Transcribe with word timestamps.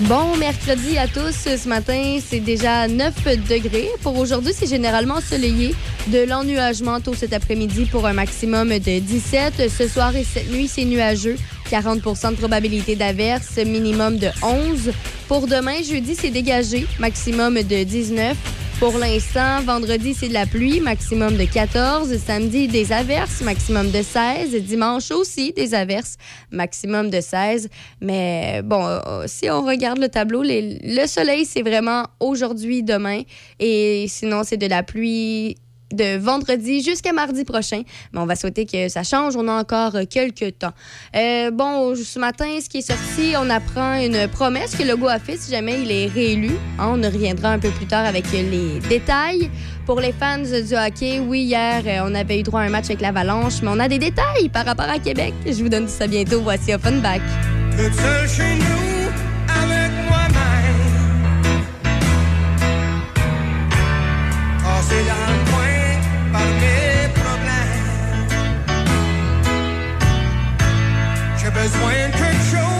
Bon 0.00 0.36
mercredi 0.36 0.98
à 0.98 1.06
tous. 1.06 1.32
Ce 1.32 1.68
matin, 1.68 2.18
c'est 2.26 2.40
déjà 2.40 2.88
9 2.88 3.14
degrés. 3.48 3.88
Pour 4.02 4.18
aujourd'hui, 4.18 4.52
c'est 4.52 4.68
généralement 4.68 5.14
ensoleillé. 5.14 5.76
De 6.08 6.24
l'ennuagement 6.24 7.00
tôt 7.00 7.14
cet 7.14 7.32
après-midi 7.32 7.84
pour 7.84 8.04
un 8.04 8.14
maximum 8.14 8.70
de 8.70 8.98
17. 8.98 9.70
Ce 9.70 9.86
soir 9.86 10.16
et 10.16 10.24
cette 10.24 10.50
nuit, 10.50 10.66
c'est 10.66 10.84
nuageux. 10.84 11.36
40% 11.70 12.32
de 12.32 12.36
probabilité 12.36 12.96
d'averse, 12.96 13.58
minimum 13.58 14.16
de 14.16 14.28
11. 14.42 14.90
Pour 15.28 15.46
demain, 15.46 15.84
jeudi, 15.88 16.16
c'est 16.20 16.30
dégagé, 16.30 16.84
maximum 16.98 17.62
de 17.62 17.84
19. 17.84 18.36
Pour 18.82 18.98
l'instant, 18.98 19.62
vendredi, 19.62 20.12
c'est 20.12 20.26
de 20.26 20.32
la 20.32 20.44
pluie, 20.44 20.80
maximum 20.80 21.36
de 21.36 21.44
14. 21.44 22.18
Samedi, 22.18 22.66
des 22.66 22.90
averses, 22.90 23.40
maximum 23.40 23.92
de 23.92 24.02
16. 24.02 24.60
Dimanche 24.64 25.12
aussi, 25.12 25.52
des 25.52 25.72
averses, 25.72 26.16
maximum 26.50 27.08
de 27.08 27.20
16. 27.20 27.68
Mais 28.00 28.60
bon, 28.64 28.84
euh, 28.84 29.22
si 29.28 29.48
on 29.48 29.64
regarde 29.64 29.98
le 29.98 30.08
tableau, 30.08 30.42
le 30.42 31.06
soleil, 31.06 31.44
c'est 31.44 31.62
vraiment 31.62 32.06
aujourd'hui, 32.18 32.82
demain. 32.82 33.22
Et 33.60 34.06
sinon, 34.08 34.42
c'est 34.42 34.56
de 34.56 34.66
la 34.66 34.82
pluie 34.82 35.58
de 35.92 36.18
vendredi 36.18 36.82
jusqu'à 36.82 37.12
mardi 37.12 37.44
prochain. 37.44 37.82
Mais 38.12 38.20
on 38.20 38.26
va 38.26 38.36
souhaiter 38.36 38.66
que 38.66 38.88
ça 38.88 39.02
change. 39.02 39.36
On 39.36 39.48
a 39.48 39.52
encore 39.52 39.96
quelques 40.08 40.58
temps. 40.58 40.72
Euh, 41.16 41.50
bon, 41.50 41.94
ce 41.94 42.18
matin, 42.18 42.46
ce 42.62 42.68
qui 42.68 42.78
est 42.78 42.86
sorti, 42.86 43.34
on 43.38 43.48
apprend 43.50 43.94
une 43.94 44.28
promesse 44.28 44.74
que 44.76 44.82
le 44.82 44.92
Legault 44.92 45.08
a 45.08 45.18
faite 45.18 45.40
si 45.40 45.50
jamais 45.50 45.80
il 45.82 45.90
est 45.90 46.06
réélu. 46.06 46.50
Hein, 46.78 46.98
on 46.98 47.02
reviendra 47.02 47.50
un 47.50 47.58
peu 47.58 47.70
plus 47.70 47.86
tard 47.86 48.04
avec 48.04 48.30
les 48.32 48.78
détails. 48.88 49.50
Pour 49.86 50.00
les 50.00 50.12
fans 50.12 50.38
du 50.38 50.74
hockey, 50.74 51.18
oui, 51.18 51.40
hier, 51.40 51.82
euh, 51.86 52.08
on 52.08 52.14
avait 52.14 52.38
eu 52.38 52.42
droit 52.42 52.60
à 52.60 52.64
un 52.64 52.68
match 52.68 52.84
avec 52.84 53.00
l'Avalanche, 53.00 53.62
mais 53.62 53.70
on 53.70 53.80
a 53.80 53.88
des 53.88 53.98
détails 53.98 54.48
par 54.52 54.64
rapport 54.64 54.88
à 54.88 54.98
Québec. 54.98 55.34
Je 55.44 55.62
vous 55.62 55.68
donne 55.68 55.86
tout 55.86 55.92
ça 55.92 56.06
bientôt. 56.06 56.40
Voici 56.40 56.72
Offenbach. 56.72 57.20
Besoin 71.62 72.08
de 72.08 72.16
quelque 72.16 72.42
chose 72.50 72.71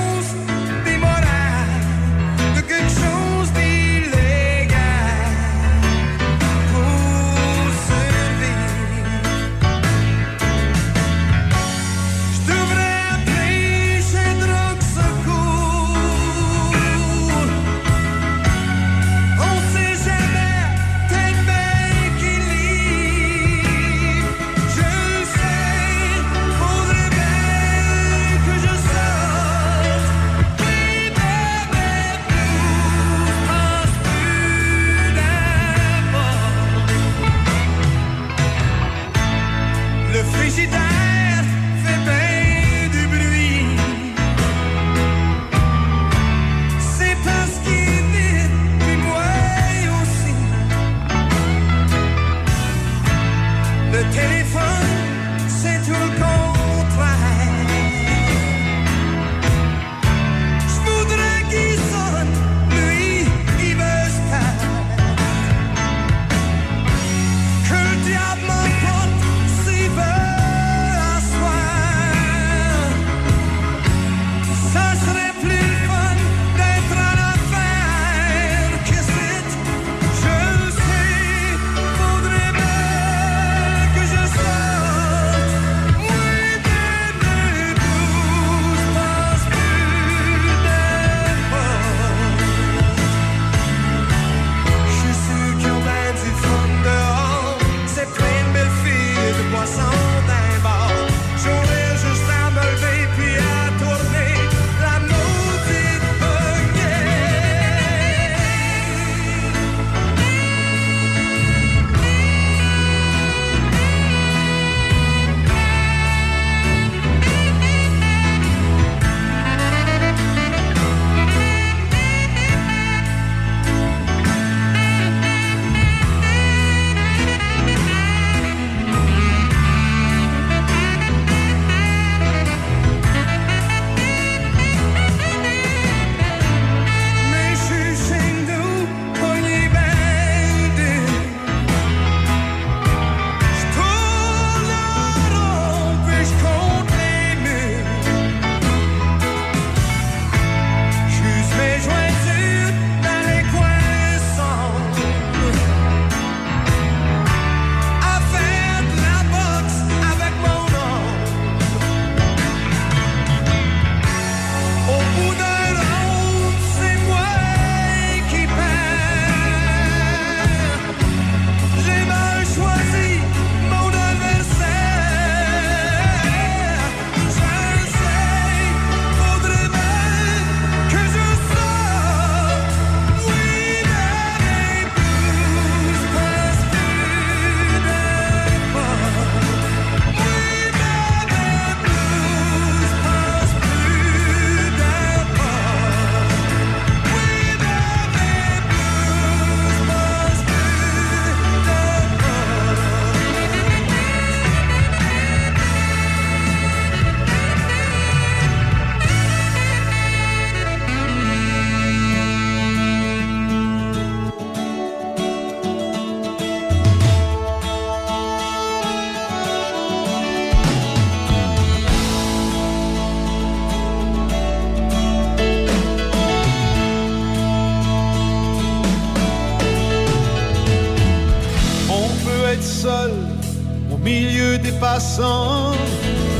des 234.58 234.72
passants, 234.72 235.72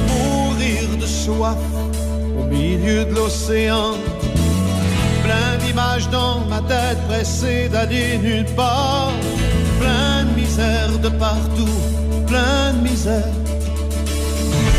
mourir 0.08 0.96
de 1.00 1.06
soif 1.06 1.56
au 2.38 2.44
milieu 2.44 3.04
de 3.04 3.14
l'océan. 3.14 3.94
Plein 5.24 5.56
d'images 5.64 6.08
dans 6.10 6.40
ma 6.48 6.60
tête, 6.60 6.98
pressé 7.08 7.68
d'aller 7.68 8.18
nulle 8.18 8.44
part. 8.56 9.12
Plein 9.80 10.24
de 10.24 10.40
misère 10.40 10.98
de 10.98 11.08
partout, 11.08 11.78
plein 12.26 12.72
de 12.74 12.88
misère. 12.88 13.34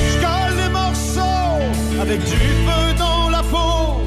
Je 0.09 0.17
colle 0.25 0.55
les 0.61 0.69
morceaux 0.69 1.61
avec 2.01 2.19
du 2.19 2.35
feu 2.65 2.85
dans 2.97 3.29
la 3.29 3.43
peau. 3.43 4.01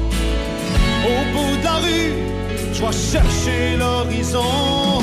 Au 1.11 1.19
bout 1.33 1.57
de 1.57 1.63
la 1.63 1.75
rue, 1.85 2.13
je 2.73 2.81
vais 2.81 2.91
chercher 2.91 3.77
l'horizon. 3.77 4.97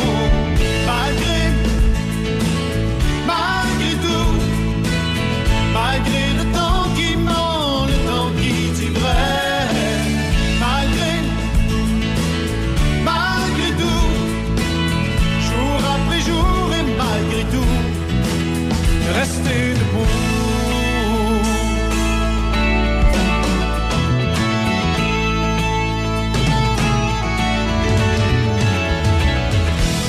Rester 19.45 19.75
debout. 19.75 20.07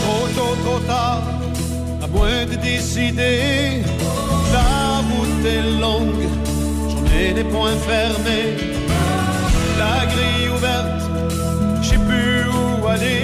Trop 0.01 0.27
tôt, 0.35 0.55
trop 0.63 0.79
tard, 0.87 1.23
à 2.01 2.07
moins 2.07 2.45
de 2.45 2.55
décider. 2.55 3.83
La 4.53 5.01
route 5.07 5.45
est 5.45 5.79
longue, 5.79 6.27
j'en 6.89 7.17
ai 7.17 7.33
les 7.33 7.43
poings 7.43 7.79
fermés. 7.87 8.55
La 9.77 10.05
grille 10.05 10.49
ouverte, 10.55 11.01
je 11.81 11.89
sais 11.89 11.97
plus 11.97 12.45
où 12.47 12.87
aller. 12.87 13.21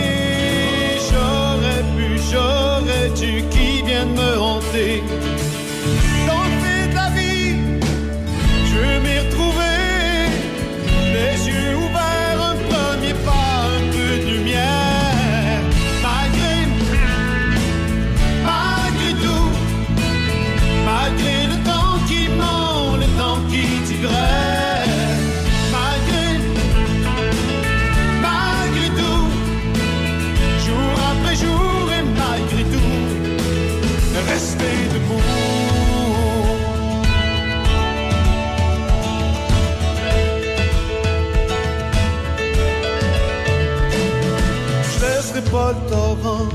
J'aurais 1.10 1.84
pu, 1.96 2.19
j'aurais 2.31 3.10
dû, 3.10 3.44
qui 3.50 3.81
vient 3.84 4.06
de 4.06 4.14
me 4.19 4.40
hanter? 4.40 5.04
Pas 45.51 45.74
torrent 45.89 46.48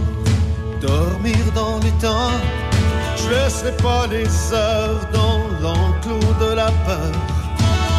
dormir 0.80 1.36
dans 1.54 1.78
les 1.84 1.92
temps. 2.00 2.38
Je 3.16 3.28
laisserai 3.28 3.72
pas 3.76 4.06
les 4.06 4.28
heures 4.52 5.06
dans 5.12 5.40
l'enclos 5.62 6.34
de 6.40 6.54
la 6.54 6.70
peur. 6.86 7.12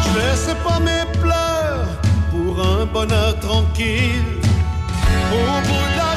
Je 0.02 0.18
laisserai 0.18 0.54
pas 0.66 0.80
mes 0.80 1.04
pleurs 1.20 1.86
pour 2.32 2.52
un 2.64 2.84
bonheur 2.86 3.38
tranquille. 3.40 4.40
Au 5.32 5.60
bout 5.68 5.88
de 5.98 6.07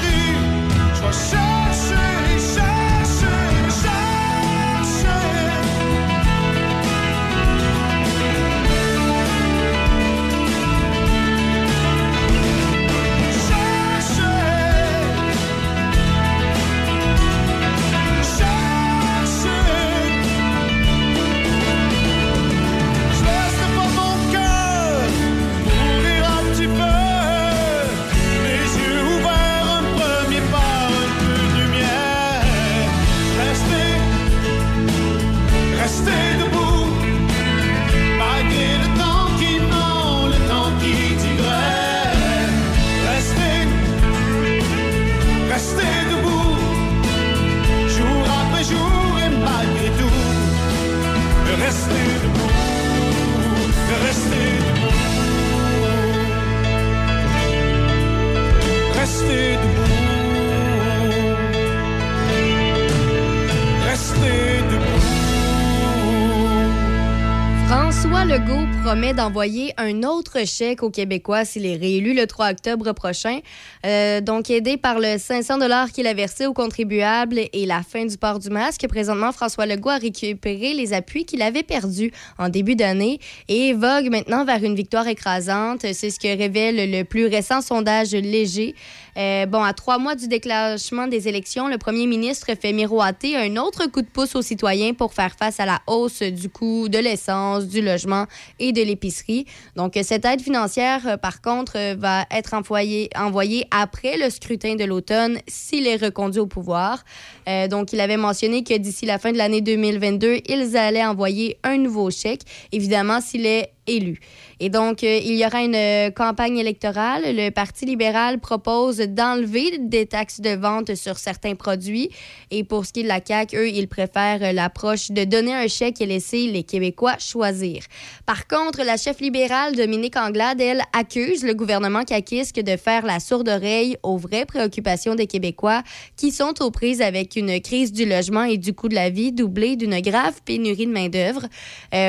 François 68.22 68.38
Legault 68.38 68.81
promet 68.84 69.14
d'envoyer 69.14 69.74
un 69.78 70.02
autre 70.02 70.46
chèque 70.46 70.82
aux 70.82 70.90
Québécois 70.90 71.46
s'il 71.46 71.68
est 71.68 71.76
réélu 71.76 72.16
le 72.16 72.26
3 72.26 72.52
octobre 72.52 72.94
prochain. 72.94 73.40
Euh, 73.86 74.22
donc, 74.22 74.50
aidé 74.50 74.76
par 74.76 75.00
le 75.00 75.20
500 75.20 75.60
qu'il 75.94 76.08
a 76.08 76.14
versé 76.14 76.48
aux 76.48 76.54
contribuables 76.54 77.42
et 77.54 77.66
la 77.68 77.84
fin 77.84 78.06
du 78.06 78.18
port 78.18 78.40
du 78.40 78.50
masque, 78.50 78.88
présentement, 78.88 79.32
François 79.32 79.68
Legault 79.68 79.90
a 79.90 79.98
récupéré 79.98 80.74
les 80.74 80.94
appuis 80.94 81.26
qu'il 81.26 81.44
avait 81.44 81.64
perdus 81.64 82.12
en 82.40 82.50
début 82.50 82.76
d'année 82.76 83.20
et 83.48 83.74
vogue 83.74 84.10
maintenant 84.10 84.46
vers 84.46 84.64
une 84.64 84.76
victoire 84.76 85.08
écrasante. 85.08 85.82
C'est 85.94 86.10
ce 86.10 86.20
que 86.20 86.36
révèle 86.36 86.92
le 86.92 87.04
plus 87.04 87.28
récent 87.28 87.62
sondage 87.62 88.12
léger. 88.12 88.74
Euh, 89.18 89.46
bon, 89.46 89.62
à 89.62 89.74
trois 89.74 89.98
mois 89.98 90.16
du 90.16 90.28
déclenchement 90.28 91.08
des 91.08 91.28
élections, 91.28 91.68
le 91.68 91.78
premier 91.78 92.08
ministre 92.08 92.48
fait 92.60 92.72
miroiter 92.72 93.36
un 93.36 93.58
autre 93.58 93.88
coup 93.88 94.02
de 94.02 94.08
pouce 94.08 94.36
aux 94.36 94.42
citoyens 94.42 94.94
pour 94.94 95.14
faire 95.14 95.36
face 95.38 95.60
à 95.60 95.66
la 95.66 95.82
hausse 95.88 96.22
du 96.24 96.50
coût 96.50 96.88
de 96.88 96.98
l'essence, 96.98 97.68
du 97.68 97.82
logement 97.82 98.26
et 98.60 98.71
de 98.72 98.82
l'épicerie. 98.82 99.46
Donc, 99.76 99.98
cette 100.04 100.26
aide 100.26 100.42
financière, 100.42 101.08
euh, 101.08 101.18
par 101.18 101.42
contre, 101.42 101.74
euh, 101.78 101.96
va 101.98 102.26
être 102.32 102.54
envoyée, 102.54 103.10
envoyée 103.16 103.66
après 103.72 104.18
le 104.18 104.30
scrutin 104.30 104.76
de 104.76 104.84
l'automne 104.84 105.40
s'il 105.48 105.88
est 105.88 105.96
reconduit 105.96 106.40
au 106.40 106.48
pouvoir. 106.48 107.04
Euh, 107.48 107.68
donc, 107.68 107.94
il 107.94 108.00
avait 108.00 108.18
mentionné 108.18 108.64
que 108.64 108.78
d'ici 108.78 109.06
la 109.06 109.20
fin 109.20 109.32
de 109.32 109.38
l'année 109.38 109.62
2022, 109.62 110.42
ils 110.48 110.78
allaient 110.78 111.06
envoyer 111.06 111.58
un 111.64 111.78
nouveau 111.78 112.12
chèque, 112.12 112.42
évidemment 112.72 113.22
s'il 113.22 113.46
est 113.46 113.72
élu. 113.88 114.20
Et 114.64 114.70
donc, 114.70 115.04
euh, 115.04 115.20
il 115.24 115.38
y 115.38 115.44
aura 115.44 115.64
une 115.64 115.74
euh, 115.74 116.12
campagne 116.12 116.60
électorale. 116.60 117.24
Le 117.36 117.50
Parti 117.50 117.88
libéral 117.88 118.40
propose 118.40 118.98
d'enlever 118.98 119.80
des 119.80 120.06
taxes 120.06 120.40
de 120.40 120.52
vente 120.52 120.94
sur 120.94 121.18
certains 121.18 121.56
produits. 121.56 122.12
Et 122.52 122.64
pour 122.64 122.86
ce 122.86 122.94
qui 122.94 123.00
est 123.00 123.04
de 123.04 123.08
la 123.08 123.22
CAQ, 123.26 123.58
eux, 123.58 123.70
ils 123.70 123.88
préfèrent 123.88 124.44
euh, 124.44 124.52
l'approche 124.52 125.10
de 125.10 125.24
donner 125.24 125.56
un 125.56 125.68
chèque 125.68 126.00
et 126.00 126.06
laisser 126.06 126.46
les 126.46 126.62
Québécois 126.62 127.16
choisir. 127.18 127.82
Par 128.28 128.46
contre, 128.46 128.84
la 128.84 128.98
chef 128.98 129.20
libérale, 129.20 129.76
Dominique 129.76 130.16
Anglade, 130.16 130.62
elle, 130.62 130.84
accuse 130.94 131.44
le 131.44 131.56
gouvernement 131.56 132.04
caquisque 132.04 132.60
de 132.60 132.78
faire 132.78 133.04
la 133.04 133.20
sourde 133.20 133.50
oreille 133.50 133.98
aux 134.04 134.18
vraies 134.18 134.46
préoccupations 134.46 135.16
des 135.16 135.26
Québécois 135.26 135.82
qui 136.18 136.30
sont 136.30 136.54
aux 136.62 136.70
prises 136.70 137.02
avec 137.02 137.36
une 137.36 137.60
crise 137.62 137.92
du 137.92 138.06
logement 138.06 138.44
et 138.44 138.60
du 138.60 138.74
coût 138.76 138.90
de 138.90 138.96
la 138.96 139.10
vie 139.10 139.32
doublée 139.32 139.76
d'une 139.76 140.00
grave 140.02 140.40
pénurie 140.46 140.86
de 140.86 140.92
main-d'œuvre. 140.92 141.48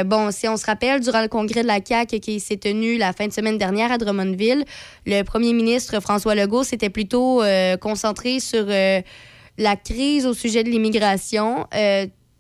Bon, 0.05 0.31
si 0.31 0.49
on 0.49 0.59
se 0.59 0.67
rappelle, 0.67 1.01
durant 1.01 1.23
le 1.23 1.29
congrès 1.29 1.63
de 1.63 1.67
la 1.67 1.81
CAQ 1.83 2.21
qui 2.21 2.42
s'est 2.43 2.59
tenu 2.59 2.99
la 2.99 3.13
fin 3.13 3.27
de 3.27 3.33
semaine 3.33 3.59
dernière 3.59 3.91
à 3.91 3.99
Drummondville, 3.99 4.65
le 5.07 5.23
premier 5.23 5.53
ministre 5.53 6.01
François 6.01 6.35
Legault 6.35 6.65
s'était 6.65 6.91
plutôt 6.91 7.43
euh, 7.43 7.77
concentré 7.77 8.41
sur 8.41 8.65
euh, 8.69 9.01
la 9.59 9.77
crise 9.77 10.27
au 10.27 10.35
sujet 10.35 10.65
de 10.65 10.69
l'immigration. 10.69 11.67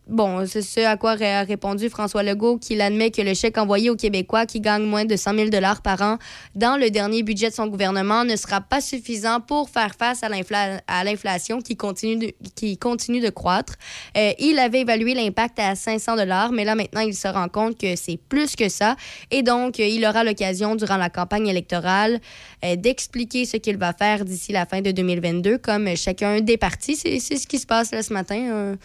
Euh, 0.08 0.14
bon, 0.14 0.46
c'est 0.46 0.62
ce 0.62 0.80
à 0.80 0.96
quoi 0.96 1.12
a 1.12 1.42
répondu 1.44 1.88
François 1.88 2.22
Legault, 2.22 2.58
qu'il 2.58 2.80
admet 2.80 3.10
que 3.10 3.22
le 3.22 3.34
chèque 3.34 3.58
envoyé 3.58 3.90
aux 3.90 3.96
Québécois 3.96 4.46
qui 4.46 4.60
gagnent 4.60 4.84
moins 4.84 5.04
de 5.04 5.16
100 5.16 5.34
000 5.34 5.50
par 5.82 6.02
an 6.02 6.18
dans 6.54 6.76
le 6.76 6.90
dernier 6.90 7.22
budget 7.22 7.50
de 7.50 7.54
son 7.54 7.66
gouvernement 7.66 8.24
ne 8.24 8.36
sera 8.36 8.60
pas 8.60 8.80
suffisant 8.80 9.40
pour 9.40 9.68
faire 9.68 9.94
face 9.98 10.22
à 10.22 11.04
l'inflation 11.04 11.60
qui 11.60 11.76
continue 11.76 12.16
de, 12.16 12.32
qui 12.54 12.78
continue 12.78 13.20
de 13.20 13.30
croître. 13.30 13.74
Euh, 14.16 14.32
il 14.38 14.58
avait 14.58 14.80
évalué 14.80 15.14
l'impact 15.14 15.58
à 15.58 15.74
500 15.74 16.16
mais 16.52 16.64
là 16.64 16.74
maintenant, 16.74 17.00
il 17.00 17.14
se 17.14 17.28
rend 17.28 17.48
compte 17.48 17.78
que 17.78 17.96
c'est 17.96 18.16
plus 18.16 18.56
que 18.56 18.68
ça. 18.68 18.96
Et 19.30 19.42
donc, 19.42 19.78
il 19.78 20.04
aura 20.04 20.24
l'occasion, 20.24 20.76
durant 20.76 20.96
la 20.96 21.10
campagne 21.10 21.48
électorale, 21.48 22.20
euh, 22.64 22.76
d'expliquer 22.76 23.44
ce 23.44 23.56
qu'il 23.56 23.76
va 23.76 23.92
faire 23.92 24.24
d'ici 24.24 24.52
la 24.52 24.66
fin 24.66 24.80
de 24.80 24.90
2022, 24.90 25.58
comme 25.58 25.96
chacun 25.96 26.40
des 26.40 26.56
partis. 26.56 26.96
C'est 26.96 27.18
ce 27.18 27.46
qui 27.46 27.58
se 27.58 27.66
passe 27.66 27.92
là, 27.92 28.02
ce 28.02 28.12
matin. 28.12 28.48
Euh. 28.50 28.76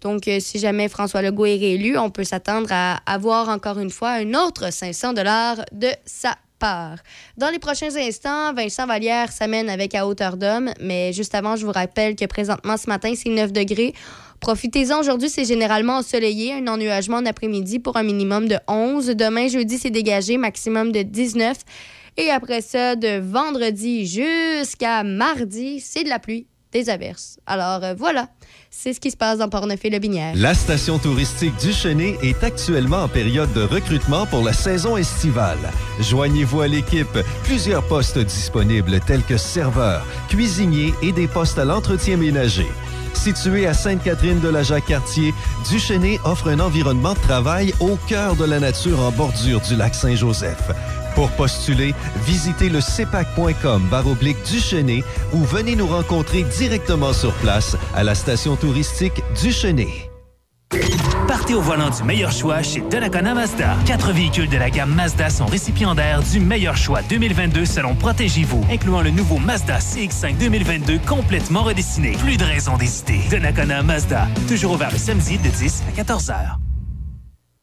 Donc, 0.00 0.28
euh, 0.28 0.38
si 0.40 0.58
jamais 0.58 0.88
François 0.88 1.22
Legault 1.22 1.46
est 1.46 1.56
réélu, 1.56 1.98
on 1.98 2.10
peut 2.10 2.24
s'attendre 2.24 2.68
à 2.70 3.00
avoir 3.06 3.48
encore 3.48 3.78
une 3.78 3.90
fois 3.90 4.10
un 4.10 4.34
autre 4.34 4.72
500 4.72 5.12
dollars 5.12 5.56
de 5.72 5.88
sa 6.04 6.36
part. 6.58 6.98
Dans 7.36 7.50
les 7.50 7.58
prochains 7.58 7.94
instants, 7.96 8.52
Vincent 8.52 8.86
Vallière 8.86 9.32
s'amène 9.32 9.68
avec 9.68 9.94
à 9.94 10.06
hauteur 10.06 10.36
d'homme, 10.36 10.70
mais 10.80 11.12
juste 11.12 11.34
avant, 11.34 11.56
je 11.56 11.64
vous 11.64 11.72
rappelle 11.72 12.16
que 12.16 12.24
présentement, 12.26 12.76
ce 12.76 12.88
matin, 12.88 13.12
c'est 13.14 13.30
9 13.30 13.52
degrés. 13.52 13.94
Profitez-en 14.40 15.00
aujourd'hui, 15.00 15.28
c'est 15.28 15.44
généralement 15.44 15.96
ensoleillé, 15.96 16.52
un 16.52 16.66
ennuagement 16.68 17.18
en 17.18 17.26
après-midi 17.26 17.80
pour 17.80 17.96
un 17.96 18.04
minimum 18.04 18.48
de 18.48 18.56
11. 18.68 19.06
Demain, 19.08 19.48
jeudi, 19.48 19.78
c'est 19.78 19.90
dégagé, 19.90 20.36
maximum 20.36 20.92
de 20.92 21.02
19. 21.02 21.56
Et 22.16 22.30
après 22.30 22.60
ça, 22.60 22.96
de 22.96 23.20
vendredi 23.20 24.06
jusqu'à 24.06 25.04
mardi, 25.04 25.80
c'est 25.80 26.04
de 26.04 26.08
la 26.08 26.18
pluie, 26.18 26.46
des 26.72 26.90
averses. 26.90 27.38
Alors 27.46 27.82
euh, 27.82 27.94
voilà. 27.96 28.28
C'est 28.70 28.92
ce 28.92 29.00
qui 29.00 29.10
se 29.10 29.16
passe 29.16 29.38
dans 29.38 29.48
Portneuf 29.48 29.84
et 29.84 29.90
le 29.90 29.98
Binière. 29.98 30.34
La 30.36 30.54
station 30.54 30.98
touristique 30.98 31.56
du 31.56 31.70
est 32.22 32.44
actuellement 32.44 33.04
en 33.04 33.08
période 33.08 33.52
de 33.54 33.62
recrutement 33.62 34.26
pour 34.26 34.44
la 34.44 34.52
saison 34.52 34.96
estivale. 34.96 35.58
Joignez-vous 36.00 36.60
à 36.60 36.68
l'équipe. 36.68 37.18
Plusieurs 37.44 37.86
postes 37.86 38.18
disponibles 38.18 39.00
tels 39.00 39.22
que 39.22 39.36
serveur, 39.36 40.06
cuisinier 40.28 40.92
et 41.02 41.12
des 41.12 41.28
postes 41.28 41.58
à 41.58 41.64
l'entretien 41.64 42.16
ménager. 42.16 42.66
Situé 43.14 43.66
à 43.66 43.74
Sainte-Catherine 43.74 44.40
de 44.40 44.48
la 44.48 44.62
Jacques-Cartier, 44.62 45.34
Duchesnay 45.68 46.20
offre 46.24 46.48
un 46.48 46.60
environnement 46.60 47.14
de 47.14 47.18
travail 47.18 47.74
au 47.80 47.96
cœur 48.06 48.36
de 48.36 48.44
la 48.44 48.60
nature 48.60 49.00
en 49.00 49.10
bordure 49.10 49.60
du 49.60 49.76
lac 49.76 49.94
Saint-Joseph. 49.94 50.70
Pour 51.14 51.30
postuler, 51.32 51.94
visitez 52.24 52.68
le 52.68 52.80
cepac.com 52.80 53.82
baroblique 53.90 54.38
Duchesnay 54.50 55.02
ou 55.32 55.38
venez 55.44 55.76
nous 55.76 55.86
rencontrer 55.86 56.42
directement 56.42 57.12
sur 57.12 57.32
place 57.34 57.76
à 57.94 58.04
la 58.04 58.14
station 58.14 58.56
touristique 58.56 59.22
Duchesnay. 59.40 60.08
Partez 61.26 61.54
au 61.54 61.60
volant 61.60 61.90
du 61.90 62.02
meilleur 62.04 62.32
choix 62.32 62.62
chez 62.62 62.80
Donnacona 62.80 63.34
Mazda. 63.34 63.76
Quatre 63.86 64.12
véhicules 64.12 64.48
de 64.48 64.56
la 64.56 64.70
gamme 64.70 64.94
Mazda 64.94 65.30
sont 65.30 65.46
récipiendaires 65.46 66.22
du 66.22 66.40
meilleur 66.40 66.76
choix 66.76 67.02
2022 67.02 67.64
selon 67.64 67.94
Protégez-vous, 67.94 68.64
incluant 68.70 69.02
le 69.02 69.10
nouveau 69.10 69.38
Mazda 69.38 69.78
CX-5 69.78 70.38
2022 70.38 71.00
complètement 71.06 71.62
redessiné. 71.62 72.12
Plus 72.12 72.36
de 72.36 72.44
raison 72.44 72.76
d'hésiter. 72.76 73.20
Donnacona 73.30 73.82
Mazda, 73.82 74.28
toujours 74.48 74.72
ouvert 74.72 74.90
le 74.90 74.98
samedi 74.98 75.38
de 75.38 75.48
10 75.48 75.82
à 75.88 75.92
14 75.92 76.30
heures. 76.30 76.58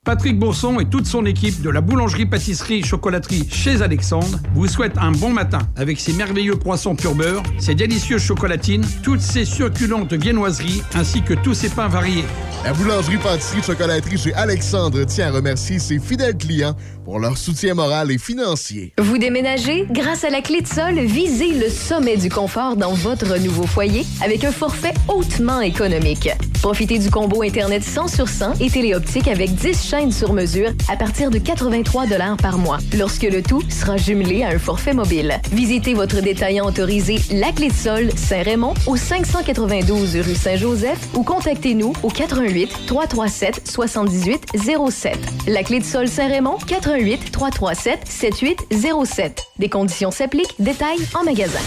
Patrick 0.05 0.37
Bourson 0.37 0.79
et 0.79 0.85
toute 0.85 1.07
son 1.07 1.25
équipe 1.25 1.63
de 1.63 1.69
la 1.71 1.81
boulangerie-pâtisserie-chocolaterie 1.81 3.47
chez 3.49 3.81
Alexandre 3.81 4.37
vous 4.53 4.67
souhaitent 4.67 4.99
un 4.99 5.11
bon 5.11 5.31
matin 5.31 5.57
avec 5.75 5.99
ses 5.99 6.13
merveilleux 6.13 6.55
croissants 6.57 6.95
pur 6.95 7.15
beurre, 7.15 7.41
ses 7.57 7.73
délicieuses 7.73 8.21
chocolatines, 8.21 8.85
toutes 9.01 9.21
ses 9.21 9.45
succulentes 9.45 10.13
viennoiseries 10.13 10.83
ainsi 10.93 11.23
que 11.23 11.33
tous 11.33 11.55
ses 11.55 11.69
pains 11.69 11.87
variés. 11.87 12.23
La 12.63 12.73
boulangerie-pâtisserie-chocolaterie 12.73 14.17
chez 14.17 14.33
Alexandre 14.35 15.03
tient 15.05 15.29
à 15.29 15.31
remercier 15.31 15.79
ses 15.79 15.97
fidèles 15.97 16.37
clients 16.37 16.75
pour 17.03 17.19
leur 17.19 17.37
soutien 17.37 17.73
moral 17.73 18.11
et 18.11 18.17
financier. 18.17 18.93
Vous 18.99 19.17
déménagez? 19.17 19.87
Grâce 19.91 20.23
à 20.23 20.29
la 20.29 20.41
clé 20.41 20.61
de 20.61 20.67
sol, 20.67 20.99
visez 20.99 21.53
le 21.53 21.69
sommet 21.69 22.17
du 22.17 22.29
confort 22.29 22.75
dans 22.75 22.93
votre 22.93 23.37
nouveau 23.39 23.67
foyer 23.67 24.05
avec 24.23 24.43
un 24.43 24.51
forfait 24.51 24.93
hautement 25.07 25.61
économique. 25.61 26.29
Profitez 26.61 26.97
du 26.97 27.11
combo 27.11 27.43
Internet 27.43 27.83
100 27.83 28.07
sur 28.07 28.27
100 28.27 28.59
et 28.59 28.71
téléoptique 28.71 29.27
avec 29.27 29.53
10 29.53 29.75
sur 30.11 30.33
mesure 30.33 30.71
à 30.89 30.97
partir 30.97 31.29
de 31.29 31.37
83 31.37 32.05
par 32.41 32.57
mois, 32.57 32.79
lorsque 32.97 33.23
le 33.23 33.41
tout 33.41 33.61
sera 33.69 33.95
jumelé 33.95 34.43
à 34.43 34.49
un 34.49 34.59
forfait 34.59 34.93
mobile. 34.93 35.39
Visitez 35.51 35.93
votre 35.93 36.19
détaillant 36.21 36.65
autorisé 36.65 37.19
La 37.31 37.51
Clé 37.53 37.69
de 37.69 37.73
Sol 37.73 38.09
Saint-Raymond 38.15 38.73
au 38.87 38.97
592 38.97 40.17
rue 40.17 40.35
Saint-Joseph 40.35 40.99
ou 41.15 41.23
contactez-nous 41.23 41.93
au 42.03 42.09
88 42.09 42.87
337 42.87 43.61
78 43.65 44.45
07. 44.91 45.17
La 45.47 45.63
Clé 45.63 45.79
de 45.79 45.85
Sol 45.85 46.07
Saint-Raymond 46.07 46.57
88 46.67 47.31
337 47.31 47.99
7807. 48.05 49.43
Des 49.59 49.69
conditions 49.69 50.11
s'appliquent. 50.11 50.55
Détails 50.59 50.99
en 51.13 51.23
magasin. 51.23 51.59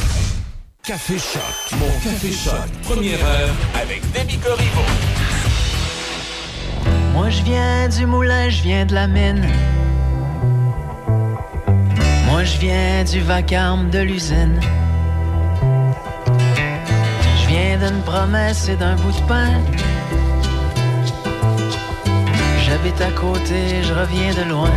Café 0.85 1.18
Choc, 1.18 1.78
mon 1.78 1.87
Café 2.02 2.30
Choc, 2.30 2.54
première 2.82 3.25
heure 3.25 3.54
avec. 3.80 4.02
Moi 7.19 7.31
je 7.31 7.43
viens 7.43 7.89
du 7.89 8.07
moulin, 8.07 8.49
je 8.49 8.63
viens 8.63 8.87
de 8.87 8.95
la 8.95 9.09
mine. 9.09 9.45
Moi 12.31 12.45
je 12.45 12.57
viens 12.59 13.03
du 13.03 13.19
vacarme 13.21 13.91
de 13.91 13.99
l'usine. 13.99 14.61
Je 17.41 17.49
viens 17.49 17.77
d'une 17.77 18.03
promesse 18.03 18.69
et 18.69 18.77
d'un 18.77 18.95
bout 18.95 19.11
de 19.11 19.27
pain. 19.27 19.51
J'habite 22.65 23.01
à 23.01 23.11
côté, 23.11 23.83
je 23.83 23.93
reviens 23.93 24.33
de 24.41 24.49
loin. 24.49 24.77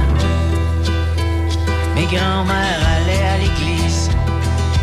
Mes 1.94 2.08
grands-mères 2.08 2.84
allaient 2.96 3.28
à 3.36 3.38
l'église 3.38 4.10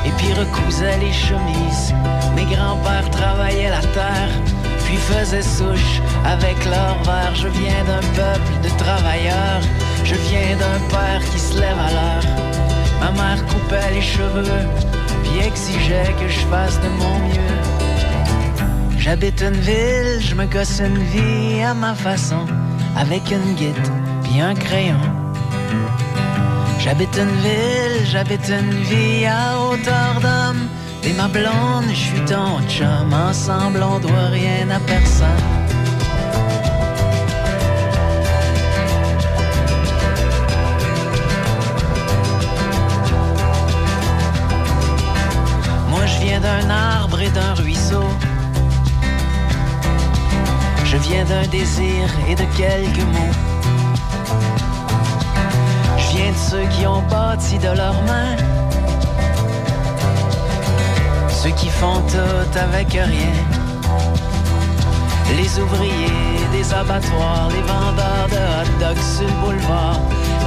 et 0.07 0.13
puis 0.17 0.33
recousaient 0.33 0.99
les 0.99 1.13
chemises. 1.13 1.93
Mes 2.37 2.45
grands-pères 2.55 3.11
travaillaient 3.11 3.71
la 3.71 3.85
terre, 3.99 4.31
puis 4.89 4.97
faisaient 4.97 5.43
souche 5.43 6.01
avec 6.25 6.57
leur 6.65 6.97
verre. 7.05 7.35
Je 7.35 7.49
viens 7.49 7.85
d'un 7.85 8.05
peuple 8.21 8.53
de 8.63 8.71
travailleurs, 8.83 9.63
je 10.03 10.15
viens 10.15 10.57
d'un 10.57 10.81
père 10.89 11.21
qui 11.31 11.39
se 11.39 11.61
lève 11.61 11.79
à 11.89 11.91
l'heure. 11.97 12.29
Ma 13.01 13.11
mère 13.13 13.45
coupait 13.47 13.91
les 13.93 14.01
cheveux, 14.01 14.65
puis 15.23 15.47
exigeait 15.47 16.15
que 16.19 16.29
je 16.29 16.41
fasse 16.47 16.81
de 16.81 16.89
mon 17.01 17.19
mieux. 17.29 17.57
J'habite 18.99 19.43
une 19.43 19.61
ville, 19.61 20.21
je 20.21 20.35
me 20.35 20.47
gosse 20.47 20.81
une 20.81 21.03
vie 21.15 21.63
à 21.63 21.75
ma 21.75 21.95
façon, 21.95 22.47
avec 22.97 23.31
une 23.31 23.55
guide, 23.55 23.89
puis 24.25 24.41
un 24.41 24.55
crayon. 24.55 25.01
J'habite 26.79 27.15
une 27.17 27.37
ville, 27.47 28.07
j'habite 28.07 28.49
une 28.49 28.73
vie 28.85 29.27
à 29.27 29.59
hauteur 29.61 30.15
d'homme. 30.23 30.69
T'es 31.03 31.13
ma 31.13 31.29
blonde, 31.29 31.89
je 31.91 31.95
suis 31.95 32.21
ton 32.25 32.61
chum. 32.69 33.13
Ensemble, 33.13 33.83
on 33.83 33.99
doit 34.01 34.29
rien 34.31 34.69
à 34.71 34.81
personne. 34.81 35.27
Moi, 45.89 46.05
je 46.07 46.19
viens 46.21 46.41
d'un 46.41 46.69
arbre 46.69 47.21
et 47.21 47.31
d'un 47.31 47.55
ruisseau. 47.55 48.05
Je 50.85 50.97
viens 50.97 51.25
d'un 51.25 51.47
désir 51.47 52.09
et 52.29 52.35
de 52.35 52.45
quelques 52.57 53.07
mots. 53.15 53.37
Je 55.97 56.17
viens 56.17 56.33
de 56.33 56.37
ceux 56.51 56.67
qui 56.75 56.87
ont 56.87 57.03
bâti 57.03 57.59
de 57.59 57.69
leurs 57.69 58.03
mains. 58.03 58.58
Ceux 61.41 61.51
qui 61.51 61.69
font 61.69 62.01
tout 62.09 62.59
avec 62.59 62.91
rien. 62.93 63.37
Les 65.37 65.61
ouvriers 65.61 66.43
des 66.51 66.75
abattoirs, 66.75 67.49
les 67.51 67.63
vendeurs 67.63 68.29
de 68.29 68.37
hot 68.37 68.71
dogs 68.81 69.05
sur 69.17 69.53
le 69.53 69.59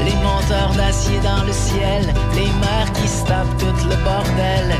les 0.03 0.15
monteurs 0.15 0.73
d'acier 0.75 1.19
dans 1.19 1.43
le 1.43 1.53
ciel, 1.53 2.13
les 2.35 2.51
mères 2.59 2.91
qui 2.93 3.07
se 3.07 3.23
tapent 3.23 3.57
tout 3.57 3.87
le 3.87 3.95
bordel, 4.03 4.75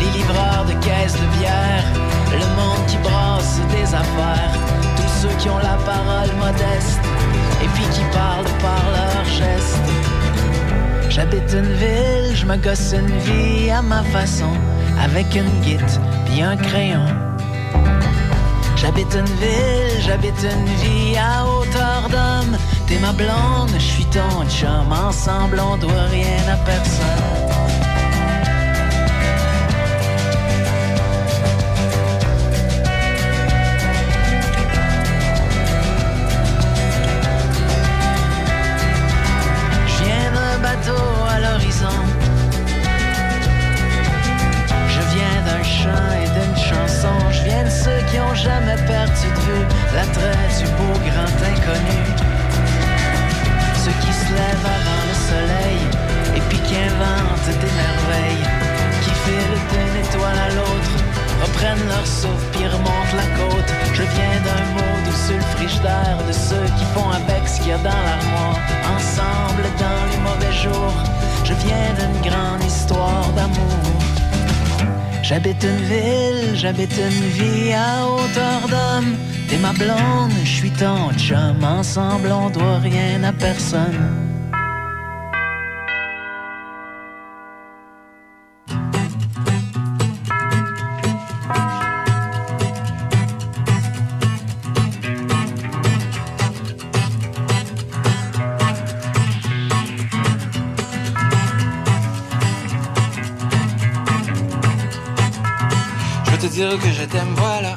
les 0.00 0.18
livreurs 0.18 0.64
de 0.66 0.72
caisses 0.84 1.14
de 1.14 1.26
bière, 1.38 1.84
le 2.32 2.46
monde 2.56 2.86
qui 2.86 2.96
brasse 2.98 3.60
des 3.70 3.94
affaires, 3.94 4.54
tous 4.96 5.12
ceux 5.20 5.34
qui 5.38 5.50
ont 5.50 5.58
la 5.58 5.76
parole 5.84 6.32
modeste. 6.38 7.00
Et 7.62 7.68
puis 7.74 7.84
qui 7.92 8.00
parlent 8.12 8.56
par 8.62 8.82
leurs 8.94 9.24
gestes. 9.26 9.99
J'habite 11.10 11.52
une 11.52 11.72
ville, 11.72 12.36
je 12.36 12.46
me 12.46 12.56
gosse 12.56 12.94
une 12.94 13.18
vie 13.18 13.68
à 13.68 13.82
ma 13.82 14.02
façon, 14.04 14.52
avec 15.02 15.34
une 15.34 15.50
guite 15.60 16.00
puis 16.24 16.40
un 16.40 16.56
crayon. 16.56 17.04
J'habite 18.76 19.12
une 19.14 19.34
ville, 19.44 20.00
j'habite 20.00 20.42
une 20.42 20.66
vie 20.76 21.16
à 21.18 21.44
hauteur 21.44 22.08
d'homme. 22.08 22.56
T'es 22.86 22.98
ma 23.00 23.12
blonde, 23.12 23.74
je 23.74 23.78
suis 23.94 24.06
ton 24.06 24.48
chum. 24.48 24.92
Ensemble, 24.92 25.60
on 25.60 25.76
doit 25.76 26.06
rien 26.10 26.48
à 26.50 26.56
personne. 26.64 27.19
Je 44.88 45.00
viens 45.14 45.40
d'un 45.46 45.62
chant 45.62 46.12
et 46.22 46.28
d'une 46.36 46.56
chanson. 46.56 47.14
Je 47.30 47.42
viens 47.44 47.64
de 47.64 47.70
ceux 47.70 48.00
qui 48.10 48.20
ont 48.20 48.34
jamais 48.34 48.76
perdu 48.86 49.26
de 49.34 49.40
vue 49.48 49.64
l'attrait 49.94 50.48
du 50.58 50.66
beau 50.76 50.92
grand 51.08 51.38
inconnu. 51.52 52.00
Ceux 53.82 53.96
qui 54.02 54.12
se 54.12 54.28
lèvent 54.28 54.68
avant 54.78 55.02
le 55.08 55.16
soleil 55.30 55.80
et 56.36 56.40
puis 56.50 56.58
qui 56.58 56.76
inventent 56.76 57.48
des 57.48 57.72
merveilles. 57.84 58.44
Qui 59.02 59.12
filent 59.24 59.62
d'une 59.72 59.96
étoile 60.04 60.38
à 60.38 60.50
l'autre, 60.56 60.92
reprennent 61.42 61.88
leur 61.88 62.06
souffle 62.06 62.44
puis 62.52 62.66
remontent 62.66 63.16
la 63.16 63.28
côte. 63.40 63.72
Je 63.94 64.02
viens 64.02 64.38
d'un 64.44 64.64
mot 64.76 64.96
doux 65.06 65.16
sur 65.16 65.36
le 65.36 66.26
de 66.26 66.32
ceux 66.32 66.66
qui 66.76 66.84
font 66.94 67.08
avec 67.10 67.48
ce 67.48 67.60
qu'il 67.60 67.68
y 67.68 67.72
a 67.72 67.78
dans 67.78 67.88
l'armoire. 67.88 68.58
Ensemble 68.94 69.64
dans 69.78 70.04
les 70.10 70.18
mauvais 70.28 70.52
jours, 70.52 71.19
je 71.50 71.66
viens 71.66 71.94
d'une 71.98 72.30
grande 72.30 72.62
histoire 72.64 73.28
d'amour. 73.34 73.80
J'habite 75.22 75.62
une 75.62 75.84
ville, 75.84 76.56
j'habite 76.56 76.96
une 76.96 77.28
vie 77.38 77.72
à 77.72 78.06
hauteur 78.06 78.60
d'homme. 78.68 79.16
T'es 79.48 79.58
ma 79.58 79.72
blonde, 79.72 80.32
je 80.44 80.50
suis 80.58 80.70
ton 80.70 81.12
chum. 81.16 81.62
Ensemble, 81.62 82.30
on 82.32 82.50
doit 82.50 82.78
rien 82.78 83.22
à 83.24 83.32
personne. 83.32 84.29
Dire 106.76 106.78
que 106.78 106.92
je 106.92 107.04
t'aime, 107.04 107.34
voilà. 107.36 107.76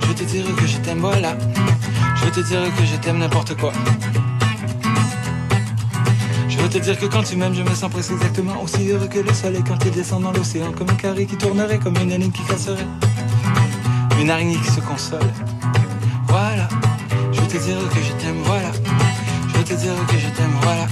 Je 0.00 0.06
veux 0.06 0.14
te 0.14 0.24
dire 0.24 0.44
que 0.56 0.66
je 0.66 0.78
t'aime, 0.78 0.98
voilà. 0.98 1.36
Je 2.16 2.24
veux 2.24 2.30
te 2.32 2.40
dire 2.40 2.62
que 2.76 2.84
je 2.84 2.96
t'aime 2.96 3.18
n'importe 3.18 3.56
quoi. 3.56 3.72
Je 6.48 6.56
veux 6.58 6.68
te 6.68 6.78
dire 6.78 6.98
que 6.98 7.06
quand 7.06 7.22
tu 7.22 7.36
m'aimes, 7.36 7.54
je 7.54 7.62
me 7.62 7.74
sens 7.74 7.90
presque 7.90 8.12
exactement 8.12 8.60
aussi 8.62 8.90
heureux 8.90 9.06
que 9.06 9.20
le 9.20 9.32
soleil 9.32 9.62
quand 9.66 9.78
il 9.84 9.92
descend 9.92 10.22
dans 10.22 10.32
l'océan. 10.32 10.72
Comme 10.72 10.90
un 10.90 10.94
carré 10.94 11.26
qui 11.26 11.36
tournerait, 11.36 11.78
comme 11.78 11.96
une 11.98 12.10
énigme 12.10 12.32
qui 12.32 12.42
casserait. 12.42 12.86
Une 14.20 14.30
araignée 14.30 14.56
qui 14.56 14.70
se 14.72 14.80
console. 14.80 15.30
Voilà. 16.26 16.68
Je 17.32 17.40
veux 17.40 17.46
te 17.46 17.58
dire 17.58 17.78
que 17.90 18.02
je 18.02 18.12
t'aime, 18.24 18.40
voilà. 18.44 18.72
Je 19.48 19.58
veux 19.58 19.64
te 19.64 19.74
dire 19.74 19.94
que 20.08 20.18
je 20.18 20.28
t'aime, 20.30 20.56
voilà. 20.62 20.86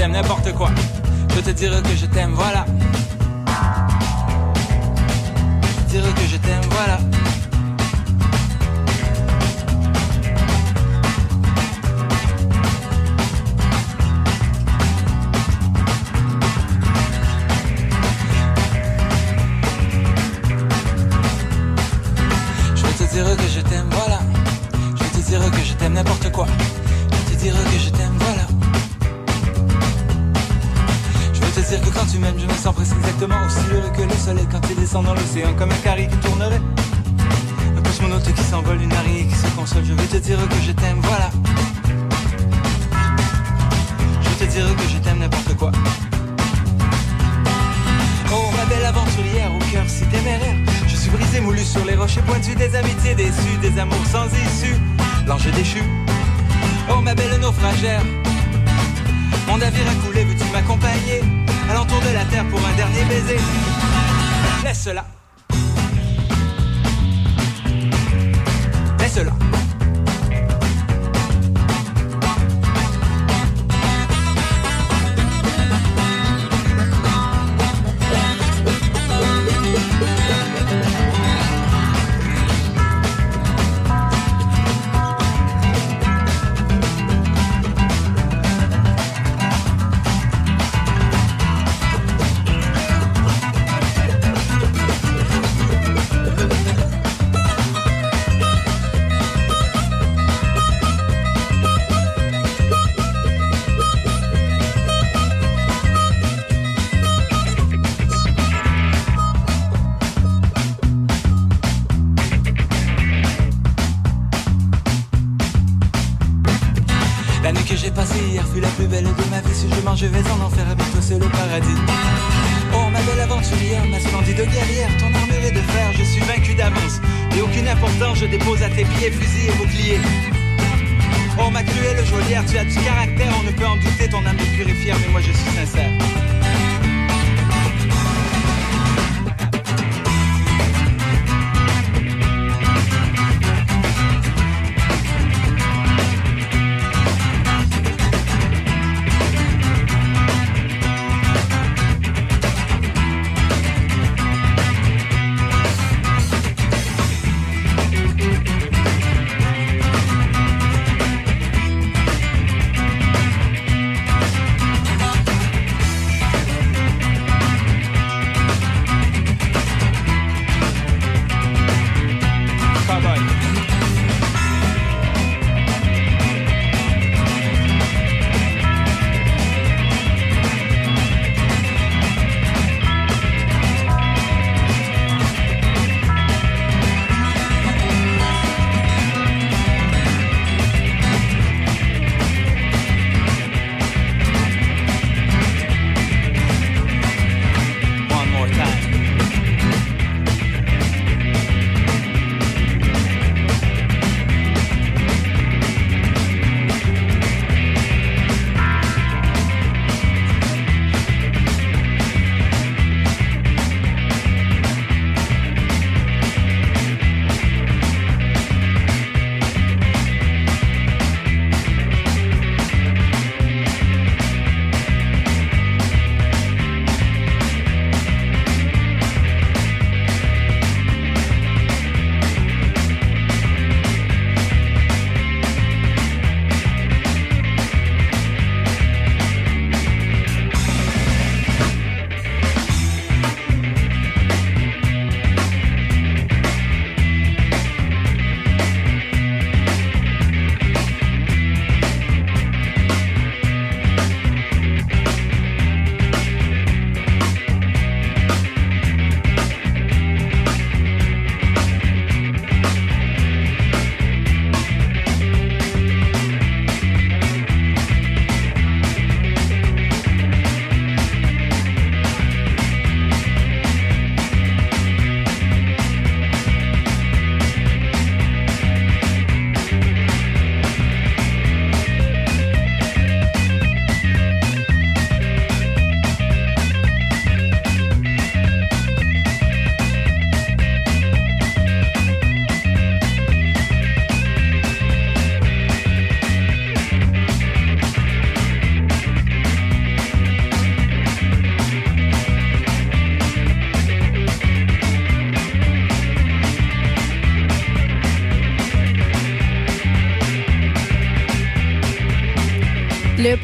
T'aime 0.00 0.12
n'importe 0.12 0.54
quoi. 0.54 0.70
Je 1.28 1.40
te 1.40 1.50
dire 1.50 1.82
que 1.82 1.94
je 1.94 2.06
t'aime, 2.06 2.32
voilà. 2.32 2.64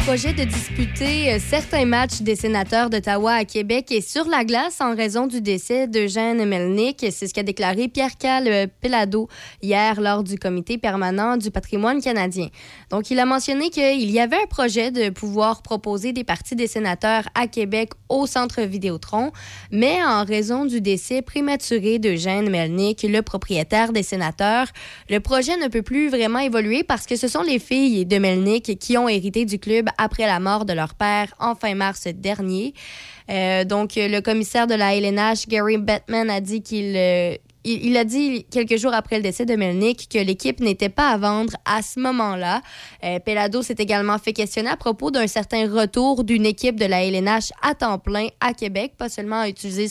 Projet 0.07 0.33
de 0.33 0.45
disputer 0.45 1.33
euh, 1.33 1.39
certains 1.41 1.85
matchs 1.85 2.21
des 2.21 2.37
sénateurs 2.37 2.91
d'Ottawa 2.91 3.33
à 3.33 3.45
Québec 3.45 3.91
est 3.91 4.09
sur 4.09 4.29
la 4.29 4.45
glace 4.45 4.81
en 4.81 4.95
raison 4.95 5.27
du 5.27 5.41
décès 5.41 5.89
d'Eugène 5.89 6.45
Melnick. 6.45 7.05
C'est 7.11 7.27
ce 7.27 7.35
qu'a 7.35 7.43
déclaré 7.43 7.89
Pierre-Cal 7.89 8.69
Pelado 8.81 9.29
hier 9.63 10.01
lors 10.01 10.23
du 10.23 10.39
comité 10.39 10.79
permanent 10.79 11.37
du 11.37 11.51
patrimoine 11.51 12.01
canadien. 12.01 12.51
Donc, 12.91 13.11
il 13.11 13.19
a 13.19 13.27
mentionné 13.27 13.69
qu'il 13.71 14.09
y 14.09 14.21
avait 14.21 14.37
un 14.37 14.47
projet 14.47 14.93
de 14.93 15.11
pouvoir 15.11 15.63
proposer 15.63 16.13
des 16.13 16.23
parties 16.23 16.55
des 16.55 16.69
sénateurs 16.69 17.25
à 17.35 17.49
Québec 17.49 17.91
au 18.09 18.29
centre 18.29 18.63
Vidéotron, 18.63 19.33
mais 19.73 20.05
en 20.05 20.25
raison 20.25 20.67
du 20.67 20.81
décès 20.81 21.21
prématuré 21.21 21.99
d'Eugène 21.99 22.49
Melnick, 22.49 23.03
le 23.03 23.23
propriétaire 23.23 23.93
des 23.93 24.05
sénateurs, 24.05 24.69
le 25.11 25.19
projet 25.19 25.57
ne 25.57 25.67
peut 25.67 25.83
plus 25.83 26.09
vraiment 26.11 26.39
évoluer 26.39 26.85
parce 26.85 27.07
que 27.07 27.17
ce 27.17 27.27
sont 27.27 27.43
les 27.43 27.59
filles 27.59 28.07
de 28.07 28.19
Melnick 28.19 28.79
qui 28.79 28.97
ont 28.97 29.09
hérité 29.09 29.45
du 29.45 29.59
club 29.59 29.89
après 29.99 30.27
la 30.27 30.41
mort 30.41 30.65
de 30.65 30.73
leur 30.73 30.95
père 30.95 31.35
en 31.39 31.55
fin 31.55 31.75
mars 31.75 32.07
dernier. 32.09 32.75
Euh, 33.31 33.65
donc, 33.65 33.93
le 33.97 34.21
commissaire 34.21 34.67
de 34.67 34.75
la 34.75 34.95
LNH, 34.95 35.49
Gary 35.49 35.79
Bettman, 35.79 36.31
a 36.31 36.41
dit 36.41 36.63
qu'il 36.63 36.95
euh, 36.97 37.37
il, 37.67 37.97
a 37.97 38.05
dit 38.05 38.47
quelques 38.51 38.77
jours 38.77 38.95
après 38.95 39.17
le 39.17 39.23
décès 39.23 39.45
de 39.45 39.57
Melnick 39.57 40.09
que 40.09 40.19
l'équipe 40.19 40.61
n'était 40.61 40.89
pas 40.89 41.09
à 41.09 41.19
vendre 41.19 41.55
à 41.65 41.83
ce 41.83 41.99
moment-là. 41.99 42.63
Euh, 43.03 43.19
Pelado 43.19 43.63
s'est 43.63 43.75
également 43.79 44.19
fait 44.19 44.33
questionner 44.33 44.71
à 44.71 44.77
propos 44.77 45.11
d'un 45.11 45.27
certain 45.27 45.69
retour 45.69 46.23
d'une 46.23 46.47
équipe 46.47 46.79
de 46.79 46.85
la 46.85 47.05
LNH 47.05 47.51
à 47.63 47.75
temps 47.75 47.99
plein 47.99 48.29
à 48.41 48.53
Québec, 48.55 48.93
pas 48.97 49.09
seulement 49.09 49.41
à 49.41 49.49
utiliser 49.49 49.89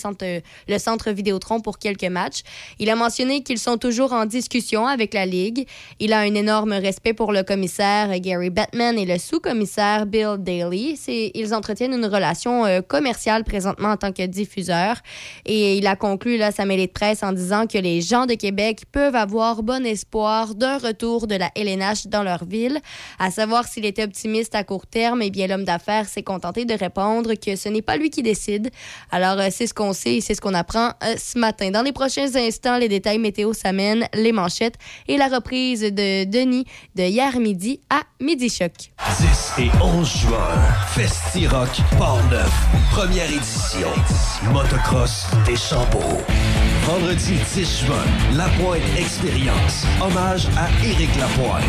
le 0.68 0.78
centre 0.78 1.12
Vidéotron 1.12 1.60
pour 1.60 1.78
quelques 1.78 2.04
matchs. 2.06 2.44
Il 2.80 2.90
a 2.90 2.96
mentionné 2.96 3.44
qu'ils 3.44 3.60
sont 3.60 3.78
toujours 3.78 4.14
en 4.14 4.26
discussion 4.26 4.88
avec 4.88 5.14
la 5.14 5.26
Ligue. 5.26 5.68
Il 6.00 6.14
a 6.14 6.20
un 6.20 6.34
énorme 6.34 6.74
respect 6.74 7.14
pour 7.14 7.34
le 7.34 7.44
commissaire 7.44 8.18
Gary 8.20 8.50
Batman 8.52 8.98
et 8.98 9.06
le 9.06 9.18
sous-commissaire 9.18 10.06
Bill 10.06 10.38
Daly. 10.40 10.98
Ils 11.36 11.54
entretiennent 11.54 11.94
une 11.94 12.06
relation 12.06 12.66
euh, 12.66 12.82
commerciale 12.82 13.44
présentement 13.44 13.90
en 13.90 13.98
tant 13.98 14.14
que 14.14 14.26
diffuseur. 14.26 14.98
Et 15.46 15.78
il 15.78 15.88
a 15.88 15.96
conclu 15.96 16.38
là, 16.38 16.52
sa 16.52 16.66
mêlée 16.66 16.88
de 16.88 16.92
presse 16.92 17.22
en 17.22 17.34
disant 17.34 17.65
que 17.68 17.78
les 17.78 18.02
gens 18.02 18.26
de 18.26 18.34
Québec 18.34 18.84
peuvent 18.92 19.16
avoir 19.16 19.64
bon 19.64 19.86
espoir 19.86 20.56
d'un 20.56 20.78
retour 20.78 21.28
de 21.28 21.36
la 21.36 21.52
LNH 21.56 22.08
dans 22.08 22.24
leur 22.24 22.46
ville. 22.46 22.80
À 23.20 23.32
savoir 23.32 23.68
s'il 23.68 23.86
était 23.86 24.04
optimiste 24.04 24.56
à 24.56 24.64
court 24.64 24.88
terme, 24.88 25.22
eh 25.22 25.30
bien, 25.30 25.48
l'homme 25.48 25.64
d'affaires 25.64 26.08
s'est 26.08 26.24
contenté 26.24 26.66
de 26.66 26.74
répondre 26.74 27.34
que 27.36 27.56
ce 27.56 27.70
n'est 27.70 27.82
pas 27.82 27.98
lui 27.98 28.10
qui 28.10 28.24
décide. 28.24 28.70
Alors, 29.12 29.40
euh, 29.40 29.48
c'est 29.52 29.68
ce 29.68 29.74
qu'on 29.74 29.94
sait 29.94 30.16
et 30.16 30.22
c'est 30.22 30.36
ce 30.36 30.42
qu'on 30.42 30.54
apprend 30.54 30.92
euh, 31.04 31.16
ce 31.18 31.38
matin. 31.38 31.72
Dans 31.72 31.82
les 31.82 31.92
prochains 31.92 32.36
instants, 32.36 32.78
les 32.78 32.90
détails 32.90 33.20
météo 33.20 33.54
s'amènent, 33.54 34.08
les 34.14 34.32
manchettes 34.32 34.76
et 35.08 35.18
la 35.18 35.28
reprise 35.28 35.82
de 35.82 36.26
Denis 36.26 36.66
de 36.96 37.04
hier 37.04 37.40
midi 37.40 37.82
à 37.90 38.02
Midi 38.20 38.50
Choc. 38.50 38.92
10 39.58 39.64
et 39.64 39.70
11 39.82 40.18
juin, 40.18 40.56
Festi-Rock 40.96 41.70
Port-Neuf, 41.98 42.52
première 42.92 43.32
édition. 43.32 43.90
Motocross 44.52 45.26
des 45.46 45.56
Chambeaux. 45.56 46.22
Vendredi 46.86 47.36
10 47.56 47.86
juin, 47.86 48.04
La 48.34 48.50
Pointe 48.60 48.82
Expérience. 48.98 49.86
Hommage 50.02 50.50
à 50.58 50.68
Éric 50.86 51.10
Lapointe. 51.16 51.64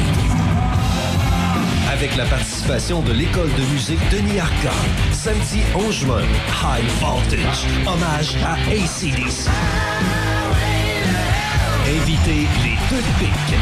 Avec 1.93 2.17
la 2.17 2.25
participation 2.25 3.03
de 3.03 3.13
l'école 3.13 3.53
de 3.55 3.73
musique 3.73 4.01
Denis 4.11 4.41
Arcand. 4.41 4.83
Samedi 5.13 5.61
11 5.77 5.95
juin, 5.95 6.23
High 6.61 6.89
Voltage. 7.01 7.67
Hommage 7.87 8.35
à 8.45 8.55
ACDC. 8.69 9.49
Invitez 11.87 12.49
les 12.65 12.77
deux 12.91 13.05
pics. 13.21 13.57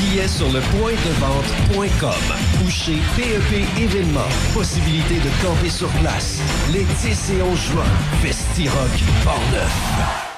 Billets 0.00 0.26
sur 0.26 0.50
le 0.50 0.58
point 0.58 0.90
de 0.90 1.12
vente.com 1.20 2.66
ou 2.66 2.68
chez 2.68 2.96
PEP 3.14 3.64
Événements. 3.80 4.32
Possibilité 4.52 5.20
de 5.20 5.46
camper 5.46 5.70
sur 5.70 5.90
place. 6.00 6.40
Les 6.72 6.82
10 6.82 7.30
et 7.38 7.42
11 7.42 7.56
juin, 7.56 7.84
Festi-Rock 8.20 9.04
Port-Neuf. 9.22 10.37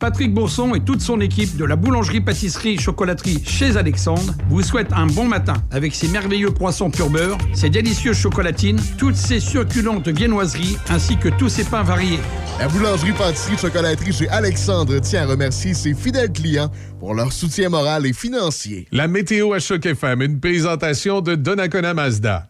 Patrick 0.00 0.32
Bourson 0.32 0.74
et 0.74 0.80
toute 0.80 1.02
son 1.02 1.20
équipe 1.20 1.58
de 1.58 1.64
la 1.66 1.76
boulangerie-pâtisserie-chocolaterie 1.76 3.44
chez 3.44 3.76
Alexandre 3.76 4.32
vous 4.48 4.62
souhaitent 4.62 4.94
un 4.94 5.04
bon 5.04 5.26
matin 5.26 5.52
avec 5.70 5.94
ses 5.94 6.08
merveilleux 6.08 6.50
croissants 6.50 6.88
pur 6.90 7.10
beurre, 7.10 7.36
ses 7.52 7.68
délicieuses 7.68 8.16
chocolatines, 8.16 8.80
toutes 8.96 9.14
ses 9.14 9.40
succulentes 9.40 10.08
viennoiseries 10.08 10.78
ainsi 10.88 11.18
que 11.18 11.28
tous 11.28 11.50
ses 11.50 11.64
pains 11.64 11.82
variés. 11.82 12.18
La 12.58 12.68
boulangerie 12.68 13.12
pâtisserie 13.12 13.58
chocolaterie 13.58 14.14
chez 14.14 14.28
Alexandre 14.30 14.98
tient 15.00 15.24
à 15.24 15.26
remercier 15.26 15.74
ses 15.74 15.92
fidèles 15.92 16.32
clients 16.32 16.70
pour 16.98 17.12
leur 17.12 17.30
soutien 17.30 17.68
moral 17.68 18.06
et 18.06 18.14
financier. 18.14 18.88
La 18.92 19.06
météo 19.06 19.52
à 19.52 19.58
Choc 19.58 19.84
FM, 19.84 20.22
une 20.22 20.40
présentation 20.40 21.20
de 21.20 21.34
Donnacona 21.34 21.92
Mazda. 21.92 22.48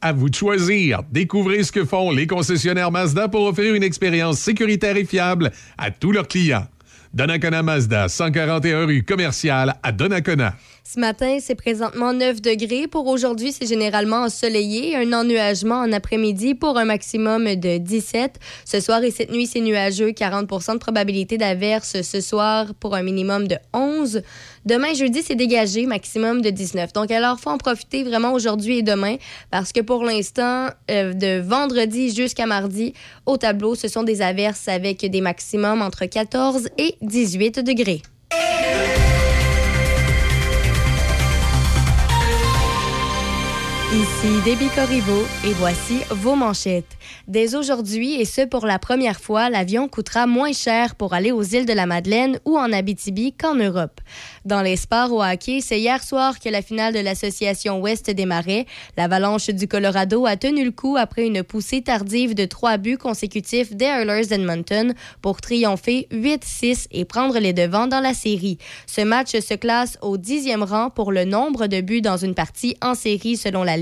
À 0.00 0.12
vous 0.12 0.30
de 0.30 0.34
choisir. 0.34 1.02
Découvrez 1.12 1.62
ce 1.62 1.70
que 1.70 1.84
font 1.84 2.10
les 2.10 2.26
concessionnaires 2.26 2.90
Mazda 2.90 3.28
pour 3.28 3.46
offrir 3.46 3.74
une 3.74 3.84
expérience 3.84 4.38
sécuritaire 4.38 4.96
et 4.96 5.04
fiable 5.04 5.52
à 5.76 5.92
tous 5.92 6.10
leurs 6.10 6.26
clients. 6.26 6.66
Donnacona 7.12 7.62
Mazda, 7.62 8.08
141 8.08 8.86
rue 8.86 9.02
commerciale 9.02 9.74
à 9.82 9.92
Donnacona. 9.92 10.54
Ce 10.90 10.98
matin, 10.98 11.36
c'est 11.38 11.54
présentement 11.54 12.14
9 12.14 12.40
degrés. 12.40 12.86
Pour 12.86 13.08
aujourd'hui, 13.08 13.52
c'est 13.52 13.66
généralement 13.66 14.22
ensoleillé. 14.22 14.96
Un 14.96 15.12
ennuagement 15.12 15.80
en 15.80 15.92
après-midi 15.92 16.54
pour 16.54 16.78
un 16.78 16.86
maximum 16.86 17.44
de 17.56 17.76
17. 17.76 18.40
Ce 18.64 18.80
soir 18.80 19.04
et 19.04 19.10
cette 19.10 19.30
nuit, 19.30 19.46
c'est 19.46 19.60
nuageux. 19.60 20.12
40% 20.12 20.72
de 20.72 20.78
probabilité 20.78 21.36
d'averse 21.36 22.00
ce 22.00 22.22
soir 22.22 22.72
pour 22.80 22.94
un 22.94 23.02
minimum 23.02 23.46
de 23.46 23.56
11. 23.74 24.22
Demain, 24.64 24.94
jeudi, 24.94 25.22
c'est 25.22 25.34
dégagé, 25.34 25.84
maximum 25.84 26.40
de 26.40 26.48
19. 26.48 26.94
Donc, 26.94 27.10
alors, 27.10 27.38
faut 27.38 27.50
en 27.50 27.58
profiter 27.58 28.02
vraiment 28.02 28.32
aujourd'hui 28.32 28.78
et 28.78 28.82
demain 28.82 29.16
parce 29.50 29.74
que 29.74 29.82
pour 29.82 30.04
l'instant, 30.04 30.68
euh, 30.90 31.12
de 31.12 31.38
vendredi 31.38 32.14
jusqu'à 32.14 32.46
mardi, 32.46 32.94
au 33.26 33.36
tableau, 33.36 33.74
ce 33.74 33.88
sont 33.88 34.04
des 34.04 34.22
averses 34.22 34.68
avec 34.68 35.04
des 35.04 35.20
maximums 35.20 35.82
entre 35.82 36.06
14 36.06 36.70
et 36.78 36.94
18 37.02 37.58
degrés. 37.58 38.00
Ici 43.90 44.42
Déby 44.44 44.68
Corriveau 44.74 45.26
et 45.46 45.54
voici 45.54 46.00
vos 46.10 46.34
manchettes. 46.34 46.98
Dès 47.26 47.54
aujourd'hui, 47.54 48.20
et 48.20 48.26
ce 48.26 48.42
pour 48.42 48.66
la 48.66 48.78
première 48.78 49.18
fois, 49.18 49.48
l'avion 49.48 49.88
coûtera 49.88 50.26
moins 50.26 50.52
cher 50.52 50.94
pour 50.94 51.14
aller 51.14 51.32
aux 51.32 51.42
îles 51.42 51.64
de 51.64 51.72
la 51.72 51.86
Madeleine 51.86 52.38
ou 52.44 52.58
en 52.58 52.70
Abitibi 52.70 53.32
qu'en 53.32 53.54
Europe. 53.54 54.02
Dans 54.44 54.60
les 54.60 54.76
sports 54.76 55.10
au 55.10 55.22
hockey, 55.22 55.60
c'est 55.62 55.80
hier 55.80 56.02
soir 56.02 56.38
que 56.38 56.50
la 56.50 56.60
finale 56.60 56.92
de 56.92 56.98
l'association 56.98 57.80
Ouest 57.80 58.10
démarrait. 58.10 58.66
L'avalanche 58.98 59.48
du 59.48 59.66
Colorado 59.66 60.26
a 60.26 60.36
tenu 60.36 60.66
le 60.66 60.70
coup 60.70 60.98
après 60.98 61.26
une 61.26 61.42
poussée 61.42 61.80
tardive 61.80 62.34
de 62.34 62.44
trois 62.44 62.76
buts 62.76 62.98
consécutifs 62.98 63.74
des 63.74 63.86
Oilers 63.86 64.26
d'Edmonton 64.26 64.92
pour 65.22 65.40
triompher 65.40 66.08
8-6 66.12 66.88
et 66.90 67.06
prendre 67.06 67.38
les 67.38 67.54
devants 67.54 67.86
dans 67.86 68.00
la 68.00 68.12
série. 68.12 68.58
Ce 68.86 69.00
match 69.00 69.30
se 69.30 69.54
classe 69.54 69.96
au 70.02 70.18
dixième 70.18 70.62
rang 70.62 70.90
pour 70.90 71.10
le 71.10 71.24
nombre 71.24 71.68
de 71.68 71.80
buts 71.80 72.02
dans 72.02 72.18
une 72.18 72.34
partie 72.34 72.76
en 72.82 72.94
série 72.94 73.38
selon 73.38 73.64
la 73.64 73.77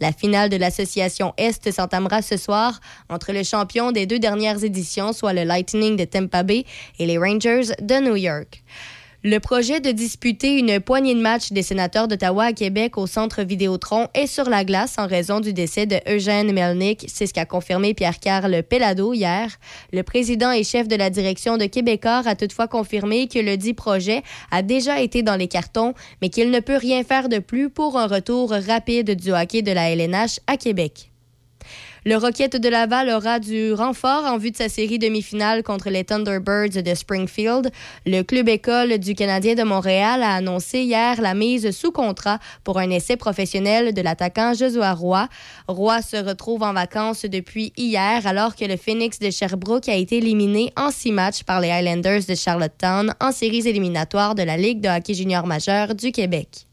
La 0.00 0.12
finale 0.12 0.50
de 0.50 0.56
l'association 0.56 1.32
Est 1.36 1.70
s'entamera 1.70 2.22
ce 2.22 2.36
soir 2.36 2.80
entre 3.08 3.32
le 3.32 3.42
champion 3.42 3.92
des 3.92 4.06
deux 4.06 4.18
dernières 4.18 4.64
éditions, 4.64 5.12
soit 5.12 5.32
le 5.32 5.44
Lightning 5.44 5.96
de 5.96 6.04
Tampa 6.04 6.42
Bay, 6.42 6.64
et 6.98 7.06
les 7.06 7.18
Rangers 7.18 7.72
de 7.80 8.00
New 8.00 8.16
York. 8.16 8.62
Le 9.22 9.38
projet 9.38 9.80
de 9.80 9.90
disputer 9.90 10.58
une 10.58 10.80
poignée 10.80 11.14
de 11.14 11.20
matchs 11.20 11.52
des 11.52 11.60
sénateurs 11.60 12.08
d'Ottawa 12.08 12.44
à 12.44 12.52
Québec 12.54 12.96
au 12.96 13.06
centre 13.06 13.42
Vidéotron 13.42 14.08
est 14.14 14.26
sur 14.26 14.48
la 14.48 14.64
glace 14.64 14.94
en 14.96 15.06
raison 15.06 15.40
du 15.40 15.52
décès 15.52 15.84
de 15.84 15.96
Eugène 16.08 16.50
Melnick. 16.52 17.04
C'est 17.06 17.26
ce 17.26 17.34
qu'a 17.34 17.44
confirmé 17.44 17.92
Pierre-Carl 17.92 18.62
Pellado 18.62 19.12
hier. 19.12 19.50
Le 19.92 20.02
président 20.02 20.52
et 20.52 20.64
chef 20.64 20.88
de 20.88 20.96
la 20.96 21.10
direction 21.10 21.58
de 21.58 21.66
Québécois 21.66 22.22
a 22.24 22.34
toutefois 22.34 22.66
confirmé 22.66 23.28
que 23.28 23.38
le 23.38 23.58
dit 23.58 23.74
projet 23.74 24.22
a 24.50 24.62
déjà 24.62 25.02
été 25.02 25.22
dans 25.22 25.36
les 25.36 25.48
cartons, 25.48 25.92
mais 26.22 26.30
qu'il 26.30 26.50
ne 26.50 26.60
peut 26.60 26.78
rien 26.78 27.04
faire 27.04 27.28
de 27.28 27.40
plus 27.40 27.68
pour 27.68 27.98
un 27.98 28.06
retour 28.06 28.52
rapide 28.52 29.16
du 29.16 29.32
hockey 29.32 29.60
de 29.60 29.72
la 29.72 29.90
LNH 29.90 30.40
à 30.46 30.56
Québec. 30.56 31.09
Le 32.06 32.16
Rocket 32.16 32.56
de 32.56 32.68
Laval 32.70 33.10
aura 33.10 33.38
du 33.40 33.74
renfort 33.74 34.24
en 34.24 34.38
vue 34.38 34.50
de 34.50 34.56
sa 34.56 34.70
série 34.70 34.98
demi-finale 34.98 35.62
contre 35.62 35.90
les 35.90 36.02
Thunderbirds 36.02 36.82
de 36.82 36.94
Springfield. 36.94 37.70
Le 38.06 38.22
club 38.22 38.48
école 38.48 38.96
du 38.96 39.14
Canadien 39.14 39.54
de 39.54 39.64
Montréal 39.64 40.22
a 40.22 40.36
annoncé 40.36 40.80
hier 40.80 41.20
la 41.20 41.34
mise 41.34 41.70
sous 41.72 41.92
contrat 41.92 42.38
pour 42.64 42.78
un 42.78 42.88
essai 42.88 43.16
professionnel 43.16 43.92
de 43.92 44.00
l'attaquant 44.00 44.54
Joshua 44.54 44.94
Roy. 44.94 45.28
Roy 45.68 46.00
se 46.00 46.16
retrouve 46.16 46.62
en 46.62 46.72
vacances 46.72 47.26
depuis 47.26 47.74
hier 47.76 48.26
alors 48.26 48.56
que 48.56 48.64
le 48.64 48.78
Phoenix 48.78 49.18
de 49.18 49.30
Sherbrooke 49.30 49.90
a 49.90 49.94
été 49.94 50.16
éliminé 50.16 50.72
en 50.76 50.90
six 50.90 51.12
matchs 51.12 51.42
par 51.42 51.60
les 51.60 51.70
Highlanders 51.70 52.24
de 52.26 52.34
Charlottetown 52.34 53.14
en 53.20 53.30
séries 53.30 53.68
éliminatoires 53.68 54.34
de 54.34 54.42
la 54.42 54.56
Ligue 54.56 54.80
de 54.80 54.88
hockey 54.88 55.12
junior 55.12 55.46
majeur 55.46 55.94
du 55.94 56.12
Québec. 56.12 56.69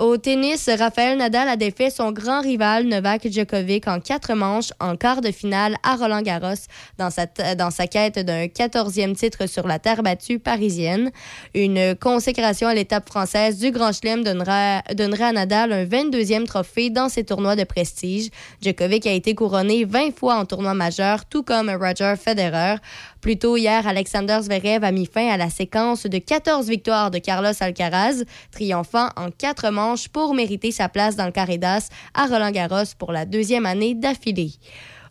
Au 0.00 0.16
tennis, 0.16 0.66
Raphaël 0.78 1.18
Nadal 1.18 1.46
a 1.46 1.56
défait 1.56 1.90
son 1.90 2.10
grand 2.10 2.40
rival 2.40 2.86
Novak 2.86 3.30
Djokovic 3.30 3.86
en 3.86 4.00
quatre 4.00 4.32
manches 4.32 4.72
en 4.80 4.96
quart 4.96 5.20
de 5.20 5.30
finale 5.30 5.76
à 5.82 5.96
Roland-Garros 5.96 6.54
dans 6.96 7.10
sa, 7.10 7.26
dans 7.54 7.70
sa 7.70 7.86
quête 7.86 8.18
d'un 8.18 8.46
14e 8.46 9.14
titre 9.14 9.44
sur 9.44 9.66
la 9.66 9.78
terre 9.78 10.02
battue 10.02 10.38
parisienne. 10.38 11.10
Une 11.54 11.94
consécration 11.96 12.66
à 12.66 12.72
l'étape 12.72 13.10
française 13.10 13.58
du 13.58 13.72
Grand 13.72 13.92
Chelem 13.92 14.24
donnera, 14.24 14.80
donnerait 14.94 15.24
à 15.24 15.32
Nadal 15.32 15.70
un 15.70 15.84
22e 15.84 16.46
trophée 16.46 16.88
dans 16.88 17.10
ses 17.10 17.24
tournois 17.24 17.54
de 17.54 17.64
prestige. 17.64 18.30
Djokovic 18.62 19.06
a 19.06 19.12
été 19.12 19.34
couronné 19.34 19.84
20 19.84 20.16
fois 20.16 20.36
en 20.36 20.46
tournoi 20.46 20.72
majeur, 20.72 21.26
tout 21.26 21.42
comme 21.42 21.68
Roger 21.68 22.14
Federer. 22.18 22.76
Plus 23.20 23.38
tôt 23.38 23.56
hier, 23.56 23.86
Alexander 23.86 24.38
Zverev 24.40 24.82
a 24.82 24.92
mis 24.92 25.06
fin 25.06 25.28
à 25.28 25.36
la 25.36 25.50
séquence 25.50 26.04
de 26.06 26.18
14 26.18 26.68
victoires 26.68 27.10
de 27.10 27.18
Carlos 27.18 27.52
Alcaraz, 27.60 28.24
triomphant 28.50 29.08
en 29.16 29.30
quatre 29.30 29.70
manches 29.70 30.08
pour 30.08 30.34
mériter 30.34 30.72
sa 30.72 30.88
place 30.88 31.16
dans 31.16 31.26
le 31.26 31.32
carré 31.32 31.58
d'as 31.58 31.88
à 32.14 32.26
Roland-Garros 32.26 32.94
pour 32.98 33.12
la 33.12 33.26
deuxième 33.26 33.66
année 33.66 33.94
d'affilée. 33.94 34.52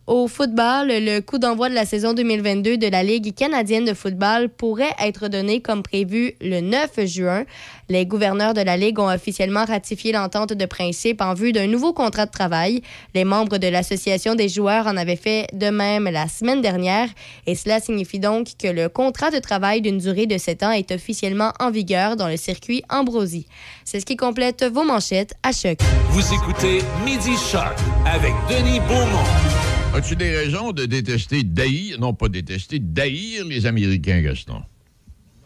Au 0.06 0.26
football, 0.26 0.88
le 0.88 1.20
coup 1.20 1.38
d'envoi 1.38 1.68
de 1.68 1.74
la 1.74 1.84
saison 1.84 2.14
2022 2.14 2.78
de 2.78 2.86
la 2.88 3.04
Ligue 3.04 3.32
canadienne 3.32 3.84
de 3.84 3.94
football 3.94 4.48
pourrait 4.48 4.94
être 5.00 5.28
donné 5.28 5.60
comme 5.60 5.82
prévu 5.84 6.32
le 6.40 6.60
9 6.60 7.06
juin. 7.06 7.44
Les 7.88 8.06
gouverneurs 8.06 8.54
de 8.54 8.60
la 8.60 8.76
Ligue 8.76 8.98
ont 8.98 9.08
officiellement 9.12 9.64
ratifié 9.64 10.10
l'entente 10.10 10.52
de 10.52 10.66
principe 10.66 11.20
en 11.20 11.34
vue 11.34 11.52
d'un 11.52 11.68
nouveau 11.68 11.92
contrat 11.92 12.26
de 12.26 12.30
travail. 12.30 12.82
Les 13.14 13.24
membres 13.24 13.58
de 13.58 13.68
l'Association 13.68 14.34
des 14.34 14.48
joueurs 14.48 14.88
en 14.88 14.96
avaient 14.96 15.14
fait 15.16 15.46
de 15.52 15.68
même 15.68 16.04
la 16.04 16.26
semaine 16.26 16.60
dernière 16.62 17.08
et 17.46 17.54
cela 17.54 17.78
signifie 17.78 18.18
donc 18.18 18.48
que 18.58 18.68
le 18.68 18.88
contrat 18.88 19.30
de 19.30 19.38
travail 19.38 19.80
d'une 19.80 19.98
durée 19.98 20.26
de 20.26 20.38
7 20.38 20.62
ans 20.64 20.72
est 20.72 20.90
officiellement 20.90 21.52
en 21.60 21.70
vigueur 21.70 22.16
dans 22.16 22.28
le 22.28 22.36
circuit 22.36 22.82
Ambrosie. 22.88 23.46
C'est 23.84 24.00
ce 24.00 24.06
qui 24.06 24.16
complète 24.16 24.64
vos 24.64 24.82
manchettes 24.82 25.34
à 25.44 25.52
choc. 25.52 25.78
Vous 26.08 26.34
écoutez 26.34 26.80
Midi 27.04 27.36
Shark 27.36 27.78
avec 28.06 28.32
Denis 28.48 28.80
Beaumont. 28.80 29.69
As-tu 29.94 30.16
des 30.16 30.30
raisons 30.36 30.72
de 30.72 30.86
détester, 30.86 31.42
d'haïr, 31.42 31.98
non 31.98 32.14
pas 32.14 32.28
détester, 32.28 32.78
d'haïr 32.78 33.44
les 33.44 33.66
Américains, 33.66 34.20
Gaston? 34.22 34.62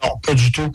Non, 0.03 0.17
pas 0.21 0.33
du 0.33 0.51
tout. 0.51 0.71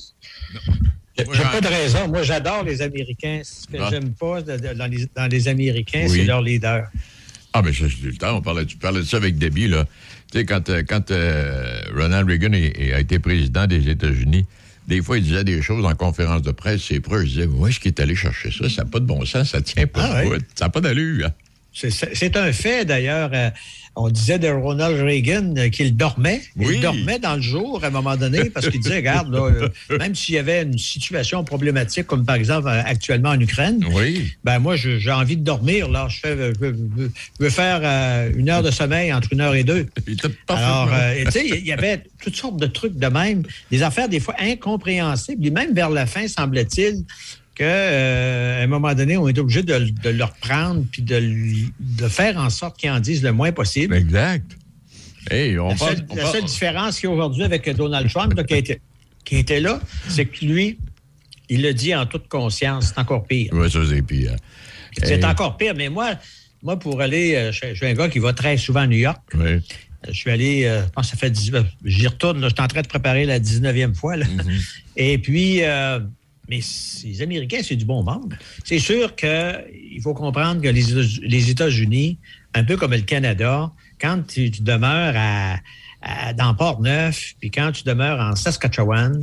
J'ai 1.16 1.24
pas 1.24 1.60
de 1.60 1.66
raison. 1.68 2.08
Moi, 2.08 2.22
j'adore 2.22 2.64
les 2.64 2.82
Américains. 2.82 3.40
Ce 3.44 3.66
que 3.66 3.76
Ah. 3.80 3.88
j'aime 3.90 4.10
pas 4.12 4.42
de- 4.42 4.56
de- 4.56 4.74
dans, 4.74 4.86
les, 4.90 5.06
dans 5.14 5.26
les 5.30 5.48
Américains, 5.48 6.06
Oui. 6.08 6.16
c'est 6.16 6.24
leur 6.24 6.42
leader. 6.42 6.88
Ah, 7.52 7.62
mais 7.62 7.72
ça, 7.72 7.86
j'ai 7.88 8.08
eu 8.08 8.10
le 8.10 8.16
temps. 8.16 8.36
On 8.36 8.42
parlait, 8.42 8.64
tu 8.66 8.76
parlais 8.76 9.00
de 9.00 9.04
ça 9.04 9.18
avec 9.18 9.38
Debbie, 9.38 9.68
là. 9.68 9.86
Tu 10.32 10.38
sais, 10.38 10.44
quand, 10.44 10.68
euh, 10.68 10.82
quand 10.86 11.10
euh, 11.10 11.80
Ronald 11.94 12.28
Reagan 12.28 12.52
est- 12.52 12.72
est- 12.80 12.92
a 12.92 13.00
été 13.00 13.18
président 13.18 13.66
des 13.66 13.88
États-Unis, 13.88 14.46
des 14.88 15.02
fois, 15.02 15.18
il 15.18 15.24
disait 15.24 15.44
des 15.44 15.60
choses 15.62 15.84
en 15.84 15.94
conférence 15.94 16.42
de 16.42 16.52
presse, 16.52 16.82
c'est 16.88 17.00
proche. 17.00 17.22
Je 17.22 17.28
disais, 17.28 17.46
où 17.46 17.66
est-ce 17.66 17.78
qu'il 17.80 17.88
est 17.88 18.00
allé 18.00 18.14
chercher 18.16 18.50
ça? 18.50 18.68
Ça 18.68 18.84
n'a 18.84 18.90
pas 18.90 19.00
de 19.00 19.04
bon 19.06 19.24
sens, 19.24 19.50
ça 19.50 19.60
tient 19.60 19.86
pas. 19.86 20.08
Ah, 20.12 20.24
ouais. 20.26 20.38
Ça 20.54 20.66
n'a 20.66 20.68
pas 20.70 20.80
d'allure. 20.80 21.30
C'est- 21.72 22.36
un 22.36 22.52
fait, 22.52 22.84
d'ailleurs. 22.84 23.30
euh, 23.32 23.50
on 23.96 24.08
disait 24.08 24.38
de 24.38 24.46
Ronald 24.48 25.00
Reagan 25.02 25.52
euh, 25.56 25.68
qu'il 25.68 25.96
dormait. 25.96 26.40
Oui. 26.56 26.74
Il 26.76 26.80
dormait 26.80 27.18
dans 27.18 27.34
le 27.34 27.42
jour 27.42 27.82
à 27.82 27.88
un 27.88 27.90
moment 27.90 28.16
donné 28.16 28.44
parce 28.48 28.68
qu'il 28.68 28.80
disait, 28.80 28.96
regarde, 28.96 29.32
là, 29.34 29.40
euh, 29.90 29.98
même 29.98 30.14
s'il 30.14 30.36
y 30.36 30.38
avait 30.38 30.62
une 30.62 30.78
situation 30.78 31.42
problématique, 31.42 32.06
comme 32.06 32.24
par 32.24 32.36
exemple 32.36 32.68
actuellement 32.68 33.30
en 33.30 33.40
Ukraine, 33.40 33.84
oui. 33.92 34.32
ben 34.44 34.60
moi, 34.60 34.76
j'ai 34.76 35.10
envie 35.10 35.36
de 35.36 35.42
dormir. 35.42 35.88
Là. 35.88 36.06
Je, 36.08 36.20
fais, 36.20 36.36
je 36.36 36.58
veux, 36.60 36.72
je 36.72 37.02
veux- 37.02 37.12
je 37.40 37.44
veux 37.44 37.50
faire 37.50 37.80
euh, 37.82 38.30
une 38.36 38.48
heure 38.48 38.62
de 38.62 38.70
sommeil 38.70 39.12
entre 39.12 39.32
une 39.32 39.40
heure 39.40 39.56
et 39.56 39.64
deux. 39.64 39.86
Alors, 40.46 40.88
euh, 40.94 41.14
et 41.14 41.24
tu 41.24 41.32
sais, 41.32 41.48
il 41.48 41.66
y 41.66 41.72
avait 41.72 42.04
toutes 42.22 42.36
sortes 42.36 42.60
de 42.60 42.66
trucs 42.66 42.96
de 42.96 43.06
même, 43.08 43.42
des 43.72 43.82
affaires 43.82 44.08
des 44.08 44.20
fois 44.20 44.36
incompréhensibles. 44.38 45.44
Et 45.44 45.50
même 45.50 45.74
vers 45.74 45.90
la 45.90 46.06
fin, 46.06 46.28
semble-t-il, 46.28 47.04
qu'à 47.64 48.62
un 48.62 48.66
moment 48.66 48.94
donné, 48.94 49.16
on 49.16 49.28
est 49.28 49.38
obligé 49.38 49.62
de, 49.62 49.78
de 50.02 50.10
le 50.10 50.24
reprendre 50.24 50.84
puis 50.90 51.02
de, 51.02 52.08
faire 52.08 52.36
en 52.38 52.50
sorte 52.50 52.78
qu'ils 52.78 52.90
en 52.90 53.00
disent 53.00 53.22
le 53.22 53.32
moins 53.32 53.52
possible. 53.52 53.94
Exact. 53.94 54.56
Hey, 55.30 55.58
on 55.58 55.68
la 55.68 55.74
parle- 55.74 55.96
seule, 55.96 56.06
on 56.10 56.14
la 56.14 56.22
parle- 56.22 56.34
seule 56.34 56.44
différence 56.44 56.98
qu'il 56.98 57.08
y 57.08 57.12
a 57.12 57.14
aujourd'hui 57.14 57.42
avec 57.44 57.68
Donald 57.76 58.08
Trump, 58.10 58.32
là, 58.34 58.44
qui, 58.44 59.36
était 59.36 59.60
là, 59.60 59.80
c'est 60.08 60.24
que 60.24 60.44
lui, 60.44 60.78
il 61.48 61.62
le 61.62 61.74
dit 61.74 61.94
en 61.94 62.06
toute 62.06 62.28
conscience. 62.28 62.88
C'est 62.94 62.98
encore 63.00 63.26
pire. 63.26 63.52
Ouais, 63.52 63.68
ça, 63.68 63.80
c'est 63.88 64.02
pire. 64.02 64.34
C'est 64.96 65.18
Hey. 65.18 65.24
encore 65.24 65.56
pire. 65.56 65.74
Mais 65.76 65.88
moi, 65.88 66.14
moi 66.62 66.78
pour 66.78 67.00
aller, 67.00 67.34
euh, 67.34 67.52
je, 67.52 67.60
je 67.70 67.74
suis 67.74 67.86
un 67.86 67.94
gars 67.94 68.08
qui 68.08 68.18
va 68.18 68.32
très 68.32 68.56
souvent 68.56 68.80
à 68.80 68.86
New 68.86 68.96
York. 68.98 69.20
Oui. 69.34 69.40
Euh, 69.46 69.60
Je 70.08 70.12
suis 70.12 70.30
allé, 70.30 70.64
euh, 70.64 70.82
je 70.84 70.88
pense 70.90 71.06
que 71.06 71.10
ça 71.12 71.16
fait 71.18 71.30
10 71.30 71.52
J'y 71.84 72.06
retourne, 72.06 72.40
là, 72.40 72.48
je 72.48 72.54
suis 72.54 72.64
en 72.64 72.68
train 72.68 72.80
de 72.80 72.88
préparer 72.88 73.26
la 73.26 73.38
19e 73.38 73.94
fois. 73.94 74.16
là. 74.16 74.24
Et 74.96 75.18
puis, 75.18 75.62
euh, 75.62 76.00
mais 76.50 76.60
les 77.04 77.22
Américains, 77.22 77.60
c'est 77.62 77.76
du 77.76 77.84
bon 77.84 78.02
monde. 78.02 78.34
C'est 78.64 78.80
sûr 78.80 79.14
qu'il 79.14 80.00
faut 80.02 80.14
comprendre 80.14 80.60
que 80.60 80.68
les, 80.68 80.90
États- 80.90 81.20
les 81.22 81.50
États-Unis, 81.50 82.18
un 82.54 82.64
peu 82.64 82.76
comme 82.76 82.90
le 82.92 83.00
Canada, 83.02 83.70
quand 84.00 84.26
tu, 84.26 84.50
tu 84.50 84.62
demeures 84.62 85.14
à, 85.16 85.56
à- 86.02 86.32
dans 86.32 86.52
Port-Neuf, 86.54 87.34
puis 87.38 87.50
quand 87.52 87.70
tu 87.72 87.84
demeures 87.84 88.18
en 88.18 88.34
Saskatchewan, 88.34 89.22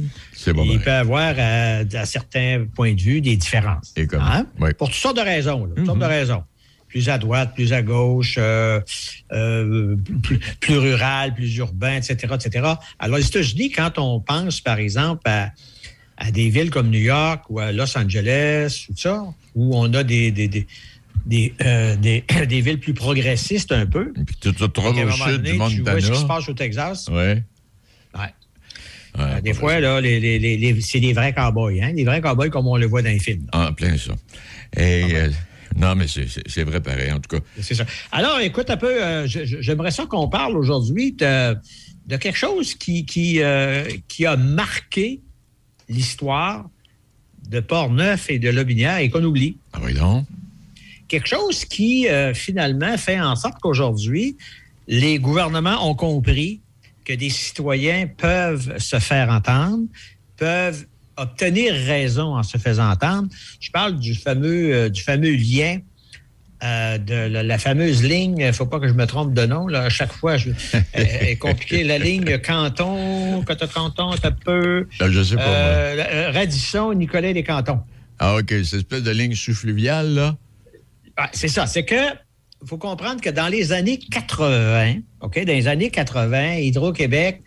bon 0.54 0.64
il 0.64 0.80
peut 0.80 0.90
y 0.90 0.94
avoir, 0.94 1.34
euh, 1.38 1.84
à 1.94 2.06
certains 2.06 2.66
points 2.74 2.94
de 2.94 3.02
vue, 3.02 3.20
des 3.20 3.36
différences. 3.36 3.94
Hein? 4.22 4.46
Pour 4.76 4.88
toutes 4.88 4.98
sortes 4.98 5.18
de 5.18 5.22
raisons. 5.22 5.66
là, 5.66 5.72
toutes 5.76 5.86
sortes 5.86 6.00
de 6.00 6.06
raisons. 6.06 6.44
Plus 6.88 7.10
à 7.10 7.18
droite, 7.18 7.52
plus 7.54 7.74
à 7.74 7.82
gauche, 7.82 8.36
euh, 8.38 8.80
euh, 9.34 9.98
plus, 10.24 10.40
plus 10.62 10.78
rural, 10.78 11.34
plus 11.34 11.54
urbain, 11.58 11.98
etc., 11.98 12.34
etc. 12.34 12.66
Alors, 12.98 13.18
les 13.18 13.28
États-Unis, 13.28 13.72
quand 13.72 13.98
on 14.00 14.22
pense, 14.22 14.62
par 14.62 14.80
exemple, 14.80 15.22
à, 15.26 15.52
à 16.18 16.32
des 16.32 16.50
villes 16.50 16.70
comme 16.72 16.90
New 16.90 17.00
York 17.00 17.44
ou 17.50 17.60
à 17.60 17.72
Los 17.72 17.98
Angeles, 17.98 18.86
tout 18.88 18.98
ça, 18.98 19.24
où 19.56 19.78
on 19.78 19.94
a 19.94 20.04
des, 20.04 20.32
des, 20.32 20.48
des, 20.48 20.66
des, 21.26 21.54
euh, 21.64 21.96
des- 21.96 22.24
des 22.48 22.62
villes 22.62 22.80
plus 22.80 22.94
progressistes 22.94 23.72
un 23.72 23.86
peu. 23.86 24.14
Puis 24.14 24.36
à 24.50 25.04
un 25.04 25.08
au 25.08 25.12
sud 25.12 25.44
donné, 25.44 25.52
du 25.52 25.58
Tu 25.58 25.58
vois 25.58 25.70
ce 25.70 25.76
qui 25.76 25.82
Montana. 26.12 26.16
se 26.16 26.26
passe 26.26 26.50
au 26.50 26.54
Texas. 26.54 27.08
Oui. 27.12 27.16
Ouais. 28.20 28.34
Euh, 29.20 29.42
des 29.42 29.54
fois, 29.54 29.80
là, 29.80 30.00
les, 30.02 30.20
les- 30.20 30.40
les- 30.58 30.82
c'est 30.82 31.00
des 31.00 31.14
vrais 31.14 31.34
cowboys, 31.34 31.82
hein? 31.82 31.94
Des 31.94 32.04
vrais 32.04 32.22
cowboys 32.22 32.50
comme 32.50 32.68
on 32.68 32.78
le 32.78 32.86
voit 32.86 33.02
dans 33.02 33.10
les 33.10 33.20
films. 33.20 33.48
En 33.54 33.74
plein 33.74 33.98
ça. 33.98 34.14
Et, 34.76 35.04
euh, 35.16 35.30
non, 35.76 35.96
mais 35.96 36.06
c'est- 36.08 36.64
vrai 36.64 36.82
pareil, 36.82 37.12
en 37.12 37.20
tout 37.20 37.36
cas. 37.38 37.44
C'est 37.62 37.74
ça. 37.76 37.86
Alors, 38.12 38.40
écoute 38.40 38.70
un 38.70 38.78
peu, 38.78 39.04
euh, 39.04 39.28
j'aimerais 39.28 39.92
ça 39.92 40.06
qu'on 40.06 40.28
parle 40.30 40.56
aujourd'hui 40.56 41.14
de, 41.14 41.56
de 42.08 42.18
quelque 42.18 42.38
chose 42.38 42.76
qui, 42.76 43.06
qui, 43.06 43.40
qui 44.08 44.26
a 44.26 44.38
marqué 44.38 45.22
l'histoire 45.90 46.70
de 47.50 47.60
Port-Neuf 47.60 48.30
et 48.30 48.40
de 48.40 48.50
Lobinière 48.50 48.98
et 48.98 49.10
qu'on 49.10 49.24
oublie. 49.24 49.58
Ah 49.74 49.80
oui, 49.84 49.94
donc? 49.94 50.26
Quelque 51.08 51.28
chose 51.28 51.64
qui, 51.64 52.08
euh, 52.08 52.34
finalement, 52.34 52.98
fait 52.98 53.20
en 53.20 53.36
sorte 53.36 53.60
qu'aujourd'hui, 53.62 54.36
les 54.88 55.20
gouvernements 55.20 55.90
ont 55.90 55.96
compris 55.96 56.60
que 57.06 57.14
des 57.14 57.30
citoyens 57.30 58.08
peuvent 58.08 58.78
se 58.80 59.00
faire 59.00 59.30
entendre, 59.30 59.86
peuvent 60.36 60.86
obtenir 61.16 61.74
raison 61.74 62.36
en 62.36 62.44
se 62.44 62.58
faisant 62.58 62.92
entendre. 62.92 63.30
Je 63.60 63.72
parle 63.72 63.98
du 63.98 64.14
fameux, 64.14 64.74
euh, 64.74 64.90
du 64.90 65.02
fameux 65.02 65.36
lien 65.36 65.80
euh, 66.64 66.98
de 66.98 67.14
la, 67.14 67.44
la 67.44 67.58
fameuse 67.58 68.04
ligne, 68.04 68.38
il 68.40 68.48
ne 68.48 68.52
faut 68.52 68.66
pas 68.66 68.80
que 68.80 68.88
je 68.88 68.94
me 68.94 69.06
trompe 69.06 69.34
de 69.34 69.46
nom, 69.46 69.68
là, 69.68 69.84
à 69.84 69.90
chaque 69.90 70.12
fois, 70.12 70.38
je, 70.38 70.50
elle 70.94 71.28
est 71.28 71.36
compliquée. 71.36 71.84
La 71.84 71.98
ligne 72.00 72.40
Canton, 72.40 73.44
Canton, 73.44 73.68
Canton, 73.68 74.12
un 74.24 74.32
peu. 74.32 74.88
Ah, 75.00 75.10
je 75.10 75.24
sais 75.24 75.36
pas, 75.36 75.42
Euh, 75.48 76.04
euh, 76.12 76.32
Radisson, 76.32 76.94
Nicolet, 76.94 77.34
les 77.34 77.44
cantons. 77.44 77.80
Ah, 78.20 78.36
OK, 78.36 78.50
cette 78.50 78.74
espèce 78.74 79.04
de 79.04 79.12
ligne 79.12 79.36
sous-fluviale, 79.36 80.14
là. 80.16 80.36
Ah, 81.16 81.30
c'est 81.34 81.48
ça. 81.48 81.68
C'est 81.68 81.86
que 81.86 81.96
il 82.64 82.68
faut 82.68 82.78
comprendre 82.78 83.22
que 83.22 83.30
dans 83.30 83.48
les 83.48 83.72
années 83.72 84.00
80, 84.00 84.96
OK, 85.22 85.40
dans 85.46 85.54
les 85.54 85.68
années 85.68 85.92
80, 85.92 86.54
Hydro-Québec 86.56 87.44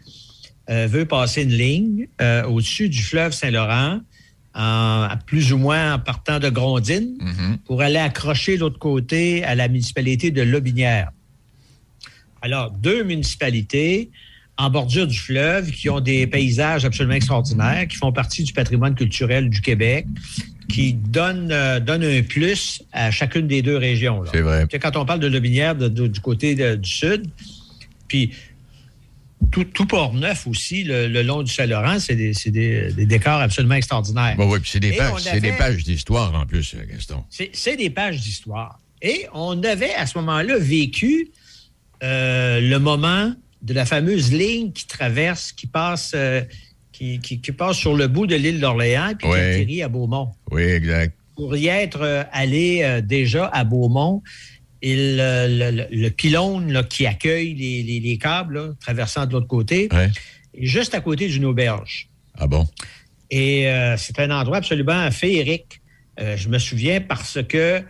euh, 0.71 0.87
veut 0.87 1.05
passer 1.05 1.43
une 1.43 1.51
ligne 1.53 2.07
euh, 2.21 2.45
au-dessus 2.45 2.89
du 2.89 3.03
fleuve 3.03 3.33
Saint-Laurent, 3.33 4.01
en- 4.55 5.09
plus 5.27 5.53
ou 5.53 5.59
moins 5.59 5.95
en 5.95 5.99
partant 5.99 6.39
de 6.39 6.49
Grondines, 6.49 7.17
pour 7.67 7.83
aller 7.83 7.99
accrocher 7.99 8.57
l'autre 8.57 8.79
côté 8.79 9.45
à 9.45 9.55
la 9.55 9.69
municipalité 9.69 10.31
de 10.31 10.43
Lobinière. 10.43 11.11
Alors, 12.43 12.71
deux 12.71 13.05
municipalités 13.05 14.11
en 14.57 14.69
bordure 14.71 15.07
du 15.07 15.17
fleuve, 15.19 15.71
qui 15.71 15.89
ont 15.89 16.01
des 16.01 16.27
paysages 16.27 16.85
absolument 16.85 17.15
extraordinaires, 17.15 17.87
qui 17.89 17.97
font 17.97 18.13
partie 18.13 18.43
du 18.43 18.53
patrimoine 18.53 18.95
culturel 18.95 19.49
du 19.49 19.61
Québec, 19.63 20.07
qui 20.69 20.93
donnent, 20.93 21.51
euh, 21.51 21.81
donnent 21.81 22.05
un 22.05 22.23
plus 22.23 22.83
à 22.93 23.11
chacune 23.11 23.47
des 23.47 23.63
deux 23.63 23.77
régions. 23.77 24.23
C'est 24.33 24.43
vrai. 24.43 24.67
Quand 24.81 24.97
on 24.97 25.05
parle 25.07 25.21
de 25.21 25.27
Lobinière 25.29 25.75
de- 25.75 25.89
de- 25.89 26.07
du 26.07 26.21
côté 26.21 26.55
de- 26.55 26.77
du 26.77 26.91
sud, 26.91 27.27
puis 28.07 28.33
tout, 29.51 29.65
tout 29.65 29.87
Port-Neuf 29.87 30.47
aussi, 30.47 30.85
le, 30.85 31.09
le 31.09 31.23
long 31.23 31.43
du 31.43 31.53
Saint-Laurent, 31.53 31.99
c'est 31.99 32.15
des, 32.15 32.33
des- 32.47 32.93
des 32.93 33.07
décors 33.07 33.41
absolument 33.41 33.75
extraordinaires. 33.75 34.35
Bon, 34.37 34.51
oui, 34.51 34.61
puis 34.61 34.71
c'est 34.71 34.81
des, 34.81 34.91
des 35.41 35.53
pages 35.59 35.83
d'histoire 35.85 36.35
en 36.35 36.47
plus, 36.47 36.75
euh, 36.75 36.85
Gaston. 36.91 37.25
C'est 37.31 37.77
des 37.77 37.91
pages 37.91 38.21
d'histoire. 38.21 38.79
Et 39.03 39.27
on 39.33 39.63
avait 39.63 39.95
à 39.95 40.07
ce 40.07 40.19
moment-là 40.19 40.59
vécu 40.59 41.31
euh, 42.03 42.61
le 42.61 42.79
moment 42.79 43.33
de 43.63 43.75
la 43.75 43.85
fameuse 43.87 44.33
ligne 44.33 44.73
qui 44.73 44.87
traverse, 44.87 45.53
qui 45.53 45.67
passe, 45.67 46.13
euh, 46.15 46.43
qui, 46.93 47.19
qui- 47.21 47.41
qui 47.41 47.53
passe 47.53 47.77
sur 47.77 47.95
le 47.95 48.09
bout 48.09 48.27
de 48.27 48.37
l'île 48.37 48.61
d'Orléans 48.61 49.13
puis 49.19 49.27
qui 49.27 49.35
atterrit 49.37 49.83
à 49.83 49.89
Beaumont. 49.89 50.31
Oui, 50.51 50.63
exact. 50.63 51.15
Pour 51.37 51.57
y 51.57 51.69
être 51.69 52.03
euh, 52.03 52.23
allé 52.33 53.01
déjà 53.03 53.47
à 53.47 53.65
Beaumont, 53.65 54.23
euh, 54.85 55.47
le, 55.71 55.77
le- 55.77 55.87
le 55.91 56.11
pylône 56.11 56.73
là, 56.73 56.83
qui 56.83 57.07
accueille 57.07 57.55
les, 57.55 57.83
les- 57.83 58.01
les 58.01 58.19
câbles 58.19 58.55
là, 58.55 58.69
traversant 58.81 59.27
de 59.27 59.33
l'autre 59.33 59.47
côté 59.47 59.89
Ouais. 59.93 60.09
juste 60.59 60.95
à 60.95 61.01
côté 61.01 61.29
d'une 61.29 61.45
auberge. 61.45 62.09
Ah 62.39 62.47
bon? 62.47 62.67
Et 63.31 63.69
euh, 63.69 63.97
c'est 63.97 64.19
un 64.19 64.31
endroit 64.31 64.57
absolument 64.59 65.11
féerique. 65.11 65.81
Euh, 66.19 66.37
je 66.37 66.49
me 66.49 66.59
souviens 66.59 67.01
parce 67.01 67.39
que 67.49 67.83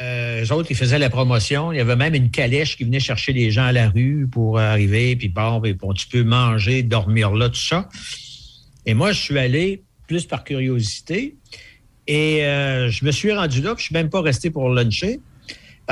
euh, 0.00 0.44
eux 0.44 0.52
autres, 0.52 0.70
ils 0.70 0.76
faisaient 0.76 0.98
la 0.98 1.10
promotion. 1.10 1.70
Il 1.70 1.76
y 1.76 1.80
avait 1.80 1.94
même 1.96 2.14
une 2.14 2.30
calèche 2.30 2.76
qui 2.76 2.84
venait 2.84 2.98
chercher 2.98 3.32
les 3.32 3.50
gens 3.50 3.64
à 3.66 3.72
la 3.72 3.88
rue 3.90 4.26
pour 4.30 4.58
arriver, 4.58 5.14
puis 5.16 5.28
bon, 5.28 5.60
puis 5.60 5.74
bon, 5.74 5.92
tu 5.92 6.08
peux 6.08 6.24
manger, 6.24 6.82
dormir 6.82 7.30
là, 7.32 7.48
tout 7.50 7.60
ça. 7.60 7.88
Et 8.86 8.94
moi, 8.94 9.12
je 9.12 9.20
suis 9.20 9.38
allé 9.38 9.82
plus 10.08 10.24
par 10.26 10.42
curiosité. 10.42 11.36
Et 12.08 12.38
je 12.42 13.04
me 13.04 13.12
suis 13.12 13.30
rendu 13.32 13.60
là, 13.62 13.74
puis 13.76 13.82
je 13.82 13.86
suis 13.86 13.94
même 13.94 14.10
pas 14.10 14.20
resté 14.22 14.50
pour 14.50 14.68
luncher, 14.70 15.20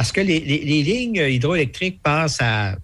parce 0.00 0.12
que 0.12 0.22
les, 0.22 0.40
les- 0.40 0.64
les 0.64 0.82
lignes 0.82 1.16
hydroélectriques 1.28 2.00
passent 2.02 2.38
à, 2.40 2.74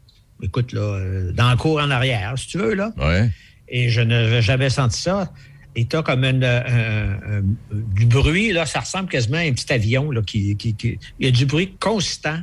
écoute, 0.43 0.75
là, 0.75 0.83
euh, 0.83 1.33
dans 1.33 1.51
le 1.51 1.57
cours 1.57 1.79
en 1.81 1.91
arrière, 1.91 2.35
si 2.37 2.47
tu 2.49 2.59
veux, 2.59 2.75
là 2.75 2.93
Ouais. 2.99 3.31
et 3.71 3.89
je 3.89 4.03
n'avais 4.03 4.43
jamais 4.43 4.69
senti 4.69 5.01
ça. 5.01 5.33
Et 5.75 5.87
t'as 5.87 6.03
comme 6.03 6.25
une, 6.25 6.45
un- 6.45 7.39
un- 7.39 7.43
du 7.73 8.05
bruit, 8.05 8.53
là, 8.53 8.67
ça 8.67 8.81
ressemble 8.81 9.09
quasiment 9.09 9.39
à 9.39 9.41
un 9.49 9.53
petit 9.53 9.73
avion. 9.73 10.11
Là, 10.11 10.21
qui, 10.21 10.57
qui- 10.59 10.75
qui- 10.75 10.99
il 11.19 11.25
y 11.25 11.29
a 11.29 11.31
du 11.33 11.47
bruit 11.47 11.73
constant 11.81 12.37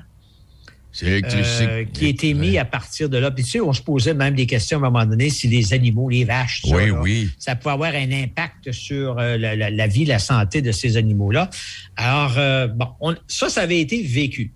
euh, 1.03 1.86
qui 1.91 2.05
a 2.05 2.07
été 2.09 2.33
mis 2.36 2.57
à 2.59 2.65
partir 2.65 3.09
de 3.09 3.17
là. 3.17 3.31
Puis 3.31 3.43
tu 3.43 3.49
sais, 3.51 3.59
on 3.59 3.73
se 3.73 3.81
posait 3.81 4.13
même 4.13 4.36
des 4.36 4.45
questions 4.45 4.77
à 4.77 4.88
un 4.88 4.91
moment 4.91 5.05
donné 5.07 5.31
si 5.31 5.47
les 5.47 5.73
animaux, 5.73 6.07
les 6.09 6.23
vaches, 6.23 6.62
ça, 6.63 6.75
Oui, 6.75 6.88
là, 6.88 6.99
oui. 7.01 7.29
ça 7.39 7.55
pouvait 7.55 7.73
avoir 7.73 7.93
un 7.95 8.12
impact 8.12 8.71
sur 8.71 9.17
euh, 9.17 9.38
la, 9.38 9.55
la- 9.55 9.71
la 9.71 9.88
vie, 9.88 10.05
la 10.05 10.19
santé 10.19 10.62
de 10.62 10.71
ces 10.71 10.95
animaux-là. 10.97 11.49
Alors, 11.95 12.36
euh, 12.38 12.67
bon, 12.67 12.88
on- 13.01 13.15
ça, 13.27 13.49
ça 13.49 13.62
avait 13.62 13.79
été 13.79 14.03
vécu. 14.03 14.51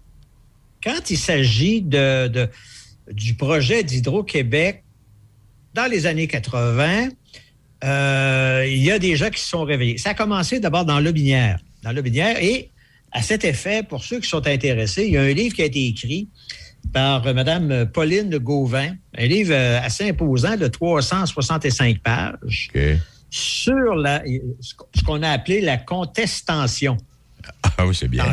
Quand 0.84 1.10
il 1.10 1.18
s'agit 1.18 1.82
de, 1.82 2.28
de- 2.28 2.50
du 3.12 3.34
projet 3.36 3.84
d'Hydro-Québec, 3.84 4.84
dans 5.74 5.86
les 5.90 6.06
années 6.06 6.28
80, 6.28 7.10
euh, 7.84 8.66
il 8.68 8.84
y 8.84 8.92
a 8.92 9.00
des 9.00 9.16
gens 9.16 9.30
qui 9.30 9.40
se 9.42 9.48
sont 9.50 9.64
réveillés. 9.64 9.98
Ça 9.98 10.10
a 10.12 10.14
commencé 10.14 10.60
d'abord 10.60 10.86
dans 10.86 11.00
Lobinière. 11.00 11.60
Dans 11.84 11.92
Lobinière, 11.92 12.42
et 12.42 12.72
à 13.12 13.22
cet 13.22 13.44
effet, 13.46 13.84
pour 13.84 14.04
ceux 14.04 14.20
qui 14.20 14.28
sont 14.28 14.46
intéressés, 14.48 15.06
il 15.06 15.14
y 15.14 15.18
a 15.18 15.22
un 15.22 15.34
livre 15.34 15.56
qui 15.56 15.62
a 15.62 15.66
été 15.66 15.86
écrit 15.88 16.28
par 16.94 17.26
euh, 17.28 17.34
Mme 17.34 17.86
Pauline 17.92 18.38
Gauvin, 18.38 18.94
un 19.18 19.26
livre 19.28 19.54
euh, 19.54 19.80
assez 19.82 20.10
imposant 20.10 20.56
de 20.58 20.68
365 20.68 22.00
pages 22.00 22.70
sur 23.30 23.96
la, 23.96 24.24
ce 24.94 25.04
qu'on 25.04 25.22
a 25.22 25.30
appelé 25.30 25.62
la 25.62 25.78
contestation. 25.78 26.98
Ah 27.78 27.86
oui, 27.86 27.94
c'est 27.96 28.08
bien. 28.08 28.24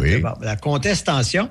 Oui. 0.00 0.10
la 0.42 0.56
contestation. 0.56 1.48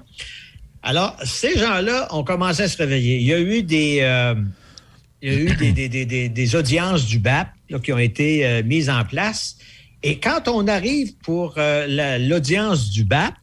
Alors, 0.83 1.17
ces 1.23 1.57
gens-là 1.57 2.07
ont 2.15 2.23
commencé 2.23 2.63
à 2.63 2.67
se 2.69 2.77
réveiller. 2.77 3.17
Il 3.17 3.23
y 3.27 3.33
a 3.33 3.39
eu 3.39 3.63
des, 3.63 3.99
euh, 4.01 4.35
il 5.21 5.33
y 5.33 5.35
a 5.35 5.39
eu 5.39 5.55
des, 5.55 5.71
des- 5.73 5.89
des- 5.89 6.05
des- 6.05 6.29
des 6.29 6.55
audiences 6.55 7.05
du 7.05 7.19
BAP 7.19 7.49
là, 7.69 7.79
qui 7.79 7.91
ont 7.91 7.97
été 7.97 8.45
euh, 8.45 8.63
mises 8.63 8.89
en 8.89 9.03
place. 9.03 9.57
Et 10.03 10.19
quand 10.19 10.47
on 10.47 10.67
arrive 10.67 11.15
pour 11.17 11.55
euh, 11.57 11.85
la- 11.87 12.17
l'audience 12.17 12.89
du 12.91 13.03
BAP, 13.03 13.33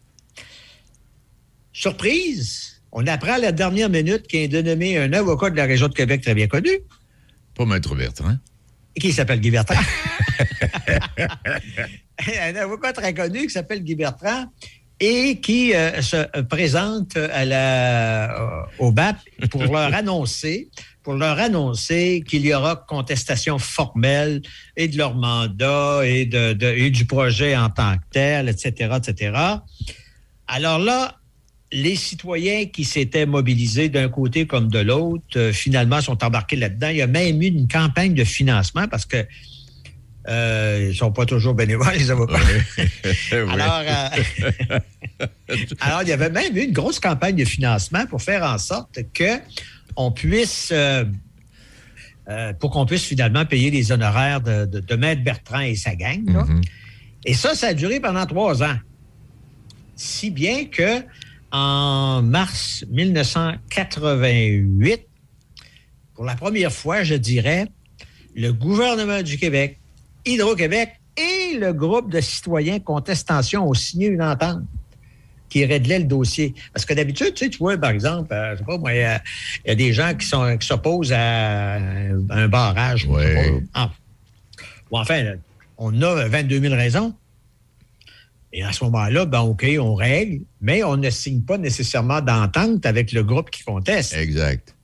surprise, 1.73 2.81
on 2.93 3.07
apprend 3.07 3.35
à 3.35 3.39
la 3.39 3.53
dernière 3.53 3.91
minute 3.91 4.27
qu'il 4.27 4.45
a 4.45 4.49
dénommé 4.49 4.97
un 4.97 5.13
avocat 5.13 5.51
de 5.51 5.57
la 5.57 5.67
région 5.67 5.89
de 5.89 5.95
Québec 5.95 6.23
très 6.23 6.35
bien 6.35 6.47
connu, 6.47 6.71
Pas 7.55 7.67
Maître 7.67 7.95
Bertrand. 7.95 8.37
et 8.95 9.01
qui 9.01 9.13
s'appelle 9.13 9.41
Guy 9.41 9.51
Bertrand. 9.51 9.75
un 12.41 12.57
avocat 12.57 12.93
très 12.95 13.13
connu 13.13 13.47
qui 13.47 13.51
s'appelle 13.53 13.83
Guy 13.83 13.95
Bertrand 13.95 14.47
et 15.01 15.41
qui 15.41 15.75
euh, 15.75 16.01
se 16.03 16.41
présente 16.43 17.17
à 17.17 17.45
la, 17.45 18.41
euh, 18.41 18.63
au 18.79 18.93
BAP 18.93 19.17
pour 19.51 19.63
leur 19.73 19.95
annoncer 19.95 20.69
pour 21.03 21.15
leur 21.15 21.39
annoncer 21.39 22.25
qu'il 22.27 22.45
y 22.45 22.53
aura 22.53 22.75
contestation 22.89 23.61
formelle 23.61 24.43
et 24.77 24.89
de 24.89 24.99
leur 24.99 25.15
mandat 25.15 26.01
et, 26.05 26.27
de, 26.27 26.53
de- 26.53 26.67
et 26.67 26.91
du 26.91 27.05
projet 27.05 27.57
en 27.57 27.71
tant 27.71 27.95
que 27.95 28.03
tel, 28.11 28.49
etc., 28.49 28.97
etc. 28.97 29.39
Alors 30.49 30.81
là, 30.81 31.15
les 31.71 31.95
citoyens 31.95 32.67
qui 32.67 32.83
s'étaient 32.83 33.25
mobilisés 33.25 33.89
d'un 33.89 34.09
côté 34.09 34.49
comme 34.49 34.69
de 34.69 34.81
l'autre, 34.81 35.25
euh, 35.37 35.53
finalement, 35.53 36.01
sont 36.01 36.25
embarqués 36.25 36.57
là-dedans. 36.57 36.89
Il 36.89 36.97
y 36.97 37.03
a 37.03 37.07
même 37.07 37.41
eu 37.41 37.47
une 37.47 37.69
campagne 37.69 38.15
de 38.15 38.25
financement 38.25 38.89
parce 38.89 39.07
que 39.07 39.25
euh, 40.29 40.79
ils 40.83 40.89
ne 40.89 40.93
sont 40.95 41.13
pas 41.13 41.25
toujours 41.25 41.55
bénévoles, 41.55 41.95
les 41.99 42.11
avocats. 42.11 42.35
Alors, 43.33 43.83
euh, 43.87 44.09
alors, 45.81 46.03
il 46.03 46.09
y 46.09 46.13
avait 46.13 46.31
même 46.31 46.57
eu 46.57 46.63
une 46.63 46.73
grosse 46.73 47.01
campagne 47.01 47.37
de 47.37 47.45
financement 47.45 48.07
pour 48.07 48.23
faire 48.23 48.43
en 48.43 48.59
sorte 48.59 48.99
que 49.15 49.39
on 49.97 50.13
puisse, 50.13 50.71
euh, 50.73 51.05
pour 52.61 52.71
qu'on 52.71 52.85
puisse 52.85 53.05
finalement 53.05 53.47
payer 53.47 53.71
les 53.71 53.93
honoraires 53.93 54.41
de, 54.41 54.67
de, 54.67 54.81
de 54.81 54.97
Maître 54.97 55.23
Bertrand 55.23 55.61
et 55.61 55.77
sa 55.77 55.95
gang. 55.95 56.29
là. 56.31 56.45
Et 57.25 57.35
ça, 57.35 57.55
ça 57.55 57.69
a 57.69 57.75
duré 57.75 58.01
pendant 58.01 58.27
trois 58.27 58.63
ans. 58.63 58.77
Si 59.95 60.31
bien 60.31 60.67
que 60.67 61.03
en 61.51 62.23
mars 62.23 62.85
1988, 62.91 65.07
pour 66.15 66.25
la 66.25 66.35
première 66.35 66.73
fois, 66.73 67.03
je 67.03 67.15
dirais, 67.15 67.67
le 68.35 68.53
gouvernement 68.53 69.23
du 69.23 69.39
Québec, 69.39 69.79
Hydro-Québec 70.27 70.91
et 71.17 71.57
le 71.59 71.73
groupe 71.73 72.11
de 72.13 72.21
citoyens 72.21 72.79
Contestation 72.81 73.69
ont 73.69 73.75
signé 73.75 74.09
une 74.09 74.23
entente 74.23 74.63
qui 75.49 75.65
réglait 75.65 76.01
le 76.01 76.05
dossier. 76.05 76.55
Parce 76.75 76.85
que 76.85 76.93
d'habitude, 76.93 77.33
tu 77.35 77.45
sais, 77.45 77.51
tu 77.51 77.59
vois, 77.59 77.79
par 77.79 77.91
exemple, 77.91 78.33
euh, 78.35 78.53
je 78.55 78.59
sais 78.59 78.65
pas, 78.65 78.79
moi, 78.79 78.93
il 78.93 78.99
y, 78.99 79.03
a- 79.03 79.23
il 79.65 79.69
y 79.69 79.71
a 79.71 79.75
des 79.77 79.93
gens 79.93 80.13
qui 80.15 80.27
sont 80.27 80.57
qui 80.59 80.67
s'opposent 80.67 81.13
à 81.13 81.77
un, 81.77 82.29
un 82.31 82.49
barrage. 82.49 83.03
sais 83.07 83.35
pas. 83.35 83.65
Ah. 83.75 83.91
Ou 84.91 84.99
enfin, 84.99 85.35
on 85.79 86.03
a 86.03 86.27
22 86.29 86.61
000 86.61 86.75
raisons. 86.75 87.15
Et 88.53 88.63
à 88.63 88.73
ce 88.73 88.83
moment-là, 88.85 89.25
ben 89.27 89.41
OK, 89.41 89.67
on 89.79 89.95
règle, 89.95 90.41
mais 90.61 90.83
on 90.83 90.97
ne 90.97 91.11
signe 91.11 91.43
pas 91.43 91.59
nécessairement 91.59 92.21
d'entente 92.21 92.85
avec 92.87 93.13
le 93.13 93.23
groupe 93.23 93.51
qui 93.51 93.63
conteste. 93.65 94.15
Exact. 94.15 94.75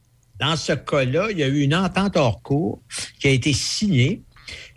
Dans 0.40 0.56
ce 0.56 0.72
cas-là, 0.72 1.28
il 1.30 1.38
y 1.38 1.42
a 1.42 1.48
eu 1.48 1.60
une 1.60 1.74
entente 1.74 2.16
hors 2.16 2.42
cours 2.42 2.80
qui 3.20 3.28
a 3.28 3.30
été 3.30 3.52
signée, 3.52 4.22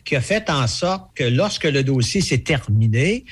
qui 0.06 0.16
a 0.16 0.22
fait 0.22 0.50
en 0.50 0.68
sorte 0.68 1.10
que 1.16 1.24
lorsque 1.24 1.66
le 1.66 1.84
dossier 1.84 2.22
s'est 2.22 2.44
terminé, 2.44 3.26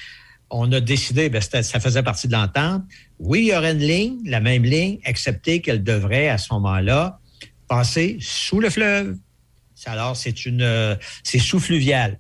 on 0.50 0.72
a 0.72 0.82
décidé, 0.82 1.32
c'était- 1.40 1.64
ça 1.64 1.80
faisait 1.80 2.04
partie 2.04 2.28
de 2.28 2.34
l'entente, 2.34 2.84
oui, 3.20 3.42
il 3.42 3.48
y 3.48 3.56
aurait 3.56 3.72
une 3.72 3.80
ligne, 3.80 4.18
la 4.26 4.40
même 4.40 4.64
ligne, 4.64 5.00
excepté 5.06 5.62
qu'elle 5.62 5.84
devrait 5.84 6.28
à 6.30 6.38
ce 6.38 6.54
moment-là 6.54 7.20
passer 7.68 8.18
sous 8.20 8.60
le 8.60 8.70
fleuve. 8.70 9.18
Alors, 9.86 10.16
c'est 10.16 10.46
une, 10.46 10.62
euh, 10.62 10.96
c'est 11.24 11.40
sous-fluvial. 11.40 12.20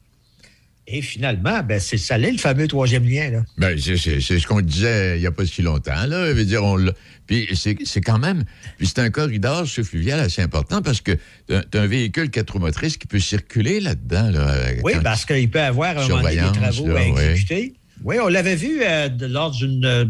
Et 0.85 1.01
finalement, 1.01 1.63
ben, 1.63 1.79
c'est 1.79 1.97
ça 1.97 2.17
l'est 2.17 2.31
le 2.31 2.37
fameux 2.37 2.67
troisième 2.67 3.05
lien. 3.07 3.29
Là. 3.29 3.45
Ben, 3.57 3.79
c'est, 3.79 3.95
c'est- 3.95 4.19
c'est 4.19 4.37
ce 4.39 4.45
qu'on 4.45 4.59
disait 4.59 5.17
il 5.17 5.21
n'y 5.21 5.27
a 5.27 5.31
pas 5.31 5.45
si 5.45 5.61
longtemps. 5.61 6.05
Là. 6.07 6.27
Je 6.27 6.33
veux 6.33 6.43
dire, 6.45 6.61
on 6.63 6.77
Puis 7.25 7.47
c'est, 7.55 7.77
c'est 7.85 8.01
quand 8.01 8.19
même. 8.19 8.43
Puis 8.77 8.87
c'est 8.87 8.99
un 8.99 9.09
corridor 9.09 9.65
fluvial 9.65 10.19
assez 10.19 10.41
important 10.41 10.81
parce 10.81 10.99
que 10.99 11.13
tu 11.47 11.55
as 11.55 11.81
un 11.81 11.87
véhicule 11.87 12.29
quatre 12.29 12.59
motrices 12.59 12.97
qui 12.97 13.07
peut 13.07 13.19
circuler 13.19 13.79
là-dedans. 13.79 14.29
Là, 14.29 14.57
Oui, 14.83 14.93
parce 15.01 15.23
qu'il 15.25 15.49
peut 15.49 15.61
avoir 15.61 15.97
un 15.97 16.07
moment 16.07 16.21
donné 16.21 16.35
des 16.35 16.51
travaux 16.59 16.87
là, 16.87 16.99
à 16.99 17.03
exécuter. 17.03 17.73
Oui, 18.03 18.17
on 18.21 18.27
l'avait 18.27 18.57
vu 18.57 18.81
euh, 18.83 19.07
lors 19.21 19.51
d'une 19.51 19.85
euh, 19.85 20.05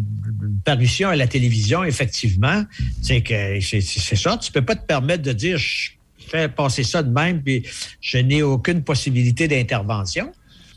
parution 0.65 1.09
à 1.09 1.15
la 1.15 1.27
télévision, 1.27 1.83
effectivement. 1.83 2.63
C'est 3.03 3.21
que 3.21 3.59
c'est 3.61 3.81
ça. 4.15 4.37
Tu 4.41 4.51
peux 4.51 4.63
pas 4.63 4.75
te 4.75 4.85
permettre 4.87 5.21
de 5.21 5.33
dire 5.33 5.59
je 5.59 5.91
fais 6.27 6.49
passer 6.49 6.83
ça 6.83 7.03
de 7.03 7.11
même, 7.13 7.43
puis 7.43 7.63
je 8.01 8.17
n'ai 8.17 8.41
aucune 8.41 8.81
possibilité 8.83 9.47
d'intervention. 9.47 10.31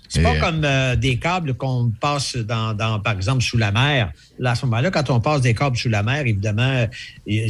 C'est 0.08 0.22
pas 0.22 0.36
comme 0.36 0.62
euh, 0.64 0.96
des 0.96 1.16
câbles 1.18 1.54
qu'on 1.54 1.92
passe 2.00 2.36
dans, 2.36 2.74
dans, 2.74 3.00
par 3.00 3.14
exemple, 3.14 3.42
sous 3.42 3.56
la 3.58 3.72
mer. 3.72 4.12
Là, 4.38 4.52
à 4.52 4.54
ce 4.54 4.64
moment-là, 4.66 4.90
quand 4.90 5.10
on 5.10 5.20
passe 5.20 5.40
des 5.40 5.54
câbles 5.54 5.76
sous 5.76 5.88
la 5.88 6.02
mer, 6.02 6.26
évidemment, 6.26 6.86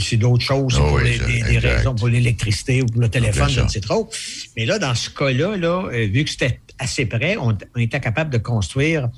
c'est 0.00 0.16
d'autres 0.16 0.44
choses 0.44 0.74
Ah 0.76 0.80
pour 0.80 0.94
oui, 0.94 1.04
les- 1.04 1.18
ça, 1.18 1.26
des, 1.26 1.32
des 1.42 1.54
exact. 1.56 1.76
raisons, 1.78 1.94
pour 1.94 2.08
l'électricité 2.08 2.82
ou 2.82 2.86
pour 2.86 3.00
le 3.00 3.08
téléphone, 3.08 3.48
je 3.50 3.60
ne 3.60 3.68
sais 3.68 3.80
trop. 3.80 4.08
Mais 4.56 4.66
là, 4.66 4.78
dans 4.78 4.94
ce 4.94 5.10
cas-là, 5.10 5.56
là, 5.56 5.84
euh, 5.92 6.06
vu 6.06 6.24
que 6.24 6.30
c'était 6.30 6.60
assez 6.78 7.06
près, 7.06 7.36
on, 7.38 7.56
on 7.74 7.80
était 7.80 8.00
capable 8.00 8.30
de 8.30 8.38
construire 8.38 9.08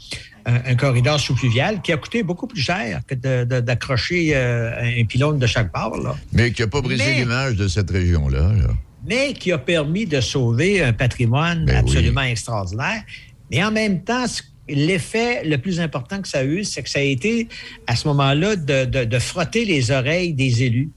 un, 0.46 0.54
un 0.72 0.74
corridor 0.76 1.18
sous-fluvial 1.20 1.82
qui 1.82 1.92
a 1.92 1.96
coûté 1.96 2.22
beaucoup 2.22 2.46
plus 2.46 2.62
cher 2.62 3.00
que 3.06 3.14
d'accrocher 3.60 4.30
euh, 4.34 5.00
un 5.00 5.04
pylône 5.04 5.38
de 5.38 5.46
chaque 5.46 5.72
part. 5.72 5.96
Là. 5.98 6.14
Mais 6.32 6.52
qui 6.52 6.62
n'a 6.62 6.68
pas 6.68 6.80
brisé 6.80 7.14
l'image 7.14 7.56
de 7.56 7.68
cette 7.68 7.90
région-là. 7.90 8.52
là. 8.52 8.68
mais 9.06 9.32
qui 9.32 9.52
a 9.52 9.58
permis 9.58 10.06
de 10.06 10.20
sauver 10.20 10.82
un 10.82 10.92
patrimoine 10.92 11.64
Ben 11.64 11.76
absolument 11.78 12.22
extraordinaire. 12.22 13.02
Mais 13.50 13.62
en 13.64 13.70
même 13.70 14.02
temps, 14.02 14.24
l'effet 14.68 15.44
le 15.44 15.56
plus 15.58 15.80
important 15.80 16.20
que 16.20 16.28
ça 16.28 16.40
a 16.40 16.44
eu, 16.44 16.64
c'est 16.64 16.82
que 16.82 16.90
ça 16.90 16.98
a 16.98 17.02
été, 17.02 17.48
à 17.86 17.96
ce 17.96 18.06
moment-là, 18.08 18.56
de, 18.56 18.84
de- 18.84 19.04
de 19.04 19.18
frotter 19.18 19.64
les 19.64 19.90
oreilles 19.90 20.32
des 20.34 20.62
élus. 20.64 20.90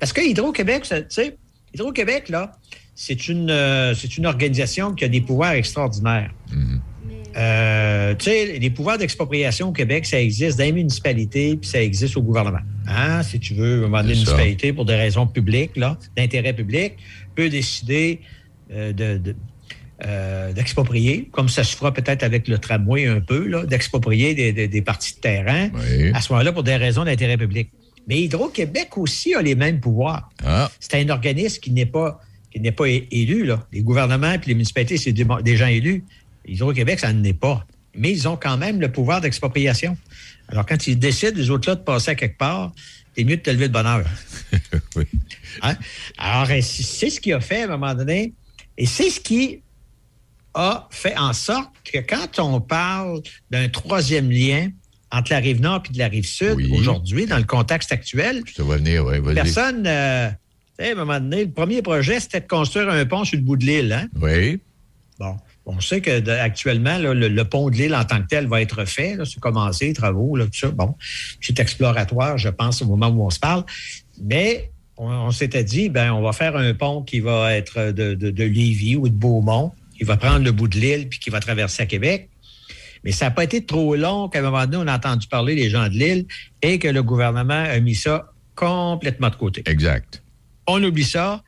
Parce 0.00 0.12
que 0.12 0.20
Hydro-Québec, 0.20 0.84
ça, 0.86 1.00
tu 1.02 1.06
sais, 1.10 1.36
Hydro-Québec, 1.74 2.28
là, 2.30 2.52
c'est 2.94 3.28
une, 3.28 3.50
euh, 3.50 3.94
c'est 3.94 4.16
une 4.18 4.26
organisation 4.26 4.92
qui 4.94 5.04
a 5.04 5.08
des 5.08 5.20
pouvoirs 5.20 5.52
extraordinaires. 5.52 6.32
Euh, 7.36 8.14
tu 8.16 8.24
sais, 8.24 8.58
les 8.58 8.70
pouvoirs 8.70 8.98
d'expropriation 8.98 9.68
au 9.68 9.72
Québec, 9.72 10.06
ça 10.06 10.20
existe 10.20 10.58
dans 10.58 10.64
les 10.64 10.72
municipalités, 10.72 11.56
puis 11.56 11.68
ça 11.70 11.80
existe 11.80 12.16
au 12.16 12.22
gouvernement. 12.22 12.58
Hein? 12.88 13.22
Si 13.22 13.38
tu 13.38 13.54
veux, 13.54 13.84
une 13.84 13.90
municipalité, 14.24 14.72
pour 14.72 14.84
des 14.86 14.96
raisons 14.96 15.26
publiques, 15.26 15.76
là, 15.76 15.98
d'intérêt 16.16 16.52
public, 16.54 16.94
peut 17.36 17.48
décider 17.48 18.20
euh, 18.72 18.92
de- 18.92 19.18
de- 19.18 19.36
euh, 20.06 20.52
d'exproprier, 20.52 21.28
comme 21.32 21.48
ça 21.48 21.64
se 21.64 21.76
fera 21.76 21.92
peut-être 21.92 22.22
avec 22.22 22.46
le 22.48 22.58
tramway 22.58 23.06
un 23.06 23.20
peu, 23.20 23.50
d'exproprier 23.66 24.34
des, 24.34 24.52
des- 24.52 24.68
des 24.68 24.82
parties 24.82 25.14
de 25.14 25.20
terrain, 25.20 25.70
à 26.14 26.20
ce 26.20 26.32
moment-là, 26.32 26.52
pour 26.52 26.62
des 26.62 26.76
raisons 26.76 27.04
d'intérêt 27.04 27.36
public. 27.36 27.70
Mais 28.06 28.20
Hydro-Québec 28.22 28.96
aussi 28.96 29.34
a 29.34 29.42
les 29.42 29.54
mêmes 29.54 29.80
pouvoirs. 29.80 30.30
Ah. 30.44 30.70
C'est 30.80 30.94
un 30.94 31.08
organisme 31.10 31.60
qui 31.60 31.70
n'est 31.72 31.84
pas, 31.86 32.20
qui 32.52 32.60
n'est 32.60 32.72
pas 32.72 32.88
élu. 32.88 33.44
Là. 33.44 33.66
Les 33.72 33.82
gouvernements 33.82 34.32
et 34.32 34.40
les 34.46 34.54
municipalités, 34.54 34.96
c'est 34.96 35.12
des, 35.12 35.26
des 35.42 35.56
gens 35.56 35.66
élus. 35.66 36.04
Hydro-Québec, 36.46 37.00
ça 37.00 37.12
n'en 37.12 37.22
est 37.24 37.32
pas. 37.34 37.66
Mais 37.94 38.10
ils 38.12 38.26
ont 38.28 38.36
quand 38.36 38.56
même 38.56 38.80
le 38.80 38.90
pouvoir 38.92 39.20
d'expropriation. 39.20 39.96
Alors, 40.48 40.64
quand 40.64 40.86
ils 40.86 40.98
décident, 40.98 41.36
les 41.36 41.50
autres-là, 41.50 41.74
de 41.74 41.82
passer 41.82 42.12
à 42.12 42.14
quelque 42.14 42.38
part, 42.38 42.72
c'est 43.14 43.24
mieux 43.24 43.36
de 43.36 43.42
te 43.42 43.50
lever 43.50 43.68
de 43.68 43.72
bonne 43.72 43.86
heure. 43.86 44.04
Hein? 45.62 45.74
Alors, 46.18 46.46
c'est 46.46 46.62
c'est 46.62 47.10
ce 47.10 47.20
qui 47.20 47.32
a 47.32 47.40
fait 47.40 47.62
à 47.62 47.64
un 47.64 47.76
moment 47.76 47.94
donné, 47.94 48.32
et 48.76 48.86
c'est 48.86 49.10
ce 49.10 49.18
qui 49.20 49.60
a 50.58 50.88
fait 50.90 51.16
en 51.16 51.32
sorte 51.32 51.70
que 51.90 51.98
quand 51.98 52.38
on 52.40 52.60
parle 52.60 53.20
d'un 53.50 53.68
troisième 53.68 54.30
lien 54.30 54.68
entre 55.12 55.32
la 55.32 55.38
rive 55.38 55.60
nord 55.60 55.82
et 55.88 55.92
de 55.92 55.98
la 55.98 56.08
rive 56.08 56.26
sud, 56.26 56.56
aujourd'hui, 56.72 57.26
dans 57.26 57.38
le 57.38 57.44
contexte 57.44 57.92
actuel, 57.92 58.42
Ça 58.54 58.62
va 58.64 58.76
venir, 58.76 59.04
personne, 59.34 59.86
euh, 59.86 60.28
à 60.80 60.84
un 60.84 60.94
moment 60.94 61.18
donné, 61.20 61.44
le 61.44 61.50
premier 61.50 61.80
projet, 61.80 62.20
c'était 62.20 62.40
de 62.40 62.46
construire 62.46 62.90
un 62.90 63.06
pont 63.06 63.24
sur 63.24 63.38
le 63.38 63.44
bout 63.44 63.56
de 63.56 63.64
l'île. 63.64 63.92
Hein? 63.92 64.08
Oui. 64.20 64.60
Bon, 65.18 65.36
on 65.64 65.80
sait 65.80 66.00
que 66.00 66.20
de- 66.20 66.30
actuellement, 66.30 66.98
là, 66.98 67.14
le, 67.14 67.28
le 67.28 67.44
pont 67.44 67.70
de 67.70 67.76
l'île 67.76 67.94
en 67.94 68.04
tant 68.04 68.20
que 68.20 68.26
tel 68.26 68.46
va 68.48 68.60
être 68.60 68.84
fait. 68.84 69.16
C'est 69.24 69.40
commencé, 69.40 69.86
les 69.86 69.92
travaux, 69.92 70.36
là, 70.36 70.44
tout 70.44 70.58
ça. 70.58 70.70
Bon, 70.70 70.94
c'est 71.40 71.58
exploratoire, 71.58 72.36
je 72.36 72.48
pense, 72.48 72.82
au 72.82 72.86
moment 72.86 73.08
où 73.08 73.24
on 73.24 73.30
se 73.30 73.38
parle. 73.40 73.64
Mais 74.22 74.70
on, 74.96 75.08
on 75.08 75.30
s'était 75.30 75.64
dit, 75.64 75.88
ben, 75.88 76.12
on 76.12 76.20
va 76.22 76.32
faire 76.32 76.56
un 76.56 76.74
pont 76.74 77.02
qui 77.02 77.20
va 77.20 77.54
être 77.54 77.92
de, 77.92 78.14
de, 78.14 78.30
de 78.30 78.44
Lévis 78.44 78.96
ou 78.96 79.08
de 79.08 79.14
Beaumont, 79.14 79.72
qui 79.98 80.04
va 80.04 80.16
prendre 80.16 80.44
le 80.44 80.52
bout 80.52 80.68
de 80.68 80.78
l'île 80.78 81.08
puis 81.08 81.18
qui 81.18 81.28
va 81.28 81.40
traverser 81.40 81.82
à 81.82 81.86
Québec. 81.86 82.30
Mais 83.04 83.12
ça 83.12 83.26
n'a 83.26 83.30
pas 83.32 83.44
été 83.44 83.64
trop 83.64 83.96
long 83.96 84.28
qu'à 84.28 84.38
un 84.38 84.42
moment 84.42 84.64
donné, 84.66 84.76
on 84.76 84.86
a 84.86 84.96
entendu 84.96 85.26
parler 85.26 85.54
des 85.54 85.70
gens 85.70 85.88
de 85.88 85.94
l'île 85.94 86.26
et 86.62 86.78
que 86.78 86.88
le 86.88 87.02
gouvernement 87.02 87.54
a 87.54 87.78
mis 87.80 87.94
ça 87.94 88.32
complètement 88.54 89.30
de 89.30 89.36
côté. 89.36 89.62
Exact. 89.66 90.22
On 90.66 90.82
oublie 90.82 91.04
ça. 91.04 91.42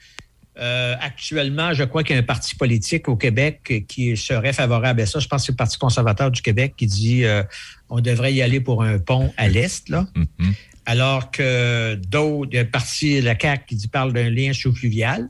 Euh, 0.59 0.95
actuellement, 1.01 1.73
je 1.73 1.85
crois 1.85 2.03
qu'il 2.03 2.15
y 2.15 2.19
a 2.19 2.23
un 2.23 2.25
parti 2.25 2.55
politique 2.55 3.09
au 3.09 3.17
Québec 3.17 3.85
qui 3.89 4.17
serait 4.17 4.53
favorable 4.53 5.01
à 5.01 5.07
ça. 5.07 5.19
Je 5.19 5.27
pense 5.27 5.43
que 5.43 5.47
c'est 5.47 5.53
le 5.53 5.57
Parti 5.57 5.79
conservateur 5.79 6.31
du 6.31 6.43
Québec 6.43 6.75
qui 6.77 6.87
dit 6.87 7.25
euh, 7.25 7.43
on 7.89 8.01
devrait 8.01 8.35
y 8.35 8.43
aller 8.43 8.61
pour 8.61 8.83
un 8.83 8.99
pont 8.99 9.33
à 9.37 9.49
l'Est, 9.49 9.89
là. 9.89 10.07
Alors 10.87 11.31
que 11.31 11.95
d'autres, 11.95 12.51
il 12.53 12.57
y 12.57 12.59
a 12.59 12.63
le 12.65 12.71
parti, 12.71 13.21
la 13.21 13.39
CAQ, 13.39 13.65
qui 13.67 13.77
dit, 13.77 13.89
parle 13.89 14.13
d'un 14.13 14.29
lien 14.29 14.53
sous-fluvial, 14.53 15.29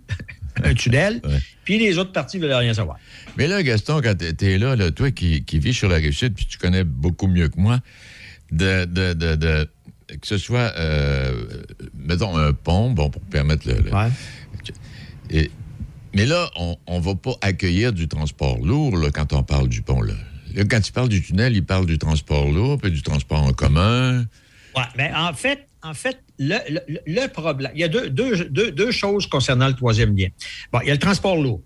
un 0.64 0.74
tunnel, 0.74 1.20
puis 1.64 1.78
les 1.78 1.98
autres 1.98 2.12
partis 2.12 2.38
ne 2.38 2.42
veulent 2.46 2.52
rien 2.54 2.74
savoir. 2.74 2.98
Mais 3.36 3.46
là, 3.46 3.62
Gaston, 3.62 4.00
quand 4.02 4.14
tu 4.16 4.44
es 4.46 4.58
là, 4.58 4.76
là, 4.76 4.90
toi 4.90 5.10
qui, 5.10 5.44
qui 5.44 5.58
vis 5.58 5.74
sur 5.74 5.88
la 5.88 5.96
rive 5.96 6.12
sud, 6.12 6.34
puis 6.34 6.46
tu 6.46 6.58
connais 6.58 6.84
beaucoup 6.84 7.26
mieux 7.26 7.48
que 7.48 7.58
moi, 7.60 7.80
de, 8.52 8.84
de, 8.84 9.12
de- 9.14 9.36
de- 9.36 9.68
que 10.08 10.26
ce 10.26 10.38
soit, 10.38 10.72
euh, 10.76 11.44
mettons, 11.94 12.36
un 12.36 12.52
pont, 12.52 12.90
bon, 12.90 13.10
pour 13.10 13.22
permettre 13.22 13.68
le. 13.68 13.74
le- 13.80 13.90
Et- 15.30 15.50
mais 16.14 16.26
là, 16.26 16.50
on 16.56 16.76
ne 16.98 17.00
va 17.04 17.14
pas 17.14 17.34
accueillir 17.40 17.92
du 17.92 18.08
transport 18.08 18.58
lourd 18.58 18.96
là, 18.96 19.10
quand 19.12 19.32
on 19.32 19.44
parle 19.44 19.68
du 19.68 19.82
pont. 19.82 20.02
Là. 20.02 20.14
Là, 20.54 20.64
quand 20.68 20.84
il 20.84 20.92
parle 20.92 21.08
du 21.08 21.22
tunnel, 21.22 21.54
il 21.54 21.64
parle 21.64 21.86
du 21.86 21.98
transport 21.98 22.50
lourd, 22.50 22.78
puis 22.78 22.90
du 22.90 23.02
transport 23.02 23.40
en 23.44 23.52
commun. 23.52 24.24
Ouais, 24.76 24.82
mais 24.96 25.10
en 25.14 25.32
fait, 25.32 25.66
en 25.82 25.94
fait, 25.94 26.18
le, 26.38 26.56
le- 26.68 27.00
le 27.06 27.26
problème, 27.28 27.72
il 27.74 27.80
y 27.80 27.84
a 27.84 27.88
deux, 27.88 28.10
deux- 28.10 28.44
deux- 28.50 28.70
deux 28.70 28.90
choses 28.90 29.26
concernant 29.26 29.66
le 29.68 29.74
troisième 29.74 30.16
lien. 30.16 30.28
Bon, 30.72 30.80
il 30.82 30.88
y 30.88 30.90
a 30.90 30.94
le 30.94 30.98
transport 31.00 31.36
lourd. 31.36 31.62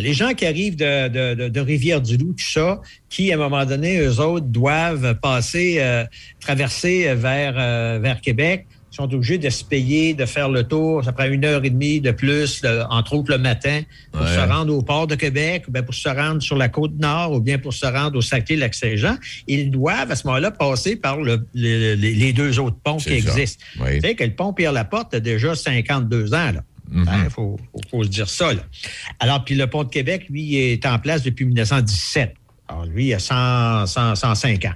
Les 0.00 0.14
gens 0.14 0.32
qui 0.34 0.46
arrivent 0.46 0.76
de, 0.76 1.08
de- 1.08 1.34
de- 1.34 1.48
de 1.48 1.60
Rivière-du-Loup, 1.60 2.34
tout 2.34 2.44
ça, 2.44 2.80
qui, 3.08 3.32
à 3.32 3.34
un 3.34 3.38
moment 3.38 3.64
donné, 3.64 3.98
eux 3.98 4.20
autres, 4.20 4.46
doivent 4.46 5.16
passer, 5.20 5.76
euh, 5.80 6.04
traverser 6.40 7.12
vers, 7.14 7.54
euh, 7.58 7.98
vers 8.00 8.20
Québec, 8.20 8.66
sont 8.96 9.12
obligés 9.14 9.38
de 9.38 9.48
se 9.50 9.62
payer, 9.64 10.14
de 10.14 10.24
faire 10.26 10.48
le 10.48 10.64
tour. 10.64 11.04
Ça 11.04 11.12
prend 11.12 11.24
une 11.26 11.44
heure 11.44 11.64
et 11.64 11.70
demie 11.70 12.00
de 12.00 12.10
plus, 12.10 12.62
le- 12.62 12.82
entre 12.90 13.12
autres 13.14 13.30
le 13.30 13.38
matin, 13.38 13.82
pour 14.12 14.22
Ouais. 14.22 14.34
se 14.34 14.40
rendre 14.40 14.74
au 14.74 14.82
port 14.82 15.06
de 15.06 15.14
Québec, 15.14 15.64
ou 15.68 15.70
bien 15.70 15.82
pour 15.82 15.94
se 15.94 16.08
rendre 16.08 16.42
sur 16.42 16.56
la 16.56 16.68
côte 16.68 16.98
nord, 16.98 17.32
ou 17.32 17.40
bien 17.40 17.58
pour 17.58 17.72
se 17.74 17.86
rendre 17.86 18.16
au 18.18 18.22
Saclay-Lac-Saint-Jean. 18.22 19.16
Ils 19.46 19.70
doivent, 19.70 20.10
à 20.10 20.16
ce 20.16 20.26
moment-là, 20.26 20.50
passer 20.50 20.96
par 20.96 21.20
le- 21.20 21.46
le- 21.54 21.94
les, 21.94 22.32
deux 22.32 22.58
autres 22.58 22.78
ponts 22.82 22.96
qui 22.96 23.04
ça. 23.04 23.14
existent. 23.14 23.62
Oui. 23.80 24.00
Tu 24.00 24.08
sais 24.08 24.14
que 24.14 24.24
le 24.24 24.34
pont 24.34 24.52
Pierre-Laporte 24.52 25.14
a 25.14 25.20
déjà 25.20 25.54
52 25.54 26.34
ans, 26.34 26.52
là. 26.52 26.62
Il 26.92 27.30
faut, 27.30 27.58
faut- 27.72 27.80
faut 27.90 28.04
se 28.04 28.08
dire 28.08 28.28
ça. 28.28 28.54
là. 28.54 28.60
Alors, 29.18 29.44
puis 29.44 29.56
le 29.56 29.66
pont 29.66 29.82
de 29.82 29.88
Québec, 29.90 30.26
lui, 30.30 30.56
est 30.56 30.86
en 30.86 30.98
place 31.00 31.22
depuis 31.22 31.44
1917. 31.44 32.34
Alors, 32.68 32.86
lui, 32.86 33.06
il 33.06 33.14
a 33.14 33.18
100, 33.18 33.86
100, 33.86 34.14
105 34.14 34.64
ans. 34.64 34.74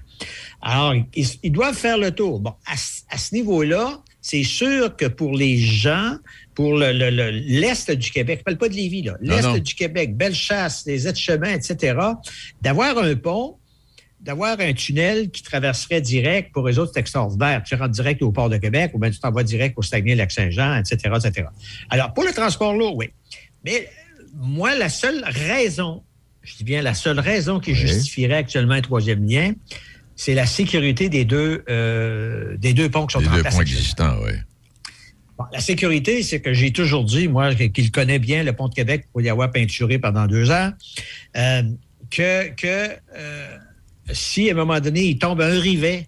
Alors, 0.61 0.95
ils, 1.15 1.27
ils 1.43 1.53
doivent 1.53 1.75
faire 1.77 1.99
le 1.99 2.11
tour. 2.11 2.41
Bon, 2.41 2.55
à 2.67 3.17
ce 3.17 3.35
niveau-là, 3.35 4.01
c'est 4.21 4.45
sûr 4.45 4.95
que 4.97 5.07
pour 5.07 5.35
les 5.37 5.57
gens, 5.59 6.17
pour 6.55 6.77
le- 6.77 6.93
le- 6.93 7.11
le- 7.11 7.31
l'Est 7.31 7.91
du 7.91 8.11
Québec, 8.11 8.39
je 8.39 8.41
ne 8.41 8.45
parle 8.57 8.59
pas 8.59 8.69
de 8.69 8.75
Lévis, 8.75 9.03
l'Est 9.21 9.57
du 9.61 9.75
Québec, 9.75 10.17
Bellechasse, 10.17 10.85
les 10.87 11.09
aides-chemins, 11.09 11.55
etc., 11.55 11.97
d'avoir 12.61 12.99
un 12.99 13.15
pont, 13.17 13.57
d'avoir 14.21 14.61
un 14.61 14.75
tunnel 14.75 15.31
qui 15.31 15.43
traverserait 15.43 16.03
direct, 16.03 16.53
pour 16.53 16.69
eux 16.69 16.79
autres, 16.79 16.93
c'est 16.93 17.01
extraordinaire. 17.01 17.63
Tu 17.65 17.75
rentres 17.75 17.93
direct 17.93 18.21
au 18.21 18.31
port 18.33 18.51
de 18.51 18.59
Québec 18.59 18.91
ou 18.93 18.99
bien 18.99 19.11
tu 19.11 19.19
t'en 19.19 19.31
vas 19.31 19.43
direct 19.43 19.75
au 19.79 19.83
Saguenay-Lac-Saint-Jean, 19.83 20.77
etc., 20.77 20.97
etc. 21.25 21.47
Alors, 21.89 22.13
pour 22.13 22.25
le 22.25 22.33
transport 22.33 22.75
lourd, 22.75 22.97
oui. 22.97 23.09
Mais 23.65 23.89
moi, 24.35 24.77
la 24.77 24.91
seule 24.91 25.25
raison, 25.25 26.03
je 26.43 26.55
dis 26.57 26.65
bien 26.65 26.83
la 26.83 26.93
seule 26.93 27.19
raison 27.19 27.61
qui 27.61 27.75
justifierait 27.75 28.35
actuellement 28.37 28.75
un 28.75 28.81
troisième 28.83 29.27
lien, 29.27 29.55
c'est 30.21 30.35
la 30.35 30.45
sécurité 30.45 31.09
des 31.09 31.25
deux, 31.25 31.65
euh, 31.71 32.55
des 32.59 32.75
deux 32.75 32.91
ponts 32.91 33.07
qui 33.07 33.15
sont 33.15 33.21
Les 33.21 33.29
en 33.29 33.37
deux 33.37 33.41
place. 33.41 33.55
actuellement. 33.59 33.81
existants, 33.81 34.17
oui. 34.23 34.33
Bon, 35.39 35.45
la 35.51 35.61
sécurité, 35.61 36.23
c'est 36.23 36.43
que 36.43 36.53
j'ai 36.53 36.73
toujours 36.73 37.05
dit, 37.05 37.27
moi, 37.27 37.55
qu'il 37.55 37.91
connaît 37.91 38.19
bien 38.19 38.43
le 38.43 38.53
pont 38.53 38.69
de 38.69 38.75
Québec 38.75 39.07
pour 39.13 39.23
y 39.23 39.31
avoir 39.31 39.51
peinturé 39.51 39.99
pendant 39.99 40.27
deux 40.27 40.51
ans, 40.51 40.73
euh, 41.39 41.63
que, 42.11 42.51
que 42.51 42.91
euh, 43.17 43.57
si 44.13 44.51
à 44.51 44.53
un 44.53 44.57
moment 44.57 44.79
donné, 44.79 45.05
il 45.05 45.19
tombe 45.19 45.41
un 45.41 45.59
rivet 45.59 46.07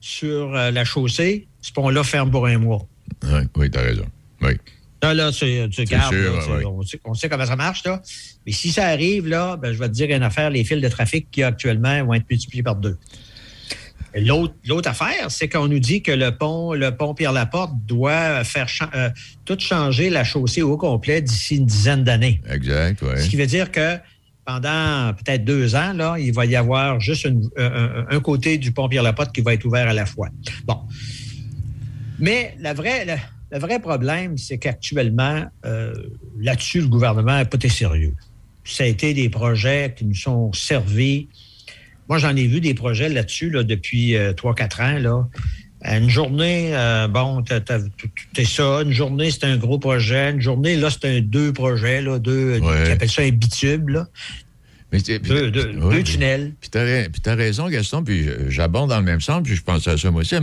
sur 0.00 0.54
euh, 0.54 0.70
la 0.70 0.84
chaussée, 0.84 1.48
ce 1.62 1.72
pont-là 1.72 2.04
ferme 2.04 2.30
pour 2.30 2.46
un 2.46 2.58
mois. 2.58 2.86
Oui, 3.22 3.40
oui 3.56 3.70
tu 3.70 3.78
as 3.78 3.82
raison. 3.82 4.06
Oui. 4.42 4.52
Là, 5.02 5.14
là, 5.14 5.32
tu, 5.32 5.46
tu 5.70 5.84
gardes, 5.84 6.12
sûr, 6.12 6.36
là. 6.36 6.68
On, 6.68 6.82
sait, 6.82 7.00
on 7.06 7.14
sait 7.14 7.30
comment 7.30 7.46
ça 7.46 7.56
marche, 7.56 7.84
là. 7.84 8.02
Mais 8.44 8.52
si 8.52 8.70
ça 8.70 8.84
arrive, 8.88 9.26
là, 9.28 9.56
ben, 9.56 9.72
je 9.72 9.78
vais 9.78 9.88
te 9.88 9.94
dire 9.94 10.14
une 10.14 10.22
affaire, 10.22 10.50
les 10.50 10.62
fils 10.62 10.82
de 10.82 10.88
trafic 10.88 11.30
qu'il 11.30 11.40
y 11.40 11.44
a 11.44 11.46
actuellement 11.46 12.04
vont 12.04 12.12
être 12.12 12.28
multipliés 12.28 12.62
par 12.62 12.76
deux. 12.76 12.98
L'autre, 14.16 14.88
affaire, 14.88 15.30
c'est 15.30 15.48
qu'on 15.48 15.68
nous 15.68 15.78
dit 15.78 16.02
que 16.02 16.12
le 16.12 16.30
pont, 16.36 16.72
le 16.72 16.90
pont 16.96 17.14
Pierre-Laporte 17.14 17.72
doit 17.86 18.44
faire 18.44 18.68
cha- 18.68 18.90
euh, 18.94 19.10
tout 19.44 19.58
changer 19.58 20.08
la 20.10 20.24
chaussée 20.24 20.62
au 20.62 20.76
complet 20.76 21.20
d'ici 21.20 21.56
une 21.56 21.66
dizaine 21.66 22.02
d'années. 22.04 22.40
Exact, 22.50 23.00
oui. 23.02 23.20
Ce 23.22 23.28
qui 23.28 23.36
veut 23.36 23.46
dire 23.46 23.70
que 23.70 23.96
pendant 24.44 25.12
peut-être 25.14 25.44
deux 25.44 25.74
ans, 25.74 25.92
là, 25.92 26.16
il 26.18 26.32
va 26.32 26.46
y 26.46 26.56
avoir 26.56 27.00
juste 27.00 27.24
une- 27.24 27.48
un, 27.58 28.06
un- 28.08 28.20
côté 28.20 28.58
du 28.58 28.72
pont 28.72 28.88
Pierre-Laporte 28.88 29.34
qui 29.34 29.40
va 29.42 29.52
être 29.54 29.64
ouvert 29.64 29.88
à 29.88 29.92
la 29.92 30.06
fois. 30.06 30.28
Bon. 30.64 30.78
Mais 32.18 32.54
la 32.60 32.72
vraie, 32.72 33.04
le, 33.04 33.14
le 33.52 33.58
vrai 33.58 33.80
problème, 33.80 34.38
c'est 34.38 34.58
qu'actuellement, 34.58 35.44
euh, 35.64 35.92
là-dessus, 36.38 36.80
le 36.80 36.88
gouvernement 36.88 37.32
n'a 37.36 37.44
pas 37.44 37.56
été 37.56 37.68
sérieux. 37.68 38.14
Ça 38.64 38.84
a 38.84 38.86
été 38.86 39.14
des 39.14 39.28
projets 39.28 39.94
qui 39.96 40.04
nous 40.04 40.14
sont 40.14 40.52
servis 40.52 41.28
moi, 42.08 42.18
j'en 42.18 42.34
ai 42.36 42.46
vu 42.46 42.60
des 42.60 42.74
projets 42.74 43.08
là-dessus 43.08 43.50
là, 43.50 43.62
depuis 43.62 44.14
3-4 44.14 44.82
ans. 44.82 44.98
Là. 44.98 45.28
Une 45.98 46.08
journée, 46.10 46.70
euh, 46.74 47.06
bon, 47.06 47.42
t'es 47.42 48.44
ça. 48.44 48.82
Une 48.82 48.92
journée, 48.92 49.30
c'est 49.30 49.44
un 49.44 49.56
gros 49.56 49.78
projet. 49.78 50.30
Une 50.32 50.40
journée, 50.40 50.76
là, 50.76 50.88
c'est 50.90 51.04
un 51.08 51.20
deux 51.20 51.52
projets, 51.52 52.00
là, 52.02 52.18
deux, 52.18 52.58
Ouais. 52.60 52.84
ils 52.86 52.90
appellent 52.92 53.10
ça 53.10 53.22
un 53.22 53.30
bitube, 53.30 53.90
là. 53.90 54.06
Mais 54.92 55.00
c'est- 55.00 55.18
Deux- 55.18 55.50
deux- 55.50 55.66
ouais, 55.66 55.96
deux 55.96 56.02
puis- 56.02 56.12
tunnels. 56.14 56.54
Puis 56.60 56.70
puis 56.70 57.20
t'as 57.20 57.34
raison, 57.34 57.68
Gaston, 57.68 58.02
puis 58.04 58.24
je- 58.24 58.48
j'abonde 58.50 58.88
dans 58.90 58.98
le 58.98 59.04
même 59.04 59.20
sens, 59.20 59.42
puis 59.44 59.54
je 59.54 59.62
pense 59.62 59.86
à 59.88 59.96
ça 59.98 60.10
moi 60.10 60.22
aussi. 60.22 60.36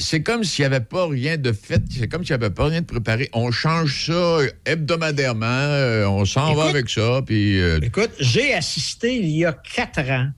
C'est 0.00 0.22
comme 0.22 0.44
s'il 0.44 0.62
n'y 0.62 0.66
avait 0.66 0.84
pas 0.84 1.06
rien 1.08 1.36
de 1.38 1.52
fait, 1.52 1.82
c'est 1.90 2.06
comme 2.08 2.24
s'il 2.24 2.36
n'y 2.36 2.44
avait 2.44 2.52
pas 2.52 2.66
rien 2.66 2.80
de 2.82 2.86
préparé. 2.86 3.30
On 3.32 3.50
change 3.50 4.06
ça 4.06 4.38
hebdomadairement, 4.66 5.46
euh, 5.46 6.06
on 6.06 6.24
s'en 6.24 6.54
va 6.54 6.64
avec 6.64 6.90
ça, 6.90 7.22
puis... 7.24 7.58
euh, 7.60 7.78
Écoute, 7.82 8.10
j'ai 8.20 8.52
assisté 8.54 9.16
il 9.16 9.30
y 9.30 9.44
a 9.46 9.52
quatre 9.52 10.00
ans 10.10 10.28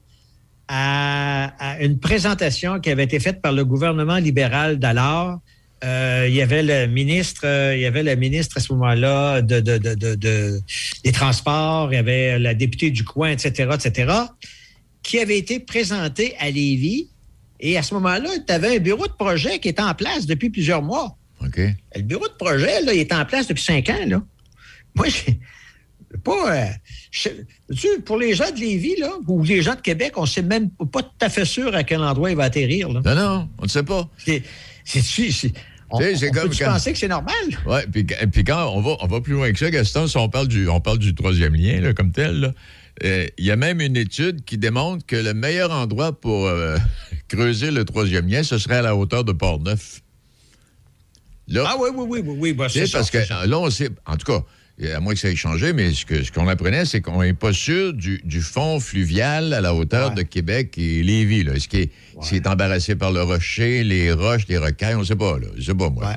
à, 0.68 1.52
à 1.58 1.80
une 1.82 1.98
présentation 1.98 2.80
qui 2.80 2.90
avait 2.90 3.04
été 3.04 3.20
faite 3.20 3.40
par 3.42 3.52
le 3.52 3.64
gouvernement 3.64 4.16
libéral 4.16 4.78
d'alors. 4.78 5.40
Euh, 5.84 6.24
il 6.28 6.34
y 6.34 6.40
avait 6.40 6.62
le 6.62 6.86
ministre, 6.86 7.42
euh, 7.44 7.76
il 7.76 7.82
y 7.82 7.86
avait 7.86 8.02
le 8.02 8.14
ministre 8.16 8.56
à 8.56 8.60
ce 8.60 8.72
moment-là 8.72 9.42
de, 9.42 9.60
de- 9.60 9.76
de- 9.76 9.94
de- 9.94 10.14
de- 10.14 10.60
des 11.04 11.12
Transports, 11.12 11.92
il 11.92 11.96
y 11.96 11.98
avait 11.98 12.38
la 12.38 12.54
députée 12.54 12.90
du 12.90 13.04
coin, 13.04 13.30
etc., 13.30 13.68
etc., 13.74 14.12
qui 15.02 15.18
avait 15.18 15.36
été 15.36 15.60
présenté 15.60 16.34
à 16.38 16.46
Lévis. 16.50 17.08
Et 17.60 17.76
à 17.76 17.82
ce 17.82 17.92
moment-là, 17.94 18.30
tu 18.46 18.52
avais 18.52 18.76
un 18.76 18.78
bureau 18.80 19.06
de 19.06 19.12
projet 19.12 19.58
qui 19.58 19.68
était 19.68 19.82
en 19.82 19.94
place 19.94 20.24
depuis 20.26 20.48
plusieurs 20.48 20.80
mois. 20.80 21.16
OK. 21.44 21.60
Le 21.94 22.02
bureau 22.02 22.26
de 22.28 22.32
projet, 22.34 22.80
là, 22.82 22.94
il 22.94 23.00
est 23.00 23.12
en 23.12 23.24
place 23.26 23.46
depuis 23.46 23.62
cinq 23.62 23.90
ans. 23.90 24.06
Là. 24.06 24.22
Moi, 24.94 25.06
j'ai 25.08 25.38
pas. 26.18 26.54
euh, 26.56 26.66
je- 27.10 27.28
tu 27.74 28.00
pour 28.04 28.18
les 28.18 28.34
gens 28.34 28.50
de 28.50 28.58
Lévis, 28.58 28.96
là, 28.98 29.10
ou 29.26 29.42
les 29.42 29.62
gens 29.62 29.74
de 29.74 29.80
Québec, 29.80 30.12
on 30.16 30.22
ne 30.22 30.26
sait 30.26 30.42
même 30.42 30.70
pas 30.70 31.02
tout 31.02 31.08
à 31.20 31.28
fait 31.28 31.44
sûr 31.44 31.74
à 31.74 31.82
quel 31.84 32.00
endroit 32.00 32.30
il 32.30 32.36
va 32.36 32.44
atterrir. 32.44 32.88
Là. 32.92 33.00
Non, 33.04 33.14
non, 33.14 33.48
on 33.58 33.62
ne 33.64 33.68
sait 33.68 33.82
pas. 33.82 34.08
C'est, 34.18 34.42
c'est, 34.84 35.00
Tu 35.00 36.30
comme 36.30 36.48
peut-tu 36.48 36.64
quand- 36.64 36.72
penser 36.72 36.92
que 36.92 36.98
c'est 36.98 37.08
normal? 37.08 37.34
Oui, 37.66 37.78
puis, 37.92 38.04
puis 38.32 38.44
quand 38.44 38.68
on 38.74 38.80
va, 38.80 38.96
on 39.00 39.06
va 39.06 39.20
plus 39.20 39.34
loin 39.34 39.52
que 39.52 39.58
ça, 39.58 39.70
Gaston, 39.70 40.06
si 40.08 40.16
on 40.16 40.28
parle 40.28 40.48
du, 40.48 40.68
on 40.68 40.80
parle 40.80 40.98
du 40.98 41.14
troisième 41.14 41.54
lien 41.54 41.80
là, 41.80 41.92
comme 41.94 42.10
tel, 42.12 42.52
euh, 43.04 43.26
il 43.38 43.44
y 43.44 43.50
a 43.50 43.56
même 43.56 43.80
une 43.80 43.96
étude 43.96 44.44
qui 44.44 44.58
démontre 44.58 45.04
que 45.06 45.16
le 45.16 45.34
meilleur 45.34 45.70
endroit 45.72 46.12
pour 46.12 46.46
euh, 46.46 46.76
creuser 47.28 47.70
le 47.70 47.84
troisième 47.84 48.28
lien, 48.28 48.42
ce 48.42 48.58
serait 48.58 48.76
à 48.76 48.82
la 48.82 48.96
hauteur 48.96 49.24
de 49.24 49.32
Port-Neuf. 49.32 50.00
Là, 51.48 51.64
Ah 51.66 51.76
oui, 51.78 51.90
oui, 51.94 52.06
oui, 52.08 52.20
oui, 52.24 52.36
oui. 52.40 52.52
bah, 52.54 52.66
tu 52.68 52.78
c'est 52.78 52.86
ça, 52.86 52.98
parce 52.98 53.10
que 53.10 53.24
ça. 53.24 53.46
là, 53.46 53.58
on 53.58 53.68
sait, 53.70 53.90
en 54.06 54.16
tout 54.16 54.24
cas, 54.32 54.42
à 54.82 55.00
moins 55.00 55.14
que 55.14 55.20
ça 55.20 55.30
ait 55.30 55.36
changé, 55.36 55.72
mais 55.72 55.92
ce 55.92 56.04
qu'on 56.04 56.46
ce 56.46 56.50
apprenait, 56.50 56.84
c'est 56.84 57.00
qu'on 57.00 57.22
n'est 57.22 57.32
pas 57.32 57.52
sûr 57.52 57.92
du, 57.92 58.20
du 58.24 58.40
fond 58.40 58.80
fluvial 58.80 59.52
à 59.52 59.60
la 59.60 59.74
hauteur 59.74 60.12
de 60.12 60.22
Québec 60.22 60.76
et 60.76 61.02
Lévis. 61.02 61.44
Là. 61.44 61.54
Est-ce 61.54 61.68
qu'il 61.68 61.88
est, 62.32 62.46
embarrassé 62.46 62.96
par 62.96 63.12
le 63.12 63.22
rocher, 63.22 63.84
les 63.84 64.12
roches, 64.12 64.46
les 64.48 64.58
rocailles? 64.58 64.96
On 64.96 65.00
ne 65.00 65.04
sait 65.04 65.16
pas. 65.16 65.38
Là. 65.38 65.46
Je 65.56 65.62
sais 65.62 65.74
pas, 65.74 65.90
moi. 65.90 66.16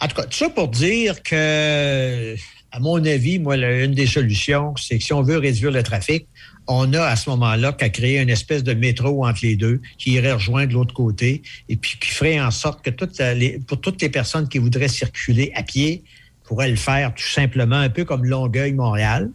En 0.00 0.08
tout 0.08 0.16
cas, 0.16 0.24
tout 0.24 0.36
ça 0.36 0.50
pour 0.50 0.68
dire 0.68 1.22
que, 1.22 2.34
à 2.72 2.80
mon 2.80 3.02
avis, 3.04 3.38
moi, 3.38 3.56
la- 3.56 3.84
une 3.84 3.94
des 3.94 4.08
solutions, 4.08 4.74
c'est 4.76 4.98
que 4.98 5.04
si 5.04 5.12
on 5.12 5.22
veut 5.22 5.38
réduire 5.38 5.70
le 5.70 5.82
trafic, 5.84 6.26
on 6.66 6.92
a 6.94 7.02
à 7.02 7.14
ce 7.14 7.30
moment-là 7.30 7.72
qu'à 7.72 7.90
créer 7.90 8.18
une 8.18 8.30
espèce 8.30 8.64
de 8.64 8.74
métro 8.74 9.24
entre 9.24 9.40
les 9.42 9.54
deux 9.54 9.80
qui 9.98 10.12
irait 10.12 10.32
rejoindre 10.32 10.72
l'autre 10.72 10.94
côté 10.94 11.42
et 11.68 11.76
puis 11.76 11.96
qui 12.00 12.08
ferait 12.08 12.40
en 12.40 12.50
sorte 12.50 12.84
que 12.84 12.90
toutes 12.90 13.18
les, 13.18 13.60
pour 13.66 13.80
toutes 13.80 14.00
les 14.02 14.08
personnes 14.08 14.48
qui 14.48 14.58
voudraient 14.58 14.88
circuler 14.88 15.52
à 15.54 15.62
pied 15.62 16.02
pourraient 16.44 16.70
le 16.70 16.76
faire 16.76 17.14
tout 17.14 17.26
simplement 17.26 17.76
un 17.76 17.88
peu 17.90 18.04
comme 18.04 18.24
Longueuil-Montréal. 18.24 19.30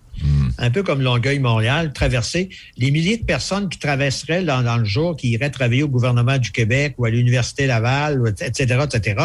Un 0.58 0.70
peu 0.70 0.84
comme 0.84 1.02
Longueuil-Montréal, 1.02 1.94
traverser 1.94 2.50
les 2.78 2.92
milliers 2.92 3.16
de 3.16 3.24
personnes 3.24 3.70
qui 3.70 3.80
traverseraient 3.80 4.44
dans, 4.44 4.62
dans 4.64 4.76
le 4.76 4.84
jour, 4.84 5.16
qui 5.16 5.30
iraient 5.30 5.50
travailler 5.50 5.84
au 5.84 5.88
gouvernement 5.88 6.38
du 6.38 6.52
Québec 6.52 6.96
ou 6.98 7.06
à 7.06 7.10
l'Université 7.10 7.68
Laval, 7.68 8.22
etc., 8.42 8.82
etc. 8.84 9.16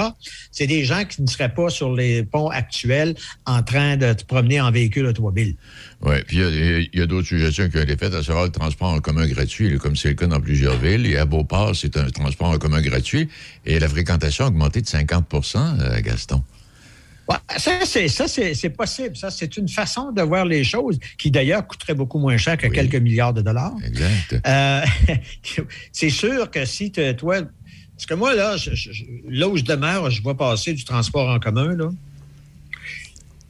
C'est 0.52 0.68
des 0.68 0.84
gens 0.84 1.04
qui 1.04 1.20
ne 1.22 1.26
seraient 1.26 1.52
pas 1.52 1.68
sur 1.68 1.92
les 1.92 2.22
ponts 2.22 2.48
actuels 2.48 3.16
en 3.44 3.64
train 3.64 3.96
de 3.96 4.14
se 4.16 4.24
promener 4.24 4.60
en 4.60 4.70
véhicule 4.70 5.06
automobile. 5.06 5.56
Oui, 6.02 6.14
puis 6.28 6.36
il 6.36 6.88
y 6.94 7.00
a- 7.02 7.06
d'autres 7.06 7.26
suggestions 7.26 7.68
qui 7.68 7.76
ont 7.78 7.82
été 7.82 7.96
faites, 7.96 8.14
à 8.14 8.22
savoir 8.22 8.44
le 8.44 8.52
transport 8.52 8.92
en 8.92 9.00
commun 9.00 9.26
gratuit, 9.26 9.76
comme 9.78 9.96
c'est 9.96 10.10
le 10.10 10.14
cas 10.14 10.28
dans 10.28 10.40
plusieurs 10.40 10.78
villes. 10.78 11.06
Et 11.06 11.16
à 11.16 11.24
Beauport, 11.24 11.74
c'est 11.74 11.96
un 11.96 12.08
transport 12.10 12.50
en 12.50 12.58
commun 12.58 12.80
gratuit. 12.80 13.28
Et 13.66 13.80
la 13.80 13.88
fréquentation 13.88 14.44
a 14.44 14.48
augmenté 14.48 14.80
de 14.80 14.86
50% 14.86 15.58
euh, 15.80 16.00
Gaston. 16.02 16.44
Ouais, 17.28 17.36
ça, 17.56 17.78
c'est, 17.86 18.08
ça, 18.08 18.28
c'est, 18.28 18.52
c'est 18.54 18.68
possible. 18.70 19.16
Ça, 19.16 19.30
c'est 19.30 19.56
une 19.56 19.68
façon 19.68 20.12
de 20.12 20.20
voir 20.20 20.44
les 20.44 20.62
choses 20.62 20.98
qui, 21.16 21.30
d'ailleurs, 21.30 21.66
coûterait 21.66 21.94
beaucoup 21.94 22.18
moins 22.18 22.36
cher 22.36 22.58
que 22.58 22.66
quelques 22.66 22.96
milliards 22.96 23.32
de 23.32 23.40
dollars. 23.40 23.72
Exact. 23.86 24.40
Euh, 24.46 24.80
c'est 25.92 26.10
sûr 26.10 26.50
que 26.50 26.64
si 26.66 26.92
te- 26.92 27.12
toi. 27.12 27.36
Parce 27.96 28.06
que 28.06 28.14
moi, 28.14 28.34
là, 28.34 28.56
je- 28.58 28.74
je- 28.74 28.92
je- 28.92 29.04
là 29.28 29.48
où 29.48 29.56
je 29.56 29.62
demeure, 29.64 30.10
je 30.10 30.20
vois 30.20 30.36
passer 30.36 30.74
du 30.74 30.84
transport 30.84 31.28
en 31.30 31.38
commun, 31.38 31.74
là. 31.76 31.90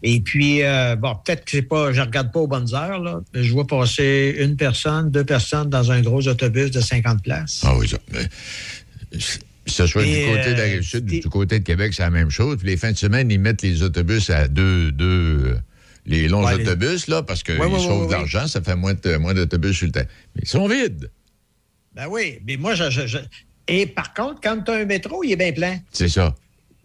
Et 0.07 0.20
puis, 0.20 0.62
euh, 0.62 0.97
bon, 0.97 1.16
peut-être 1.25 1.47
que 1.47 1.51
c'est 1.53 1.62
pas, 1.62 1.91
je 1.93 2.03
regarde 2.03 2.31
pas 2.31 2.41
aux 2.41 2.47
bonnes 2.47 2.75
heures, 2.75 3.01
là, 3.01 3.22
mais 3.33 3.43
je 3.43 3.51
vois 3.53 3.66
passer 3.66 4.37
une 4.39 4.55
personne, 4.55 5.11
deux 5.11 5.25
personnes 5.25 5.70
dans 5.70 5.91
un 5.91 6.03
gros 6.03 6.29
autobus 6.29 6.70
de 6.70 6.81
50 6.83 7.22
places. 7.22 7.62
Ah 7.64 7.75
oui, 7.77 7.89
ça. 7.89 7.97
mais, 8.12 8.29
que 9.65 9.71
ce 9.73 9.87
soit 9.87 10.03
du 10.05 10.09
côté 10.27 10.53
de 10.53 10.59
la 10.59 10.62
euh, 10.65 10.73
rive 10.75 10.83
sud, 10.83 11.05
du 11.07 11.21
côté 11.29 11.59
de 11.61 11.65
Québec, 11.65 11.95
c'est 11.95 12.03
la 12.03 12.11
même 12.11 12.31
chose. 12.31 12.59
Puis 12.59 12.67
les 12.69 12.77
fins 12.77 12.93
de 12.93 12.97
semaine, 12.97 13.31
ils 13.31 13.41
mettent 13.41 13.62
les 13.62 13.83
autobus 13.83 14.29
à 14.31 14.49
deux, 14.49 14.93
deux 14.93 15.07
euh, 15.47 15.55
les 16.07 16.29
longs 16.29 16.45
Ouais, 16.45 16.55
autobus, 16.55 17.09
là, 17.09 17.23
parce 17.23 17.43
qu'ils 17.43 17.55
Ouais, 17.59 17.67
ouais, 17.67 17.73
ouais, 17.73 17.79
sauvent 17.79 18.07
de 18.07 18.12
l'argent, 18.12 18.47
ça 18.47 18.61
fait 18.62 18.77
moins 18.77 18.93
de- 18.95 19.17
moins 19.17 19.33
d'autobus 19.35 19.75
sur 19.77 19.87
le 19.87 19.93
terrain. 19.93 20.07
Mais 20.35 20.43
ils 20.45 20.49
sont 20.49 20.69
vides. 20.69 21.11
Ben 21.95 22.07
oui, 22.11 22.39
mais 22.47 22.57
moi, 22.57 22.75
je. 22.75 22.91
je- 22.91 23.07
je- 23.07 23.19
Et 23.69 23.87
par 23.87 24.12
contre, 24.12 24.41
quand 24.43 24.61
tu 24.62 24.71
as 24.71 24.75
un 24.75 24.85
métro, 24.85 25.25
il 25.25 25.33
est 25.33 25.37
bien 25.37 25.53
plein. 25.53 25.79
C'est 25.93 26.09
ça. 26.11 26.35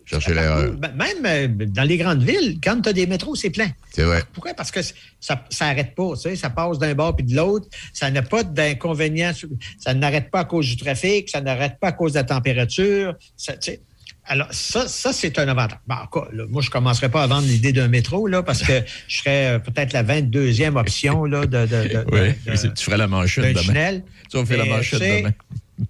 Cherchez 0.10 0.34
l'erreur. 0.34 0.72
Ben, 0.74 0.91
Même 0.95 1.26
euh, 1.26 1.66
dans 1.68 1.84
les 1.84 1.97
grandes 1.97 2.24
villes, 2.24 2.57
quand 2.64 2.82
tu 2.82 2.89
as 2.89 2.93
des 2.93 3.05
métros, 3.05 3.36
c'est 3.36 3.49
plein. 3.51 3.70
C'est 3.91 4.03
vrai. 4.03 4.24
Pourquoi? 4.34 4.53
Parce 4.55 4.72
que 4.72 4.80
ça 5.20 5.39
n'arrête 5.62 5.93
pas. 5.95 6.14
Tu 6.16 6.22
sais, 6.22 6.36
ça 6.36 6.49
passe 6.49 6.80
d'un 6.80 6.95
bord 6.95 7.16
puis 7.16 7.26
de 7.26 7.36
l'autre. 7.36 7.68
Ça 7.93 8.10
n'a 8.10 8.22
pas 8.24 8.43
d'inconvénient. 8.43 9.32
Ça 9.80 9.93
n'arrête 9.93 10.32
pas 10.32 10.39
à 10.39 10.45
cause 10.45 10.66
du 10.68 10.78
trafic. 10.78 11.30
Ça 11.30 11.41
n'arrête 11.41 11.80
pas 11.80 11.89
à 11.89 11.91
cause 11.91 12.14
de 12.14 12.18
la 12.18 12.24
température. 12.24 13.14
Ça, 13.38 13.53
tu 13.53 13.72
sais, 13.72 13.82
alors, 14.26 14.47
ça, 14.51 14.88
ça 14.88 15.12
c'est 15.14 15.39
un 15.39 15.47
avantage. 15.47 15.80
Bon, 15.88 15.95
là, 16.34 16.43
moi, 16.49 16.62
je 16.62 16.68
ne 16.68 16.72
commencerai 16.72 17.10
pas 17.10 17.24
à 17.24 17.28
vendre 17.28 17.47
l'idée 17.47 17.74
d'un 17.74 17.88
métro, 17.88 18.28
là, 18.28 18.43
parce 18.43 18.62
que 18.62 18.74
je 19.07 19.18
serais 19.18 19.55
euh, 19.55 19.60
peut-être 19.60 19.91
la 19.93 20.03
22e 20.03 20.76
option 20.78 21.26
là, 21.26 21.45
de, 21.47 21.66
de, 21.66 21.66
de- 21.66 22.05
Oui, 22.12 22.34
de- 22.45 22.68
tu 22.74 22.84
ferais 22.84 22.97
la 22.97 23.07
manchette 23.07 23.43
demain. 23.45 23.62
tunnel. 23.62 24.03
Tu 24.30 24.38
vas 24.38 24.45
faire 24.45 24.57
la 24.60 24.66
manchette 24.66 24.99
demain. 25.01 25.34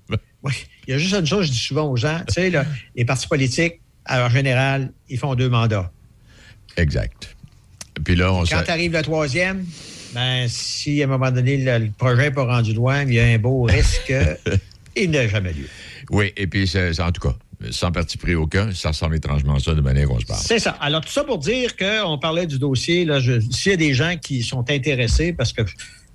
Oui, 0.42 0.54
il 0.88 0.92
y 0.92 0.94
a 0.94 0.98
juste 0.98 1.14
une 1.16 1.26
chose 1.26 1.42
que 1.42 1.48
je 1.48 1.52
dis 1.52 1.58
souvent 1.66 1.90
aux 1.92 1.98
gens. 1.98 2.22
Tu 2.30 2.36
sais, 2.36 2.50
là, 2.50 2.64
les 2.96 3.04
partis 3.04 3.28
politiques, 3.28 3.82
en 4.10 4.30
général, 4.30 4.92
ils 5.10 5.18
font 5.18 5.36
deux 5.36 5.50
mandats. 5.50 5.92
Exact. 6.78 7.36
Puis 8.04 8.16
là, 8.16 8.32
on 8.34 8.44
Quand 8.46 8.64
arrive 8.70 8.94
le 8.94 9.02
troisième, 9.02 9.66
ben, 10.14 10.48
si 10.48 11.02
à 11.02 11.06
un 11.06 11.08
moment 11.10 11.32
donné, 11.32 11.58
le, 11.58 11.86
le 11.86 11.92
projet 11.98 12.24
n'est 12.24 12.32
pas 12.32 12.46
rendu 12.46 12.74
loin, 12.74 13.04
il 13.04 13.14
y 13.14 13.20
a 13.20 13.26
un 13.26 13.38
beau 13.38 13.64
risque 13.70 14.14
qu'il 14.96 15.12
n'a 15.12 15.28
jamais 15.28 15.54
lieu. 15.54 15.68
Oui, 16.12 16.32
et 16.38 16.48
puis, 16.48 16.68
c'est- 16.68 17.00
en 17.02 17.12
tout 17.12 17.22
cas, 17.28 17.36
sans 17.72 17.92
parti 17.92 18.18
pris 18.18 18.36
aucun, 18.36 18.74
ça 18.74 18.90
ressemble 18.90 19.18
étrangement 19.18 19.56
à 19.56 19.60
ça 19.60 19.74
de 19.76 19.82
manière 19.82 20.08
qu'on 20.08 20.20
se 20.20 20.26
parle. 20.26 20.40
C'est 20.42 20.60
ça. 20.60 20.72
Alors, 20.80 21.02
tout 21.02 21.12
ça 21.12 21.24
pour 21.26 21.38
dire 21.40 21.76
qu'on 21.76 22.18
parlait 22.18 22.48
du 22.48 22.58
dossier. 22.58 23.04
Là, 23.06 23.20
S'il 23.52 23.72
y 23.72 23.74
a 23.74 23.78
des 23.78 23.94
gens 23.94 24.16
qui 24.18 24.42
sont 24.44 24.70
intéressés, 24.72 25.34
parce 25.34 25.52
que 25.52 25.62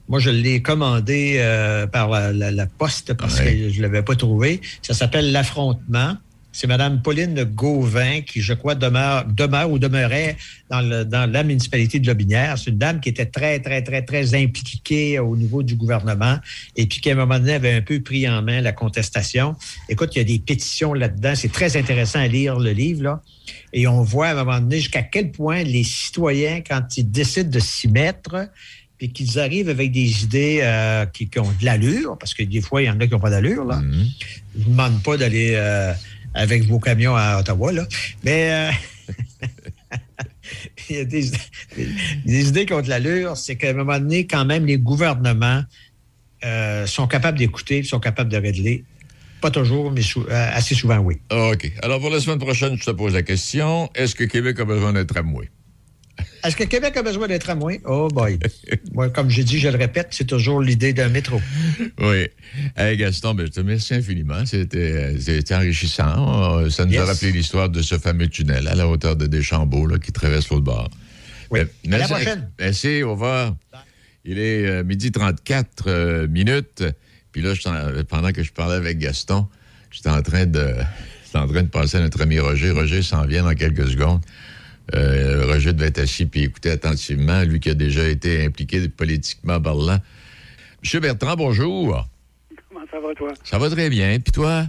moi, 0.09 0.19
je 0.21 0.31
l'ai 0.31 0.63
commandé 0.63 1.37
euh, 1.39 1.87
par 1.87 2.09
la, 2.09 2.33
la- 2.33 2.51
la 2.51 2.67
poste 2.67 3.13
parce 3.15 3.39
que 3.41 3.71
je 3.71 3.77
ne 3.77 3.83
l'avais 3.83 4.03
pas 4.03 4.17
trouvé. 4.17 4.61
Ça 4.83 4.95
s'appelle 4.95 5.33
L'affrontement. 5.33 6.17
C'est 6.57 6.69
Mme 6.69 7.03
Pauline 7.03 7.43
Gauvin 7.43 8.21
qui, 8.21 8.41
je 8.41 8.55
crois, 8.55 8.77
demeure, 8.77 9.25
demeure 9.27 9.69
ou 9.73 9.81
demeurait 9.81 10.37
dans, 10.71 10.81
le- 10.81 11.05
dans 11.05 11.29
la 11.31 11.43
municipalité 11.43 11.99
de 11.99 12.07
Lobinière. 12.07 12.57
C'est 12.57 12.71
une 12.71 12.79
dame 12.79 13.01
qui 13.01 13.09
était 13.09 13.27
très, 13.27 13.59
très, 13.59 13.83
très, 13.83 14.03
très 14.03 14.35
impliquée 14.41 15.19
au 15.19 15.37
niveau 15.37 15.65
du 15.65 15.75
gouvernement 15.75 16.39
et 16.77 16.87
puis 16.87 17.01
qui, 17.01 17.11
à 17.11 17.15
un 17.15 17.17
moment 17.17 17.41
donné, 17.41 17.55
avait 17.55 17.73
un 17.75 17.83
peu 17.83 18.01
pris 18.01 18.29
en 18.29 18.41
main 18.41 18.61
la 18.61 18.71
contestation. 18.71 19.57
Écoute, 19.89 20.15
il 20.15 20.19
y 20.19 20.21
a 20.21 20.25
des 20.25 20.39
pétitions 20.39 20.95
là-dedans. 20.95 21.33
C'est 21.35 21.51
très 21.51 21.77
intéressant 21.77 22.21
à 22.21 22.29
lire 22.29 22.59
le 22.61 22.71
livre, 22.71 23.03
là. 23.03 23.21
Et 23.73 23.89
on 23.89 24.03
voit 24.03 24.29
à 24.29 24.33
un 24.33 24.45
moment 24.45 24.61
donné 24.61 24.77
jusqu'à 24.77 25.03
quel 25.03 25.33
point 25.33 25.65
les 25.65 25.83
citoyens, 25.83 26.61
quand 26.61 26.97
ils 26.97 27.11
décident 27.11 27.51
de 27.51 27.59
s'y 27.59 27.89
mettre, 27.89 28.49
puis 28.97 29.11
qu'ils 29.11 29.41
arrivent 29.41 29.69
avec 29.69 29.91
des 29.91 30.23
idées 30.23 30.61
euh, 30.63 31.05
qui, 31.07 31.29
qui 31.29 31.41
ont 31.41 31.51
de 31.61 31.65
l'allure, 31.65 32.17
parce 32.17 32.33
que 32.33 32.45
des 32.45 32.61
fois, 32.61 32.81
il 32.81 32.87
y 32.87 32.91
en 32.91 33.01
a 33.01 33.07
qui 33.07 33.13
n'ont 33.13 33.19
pas 33.19 33.31
d'allure, 33.31 33.65
là. 33.65 33.83
Je 34.57 34.61
ne 34.61 34.65
demande 34.71 35.03
pas 35.03 35.17
d'aller 35.17 35.55
euh, 35.57 35.93
avec 36.35 36.65
vos 36.65 36.79
camions 36.79 37.17
à 37.17 37.39
Ottawa, 37.41 37.73
là. 37.73 37.87
Mais 38.25 38.51
euh, 38.51 38.71
il 40.91 40.97
y 40.97 41.01
a 41.01 41.05
des, 41.05 41.31
des 42.25 42.49
idées 42.49 42.67
qui 42.67 42.73
ont 42.73 42.83
de 42.83 42.89
l'allure, 42.89 43.37
c'est 43.37 43.57
qu'à 43.57 43.71
un 43.71 43.75
moment 43.75 43.99
donné, 43.99 44.27
quand 44.27 44.45
même, 44.45 44.67
les 44.67 44.79
gouvernements 44.79 45.63
euh, 46.45 46.87
sont 46.87 47.07
capables 47.07 47.39
d'écouter, 47.39 47.83
sont 47.83 48.01
capables 48.01 48.31
de 48.31 48.37
régler. 48.37 48.85
Pas 49.41 49.51
toujours, 49.51 49.91
mais 49.91 50.03
sou- 50.03 50.27
euh, 50.29 50.51
assez 50.55 50.75
souvent, 50.75 50.99
oui. 50.99 51.17
OK. 51.31 51.71
Alors, 51.83 52.01
pour 52.01 52.11
la 52.11 52.21
semaine 52.21 52.39
prochaine, 52.39 52.77
je 52.79 52.85
te 52.85 52.91
pose 52.91 53.15
la 53.15 53.23
question 53.23 53.91
est-ce 53.95 54.15
que 54.15 54.25
Québec 54.25 54.59
a 54.61 54.65
besoin 54.65 54.93
d'un 54.93 55.05
tramway? 55.05 55.51
Est-ce 56.45 56.57
que 56.57 56.65
Québec 56.65 56.97
a 56.97 57.03
besoin 57.03 57.27
d'un 57.27 57.39
tramway? 57.39 57.81
Oh 57.87 58.09
boy. 58.09 58.39
Moi, 58.93 59.09
comme 59.09 59.31
j'ai 59.31 59.45
dit, 59.45 59.59
je 59.59 59.69
le 59.69 59.79
répète, 59.79 60.09
c'est 60.11 60.27
toujours 60.27 60.61
l'idée 60.61 60.93
d'un 60.93 61.09
métro. 61.09 61.41
Oui. 62.01 62.29
Hey, 62.77 62.97
Gaston, 62.99 63.35
ben, 63.35 63.47
je 63.47 63.53
te 63.53 63.61
remercie 63.61 63.95
infiniment. 63.95 64.45
C'était 64.45 65.19
c'était 65.19 65.55
enrichissant. 65.55 66.59
Euh, 66.61 66.69
Ça 66.71 66.85
nous 66.85 66.99
a 66.99 67.05
rappelé 67.07 67.33
l'histoire 67.33 67.71
de 67.71 67.81
ce 67.81 67.99
fameux 67.99 68.29
tunnel 68.29 68.69
à 68.69 68.75
la 68.75 68.87
hauteur 68.87 69.17
de 69.17 69.27
Deschambault 69.27 69.87
là, 69.87 69.99
qui 69.99 70.13
traverse 70.13 70.51
l'autre 70.51 70.65
bord. 70.65 70.91
Oui. 71.51 71.61
Euh, 71.61 71.65
À 71.87 71.89
la 71.89 71.99
merci- 71.99 72.13
prochaine. 72.13 72.51
Merci, 72.59 73.03
au 73.03 73.13
revoir. 73.13 73.57
Il 74.27 74.39
est 74.39 74.67
euh, 74.67 74.85
midi 74.85 75.13
34 75.13 75.85
euh, 75.87 76.29
minutes. 76.29 76.85
Puis 77.33 77.43
là, 77.43 77.55
je 77.55 78.03
pendant 78.03 78.33
que 78.33 78.43
je 78.43 78.53
parlais 78.53 78.77
avec 78.77 78.99
Gaston, 78.99 79.47
j'étais 79.91 80.11
en 80.11 80.23
train 80.23 80.47
de 80.47 80.75
j'étais 81.25 81.39
en 81.39 81.49
train 81.49 81.63
de 81.63 81.69
passer 81.69 81.97
à 81.97 82.01
notre 82.01 82.21
ami 82.23 82.39
Roger. 82.39 82.71
Roger 82.71 83.03
s'en 83.03 83.25
vient 83.25 83.43
dans 83.45 83.55
quelques 83.55 83.89
secondes. 83.89 84.21
Euh, 84.95 85.47
Roger 85.47 85.73
devait 85.73 85.87
être 85.89 85.99
assis 86.01 86.27
puis 86.27 86.43
écouter 86.43 86.71
attentivement, 86.71 87.43
lui 87.43 87.59
qui 87.61 87.71
a 87.71 87.75
déjà 87.75 88.07
été 88.07 88.45
impliqué 88.45 88.87
politiquement 88.89 89.61
parlant. 89.61 89.99
Monsieur 90.83 91.01
Bertrand, 91.01 91.37
bonjour. 91.37 92.07
Comment 92.69 92.85
ça 92.91 93.01
va, 93.01 93.15
toi? 93.15 93.33
Ça 93.45 93.59
va 93.59 93.71
très 93.71 93.89
bien. 93.89 94.19
Puis 94.21 94.33
toi? 94.33 94.67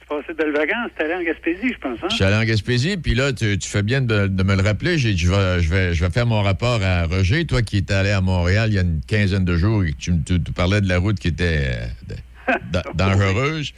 Tu 0.00 0.06
passais 0.08 0.32
de 0.32 0.38
belles 0.38 0.52
vacances, 0.54 0.90
t'es 0.96 1.04
allé 1.04 1.14
en 1.14 1.22
Gaspésie, 1.22 1.72
je 1.74 1.78
pense, 1.78 1.98
hein? 2.02 2.06
Je 2.10 2.14
suis 2.14 2.24
allé 2.24 2.36
en 2.36 2.44
Gaspésie, 2.44 2.96
puis 2.96 3.14
là, 3.14 3.32
tu, 3.34 3.58
tu 3.58 3.68
fais 3.68 3.82
bien 3.82 4.00
de, 4.00 4.26
de 4.26 4.42
me 4.42 4.56
le 4.56 4.62
rappeler. 4.62 4.96
Je 4.98 5.08
vais, 5.08 5.16
je, 5.16 5.68
vais, 5.68 5.94
je 5.94 6.04
vais 6.04 6.10
faire 6.10 6.26
mon 6.26 6.42
rapport 6.42 6.82
à 6.82 7.04
Roger, 7.04 7.44
toi 7.44 7.60
qui 7.62 7.76
étais 7.76 7.94
allé 7.94 8.10
à 8.10 8.20
Montréal 8.22 8.70
il 8.70 8.74
y 8.76 8.78
a 8.78 8.82
une 8.82 9.02
quinzaine 9.06 9.44
de 9.44 9.56
jours 9.56 9.84
et 9.84 9.92
que 9.92 9.96
tu, 9.98 10.12
tu- 10.26 10.42
tu 10.42 10.52
parlais 10.52 10.80
de 10.80 10.88
la 10.88 10.98
route 10.98 11.18
qui 11.18 11.28
était 11.28 11.74
euh, 12.08 12.54
de- 12.72 12.80
dangereuse. 12.94 13.72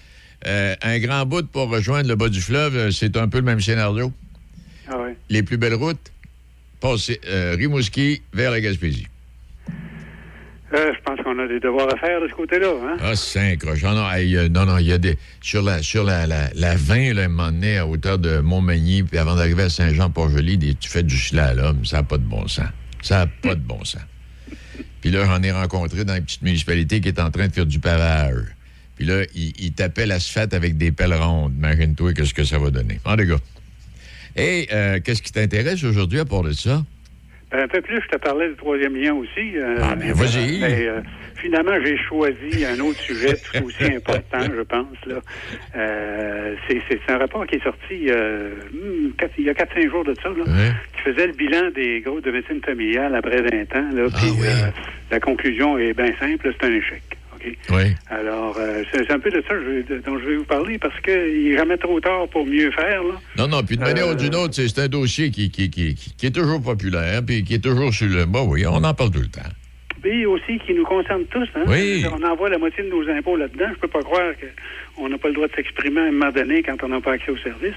Euh, 0.47 0.75
un 0.83 0.99
grand 1.01 1.27
bout 1.27 1.47
pour 1.49 1.69
rejoindre 1.69 2.09
le 2.09 2.17
bas 2.17 2.29
du 2.29 2.41
fleuve, 2.41 2.91
c'est 2.93 3.17
un 3.17 3.29
peu 3.29 3.39
le 3.39 3.45
même 3.45 3.61
scénario. 3.61 4.13
Les 5.33 5.43
plus 5.43 5.57
belles 5.57 5.73
routes, 5.73 6.13
passer 6.79 7.19
euh, 7.27 7.57
Rimouski 7.59 8.21
vers 8.35 8.51
la 8.51 8.61
Gaspésie. 8.61 9.07
Euh, 10.75 10.93
je 10.95 11.01
pense 11.07 11.19
qu'on 11.25 11.39
a 11.39 11.49
des 11.49 11.59
devoirs 11.59 11.89
à 11.91 11.97
faire 11.97 12.21
de 12.21 12.29
ce 12.29 12.35
côté-là, 12.35 12.75
hein? 12.85 12.97
Ah, 13.01 13.17
cinq 13.17 13.63
roches. 13.63 13.83
Ah 13.83 13.95
non, 13.95 14.07
euh, 14.15 14.49
non, 14.51 14.67
non, 14.67 14.77
il 14.77 14.89
y 14.89 14.93
a 14.93 14.99
des. 14.99 15.17
Sur 15.41 15.63
la, 15.63 15.83
sur 15.83 16.05
la, 16.05 16.27
la, 16.27 16.51
la 16.55 16.77
20, 16.77 17.15
là, 17.15 17.23
à 17.23 17.25
un 17.25 17.29
moment 17.29 17.51
donné, 17.51 17.79
à 17.79 17.87
hauteur 17.87 18.19
de 18.19 18.41
Montmagny, 18.41 19.05
puis 19.05 19.17
avant 19.17 19.35
d'arriver 19.35 19.63
à 19.63 19.71
Saint-Jean-Port-Joli, 19.71 20.77
tu 20.77 20.91
fais 20.91 21.03
du 21.03 21.17
slalom. 21.17 21.83
Ça 21.87 21.99
n'a 21.99 22.03
pas 22.03 22.19
de 22.19 22.25
bon 22.25 22.47
sens. 22.47 22.69
Ça 23.01 23.21
n'a 23.21 23.27
pas 23.27 23.55
de 23.55 23.63
bon 23.63 23.83
sens. 23.85 24.03
Puis 25.01 25.11
là, 25.11 25.25
j'en 25.25 25.43
ai 25.43 25.51
rencontré 25.51 26.05
dans 26.05 26.15
une 26.15 26.25
petite 26.25 26.43
municipalité 26.43 27.01
qui 27.01 27.09
est 27.09 27.21
en 27.21 27.31
train 27.31 27.49
de 27.49 27.55
faire 27.55 27.65
du 27.65 27.79
pavage. 27.79 28.45
Puis 28.97 29.07
là, 29.07 29.25
il, 29.35 29.55
il 29.59 29.73
tapait 29.73 30.05
l'asphalte 30.05 30.53
avec 30.53 30.77
des 30.77 30.93
pelles 30.93 31.15
rondes. 31.15 31.55
Imagine-toi 31.57 32.13
qu'est-ce 32.13 32.35
que 32.35 32.45
ça 32.45 32.59
va 32.59 32.69
donner. 32.71 33.01
En 33.07 33.15
les 33.15 33.25
gars. 33.27 33.39
Et 34.37 34.69
euh, 34.73 34.99
qu'est-ce 35.05 35.23
qui 35.23 35.33
t'intéresse 35.33 35.83
aujourd'hui 35.85 36.21
à 36.21 36.25
part 36.25 36.43
de 36.43 36.53
ça? 36.53 36.83
Un 37.55 37.69
peu 37.69 37.83
plus, 37.83 38.01
je 38.01 38.09
te 38.09 38.17
parlais 38.17 38.49
du 38.49 38.55
troisième 38.57 38.97
lien 38.97 39.13
aussi. 39.13 39.57
euh, 39.59 39.77
Ah, 39.83 39.95
ben, 39.95 40.13
vas-y. 40.13 40.59
mais, 40.59 40.87
euh, 40.89 41.01
finalement, 41.37 41.73
j'ai 41.85 41.99
choisi 41.99 42.65
un 42.65 42.79
autre 42.81 42.99
sujet 43.03 43.37
tout 43.37 43.65
aussi 43.67 43.95
important, 43.95 44.47
je 44.57 44.63
pense. 44.63 44.97
Là. 45.07 45.17
Euh, 45.77 46.55
c'est, 46.67 46.81
c'est 46.89 47.13
un 47.13 47.19
rapport 47.19 47.47
qui 47.47 47.57
est 47.57 47.63
sorti 47.63 48.07
hmm, 48.07 49.11
quatre- 49.19 49.35
il 49.37 49.45
y 49.45 49.51
a 49.51 49.55
4-5 49.55 49.91
jours 49.91 50.05
de 50.05 50.15
ça, 50.23 50.31
là, 50.31 50.45
qui 50.97 51.03
faisait 51.03 51.27
le 51.27 51.35
bilan 51.35 51.71
des 51.75 52.01
groupes 52.01 52.25
de 52.25 52.31
médecine 52.31 52.63
familiale 52.65 53.15
après 53.15 53.43
20 53.43 53.77
ans. 53.77 53.91
Là, 53.95 54.09
puis, 54.17 54.31
euh, 54.47 54.71
la 55.11 55.21
conclusion 55.21 55.77
est 55.77 55.93
bien 55.93 56.13
simple, 56.19 56.55
c'est 56.59 56.67
un 56.67 56.73
échec. 56.73 57.03
Oui. 57.71 57.95
Alors, 58.11 58.57
euh, 58.59 58.83
c'est, 58.93 59.11
un 59.11 59.19
peu 59.19 59.31
de 59.31 59.43
ça 59.49 59.55
dont 60.07 60.19
je 60.19 60.25
vais 60.27 60.37
vous 60.37 60.45
parler 60.45 60.79
parce 60.79 60.99
qu'il 61.01 61.45
n'est 61.51 61.57
jamais 61.57 61.77
trop 61.77 62.01
tard 62.01 62.29
pour 62.29 62.47
mieux 62.47 62.71
faire. 62.71 63.03
Là. 63.03 63.15
Non, 63.39 63.49
non, 63.49 63.63
puis 63.63 63.77
de 63.77 63.83
manière 63.83 64.07
Euh, 64.09 64.13
ou 64.13 64.17
d'une 64.17 64.35
autre, 64.35 64.55
c'est 64.55 64.79
un 64.79 64.89
dossier 64.89 65.31
qui, 65.31 65.51
qui, 65.51 65.71
qui, 65.71 65.95
qui- 65.95 66.27
est 66.27 66.31
toujours 66.35 66.63
populaire, 66.63 67.23
puis 67.27 67.43
qui 67.45 67.55
est 67.55 67.63
toujours 67.65 67.93
sur 67.93 68.07
le. 68.07 68.25
Bon, 68.27 68.47
oui, 68.49 68.65
on 68.67 68.83
en 68.85 68.95
parle 68.95 69.11
tout 69.11 69.21
le 69.21 69.29
temps. 69.29 69.41
Puis 70.03 70.27
aussi 70.27 70.59
qui 70.67 70.75
nous 70.75 70.85
concerne 70.85 71.25
tous. 71.27 71.49
Hein? 71.55 71.63
Oui. 71.69 72.05
On 72.13 72.23
envoie 72.25 72.49
la 72.51 72.59
moitié 72.59 72.83
de 72.85 72.89
nos 72.91 73.09
impôts 73.09 73.37
là-dedans. 73.37 73.67
Je 73.75 73.79
peux 73.81 73.89
pas 73.89 74.03
croire 74.03 74.33
qu'on 74.97 75.09
n'a 75.09 75.17
pas 75.19 75.29
le 75.29 75.35
droit 75.35 75.47
de 75.47 75.53
s'exprimer 75.55 76.01
à 76.01 76.05
un 76.05 76.11
moment 76.11 76.33
donné 76.33 76.63
quand 76.63 76.77
on 76.83 76.89
n'a 76.89 77.01
pas 77.01 77.13
accès 77.13 77.31
aux 77.31 77.37
services. 77.39 77.75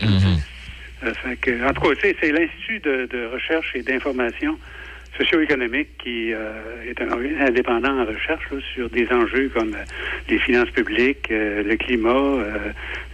Euh, 1.04 1.14
fait 1.14 1.36
que, 1.36 1.68
en 1.70 1.74
tout 1.74 1.82
cas, 1.82 1.90
c'est- 2.02 2.16
c'est 2.20 2.32
l'Institut 2.32 2.80
de, 2.80 3.08
de 3.12 3.28
recherche 3.32 3.72
et 3.76 3.84
d'information 3.84 4.58
socio-économique 5.18 5.98
qui 5.98 6.34
euh, 6.34 6.52
est 6.88 7.02
un 7.02 7.10
organisme 7.12 7.42
indépendant 7.42 8.00
en 8.00 8.06
recherche 8.06 8.44
là, 8.52 8.58
sur 8.74 8.90
des 8.90 9.08
enjeux 9.12 9.50
comme 9.54 9.74
euh, 9.74 9.84
les 10.30 10.40
finances 10.40 10.70
publiques, 10.72 11.30
euh, 11.32 11.64
le 11.64 11.76
climat, 11.78 12.10
euh, 12.10 12.52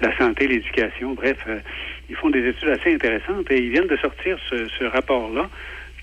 la 0.01 0.17
santé, 0.17 0.47
l'éducation. 0.47 1.13
Bref, 1.13 1.37
euh, 1.47 1.59
ils 2.09 2.15
font 2.15 2.29
des 2.29 2.47
études 2.47 2.69
assez 2.69 2.93
intéressantes 2.93 3.49
et 3.51 3.57
ils 3.57 3.71
viennent 3.71 3.87
de 3.87 3.97
sortir 3.97 4.37
ce, 4.49 4.67
ce 4.79 4.85
rapport-là 4.85 5.49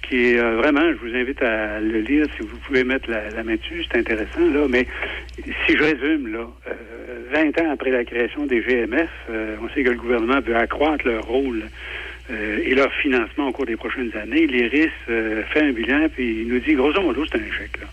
qui 0.03 0.31
est 0.31 0.39
vraiment, 0.39 0.91
je 0.91 1.07
vous 1.07 1.15
invite 1.15 1.43
à 1.43 1.81
le 1.81 2.01
lire 2.01 2.25
si 2.35 2.43
vous 2.43 2.57
pouvez 2.67 2.83
mettre 2.83 3.11
la, 3.11 3.29
la 3.29 3.43
main 3.43 3.57
dessus, 3.57 3.85
c'est 3.91 3.99
intéressant, 3.99 4.41
là, 4.41 4.67
mais 4.67 4.87
si 5.67 5.77
je 5.77 5.83
résume, 5.83 6.33
là, 6.33 6.47
euh, 6.69 6.73
20 7.31 7.61
ans 7.61 7.71
après 7.73 7.91
la 7.91 8.05
création 8.05 8.47
des 8.47 8.63
GMF, 8.63 9.11
on 9.61 9.69
sait 9.75 9.83
que 9.83 9.91
le 9.91 9.97
gouvernement 9.97 10.41
veut 10.41 10.57
accroître 10.57 11.07
leur 11.07 11.25
rôle 11.25 11.65
euh, 12.31 12.61
et 12.65 12.75
leur 12.75 12.93
financement 12.95 13.49
au 13.49 13.53
cours 13.53 13.67
des 13.67 13.77
prochaines 13.77 14.15
années. 14.17 14.47
L'IRIS 14.47 14.91
euh, 15.09 15.43
fait 15.45 15.61
un 15.63 15.73
bilan, 15.73 16.09
puis 16.15 16.43
il 16.43 16.49
nous 16.49 16.59
dit, 16.61 16.75
grosso 16.75 17.01
modo, 17.01 17.25
c'est 17.27 17.39
un 17.39 17.45
échec. 17.45 17.71
Là. 17.81 17.87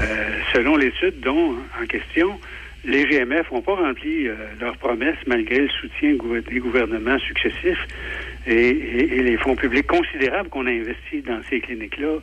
Euh, 0.00 0.30
selon 0.54 0.76
l'étude 0.76 1.20
dont 1.20 1.56
en 1.80 1.86
question, 1.86 2.38
les 2.84 3.04
GMF 3.04 3.50
n'ont 3.52 3.62
pas 3.62 3.74
rempli 3.76 4.28
leurs 4.60 4.76
promesses 4.78 5.18
malgré 5.26 5.58
le 5.60 5.68
soutien 5.68 6.14
des 6.14 6.58
gouvernements 6.58 7.18
successifs 7.18 7.86
et, 8.46 8.52
et- 8.70 9.14
et 9.18 9.22
les 9.22 9.36
fonds 9.36 9.54
publics 9.54 9.86
considérables 9.86 10.48
qu'on 10.48 10.66
a 10.66 10.70
investis 10.70 11.22
dans 11.24 11.40
ces 11.48 11.60
cliniques-là, 11.60 12.16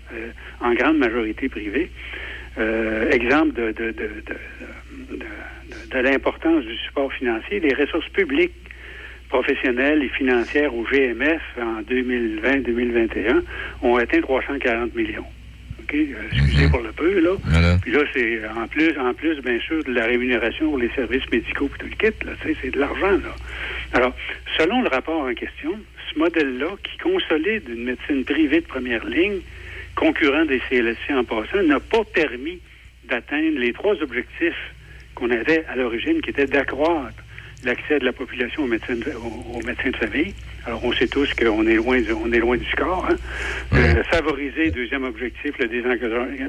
en 0.60 0.74
grande 0.74 0.98
majorité 0.98 1.48
privées. 1.48 1.90
Exemple 3.12 3.54
de, 3.54 3.72
de, 3.72 3.92
de, 3.92 3.92
de- 3.92 5.10
de- 5.12 5.16
de- 5.16 5.90
de 5.92 6.00
l'importance 6.00 6.66
du 6.66 6.76
support 6.76 7.14
financier, 7.14 7.62
les 7.62 7.74
ressources 7.74 8.10
publiques 8.10 8.52
professionnelles 9.30 10.04
et 10.04 10.10
financières 10.10 10.76
au 10.76 10.84
GMF 10.84 11.42
en 11.62 11.82
2020-2021 11.84 13.42
ont 13.84 13.96
atteint 13.96 14.22
340 14.22 14.96
millions. 14.96 15.26
OK? 15.82 15.94
Euh, 15.94 16.14
excusez 16.32 16.68
pour 16.70 16.82
le 16.82 16.92
peu, 16.92 17.20
là. 17.20 17.32
Puis 17.82 17.92
là, 17.92 18.00
c'est 18.14 18.42
en 18.48 18.68
plus, 18.68 18.98
en 18.98 19.14
plus, 19.14 19.40
bien 19.42 19.60
sûr, 19.60 19.84
de 19.84 19.94
la 19.94 20.06
rémunération 20.06 20.70
pour 20.70 20.80
les 20.80 20.90
services 20.90 21.30
médicaux 21.32 21.68
puis 21.68 21.80
tout 21.80 21.86
le 21.86 22.10
kit, 22.10 22.26
là. 22.26 22.32
Tu 22.42 22.50
sais, 22.50 22.58
c'est 22.62 22.72
de 22.72 22.80
l'argent, 22.80 23.12
là. 23.12 23.36
Alors, 23.94 24.16
selon 24.58 24.82
le 24.82 24.90
rapport 24.90 25.22
en 25.22 25.34
question, 25.34 25.72
ce 26.12 26.20
modèle-là, 26.20 26.70
qui 26.84 26.98
consolide 26.98 27.70
une 27.70 27.84
médecine 27.84 28.24
privée 28.26 28.62
de 28.62 28.66
première 28.66 29.06
ligne, 29.06 29.40
concurrent 29.96 30.46
des 30.46 30.62
CLSC 30.70 31.12
en 31.12 31.24
passant, 31.24 31.62
n'a 31.64 31.80
pas 31.80 32.04
permis 32.04 32.60
d'atteindre 33.08 33.60
les 33.60 33.74
trois 33.74 33.96
objectifs 34.02 34.74
qu'on 35.16 35.30
avait 35.30 35.66
à 35.68 35.76
l'origine, 35.76 36.22
qui 36.22 36.30
étaient 36.30 36.46
d'accroître 36.46 37.24
l'accès 37.64 38.00
de 38.00 38.06
la 38.06 38.14
population 38.14 38.64
aux 38.64 38.68
médecins 38.68 38.96
de, 38.96 39.12
aux, 39.12 39.58
aux 39.58 39.62
médecins 39.66 39.90
de 39.90 39.98
famille. 39.98 40.34
Alors, 40.66 40.84
on 40.84 40.92
sait 40.94 41.08
tous 41.08 41.34
qu'on 41.34 41.66
est 41.68 41.76
loin 41.76 42.00
du, 42.00 42.12
on 42.12 42.32
est 42.32 42.40
loin 42.40 42.58
du 42.58 42.66
score. 42.66 43.08
Hein? 43.10 43.16
Euh, 43.74 44.04
favoriser, 44.04 44.72
deuxième 44.72 45.04
objectif, 45.04 45.52
le 45.58 45.68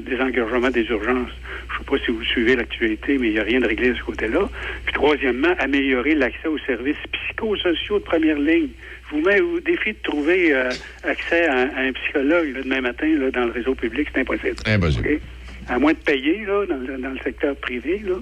désengorgement 0.01 0.69
des 0.69 0.83
urgences. 0.85 1.29
Je 1.69 1.73
ne 1.73 1.79
sais 1.79 1.85
pas 1.85 2.05
si 2.05 2.11
vous 2.11 2.23
suivez 2.23 2.55
l'actualité, 2.55 3.17
mais 3.17 3.27
il 3.27 3.33
n'y 3.33 3.39
a 3.39 3.43
rien 3.43 3.59
de 3.59 3.67
réglé 3.67 3.89
de 3.89 3.95
ce 3.95 4.03
côté-là. 4.03 4.49
Puis, 4.85 4.93
troisièmement, 4.93 5.53
améliorer 5.59 6.15
l'accès 6.15 6.47
aux 6.47 6.59
services 6.59 6.97
psychosociaux 7.11 7.99
de 7.99 8.03
première 8.03 8.37
ligne. 8.37 8.69
Je 9.09 9.15
vous 9.15 9.21
mets 9.21 9.41
au 9.41 9.59
défi 9.59 9.91
de 9.93 9.97
trouver 10.03 10.53
euh, 10.53 10.69
accès 11.03 11.45
à, 11.45 11.61
à 11.75 11.81
un 11.81 11.91
psychologue 11.93 12.53
là, 12.55 12.61
demain 12.63 12.81
matin 12.81 13.07
là, 13.17 13.31
dans 13.31 13.45
le 13.45 13.51
réseau 13.51 13.75
public, 13.75 14.07
c'est 14.13 14.21
impossible. 14.21 14.55
Impossible. 14.65 15.19
À 15.67 15.79
moins 15.79 15.91
de 15.93 15.97
payer 15.97 16.45
là, 16.45 16.65
dans, 16.65 16.77
le- 16.77 16.97
dans 16.97 17.09
le 17.09 17.19
secteur 17.19 17.55
privé, 17.57 18.01
là, 18.05 18.15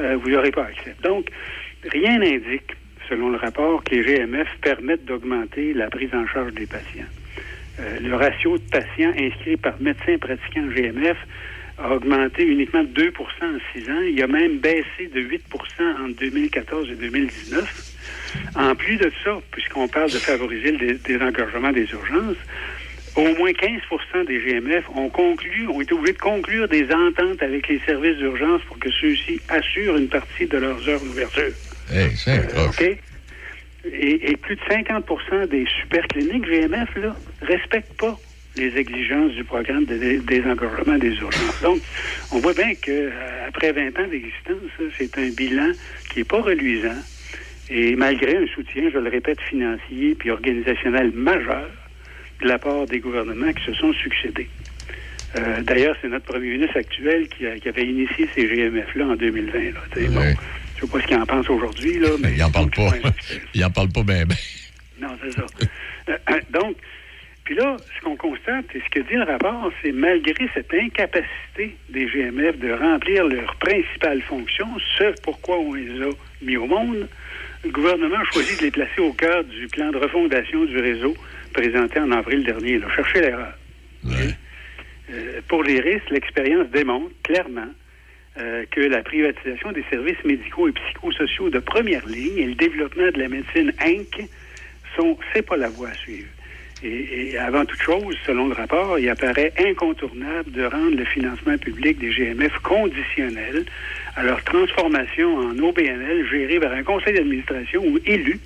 euh, 0.00 0.16
vous 0.16 0.30
n'aurez 0.30 0.50
pas 0.50 0.64
accès. 0.64 0.94
Donc, 1.02 1.26
rien 1.84 2.18
n'indique, 2.18 2.76
selon 3.08 3.30
le 3.30 3.36
rapport, 3.36 3.82
que 3.84 3.94
les 3.94 4.02
GMF 4.04 4.48
permettent 4.62 5.04
d'augmenter 5.04 5.72
la 5.74 5.88
prise 5.88 6.14
en 6.14 6.26
charge 6.26 6.52
des 6.52 6.66
patients. 6.66 7.08
Euh, 7.80 7.98
le 8.00 8.14
ratio 8.14 8.58
de 8.58 8.62
patients 8.70 9.12
inscrits 9.18 9.56
par 9.56 9.80
médecin 9.80 10.18
pratiquant 10.18 10.66
GMF 10.68 11.16
a 11.78 11.94
augmenté 11.94 12.44
uniquement 12.44 12.84
de 12.84 12.88
2% 12.88 13.10
en 13.42 13.58
6 13.72 13.90
ans. 13.90 14.00
Il 14.02 14.22
a 14.22 14.26
même 14.26 14.58
baissé 14.58 15.08
de 15.14 15.20
8% 15.22 15.38
entre 16.04 16.16
2014 16.20 16.90
et 16.90 16.94
2019. 16.94 17.86
En 18.54 18.74
plus 18.74 18.96
de 18.96 19.10
ça, 19.24 19.40
puisqu'on 19.50 19.88
parle 19.88 20.10
de 20.10 20.18
favoriser 20.18 20.72
le 20.72 20.78
dé- 20.78 20.94
désengorgement 21.04 21.72
des 21.72 21.90
urgences, 21.90 22.36
au 23.16 23.34
moins 23.36 23.50
15% 23.52 24.24
des 24.26 24.40
GMF 24.40 24.84
ont 24.94 25.08
conclu, 25.08 25.66
ont 25.68 25.80
été 25.80 25.94
obligés 25.94 26.12
de 26.12 26.18
conclure 26.18 26.68
des 26.68 26.84
ententes 26.92 27.42
avec 27.42 27.66
les 27.68 27.80
services 27.80 28.18
d'urgence 28.18 28.60
pour 28.68 28.78
que 28.78 28.90
ceux-ci 28.90 29.40
assurent 29.48 29.96
une 29.96 30.08
partie 30.08 30.46
de 30.46 30.58
leurs 30.58 30.86
heures 30.88 31.00
d'ouverture. 31.00 31.50
Hey, 31.92 32.10
c'est. 32.16 32.38
OK? 32.68 32.98
Et, 33.92 34.30
et 34.30 34.36
plus 34.36 34.56
de 34.56 34.60
50% 34.62 35.48
des 35.48 35.64
supercliniques 35.80 36.44
GMF 36.46 36.94
là, 36.96 37.16
respectent 37.42 37.96
pas 37.98 38.18
les 38.56 38.76
exigences 38.76 39.32
du 39.32 39.44
programme 39.44 39.84
de 39.86 39.96
dé- 39.96 40.18
désengorgement 40.18 40.98
des 40.98 41.14
urgences. 41.14 41.60
Donc, 41.62 41.80
on 42.32 42.38
voit 42.40 42.52
bien 42.52 42.74
qu'après 42.74 43.72
20 43.72 43.98
ans 43.98 44.08
d'existence, 44.10 44.56
c'est 44.98 45.16
un 45.18 45.28
bilan 45.30 45.70
qui 46.10 46.18
n'est 46.18 46.24
pas 46.24 46.40
reluisant. 46.42 46.98
Et 47.70 47.94
malgré 47.96 48.36
un 48.36 48.46
soutien, 48.48 48.90
je 48.92 48.98
le 48.98 49.08
répète, 49.08 49.40
financier 49.48 50.14
puis 50.18 50.30
organisationnel 50.30 51.12
majeur 51.14 51.70
de 52.42 52.48
la 52.48 52.58
part 52.58 52.86
des 52.86 52.98
gouvernements 52.98 53.52
qui 53.52 53.64
se 53.64 53.72
sont 53.74 53.92
succédés. 53.94 54.48
Euh, 55.36 55.62
D'ailleurs, 55.62 55.94
c'est 56.02 56.08
notre 56.08 56.24
premier 56.26 56.50
ministre 56.50 56.76
actuel 56.76 57.28
qui, 57.28 57.46
a- 57.46 57.56
qui 57.58 57.68
avait 57.68 57.86
initié 57.86 58.28
ces 58.34 58.46
GMF-là 58.48 59.06
en 59.06 59.14
2020. 59.16 59.58
Là, 59.72 59.80
bon, 60.08 60.20
je 60.80 60.86
ne 60.86 60.90
sais 60.90 60.96
pas 60.96 61.02
ce 61.02 61.06
qu'il 61.08 61.16
en 61.16 61.26
pense 61.26 61.50
aujourd'hui, 61.50 61.98
là, 61.98 62.08
mais 62.20 62.32
Il 62.36 62.42
en 62.42 62.50
parle 62.50 62.70
pas. 62.70 62.90
Il 63.54 63.64
en 63.64 63.70
parle 63.70 63.88
pas 63.90 64.02
bien. 64.02 64.24
non, 65.00 65.08
c'est 65.22 65.32
ça. 65.32 65.46
Euh, 66.08 66.16
euh, 66.30 66.40
donc, 66.50 66.76
puis 67.44 67.54
là, 67.54 67.76
ce 67.96 68.04
qu'on 68.04 68.16
constate, 68.16 68.64
et 68.74 68.80
ce 68.80 68.90
que 68.90 69.00
dit 69.00 69.14
le 69.14 69.24
rapport, 69.24 69.70
c'est 69.82 69.92
malgré 69.92 70.48
cette 70.54 70.72
incapacité 70.72 71.76
des 71.88 72.06
GMF 72.06 72.58
de 72.58 72.72
remplir 72.72 73.24
leur 73.26 73.54
principale 73.56 74.22
fonction, 74.22 74.66
ce 74.98 75.12
pourquoi 75.22 75.58
on 75.58 75.74
les 75.74 76.02
a 76.02 76.10
mis 76.42 76.56
au 76.56 76.66
monde, 76.66 77.08
le 77.64 77.70
gouvernement 77.70 78.18
a 78.18 78.24
choisi 78.32 78.56
de 78.56 78.62
les 78.62 78.70
placer 78.70 79.00
au 79.00 79.12
cœur 79.12 79.44
du 79.44 79.66
plan 79.68 79.90
de 79.90 79.98
refondation 79.98 80.64
du 80.64 80.78
réseau 80.78 81.14
présenté 81.52 81.98
en 81.98 82.10
avril 82.12 82.44
dernier. 82.44 82.78
Là. 82.78 82.86
Cherchez 82.94 83.20
l'erreur. 83.20 83.52
Euh, 84.06 85.40
pour 85.48 85.64
les 85.64 85.80
risques, 85.80 86.10
l'expérience 86.10 86.68
démontre 86.68 87.10
clairement 87.22 87.68
euh, 88.38 88.64
que 88.70 88.80
la 88.80 89.02
privatisation 89.02 89.72
des 89.72 89.84
services 89.90 90.22
médicaux 90.24 90.68
et 90.68 90.72
psychosociaux 90.72 91.50
de 91.50 91.58
première 91.58 92.06
ligne 92.06 92.38
et 92.38 92.46
le 92.46 92.54
développement 92.54 93.10
de 93.10 93.18
la 93.18 93.28
médecine 93.28 93.72
Inc. 93.80 94.28
sont 94.96 95.18
c'est 95.32 95.42
pas 95.42 95.56
la 95.56 95.68
voie 95.68 95.88
à 95.88 95.94
suivre. 95.94 96.28
Et, 96.82 97.32
et 97.32 97.38
avant 97.38 97.64
toute 97.64 97.82
chose, 97.82 98.16
selon 98.24 98.48
le 98.48 98.54
rapport, 98.54 98.98
il 98.98 99.08
apparaît 99.08 99.52
incontournable 99.58 100.50
de 100.52 100.64
rendre 100.64 100.96
le 100.96 101.04
financement 101.04 101.58
public 101.58 101.98
des 101.98 102.10
GMF 102.10 102.56
conditionnel 102.60 103.64
à 104.16 104.22
leur 104.22 104.42
transformation 104.44 105.36
en 105.36 105.58
OBNL 105.58 106.26
géré 106.30 106.58
par 106.58 106.72
un 106.72 106.82
conseil 106.82 107.14
d'administration 107.14 107.82
ou 107.84 107.98
élu 108.06 108.40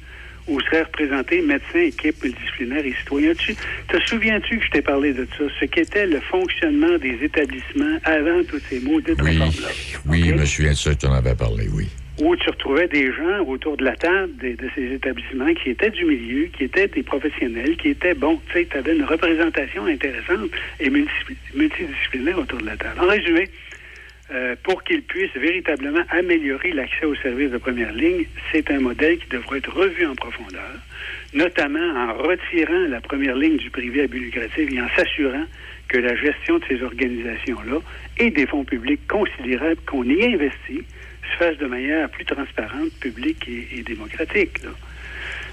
où 0.47 0.61
seraient 0.61 0.83
représentés 0.83 1.41
médecins, 1.43 1.79
équipes 1.81 2.23
multidisciplinaires 2.23 2.85
et 2.85 2.93
citoyens. 3.01 3.33
Tu 3.35 3.55
te 3.89 3.97
souviens-tu 4.07 4.59
que 4.59 4.65
je 4.67 4.71
t'ai 4.71 4.83
parlé 4.83 5.13
de 5.13 5.27
ça? 5.39 5.45
Ce 5.61 5.65
qu'était 5.65 6.07
le 6.07 6.21
fonctionnement 6.21 6.99
des 6.99 7.17
établissements 7.23 7.99
avant 8.05 8.43
toutes 8.45 8.63
ces 8.69 8.81
maudites 8.81 9.21
Oui, 9.23 9.39
réformes-là. 9.39 9.69
oui, 10.07 10.25
je 10.29 10.35
me 10.35 10.45
souviens 10.45 10.73
de 10.73 10.77
ça, 10.77 10.95
tu 10.95 11.07
en 11.07 11.15
avais 11.15 11.35
parlé, 11.35 11.67
oui. 11.73 11.89
Où 12.23 12.37
tu 12.37 12.49
retrouvais 12.49 12.87
des 12.87 13.07
gens 13.13 13.41
autour 13.49 13.77
de 13.77 13.85
la 13.85 13.97
table 13.97 14.37
de, 14.37 14.51
de 14.51 14.71
ces 14.77 14.93
établissements 14.93 15.53
qui 15.55 15.71
étaient 15.71 15.91
du 15.91 16.05
milieu, 16.05 16.45
qui 16.57 16.65
étaient 16.65 16.87
des 16.87 17.03
professionnels, 17.03 17.77
qui 17.77 17.89
étaient, 17.89 18.15
bon, 18.15 18.41
tu 18.47 18.53
sais, 18.61 18.69
tu 18.71 18.77
avais 18.77 18.95
une 18.95 19.03
représentation 19.05 19.87
intéressante 19.87 20.49
et 20.79 20.91
multi- 20.91 21.11
multidisciplinaire 21.57 22.39
autour 22.39 22.61
de 22.61 22.67
la 22.67 22.77
table. 22.77 23.01
En 23.01 23.07
résumé, 23.09 23.49
euh, 24.35 24.57
pour 24.65 24.83
qu'ils 24.83 25.03
puissent 25.03 25.37
véritablement 25.37 26.03
améliorer 26.11 26.73
l'accès 26.73 27.07
aux 27.07 27.15
services 27.17 27.51
de 27.51 27.59
première 27.59 27.93
ligne, 27.93 28.25
c'est 28.51 28.69
un 28.71 28.81
modèle 28.81 29.19
qui 29.19 29.29
devrait 29.29 29.59
être 29.59 29.73
revu 29.73 30.07
en 30.07 30.17
profondeur, 30.17 30.73
notamment 31.35 31.79
en 31.79 32.15
retirant 32.15 32.89
la 32.89 33.01
première 33.01 33.37
ligne 33.37 33.59
du 33.59 33.71
privé 33.71 34.03
à 34.03 34.07
but 34.09 34.19
lucratif 34.19 34.73
et 34.73 34.81
en 34.81 34.89
s'assurant 34.97 35.45
que 35.87 35.99
la 35.99 36.17
gestion 36.17 36.59
de 36.59 36.65
ces 36.69 36.83
organisations-là 36.83 37.79
et 38.19 38.31
des 38.31 38.47
fonds 38.47 38.65
publics 38.65 39.07
considérables 39.07 39.81
qu'on 39.87 40.03
y 40.03 40.25
investit 40.25 40.83
se 41.31 41.37
fasse 41.37 41.57
de 41.59 41.67
manière 41.67 42.11
plus 42.11 42.25
transparente, 42.25 42.91
publique 43.01 43.49
et, 43.49 43.83
démocratique. 43.83 44.59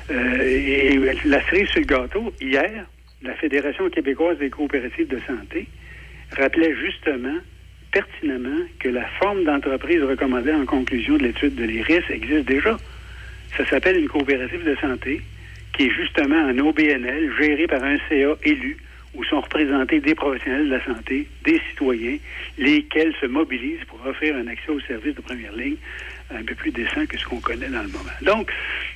Euh, 0.10 0.42
et 0.42 0.98
la 1.26 1.42
cerise 1.46 1.70
sur 1.70 1.82
le 1.82 1.86
gâteau, 1.86 2.34
hier, 2.42 2.86
la 3.22 3.36
Fédération 3.36 3.90
québécoise 3.92 4.40
des 4.40 4.50
coopératives 4.50 5.08
de 5.08 5.20
santé 5.28 5.68
rappelait 6.36 6.76
justement 6.76 7.38
pertinemment 7.92 8.66
que 8.80 8.90
la 8.90 9.06
forme 9.20 9.44
d'entreprise 9.44 10.02
recommandée 10.04 10.54
en 10.54 10.66
conclusion 10.66 11.18
de 11.18 11.24
l'étude 11.24 11.56
de 11.56 11.66
l'IRIS 11.66 12.04
existe 12.10 12.48
déjà. 12.48 12.78
Ça 13.58 13.66
s'appelle 13.66 13.98
une 13.98 14.08
coopérative 14.08 14.64
de 14.64 14.76
santé 14.76 15.22
qui 15.74 15.88
est 15.88 15.90
justement 15.90 16.38
un 16.38 16.58
OBNL 16.58 17.32
géré 17.38 17.68
par 17.68 17.84
un 17.84 17.98
CA 18.10 18.36
élu 18.44 18.78
où 19.14 19.24
sont 19.26 19.42
représentés 19.42 20.00
des 20.00 20.16
professionnels 20.16 20.70
de 20.70 20.76
la 20.76 20.86
santé, 20.86 21.28
des 21.44 21.60
citoyens, 21.70 22.18
lesquels 22.58 23.14
se 23.20 23.26
mobilisent 23.26 23.84
pour 23.88 24.00
offrir 24.06 24.36
un 24.36 24.48
accès 24.48 24.72
aux 24.72 24.80
services 24.82 25.16
de 25.16 25.22
première 25.22 25.54
ligne 25.54 25.76
un 26.38 26.44
peu 26.44 26.56
plus 26.56 26.72
décent 26.72 27.06
que 27.08 27.18
ce 27.18 27.26
qu'on 27.26 27.40
connaît 27.40 27.70
dans 27.70 27.82
le 27.82 27.90
moment. 27.90 28.12
Donc, 28.22 28.52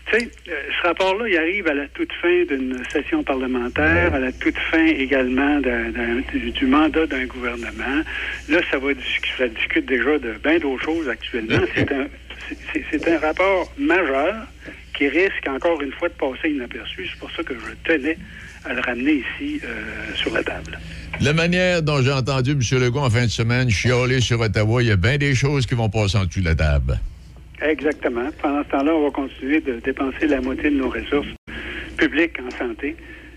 tu 0.08 0.20
sais, 0.20 0.30
euh, 0.50 0.54
ce 0.82 0.88
rapport-là, 0.88 1.28
il 1.28 1.38
arrive 1.38 1.68
à 1.68 1.74
la 1.74 1.88
toute 1.88 2.12
fin 2.22 2.44
d'une 2.46 2.82
session 2.92 3.24
parlementaire, 3.24 4.14
à 4.14 4.20
la 4.20 4.32
toute 4.32 4.58
fin 4.72 4.86
également 4.86 5.60
du, 6.34 6.52
du 6.52 6.66
mandat 6.66 7.06
d'un 7.08 7.26
gouvernement. 7.26 8.04
Là, 8.50 8.60
ça 8.70 8.78
va 8.78 8.90
ça 9.38 9.48
discute 9.48 9.86
déjà 9.86 10.18
de 10.20 10.34
bien 10.44 10.60
d'autres 10.60 10.84
choses 10.84 11.10
actuellement. 11.10 11.56
Un, 11.56 12.08
c'est 12.92 13.08
un 13.08 13.20
rapport 13.20 13.72
majeur 13.78 14.36
qui 14.96 15.08
risque 15.08 15.48
encore 15.48 15.82
une 15.82 15.92
fois 15.92 16.10
de 16.10 16.14
passer 16.14 16.50
inaperçu. 16.50 17.08
C'est 17.12 17.20
pour 17.20 17.32
ça 17.32 17.44
que 17.44 17.54
je 17.54 17.92
tenais 17.92 18.18
à 18.64 18.74
le 18.74 18.82
ramener 18.82 19.24
ici 19.24 19.62
euh, 19.64 20.16
sur 20.16 20.34
la 20.34 20.44
table. 20.44 20.80
La 21.22 21.34
manière 21.34 21.82
dont 21.82 22.02
j'ai 22.02 22.12
entendu 22.12 22.52
M. 22.52 22.80
Legault 22.80 23.00
en 23.00 23.10
fin 23.10 23.24
de 23.24 23.30
semaine 23.32 23.70
chialer 23.70 24.22
sur 24.22 24.40
Ottawa, 24.40 24.82
il 24.82 24.90
y 24.90 24.92
a 24.92 24.96
bien 24.96 25.18
des 25.18 25.36
choses 25.36 25.66
qui 25.66 25.76
vont 25.76 25.90
passer 25.90 26.18
en 26.18 26.26
dessous 26.26 26.42
de 26.42 26.46
la 26.46 26.56
table. 26.56 27.00
Exactement. 27.62 28.30
Pendant 28.41 28.64
ce 28.64 28.70
temps-là, 28.70 28.93
on 28.93 29.03
va 29.06 29.12
continuer 29.12 29.62
de 29.62 29.80
dépenser 29.80 30.28
la 30.28 30.41
moitié 30.41 30.70
de 30.70 30.76
nos 30.76 30.89
ressources 30.89 31.28
publiques 31.97 32.38
en 32.45 32.51
santé 32.51 32.95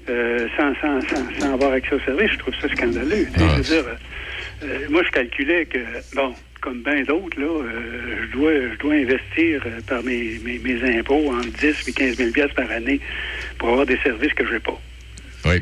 euh, 0.08 0.48
sans, 0.56 0.74
sans, 0.80 1.00
sans, 1.02 1.38
sans 1.38 1.52
avoir 1.52 1.72
accès 1.72 1.94
aux 1.94 2.00
services. 2.00 2.32
Je 2.32 2.38
trouve 2.38 2.54
ça 2.60 2.68
scandaleux. 2.68 3.26
Je 3.36 3.44
veux 3.44 3.62
dire, 3.62 3.84
euh, 4.64 4.78
moi, 4.90 5.02
je 5.04 5.10
calculais 5.10 5.66
que, 5.66 5.78
bon, 6.14 6.34
comme 6.60 6.82
bien 6.82 7.02
d'autres, 7.02 7.38
là, 7.38 7.46
euh, 7.46 8.16
je, 8.22 8.32
dois, 8.32 8.52
je 8.72 8.78
dois 8.78 8.94
investir 8.94 9.62
par 9.86 10.02
mes, 10.02 10.38
mes, 10.44 10.58
mes 10.58 10.98
impôts 10.98 11.30
entre 11.30 11.50
10 11.58 11.88
et 11.88 11.92
15 11.92 12.16
000 12.16 12.30
piastres 12.32 12.54
par 12.54 12.70
année 12.70 13.00
pour 13.58 13.68
avoir 13.68 13.86
des 13.86 13.98
services 13.98 14.32
que 14.32 14.46
je 14.46 14.54
n'ai 14.54 14.60
pas. 14.60 14.80
Oui. 15.44 15.60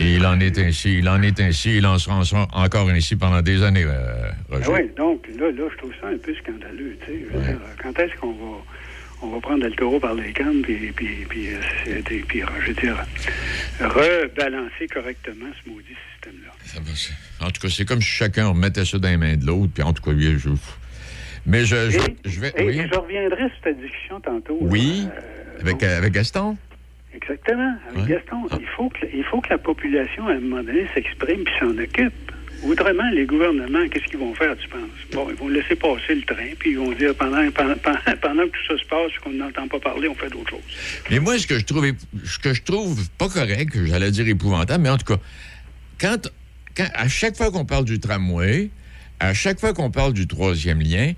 Et 0.00 0.14
il 0.14 0.24
en 0.26 0.40
est 0.40 0.58
ainsi, 0.58 0.98
il 0.98 1.08
en 1.08 1.20
est 1.22 1.38
ainsi, 1.40 1.76
il 1.76 1.86
en 1.86 1.98
sera 1.98 2.16
en- 2.16 2.24
sera 2.24 2.48
encore 2.52 2.88
ainsi 2.88 3.16
pendant 3.16 3.42
des 3.42 3.62
années, 3.62 3.84
euh, 3.86 4.30
Roger. 4.50 4.64
Ah 4.66 4.70
oui, 4.72 4.90
donc 4.96 5.26
là, 5.38 5.50
là, 5.50 5.64
je 5.70 5.76
trouve 5.76 5.92
ça 6.00 6.08
un 6.08 6.16
peu 6.16 6.34
scandaleux. 6.36 6.96
Tu 7.06 7.12
sais, 7.12 7.56
quand 7.82 7.98
est-ce 7.98 8.14
qu'on 8.18 8.32
va, 8.32 8.56
on 9.22 9.28
va 9.28 9.40
prendre 9.40 9.62
le 9.64 9.72
taureau 9.72 10.00
par 10.00 10.14
les 10.14 10.32
cannes 10.32 10.62
puis, 10.62 10.92
puis, 10.96 11.26
puis, 11.28 11.48
puis, 12.04 12.18
puis, 12.26 12.42
euh, 12.42 12.46
je 12.62 12.68
veux 12.68 12.74
dire, 12.74 12.96
rebalancer 13.80 14.86
correctement 14.92 15.46
ce 15.64 15.70
maudit 15.70 15.86
système-là. 16.14 16.50
Ça 16.64 16.80
va, 16.80 17.46
En 17.46 17.50
tout 17.50 17.60
cas, 17.60 17.68
c'est 17.68 17.84
comme 17.84 18.00
si 18.00 18.08
chacun 18.08 18.48
remettait 18.48 18.84
ça 18.84 18.98
dans 18.98 19.08
les 19.08 19.16
mains 19.16 19.36
de 19.36 19.44
l'autre, 19.46 19.72
puis 19.74 19.82
en 19.82 19.92
tout 19.92 20.02
cas, 20.02 20.12
lui, 20.12 20.38
je... 20.38 20.48
Mais 21.46 21.64
je, 21.64 21.90
je, 21.90 21.98
je 22.26 22.40
vais... 22.40 22.52
Et, 22.56 22.64
oui, 22.64 22.78
et 22.80 22.88
je 22.92 22.98
reviendrai 22.98 23.48
sur 23.50 23.60
ta 23.64 23.72
discussion 23.72 24.20
tantôt. 24.20 24.58
oui, 24.60 25.06
euh, 25.06 25.60
avec, 25.60 25.82
avec 25.82 26.12
Gaston. 26.12 26.56
Exactement. 27.14 27.74
Avec 27.90 28.04
Gaston, 28.06 28.46
il, 28.60 28.66
faut 28.76 28.88
que, 28.88 29.06
il 29.12 29.24
faut 29.24 29.40
que 29.40 29.50
la 29.50 29.58
population, 29.58 30.28
à 30.28 30.32
un 30.32 30.40
moment 30.40 30.62
donné, 30.62 30.86
s'exprime 30.94 31.44
puis 31.44 31.54
s'en 31.58 31.76
occupe. 31.76 32.12
Autrement, 32.62 33.08
les 33.14 33.24
gouvernements, 33.24 33.88
qu'est-ce 33.90 34.04
qu'ils 34.04 34.18
vont 34.18 34.34
faire, 34.34 34.54
tu 34.58 34.68
penses? 34.68 34.80
Bon, 35.12 35.28
ils 35.30 35.36
vont 35.36 35.48
laisser 35.48 35.74
passer 35.76 36.14
le 36.14 36.22
train, 36.22 36.50
puis 36.58 36.72
ils 36.72 36.78
vont 36.78 36.92
dire, 36.92 37.14
pendant, 37.14 37.50
pendant, 37.50 37.74
que 37.74 38.48
tout 38.50 38.66
ça 38.68 38.78
se 38.78 38.86
passe, 38.86 39.12
qu'on 39.24 39.30
n'entend 39.32 39.66
pas 39.66 39.80
parler, 39.80 40.08
on 40.08 40.14
fait 40.14 40.28
d'autres 40.28 40.50
choses. 40.50 41.02
Mais 41.10 41.20
moi, 41.20 41.38
ce 41.38 41.46
que 41.46 41.58
je 41.58 41.64
trouve, 41.64 41.86
ce 42.24 42.38
que 42.38 42.52
je 42.52 42.62
trouve 42.62 43.08
pas 43.16 43.28
correct, 43.30 43.72
j'allais 43.86 44.10
dire 44.10 44.28
épouvantable, 44.28 44.82
mais 44.82 44.90
en 44.90 44.98
tout 44.98 45.06
cas, 45.06 45.20
quand, 45.98 46.30
quand- 46.76 46.90
à 46.94 47.08
chaque 47.08 47.34
fois 47.36 47.50
qu'on 47.50 47.64
parle 47.64 47.86
du 47.86 47.98
tramway, 47.98 48.68
à 49.20 49.32
chaque 49.32 49.58
fois 49.58 49.72
qu'on 49.72 49.90
parle 49.90 50.12
du 50.12 50.26
troisième 50.26 50.80
lien, 50.82 51.12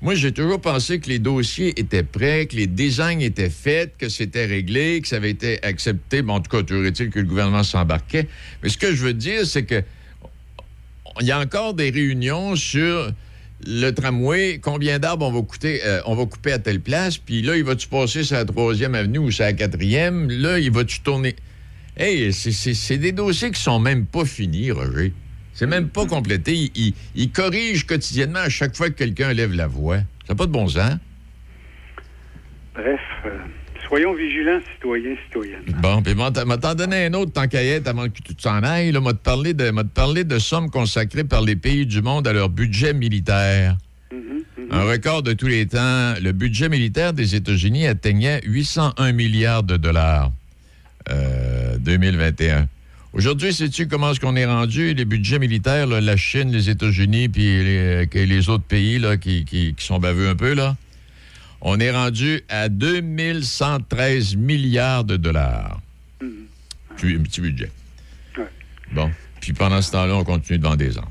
moi, 0.00 0.14
j'ai 0.14 0.32
toujours 0.32 0.60
pensé 0.60 1.00
que 1.00 1.08
les 1.08 1.18
dossiers 1.18 1.78
étaient 1.78 2.04
prêts, 2.04 2.46
que 2.46 2.56
les 2.56 2.66
designs 2.68 3.20
étaient 3.20 3.50
faits, 3.50 3.94
que 3.98 4.08
c'était 4.08 4.46
réglé, 4.46 5.00
que 5.00 5.08
ça 5.08 5.16
avait 5.16 5.30
été 5.30 5.62
accepté. 5.64 6.22
Bon, 6.22 6.34
en 6.34 6.40
tout 6.40 6.50
cas, 6.56 6.62
toujours 6.62 6.84
est-il 6.86 7.10
que 7.10 7.18
le 7.18 7.26
gouvernement 7.26 7.64
s'embarquait. 7.64 8.28
Mais 8.62 8.68
ce 8.68 8.78
que 8.78 8.94
je 8.94 9.02
veux 9.02 9.14
dire, 9.14 9.44
c'est 9.46 9.64
que 9.64 9.82
il 11.20 11.26
y 11.26 11.32
a 11.32 11.40
encore 11.40 11.74
des 11.74 11.90
réunions 11.90 12.54
sur 12.54 13.10
le 13.66 13.90
tramway, 13.90 14.60
combien 14.62 15.00
d'arbres 15.00 15.26
on 15.26 15.32
va 15.32 15.42
coûter, 15.42 15.80
euh, 15.84 16.00
on 16.06 16.14
va 16.14 16.26
couper 16.26 16.52
à 16.52 16.60
telle 16.60 16.80
place, 16.80 17.18
puis 17.18 17.42
là, 17.42 17.56
il 17.56 17.64
va-tu 17.64 17.88
passer 17.88 18.22
sur 18.22 18.36
la 18.36 18.44
troisième 18.44 18.94
avenue 18.94 19.18
ou 19.18 19.30
sur 19.32 19.44
la 19.44 19.52
quatrième? 19.52 20.30
Là, 20.30 20.60
il 20.60 20.70
va-tu 20.70 21.00
tourner? 21.00 21.34
Hey, 21.96 22.32
c'est- 22.32 22.98
des 22.98 23.10
dossiers 23.10 23.50
qui 23.50 23.60
sont 23.60 23.80
même 23.80 24.06
pas 24.06 24.24
finis, 24.24 24.70
Roger. 24.70 25.12
C'est 25.58 25.66
même 25.66 25.88
pas 25.88 26.06
complété. 26.06 26.54
Il, 26.54 26.70
il- 26.76 26.94
il 27.16 27.32
corrige 27.32 27.84
quotidiennement 27.84 28.38
à 28.38 28.48
chaque 28.48 28.76
fois 28.76 28.90
que 28.90 28.94
quelqu'un 28.94 29.32
lève 29.32 29.52
la 29.52 29.66
voix. 29.66 29.96
Ça 30.24 30.30
n'a 30.30 30.34
pas 30.36 30.46
de 30.46 30.52
bon 30.52 30.68
sens. 30.68 30.92
Bref, 32.74 33.00
euh, 33.26 33.30
soyons 33.88 34.14
vigilants, 34.14 34.60
citoyens, 34.74 35.16
citoyennes. 35.24 35.62
Bon, 35.82 36.00
puis 36.00 36.14
m'a 36.14 36.30
t'en 36.30 36.74
donné 36.76 37.06
un 37.06 37.14
autre 37.14 37.32
tant 37.32 37.48
qu'à 37.48 37.64
y 37.64 37.70
être 37.70 37.88
avant 37.88 38.04
que 38.04 38.22
tu 38.24 38.36
t'en 38.36 38.62
ailles. 38.62 38.92
Là, 38.92 39.00
m'a 39.00 39.14
te 39.14 39.18
parlé 39.18 39.52
de, 39.52 40.22
de 40.22 40.38
sommes 40.38 40.70
consacrées 40.70 41.24
par 41.24 41.42
les 41.42 41.56
pays 41.56 41.86
du 41.86 42.02
monde 42.02 42.28
à 42.28 42.32
leur 42.32 42.50
budget 42.50 42.94
militaire. 42.94 43.76
Un 44.70 44.82
record 44.84 45.22
de 45.24 45.32
tous 45.32 45.48
les 45.48 45.66
temps. 45.66 46.14
Le 46.22 46.30
budget 46.30 46.68
militaire 46.68 47.12
des 47.14 47.34
États-Unis 47.34 47.86
atteignait 47.88 48.40
801 48.44 49.10
milliards 49.12 49.64
de 49.64 49.76
dollars. 49.76 50.30
Euh, 51.10 51.78
2021. 51.78 52.68
Aujourd'hui, 53.14 53.52
sais-tu 53.52 53.88
comment 53.88 54.10
est-ce 54.12 54.20
qu'on 54.20 54.36
est 54.36 54.44
rendu? 54.46 54.92
Les 54.94 55.04
budgets 55.04 55.38
militaires, 55.38 55.86
là, 55.86 56.00
la 56.00 56.16
Chine, 56.16 56.52
les 56.52 56.68
États-Unis, 56.68 57.28
puis 57.28 57.42
les, 57.64 58.06
autres 58.50 58.64
pays 58.64 58.98
là, 58.98 59.16
qui, 59.16 59.44
qui- 59.44 59.74
qui 59.74 59.84
sont 59.84 59.98
baveux 59.98 60.28
un 60.28 60.36
peu, 60.36 60.52
là. 60.54 60.76
On 61.60 61.80
est 61.80 61.90
rendu 61.90 62.42
à 62.48 62.68
2113 62.68 64.36
milliards 64.36 65.04
de 65.04 65.16
dollars. 65.16 65.80
petit, 66.96 67.14
un 67.14 67.22
petit 67.22 67.40
budget. 67.40 67.70
Ouais. 68.36 68.44
Bon. 68.92 69.10
Puis 69.40 69.52
pendant 69.54 69.80
ce 69.82 69.90
temps-là, 69.92 70.14
on 70.14 70.24
continue 70.24 70.58
de 70.58 70.62
vendre 70.64 70.76
des 70.76 70.96
armes. 70.98 71.08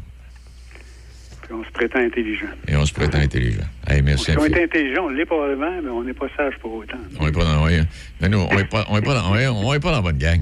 Puis 1.41 1.53
on 1.53 1.63
se 1.65 1.71
prétend 1.71 1.99
intelligent. 1.99 2.45
Et 2.67 2.75
on 2.75 2.85
se 2.85 2.93
prétend 2.93 3.17
intelligent. 3.19 3.67
Hey, 3.87 4.01
merci 4.01 4.31
Si 4.31 4.37
on 4.37 4.45
est 4.45 4.63
intelligent, 4.63 5.05
on 5.05 5.09
l'est 5.09 5.25
probablement, 5.25 5.81
mais 5.83 5.89
on 5.89 6.03
n'est 6.03 6.13
pas 6.13 6.27
sage 6.37 6.53
pour 6.61 6.73
autant. 6.73 6.97
On 7.19 7.25
n'est 7.25 7.31
pas 7.31 7.43
dans, 7.43 7.65
mais 7.65 8.29
nous, 8.29 8.39
on 8.39 8.55
n'est 8.55 8.65
pas, 8.65 8.85
on 8.89 8.97
est 8.97 9.01
pas 9.01 9.15
dans, 9.15 9.31
on 9.31 9.35
est- 9.37 9.47
on 9.47 9.73
est 9.73 9.79
pas 9.79 9.89
dans 9.91 9.97
la 9.97 10.01
bonne 10.01 10.17
gang. 10.17 10.41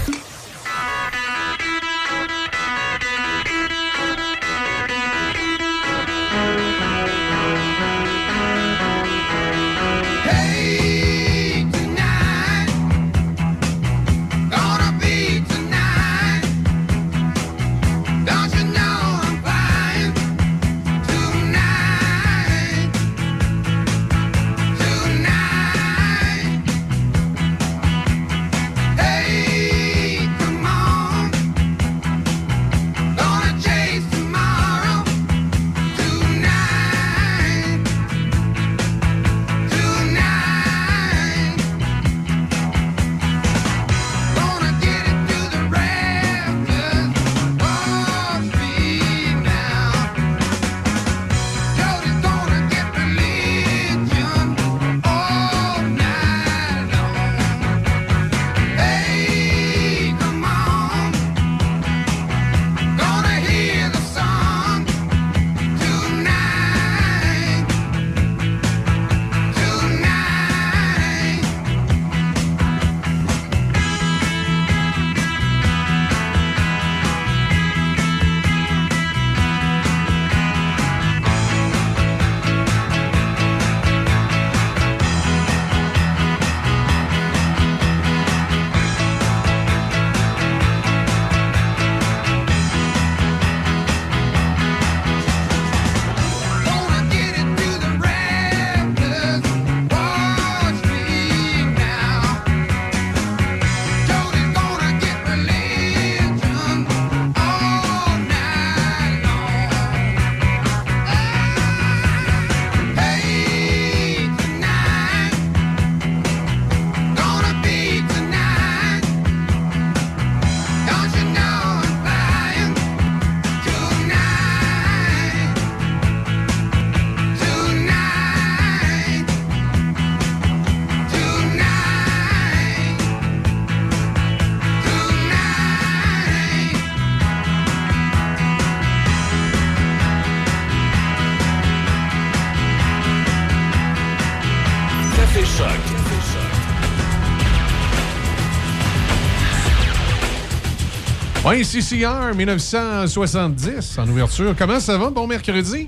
1CCR 151.51 152.33
1970 152.33 153.99
en 153.99 154.07
ouverture. 154.07 154.55
Comment 154.57 154.79
ça 154.79 154.97
va? 154.97 155.09
Bon 155.09 155.27
mercredi. 155.27 155.85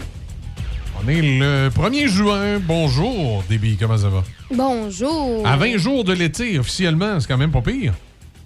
On 1.01 1.07
est 1.07 1.22
le 1.22 1.70
1er 1.70 2.07
juin. 2.07 2.59
Bonjour, 2.59 3.45
Déby. 3.47 3.78
Comment 3.78 3.97
ça 3.97 4.09
va? 4.09 4.26
Bonjour. 4.53 5.47
À 5.47 5.55
20 5.55 5.78
jours 5.78 6.03
de 6.03 6.11
l'été, 6.11 6.59
officiellement, 6.59 7.18
c'est 7.22 7.28
quand 7.28 7.38
même 7.38 7.53
pas 7.53 7.61
pire. 7.61 7.93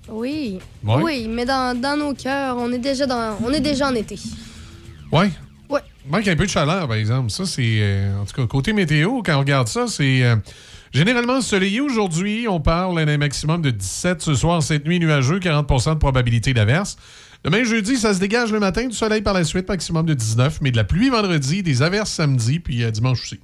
Oui. 0.09 0.59
Oui, 0.83 1.27
mais 1.27 1.45
dans, 1.45 1.97
nos 1.97 2.13
cœurs, 2.13 2.55
on 2.55 2.71
est 2.71 2.77
déjà 2.77 3.07
dans, 3.07 3.35
on 3.43 3.51
est 3.51 3.61
déjà 3.61 3.89
en 3.89 3.95
été. 3.95 4.19
Oui? 5.11 5.25
Oui. 5.71 5.79
Manque 6.07 6.27
un 6.27 6.35
peu 6.35 6.45
de 6.45 6.51
chaleur, 6.51 6.87
par 6.87 6.97
exemple. 6.97 7.31
Ça, 7.31 7.47
c'est. 7.47 7.77
Euh, 7.79 8.21
en 8.21 8.25
tout 8.25 8.39
cas, 8.39 8.45
côté 8.45 8.73
météo, 8.73 9.23
quand 9.25 9.35
on 9.37 9.39
regarde 9.39 9.67
ça, 9.67 9.87
c'est. 9.87 10.21
Euh, 10.21 10.35
généralement 10.97 11.35
ensoleillé 11.35 11.79
aujourd'hui. 11.79 12.47
On 12.47 12.59
parle 12.59 13.05
d'un 13.05 13.17
maximum 13.17 13.61
de 13.61 13.69
17 13.69 14.21
ce 14.21 14.33
soir, 14.33 14.61
cette 14.63 14.85
nuit 14.85 14.99
nuageux, 14.99 15.39
40% 15.39 15.93
de 15.93 15.99
probabilité 15.99 16.53
d'averse. 16.53 16.97
Demain, 17.43 17.63
jeudi, 17.63 17.97
ça 17.97 18.13
se 18.13 18.19
dégage 18.19 18.51
le 18.51 18.59
matin, 18.59 18.87
du 18.87 18.95
soleil 18.95 19.21
par 19.21 19.33
la 19.33 19.43
suite, 19.43 19.69
maximum 19.69 20.05
de 20.05 20.13
19, 20.13 20.59
mais 20.61 20.71
de 20.71 20.77
la 20.77 20.83
pluie 20.83 21.09
vendredi, 21.09 21.63
des 21.63 21.83
averses 21.83 22.11
samedi, 22.11 22.59
puis 22.59 22.83
euh, 22.83 22.91
dimanche 22.91 23.21
aussi. 23.21 23.39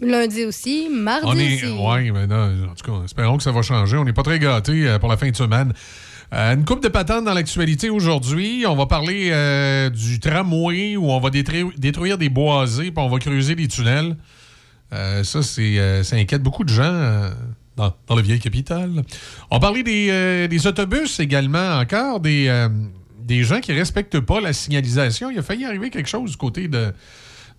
Lundi 0.00 0.44
aussi, 0.44 0.88
mardi 0.90 1.26
On 1.26 1.38
est. 1.38 1.54
aussi. 1.54 1.74
Oui, 1.78 2.10
mais 2.10 2.26
non, 2.26 2.50
en 2.70 2.74
tout 2.74 2.90
cas, 2.90 3.04
espérons 3.04 3.36
que 3.36 3.44
ça 3.44 3.52
va 3.52 3.62
changer. 3.62 3.96
On 3.96 4.04
n'est 4.04 4.12
pas 4.12 4.24
très 4.24 4.38
gâtés 4.38 4.88
euh, 4.88 4.98
pour 4.98 5.08
la 5.08 5.16
fin 5.16 5.30
de 5.30 5.36
semaine. 5.36 5.72
Euh, 6.32 6.54
une 6.54 6.64
coupe 6.64 6.82
de 6.82 6.88
patentes 6.88 7.24
dans 7.24 7.34
l'actualité 7.34 7.90
aujourd'hui. 7.90 8.64
On 8.66 8.74
va 8.74 8.86
parler 8.86 9.30
euh, 9.32 9.90
du 9.90 10.18
tramway 10.18 10.96
où 10.96 11.10
on 11.10 11.20
va 11.20 11.30
détruire, 11.30 11.68
détruire 11.78 12.18
des 12.18 12.28
boisés 12.28 12.90
puis 12.90 13.04
on 13.04 13.08
va 13.08 13.18
creuser 13.18 13.54
des 13.54 13.68
tunnels. 13.68 14.16
Euh, 14.92 15.24
ça, 15.24 15.42
c'est, 15.42 15.78
euh, 15.78 16.02
ça 16.02 16.16
inquiète 16.16 16.42
beaucoup 16.42 16.64
de 16.64 16.68
gens 16.68 16.82
euh, 16.84 17.30
dans, 17.76 17.94
la 18.10 18.22
vieille 18.22 18.38
capitale. 18.38 19.02
On 19.50 19.58
parler 19.58 19.82
des, 19.82 20.46
des 20.48 20.66
autobus 20.66 21.18
également, 21.20 21.78
encore 21.78 22.20
des, 22.20 22.68
des 23.18 23.42
gens 23.42 23.60
qui 23.60 23.72
ne 23.72 23.78
respectent 23.78 24.20
pas 24.20 24.40
la 24.40 24.52
signalisation. 24.52 25.30
Il 25.30 25.38
a 25.38 25.42
failli 25.42 25.64
arriver 25.64 25.90
quelque 25.90 26.08
chose 26.08 26.32
du 26.32 26.36
côté 26.36 26.68
de, 26.68 26.92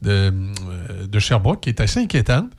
de, 0.02 1.20
Sherbrooke 1.20 1.62
qui 1.62 1.70
est 1.70 1.82
assez 1.82 2.00
inquiétante. 2.00 2.52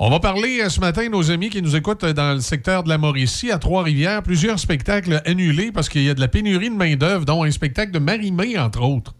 On 0.00 0.10
va 0.10 0.20
parler 0.20 0.68
ce 0.68 0.78
matin, 0.78 1.08
nos 1.08 1.30
amis 1.30 1.50
qui 1.50 1.60
nous 1.60 1.74
écoutent 1.74 2.04
dans 2.04 2.34
le 2.34 2.40
secteur 2.40 2.84
de 2.84 2.88
la 2.88 2.98
Mauricie, 2.98 3.50
à 3.50 3.58
Trois-Rivières, 3.58 4.22
plusieurs 4.22 4.58
spectacles 4.60 5.22
annulés 5.24 5.72
parce 5.72 5.88
qu'il 5.88 6.02
y 6.02 6.10
a 6.10 6.14
de 6.14 6.20
la 6.20 6.28
pénurie 6.28 6.70
de 6.70 6.76
main-d'œuvre, 6.76 7.24
dont 7.24 7.42
un 7.42 7.50
spectacle 7.50 7.90
de 7.90 7.98
Marie-Mé, 7.98 8.58
entre 8.58 8.82
autres. 8.82 9.14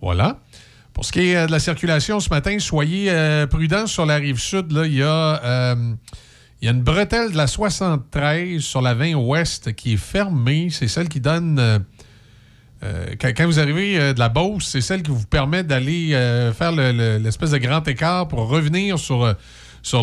Voilà. 0.00 0.40
Pour 0.94 1.04
ce 1.04 1.12
qui 1.12 1.20
est 1.30 1.36
euh, 1.36 1.46
de 1.46 1.52
la 1.52 1.58
circulation 1.58 2.20
ce 2.20 2.28
matin, 2.28 2.58
soyez 2.58 3.06
euh, 3.10 3.46
prudents 3.46 3.86
sur 3.86 4.04
la 4.06 4.16
rive 4.16 4.38
sud. 4.38 4.72
Là, 4.72 4.86
il, 4.86 4.94
y 4.94 5.02
a, 5.02 5.42
euh, 5.44 5.94
il 6.60 6.66
y 6.66 6.68
a 6.68 6.72
une 6.72 6.82
bretelle 6.82 7.32
de 7.32 7.36
la 7.36 7.46
73 7.46 8.60
sur 8.60 8.82
la 8.82 8.94
20 8.94 9.14
ouest 9.14 9.72
qui 9.74 9.94
est 9.94 9.96
fermée. 9.98 10.68
C'est 10.70 10.88
celle 10.88 11.08
qui 11.08 11.20
donne. 11.20 11.60
quand, 13.20 13.46
vous 13.46 13.58
arrivez 13.60 14.12
de 14.12 14.18
la 14.18 14.28
Beauce, 14.28 14.66
c'est 14.68 14.80
celle 14.80 15.02
qui 15.02 15.10
vous 15.10 15.24
permet 15.26 15.62
d'aller 15.64 16.10
faire 16.56 16.72
le- 16.72 16.92
le- 16.92 17.18
l'espèce 17.18 17.50
de 17.52 17.58
grand 17.58 17.86
écart 17.88 18.28
pour 18.28 18.48
revenir 18.48 18.98
sur, 18.98 19.24
la, 19.24 19.36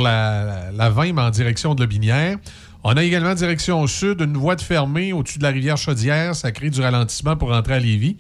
la, 0.01 0.71
la 0.73 0.89
20, 0.89 1.13
mais 1.13 1.21
en 1.21 1.29
direction 1.29 1.75
de 1.75 1.81
Lobinière. 1.81 2.37
On 2.83 2.95
a 2.95 3.03
également 3.03 3.33
direction 3.35 3.85
sud, 3.87 4.21
une 4.21 4.37
voie 4.37 4.55
de 4.55 4.61
fermée 4.61 5.11
au-dessus 5.11 5.37
de 5.37 5.43
la 5.43 5.49
rivière 5.49 5.75
Chaudière. 5.77 6.33
Ça 6.35 6.51
crée 6.53 6.69
du 6.69 6.79
ralentissement 6.81 7.35
pour 7.35 7.49
rentrer 7.49 7.73
à 7.73 7.79
Lévis. 7.79 8.15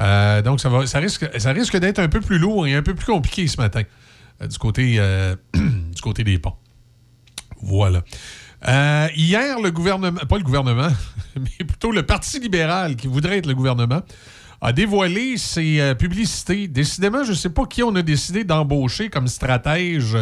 Euh, 0.00 0.42
donc, 0.42 0.60
ça, 0.60 0.98
risque, 0.98 1.76
d'être 1.76 1.98
un 1.98 2.08
peu 2.08 2.20
plus 2.20 2.38
lourd 2.38 2.66
et 2.66 2.74
un 2.74 2.82
peu 2.82 2.94
plus 2.94 3.06
compliqué 3.06 3.46
ce 3.46 3.58
matin 3.58 3.82
euh, 4.40 4.46
du, 4.46 4.58
côté, 4.58 4.96
euh, 4.98 5.36
du 5.54 6.00
côté 6.02 6.24
des 6.24 6.38
ponts. 6.38 6.54
Voilà. 7.62 8.02
Hier, 9.14 9.60
le 9.60 9.70
gouvernement, 9.70 10.20
pas 10.20 10.38
le 10.38 10.42
gouvernement, 10.42 10.88
mais 11.36 11.64
plutôt 11.64 11.92
le 11.92 12.04
Parti 12.04 12.40
libéral, 12.40 12.96
qui 12.96 13.06
voudrait 13.06 13.38
être 13.38 13.46
le 13.46 13.54
gouvernement, 13.54 14.02
a 14.62 14.72
dévoilé 14.72 15.38
ses 15.38 15.94
publicités. 15.98 16.68
Décidément, 16.68 17.24
je 17.24 17.30
ne 17.30 17.36
sais 17.36 17.50
pas 17.50 17.64
qui 17.64 17.82
on 17.82 17.94
a 17.94 18.02
décidé 18.02 18.44
d'embaucher 18.44 19.08
comme 19.08 19.26
stratège 19.26 20.16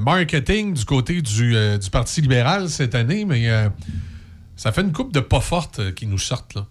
marketing 0.00 0.72
du 0.72 0.84
côté 0.86 1.20
du, 1.20 1.54
du 1.78 1.90
Parti 1.90 2.22
libéral 2.22 2.70
cette 2.70 2.94
année, 2.94 3.26
mais 3.26 3.50
ça 4.62 4.70
fait 4.70 4.82
une 4.82 4.92
coupe 4.92 5.12
de 5.12 5.18
pas 5.18 5.40
forte 5.40 5.80
euh, 5.80 5.90
qui 5.90 6.06
nous 6.06 6.18
sortent. 6.18 6.54
Là. 6.54 6.66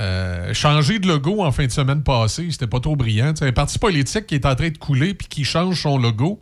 Euh, 0.00 0.54
changer 0.54 0.98
de 0.98 1.06
logo 1.06 1.42
en 1.42 1.52
fin 1.52 1.66
de 1.66 1.70
semaine 1.70 2.02
passée, 2.02 2.48
c'était 2.50 2.66
pas 2.66 2.80
trop 2.80 2.96
brillant. 2.96 3.32
C'est 3.36 3.46
un 3.46 3.52
parti 3.52 3.78
politique 3.78 4.26
qui 4.26 4.34
est 4.34 4.46
en 4.46 4.54
train 4.54 4.70
de 4.70 4.78
couler 4.78 5.12
puis 5.14 5.28
qui 5.28 5.44
change 5.44 5.82
son 5.82 5.98
logo, 5.98 6.40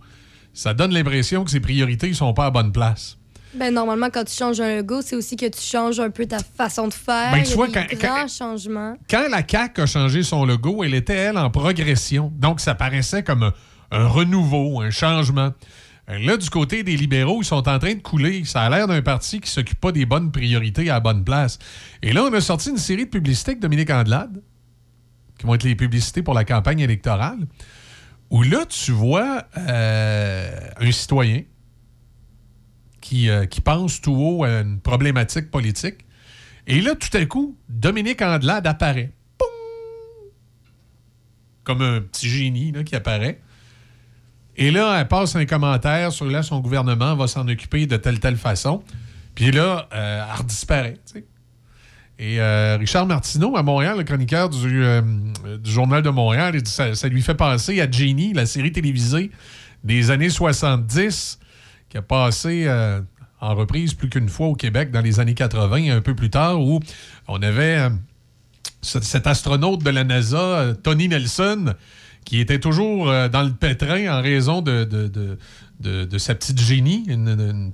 ça 0.54 0.74
donne 0.74 0.92
l'impression 0.94 1.44
que 1.44 1.50
ses 1.50 1.60
priorités 1.60 2.12
sont 2.14 2.32
pas 2.34 2.46
à 2.46 2.50
bonne 2.50 2.70
place. 2.72 3.16
Ben, 3.54 3.72
normalement, 3.74 4.10
quand 4.12 4.24
tu 4.24 4.34
changes 4.36 4.60
un 4.60 4.76
logo, 4.76 5.00
c'est 5.02 5.16
aussi 5.16 5.34
que 5.34 5.46
tu 5.46 5.60
changes 5.60 5.98
un 5.98 6.10
peu 6.10 6.26
ta 6.26 6.38
façon 6.38 6.86
de 6.86 6.94
faire. 6.94 7.32
Ben, 7.32 7.38
Il 7.38 7.44
tu 7.44 7.50
y 7.50 7.52
a 7.54 7.56
vois, 7.56 7.66
des 7.68 7.72
quand- 7.96 8.06
grands 8.06 8.28
changements. 8.28 8.96
Quand 9.10 9.26
la 9.30 9.42
CAQ 9.48 9.80
a 9.80 9.86
changé 9.86 10.22
son 10.22 10.44
logo, 10.44 10.84
elle 10.84 10.94
était, 10.94 11.14
elle, 11.14 11.38
en 11.38 11.50
progression. 11.50 12.30
Donc, 12.36 12.60
ça 12.60 12.74
paraissait 12.74 13.22
comme 13.24 13.42
un, 13.42 13.52
un 13.90 14.06
renouveau, 14.06 14.80
un 14.82 14.90
changement. 14.90 15.52
Euh, 16.10 16.18
Là, 16.18 16.36
du 16.36 16.48
côté 16.50 16.82
des 16.82 16.96
libéraux, 16.96 17.42
ils 17.42 17.44
sont 17.44 17.68
en 17.68 17.78
train 17.78 17.94
de 17.94 18.02
couler. 18.02 18.44
Ça 18.44 18.62
a 18.62 18.70
l'air 18.70 18.86
d'un 18.86 19.02
parti 19.02 19.40
qui 19.40 19.50
s'occupe 19.50 19.80
pas 19.80 19.92
des 19.92 20.06
bonnes 20.06 20.32
priorités 20.32 20.88
à 20.90 20.94
la 20.94 21.00
bonne 21.00 21.24
place. 21.24 21.58
Et 22.02 22.12
là, 22.12 22.24
on 22.24 22.32
a 22.32 22.40
sorti 22.40 22.70
une 22.70 22.78
série 22.78 23.04
de 23.04 23.10
publicités 23.10 23.52
avec 23.52 23.60
Dominique 23.60 23.90
Andelade, 23.90 24.42
qui 25.38 25.46
vont 25.46 25.54
être 25.54 25.64
les 25.64 25.76
publicités 25.76 26.22
pour 26.22 26.34
la 26.34 26.44
campagne 26.44 26.80
électorale, 26.80 27.46
où 28.30 28.42
là, 28.42 28.64
tu 28.66 28.92
vois 28.92 29.44
euh, 29.56 30.60
un 30.78 30.92
citoyen 30.92 31.42
qui, 33.00 33.30
euh, 33.30 33.46
qui 33.46 33.60
pense 33.60 34.00
tout 34.00 34.14
haut 34.14 34.44
à 34.44 34.60
une 34.60 34.80
problématique 34.80 35.50
politique. 35.50 36.04
Et 36.66 36.80
là, 36.80 36.94
tout 36.94 37.14
à 37.16 37.24
coup, 37.24 37.56
Dominique 37.68 38.20
Andelade 38.20 38.66
apparaît. 38.66 39.12
Poum! 39.38 39.48
Comme 41.64 41.80
un 41.80 42.00
petit 42.00 42.28
génie 42.28 42.72
qui 42.84 42.94
apparaît. 42.94 43.40
Et 44.60 44.70
là, 44.72 44.98
elle 45.00 45.06
passe 45.08 45.36
un 45.36 45.44
commentaire 45.46 46.10
sur 46.12 46.26
là, 46.26 46.42
son 46.42 46.58
gouvernement 46.60 47.14
va 47.14 47.28
s'en 47.28 47.46
occuper 47.46 47.86
de 47.86 47.96
telle, 47.96 48.18
telle 48.18 48.36
façon. 48.36 48.82
Puis 49.36 49.52
là, 49.52 49.88
euh, 49.94 50.24
elle 50.38 50.46
disparaît. 50.46 50.98
tu 51.06 51.12
sais. 51.20 51.24
Et 52.18 52.40
euh, 52.40 52.76
Richard 52.76 53.06
Martineau, 53.06 53.56
à 53.56 53.62
Montréal, 53.62 53.96
le 53.96 54.02
chroniqueur 54.02 54.48
du, 54.48 54.82
euh, 54.84 55.00
Journal 55.64 56.02
de 56.02 56.10
Montréal, 56.10 56.60
ça, 56.66 57.08
lui 57.08 57.22
fait 57.22 57.36
penser 57.36 57.80
à 57.80 57.88
Jenny, 57.88 58.32
la 58.32 58.44
série 58.46 58.72
télévisée 58.72 59.30
des 59.84 60.10
années 60.10 60.28
70, 60.28 61.38
qui 61.88 61.96
a 61.96 62.02
passé 62.02 62.68
en 63.40 63.54
reprise 63.54 63.94
plus 63.94 64.08
qu'une 64.10 64.28
fois 64.28 64.48
au 64.48 64.54
Québec 64.56 64.90
dans 64.90 65.00
les 65.00 65.20
années 65.20 65.34
80, 65.34 65.96
un 65.96 66.00
peu 66.00 66.16
plus 66.16 66.30
tard, 66.30 66.60
où 66.60 66.80
on 67.28 67.40
avait 67.40 67.88
ce- 68.82 69.00
cet 69.00 69.28
astronaute 69.28 69.84
de 69.84 69.90
la 69.90 70.02
NASA, 70.02 70.72
Tony 70.82 71.06
Nelson, 71.06 71.74
qui 72.28 72.40
était 72.40 72.60
toujours 72.60 73.08
euh, 73.08 73.30
dans 73.30 73.42
le 73.42 73.52
pétrin 73.52 74.18
en 74.18 74.20
raison 74.20 74.60
de, 74.60 74.84
de, 74.84 76.18
sa 76.18 76.34
petite 76.34 76.60
génie, 76.60 77.06
une, 77.08 77.72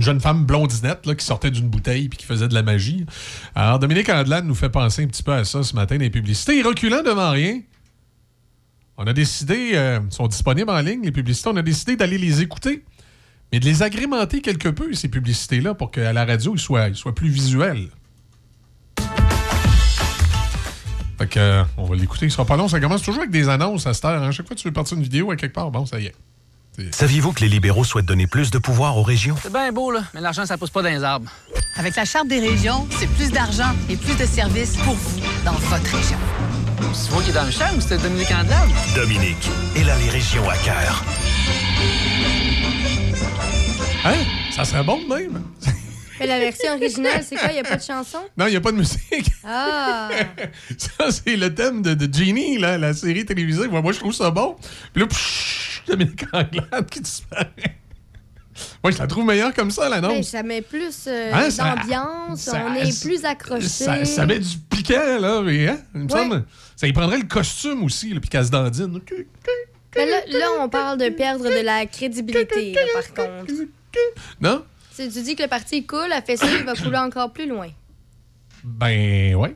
jeune 0.00 0.20
femme 0.20 0.46
blondinette 0.46 1.04
là, 1.04 1.14
qui 1.14 1.26
sortait 1.26 1.50
d'une 1.50 1.68
bouteille 1.68 2.08
puis 2.08 2.16
qui 2.16 2.24
faisait 2.24 2.48
de 2.48 2.54
la 2.54 2.62
magie. 2.62 3.04
Alors, 3.54 3.78
Dominique 3.78 4.08
Andelade 4.08 4.46
nous 4.46 4.54
fait 4.54 4.70
penser 4.70 5.04
un 5.04 5.06
petit 5.06 5.22
peu 5.22 5.34
à 5.34 5.44
ça 5.44 5.62
ce 5.62 5.76
matin 5.76 5.98
les 5.98 6.08
publicités. 6.08 6.58
Et 6.58 6.62
reculant 6.62 7.02
devant 7.02 7.30
rien, 7.30 7.60
on 8.96 9.06
a 9.06 9.12
décidé, 9.12 9.72
euh, 9.74 10.00
sont 10.08 10.26
disponibles 10.26 10.70
en 10.70 10.80
ligne, 10.80 11.02
les 11.02 11.12
publicités, 11.12 11.50
on 11.50 11.56
a 11.56 11.62
décidé 11.62 11.96
d'aller 11.96 12.16
les 12.16 12.40
écouter, 12.40 12.84
mais 13.52 13.60
de 13.60 13.66
les 13.66 13.82
agrémenter 13.82 14.40
quelque 14.40 14.70
peu, 14.70 14.94
ces 14.94 15.08
publicités-là, 15.08 15.74
pour 15.74 15.90
qu'à 15.90 16.14
la 16.14 16.24
radio, 16.24 16.54
ils 16.56 16.88
ils 16.88 16.96
soient 16.96 17.14
plus 17.14 17.28
visuels. 17.28 17.88
Fait 21.18 21.26
que, 21.26 21.38
euh, 21.38 21.64
on 21.78 21.84
va 21.84 21.96
l'écouter. 21.96 22.26
Il 22.26 22.30
sera 22.30 22.44
pas 22.44 22.56
long. 22.56 22.68
Ça 22.68 22.78
commence 22.80 23.02
toujours 23.02 23.20
avec 23.22 23.30
des 23.30 23.48
annonces 23.48 23.86
à 23.86 23.94
cette 23.94 24.04
heure. 24.04 24.22
hein. 24.22 24.30
Chaque 24.32 24.46
fois 24.46 24.54
que 24.56 24.60
tu 24.60 24.68
veux 24.68 24.72
partir 24.74 24.96
une 24.96 25.02
vidéo 25.02 25.30
à 25.30 25.36
quelque 25.36 25.54
part, 25.54 25.70
bon, 25.70 25.86
ça 25.86 25.98
y 25.98 26.06
est. 26.06 26.14
Saviez-vous 26.90 27.32
que 27.32 27.40
les 27.40 27.48
libéraux 27.48 27.84
souhaitent 27.84 28.04
donner 28.04 28.26
plus 28.26 28.50
de 28.50 28.58
pouvoir 28.58 28.98
aux 28.98 29.02
régions? 29.02 29.34
C'est 29.42 29.50
bien 29.50 29.72
beau, 29.72 29.90
là, 29.90 30.02
mais 30.12 30.20
l'argent, 30.20 30.44
ça 30.44 30.58
pousse 30.58 30.68
pas 30.68 30.82
dans 30.82 30.90
les 30.90 31.02
arbres. 31.02 31.30
Avec 31.76 31.96
la 31.96 32.04
Charte 32.04 32.28
des 32.28 32.38
régions, 32.38 32.86
c'est 32.98 33.06
plus 33.06 33.30
d'argent 33.32 33.72
et 33.88 33.96
plus 33.96 34.14
de 34.18 34.26
services 34.26 34.76
pour 34.76 34.92
vous 34.92 35.20
dans 35.46 35.52
votre 35.52 35.96
région. 35.96 36.18
C'est 36.92 37.08
toi 37.08 37.22
qui 37.22 37.30
est 37.30 37.32
dans 37.32 37.44
le 37.46 37.50
champ 37.50 37.74
ou 37.74 37.80
c'était 37.80 37.96
Dominique 37.96 38.30
Andelade? 38.30 38.68
Dominique, 38.94 39.48
elle 39.74 39.88
a 39.88 39.96
les 39.98 40.10
régions 40.10 40.46
à 40.50 40.56
cœur. 40.58 41.02
Hein? 44.04 44.14
Ça 44.50 44.66
serait 44.66 44.84
bon 44.84 45.00
de 45.02 45.08
même. 45.14 45.42
Mais 46.20 46.26
la 46.26 46.38
version 46.38 46.74
originale, 46.74 47.22
c'est 47.22 47.36
quoi? 47.36 47.48
Il 47.50 47.54
n'y 47.54 47.60
a 47.60 47.64
pas 47.64 47.76
de 47.76 47.82
chanson? 47.82 48.18
Non, 48.36 48.46
il 48.46 48.50
n'y 48.50 48.56
a 48.56 48.60
pas 48.60 48.72
de 48.72 48.76
musique. 48.78 49.30
Ah! 49.44 50.08
Ça, 50.78 51.10
c'est 51.10 51.36
le 51.36 51.54
thème 51.54 51.82
de, 51.82 51.94
de 51.94 52.12
Genie, 52.12 52.58
là, 52.58 52.78
la 52.78 52.94
série 52.94 53.24
télévisée. 53.24 53.68
Moi, 53.68 53.82
moi, 53.82 53.92
je 53.92 53.98
trouve 53.98 54.12
ça 54.14 54.30
bon. 54.30 54.56
Puis 54.92 55.02
là, 55.02 55.06
pshhh, 55.08 55.82
Dominique 55.86 56.24
Anglade 56.32 56.90
qui 56.90 57.00
disparaît. 57.00 57.46
Moi, 58.82 58.90
je 58.90 58.98
la 58.98 59.06
trouve 59.06 59.24
meilleure 59.26 59.52
comme 59.52 59.70
ça, 59.70 59.82
Ben, 59.90 60.00
l'annonce. 60.00 60.28
ça 60.28 60.42
met 60.42 60.62
plus 60.62 61.04
euh, 61.06 61.30
Hein, 61.32 61.48
d'ambiance, 61.58 62.48
on 62.54 62.74
est 62.74 63.02
plus 63.02 63.24
accroché. 63.24 63.68
Ça, 63.68 64.04
ça 64.06 64.24
met 64.24 64.38
du 64.38 64.56
piquant, 64.70 65.18
là. 65.20 65.42
Mais, 65.42 65.68
hein, 65.68 65.78
il 65.94 66.00
me 66.02 66.04
Ouais. 66.06 66.18
semble. 66.18 66.44
Ça 66.74 66.86
y 66.86 66.92
prendrait 66.92 67.18
le 67.18 67.24
costume 67.26 67.84
aussi, 67.84 68.14
là, 68.14 68.20
puis 68.20 68.30
qu'elle 68.30 68.46
se 68.46 68.50
dandine. 68.50 69.00
Là, 69.94 70.04
là, 70.30 70.46
on 70.60 70.68
parle 70.68 70.98
de 70.98 71.08
perdre 71.10 71.44
de 71.44 71.60
la 71.64 71.84
crédibilité, 71.86 72.72
là, 72.72 72.80
par 72.94 73.14
contre. 73.14 73.52
Non? 74.40 74.64
Si 74.96 75.10
tu 75.10 75.22
dis 75.22 75.36
que 75.36 75.42
le 75.42 75.48
parti 75.48 75.84
coule, 75.84 76.10
a 76.12 76.22
fait 76.22 76.36
ça, 76.36 76.46
il 76.50 76.64
va 76.64 76.74
couler 76.82 76.96
encore 76.98 77.32
plus 77.32 77.48
loin. 77.48 77.68
Ben, 78.64 79.34
ouais. 79.34 79.54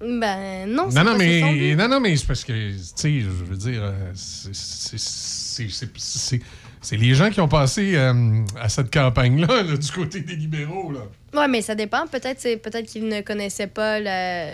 Ben 0.00 0.66
non, 0.68 0.90
c'est 0.90 0.96
Non, 0.98 1.12
non, 1.12 1.16
mais, 1.16 1.74
non, 1.76 1.88
non, 1.88 2.00
mais 2.00 2.16
c'est 2.16 2.26
parce 2.26 2.42
que, 2.42 2.52
tu 2.72 2.78
sais, 2.96 3.20
je 3.20 3.28
veux 3.28 3.56
dire, 3.56 3.82
euh, 3.84 3.92
c'est- 4.14 4.52
c'est- 4.52 4.98
c'est 4.98 5.68
c'est- 5.70 5.90
c'est- 5.96 6.40
c'est 6.80 6.96
les 6.96 7.14
gens 7.14 7.30
qui 7.30 7.40
ont 7.40 7.46
passé 7.46 7.92
euh, 7.94 8.42
à 8.60 8.68
cette 8.68 8.92
campagne-là, 8.92 9.62
là, 9.62 9.76
du 9.76 9.90
côté 9.92 10.20
des 10.20 10.34
libéraux. 10.34 10.90
Là. 10.90 11.00
Ouais, 11.40 11.46
mais 11.46 11.62
ça 11.62 11.76
dépend. 11.76 12.06
Peut-être 12.08 12.40
c'est 12.40 12.56
peut-être 12.56 12.86
qu'ils 12.86 13.06
ne 13.06 13.20
connaissaient 13.20 13.68
pas 13.68 14.00
la, 14.00 14.46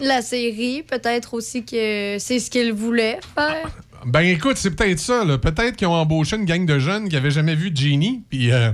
la 0.00 0.20
série. 0.22 0.82
Peut-être 0.82 1.34
aussi 1.34 1.64
que 1.64 2.16
c'est 2.18 2.40
ce 2.40 2.50
qu'ils 2.50 2.72
voulaient 2.72 3.20
faire. 3.36 3.70
Ben 4.04 4.22
écoute, 4.22 4.56
c'est 4.56 4.72
peut-être 4.74 4.98
ça. 4.98 5.24
là. 5.24 5.38
Peut-être 5.38 5.76
qu'ils 5.76 5.86
ont 5.86 5.94
embauché 5.94 6.34
une 6.36 6.44
gang 6.44 6.66
de 6.66 6.78
jeunes 6.80 7.08
qui 7.08 7.14
n'avaient 7.14 7.30
jamais 7.30 7.54
vu 7.54 7.70
Genie, 7.72 8.22
puis 8.28 8.50
euh, 8.50 8.70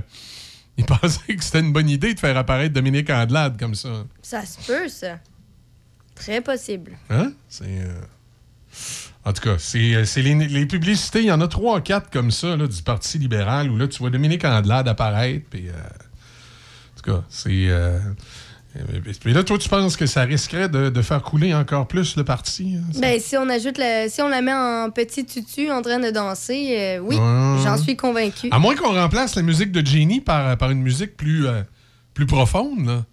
ils 0.77 0.85
pensaient 0.85 1.35
que 1.35 1.43
c'était 1.43 1.59
une 1.59 1.73
bonne 1.73 1.89
idée 1.89 2.13
de 2.13 2.19
faire 2.19 2.35
apparaître 2.37 2.73
Dominique 2.73 3.09
Andelade 3.09 3.57
comme 3.59 3.75
ça. 3.75 4.05
Ça 4.21 4.45
se 4.45 4.57
peut, 4.65 4.87
ça. 4.87 5.19
Très 6.15 6.41
possible. 6.41 6.93
Hein? 7.09 7.33
C'est. 7.49 7.65
euh, 7.65 8.01
En 9.25 9.33
tout 9.33 9.41
cas, 9.41 9.55
c'est 9.57 9.95
euh, 9.95 10.05
c'est 10.05 10.21
les, 10.21 10.35
les 10.35 10.65
publicités. 10.65 11.19
Il 11.19 11.25
y 11.27 11.31
en 11.31 11.41
a 11.41 11.47
trois 11.47 11.77
ou 11.77 11.81
quatre 11.81 12.09
comme 12.11 12.31
ça 12.31 12.55
là, 12.55 12.67
du 12.67 12.81
Parti 12.83 13.17
libéral 13.19 13.69
où 13.71 13.77
là, 13.77 13.87
tu 13.87 13.99
vois 13.99 14.09
Dominique 14.09 14.43
Andelade 14.45 14.87
apparaître. 14.87 15.45
Puis, 15.49 15.69
euh, 15.69 15.71
en 15.73 17.01
tout 17.01 17.11
cas, 17.11 17.23
c'est. 17.29 17.67
euh, 17.69 17.99
Puis 19.21 19.33
là, 19.33 19.43
toi, 19.43 19.57
tu 19.57 19.69
penses 19.69 19.95
que 19.95 20.05
ça 20.07 20.23
risquerait 20.23 20.67
de, 20.67 20.89
de 20.89 21.01
faire 21.01 21.21
couler 21.21 21.53
encore 21.53 21.87
plus 21.87 22.15
le 22.17 22.23
parti? 22.23 22.75
hein? 22.77 22.99
Ben, 22.99 23.19
si 23.19 23.37
on 23.37 23.47
ajoute 23.47 23.77
la, 23.77 24.09
si 24.09 24.21
on 24.21 24.29
la 24.29 24.41
met 24.41 24.53
en 24.53 24.89
petit 24.89 25.25
tutu 25.25 25.69
en 25.71 25.81
train 25.81 25.99
de 25.99 26.09
danser, 26.09 26.75
euh, 26.77 26.99
oui, 26.99 27.15
Ouais. 27.15 27.63
j'en 27.63 27.77
suis 27.77 27.95
convaincue. 27.95 28.47
À 28.51 28.57
moins 28.59 28.75
qu'on 28.75 28.93
remplace 28.93 29.35
la 29.35 29.43
musique 29.43 29.71
de 29.71 29.85
Genie 29.85 30.21
par, 30.21 30.57
par 30.57 30.71
une 30.71 30.81
musique 30.81 31.15
plus, 31.15 31.45
euh, 31.47 31.61
plus 32.15 32.25
profonde, 32.25 32.85
là, 32.87 33.05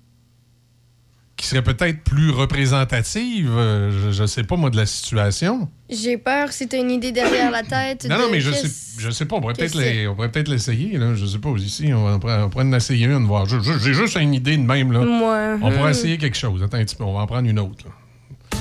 qui 1.40 1.46
serait 1.46 1.62
peut-être 1.62 2.02
plus 2.04 2.28
représentative, 2.30 3.50
euh, 3.56 3.90
je, 3.90 4.10
je 4.12 4.26
sais 4.26 4.42
pas 4.42 4.56
moi, 4.56 4.68
de 4.68 4.76
la 4.76 4.84
situation. 4.84 5.70
J'ai 5.88 6.18
peur 6.18 6.52
si 6.52 6.68
t'as 6.68 6.76
une 6.78 6.90
idée 6.90 7.12
derrière 7.12 7.50
la 7.50 7.62
tête. 7.62 8.04
Non, 8.10 8.16
de 8.18 8.22
non, 8.22 8.28
mais 8.30 8.40
je 8.40 8.50
sais, 8.52 8.68
je 8.98 9.10
sais 9.10 9.24
pas. 9.24 9.36
On 9.36 9.40
pourrait 9.40 9.54
peut-être 9.54 9.72
peut-être 9.72 10.48
l'essayer. 10.48 10.98
là. 10.98 11.14
Je 11.14 11.24
sais 11.24 11.38
pas. 11.38 11.48
Ici, 11.56 11.94
on, 11.94 12.04
va- 12.04 12.44
on 12.44 12.50
pourrait, 12.50 12.64
en 12.64 12.72
essayer 12.74 13.06
une, 13.06 13.24
voir. 13.26 13.46
J'ai 13.46 13.94
juste 13.94 14.16
une 14.20 14.34
idée 14.34 14.58
de 14.58 14.62
même. 14.62 14.92
Là. 14.92 15.00
Ouais. 15.00 15.58
On 15.62 15.72
pourrait 15.72 15.92
essayer 15.92 16.18
quelque 16.18 16.36
chose. 16.36 16.62
Attends 16.62 16.76
un 16.76 16.84
petit 16.84 16.96
peu. 16.96 17.04
On 17.04 17.14
va 17.14 17.20
en 17.20 17.26
prendre 17.26 17.48
une 17.48 17.58
autre. 17.58 17.86
là. 17.86 18.60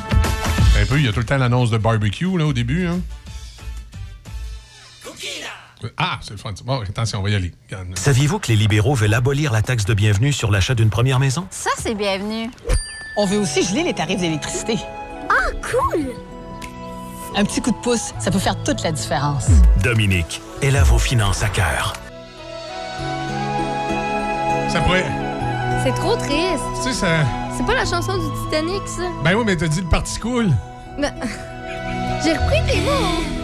Un 0.82 0.86
peu, 0.86 0.98
il 0.98 1.06
y 1.06 1.10
a 1.10 1.12
tout 1.12 1.20
le 1.20 1.26
temps 1.26 1.38
l'annonce 1.38 1.72
de 1.72 1.78
barbecue 1.78 2.38
là, 2.38 2.46
au 2.46 2.54
début. 2.54 2.88
Hein. 2.88 3.02
Ah, 5.98 6.20
c'est 6.22 6.32
le 6.32 6.38
fun. 6.38 6.54
Bon, 6.66 6.82
attention, 6.82 7.20
on 7.20 7.24
va 7.24 7.30
y 7.30 7.36
aller. 7.36 7.54
Saviez-vous 7.96 8.40
que 8.40 8.48
les 8.48 8.56
libéraux 8.56 8.96
veulent 8.96 9.14
abolir 9.14 9.52
la 9.52 9.62
taxe 9.62 9.86
de 9.86 9.94
bienvenue 9.94 10.34
sur 10.34 10.52
l'achat 10.52 10.76
d'une 10.76 10.90
première 10.90 11.20
maison? 11.20 11.48
Ça, 11.50 11.70
c'est 11.78 11.96
bienvenu. 11.96 12.50
On 13.18 13.26
veut 13.26 13.38
aussi 13.38 13.64
geler 13.64 13.84
les 13.84 13.94
tarifs 13.94 14.20
d'électricité. 14.20 14.78
Ah, 15.30 15.52
cool! 15.62 16.06
Un 17.36 17.46
petit 17.46 17.62
coup 17.62 17.72
de 17.72 17.78
pouce, 17.78 18.14
ça 18.20 18.32
peut 18.32 18.40
faire 18.40 18.62
toute 18.64 18.84
la 18.84 18.92
différence. 18.92 19.48
Dominique, 19.84 20.42
elle 20.62 20.76
a 20.76 20.84
vos 20.84 20.98
finances 20.98 21.44
à 21.44 21.50
cœur. 21.50 21.94
Ça 24.70 24.82
pourrait. 24.82 25.06
C'est 25.84 25.94
trop 25.94 26.16
triste. 26.16 26.64
Tu 26.84 26.90
sais, 26.90 26.94
ça. 26.94 27.26
C'est 27.56 27.66
pas 27.66 27.76
la 27.76 27.86
chanson 27.86 28.18
du 28.18 28.44
Titanic, 28.46 28.88
ça? 28.88 29.04
Ben 29.24 29.36
oui, 29.36 29.44
mais 29.46 29.56
t'as 29.56 29.68
dit 29.68 29.82
le 29.82 29.90
parti 29.90 30.20
cool. 30.20 30.50
Ben, 30.98 31.14
J'ai 32.24 32.34
repris 32.34 32.60
tes 32.68 32.82
mots. 32.82 33.40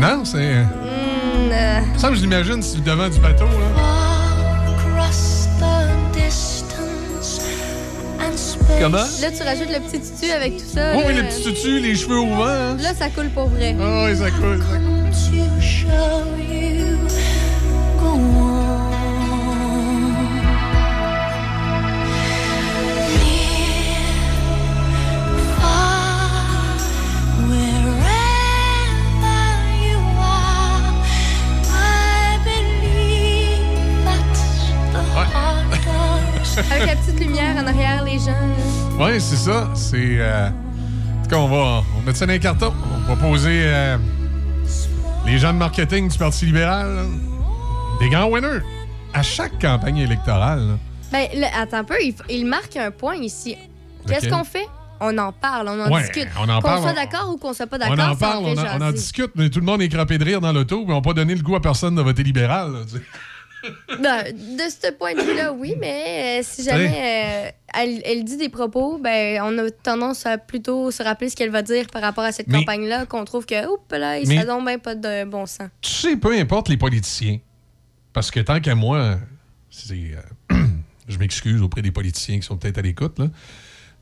Non, 0.00 0.24
c'est. 0.24 0.38
Euh, 0.38 0.62
mm, 0.62 1.50
euh... 1.52 1.80
Ça, 1.96 2.14
je 2.14 2.20
l'imagine, 2.20 2.62
c'est 2.62 2.82
devant 2.82 3.08
du 3.08 3.18
bateau, 3.18 3.44
là. 3.44 3.88
Comment? 8.80 8.98
Là, 8.98 9.32
tu 9.36 9.42
rajoutes 9.42 9.70
le 9.70 9.80
petit 9.80 10.00
tutu 10.00 10.30
avec 10.30 10.58
tout 10.58 10.64
ça. 10.72 10.96
Oui, 10.96 11.12
le 11.12 11.24
petit 11.24 11.42
tutu, 11.42 11.80
les 11.80 11.96
cheveux 11.96 12.18
au 12.18 12.28
vent. 12.28 12.46
Hein. 12.46 12.76
Là, 12.78 12.94
ça 12.94 13.08
coule 13.08 13.28
pour 13.30 13.48
vrai. 13.48 13.74
Oh, 13.80 14.06
oui. 14.06 14.16
Ça 14.16 14.30
coule. 14.30 14.62
Avec 36.70 36.86
la 36.86 36.96
petite 36.96 37.20
lumière 37.20 37.56
en 37.56 37.66
arrière, 37.66 38.04
les 38.04 38.18
gens. 38.18 38.34
Oui, 38.98 39.20
c'est 39.20 39.36
ça. 39.36 39.68
C'est. 39.74 39.96
euh, 40.18 40.48
En 40.48 41.22
tout 41.22 41.30
cas, 41.30 41.36
on 41.36 41.48
va, 41.48 41.56
on 41.94 42.00
va 42.00 42.06
mettre 42.06 42.18
ça 42.18 42.26
dans 42.26 42.32
les 42.32 42.40
cartons. 42.40 42.72
On 43.08 43.14
va 43.14 43.16
poser 43.16 43.62
euh, 43.64 43.96
les 45.30 45.38
gens 45.38 45.52
de 45.52 45.58
marketing 45.58 46.08
du 46.08 46.18
Parti 46.18 46.46
libéral. 46.46 46.94
là. 46.96 47.02
Des 48.00 48.08
grands 48.08 48.26
winners. 48.30 48.60
À 49.12 49.22
chaque 49.22 49.58
campagne 49.60 49.98
électorale. 49.98 50.60
là. 50.60 50.74
Ben, 51.12 51.26
attends 51.56 51.78
un 51.78 51.84
peu, 51.84 51.96
il, 52.02 52.14
il 52.28 52.44
marque 52.46 52.76
un 52.76 52.90
point 52.90 53.16
ici. 53.16 53.56
Qu'est-ce 54.06 54.28
qu'on 54.28 54.44
fait? 54.44 54.66
On 55.00 55.16
en 55.16 55.32
parle, 55.32 55.68
on 55.68 55.80
en 55.80 55.90
Ouais, 55.92 56.02
discute. 56.02 56.28
on 56.40 56.48
en 56.48 56.60
qu'on 56.60 56.76
soit 56.82 56.90
on- 56.90 56.94
d'accord 56.94 57.30
ou 57.32 57.36
qu'on 57.38 57.52
soit 57.54 57.66
pas 57.68 57.76
On 57.76 57.94
d'accord, 57.94 58.10
en 58.10 58.14
ça 58.14 58.18
parle, 58.18 58.44
on, 58.44 58.58
en- 58.58 58.78
on 58.80 58.88
en 58.88 58.90
discute, 58.92 59.30
mais 59.36 59.48
tout 59.48 59.60
le 59.60 59.64
monde 59.66 59.80
est 59.80 59.88
crapé 59.88 60.18
de 60.18 60.24
rire 60.24 60.40
dans 60.40 60.52
l'auto, 60.52 60.84
mais 60.86 60.92
on 60.92 60.96
n'a 60.96 61.02
pas 61.02 61.12
donné 61.12 61.34
le 61.36 61.40
goût 61.42 61.54
à 61.54 61.60
personne 61.62 61.94
de 61.94 62.02
voter 62.02 62.22
libéral. 62.24 62.72
là. 62.72 62.78
Ben, 64.00 64.32
de 64.32 64.62
ce 64.70 64.90
point 64.92 65.14
de 65.14 65.20
vue-là, 65.20 65.52
oui, 65.52 65.74
mais 65.80 66.40
euh, 66.40 66.44
si 66.44 66.62
jamais 66.64 66.94
euh, 66.96 67.50
elle, 67.74 68.00
elle 68.04 68.24
dit 68.24 68.36
des 68.36 68.48
propos, 68.48 68.98
ben, 68.98 69.40
on 69.42 69.56
a 69.58 69.70
tendance 69.70 70.26
à 70.26 70.38
plutôt 70.38 70.90
se 70.90 71.02
rappeler 71.02 71.28
ce 71.28 71.36
qu'elle 71.36 71.50
va 71.50 71.62
dire 71.62 71.86
par 71.88 72.02
rapport 72.02 72.24
à 72.24 72.32
cette 72.32 72.48
Mais- 72.48 72.58
campagne-là, 72.60 73.06
qu'on 73.06 73.24
trouve 73.24 73.46
que, 73.46 73.66
oups 73.72 73.82
là, 73.90 74.18
il 74.18 74.28
Mais- 74.28 74.38
ça 74.38 74.44
donne 74.44 74.64
bien 74.64 74.78
pas 74.78 74.94
de 74.94 75.24
bon 75.24 75.46
sens. 75.46 75.68
Tu 75.80 75.90
sais, 75.90 76.16
peu 76.16 76.36
importe 76.38 76.68
les 76.68 76.76
politiciens. 76.76 77.38
Parce 78.12 78.30
que 78.30 78.40
tant 78.40 78.60
qu'à 78.60 78.74
moi, 78.74 79.18
c'est. 79.70 80.12
euh, 80.50 80.56
je 81.08 81.18
m'excuse 81.18 81.62
auprès 81.62 81.82
des 81.82 81.90
politiciens 81.92 82.36
qui 82.38 82.46
sont 82.46 82.56
peut-être 82.56 82.78
à 82.78 82.82
l'écoute, 82.82 83.18
là. 83.18 83.26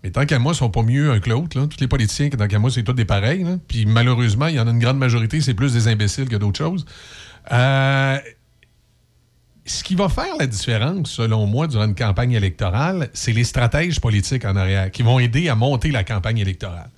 Mais 0.04 0.10
tant 0.10 0.24
qu'à 0.26 0.38
moi, 0.38 0.52
ils 0.52 0.56
sont 0.56 0.70
pas 0.70 0.82
mieux 0.82 1.10
un 1.10 1.18
que 1.20 1.28
l'autre. 1.30 1.58
là. 1.58 1.66
Tous 1.66 1.80
les 1.80 1.88
politiciens, 1.88 2.28
tant 2.28 2.46
qu'à 2.46 2.58
moi, 2.58 2.70
c'est 2.70 2.82
tous 2.84 2.92
des 2.92 3.04
pareils. 3.04 3.42
là. 3.42 3.56
Puis 3.66 3.86
malheureusement, 3.86 4.46
il 4.46 4.54
y 4.54 4.60
en 4.60 4.68
a 4.68 4.70
une 4.70 4.78
grande 4.78 4.98
majorité, 4.98 5.40
c'est 5.40 5.54
plus 5.54 5.72
des 5.72 5.88
imbéciles 5.88 6.28
que 6.28 6.36
d'autres 6.36 6.58
choses. 6.58 6.84
Euh, 7.52 8.18
ce 9.66 9.82
qui 9.82 9.94
va 9.94 10.08
faire 10.08 10.36
la 10.38 10.46
différence, 10.46 11.10
selon 11.10 11.46
moi, 11.46 11.66
durant 11.66 11.84
une 11.84 11.94
campagne 11.94 12.32
électorale, 12.32 13.10
c'est 13.12 13.32
les 13.32 13.44
stratèges 13.44 14.00
politiques 14.00 14.44
en 14.44 14.56
arrière 14.56 14.90
qui 14.90 15.02
vont 15.02 15.18
aider 15.18 15.48
à 15.48 15.54
monter 15.54 15.90
la 15.90 16.04
campagne 16.04 16.38
électorale. 16.38 16.90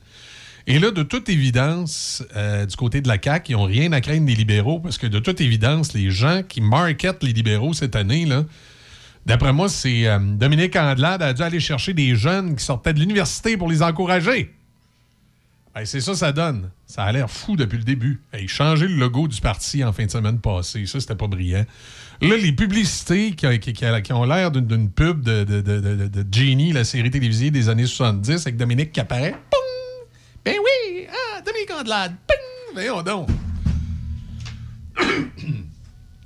Et 0.66 0.78
là, 0.78 0.90
de 0.90 1.02
toute 1.02 1.30
évidence, 1.30 2.22
euh, 2.36 2.66
du 2.66 2.76
côté 2.76 3.00
de 3.00 3.08
la 3.08 3.16
CAQ, 3.22 3.52
ils 3.52 3.56
n'ont 3.56 3.64
rien 3.64 3.90
à 3.92 4.02
craindre 4.02 4.26
des 4.26 4.34
libéraux 4.34 4.80
parce 4.80 4.98
que 4.98 5.06
de 5.06 5.18
toute 5.18 5.40
évidence, 5.40 5.94
les 5.94 6.10
gens 6.10 6.42
qui 6.46 6.60
marketent 6.60 7.24
les 7.24 7.32
libéraux 7.32 7.72
cette 7.72 7.96
année, 7.96 8.26
là, 8.26 8.44
d'après 9.24 9.54
moi, 9.54 9.70
c'est 9.70 10.06
euh, 10.06 10.18
Dominique 10.18 10.76
Andelade 10.76 11.22
a 11.22 11.32
dû 11.32 11.40
aller 11.40 11.60
chercher 11.60 11.94
des 11.94 12.14
jeunes 12.16 12.54
qui 12.54 12.64
sortaient 12.64 12.92
de 12.92 13.00
l'université 13.00 13.56
pour 13.56 13.70
les 13.70 13.82
encourager. 13.82 14.54
C'est 15.84 16.00
ça, 16.00 16.14
ça 16.14 16.32
donne. 16.32 16.70
Ça 16.86 17.04
a 17.04 17.12
l'air 17.12 17.30
fou 17.30 17.56
depuis 17.56 17.78
le 17.78 17.84
début. 17.84 18.20
Hey, 18.32 18.48
changer 18.48 18.88
le 18.88 18.94
logo 18.94 19.28
du 19.28 19.40
parti 19.40 19.84
en 19.84 19.92
fin 19.92 20.06
de 20.06 20.10
semaine 20.10 20.40
passée, 20.40 20.86
ça, 20.86 21.00
c'était 21.00 21.14
pas 21.14 21.28
brillant. 21.28 21.64
Là, 22.20 22.36
les 22.36 22.52
publicités 22.52 23.32
qui, 23.32 23.46
qui- 23.60 24.12
ont 24.12 24.24
l'air 24.24 24.50
d'une- 24.50 24.90
pub 24.90 25.22
de, 25.22 25.44
de, 25.44 25.60
de, 25.60 25.80
de- 25.80 26.08
de 26.22 26.34
Genie, 26.34 26.72
la 26.72 26.82
série 26.84 27.10
télévisée 27.10 27.50
des 27.52 27.68
années 27.68 27.86
70, 27.86 28.44
avec 28.46 28.56
Dominique 28.56 28.90
qui 28.92 28.98
apparaît. 29.00 29.36
Poum! 29.50 29.60
Ben 30.44 30.56
oui! 30.58 31.06
Ah, 31.08 31.40
Dominique 31.42 31.70
Andelade! 31.70 32.14
Ping! 32.26 32.74
Voyons 32.74 33.02
donc. 33.02 33.28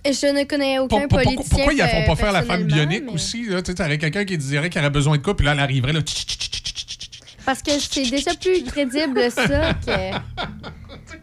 Je 0.05 0.27
ne 0.35 0.45
connais 0.45 0.79
aucun 0.79 1.07
Pour- 1.07 1.09
politicien. 1.23 1.45
pourquoi 1.51 1.73
ils 1.75 1.83
ne 1.83 1.87
font 1.87 2.03
euh, 2.03 2.07
pas 2.07 2.17
faire 2.17 2.33
la 2.33 2.43
femme 2.43 2.65
bionique 2.65 3.05
mais- 3.07 3.13
aussi? 3.13 3.43
Tu 3.47 3.51
sais, 3.53 3.75
t'aurais 3.75 3.99
quelqu'un 3.99 4.25
qui 4.25 4.37
dirait 4.39 4.69
qu'il 4.71 4.81
aurait 4.81 4.91
besoin 4.91 5.17
de 5.19 5.23
quoi, 5.23 5.37
puis 5.37 5.45
là, 5.47 5.53
elle 5.53 5.61
arriverait 5.61 5.93
là. 5.93 6.01
Parce 7.45 7.63
que 7.63 7.71
c'est 7.79 8.09
déjà 8.11 8.35
plus 8.35 8.65
crédible, 8.65 9.31
ça, 9.31 9.75
que. 9.75 10.17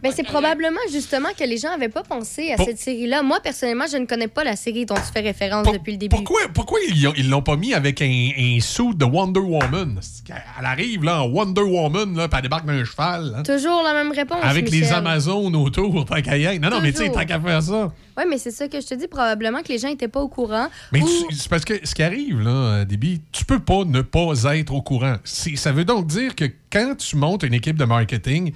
Ben, 0.02 0.12
c'est 0.14 0.22
probablement 0.22 0.80
justement 0.90 1.28
que 1.38 1.44
les 1.44 1.58
gens 1.58 1.70
n'avaient 1.70 1.88
pas 1.88 2.02
pensé 2.02 2.52
à 2.52 2.56
Pour- 2.56 2.66
cette 2.66 2.78
série-là. 2.78 3.22
Moi, 3.22 3.40
personnellement, 3.40 3.84
je 3.90 3.96
ne 3.98 4.06
connais 4.06 4.28
pas 4.28 4.44
la 4.44 4.56
série 4.56 4.86
dont 4.86 4.94
tu 4.94 5.12
fais 5.12 5.20
référence 5.20 5.66
depuis 5.70 5.92
le 5.92 5.98
début. 5.98 6.14
Pourquoi, 6.16 6.40
pourquoi 6.54 6.78
ils 6.88 7.06
ont- 7.08 7.12
ils 7.16 7.28
l'ont 7.28 7.42
pas 7.42 7.56
mis 7.56 7.74
avec 7.74 8.00
un, 8.02 8.28
un 8.38 8.58
suit 8.60 8.94
de 8.94 9.04
Wonder 9.04 9.40
Woman? 9.40 10.00
Elle 10.58 10.64
arrive 10.64 11.04
là, 11.04 11.22
en 11.22 11.28
Wonder 11.28 11.62
Woman, 11.62 12.16
là, 12.16 12.28
puis 12.28 12.36
elle 12.36 12.42
débarque 12.42 12.66
d'un 12.66 12.84
cheval. 12.84 13.34
hein, 13.36 13.42
Toujours 13.42 13.82
la 13.82 13.92
même 13.94 14.12
réponse. 14.12 14.38
avec 14.42 14.70
les. 14.70 14.90
Amazones 14.92 15.54
autour, 15.56 16.04
tant 16.06 16.20
qu'à. 16.20 16.36
Non, 16.58 16.70
non, 16.70 16.80
mais 16.80 16.92
tu 16.92 16.98
sais, 16.98 17.10
tant 17.12 17.24
qu'à 17.24 17.38
faire 17.40 17.62
ça. 17.62 17.92
Oui, 18.16 18.24
mais 18.28 18.38
c'est 18.38 18.50
ça 18.50 18.66
que 18.68 18.80
je 18.80 18.86
te 18.86 18.94
dis. 18.94 19.06
Probablement 19.08 19.62
que 19.62 19.68
les 19.68 19.78
gens 19.78 19.88
n'étaient 19.88 20.08
pas 20.08 20.20
au 20.20 20.28
courant. 20.28 20.68
Mais 20.92 21.00
ou- 21.02 21.08
c'est 21.30 21.48
parce 21.48 21.64
que 21.64 21.74
ce 21.86 21.94
qui 21.94 22.02
arrive, 22.02 22.40
là, 22.40 22.50
euh, 22.50 22.84
Déby, 22.84 23.20
tu 23.32 23.44
peux 23.44 23.58
pas 23.60 23.84
ne 23.84 24.00
pas 24.02 24.32
être 24.56 24.72
au 24.74 24.82
courant. 24.82 25.16
Ça 25.24 25.72
veut 25.72 25.84
donc 25.84 26.06
dire 26.06 26.34
que 26.34 26.44
quand 26.72 26.94
tu 26.96 27.16
montes 27.16 27.42
une 27.44 27.54
équipe 27.54 27.76
de 27.76 27.84
marketing, 27.84 28.52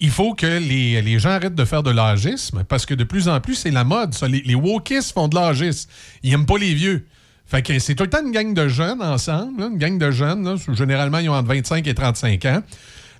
il 0.00 0.10
faut 0.10 0.34
que 0.34 0.46
les, 0.46 1.00
les 1.02 1.18
gens 1.18 1.30
arrêtent 1.30 1.54
de 1.54 1.64
faire 1.64 1.82
de 1.82 1.90
l'agisme 1.90 2.64
parce 2.68 2.86
que 2.86 2.94
de 2.94 3.04
plus 3.04 3.28
en 3.28 3.40
plus, 3.40 3.54
c'est 3.56 3.70
la 3.70 3.84
mode. 3.84 4.14
Les, 4.28 4.42
les 4.42 4.54
wokistes 4.54 5.12
font 5.12 5.28
de 5.28 5.34
l'agisme. 5.34 5.90
Ils 6.22 6.32
aiment 6.32 6.46
pas 6.46 6.58
les 6.58 6.74
vieux. 6.74 7.06
Fait 7.46 7.62
que 7.62 7.78
c'est 7.78 7.94
tout 7.94 8.04
le 8.04 8.10
temps 8.10 8.22
une 8.24 8.30
gang 8.32 8.52
de 8.54 8.68
jeunes 8.68 9.00
ensemble, 9.02 9.62
une 9.62 9.78
gang 9.78 9.98
de 9.98 10.10
jeunes. 10.10 10.56
généralement, 10.74 11.18
ils 11.18 11.28
ont 11.30 11.34
entre 11.34 11.48
25 11.48 11.86
et 11.86 11.94
35 11.94 12.44
ans. 12.44 12.62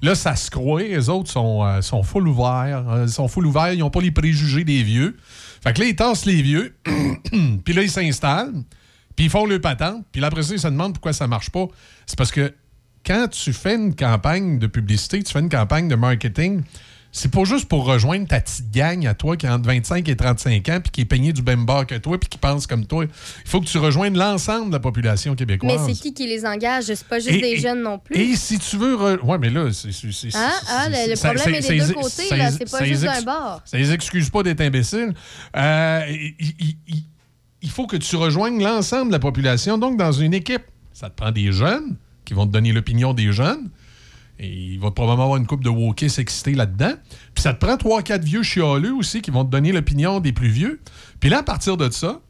Là, 0.02 0.14
ça 0.14 0.36
se 0.36 0.50
croit. 0.50 0.82
Les 0.82 1.08
autres 1.08 1.30
sont, 1.30 1.64
euh, 1.64 1.80
sont 1.80 2.02
full 2.02 2.28
ouverts. 2.28 2.84
euh, 2.88 3.04
Ils 3.06 3.12
sont 3.12 3.26
full 3.26 3.46
ouverts. 3.46 3.72
Ils 3.72 3.80
n'ont 3.80 3.90
pas 3.90 4.00
les 4.02 4.12
préjugés 4.12 4.62
des 4.64 4.82
vieux. 4.84 5.16
Fait 5.62 5.72
que 5.72 5.80
là, 5.80 5.86
ils 5.86 5.96
tassent 5.96 6.26
les 6.26 6.40
vieux. 6.42 6.76
puis 7.64 7.74
là, 7.74 7.82
ils 7.82 7.90
s'installent. 7.90 8.52
Puis 9.16 9.24
ils 9.24 9.30
font 9.30 9.46
le 9.46 9.60
patente. 9.60 10.04
Puis 10.12 10.20
là, 10.20 10.28
après 10.28 10.44
ça, 10.44 10.54
ils 10.54 10.60
se 10.60 10.68
demandent 10.68 10.92
pourquoi 10.92 11.12
ça 11.12 11.26
marche 11.26 11.50
pas. 11.50 11.66
C'est 12.06 12.16
parce 12.16 12.30
que 12.30 12.54
quand 13.08 13.26
tu 13.28 13.52
fais 13.54 13.74
une 13.74 13.94
campagne 13.94 14.58
de 14.58 14.66
publicité, 14.68 15.22
tu 15.22 15.32
fais 15.32 15.40
une 15.40 15.48
campagne 15.48 15.88
de 15.88 15.94
marketing, 15.96 16.60
c'est 17.10 17.30
pas 17.30 17.44
juste 17.44 17.66
pour 17.68 17.86
rejoindre 17.86 18.28
ta 18.28 18.38
petite 18.38 18.70
gang 18.70 19.06
à 19.06 19.14
toi 19.14 19.34
qui 19.38 19.46
a 19.46 19.54
entre 19.54 19.66
25 19.66 20.06
et 20.10 20.14
35 20.14 20.68
ans 20.68 20.78
puis 20.82 20.90
qui 20.92 21.00
est 21.00 21.04
peigné 21.06 21.32
du 21.32 21.42
même 21.42 21.64
bord 21.64 21.86
que 21.86 21.94
toi 21.94 22.20
puis 22.20 22.28
qui 22.28 22.36
pense 22.36 22.66
comme 22.66 22.84
toi. 22.84 23.04
Il 23.06 23.50
faut 23.50 23.62
que 23.62 23.66
tu 23.66 23.78
rejoignes 23.78 24.14
l'ensemble 24.16 24.68
de 24.68 24.72
la 24.74 24.78
population 24.80 25.34
québécoise. 25.34 25.80
Mais 25.88 25.94
c'est 25.94 25.98
qui 26.00 26.12
qui 26.12 26.26
les 26.26 26.44
engage? 26.44 26.84
C'est 26.84 27.02
pas 27.08 27.18
juste 27.18 27.30
Et- 27.30 27.40
des 27.40 27.46
et- 27.52 27.56
jeunes 27.56 27.82
non 27.82 27.98
plus. 27.98 28.14
Et 28.14 28.36
si 28.36 28.58
tu 28.58 28.76
veux... 28.76 28.94
re- 28.94 29.20
Ouais, 29.22 29.38
mais 29.38 29.48
là, 29.48 29.70
c'est... 29.72 29.88
Ah, 30.34 30.50
ah, 30.68 30.86
le, 30.90 31.16
ça- 31.16 31.32
problème 31.32 31.62
ça- 31.62 31.74
est 31.74 31.78
des 31.78 31.86
deux 31.86 31.94
côtés, 31.94 32.36
là. 32.36 32.50
C'est 32.50 32.70
pas 32.70 32.84
juste 32.84 33.02
d'un 33.04 33.22
bord. 33.22 33.62
ça 33.64 33.78
les 33.78 33.90
excuse 33.90 34.28
pas 34.28 34.42
d'être 34.42 34.60
imbéciles. 34.60 35.14
Euh, 35.56 36.00
il 37.62 37.70
faut 37.70 37.86
que 37.86 37.96
tu 37.96 38.16
rejoignes 38.16 38.62
l'ensemble 38.62 39.06
de 39.08 39.12
la 39.12 39.18
population. 39.18 39.78
Donc, 39.78 39.96
dans 39.96 40.12
une 40.12 40.34
équipe, 40.34 40.62
ça 40.92 41.08
te 41.08 41.16
prend 41.16 41.32
des 41.32 41.52
jeunes 41.52 41.96
qui 42.28 42.34
vont 42.34 42.46
te 42.46 42.52
donner 42.52 42.72
l'opinion 42.72 43.14
des 43.14 43.32
jeunes. 43.32 43.70
Et 44.38 44.48
il 44.48 44.78
va 44.78 44.90
probablement 44.90 45.24
avoir 45.24 45.38
une 45.38 45.46
coupe 45.46 45.64
de 45.64 45.70
wokistes 45.70 46.18
excités 46.18 46.52
là-dedans. 46.52 46.92
Puis 47.34 47.42
ça 47.42 47.54
te 47.54 47.64
prend 47.64 47.78
trois, 47.78 48.02
quatre 48.02 48.22
vieux 48.22 48.42
chialeux 48.42 48.92
aussi 48.92 49.22
qui 49.22 49.30
vont 49.30 49.46
te 49.46 49.50
donner 49.50 49.72
l'opinion 49.72 50.20
des 50.20 50.32
plus 50.32 50.50
vieux. 50.50 50.78
Puis 51.20 51.30
là, 51.30 51.38
à 51.38 51.42
partir 51.42 51.78
de 51.78 51.90
ça, 51.90 52.20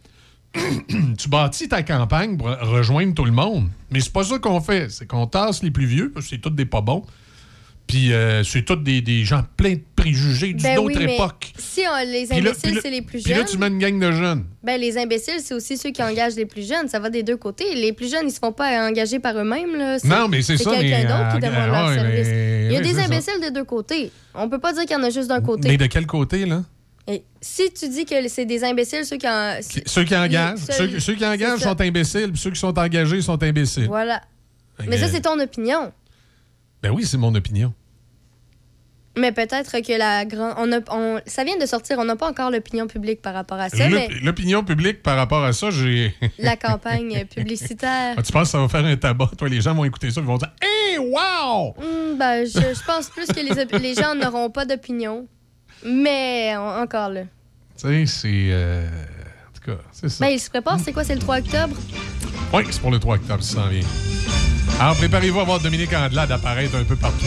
tu 1.19 1.29
bâtis 1.29 1.69
ta 1.69 1.83
campagne 1.83 2.37
pour 2.37 2.47
rejoindre 2.47 3.13
tout 3.13 3.25
le 3.25 3.33
monde. 3.33 3.69
Mais 3.91 3.99
c'est 3.99 4.13
pas 4.13 4.23
ça 4.23 4.39
qu'on 4.39 4.61
fait. 4.61 4.89
C'est 4.89 5.07
qu'on 5.07 5.27
tasse 5.27 5.65
les 5.65 5.73
plus 5.73 5.87
vieux, 5.87 6.13
parce 6.13 6.27
que 6.27 6.31
c'est 6.31 6.41
tous 6.41 6.51
des 6.51 6.65
pas 6.65 6.81
bons. 6.81 7.05
Puis 7.89 8.13
euh, 8.13 8.45
c'est 8.45 8.63
tous 8.63 8.77
des, 8.77 9.03
des 9.03 9.25
gens 9.25 9.43
pleins 9.57 9.75
de 9.75 9.83
préjugés 9.99 10.53
d'une 10.55 10.63
Ben 10.63 10.79
autre 10.79 10.99
oui, 10.99 11.13
époque. 11.15 11.53
Si 11.59 11.83
on- 11.91 12.05
les 12.11 12.33
imbéciles, 12.33 12.79
c'est 12.83 12.91
les 12.91 13.03
plus 13.03 13.23
Puis 13.23 13.31
là, 13.33 13.39
jeunes. 13.39 13.47
tu 13.47 13.59
mets 13.59 13.69
une 13.69 13.79
gang 13.79 13.99
de 13.99 14.13
jeunes. 14.13 14.45
Ben, 14.63 14.81
les 14.81 14.97
imbéciles, 14.99 15.41
c'est 15.43 15.55
aussi 15.55 15.77
ceux 15.77 15.91
qui 15.91 16.03
engagent 16.03 16.37
les 16.37 16.47
plus 16.47 16.67
jeunes. 16.67 16.89
Ça 16.89 16.99
va 17.01 17.11
des 17.11 17.23
deux 17.23 17.37
côtés. 17.37 17.75
Les 17.75 17.93
plus 17.93 18.11
jeunes, 18.11 18.27
ils 18.29 18.33
se 18.33 18.39
font 18.39 18.53
pas 18.53 18.89
engager 18.89 19.19
par 19.19 19.37
eux-mêmes. 19.37 19.77
là. 19.77 19.99
Non, 20.05 20.29
mais 20.29 20.43
c'est 20.43 20.57
ça, 20.57 20.71
quelqu'un 20.71 20.99
mais, 20.99 21.05
d'autre 21.05 21.29
qui 21.39 21.47
euh, 21.47 21.51
demande 21.51 21.71
leur 21.71 21.93
service. 21.95 22.29
Il 22.29 22.73
y 22.73 22.77
a 22.77 22.81
des 22.81 22.95
c'est 22.95 23.01
imbéciles 23.01 23.41
des 23.41 23.51
deux 23.51 23.65
côtés. 23.65 24.11
On 24.35 24.49
peut 24.49 24.59
pas 24.59 24.73
dire 24.73 24.83
qu'il 24.83 24.93
y 24.93 24.97
en 24.97 25.03
a 25.03 25.11
juste 25.11 25.29
d'un 25.29 25.41
côté. 25.41 25.69
Mais 25.69 25.77
de 25.77 25.87
quel 25.87 26.07
côté, 26.07 26.45
là? 26.47 26.63
Et 27.11 27.23
si 27.41 27.73
tu 27.73 27.89
dis 27.89 28.05
que 28.05 28.29
c'est 28.29 28.45
des 28.45 28.63
imbéciles, 28.65 29.05
ceux 29.07 29.17
qui 29.17 29.27
en... 29.27 29.59
Ceux 29.87 30.05
qui 30.05 30.15
engagent. 30.15 30.59
Ceux- 30.59 30.73
Ceux, 30.91 31.01
ceux 31.01 31.15
qui 31.15 31.25
engagent 31.25 31.59
c'est 31.59 31.65
sont 31.65 31.81
imbéciles, 31.81 32.31
puis 32.33 32.39
ceux 32.41 32.51
qui 32.51 32.61
sont 32.61 32.79
engagés 32.79 33.23
sont 33.23 33.43
imbéciles. 33.43 33.87
Voilà. 33.87 34.21
Mais 34.87 34.99
ça, 34.99 35.09
c'est 35.09 35.23
ton 35.23 35.41
opinion. 35.41 35.91
Ben 36.83 36.91
oui, 36.91 37.05
c'est 37.07 37.17
mon 37.17 37.35
opinion. 37.35 37.73
Mais 39.19 39.33
peut-être 39.33 39.73
que 39.81 39.99
la 39.99 40.25
grande... 40.25 40.55
On 40.59 40.71
a... 40.73 40.79
on- 40.91 41.21
Ça 41.27 41.45
vient 41.45 41.57
de 41.59 41.67
sortir. 41.67 41.99
On 41.99 42.05
n'a 42.05 42.17
pas 42.17 42.29
encore 42.31 42.51
l'opinion 42.51 42.87
publique 42.87 43.21
par 43.21 43.35
rapport 43.35 43.59
à 43.59 43.69
ça, 43.69 43.89
mais 43.89 44.09
L'opinion 44.23 44.63
publique 44.65 45.03
par 45.03 45.17
rapport 45.17 45.43
à 45.45 45.53
ça, 45.53 45.71
j'ai. 45.71 46.15
la 46.39 46.57
campagne 46.57 47.25
publicitaire... 47.27 48.15
Ah, 48.17 48.23
tu 48.23 48.33
penses 48.33 48.45
que 48.45 48.49
ça 48.53 48.59
va 48.59 48.69
faire 48.69 48.85
un 48.85 48.97
tabac? 48.97 49.31
Toi, 49.37 49.49
les 49.49 49.61
gens 49.61 49.75
vont 49.75 49.85
écouter 49.85 50.11
ça, 50.11 50.21
ils 50.21 50.27
vont 50.27 50.37
dire 50.39 50.51
Hey, 50.63 50.99
wow! 50.99 51.75
Hmm, 51.79 52.17
ben, 52.19 52.45
je, 52.47 52.53
je 52.61 52.85
pense 52.87 53.09
plus 53.11 53.27
que 53.27 53.41
les, 53.41 53.79
les 53.79 53.95
gens 53.95 54.15
n'auront 54.15 54.51
pas 54.51 54.65
d'opinion. 54.65 55.27
Mais 55.85 56.55
en- 56.57 56.83
encore 56.83 57.09
là. 57.11 57.23
Tu 57.81 57.89
sais, 57.89 58.07
c'est. 58.07 58.49
euh, 58.51 58.87
En 59.49 59.53
tout 59.53 59.71
cas, 59.73 59.83
c'est 59.93 60.09
ça. 60.09 60.25
Ben, 60.25 60.31
il 60.33 60.41
se 60.41 60.51
prépare, 60.51 60.79
c'est 60.81 60.93
quoi? 60.93 61.05
C'est 61.05 61.15
le 61.15 61.21
3 61.21 61.39
octobre? 61.39 61.77
Oui, 62.53 62.63
c'est 62.71 62.81
pour 62.81 62.91
le 62.91 62.99
3 62.99 63.17
octobre, 63.17 63.43
ça 63.43 63.55
s'en 63.57 63.69
vient. 63.69 63.83
Alors, 64.81 64.97
préparez-vous 64.97 65.41
à 65.41 65.45
voir 65.45 65.61
Dominique 65.61 65.93
Andelade 65.93 66.31
apparaître 66.33 66.77
un 66.77 66.85
peu 66.85 66.97
partout. 66.97 67.25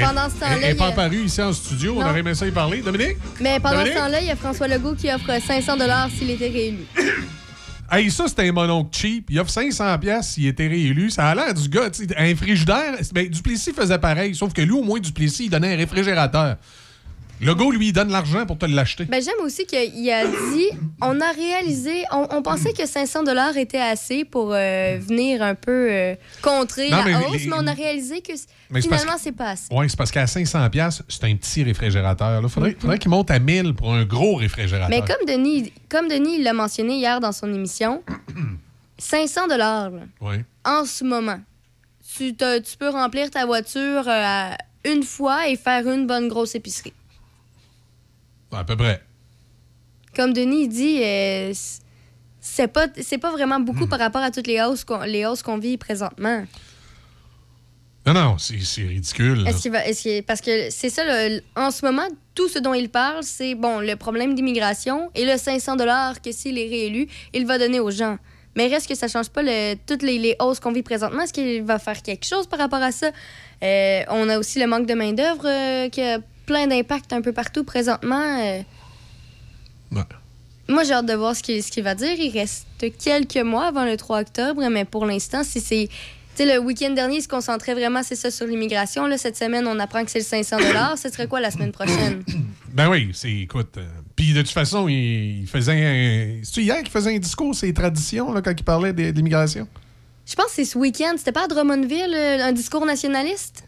Pendant 0.00 0.28
ce 0.28 0.34
Elle 0.34 0.40
temps-là, 0.40 0.58
n'est 0.58 0.70
il 0.70 0.74
y 0.74 0.78
pas 0.78 0.86
apparue 0.88 1.24
ici 1.24 1.42
en 1.42 1.52
studio. 1.52 1.94
On 1.96 2.02
aurait 2.02 2.20
aimé 2.20 2.34
ça 2.34 2.46
y 2.46 2.50
parler. 2.50 2.80
Dominique? 2.82 3.16
Mais 3.40 3.60
pendant 3.60 3.76
Dominique? 3.76 3.94
ce 3.94 3.98
temps-là, 3.98 4.20
il 4.20 4.26
y 4.26 4.30
a 4.30 4.36
François 4.36 4.68
Legault 4.68 4.94
qui 4.94 5.10
offre 5.10 5.40
500 5.40 5.72
s'il 6.16 6.30
était 6.30 6.48
réélu. 6.48 6.84
Hey, 7.88 8.10
ça, 8.10 8.26
c'était 8.26 8.48
un 8.48 8.52
mononcle 8.52 8.90
cheap. 8.98 9.26
Il 9.30 9.38
offre 9.38 9.50
500 9.50 9.98
pièces 10.00 10.30
s'il 10.30 10.48
était 10.48 10.66
réélu. 10.66 11.08
Ça 11.08 11.28
a 11.28 11.34
l'air 11.36 11.54
du 11.54 11.68
gars, 11.68 11.88
tu 11.88 12.04
sais, 12.04 12.16
un 12.16 12.34
frigidaire. 12.34 12.96
Ben, 13.12 13.28
Duplessis 13.28 13.72
faisait 13.72 13.98
pareil, 13.98 14.34
sauf 14.34 14.52
que 14.52 14.60
lui, 14.60 14.72
au 14.72 14.82
moins, 14.82 14.98
Duplessis, 14.98 15.44
il 15.44 15.50
donnait 15.50 15.74
un 15.74 15.76
réfrigérateur. 15.76 16.56
Legault, 17.40 17.70
lui, 17.70 17.88
il 17.88 17.92
donne 17.92 18.10
l'argent 18.10 18.46
pour 18.46 18.56
te 18.58 18.66
l'acheter. 18.66 19.04
Ben, 19.04 19.22
j'aime 19.22 19.34
aussi 19.44 19.66
qu'il 19.66 20.10
a 20.10 20.26
dit 20.26 20.68
on 21.02 21.20
a 21.20 21.30
réalisé, 21.32 22.04
on, 22.12 22.26
on 22.30 22.42
pensait 22.42 22.72
que 22.72 22.86
500 22.86 23.24
était 23.56 23.78
assez 23.78 24.24
pour 24.24 24.52
euh, 24.54 24.98
venir 25.00 25.42
un 25.42 25.54
peu 25.54 25.88
euh, 25.90 26.14
contrer 26.42 26.88
Non, 26.90 26.98
la 26.98 27.04
mais 27.04 27.14
hausse, 27.16 27.42
les- 27.42 27.46
mais 27.48 27.56
on 27.58 27.66
a 27.66 27.72
réalisé 27.72 28.20
que 28.22 28.32
Mais 28.70 28.80
finalement, 28.80 29.16
c'est 29.18 29.32
pas 29.32 29.50
assez. 29.50 29.66
Oui, 29.70 29.88
c'est 29.90 29.96
parce 29.98 30.10
qu'à 30.10 30.26
500 30.26 30.70
pièces, 30.70 31.02
c'est 31.08 31.24
un 31.24 31.36
petit 31.36 31.62
réfrigérateur. 31.62 32.40
Il 32.42 32.48
faudrait, 32.48 32.76
faudrait 32.78 32.98
qu'il 32.98 33.10
monte 33.10 33.30
à 33.30 33.38
1000 33.38 33.74
pour 33.74 33.92
un 33.92 34.04
gros 34.04 34.36
réfrigérateur. 34.36 34.88
Mais 34.88 35.00
comme 35.06 35.26
Denis, 35.26 35.72
comme 35.88 36.08
Denis 36.08 36.42
l'a 36.42 36.52
mentionné 36.54 36.96
hier 36.96 37.20
dans 37.20 37.32
son 37.32 37.52
émission, 37.52 38.02
500 38.98 39.48
dollars 39.48 39.90
Oui. 40.20 40.36
en 40.64 40.84
ce 40.84 41.04
moment, 41.04 41.38
tu, 42.16 42.34
tu 42.34 42.76
peux 42.78 42.88
remplir 42.88 43.30
ta 43.30 43.44
voiture 43.44 44.04
euh, 44.08 44.50
une 44.86 45.02
fois 45.02 45.48
et 45.48 45.56
faire 45.56 45.86
une 45.90 46.06
bonne 46.06 46.28
grosse 46.28 46.54
épicerie. 46.54 46.92
À 48.52 48.64
peu 48.64 48.76
près. 48.76 49.02
Comme 50.14 50.32
Denis 50.32 50.68
dit, 50.68 51.00
euh, 51.02 51.52
c'est 52.40 52.68
pas 52.68 52.86
pas 52.88 53.30
vraiment 53.32 53.58
Hmm. 53.58 53.64
beaucoup 53.64 53.86
par 53.86 53.98
rapport 53.98 54.22
à 54.22 54.30
toutes 54.30 54.46
les 54.46 54.60
hausses 54.62 54.84
qu'on 55.42 55.58
vit 55.58 55.76
présentement. 55.76 56.44
Non, 58.06 58.14
non, 58.14 58.38
c'est 58.38 58.54
ridicule. 58.82 59.44
Est-ce 59.48 59.62
qu'il 59.62 59.72
va 59.72 59.84
est-ce 59.84 60.02
qu'il- 60.02 60.22
parce 60.22 60.40
que 60.40 60.70
c'est 60.70 60.90
ça 60.90 61.02
le- 61.28 61.40
en 61.56 61.72
ce 61.72 61.84
moment 61.84 62.06
tout 62.36 62.48
ce 62.48 62.60
dont 62.60 62.72
il 62.72 62.88
parle, 62.88 63.24
c'est 63.24 63.54
bon 63.56 63.80
le 63.80 63.96
problème 63.96 64.34
d'immigration 64.36 65.10
et 65.16 65.24
le 65.24 65.36
500 65.36 65.74
dollars 65.74 66.22
que 66.22 66.30
s'il 66.30 66.56
est 66.58 66.68
réélu, 66.68 67.08
il 67.34 67.46
va 67.46 67.58
donner 67.58 67.80
aux 67.80 67.90
gens. 67.90 68.16
Mais 68.54 68.68
reste 68.68 68.88
que 68.88 68.94
ça 68.94 69.08
change 69.08 69.28
pas 69.30 69.42
le- 69.42 69.74
toutes 69.86 70.02
les, 70.02 70.18
les 70.18 70.36
hausses 70.40 70.60
qu'on 70.60 70.72
vit 70.72 70.82
présentement. 70.84 71.22
Est-ce 71.22 71.32
qu'il 71.32 71.62
va 71.64 71.78
faire 71.80 72.00
quelque 72.02 72.24
chose 72.24 72.46
par 72.46 72.58
rapport 72.60 72.80
à 72.82 72.92
ça? 72.92 73.10
Euh, 73.62 74.02
on 74.08 74.28
a 74.28 74.38
aussi 74.38 74.60
le 74.60 74.66
manque 74.68 74.86
de 74.86 74.94
main-d'œuvre 74.94 75.44
euh, 75.46 75.88
qui 75.88 76.00
a 76.00 76.20
plein 76.46 76.66
d'impacts 76.66 77.12
un 77.12 77.20
peu 77.20 77.32
partout 77.32 77.64
présentement. 77.64 78.38
euh. 78.40 78.62
Moi, 80.68 80.82
j'ai 80.84 80.92
hâte 80.94 81.06
de 81.06 81.14
voir 81.14 81.36
ce 81.36 81.42
qu'il 81.42 81.62
ce 81.62 81.70
qu'il 81.70 81.84
va 81.84 81.94
dire. 81.94 82.14
Il 82.18 82.30
reste 82.36 82.66
quelques 83.02 83.36
mois 83.36 83.66
avant 83.66 83.84
le 83.84 83.96
3 83.96 84.20
octobre, 84.22 84.62
mais 84.70 84.84
pour 84.84 85.06
l'instant, 85.06 85.44
si 85.44 85.60
c'est. 85.60 85.88
Tu 86.36 86.42
sais, 86.44 86.54
le 86.54 86.60
week-end 86.60 86.90
dernier, 86.90 87.16
il 87.18 87.22
se 87.22 87.28
concentrait 87.28 87.72
vraiment, 87.72 88.02
c'est 88.02 88.16
ça, 88.16 88.30
sur 88.30 88.46
l'immigration. 88.46 89.04
Cette 89.16 89.36
semaine, 89.38 89.66
on 89.66 89.78
apprend 89.78 90.04
que 90.04 90.10
c'est 90.10 90.18
le 90.18 90.24
500 90.24 90.58
Ce 90.96 91.08
serait 91.08 91.28
quoi 91.28 91.40
la 91.40 91.50
semaine 91.50 91.72
prochaine? 91.72 92.22
Ben 92.76 92.90
oui, 92.90 93.08
c'est, 93.14 93.32
écoute. 93.32 93.78
euh, 93.78 93.86
Puis 94.16 94.34
de 94.34 94.42
toute 94.42 94.50
façon, 94.50 94.86
il, 94.86 95.40
il 95.42 95.46
faisait 95.46 95.72
un. 95.72 96.40
C'est-tu 96.44 96.60
hier 96.60 96.76
qu'il 96.82 96.90
faisait 96.90 97.14
un 97.14 97.18
discours, 97.18 97.54
ses 97.54 97.72
traditions, 97.72 98.30
là, 98.34 98.42
quand 98.42 98.52
il 98.54 98.64
parlait 98.64 98.92
de, 98.92 99.12
de 99.12 99.16
l'immigration? 99.16 99.66
Je 100.26 100.34
pense 100.34 100.46
que 100.46 100.52
c'est 100.56 100.64
ce 100.66 100.76
week-end. 100.76 101.14
C'était 101.16 101.32
pas 101.32 101.44
à 101.44 101.48
Drummondville, 101.48 102.12
euh, 102.14 102.44
un 102.44 102.52
discours 102.52 102.84
nationaliste? 102.84 103.65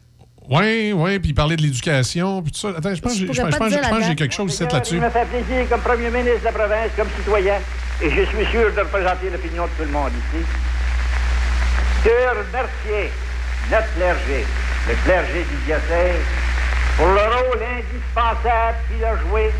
Oui, 0.50 0.92
oui, 0.94 1.18
puis 1.18 1.30
il 1.30 1.34
parlait 1.34 1.56
de 1.56 1.62
l'éducation, 1.62 2.40
puis 2.40 2.52
tout 2.52 2.58
ça. 2.58 2.68
Attends, 2.76 2.94
je 2.94 3.02
pense, 3.02 3.18
Je 3.18 3.26
je, 3.26 3.32
je 3.32 3.42
pense, 3.42 3.70
je 3.70 3.98
que 3.98 4.04
j'ai 4.04 4.14
quelque 4.14 4.34
chose 4.34 4.58
là-dessus. 4.60 4.98
me 4.98 5.10
fait 5.10 5.26
plaisir 5.26 5.68
comme 5.68 5.80
premier 5.80 6.08
ministre 6.10 6.40
de 6.40 6.44
la 6.44 6.52
province, 6.52 6.90
comme 6.96 7.08
citoyen, 7.18 7.56
et 8.00 8.10
je 8.10 8.22
suis 8.24 8.46
sûr 8.50 8.72
de 8.72 8.80
représenter 8.80 9.28
l'opinion 9.30 9.64
de 9.64 9.70
tout 9.76 9.84
le 9.84 9.92
monde 9.92 10.12
ici, 10.16 10.42
de 12.04 12.10
remercier 12.30 13.12
notre 13.70 13.92
clergé, 13.94 14.46
le 14.88 14.94
clergé 15.04 15.44
du 15.50 15.56
diocèse, 15.66 16.24
pour 16.96 17.08
le 17.08 17.20
rôle 17.20 17.62
indispensable 17.76 18.76
qu'il 18.88 19.04
a 19.04 19.16
joué 19.28 19.52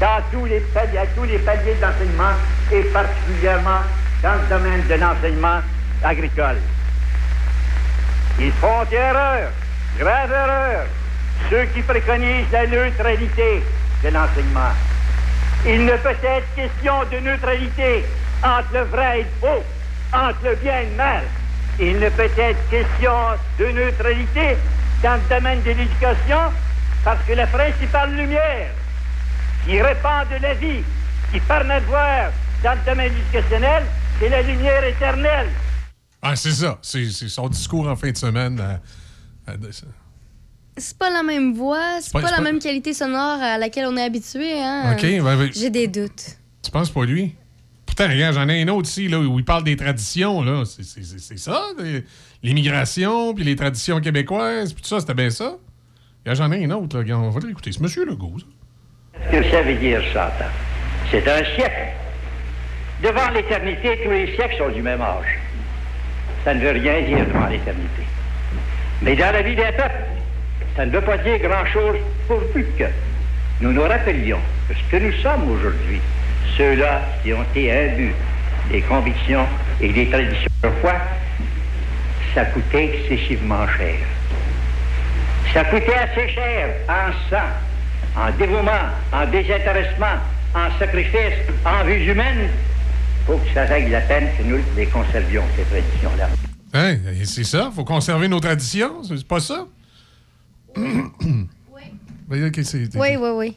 dans 0.00 0.22
tous 0.32 0.46
les 0.46 0.60
paliers, 0.72 0.98
à 0.98 1.06
tous 1.08 1.24
les 1.24 1.38
paliers 1.38 1.74
de 1.74 1.82
l'enseignement, 1.82 2.32
et 2.72 2.82
particulièrement 2.84 3.80
dans 4.22 4.34
le 4.40 4.48
domaine 4.48 4.86
de 4.88 4.94
l'enseignement 4.94 5.60
agricole. 6.02 6.56
Ils 8.38 8.52
font 8.52 8.86
erreur, 8.90 9.50
grave 9.98 10.30
erreur, 10.32 10.86
ceux 11.50 11.64
qui 11.74 11.82
préconisent 11.82 12.50
la 12.52 12.66
neutralité 12.66 13.62
de 14.04 14.08
l'enseignement. 14.08 14.72
Il 15.66 15.84
ne 15.84 15.96
peut 15.98 16.16
être 16.22 16.54
question 16.54 17.04
de 17.12 17.18
neutralité 17.18 18.04
entre 18.42 18.72
le 18.72 18.80
vrai 18.84 19.20
et 19.20 19.22
le 19.24 19.28
faux, 19.40 19.62
entre 20.12 20.38
le 20.44 20.54
bien 20.56 20.80
et 20.80 20.86
le 20.90 20.96
mal. 20.96 21.22
Il 21.78 21.98
ne 21.98 22.08
peut 22.10 22.30
être 22.36 22.68
question 22.70 23.12
de 23.58 23.66
neutralité 23.66 24.56
dans 25.02 25.14
le 25.14 25.34
domaine 25.34 25.62
de 25.62 25.70
l'éducation 25.70 26.52
parce 27.04 27.22
que 27.26 27.32
la 27.32 27.46
principale 27.46 28.14
lumière 28.14 28.68
qui 29.66 29.80
répand 29.80 30.26
de 30.30 30.42
la 30.42 30.54
vie, 30.54 30.82
qui 31.32 31.40
permet 31.40 31.80
de 31.80 31.86
voir 31.86 32.30
dans 32.62 32.72
le 32.72 32.78
domaine 32.86 33.12
éducationnel, 33.12 33.84
c'est 34.18 34.28
la 34.28 34.42
lumière 34.42 34.84
éternelle. 34.84 35.48
Ah, 36.22 36.36
c'est 36.36 36.50
ça. 36.52 36.78
C'est, 36.82 37.06
son 37.10 37.48
discours 37.48 37.88
en 37.88 37.96
fin 37.96 38.10
de 38.10 38.16
semaine. 38.16 38.60
à- 38.60 38.78
C'est 40.76 40.96
pas 40.96 41.10
la 41.10 41.22
même 41.22 41.52
voix, 41.54 42.00
c'est 42.00 42.12
pas- 42.12 42.20
pas, 42.22 42.26
c'est 42.28 42.32
la 42.32 42.36
pas- 42.38 42.42
même 42.44 42.58
qualité 42.58 42.94
sonore 42.94 43.38
à 43.42 43.58
laquelle 43.58 43.86
on 43.86 43.96
est 43.96 44.02
habitué. 44.04 44.60
Hein? 44.62 44.92
OK, 44.94 45.02
ben, 45.02 45.22
ben- 45.36 45.50
J'ai 45.54 45.70
des 45.70 45.88
doutes. 45.88 46.36
Tu 46.62 46.70
penses 46.70 46.90
pas 46.90 47.04
lui? 47.04 47.34
Pourtant, 47.84 48.08
regarde, 48.08 48.34
j'en 48.36 48.48
ai 48.48 48.62
un 48.62 48.68
autre 48.68 48.88
ici, 48.88 49.08
là, 49.08 49.18
où 49.18 49.38
il 49.38 49.44
parle 49.44 49.64
des 49.64 49.76
traditions, 49.76 50.42
là. 50.42 50.62
C'est, 50.64 50.84
c'est- 50.84 51.02
c'est- 51.02 51.18
c'est 51.18 51.38
ça, 51.38 51.60
des- 51.78 52.04
l'immigration, 52.42 53.34
puis 53.34 53.44
les 53.44 53.56
traditions 53.56 54.00
québécoises, 54.00 54.72
puis 54.72 54.82
tout 54.82 54.88
ça, 54.88 55.00
c'était 55.00 55.14
bien 55.14 55.28
ça. 55.30 55.56
Regarde, 56.24 56.38
j'en 56.38 56.52
ai 56.52 56.64
un 56.64 56.70
autre, 56.70 56.96
là. 56.96 57.02
Regarde, 57.02 57.24
On 57.24 57.30
va 57.30 57.40
l'écouter. 57.46 57.72
C'est 57.72 57.80
Monsieur 57.80 58.04
Legault, 58.06 58.36
ça. 58.38 58.46
Qu'est-ce 59.30 59.42
que 59.42 59.50
ça 59.50 59.62
veut 59.62 59.74
dire, 59.74 60.00
Satan? 60.12 60.44
C'est 61.10 61.28
un 61.28 61.44
siècle. 61.56 61.88
Devant 63.02 63.28
l'éternité, 63.30 63.98
tous 64.04 64.10
les 64.10 64.34
siècles 64.36 64.56
sont 64.58 64.70
du 64.70 64.82
même 64.82 65.00
âge. 65.00 65.38
Ça 66.44 66.54
ne 66.54 66.60
veut 66.60 66.70
rien 66.70 67.02
dire 67.02 67.26
devant 67.26 67.46
l'éternité. 67.46 68.02
Mais 69.02 69.16
dans 69.16 69.32
la 69.32 69.42
vie 69.42 69.56
d'un 69.56 69.72
peuple, 69.72 70.00
ça 70.76 70.84
ne 70.84 70.90
veut 70.90 71.00
pas 71.00 71.16
dire 71.18 71.38
grand-chose 71.38 71.96
pourvu 72.28 72.66
que 72.78 72.84
nous 73.60 73.72
nous 73.72 73.82
rappelions 73.82 74.40
que 74.68 74.74
ce 74.74 74.90
que 74.90 75.02
nous 75.02 75.12
sommes 75.22 75.50
aujourd'hui, 75.50 76.00
ceux-là 76.56 77.00
qui 77.22 77.32
ont 77.32 77.42
été 77.54 77.72
imbus 77.72 78.14
des 78.70 78.82
convictions 78.82 79.46
et 79.80 79.88
des 79.88 80.08
traditions 80.08 80.50
de 80.62 80.68
foi, 80.80 80.92
ça 82.34 82.44
coûtait 82.46 82.94
excessivement 82.94 83.66
cher. 83.76 83.94
Ça 85.52 85.64
coûtait 85.64 85.94
assez 85.94 86.28
cher 86.28 86.68
en 86.88 87.10
sang, 87.30 88.16
en 88.16 88.30
dévouement, 88.38 88.70
en 89.12 89.26
désintéressement, 89.26 90.16
en 90.54 90.78
sacrifice, 90.78 91.38
en 91.64 91.84
vues 91.84 92.10
humaines, 92.10 92.50
pour 93.26 93.42
que 93.42 93.50
ça 93.54 93.64
règle 93.64 93.90
la 93.90 94.00
peine 94.02 94.28
que 94.36 94.42
nous 94.42 94.60
les 94.76 94.86
conservions, 94.86 95.44
ces 95.56 95.64
traditions-là. 95.64 96.49
Hein? 96.72 96.96
C'est 97.24 97.44
ça? 97.44 97.70
Faut 97.74 97.84
conserver 97.84 98.28
nos 98.28 98.40
traditions? 98.40 99.02
C'est 99.04 99.24
pas 99.26 99.40
ça? 99.40 99.66
oui. 100.76 101.82
Oui, 102.30 103.16
oui, 103.16 103.28
oui. 103.34 103.56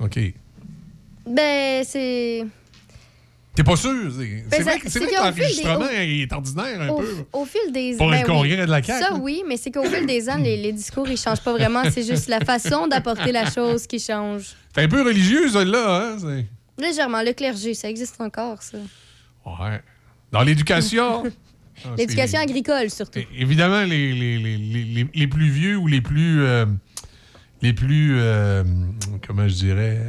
OK. 0.00 0.18
Ben, 1.26 1.84
c'est. 1.84 2.44
T'es 3.54 3.62
pas 3.64 3.76
sûr? 3.76 4.12
C'est, 4.12 4.44
c'est 4.50 4.58
Ben, 4.58 4.62
vrai, 4.64 4.78
que- 4.78 4.84
c'est 4.84 4.90
c'est 4.90 4.98
vrai 4.98 5.08
que 5.08 5.12
des- 5.12 5.16
l'enregistrement 5.40 5.84
au- 5.86 5.88
est 5.88 6.32
ordinaire 6.32 6.80
un 6.82 6.88
Au, 6.88 6.98
peu. 6.98 7.24
au 7.32 7.44
fil 7.44 7.72
des 7.72 7.96
Pour 7.96 8.06
le 8.10 8.16
ben 8.18 8.26
congrès 8.26 8.50
oui. 8.50 8.56
de 8.56 8.70
la 8.70 8.82
CAQ, 8.82 9.00
Ça, 9.04 9.10
là. 9.10 9.16
oui, 9.20 9.42
mais 9.46 9.56
c'est 9.56 9.70
qu'au 9.70 9.84
fil 9.84 10.06
des 10.06 10.28
ans, 10.28 10.36
les, 10.36 10.56
les 10.56 10.72
discours, 10.72 11.08
ils 11.08 11.16
changent 11.16 11.40
pas 11.40 11.52
vraiment. 11.52 11.82
C'est 11.90 12.02
juste 12.02 12.28
la 12.28 12.40
façon 12.40 12.88
d'apporter 12.88 13.30
la 13.32 13.48
chose 13.50 13.86
qui 13.86 13.98
change. 14.00 14.54
T'es 14.72 14.82
un 14.82 14.88
peu 14.88 15.02
religieux, 15.04 15.48
celle-là, 15.48 16.16
hein? 16.24 16.42
Légèrement, 16.78 17.22
le 17.22 17.32
clergé, 17.32 17.74
ça 17.74 17.88
existe 17.88 18.20
encore, 18.20 18.60
ça. 18.62 18.78
Ouais. 19.46 19.80
Dans 20.34 20.42
l'éducation. 20.42 21.24
Ah, 21.84 21.88
L'éducation 21.98 22.38
agricole, 22.38 22.88
surtout. 22.88 23.18
Évidemment, 23.36 23.82
les, 23.82 24.12
les, 24.12 24.38
les, 24.38 24.56
les, 24.56 25.06
les 25.12 25.26
plus 25.26 25.48
vieux 25.50 25.76
ou 25.76 25.88
les 25.88 26.00
plus. 26.00 26.40
euh, 26.44 26.66
les 27.62 27.72
plus. 27.72 28.14
euh, 28.16 28.62
comment 29.26 29.48
je 29.48 29.54
dirais. 29.54 30.00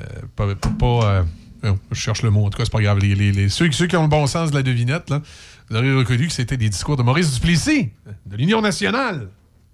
euh, 0.00 0.02
pas. 0.36 1.24
non, 1.62 1.78
je 1.92 1.96
cherche 2.00 2.22
le 2.22 2.30
mot, 2.30 2.44
en 2.44 2.50
tout 2.50 2.58
cas, 2.58 2.64
c'est 2.64 2.72
pas 2.72 2.82
grave. 2.82 2.98
Les, 2.98 3.14
les- 3.14 3.30
les- 3.30 3.48
ceux, 3.48 3.70
ceux 3.70 3.86
qui 3.86 3.96
ont 3.96 4.02
le 4.02 4.08
bon 4.08 4.26
sens 4.26 4.50
de 4.50 4.56
la 4.56 4.64
devinette, 4.64 5.08
là, 5.08 5.22
vous 5.70 5.76
aurez 5.76 5.94
reconnu 5.94 6.26
que 6.26 6.32
c'était 6.32 6.56
des 6.56 6.68
discours 6.68 6.96
de 6.96 7.04
Maurice 7.04 7.32
Duplessis, 7.34 7.90
de 8.26 8.36
l'Union 8.36 8.60
nationale. 8.60 9.28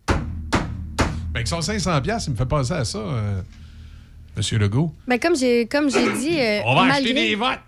Ben, 0.09 0.16
avec 1.34 1.48
son 1.48 1.60
500$, 1.60 2.02
piastres, 2.02 2.28
il 2.28 2.32
me 2.32 2.36
fait 2.36 2.44
penser 2.47 2.74
à 2.74 2.84
ça, 2.84 3.02
Monsieur 4.36 4.59
Legault. 4.59 4.94
Ben, 5.09 5.18
comme 5.18 5.34
j'ai 5.36 5.66
comme 5.66 5.90
j'ai 5.90 6.12
dit, 6.18 6.36
On 6.66 6.74
va 6.74 6.84
malgré, 6.84 7.10
acheter 7.10 7.14
des 7.30 7.34
votes! 7.34 7.59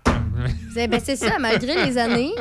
C'est 0.73 0.87
ben, 0.87 0.99
c'est 1.03 1.15
ça, 1.15 1.37
malgré 1.39 1.85
les 1.85 1.97
années, 1.97 2.31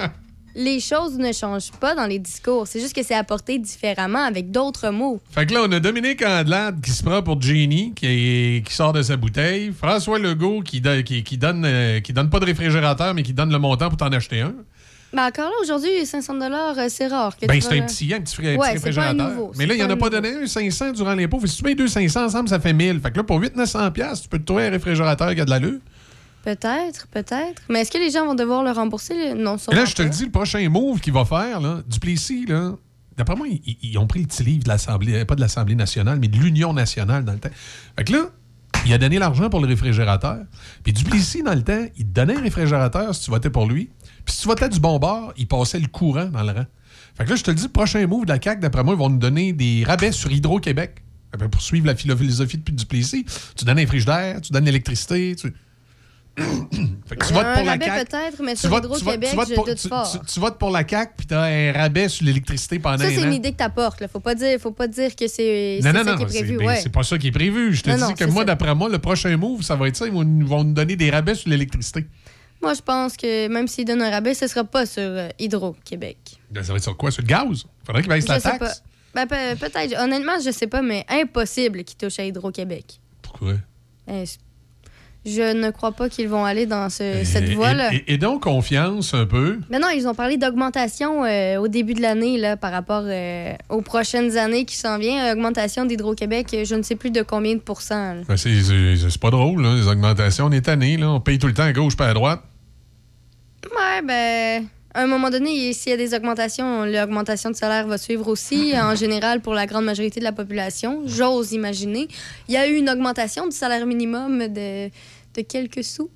les 0.55 0.81
choses 0.81 1.17
ne 1.19 1.33
changent 1.33 1.73
pas 1.81 1.95
dans 1.95 2.07
les 2.07 2.19
discours. 2.19 2.67
C'est 2.67 2.81
juste 2.81 2.95
que 2.95 3.03
c'est 3.03 3.15
apporté 3.15 3.59
différemment 3.59 4.23
avec 4.25 4.51
d'autres 4.51 4.91
mots. 4.91 5.21
Fait 5.31 5.47
que 5.47 5.55
là, 5.55 5.61
on 5.67 5.73
a 5.73 5.81
Dominique 5.81 6.23
Andelade 6.25 6.81
qui 6.83 6.91
se 6.91 7.03
prend 7.03 7.23
pour 7.23 7.41
Jenny, 7.41 7.93
qui, 7.95 8.07
est- 8.07 8.67
qui 8.67 8.75
sort 8.75 8.93
de 8.93 9.03
sa 9.03 9.17
bouteille. 9.17 9.73
François 9.73 10.19
Legault 10.19 10.61
qui, 10.61 10.81
do- 10.81 11.03
qui, 11.03 11.23
qui 11.25 11.39
donne, 11.39 11.65
euh, 11.65 12.01
qui 12.01 12.13
donne 12.13 12.29
pas 12.31 12.41
de 12.41 12.45
réfrigérateur, 12.47 13.15
mais 13.15 13.23
qui 13.23 13.33
donne 13.33 13.51
le 13.51 13.59
montant 13.59 13.89
pour 13.89 13.97
t'en 13.97 14.09
acheter 14.13 14.41
un. 14.43 14.53
Ben, 15.15 15.27
encore 15.27 15.45
là, 15.45 15.57
aujourd'hui, 15.63 16.07
500 16.07 16.41
euh, 16.41 16.87
c'est 16.89 17.07
rare. 17.07 17.37
Que 17.37 17.45
Ben, 17.47 17.61
c'est 17.61 17.79
un 17.79 17.83
petit, 17.83 18.15
un 18.15 18.21
petit, 18.21 18.37
un 18.39 18.41
petit 18.41 18.41
Ouais, 18.41 18.57
pas 18.57 18.69
un 18.69 18.73
réfrigérateur. 18.73 19.29
nouveau, 19.29 19.53
mais 19.59 19.67
là, 19.67 19.75
il 19.75 19.83
en 19.83 19.87
pas 19.89 19.93
a 19.93 19.97
pas 19.97 20.07
nouveau. 20.07 20.21
donné 20.23 20.43
un 20.45 20.47
500 20.47 20.93
durant 20.93 21.15
pauvres. 21.29 21.47
Si 21.47 21.59
tu 21.59 21.65
mets 21.65 21.75
deux 21.75 21.89
500 21.89 22.25
ensemble, 22.25 22.49
ça 22.49 22.59
fait 22.59 22.73
1000. 22.73 22.99
Fait 23.01 23.11
que 23.11 23.19
là, 23.19 23.23
pour 23.23 23.39
800-900 23.41 23.91
piastres, 23.93 24.23
tu 24.23 24.29
peux 24.31 24.39
te 24.39 24.45
trouver 24.45 24.67
un 24.69 24.71
réfrigérateur 24.71 25.35
qui 25.35 25.41
a 25.43 25.45
de 25.45 25.51
l'allure. 25.51 25.81
Peut-être, 26.45 27.07
peut-être. 27.09 27.63
Mais 27.69 27.81
est-ce 27.83 27.91
que 27.91 27.99
les 27.99 28.11
gens 28.11 28.27
vont 28.27 28.35
devoir 28.35 28.63
le 28.65 28.71
rembourser? 28.73 29.15
le- 29.15 29.41
Non, 29.43 29.57
Et 29.57 29.59
sûrement 29.59 29.81
là, 29.81 29.85
je 29.87 29.95
te 29.95 30.03
le 30.03 30.09
dis, 30.09 30.25
le 30.25 30.31
prochain 30.31 30.69
move 30.69 31.01
qu'il 31.01 31.13
va 31.13 31.25
faire, 31.25 31.61
là, 31.61 31.83
Duplessis, 31.89 32.47
là, 32.47 32.73
d'après 33.17 33.37
moi, 33.37 33.47
ils, 33.49 33.77
ils 33.83 33.99
ont 33.99 34.07
pris 34.07 34.21
le 34.21 34.27
petit 34.27 34.43
livre 34.43 34.65
de 34.65 34.69
l'Assemblée, 34.69 35.15
euh, 35.15 35.25
pas 35.25 35.37
de 35.37 35.41
l'Assemblée 35.41 35.75
nationale, 35.77 36.19
mais 36.21 36.29
de 36.29 36.37
l'Union 36.37 36.73
nationale 36.73 37.25
dans 37.25 37.33
le 37.33 37.39
temps. 37.39 37.51
Fait 37.97 38.05
que 38.05 38.13
là, 38.13 38.25
il 38.85 38.93
a 38.93 38.99
donné 38.99 39.19
l'argent 39.21 39.49
pour 39.51 39.61
le 39.61 39.69
réfrigérateur. 39.69 40.39
Puis 40.83 40.93
Duplessis, 40.93 41.43
dans 41.45 41.55
le 41.55 41.63
temps, 41.63 41.87
il 41.97 42.05
te 42.07 42.11
donnait 42.11 42.37
un 42.37 42.41
réfrigérateur 42.43 43.15
si 43.15 43.23
tu 43.25 43.31
votais 43.31 43.51
pour 43.51 43.67
lui. 43.67 43.91
Puis 44.25 44.35
si 44.35 44.43
tu 44.43 44.49
votais 44.49 44.69
du 44.69 44.81
bon 44.81 44.99
bord, 44.99 45.33
il 45.37 45.47
passait 45.47 45.79
le 45.79 45.87
courant 45.87 46.25
dans 46.27 46.43
le 46.43 46.51
rang. 46.53 46.67
Fait 47.17 47.25
que 47.25 47.31
là, 47.31 47.37
je 47.37 47.45
te 47.45 47.51
le 47.51 47.57
dis, 47.57 47.65
le 47.65 47.69
prochain 47.69 48.05
move 48.09 48.25
de 48.25 48.31
la 48.33 48.41
CAQ, 48.43 48.61
d'après 48.61 48.83
moi, 48.83 48.95
ils 48.95 48.99
vont 48.99 49.11
nous 49.11 49.19
donner 49.19 49.53
des 49.53 49.85
rabais 49.87 50.11
sur 50.11 50.33
Hydro-Québec. 50.33 51.03
Pour 51.51 51.63
suivre 51.63 51.87
la 51.87 51.95
philosophie 51.95 52.59
de 52.59 52.73
Duplessis, 52.73 53.25
tu 53.57 53.65
donnes 53.65 53.79
un 53.79 53.87
frigidaire, 53.87 54.41
tu 54.43 54.53
donnes 54.53 54.65
l'électricité, 54.67 55.35
tu... 55.35 55.53
fait 57.07 57.17
que 57.17 57.27
tu 57.27 57.33
votes 57.35 57.47
pour 57.55 57.65
la 57.65 57.79
CAQ. 57.79 58.07
peut-être, 58.07 58.43
mais 58.43 58.55
Tu 58.55 58.61
sur 58.61 58.71
votes- 58.71 58.85
Hydro-Québec, 58.85 59.31
je 59.49 59.55
pour- 59.55 59.67
doute 59.67 59.77
tu- 59.77 59.89
fort. 59.89 60.11
tu- 60.11 60.33
tu 60.33 60.41
votes 60.41 60.59
pour 60.59 60.71
la 60.71 60.87
CAQ, 60.89 61.13
puis 61.17 61.27
t'as 61.27 61.43
un 61.45 61.73
rabais 61.73 62.09
sur 62.09 62.25
l'électricité 62.25 62.79
pendant 62.79 62.99
Ça, 62.99 63.11
c'est 63.11 63.23
une 63.23 63.35
idée 63.35 63.53
que 63.53 63.57
t'apportes. 63.59 64.01
là. 64.01 64.09
Faut 64.09 64.21
pas 64.21 64.35
dire, 64.35 64.59
faut 64.59 64.71
pas 64.73 64.87
dire 64.89 65.15
que 65.15 65.27
c'est 65.29 65.81
Non, 65.83 65.93
non, 65.93 66.05
ça 66.05 66.17
non, 66.17 66.17
qui 66.17 66.23
est 66.37 66.41
prévu. 66.43 66.57
ben, 66.59 66.67
ouais. 66.67 66.81
c'est 66.83 66.89
pas 66.93 67.03
ça 67.03 67.19
qui 67.19 67.27
est 67.29 67.33
prévu. 67.33 67.75
Je 67.75 67.83
te 67.83 67.91
Non, 67.91 67.97
dis 67.97 68.03
non, 68.03 68.13
que 68.15 68.25
moi, 68.25 68.45
d'après 68.45 68.75
moi, 68.75 68.89
le 68.89 68.99
prochain 68.99 69.37
move, 69.37 69.63
ça 69.63 69.77
va 69.77 69.89
être 69.89 69.97
ça. 69.97 70.07
Ils 70.07 70.13
vont, 70.13 70.25
nous- 70.25 70.47
vont 70.47 70.65
nous 70.65 70.73
donner 70.73 70.97
des 70.97 71.11
rabais 71.11 71.35
sur 71.35 71.51
l'électricité. 71.51 72.07
Moi, 72.63 72.75
je 72.75 72.81
pense 72.81 73.17
que 73.17 73.49
même 73.49 73.67
s'ils 73.69 73.85
donnent 73.85 74.03
un 74.03 74.11
rabais, 74.11 74.35
ce 74.35 74.47
sera 74.47 74.65
pas 74.65 74.87
sur 74.87 75.03
euh, 75.03 75.29
Hydro-Québec. 75.39 76.17
Ben, 76.51 76.63
ça 76.63 76.73
va 76.73 76.77
être 76.79 76.85
sur 76.85 76.97
quoi? 76.97 77.11
Sur 77.11 77.23
le 77.23 77.27
gaz? 77.29 77.65
Faudrait 77.85 78.03
qu'ils 78.03 78.09
baissent 78.11 78.29
la 78.29 78.41
taxe. 78.41 78.59
pas. 78.59 78.73
Ben, 79.15 79.27
pe- 79.27 79.57
peut-être. 79.59 80.01
Honnêtement, 80.01 80.41
je 80.43 80.51
sais 80.51 80.67
pas, 80.69 80.81
mais 80.81 81.05
impossible 81.09 81.85
qu'ils 81.85 81.97
touchent 81.99 82.21
à 82.21 82.25
Hydro-Québec. 82.25 83.01
Pourquoi? 83.21 83.55
Ben, 84.07 84.25
je- 85.25 85.53
ne 85.55 85.71
crois 85.71 85.93
pas 85.93 86.09
qu'ils 86.09 86.29
vont 86.29 86.45
aller 86.45 86.67
dans 86.67 86.89
ce- 86.91 87.23
cette 87.25 87.49
Et- 87.51 87.55
voie-là. 87.55 87.93
Et, 87.95 88.15
et 88.15 88.19
donc, 88.19 88.43
confiance 88.43 89.15
un 89.15 89.27
peu? 89.27 89.59
Mais 89.71 89.79
non, 89.79 89.89
ils 89.95 90.07
ont 90.09 90.15
parlé 90.15 90.37
d'augmentation 90.37 91.25
euh, 91.25 91.59
au 91.59 91.69
début 91.69 91.95
de 91.95 92.03
l'année 92.03 92.39
là, 92.39 92.57
par 92.57 92.73
rapport 92.73 93.05
euh, 93.07 93.53
aux 93.69 93.83
prochaines 93.83 94.37
années 94.37 94.65
qui 94.65 94.77
s'en 94.77 94.99
viennent. 94.99 95.33
Augmentation 95.33 95.85
d'Hydro-Québec, 95.85 96.49
euh, 96.55 96.65
je 96.65 96.75
ne 96.75 96.83
sais 96.83 96.97
plus 96.97 97.11
de 97.11 97.23
combien 97.23 97.55
de 97.55 97.61
pourcents. 97.61 98.17
Ben, 98.29 98.37
c'est- 98.37 99.19
pas 99.21 99.31
drôle, 99.31 99.63
là, 99.63 99.75
les 99.77 99.87
augmentations. 99.87 100.47
On 100.47 100.53
est 100.53 100.63
tanné, 100.63 100.97
là. 100.97 101.11
On 101.11 101.21
paye 101.21 101.39
tout 101.39 101.47
le 101.47 101.55
temps 101.55 101.63
à 101.65 101.73
gauche 101.73 101.97
pas 101.97 102.09
à 102.09 102.15
droite. 102.15 102.41
Ouais, 103.65 104.03
ben, 104.05 104.65
à 104.95 105.03
un 105.03 105.07
moment 105.07 105.31
donné, 105.31 105.73
s'il 105.73 105.91
y 105.91 105.93
a 105.95 105.97
des 105.97 106.15
augmentations, 106.15 106.85
l'augmentation 106.85 107.51
de 107.51 107.57
salaire 107.57 107.87
va 107.87 107.99
suivre 107.99 108.29
aussi, 108.29 108.73
en 108.81 108.95
général, 108.95 109.41
pour 109.41 109.55
la 109.55 109.67
grande 109.67 109.85
majorité 109.85 110.21
de 110.21 110.25
la 110.25 110.33
population. 110.33 111.03
J'ose 111.07 111.53
imaginer. 111.53 112.09
Il 112.49 112.55
y 112.55 112.57
a 112.57 112.69
eu 112.69 112.75
une 112.77 112.91
augmentation 112.91 113.47
du 113.47 113.57
salaire 113.57 113.87
minimum 113.87 114.49
de, 114.49 114.89
de 114.89 115.41
quelques 115.43 115.85
sous, 115.85 116.11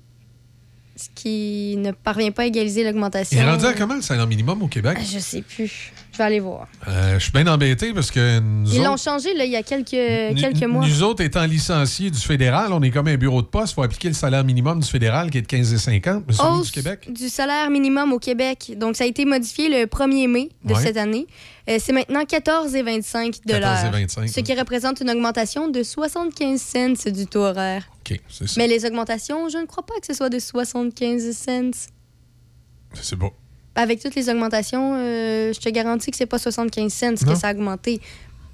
ce 0.95 1.07
qui 1.15 1.75
ne 1.77 1.91
parvient 1.91 2.31
pas 2.31 2.43
à 2.43 2.45
égaliser 2.45 2.83
l'augmentation. 2.83 3.39
Est 3.39 3.45
rendu 3.49 3.65
à 3.65 3.73
comment 3.73 3.95
le 3.95 4.01
salaire 4.01 4.27
minimum 4.27 4.61
au 4.63 4.67
Québec? 4.67 4.97
Ah, 4.99 5.03
Je 5.03 5.19
sais 5.19 5.41
plus. 5.41 5.91
Je 6.17 6.23
vais 6.23 6.25
aller 6.25 6.39
voir. 6.39 6.67
Euh, 6.87 7.19
je 7.19 7.23
suis 7.25 7.31
bien 7.31 7.45
embêté 7.45 7.93
parce 7.93 8.09
que 8.09 8.39
nous 8.39 8.71
Ils 8.71 8.79
autres- 8.79 8.89
l'ont 8.89 8.97
changé 8.97 9.35
là, 9.35 9.45
il 9.45 9.51
y 9.51 9.55
a 9.55 9.61
quelques, 9.61 9.91
quelques 10.35 10.63
mois. 10.63 10.83
Nous 10.83 11.03
autres, 11.03 11.21
étant 11.23 11.45
licenciés 11.45 12.09
du 12.09 12.17
fédéral, 12.17 12.73
on 12.73 12.81
est 12.81 12.89
comme 12.89 13.07
un 13.07 13.17
bureau 13.17 13.43
de 13.43 13.47
poste. 13.47 13.73
Il 13.73 13.75
faut 13.75 13.83
appliquer 13.83 14.07
le 14.07 14.15
salaire 14.15 14.43
minimum 14.43 14.79
du 14.79 14.87
fédéral 14.89 15.29
qui 15.29 15.37
est 15.37 15.41
de 15.43 15.47
15,50. 15.47 16.23
Mais 16.27 16.33
celui 16.33 16.49
Hausse 16.49 16.65
du 16.67 16.71
Québec? 16.71 17.13
du 17.13 17.29
salaire 17.29 17.69
minimum 17.69 18.13
au 18.13 18.17
Québec. 18.19 18.73
Donc, 18.77 18.95
ça 18.95 19.03
a 19.03 19.07
été 19.07 19.25
modifié 19.25 19.69
le 19.69 19.85
1er 19.85 20.27
mai 20.27 20.49
de 20.65 20.73
Ouais. 20.73 20.81
cette 20.81 20.97
année. 20.97 21.27
Euh, 21.69 21.77
c'est 21.79 21.93
maintenant 21.93 22.23
14,25 22.25 23.41
14,25, 23.45 24.27
Ce 24.27 24.39
qui 24.39 24.55
représente 24.55 25.01
une 25.01 25.11
augmentation 25.11 25.67
de 25.67 25.83
75 25.83 26.59
cents 26.59 27.11
du 27.11 27.27
taux 27.27 27.41
horaire. 27.43 27.87
OK, 28.09 28.19
c'est 28.27 28.47
ça. 28.47 28.53
Mais 28.57 28.67
les 28.67 28.85
augmentations, 28.85 29.49
je 29.49 29.59
ne 29.59 29.65
crois 29.65 29.85
pas 29.85 29.93
que 29.99 30.07
ce 30.07 30.13
soit 30.15 30.29
de 30.29 30.39
75 30.39 31.31
cents. 31.35 31.89
C'est 32.93 33.15
bon. 33.17 33.31
Avec 33.77 34.01
toutes 34.01 34.15
les 34.15 34.27
augmentations, 34.29 34.95
euh, 34.97 35.53
je 35.53 35.59
te 35.59 35.69
garantis 35.69 36.11
que 36.11 36.17
c'est 36.17 36.25
pas 36.25 36.39
75 36.39 36.91
cents 36.91 37.11
Non. 37.25 37.33
que 37.33 37.39
ça 37.39 37.47
a 37.49 37.51
augmenté. 37.53 38.01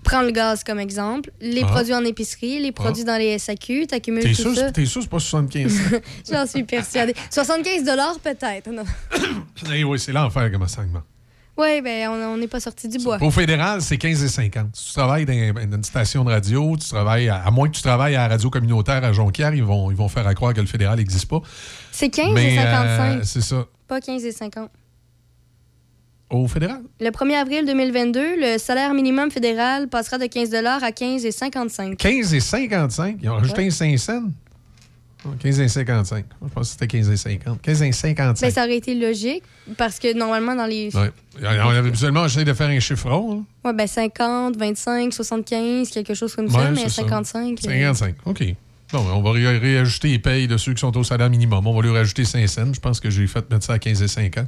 Prends 0.03 0.21
le 0.21 0.31
gaz 0.31 0.65
comme 0.65 0.79
exemple. 0.79 1.31
Les 1.39 1.63
Ah. 1.63 1.67
produits 1.67 1.93
en 1.93 2.03
épicerie, 2.03 2.59
les 2.59 2.73
produits 2.73 3.05
dans 3.05 3.17
les 3.17 3.39
SAQ, 3.39 3.87
t'accumules 3.87 4.23
tout 4.25 4.33
sûr, 4.33 4.53
ça. 4.55 4.71
t'es 4.71 4.85
sûr 4.85 5.01
c'est 5.01 5.09
pas 5.09 5.19
75 5.19 5.79
J'en 6.31 6.45
suis 6.45 6.63
persuadée. 6.63 7.15
75 7.31 7.83
peut-être. 8.21 8.69
Non. 8.69 8.83
Oui, 9.87 9.97
c'est 9.99 10.11
l'enfer 10.11 10.51
comment 10.51 10.67
ça 10.67 10.81
augmente. 10.81 11.03
Oui, 11.55 11.81
ben 11.81 12.09
on 12.09 12.35
n'est 12.35 12.47
pas 12.47 12.59
sorti 12.59 12.87
du 12.89 12.97
bois. 12.97 13.17
Au 13.21 13.29
fédéral, 13.29 13.79
c'est 13.81 13.95
15,50. 13.97 14.69
Si 14.73 14.87
tu 14.87 14.93
travailles 14.93 15.23
dans, 15.25 15.53
dans 15.69 15.77
une 15.77 15.83
station 15.83 16.23
de 16.25 16.31
radio, 16.31 16.75
tu 16.81 16.89
travailles 16.89 17.29
à, 17.29 17.35
à 17.45 17.51
moins 17.51 17.69
que 17.69 17.75
tu 17.75 17.81
travailles 17.83 18.15
à 18.15 18.23
la 18.23 18.27
radio 18.29 18.49
communautaire 18.49 19.03
à 19.03 19.13
Jonquière, 19.13 19.53
ils 19.53 19.63
vont, 19.63 19.91
ils 19.91 19.95
vont 19.95 20.09
faire 20.09 20.25
à 20.27 20.33
croire 20.33 20.53
que 20.55 20.61
le 20.61 20.67
fédéral 20.67 20.97
n'existe 20.97 21.27
pas. 21.29 21.41
C'est 21.91 22.09
15 22.09 22.33
Mais, 22.33 22.55
et 22.55 22.59
euh, 22.59 22.63
55, 22.63 23.23
c'est 23.23 23.41
ça. 23.41 23.65
pas 23.87 24.01
15 24.01 24.25
et 24.25 24.31
50. 24.31 24.69
Au 26.33 26.47
fédéral? 26.47 26.81
Le 26.99 27.09
1er 27.11 27.35
avril 27.35 27.65
2022, 27.65 28.35
le 28.39 28.57
salaire 28.57 28.93
minimum 28.93 29.29
fédéral 29.29 29.87
passera 29.87 30.17
de 30.17 30.25
15 30.25 30.53
à 30.81 30.91
15 30.91 31.25
et 31.25 31.31
55. 31.31 31.95
15 31.97 32.33
et 32.33 32.39
55. 32.39 33.17
Ils 33.21 33.29
ont 33.29 33.35
rajouté 33.35 33.61
Ouais. 33.61 33.67
un 33.67 33.69
5 33.69 33.97
cents? 33.99 34.23
Oh, 35.25 35.29
15 35.39 35.59
et 35.61 35.67
55. 35.69 36.25
Je 36.41 36.47
pense 36.49 36.67
que 36.67 36.71
c'était 36.73 36.87
15 36.87 37.09
et 37.11 37.17
50. 37.17 37.61
15 37.61 37.81
et 37.83 37.91
55. 37.91 38.45
Ben, 38.47 38.51
ça 38.53 38.63
aurait 38.63 38.75
été 38.77 38.93
logique 38.95 39.43
parce 39.77 39.99
que 39.99 40.13
normalement, 40.13 40.55
dans 40.55 40.65
les. 40.65 40.93
Ouais. 40.95 41.11
On 41.41 41.45
avait 41.45 41.77
habituellement 41.77 42.25
essayé 42.25 42.43
de 42.45 42.53
faire 42.53 42.67
un 42.69 42.79
chiffre 42.79 43.09
rond. 43.09 43.45
hein. 43.63 43.67
Ouais, 43.69 43.73
ben 43.73 43.87
50, 43.87 44.57
25, 44.57 45.13
75, 45.13 45.89
quelque 45.91 46.13
chose 46.15 46.35
comme 46.35 46.49
ça, 46.49 46.71
mais 46.71 46.81
c'est 46.81 46.89
ça. 46.89 47.01
55. 47.03 47.59
euh, 47.67 47.93
55. 47.93 48.15
OK. 48.25 48.43
Bon, 48.91 48.99
on 49.13 49.21
va 49.21 49.31
ré- 49.31 49.57
réajuster 49.59 50.09
les 50.09 50.19
payes 50.19 50.47
de 50.47 50.57
ceux 50.57 50.73
qui 50.73 50.81
sont 50.81 50.95
au 50.97 51.03
salaire 51.03 51.29
minimum. 51.29 51.65
On 51.67 51.73
va 51.73 51.81
lui 51.81 51.89
rajouter 51.95 52.25
5 52.25 52.45
cents. 52.47 52.73
Je 52.73 52.79
pense 52.79 52.99
que 52.99 53.09
j'ai 53.09 53.25
fait 53.27 53.49
mettre 53.49 53.65
ça 53.65 53.73
à 53.73 53.79
15 53.79 54.01
et 54.01 54.07
50. 54.07 54.33
Tu 54.35 54.39
vois, 54.39 54.47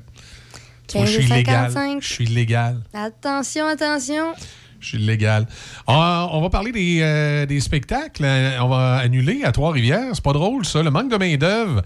15 1.00 1.10
je 1.10 1.20
suis 1.22 1.30
légal. 1.30 1.72
55. 1.72 2.02
Je 2.02 2.08
suis 2.08 2.26
légal. 2.26 2.82
Attention, 2.94 3.68
attention. 3.68 4.34
Je 4.80 4.90
suis 4.90 4.98
légal. 4.98 5.48
Ah, 5.88 6.28
on 6.32 6.42
va 6.42 6.50
parler 6.50 6.72
des, 6.72 7.00
euh, 7.02 7.46
des 7.46 7.60
spectacles. 7.60 8.24
Euh, 8.24 8.60
On 8.62 8.68
va 8.68 8.98
annuler 8.98 9.44
à 9.44 9.52
Trois-Rivières. 9.52 10.10
C'est 10.14 10.24
pas 10.24 10.34
drôle, 10.34 10.66
ça. 10.66 10.84
Le 10.84 10.92
manque 10.92 11.10
de 11.12 11.18
main-d'œuvre 11.18 11.82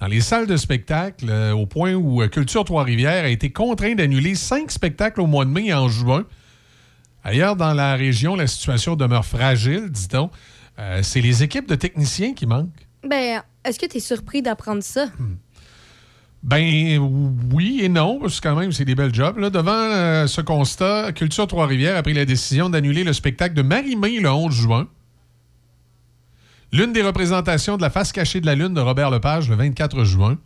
dans 0.00 0.06
les 0.06 0.20
salles 0.20 0.46
de 0.46 0.56
spectacle, 0.56 1.26
euh, 1.28 1.52
au 1.52 1.66
point 1.66 1.94
où 1.94 2.22
euh, 2.22 2.28
Culture 2.28 2.64
Trois-Rivières 2.64 3.24
a 3.24 3.28
été 3.28 3.50
contraint 3.50 3.94
d'annuler 3.94 4.34
cinq 4.34 4.70
spectacles 4.70 5.20
au 5.20 5.26
mois 5.26 5.44
de 5.44 5.50
mai 5.50 5.66
et 5.66 5.74
en 5.74 5.88
juin. 5.88 6.24
Ailleurs 7.24 7.56
dans 7.56 7.72
la 7.72 7.94
région, 7.96 8.36
la 8.36 8.46
situation 8.46 8.96
demeure 8.96 9.24
fragile, 9.24 9.88
dit-on. 9.90 10.30
C'est 11.02 11.20
les 11.20 11.42
équipes 11.44 11.68
de 11.68 11.76
techniciens 11.76 12.34
qui 12.34 12.46
manquent. 12.46 12.86
Ben, 13.08 13.42
est-ce 13.64 13.78
que 13.78 13.86
tu 13.86 13.96
es 13.96 14.00
surpris 14.00 14.42
d'apprendre 14.42 14.82
ça? 14.82 15.06
Ben 16.44 16.98
oui 17.52 17.80
et 17.82 17.88
non, 17.88 18.20
parce 18.20 18.38
que 18.38 18.46
quand 18.46 18.54
même, 18.54 18.70
c'est 18.70 18.84
des 18.84 18.94
belles 18.94 19.14
jobs. 19.14 19.38
Là, 19.38 19.48
devant 19.48 19.72
euh, 19.72 20.26
ce 20.26 20.42
constat, 20.42 21.12
Culture 21.12 21.46
Trois-Rivières 21.46 21.96
a 21.96 22.02
pris 22.02 22.12
la 22.12 22.26
décision 22.26 22.68
d'annuler 22.68 23.02
le 23.02 23.14
spectacle 23.14 23.54
de 23.54 23.62
Marie-Mé 23.62 24.20
le 24.20 24.30
11 24.30 24.54
juin. 24.54 24.88
L'une 26.70 26.92
des 26.92 27.00
représentations 27.00 27.78
de 27.78 27.82
la 27.82 27.88
face 27.88 28.12
cachée 28.12 28.42
de 28.42 28.46
la 28.46 28.54
Lune 28.54 28.74
de 28.74 28.80
Robert 28.80 29.10
Lepage 29.10 29.48
le 29.48 29.56
24 29.56 30.04
juin. 30.04 30.38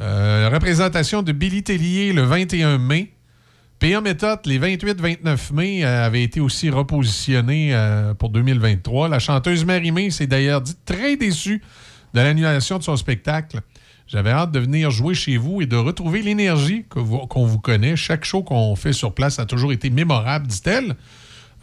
Euh, 0.00 0.50
représentation 0.52 1.22
de 1.22 1.32
Billy 1.32 1.62
Tellier 1.62 2.12
le 2.12 2.22
21 2.22 2.76
mai. 2.76 3.12
P.A. 3.78 4.00
Méthode, 4.00 4.40
les 4.46 4.58
28-29 4.58 5.52
mai, 5.52 5.84
euh, 5.84 6.06
avait 6.06 6.22
été 6.22 6.40
aussi 6.40 6.70
repositionné 6.70 7.74
euh, 7.74 8.14
pour 8.14 8.30
2023. 8.30 9.08
La 9.08 9.18
chanteuse 9.18 9.64
Marie-Mé 9.64 10.10
s'est 10.10 10.26
d'ailleurs 10.26 10.60
dit 10.60 10.76
très 10.84 11.16
déçue 11.16 11.62
de 12.14 12.20
l'annulation 12.20 12.78
de 12.78 12.82
son 12.82 12.96
spectacle. 12.96 13.60
J'avais 14.14 14.30
hâte 14.30 14.52
de 14.52 14.60
venir 14.60 14.92
jouer 14.92 15.12
chez 15.14 15.36
vous 15.38 15.60
et 15.60 15.66
de 15.66 15.74
retrouver 15.74 16.22
l'énergie 16.22 16.84
vous- 16.94 17.26
qu'on 17.26 17.46
vous 17.46 17.58
connaît. 17.58 17.96
Chaque 17.96 18.24
show 18.24 18.44
qu'on 18.44 18.76
fait 18.76 18.92
sur 18.92 19.12
place 19.12 19.40
a 19.40 19.44
toujours 19.44 19.72
été 19.72 19.90
mémorable, 19.90 20.46
dit-elle. 20.46 20.94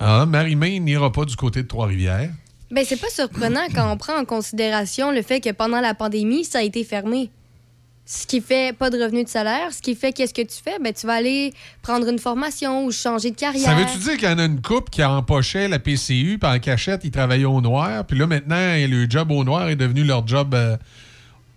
Ah, 0.01 0.25
Marie-Mé 0.25 0.81
n'ira 0.81 1.13
pas 1.13 1.23
du 1.23 1.37
côté 1.37 1.63
de 1.63 1.67
Trois-Rivières. 1.69 2.29
Ben, 2.69 2.83
c'est 2.85 2.99
pas 2.99 3.07
surprenant 3.09 3.61
quand 3.73 3.89
on 3.89 3.95
prend 3.95 4.17
en 4.19 4.25
considération 4.25 5.11
le 5.13 5.21
fait 5.21 5.39
que 5.39 5.51
pendant 5.51 5.79
la 5.79 5.93
pandémie, 5.93 6.43
ça 6.43 6.57
a 6.59 6.61
été 6.63 6.83
fermé. 6.83 7.29
Ce 8.05 8.27
qui 8.27 8.41
fait 8.41 8.75
pas 8.75 8.89
de 8.89 9.01
revenus 9.01 9.23
de 9.23 9.29
salaire, 9.29 9.71
ce 9.71 9.81
qui 9.81 9.95
fait 9.95 10.11
qu'est-ce 10.11 10.33
que 10.33 10.41
tu 10.41 10.61
fais? 10.61 10.77
Ben, 10.83 10.91
tu 10.91 11.07
vas 11.07 11.13
aller 11.13 11.53
prendre 11.81 12.09
une 12.09 12.19
formation 12.19 12.83
ou 12.83 12.91
changer 12.91 13.31
de 13.31 13.37
carrière. 13.37 13.63
Ça 13.63 13.75
veut-tu 13.75 13.97
dire 13.99 14.17
qu'il 14.17 14.27
y 14.27 14.31
en 14.33 14.39
a 14.39 14.43
une 14.43 14.61
couple 14.61 14.89
qui 14.89 15.01
empochait 15.05 15.69
la 15.69 15.79
PCU, 15.79 16.37
puis 16.37 16.51
en 16.51 16.59
cachette, 16.59 17.05
ils 17.05 17.11
travaillaient 17.11 17.45
au 17.45 17.61
noir, 17.61 18.03
puis 18.05 18.19
là, 18.19 18.27
maintenant, 18.27 18.57
le 18.75 19.09
job 19.09 19.31
au 19.31 19.45
noir 19.45 19.69
est 19.69 19.77
devenu 19.77 20.03
leur 20.03 20.27
job 20.27 20.53
euh, 20.53 20.75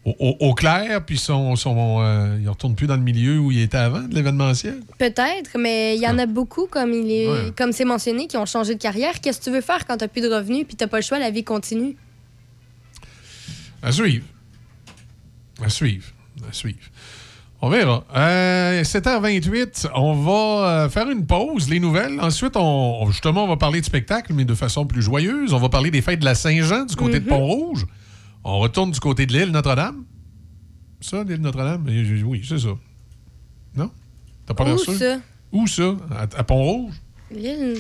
au, 0.05 0.15
au- 0.19 0.49
au 0.51 0.55
clair, 0.55 1.05
puis 1.07 1.17
son, 1.19 1.57
son, 1.57 1.99
euh, 2.01 2.37
il 2.39 2.45
ne 2.45 2.49
retourne 2.51 2.75
plus 2.75 2.87
dans 2.87 2.97
le 2.97 3.03
milieu 3.03 3.39
où 3.39 3.51
il 3.51 3.61
était 3.61 3.79
avant 3.79 4.03
de 4.03 4.15
l'événementiel? 4.15 4.81
Peut-être, 4.99 5.57
mais 5.59 5.97
il 5.97 6.03
y 6.03 6.07
en 6.07 6.19
a 6.19 6.27
beaucoup, 6.27 6.67
comme 6.67 6.93
il 6.93 7.11
est, 7.11 7.29
Ouais. 7.29 7.53
comme 7.57 7.73
c'est 7.73 7.85
mentionné, 7.87 8.27
qui 8.27 8.37
ont 8.37 8.45
changé 8.47 8.75
de 8.75 8.81
carrière. 8.81 9.21
Qu'est-ce 9.21 9.39
que 9.39 9.45
tu 9.45 9.51
veux 9.51 9.61
faire 9.63 9.87
quand 9.87 9.97
tu 9.97 10.07
plus 10.09 10.21
de 10.21 10.29
revenus 10.29 10.67
puis 10.67 10.77
tu 10.77 10.87
pas 10.87 10.99
le 10.99 11.03
choix, 11.03 11.19
la 11.19 11.31
vie 11.31 11.45
continue? 11.45 11.97
À 13.83 13.93
suivre. 13.93 14.25
À 15.63 15.69
suivre. 15.69 16.05
À 16.49 16.53
suivre. 16.53 16.79
On 17.63 17.71
verra. 17.71 18.05
Euh, 18.15 18.83
7h28, 18.83 19.89
on 19.95 20.13
va 20.15 20.33
euh, 20.85 20.89
faire 20.91 21.09
une 21.09 21.25
pause, 21.25 21.71
les 21.71 21.81
nouvelles. 21.81 22.21
Ensuite, 22.21 22.57
on, 22.57 23.03
on- 23.03 23.11
justement, 23.11 23.45
on 23.45 23.49
va 23.49 23.57
parler 23.57 23.81
de 23.81 23.87
spectacle, 23.87 24.35
mais 24.35 24.45
de 24.45 24.55
façon 24.55 24.85
plus 24.85 25.01
joyeuse. 25.01 25.55
On 25.55 25.59
va 25.59 25.71
parler 25.71 25.91
des 25.91 26.03
fêtes 26.03 26.21
de 26.21 26.25
la 26.27 26.35
Saint-Jean 26.35 26.85
du 26.85 26.95
côté 26.97 27.21
de 27.21 27.25
Mhm. 27.25 27.31
Pont-Rouge. 27.31 27.87
On 28.45 28.59
retourne 28.59 28.91
du 28.91 29.01
côté 29.01 29.27
de 29.27 29.33
l'île 29.33 29.51
Notre-Dame? 29.51 30.05
Ça, 31.01 31.25
l'île 31.25 31.41
Notre-Dame? 31.41 31.87
Euh, 31.89 32.23
Oui, 32.25 32.45
c'est 32.47 32.59
ça. 32.59 32.77
Non? 33.77 33.91
T'as 34.47 34.55
pas 34.55 34.65
l'air 34.65 34.75
Où 34.75 34.79
sûr? 34.79 34.95
ça? 34.95 35.19
Où 35.53 35.67
ça? 35.67 35.97
À, 36.11 36.23
à 36.23 36.45
Pont-Rouge? 36.45 36.95
L'île. 37.31 37.77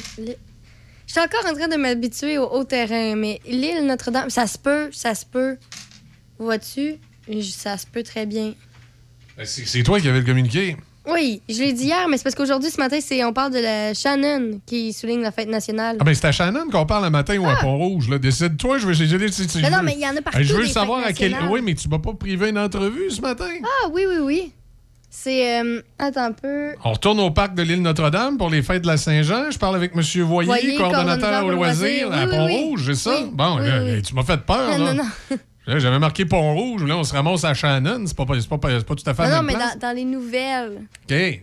Je 1.06 1.12
suis 1.12 1.20
encore 1.20 1.44
en 1.50 1.54
train 1.54 1.68
de 1.68 1.76
m'habituer 1.76 2.38
au 2.38 2.48
haut 2.50 2.64
terrain, 2.64 3.14
mais 3.14 3.40
l'île 3.46 3.86
Notre-Dame, 3.86 4.30
ça 4.30 4.46
se 4.46 4.58
peut, 4.58 4.88
ça 4.92 5.14
se 5.14 5.26
peut. 5.26 5.58
Vois-tu? 6.38 6.96
Ça 7.42 7.76
se 7.78 7.86
peut 7.86 8.02
très 8.02 8.26
bien. 8.26 8.54
Ben, 9.36 9.44
c'est 9.46 9.82
toi 9.82 10.00
qui 10.00 10.08
avais 10.08 10.20
le 10.20 10.24
communiqué. 10.26 10.76
Oui, 11.06 11.42
je 11.50 11.58
l'ai 11.60 11.72
dit 11.74 11.84
hier, 11.84 12.08
mais 12.08 12.16
c'est 12.16 12.22
parce 12.22 12.34
qu'aujourd'hui, 12.34 12.70
ce 12.70 12.78
matin, 12.78 12.98
c'est 13.00 13.22
on 13.24 13.32
parle 13.34 13.52
de 13.52 13.58
la 13.58 13.92
Shannon 13.92 14.60
qui 14.64 14.92
souligne 14.94 15.20
la 15.20 15.32
fête 15.32 15.48
nationale. 15.48 15.96
Ah 16.00 16.04
ben 16.04 16.14
c'est 16.14 16.24
à 16.26 16.32
Shannon 16.32 16.70
qu'on 16.72 16.86
parle 16.86 17.04
le 17.04 17.10
matin 17.10 17.36
ou 17.38 17.46
à 17.46 17.56
Pont-Rouge. 17.56 18.08
là. 18.08 18.18
Décide-toi, 18.18 18.78
je 18.78 18.86
vais... 18.86 18.94
je- 18.94 19.58
Mais 19.60 19.70
non, 19.70 19.82
mais 19.82 19.92
il 19.92 20.00
y 20.00 20.06
en 20.08 20.16
a 20.16 20.22
partout, 20.22 20.38
Je 20.42 20.54
veux 20.54 20.64
savoir 20.66 21.04
à 21.04 21.12
quel... 21.12 21.36
Oui, 21.50 21.60
mais 21.62 21.74
tu 21.74 21.88
m'as 21.90 21.98
pas 21.98 22.14
privé 22.14 22.48
une 22.48 22.58
entrevue 22.58 23.10
ce 23.10 23.20
matin. 23.20 23.48
Ah 23.62 23.88
oui, 23.92 24.04
oui, 24.08 24.16
oui. 24.22 24.52
C'est. 25.16 25.60
euh, 25.60 25.80
attends 25.98 26.24
un 26.24 26.32
peu. 26.32 26.70
On 26.84 26.92
retourne 26.92 27.20
au 27.20 27.30
parc 27.30 27.54
de 27.54 27.62
l'île 27.62 27.82
Notre-Dame 27.82 28.36
pour 28.36 28.50
les 28.50 28.62
fêtes 28.62 28.82
de 28.82 28.88
la 28.88 28.96
Saint-Jean. 28.96 29.50
Je 29.52 29.58
parle 29.58 29.76
avec 29.76 29.92
M. 29.94 30.00
Voyer, 30.22 30.74
coordonnateur 30.76 30.90
coordonnateur 30.90 31.44
au 31.44 31.48
au 31.48 31.50
loisir 31.52 32.08
loisir. 32.08 32.12
à 32.12 32.24
Oui, 32.24 32.30
oui, 32.32 32.36
Pont-Rouge, 32.56 32.82
c'est 32.86 32.94
ça? 32.96 33.20
Bon, 33.30 33.58
là, 33.58 34.00
tu 34.02 34.12
m'as 34.14 34.24
fait 34.24 34.38
peur. 34.40 34.70
Non, 34.78 34.84
là. 34.86 34.94
non, 34.94 35.04
non. 35.04 35.36
J'avais 35.66 35.98
marqué 35.98 36.26
Pont-Rouge, 36.26 36.84
là, 36.84 36.96
on 36.98 37.04
se 37.04 37.12
ramasse 37.14 37.44
à 37.44 37.54
Shannon. 37.54 38.04
C'est 38.06 38.16
pas, 38.16 38.24
c'est 38.38 38.48
pas, 38.48 38.58
c'est 38.70 38.86
pas 38.86 38.94
tout 38.94 39.08
à 39.10 39.14
fait 39.14 39.22
Non, 39.24 39.28
la 39.30 39.36
non, 39.36 39.42
mais 39.42 39.54
place. 39.54 39.78
dans, 39.78 39.88
dans 39.88 39.96
les 39.96 40.04
nouvelles. 40.04 40.82
OK. 41.04 41.42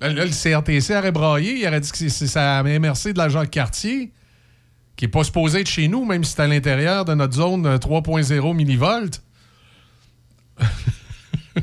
Là, 0.00 0.08
là, 0.08 0.24
le 0.24 0.30
CRTC 0.30 0.96
aurait 0.96 1.12
braillé. 1.12 1.58
Il 1.60 1.66
aurait 1.68 1.80
dit 1.80 1.90
que 1.92 1.96
c'est- 2.08 2.26
sa 2.26 2.62
MRC 2.62 3.12
de 3.12 3.18
la 3.18 3.28
Jacques-Cartier 3.28 4.10
qui 4.96 5.04
n'est 5.04 5.10
pas 5.10 5.22
supposé 5.24 5.60
être 5.60 5.68
chez 5.68 5.86
nous, 5.88 6.04
même 6.04 6.24
si 6.24 6.32
c'est 6.32 6.42
à 6.42 6.46
l'intérieur 6.46 7.04
de 7.04 7.14
notre 7.14 7.34
zone 7.34 7.66
euh, 7.66 7.76
3.0 7.78 8.54
millivolts. 8.54 9.20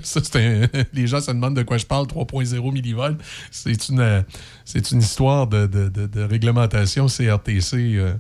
Ça, 0.03 0.19
c'est 0.23 0.35
un- 0.35 0.67
Les 0.93 1.07
gens 1.07 1.19
se 1.19 1.31
demandent 1.31 1.55
de 1.55 1.63
quoi 1.63 1.77
je 1.77 1.85
parle, 1.85 2.05
3.0 2.05 2.71
millivolts. 2.71 3.17
C'est 3.51 3.89
une, 3.89 3.99
euh, 3.99 4.21
c'est 4.65 4.91
une 4.91 4.99
histoire 4.99 5.47
de, 5.47 5.65
de- 5.67 5.89
de- 5.89 6.05
de 6.07 6.21
réglementation 6.21 7.07
CRTC 7.07 7.95
euh, 7.95 8.13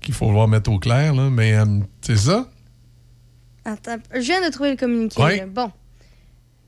qu'il 0.00 0.14
faut 0.14 0.30
voir 0.30 0.48
mettre 0.48 0.70
au 0.70 0.78
clair. 0.78 1.14
là. 1.14 1.30
Mais 1.30 1.54
euh, 1.54 1.64
c'est 2.00 2.16
ça. 2.16 2.48
Attends, 3.68 3.96
je 4.14 4.20
viens 4.20 4.46
de 4.46 4.50
trouver 4.52 4.70
le 4.70 4.76
communiqué. 4.76 5.20
Oui. 5.22 5.40
Bon. 5.48 5.70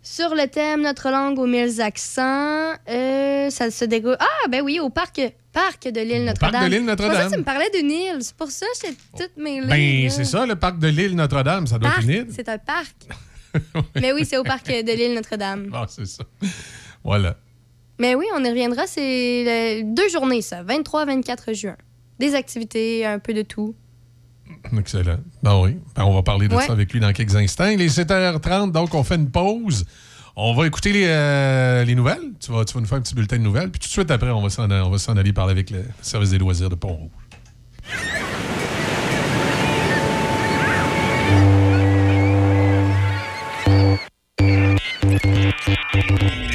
Sur 0.02 0.34
le 0.34 0.46
thème 0.48 0.82
Notre 0.82 1.10
langue 1.10 1.38
aux 1.38 1.46
mille 1.46 1.80
accents, 1.80 2.72
euh, 2.88 3.50
ça 3.50 3.70
se 3.70 3.84
déroule. 3.84 4.16
Ah, 4.18 4.48
ben 4.48 4.62
oui, 4.62 4.80
au 4.80 4.90
parc, 4.90 5.20
parc 5.52 5.86
de 5.88 6.00
l'île 6.00 6.24
Notre-Dame. 6.24 6.52
parc 6.52 6.64
de 6.64 6.70
l'île 6.70 6.84
Notre-Dame. 6.84 7.30
tu 7.32 7.38
me 7.38 7.44
parlais 7.44 7.70
d'une 7.74 7.90
île. 7.90 8.16
C'est 8.20 8.34
pour 8.34 8.50
ça 8.50 8.66
que 8.80 8.88
j'étais 8.88 8.96
toute 9.16 9.36
mêlée. 9.36 9.66
Ben, 9.66 10.10
c'est 10.10 10.24
ça, 10.24 10.46
le 10.46 10.56
parc 10.56 10.78
de 10.78 10.88
l'île 10.88 11.14
Notre-Dame. 11.14 11.66
Ça 11.66 11.78
doit 11.78 11.88
être 11.90 11.94
Parc, 11.96 12.04
une 12.06 12.10
île. 12.10 12.26
c'est 12.34 12.48
un 12.48 12.58
parc. 12.58 12.94
Mais 14.00 14.12
oui, 14.12 14.24
c'est 14.24 14.36
au 14.38 14.44
parc 14.44 14.66
de 14.68 14.92
l'île 14.92 15.14
Notre-Dame. 15.14 15.70
Ah, 15.74 15.86
c'est 15.88 16.06
ça. 16.06 16.24
Voilà. 17.04 17.36
Mais 17.98 18.14
oui, 18.14 18.26
on 18.34 18.44
y 18.44 18.48
reviendra. 18.48 18.86
C'est 18.86 19.82
le- 19.82 19.94
deux 19.94 20.08
journées, 20.08 20.42
ça, 20.42 20.62
23-24 20.62 21.54
juin. 21.54 21.76
Des 22.18 22.34
activités, 22.34 23.04
un 23.06 23.18
peu 23.18 23.34
de 23.34 23.42
tout. 23.42 23.74
Excellent. 24.76 25.18
Ben 25.42 25.58
oui. 25.60 25.76
Ben, 25.96 26.04
on 26.04 26.14
va 26.14 26.22
parler 26.22 26.48
de 26.48 26.54
Ouais. 26.54 26.66
ça 26.66 26.72
avec 26.72 26.92
lui 26.92 27.00
dans 27.00 27.12
quelques 27.12 27.36
instants. 27.36 27.68
Il 27.68 27.80
est 27.80 27.88
7h30, 27.88 28.72
donc 28.72 28.94
on 28.94 29.04
fait 29.04 29.14
une 29.16 29.30
pause. 29.30 29.84
On 30.36 30.54
va 30.54 30.66
écouter 30.66 30.92
les, 30.92 31.06
euh, 31.06 31.84
les 31.84 31.94
nouvelles. 31.94 32.32
Tu 32.40 32.52
vas, 32.52 32.64
tu 32.64 32.74
vas 32.74 32.80
nous 32.80 32.86
faire 32.86 32.98
un 32.98 33.00
petit 33.02 33.14
bulletin 33.14 33.38
de 33.38 33.42
nouvelles. 33.42 33.70
Puis 33.70 33.80
tout 33.80 33.86
de 33.88 33.92
suite 33.92 34.10
après, 34.10 34.30
on 34.30 34.42
va 34.42 34.50
s'en 34.50 34.70
on 34.70 34.90
va 34.90 34.98
s'en 34.98 35.16
aller 35.16 35.32
parler 35.32 35.52
avec 35.52 35.70
le 35.70 35.84
service 36.00 36.30
des 36.30 36.38
loisirs 36.38 36.70
de 36.70 36.74
Pont-Rouge. 36.76 37.10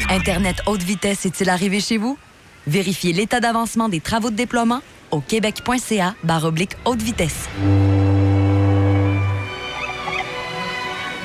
Internet 0.09 0.57
haute 0.67 0.83
vitesse 0.83 1.25
est-il 1.25 1.49
arrivé 1.49 1.79
chez 1.79 1.97
vous? 1.97 2.17
Vérifiez 2.67 3.13
l'état 3.13 3.39
d'avancement 3.39 3.89
des 3.89 3.99
travaux 3.99 4.29
de 4.29 4.35
déploiement 4.35 4.81
au 5.13 5.21
québec.ca 5.21 6.15
oblique 6.43 6.75
haute 6.85 7.01
vitesse. 7.01 7.47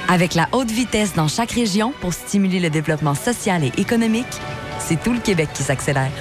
Avec 0.09 0.35
la 0.35 0.49
haute 0.53 0.71
vitesse 0.71 1.15
dans 1.15 1.29
chaque 1.29 1.53
région 1.53 1.93
pour 2.01 2.13
stimuler 2.13 2.61
le 2.61 2.71
développement 2.71 3.15
social 3.15 3.65
et 3.65 3.73
économique, 3.79 4.27
c'est 4.79 5.03
tout 5.03 5.13
le 5.13 5.21
Québec 5.21 5.49
qui 5.55 5.63
s'accélère. 5.63 6.13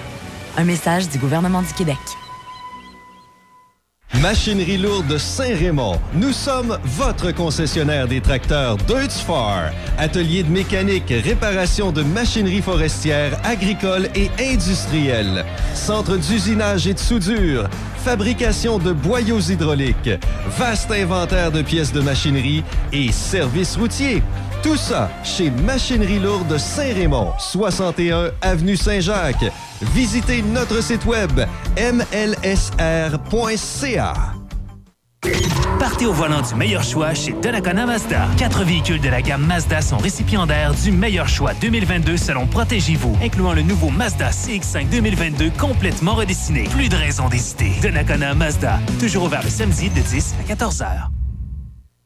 Un 0.57 0.64
message 0.64 1.10
du 1.10 1.19
gouvernement 1.19 1.61
du 1.61 1.73
Québec. 1.73 1.98
Machinerie 4.14 4.78
lourde 4.78 5.18
Saint-Raymond. 5.18 6.00
Nous 6.14 6.32
sommes 6.32 6.80
votre 6.84 7.32
concessionnaire 7.32 8.08
des 8.08 8.22
tracteurs 8.22 8.78
Deutz-Far. 8.78 9.72
Atelier 9.98 10.44
de 10.44 10.50
mécanique, 10.50 11.14
réparation 11.24 11.92
de 11.92 12.02
machinerie 12.02 12.62
forestière, 12.62 13.38
agricole 13.44 14.08
et 14.16 14.32
industrielle. 14.40 15.46
Centre 15.76 16.18
d'usinage 16.18 16.88
et 16.88 16.94
de 16.94 17.00
soudure. 17.00 17.70
Fabrication 18.04 18.80
de 18.80 18.92
boyaux 18.92 19.42
hydrauliques. 19.42 20.10
Vaste 20.58 20.92
inventaire 20.92 21.52
de 21.52 21.62
pièces 21.62 21.92
de 21.92 22.02
machinerie 22.02 22.64
et 22.94 23.12
services 23.12 23.76
routiers. 23.76 24.24
Tout 24.68 24.76
ça 24.76 25.10
chez 25.23 25.49
Machinerie 25.49 26.19
lourde 26.19 26.57
Saint-Raymond, 26.57 27.31
61 27.39 28.31
avenue 28.41 28.76
Saint-Jacques. 28.76 29.45
Visitez 29.94 30.41
notre 30.41 30.84
site 30.84 31.06
web 31.06 31.39
mlsr.ca. 31.77 32.73
Partez 35.80 36.06
au 36.06 36.11
volant 36.11 36.41
du 36.41 36.53
meilleur 36.56 36.84
choix 36.84 37.14
chez 37.14 37.31
Donnacona 37.31 37.85
Mazda. 37.85 38.27
Quatre 38.38 38.65
véhicules 38.65 38.99
de 38.99 39.07
la 39.07 39.22
gamme 39.22 39.45
Mazda 39.45 39.80
sont 39.80 39.99
récipiendaires 39.99 40.73
du 40.73 40.91
meilleur 40.91 41.30
choix 41.30 41.53
2022 41.61 42.18
selon 42.18 42.45
Protégez-vous, 42.45 43.18
incluant 43.23 43.53
le 43.53 43.61
nouveau 43.61 43.89
Mazda 43.89 44.31
CX-5 44.31 44.89
2022 44.89 45.52
complètement 45.57 46.15
redessiné. 46.15 46.64
Plus 46.64 46.89
de 46.89 46.98
raison 46.98 47.30
d'hésiter. 47.30 47.72
Donnacona 47.81 48.34
Mazda, 48.34 48.81
toujours 48.99 49.23
ouvert 49.23 49.44
le 49.44 49.49
samedi 49.49 49.89
de 49.89 50.02
10 50.02 50.35
à 50.41 50.44
14 50.44 50.81
heures. 50.81 51.10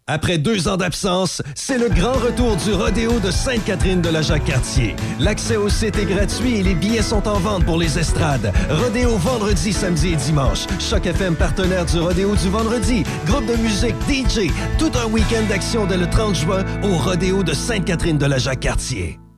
Après 0.07 0.37
deux 0.37 0.67
ans 0.67 0.77
d'absence, 0.77 1.41
c'est 1.55 1.77
le 1.77 1.87
grand 1.87 2.13
retour 2.13 2.55
du 2.57 2.73
rodéo 2.73 3.19
de 3.19 3.29
Sainte-Catherine 3.29 4.01
de 4.01 4.09
la 4.09 4.21
Jacques-Cartier. 4.21 4.95
L'accès 5.19 5.57
au 5.57 5.69
site 5.69 5.95
est 5.97 6.05
gratuit 6.05 6.55
et 6.55 6.63
les 6.63 6.73
billets 6.73 7.03
sont 7.03 7.27
en 7.27 7.39
vente 7.39 7.65
pour 7.65 7.77
les 7.77 7.99
estrades. 7.99 8.51
Rodéo 8.69 9.15
vendredi, 9.17 9.71
samedi 9.71 10.13
et 10.13 10.15
dimanche. 10.15 10.65
Choc 10.79 11.05
FM 11.05 11.35
partenaire 11.35 11.85
du 11.85 11.99
rodéo 11.99 12.35
du 12.35 12.49
vendredi. 12.49 13.03
Groupe 13.25 13.45
de 13.45 13.55
musique, 13.55 13.95
DJ. 14.09 14.51
Tout 14.77 14.91
un 14.95 15.05
week-end 15.05 15.43
d'action 15.47 15.85
dès 15.85 15.97
le 15.97 16.09
30 16.09 16.35
juin 16.35 16.65
au 16.83 16.97
rodéo 16.97 17.43
de 17.43 17.53
Sainte-Catherine 17.53 18.17
de 18.17 18.25
la 18.25 18.39
Jacques-Cartier.– 18.39 19.19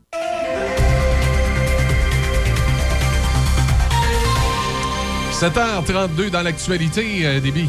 7h32 5.34 6.30
dans 6.30 6.41
l'actualité, 6.41 7.26
euh, 7.26 7.40
Déby. 7.41 7.68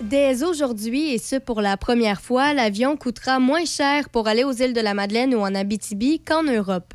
Dès 0.00 0.42
aujourd'hui, 0.42 1.12
et 1.12 1.18
ce 1.18 1.36
pour 1.36 1.60
la 1.60 1.76
première 1.76 2.22
fois, 2.22 2.54
l'avion 2.54 2.96
coûtera 2.96 3.38
moins 3.38 3.66
cher 3.66 4.08
pour 4.08 4.28
aller 4.28 4.44
aux 4.44 4.52
îles 4.52 4.72
de 4.72 4.80
la 4.80 4.94
Madeleine 4.94 5.34
ou 5.34 5.40
en 5.40 5.54
Abitibi 5.54 6.20
qu'en 6.20 6.42
Europe. 6.42 6.94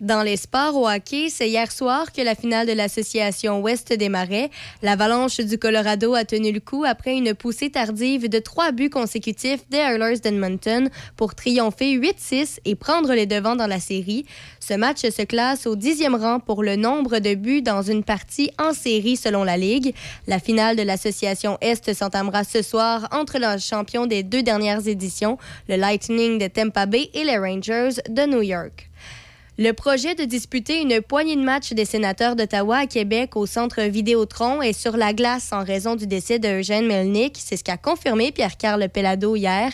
Dans 0.00 0.22
les 0.22 0.38
sports 0.38 0.76
au 0.76 0.88
hockey, 0.88 1.28
c'est 1.28 1.50
hier 1.50 1.70
soir 1.70 2.10
que 2.10 2.22
la 2.22 2.34
finale 2.34 2.66
de 2.66 2.72
l'association 2.72 3.60
Ouest 3.60 3.92
démarrait. 3.92 4.48
L'Avalanche 4.80 5.40
du 5.40 5.58
Colorado 5.58 6.14
a 6.14 6.24
tenu 6.24 6.52
le 6.52 6.60
coup 6.60 6.84
après 6.86 7.18
une 7.18 7.34
poussée 7.34 7.68
tardive 7.68 8.30
de 8.30 8.38
trois 8.38 8.72
buts 8.72 8.88
consécutifs 8.88 9.68
des 9.68 9.76
Oilers 9.76 10.20
d'Edmonton 10.20 10.88
pour 11.16 11.34
triompher 11.34 11.98
8-6 11.98 12.60
et 12.64 12.76
prendre 12.76 13.12
les 13.12 13.26
devants 13.26 13.56
dans 13.56 13.66
la 13.66 13.78
série. 13.78 14.24
Ce 14.58 14.72
match 14.72 15.00
se 15.02 15.22
classe 15.22 15.66
au 15.66 15.76
dixième 15.76 16.14
rang 16.14 16.40
pour 16.40 16.62
le 16.62 16.76
nombre 16.76 17.18
de 17.18 17.34
buts 17.34 17.60
dans 17.60 17.82
une 17.82 18.02
partie 18.02 18.50
en 18.58 18.72
série 18.72 19.18
selon 19.18 19.44
la 19.44 19.58
Ligue. 19.58 19.94
La 20.26 20.38
finale 20.38 20.76
de 20.76 20.82
l'association 20.82 21.58
Est 21.60 21.92
s'entamera 21.92 22.44
ce 22.44 22.62
soir 22.62 23.06
entre 23.12 23.36
les 23.36 23.60
champions 23.60 24.06
des 24.06 24.22
deux 24.22 24.42
dernières 24.42 24.88
éditions, 24.88 25.36
le 25.68 25.76
Lightning 25.76 26.38
de 26.38 26.46
Tampa 26.46 26.86
Bay 26.86 27.10
et 27.12 27.24
les 27.24 27.36
Rangers 27.36 28.00
de 28.08 28.24
New 28.24 28.40
York. 28.40 28.89
Le 29.62 29.74
projet 29.74 30.14
de 30.14 30.24
disputer 30.24 30.80
une 30.80 31.02
poignée 31.02 31.36
de 31.36 31.42
matchs 31.42 31.74
des 31.74 31.84
sénateurs 31.84 32.34
d'Ottawa 32.34 32.78
à 32.78 32.86
Québec 32.86 33.36
au 33.36 33.44
centre 33.44 33.82
Vidéotron 33.82 34.62
est 34.62 34.72
sur 34.72 34.96
la 34.96 35.12
glace 35.12 35.52
en 35.52 35.62
raison 35.62 35.96
du 35.96 36.06
décès 36.06 36.38
d'Eugène 36.38 36.86
Melnick. 36.86 37.36
C'est 37.38 37.58
ce 37.58 37.62
qu'a 37.62 37.76
confirmé 37.76 38.32
Pierre-Carl 38.32 38.88
Pellado 38.88 39.36
hier. 39.36 39.70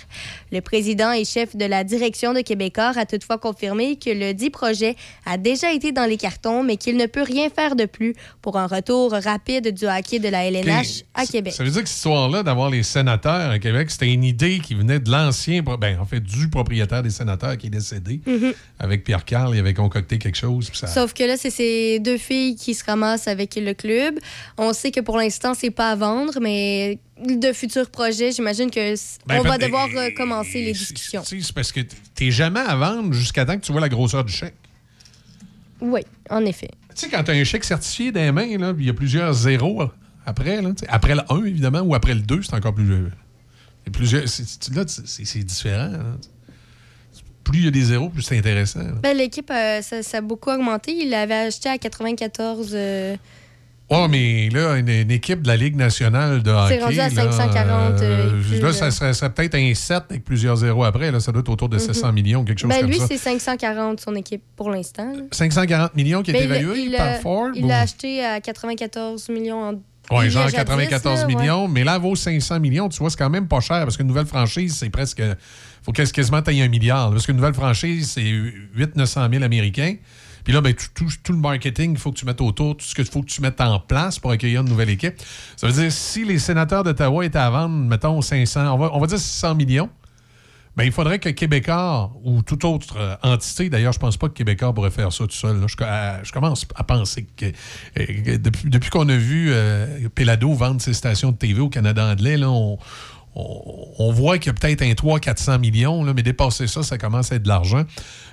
Le 0.50 0.60
président 0.60 1.12
et 1.12 1.24
chef 1.24 1.54
de 1.54 1.64
la 1.66 1.84
direction 1.84 2.32
de 2.34 2.40
Québécois 2.40 2.94
a 2.96 3.06
toutefois 3.06 3.38
confirmé 3.38 3.94
que 3.94 4.10
le 4.10 4.34
dit 4.34 4.50
projet 4.50 4.96
a 5.24 5.38
déjà 5.38 5.72
été 5.72 5.92
dans 5.92 6.06
les 6.06 6.16
cartons, 6.16 6.64
mais 6.64 6.78
qu'il 6.78 6.96
ne 6.96 7.06
peut 7.06 7.22
rien 7.22 7.48
faire 7.48 7.76
de 7.76 7.84
plus 7.84 8.16
pour 8.42 8.58
un 8.58 8.66
retour 8.66 9.12
rapide 9.12 9.72
du 9.72 9.86
hockey 9.86 10.18
de 10.18 10.28
la 10.28 10.46
LNH 10.46 11.04
à 11.14 11.26
Québec. 11.26 11.52
Ça 11.52 11.62
veut 11.62 11.70
dire 11.70 11.82
que 11.82 11.88
cette 11.88 11.98
histoire-là 11.98 12.42
d'avoir 12.42 12.70
les 12.70 12.82
sénateurs 12.82 13.52
à 13.52 13.60
Québec, 13.60 13.92
c'était 13.92 14.12
une 14.12 14.24
idée 14.24 14.58
qui 14.58 14.74
venait 14.74 14.98
de 14.98 15.12
l'ancien, 15.12 15.62
ben, 15.62 16.00
en 16.00 16.06
fait, 16.06 16.18
du 16.18 16.48
propriétaire 16.50 17.04
des 17.04 17.10
sénateurs 17.10 17.56
qui 17.56 17.68
est 17.68 17.70
décédé. 17.70 18.20
Mhm. 18.26 18.52
Avec 18.80 19.04
Pierre 19.04 19.24
Carl, 19.24 19.54
il 19.54 19.60
avait 19.60 19.75
concocté 19.76 20.18
quelque 20.18 20.36
chose. 20.36 20.70
ça- 20.72 20.88
Sauf 20.88 21.12
que 21.14 21.22
là, 21.22 21.36
c'est 21.36 21.50
ces 21.50 22.00
deux 22.00 22.18
filles 22.18 22.56
qui 22.56 22.74
se 22.74 22.84
ramassent 22.84 23.28
avec 23.28 23.54
le 23.56 23.72
club. 23.74 24.18
On 24.58 24.72
sait 24.72 24.90
que 24.90 25.00
pour 25.00 25.16
l'instant, 25.18 25.54
c'est 25.54 25.70
pas 25.70 25.90
à 25.92 25.94
vendre, 25.96 26.38
mais 26.40 26.98
de 27.24 27.52
futurs 27.52 27.88
projets, 27.90 28.32
j'imagine 28.32 28.70
que 28.70 28.94
Ben, 29.26 29.38
on 29.38 29.42
va 29.42 29.58
devoir 29.58 29.88
euh, 29.94 30.08
commencer 30.16 30.62
les 30.64 30.72
discussions. 30.72 31.22
C'est 31.24 31.52
parce 31.52 31.70
que 31.70 31.80
t'es 32.14 32.30
jamais 32.32 32.60
à 32.60 32.74
vendre 32.74 33.12
jusqu'à 33.12 33.44
temps 33.44 33.56
que 33.56 33.64
tu 33.64 33.70
vois 33.72 33.80
la 33.80 33.88
grosseur 33.88 34.24
du 34.24 34.32
chèque. 34.32 34.54
Oui, 35.80 36.00
en 36.30 36.44
effet. 36.44 36.70
Tu 36.94 37.02
sais, 37.02 37.08
quand 37.10 37.22
tu 37.24 37.30
as 37.30 37.34
un 37.34 37.44
chèque 37.44 37.64
certifié 37.64 38.10
dans 38.10 38.20
les 38.20 38.32
mains, 38.32 38.46
il 38.78 38.84
y 38.84 38.90
a 38.90 38.94
plusieurs 38.94 39.32
zéros 39.34 39.82
après, 40.24 40.60
là, 40.62 40.70
après 40.88 41.14
le 41.14 41.20
1, 41.30 41.44
évidemment, 41.44 41.80
ou 41.80 41.94
après 41.94 42.14
le 42.14 42.20
2, 42.20 42.42
c'est 42.42 42.54
encore 42.54 42.74
plus. 42.74 42.90
euh, 42.90 43.08
plusieurs, 43.92 44.22
là, 44.24 44.84
c'est 44.86 45.44
différent. 45.44 45.92
Plus 47.46 47.58
il 47.60 47.64
y 47.64 47.68
a 47.68 47.70
des 47.70 47.82
zéros, 47.82 48.08
plus 48.08 48.22
c'est 48.22 48.36
intéressant. 48.38 48.80
Ben, 49.02 49.16
L'équipe, 49.16 49.50
euh, 49.50 49.80
ça, 49.82 50.02
ça 50.02 50.18
a 50.18 50.20
beaucoup 50.20 50.50
augmenté. 50.50 50.92
Il 50.92 51.10
l'avait 51.10 51.46
acheté 51.46 51.68
à 51.68 51.78
94. 51.78 52.70
euh, 52.74 53.16
Oh, 53.88 54.08
mais 54.10 54.48
là, 54.48 54.76
une, 54.78 54.88
une 54.88 55.12
équipe 55.12 55.42
de 55.42 55.46
la 55.46 55.56
Ligue 55.56 55.76
nationale 55.76 56.42
de 56.42 56.50
hockey. 56.50 56.74
C'est 56.76 56.82
rendu 56.84 56.98
à 57.00 57.08
là, 57.08 57.14
540, 57.32 58.00
euh, 58.02 58.26
et 58.26 58.42
plus, 58.42 58.58
là, 58.60 58.66
là. 58.66 58.72
ça 58.72 58.90
serait, 58.90 59.14
serait 59.14 59.30
peut-être 59.32 59.54
un 59.54 59.72
7 59.74 60.02
avec 60.10 60.24
plusieurs 60.24 60.56
zéros 60.56 60.82
après. 60.82 61.12
Là, 61.12 61.20
ça 61.20 61.30
doit 61.30 61.38
être 61.40 61.48
autour 61.50 61.68
de 61.68 61.76
Mhm. 61.76 61.82
700 61.82 62.12
millions, 62.12 62.44
quelque 62.44 62.58
chose 62.58 62.68
ben, 62.68 62.80
comme 62.80 62.90
lui, 62.90 62.98
ça. 62.98 63.06
c'est 63.06 63.16
540, 63.16 64.00
son 64.00 64.16
équipe, 64.16 64.42
pour 64.56 64.70
l'instant. 64.70 65.12
là. 65.12 65.22
540 65.30 65.94
millions 65.94 66.24
qui 66.24 66.32
est 66.32 66.34
Ben, 66.34 66.42
évalué 66.42 66.80
il 66.86 66.96
par 66.96 67.20
Ford? 67.20 67.50
Il 67.54 67.64
ou- 67.64 67.68
l'a 67.68 67.82
acheté 67.82 68.24
à 68.24 68.40
94 68.40 69.28
millions 69.28 69.62
en 69.62 69.74
Oui, 70.10 70.30
genre 70.30 70.42
a 70.42 70.48
jadis, 70.48 70.56
94 70.56 71.20
là, 71.20 71.26
ouais. 71.28 71.34
millions, 71.36 71.68
mais 71.68 71.84
là, 71.84 71.94
elle 71.94 72.02
vaut 72.02 72.16
500 72.16 72.58
millions. 72.58 72.88
Tu 72.88 72.98
vois, 72.98 73.10
c'est 73.10 73.16
quand 73.18 73.30
même 73.30 73.46
pas 73.46 73.60
cher 73.60 73.82
parce 73.84 73.96
qu'une 73.96 74.08
nouvelle 74.08 74.26
franchise, 74.26 74.76
c'est 74.80 74.90
presque. 74.90 75.22
Faut 75.86 75.92
quas- 75.92 76.10
quasiment 76.12 76.42
tailler 76.42 76.62
un 76.62 76.68
milliard. 76.68 77.10
Parce 77.10 77.24
qu'une 77.26 77.36
nouvelle 77.36 77.54
franchise, 77.54 78.10
c'est 78.10 78.22
800-900 78.76 79.30
000 79.30 79.44
Américains. 79.44 79.94
Puis 80.44 80.52
là, 80.52 80.60
ben, 80.60 80.74
tout, 80.74 81.32
le 81.32 81.38
marketing, 81.38 81.92
il 81.92 81.98
faut 81.98 82.12
que 82.12 82.18
tu 82.18 82.24
mettes 82.24 82.40
autour, 82.40 82.76
tout 82.76 82.84
ce 82.84 82.94
qu'il 82.94 83.04
faut 83.04 83.22
que 83.22 83.26
tu 83.26 83.40
mettes 83.40 83.60
en 83.60 83.80
place 83.80 84.18
pour 84.18 84.30
accueillir 84.30 84.60
une 84.60 84.68
nouvelle 84.68 84.90
équipe. 84.90 85.14
Ça 85.56 85.66
veut 85.66 85.72
dire, 85.72 85.90
si 85.90 86.24
les 86.24 86.38
sénateurs 86.38 86.84
d'Ottawa 86.84 87.24
étaient 87.24 87.38
à 87.38 87.50
vendre, 87.50 87.74
mettons, 87.74 88.20
500, 88.20 88.74
on 88.74 88.78
va, 88.78 88.90
on 88.92 89.00
va 89.00 89.06
dire 89.06 89.18
600 89.18 89.54
millions, 89.56 89.90
ben, 90.76 90.84
il 90.84 90.92
faudrait 90.92 91.18
que 91.18 91.30
Québécois 91.30 92.12
ou 92.22 92.42
toute 92.42 92.64
autre 92.64 92.96
euh, 92.98 93.16
entité, 93.22 93.70
d'ailleurs, 93.70 93.94
je 93.94 93.98
pense 93.98 94.16
pas 94.16 94.28
que 94.28 94.34
Québécois 94.34 94.74
pourrait 94.74 94.90
faire 94.90 95.12
ça 95.12 95.24
tout 95.24 95.32
seul. 95.32 95.58
là. 95.58 95.66
Je, 96.22 96.32
commence 96.32 96.66
à 96.74 96.84
penser 96.84 97.26
que, 97.36 97.46
euh, 97.98 98.38
depuis, 98.38 98.90
qu'on 98.90 99.08
a 99.08 99.16
vu 99.16 99.48
euh, 99.50 100.08
Pelado 100.14 100.52
vendre 100.52 100.80
ses 100.80 100.92
stations 100.92 101.32
de 101.32 101.36
TV 101.38 101.60
au 101.60 101.70
Canada 101.70 102.04
anglais, 102.04 102.36
là, 102.36 102.50
on, 102.50 102.78
on- 103.36 104.12
voit 104.12 104.38
qu'il 104.38 104.46
y 104.46 104.50
a 104.50 104.54
peut-être 104.54 104.82
un 104.82 104.92
300-400 104.92 105.58
millions, 105.58 106.02
là, 106.04 106.14
mais 106.14 106.22
dépasser 106.22 106.66
ça, 106.66 106.82
ça 106.82 106.96
commence 106.96 107.32
à 107.32 107.36
être 107.36 107.42
de 107.42 107.48
l'argent. 107.48 107.84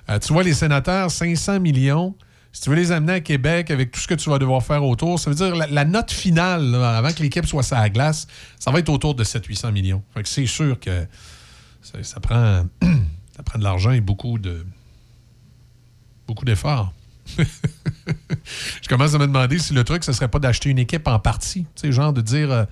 Euh, 0.10 0.20
tu 0.20 0.32
vois, 0.34 0.44
les 0.44 0.54
sénateurs, 0.54 1.12
500 1.12 1.60
millions. 1.60 2.16
Si 2.52 2.62
tu 2.62 2.70
veux 2.70 2.76
les 2.76 2.92
amener 2.92 3.14
à 3.14 3.20
Québec 3.20 3.72
avec 3.72 3.92
tout 3.92 4.00
ce 4.00 4.08
que 4.08 4.14
tu 4.14 4.30
vas 4.30 4.38
devoir 4.38 4.64
faire 4.64 4.84
autour, 4.84 5.20
ça 5.20 5.30
veut 5.30 5.36
dire 5.36 5.56
la, 5.56 5.86
note 5.86 6.12
finale, 6.12 6.76
avant 6.76 7.12
que 7.12 7.22
l'équipe 7.22 7.46
soit 7.46 7.64
sur 7.64 7.76
la 7.76 7.90
glace, 7.90 8.28
ça 8.60 8.72
va 8.72 8.80
être 8.80 8.90
autour 8.90 9.16
de 9.16 9.24
700-800 9.24 9.72
millions. 9.72 10.04
Fait 10.14 10.22
que 10.22 10.30
c'est 10.30 10.46
sûr 10.46 10.80
que 10.80 11.06
ça, 11.82 12.20
prend, 12.20 12.64
de 12.82 13.64
l'argent 13.64 13.92
et 13.92 14.02
beaucoup 14.02 14.38
de 14.38 14.66
beaucoup 16.28 16.46
d'efforts. 16.46 16.94
Je 17.38 18.90
commence 18.90 19.14
à 19.14 19.18
me 19.18 19.28
demander 19.28 19.58
si 19.60 19.74
le 19.74 19.84
truc, 19.84 20.04
ce 20.04 20.12
serait 20.12 20.28
pas 20.28 20.40
d'acheter 20.40 20.70
une 20.70 20.80
équipe 20.80 21.08
en 21.08 21.20
partie. 21.20 21.66
Tu 21.76 21.88
sais, 21.88 21.92
genre 21.92 22.14
de 22.14 22.22
dire, 22.22 22.52
euh, 22.52 22.66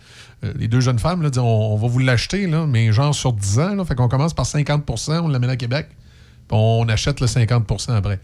les 0.57 0.67
deux 0.67 0.79
jeunes 0.81 0.99
femmes, 0.99 1.21
là, 1.21 1.29
dire, 1.29 1.45
on, 1.45 1.73
on 1.73 1.77
va 1.77 1.87
vous 1.87 1.99
l'acheter, 1.99 2.47
mais 2.47 2.91
genre 2.91 3.13
sur 3.13 3.33
10 3.33 3.59
ans. 3.59 3.75
Là, 3.75 3.85
fait 3.85 3.95
qu'on 3.95 4.07
commence 4.09 4.33
par 4.33 4.45
50% 4.45 5.19
on 5.19 5.27
l'amène 5.27 5.49
à 5.49 5.55
Québec, 5.57 5.87
puis 5.89 6.57
on 6.57 6.87
achète 6.89 7.19
le 7.19 7.27
50% 7.27 7.91
après. 7.95 8.19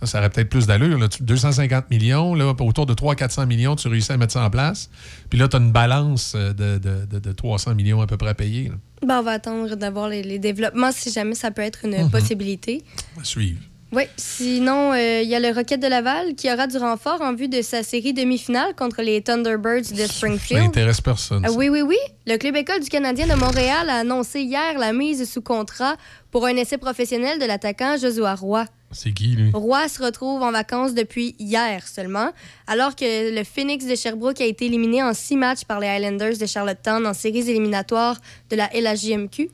Ça, 0.00 0.06
ça 0.06 0.18
aurait 0.18 0.30
peut-être 0.30 0.48
plus 0.50 0.66
d'allure. 0.66 0.98
là. 0.98 1.08
Tu- 1.08 1.22
250 1.22 1.88
millions, 1.90 2.34
là, 2.34 2.52
autour 2.60 2.84
de 2.86 2.94
300-400 2.94 3.46
millions, 3.46 3.76
tu 3.76 3.86
réussis 3.88 4.12
à 4.12 4.16
mettre 4.16 4.32
ça 4.32 4.44
en 4.44 4.50
place. 4.50 4.90
Puis 5.30 5.38
là, 5.38 5.46
tu 5.48 5.56
as 5.56 5.60
une 5.60 5.70
balance 5.72 6.34
euh, 6.36 6.52
de, 6.52 6.78
de- 6.78 7.06
de- 7.06 7.18
de 7.20 7.32
300 7.32 7.74
millions 7.74 8.00
à 8.00 8.06
peu 8.06 8.16
près 8.16 8.28
à 8.30 8.34
payer. 8.34 8.70
Ben, 9.06 9.20
on 9.20 9.22
va 9.22 9.32
attendre 9.32 9.74
d'avoir 9.76 10.08
les, 10.08 10.22
les 10.22 10.38
développements 10.38 10.90
si 10.92 11.12
jamais 11.12 11.34
ça 11.36 11.50
peut 11.52 11.62
être 11.62 11.84
une 11.84 12.04
Mhm. 12.04 12.10
possibilité. 12.10 12.82
À 13.20 13.24
suivre. 13.24 13.60
Oui, 13.94 14.02
sinon, 14.16 14.92
euh, 14.92 15.20
il 15.22 15.28
y 15.28 15.34
a 15.34 15.40
le 15.40 15.50
Rocket 15.54 15.78
de 15.80 15.86
Laval 15.86 16.34
qui 16.34 16.50
aura 16.52 16.66
du 16.66 16.78
renfort 16.78 17.20
en 17.20 17.32
vue 17.34 17.48
de 17.48 17.62
sa 17.62 17.82
série 17.82 18.12
demi-finale 18.12 18.74
contre 18.74 19.02
les 19.02 19.22
Thunderbirds 19.22 19.92
de 19.92 20.06
Ça 20.06 20.12
Springfield. 20.12 20.62
intéresse 20.64 21.00
personne. 21.00 21.42
Ah 21.44 21.48
ça. 21.50 21.54
oui, 21.54 21.68
oui, 21.68 21.82
oui. 21.82 21.96
Le 22.26 22.36
Club 22.36 22.56
École 22.56 22.80
du 22.80 22.88
Canadien 22.88 23.26
de 23.26 23.34
Montréal 23.34 23.88
a 23.90 23.98
annoncé 23.98 24.40
hier 24.40 24.78
la 24.78 24.92
mise 24.92 25.30
sous 25.30 25.42
contrat 25.42 25.96
pour 26.30 26.46
un 26.46 26.56
essai 26.56 26.78
professionnel 26.78 27.38
de 27.38 27.44
l'attaquant 27.44 27.96
Josua 27.96 28.34
Roy. 28.34 28.64
C'est 28.90 29.12
qui, 29.12 29.28
lui? 29.28 29.50
Roy 29.52 29.88
se 29.88 30.02
retrouve 30.02 30.42
en 30.42 30.50
vacances 30.52 30.94
depuis 30.94 31.34
hier 31.38 31.86
seulement, 31.86 32.30
alors 32.66 32.96
que 32.96 33.34
le 33.36 33.44
Phoenix 33.44 33.86
de 33.86 33.94
Sherbrooke 33.94 34.40
a 34.40 34.44
été 34.46 34.66
éliminé 34.66 35.02
en 35.02 35.12
six 35.14 35.36
matchs 35.36 35.64
par 35.64 35.78
les 35.80 35.88
Highlanders 35.88 36.38
de 36.38 36.46
Charlottetown 36.46 37.06
en 37.06 37.12
séries 37.14 37.48
éliminatoires 37.50 38.16
de 38.50 38.56
la 38.56 38.68
LHJMQ. 38.72 39.50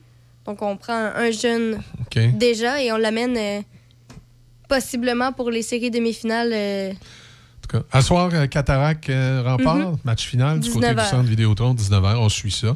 Donc, 0.47 0.63
on 0.63 0.77
prend 0.77 0.95
un, 0.95 1.13
un 1.17 1.31
jeune 1.31 1.81
déjà 2.35 2.83
et 2.83 2.91
on 2.93 2.97
l'amène 2.97 3.37
euh, 3.37 3.61
possiblement 4.71 5.33
pour 5.33 5.51
les 5.51 5.63
séries 5.63 5.91
demi-finales. 5.91 6.53
euh, 6.55 6.93
En 6.93 7.69
tout 7.69 7.79
cas, 7.79 7.85
à 7.93 8.03
soir, 8.03 8.31
euh, 8.33 8.47
Cataract 8.47 9.11
euh, 9.11 9.43
Rempart, 9.45 9.77
Mhm. 9.77 9.97
match 10.05 10.25
final 10.27 10.61
du 10.61 10.71
côté 10.71 10.89
19 10.89 11.05
du 11.05 11.11
centre 11.11 11.29
Vidéotron, 11.29 11.75
19h, 11.75 12.17
on 12.19 12.29
suit 12.29 12.51
ça. 12.51 12.75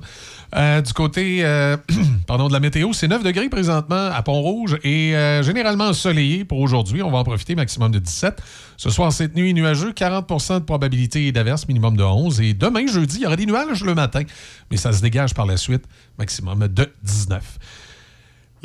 Euh, 0.57 0.81
du 0.83 0.93
côté 0.93 1.45
euh, 1.45 1.77
pardon, 2.29 2.47
de 2.49 2.53
la 2.53 2.61
météo, 2.61 2.93
c'est 2.93 3.09
9 3.09 3.23
degrés 3.25 3.49
présentement 3.49 4.11
à 4.13 4.23
Pont-Rouge 4.23 4.77
et 4.85 5.17
euh, 5.17 5.43
généralement 5.43 5.87
ensoleillé 5.89 6.45
pour 6.45 6.59
aujourd'hui. 6.61 7.03
On 7.03 7.11
va 7.11 7.19
en 7.19 7.25
profiter, 7.25 7.55
maximum 7.57 7.91
de 7.93 7.99
17. 7.99 8.41
Ce 8.77 8.91
soir, 8.91 9.13
cette 9.13 9.35
nuit, 9.35 9.55
nuageux, 9.55 9.93
40 9.93 10.29
de 10.61 10.65
probabilité 10.65 11.33
d'averse, 11.33 11.67
minimum 11.67 11.97
de 11.97 12.03
11. 12.05 12.41
Et 12.41 12.55
demain, 12.55 12.87
jeudi, 12.87 13.17
il 13.19 13.23
y 13.23 13.27
aura 13.27 13.37
des 13.37 13.47
nuages 13.47 13.83
le 13.85 13.95
matin, 13.95 14.23
mais 14.71 14.77
ça 14.77 14.93
se 14.93 15.01
dégage 15.01 15.33
par 15.35 15.47
la 15.47 15.57
suite, 15.57 15.85
maximum 16.19 16.69
de 16.69 16.93
19. 17.03 17.43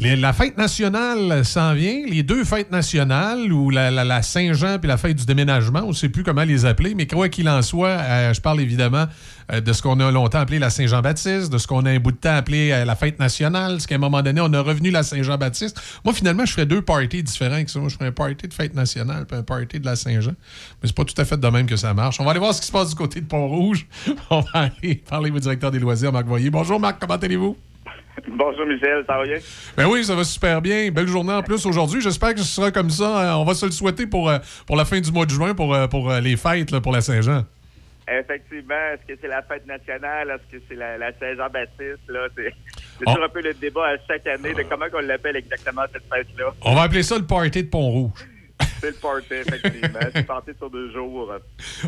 La 0.01 0.31
fête 0.31 0.57
nationale 0.57 1.43
s'en 1.43 1.73
vient, 1.73 2.05
les 2.07 2.23
deux 2.23 2.45
fêtes 2.45 2.71
nationales, 2.71 3.51
ou 3.51 3.69
la, 3.69 3.91
la- 3.91 4.21
Saint-Jean 4.21 4.80
puis 4.80 4.88
la 4.88 4.95
fête 4.95 5.17
du 5.17 5.26
déménagement, 5.26 5.81
on 5.84 5.89
ne 5.89 5.93
sait 5.93 6.07
plus 6.07 6.23
comment 6.23 6.43
les 6.45 6.65
appeler, 6.65 6.95
mais 6.95 7.05
quoi 7.05 7.27
qu'il 7.27 7.49
en 7.49 7.61
soit, 7.61 7.89
euh, 7.89 8.34
je 8.34 8.39
parle 8.39 8.61
évidemment 8.61 9.07
euh, 9.51 9.59
de 9.59 9.73
ce 9.73 9.81
qu'on 9.81 9.99
a 9.99 10.09
longtemps 10.09 10.39
appelé 10.39 10.57
la 10.57 10.69
Saint-Jean-Baptiste, 10.69 11.51
de 11.51 11.57
ce 11.57 11.67
qu'on 11.67 11.85
a 11.85 11.91
un 11.91 11.99
bout 11.99 12.13
de 12.13 12.17
temps 12.17 12.34
appelé 12.35 12.71
euh, 12.71 12.85
la 12.85 12.95
fête 12.95 13.19
nationale, 13.19 13.81
ce 13.81 13.88
qu'à 13.88 13.95
un 13.95 13.99
moment 13.99 14.21
donné, 14.21 14.39
on 14.39 14.53
a 14.53 14.61
revenu 14.61 14.89
la 14.89 15.03
Saint-Jean-Baptiste. 15.03 15.81
Moi, 16.05 16.13
finalement, 16.13 16.45
je 16.45 16.53
ferais 16.53 16.65
deux 16.65 16.81
parties 16.81 17.21
différents 17.23 17.61
que 17.63 17.69
ça. 17.71 17.81
Je 17.85 17.93
ferais 17.95 18.07
un 18.07 18.11
party 18.13 18.47
de 18.47 18.53
fête 18.53 18.76
nationale 18.76 19.26
puis 19.26 19.38
un 19.38 19.43
party 19.43 19.81
de 19.81 19.85
la 19.85 19.97
Saint-Jean. 19.97 20.31
Mais 20.81 20.88
c'est 20.88 20.95
pas 20.95 21.03
tout 21.05 21.19
à 21.21 21.26
fait 21.26 21.38
de 21.38 21.47
même 21.49 21.65
que 21.65 21.76
ça 21.76 21.93
marche. 21.93 22.21
On 22.21 22.23
va 22.23 22.31
aller 22.31 22.39
voir 22.39 22.53
ce 22.53 22.61
qui 22.61 22.67
se 22.67 22.71
passe 22.71 22.89
du 22.89 22.95
côté 22.95 23.19
de 23.19 23.26
Pont-Rouge. 23.26 23.85
On 24.30 24.39
va 24.41 24.69
aller 24.81 24.95
parler 25.09 25.30
au 25.31 25.39
directeur 25.39 25.71
des 25.71 25.80
loisirs, 25.80 26.13
Marc 26.13 26.26
Voyer. 26.26 26.49
Bonjour, 26.49 26.80
Marc, 26.80 26.99
comment 27.01 27.15
allez-vous? 27.15 27.57
Bonjour 28.27 28.65
Michel, 28.65 29.03
ça 29.07 29.17
va 29.17 29.23
bien? 29.23 29.37
Ben 29.77 29.85
oui, 29.87 30.03
ça 30.03 30.15
va 30.15 30.23
super 30.23 30.61
bien. 30.61 30.89
Belle 30.91 31.07
journée 31.07 31.33
en 31.33 31.43
plus 31.43 31.65
aujourd'hui. 31.65 32.01
J'espère 32.01 32.33
que 32.33 32.39
ce 32.41 32.45
sera 32.55 32.71
comme 32.71 32.89
ça. 32.89 33.33
Euh, 33.33 33.37
On 33.37 33.45
va 33.45 33.53
se 33.53 33.65
le 33.65 33.71
souhaiter 33.71 34.07
pour, 34.07 34.29
euh, 34.29 34.37
pour 34.67 34.75
la 34.75 34.85
fin 34.85 34.99
du 34.99 35.11
mois 35.11 35.25
de 35.25 35.31
juin, 35.31 35.53
pour, 35.55 35.73
euh, 35.73 35.87
pour 35.87 36.11
les 36.13 36.35
fêtes, 36.37 36.71
là, 36.71 36.81
pour 36.81 36.91
la 36.91 37.01
Saint-Jean. 37.01 37.45
Effectivement, 38.11 38.73
est-ce 38.93 39.05
que 39.13 39.19
c'est 39.21 39.27
la 39.27 39.43
fête 39.43 39.67
nationale? 39.67 40.29
Est-ce 40.31 40.57
que 40.57 40.63
c'est 40.67 40.75
la, 40.75 40.97
la 40.97 41.11
Saint-Jean-Baptiste? 41.19 42.07
là? 42.09 42.27
C'est 42.35 42.51
c'est 42.97 43.05
Oh. 43.05 43.11
toujours 43.11 43.23
un 43.25 43.29
peu 43.29 43.41
le 43.41 43.53
débat 43.53 43.85
à 43.89 43.97
chaque 44.07 44.27
année 44.27 44.53
de 44.53 44.63
comment 44.63 44.85
on 44.93 44.99
l'appelle 44.99 45.35
exactement 45.37 45.83
cette 45.93 46.03
fête-là. 46.11 46.51
On 46.63 46.75
va 46.75 46.81
appeler 46.81 47.03
ça 47.03 47.17
le 47.17 47.25
party 47.25 47.63
de 47.63 47.69
Pont-Rouge. 47.69 48.11
C'est 48.81 48.87
le 48.89 48.95
party, 48.95 49.33
effectivement. 49.35 49.99
c'est 50.15 50.25
parti 50.25 50.51
sur 50.57 50.69
deux 50.69 50.91
jours. 50.91 51.31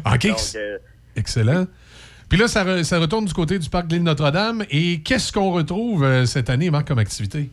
OK. 0.05 0.27
Donc, 0.27 0.37
euh, 0.55 0.77
Excellent. 1.17 1.65
Puis 2.31 2.39
là, 2.39 2.47
ça, 2.47 2.63
re- 2.63 2.83
ça 2.83 2.97
retourne 2.97 3.25
du 3.25 3.33
côté 3.33 3.59
du 3.59 3.69
parc 3.69 3.87
de 3.87 3.95
l'île 3.95 4.03
Notre-Dame. 4.03 4.63
Et 4.71 5.01
qu'est-ce 5.01 5.33
qu'on 5.33 5.51
retrouve 5.51 6.03
euh, 6.05 6.25
cette 6.25 6.49
année, 6.49 6.69
Marc, 6.71 6.87
comme 6.87 6.99
activité? 6.99 7.49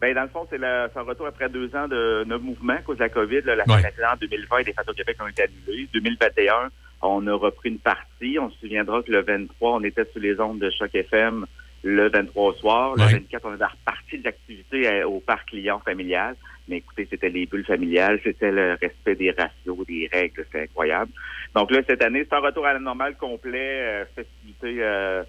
ben, 0.00 0.14
dans 0.14 0.22
le 0.24 0.28
fond, 0.28 0.46
c'est 0.50 0.62
un 0.62 1.02
retour 1.02 1.26
après 1.26 1.48
deux 1.48 1.74
ans 1.74 1.88
de 1.88 2.24
notre 2.26 2.44
mouvement 2.44 2.74
à 2.74 2.82
cause 2.82 2.98
de 2.98 3.02
la 3.04 3.08
COVID. 3.08 3.40
là. 3.46 3.56
la 3.56 3.64
Ouais. 3.66 3.76
fête 3.76 3.84
nationale 3.84 4.10
en 4.14 4.18
2020, 4.18 4.58
les 4.58 4.72
fêtes 4.74 4.88
au 4.90 4.92
Québec 4.92 5.16
ont 5.22 5.26
été 5.28 5.44
annulées. 5.44 5.88
2021, 5.94 6.52
on 7.00 7.26
a 7.26 7.32
repris 7.34 7.70
une 7.70 7.78
partie. 7.78 8.38
On 8.38 8.50
se 8.50 8.58
souviendra 8.58 9.02
que 9.02 9.10
le 9.10 9.22
23, 9.22 9.72
on 9.76 9.82
était 9.82 10.04
sous 10.12 10.18
les 10.20 10.38
ondes 10.38 10.58
de 10.58 10.70
Choc 10.78 10.94
FM 10.94 11.46
le 11.84 12.08
23 12.10 12.44
au 12.50 12.52
soir. 12.52 12.94
Le 12.96 13.04
Ouais. 13.04 13.12
24, 13.12 13.42
on 13.46 13.60
a 13.62 13.66
reparti 13.68 14.18
des 14.18 14.28
activités 14.28 14.86
euh, 14.88 15.06
au 15.08 15.20
parc 15.20 15.50
Lyon 15.52 15.80
familial. 15.82 16.36
Mais 16.68 16.78
écoutez, 16.78 17.06
c'était 17.10 17.28
les 17.30 17.44
bulles 17.46 17.64
familiales, 17.64 18.20
c'était 18.24 18.50
le 18.50 18.76
respect 18.80 19.14
des 19.16 19.30
ratios, 19.32 19.86
des 19.86 20.08
règles, 20.12 20.44
c'était 20.46 20.62
incroyable. 20.64 21.10
Donc 21.54 21.70
là, 21.70 21.80
cette 21.88 22.02
année, 22.02 22.26
c'est 22.28 22.36
un 22.36 22.40
retour 22.40 22.66
à 22.66 22.72
la 22.72 22.80
normale 22.80 23.16
complet, 23.16 23.80
euh, 23.80 24.04
festivité 24.14 24.82
euh, 24.82 25.22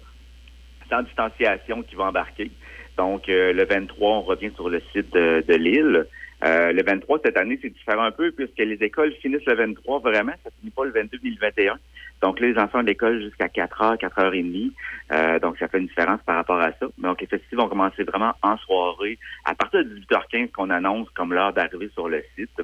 sans 0.90 1.02
distanciation 1.02 1.82
qui 1.82 1.94
va 1.94 2.04
embarquer. 2.04 2.50
Donc, 2.96 3.28
euh, 3.28 3.52
le 3.52 3.64
23, 3.64 4.10
on 4.10 4.22
revient 4.22 4.50
sur 4.54 4.68
le 4.68 4.80
site 4.92 5.12
de, 5.12 5.44
de 5.46 5.54
Lille. 5.54 6.06
Euh, 6.44 6.72
le 6.72 6.82
23, 6.82 7.20
cette 7.24 7.36
année, 7.38 7.58
c'est 7.62 7.70
différent 7.70 8.04
un 8.04 8.10
peu 8.10 8.30
puisque 8.30 8.58
les 8.58 8.76
écoles 8.82 9.12
finissent 9.22 9.46
le 9.46 9.54
23 9.54 10.00
vraiment, 10.00 10.32
ça 10.44 10.50
finit 10.60 10.70
pas 10.70 10.84
le 10.84 10.90
22 10.90 11.18
ni 11.22 11.30
le 11.30 11.40
21. 11.40 11.78
Donc 12.22 12.40
là, 12.40 12.48
les 12.48 12.58
enfants 12.58 12.82
de 12.82 12.86
l'école 12.86 13.22
jusqu'à 13.22 13.48
4 13.48 13.82
heures, 13.82 13.98
4 13.98 14.18
heures 14.18 14.34
et 14.34 14.42
demie. 14.42 14.72
Euh, 15.12 15.38
donc, 15.38 15.58
ça 15.58 15.68
fait 15.68 15.78
une 15.78 15.86
différence 15.86 16.20
par 16.26 16.36
rapport 16.36 16.60
à 16.60 16.72
ça. 16.72 16.86
Donc, 16.98 17.20
les 17.20 17.26
festivals 17.26 17.64
vont 17.64 17.68
commencer 17.68 18.02
vraiment 18.04 18.32
en 18.42 18.56
soirée. 18.58 19.18
À 19.44 19.54
partir 19.54 19.84
de 19.84 19.90
18h15 19.90 20.50
qu'on 20.52 20.70
annonce 20.70 21.08
comme 21.10 21.32
l'heure 21.32 21.52
d'arrivée 21.52 21.90
sur 21.94 22.08
le 22.08 22.22
site, 22.36 22.60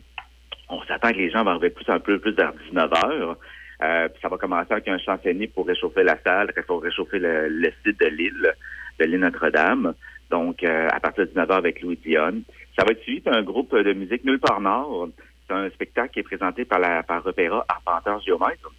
on 0.73 0.83
s'attend 0.85 1.11
que 1.11 1.19
les 1.19 1.31
gens 1.31 1.45
vont 1.45 1.51
arriver 1.51 1.71
plus 1.71 1.89
un 1.89 2.01
peu 2.01 2.19
plus 2.19 2.33
vers 2.33 2.53
19h. 2.53 3.37
Euh, 3.83 4.09
puis 4.09 4.21
ça 4.23 4.29
va 4.29 4.37
commencer 4.39 4.73
avec 4.73 4.89
un 4.89 4.99
chansonnier 4.99 5.49
pour 5.49 5.67
réchauffer 5.67 6.03
la 6.03 6.17
salle, 6.23 6.53
pour 6.67 6.83
réchauffer 6.83 7.19
le, 7.19 7.49
le 7.49 7.73
site 7.85 8.01
de 8.01 8.07
l'île, 8.07 8.55
de 8.99 9.05
l'île 9.05 9.21
Notre-Dame. 9.21 9.95
Donc, 10.31 10.63
euh, 10.63 10.89
à 10.91 10.99
partir 10.99 11.27
de 11.27 11.31
19h 11.31 11.53
avec 11.53 11.83
Louis 11.83 11.99
Dionne. 12.03 12.43
Ça 12.79 12.85
va 12.85 12.93
être 12.93 13.03
suivi 13.03 13.21
par 13.21 13.35
un 13.35 13.43
groupe 13.43 13.77
de 13.77 13.93
musique 13.93 14.25
Nulle 14.25 14.41
part 14.41 14.61
Nord. 14.61 15.09
C'est 15.47 15.55
un 15.55 15.69
spectacle 15.71 16.15
qui 16.15 16.21
est 16.21 16.23
présenté 16.23 16.65
par 16.65 16.79
la 16.79 17.03
par 17.03 17.27
Opéra 17.27 17.67
Arpenteur 17.69 18.21
Géomètre. 18.21 18.73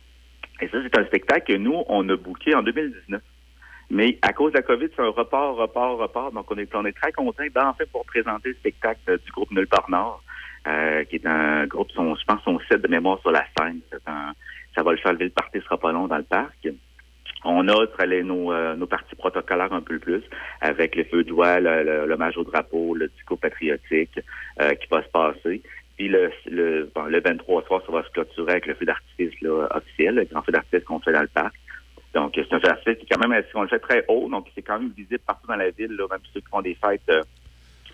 Et 0.61 0.68
ça, 0.70 0.78
c'est 0.82 0.99
un 0.99 1.06
spectacle 1.06 1.53
que 1.53 1.57
nous, 1.57 1.84
on 1.88 2.07
a 2.10 2.15
booké 2.15 2.56
en 2.56 2.64
2019. 2.64 3.22
Mais 3.91 4.18
à 4.24 4.34
cause 4.34 4.53
de 4.53 4.57
la 4.57 4.64
COVID, 4.64 4.88
c'est 4.95 5.02
un 5.02 5.10
report, 5.10 5.57
report, 5.57 5.99
report. 5.99 6.32
Donc, 6.32 6.49
on 6.49 6.57
est, 6.57 6.74
on 6.74 6.86
est 6.86 6.98
très 6.98 7.11
content 7.11 7.44
d'enfin 7.53 7.84
pour 7.91 8.06
présenter 8.06 8.49
le 8.49 8.56
spectacle 8.56 9.20
du 9.24 9.32
groupe 9.32 9.52
Nulle 9.52 9.68
part 9.68 9.90
Nord, 9.90 10.24
euh, 10.68 11.03
qui 11.06 11.18
est 11.18 11.26
un 11.26 11.65
groupe, 11.65 11.91
son, 11.91 12.15
je 12.15 12.23
pense, 12.26 12.41
son 12.44 12.60
set 12.69 12.81
de 12.81 12.88
mémoire 12.88 13.19
sur 13.22 13.31
la 13.31 13.45
scène. 13.57 13.80
Un, 14.06 14.34
ça 14.76 14.84
va 14.84 14.91
le 14.91 14.98
faire 14.98 15.14
le 15.14 15.30
party 15.30 15.60
sera 15.61 15.77
pas 15.77 15.91
long 15.91 16.07
dans 16.07 16.18
le 16.18 16.23
parc. 16.23 16.68
On 17.45 17.68
a 17.68 18.06
les, 18.06 18.23
nos, 18.23 18.53
euh, 18.53 18.76
nos 18.76 18.88
parties 18.88 19.15
protocolaires 19.15 19.73
un 19.73 19.81
peu 19.81 19.99
plus, 19.99 20.23
avec 20.61 20.95
le 20.95 21.03
feu 21.03 21.23
de 21.23 21.30
joie, 21.30 21.60
l'hommage 21.60 22.38
au 22.38 22.44
drapeau, 22.44 22.95
le 22.95 23.10
discours 23.10 23.38
patriotique 23.38 24.18
euh, 24.61 24.73
qui 24.76 24.88
va 24.90 25.03
se 25.03 25.10
passer. 25.10 25.61
Puis 25.98 26.07
le, 26.07 26.31
le, 26.49 26.90
bon, 26.95 27.03
le 27.03 27.19
23 27.19 27.65
soir, 27.65 27.81
ça 27.85 27.91
va 27.91 28.03
se 28.03 28.10
clôturer 28.11 28.53
avec 28.53 28.65
le 28.65 28.76
feu 28.76 28.85
d'artifice 28.85 29.34
officiel, 29.72 30.15
le 30.15 30.23
grand 30.23 30.41
feu 30.41 30.53
d'artifice 30.53 30.85
qu'on 30.85 30.99
fait 30.99 31.11
dans 31.11 31.22
le 31.22 31.27
parc. 31.27 31.53
Donc, 32.14 32.34
c'est 32.35 32.53
un 32.53 32.60
feu 32.60 32.68
d'artifice 32.68 32.98
qui 32.99 33.06
est 33.06 33.15
quand 33.15 33.27
même 33.27 33.44
on 33.56 33.61
le 33.64 33.68
fait 33.68 33.80
très 33.80 34.06
haut, 34.07 34.30
donc 34.30 34.48
c'est 34.56 34.61
quand 34.61 34.80
même 34.80 34.94
visible 34.95 35.22
partout 35.26 35.48
dans 35.48 35.56
la 35.56 35.72
ville, 35.72 35.91
là, 35.95 36.06
même 36.10 36.19
ceux 36.34 36.40
qui 36.40 36.49
font 36.49 36.61
des 36.61 36.76
fêtes 36.76 37.02
euh, 37.10 37.23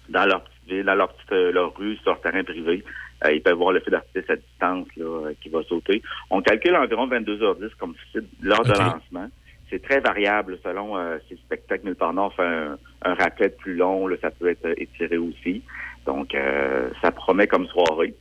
dans 0.09 0.25
leur 0.25 0.43
petite 0.43 0.58
dans 0.83 0.95
leur 0.95 1.13
petite 1.13 1.31
euh, 1.31 1.51
leur 1.51 1.75
rue, 1.75 1.95
sur 1.97 2.11
leur 2.11 2.21
terrain 2.21 2.43
privé. 2.43 2.83
Euh, 3.25 3.33
ils 3.33 3.41
peuvent 3.41 3.57
voir 3.57 3.71
le 3.71 3.81
feu 3.81 3.91
d'artifice 3.91 4.29
à 4.29 4.35
distance 4.35 4.87
là, 4.95 5.05
euh, 5.05 5.33
qui 5.41 5.49
va 5.49 5.61
sauter. 5.63 6.01
On 6.29 6.41
calcule 6.41 6.75
environ 6.75 7.07
22h10 7.07 7.71
comme 7.77 7.95
l'heure 8.41 8.63
de 8.63 8.69
lancement. 8.69 9.27
C'est 9.69 9.81
très 9.81 9.99
variable 9.99 10.57
selon 10.63 10.97
euh, 10.97 11.17
si 11.27 11.35
le 11.35 11.39
spectacle 11.39 11.85
Nulle 11.85 11.95
part 11.95 12.13
Nord 12.13 12.33
fait 12.33 12.43
un, 12.43 12.77
un 13.03 13.13
raclette 13.13 13.57
plus 13.57 13.75
long, 13.75 14.07
là, 14.07 14.15
ça 14.21 14.31
peut 14.31 14.49
être 14.49 14.67
étiré 14.77 15.17
aussi. 15.17 15.61
Donc, 16.05 16.33
euh, 16.33 16.89
ça 17.01 17.11
promet 17.11 17.45
comme 17.45 17.67
soirée. 17.67 18.15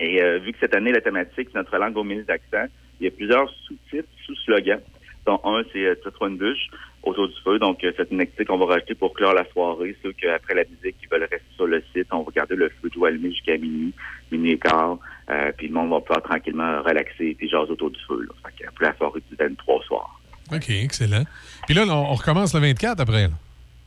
Et 0.00 0.20
vu 0.40 0.52
que 0.52 0.58
cette 0.58 0.74
année, 0.74 0.90
la 0.90 1.00
thématique, 1.00 1.50
c'est 1.52 1.58
notre 1.58 1.76
langue 1.76 1.96
au 1.96 2.02
milieu 2.02 2.24
d'accent, 2.24 2.66
il 2.98 3.04
y 3.04 3.06
a 3.06 3.10
plusieurs 3.12 3.48
sous-titres, 3.68 4.08
sous-slogans, 4.26 4.80
dont 5.26 5.40
un, 5.44 5.62
c'est 5.72 5.84
euh, 5.84 5.94
Titre 5.94 6.26
une 6.26 6.36
bûche 6.36 6.68
autour 7.02 7.28
du 7.28 7.34
feu. 7.44 7.58
Donc, 7.58 7.82
euh, 7.84 7.92
c'est 7.96 8.10
une 8.10 8.20
activité 8.20 8.44
qu'on 8.44 8.58
va 8.58 8.66
rajouter 8.66 8.94
pour 8.94 9.12
clore 9.12 9.34
la 9.34 9.48
soirée. 9.50 9.96
Ceux 10.02 10.12
qu'après 10.12 10.54
la 10.54 10.64
musique, 10.64 10.98
qui 11.00 11.06
veulent 11.10 11.22
rester 11.22 11.42
sur 11.56 11.66
le 11.66 11.82
site, 11.94 12.08
on 12.12 12.22
va 12.22 12.32
garder 12.34 12.56
le 12.56 12.68
feu 12.68 12.90
joie 12.92 13.08
allumé 13.08 13.30
jusqu'à 13.30 13.56
minuit, 13.56 13.94
minuit 14.30 14.52
et 14.52 14.58
quart. 14.58 14.98
Euh, 15.30 15.52
puis 15.56 15.68
le 15.68 15.74
monde 15.74 15.90
va 15.90 16.00
pouvoir 16.00 16.22
tranquillement 16.22 16.82
relaxer 16.82 17.36
et 17.38 17.48
jaser 17.48 17.72
autour 17.72 17.90
du 17.90 18.00
feu. 18.06 18.22
Là. 18.22 18.50
Fait 18.58 18.66
pour 18.66 18.82
la 18.82 18.96
soirée 18.96 19.22
du 19.30 19.36
23 19.36 19.82
soir. 19.84 20.20
OK, 20.52 20.70
excellent. 20.70 21.24
Puis 21.66 21.74
là, 21.74 21.84
on, 21.88 22.14
recommence 22.14 22.54
le 22.54 22.60
24 22.60 23.00
après. 23.00 23.28
là. 23.28 23.34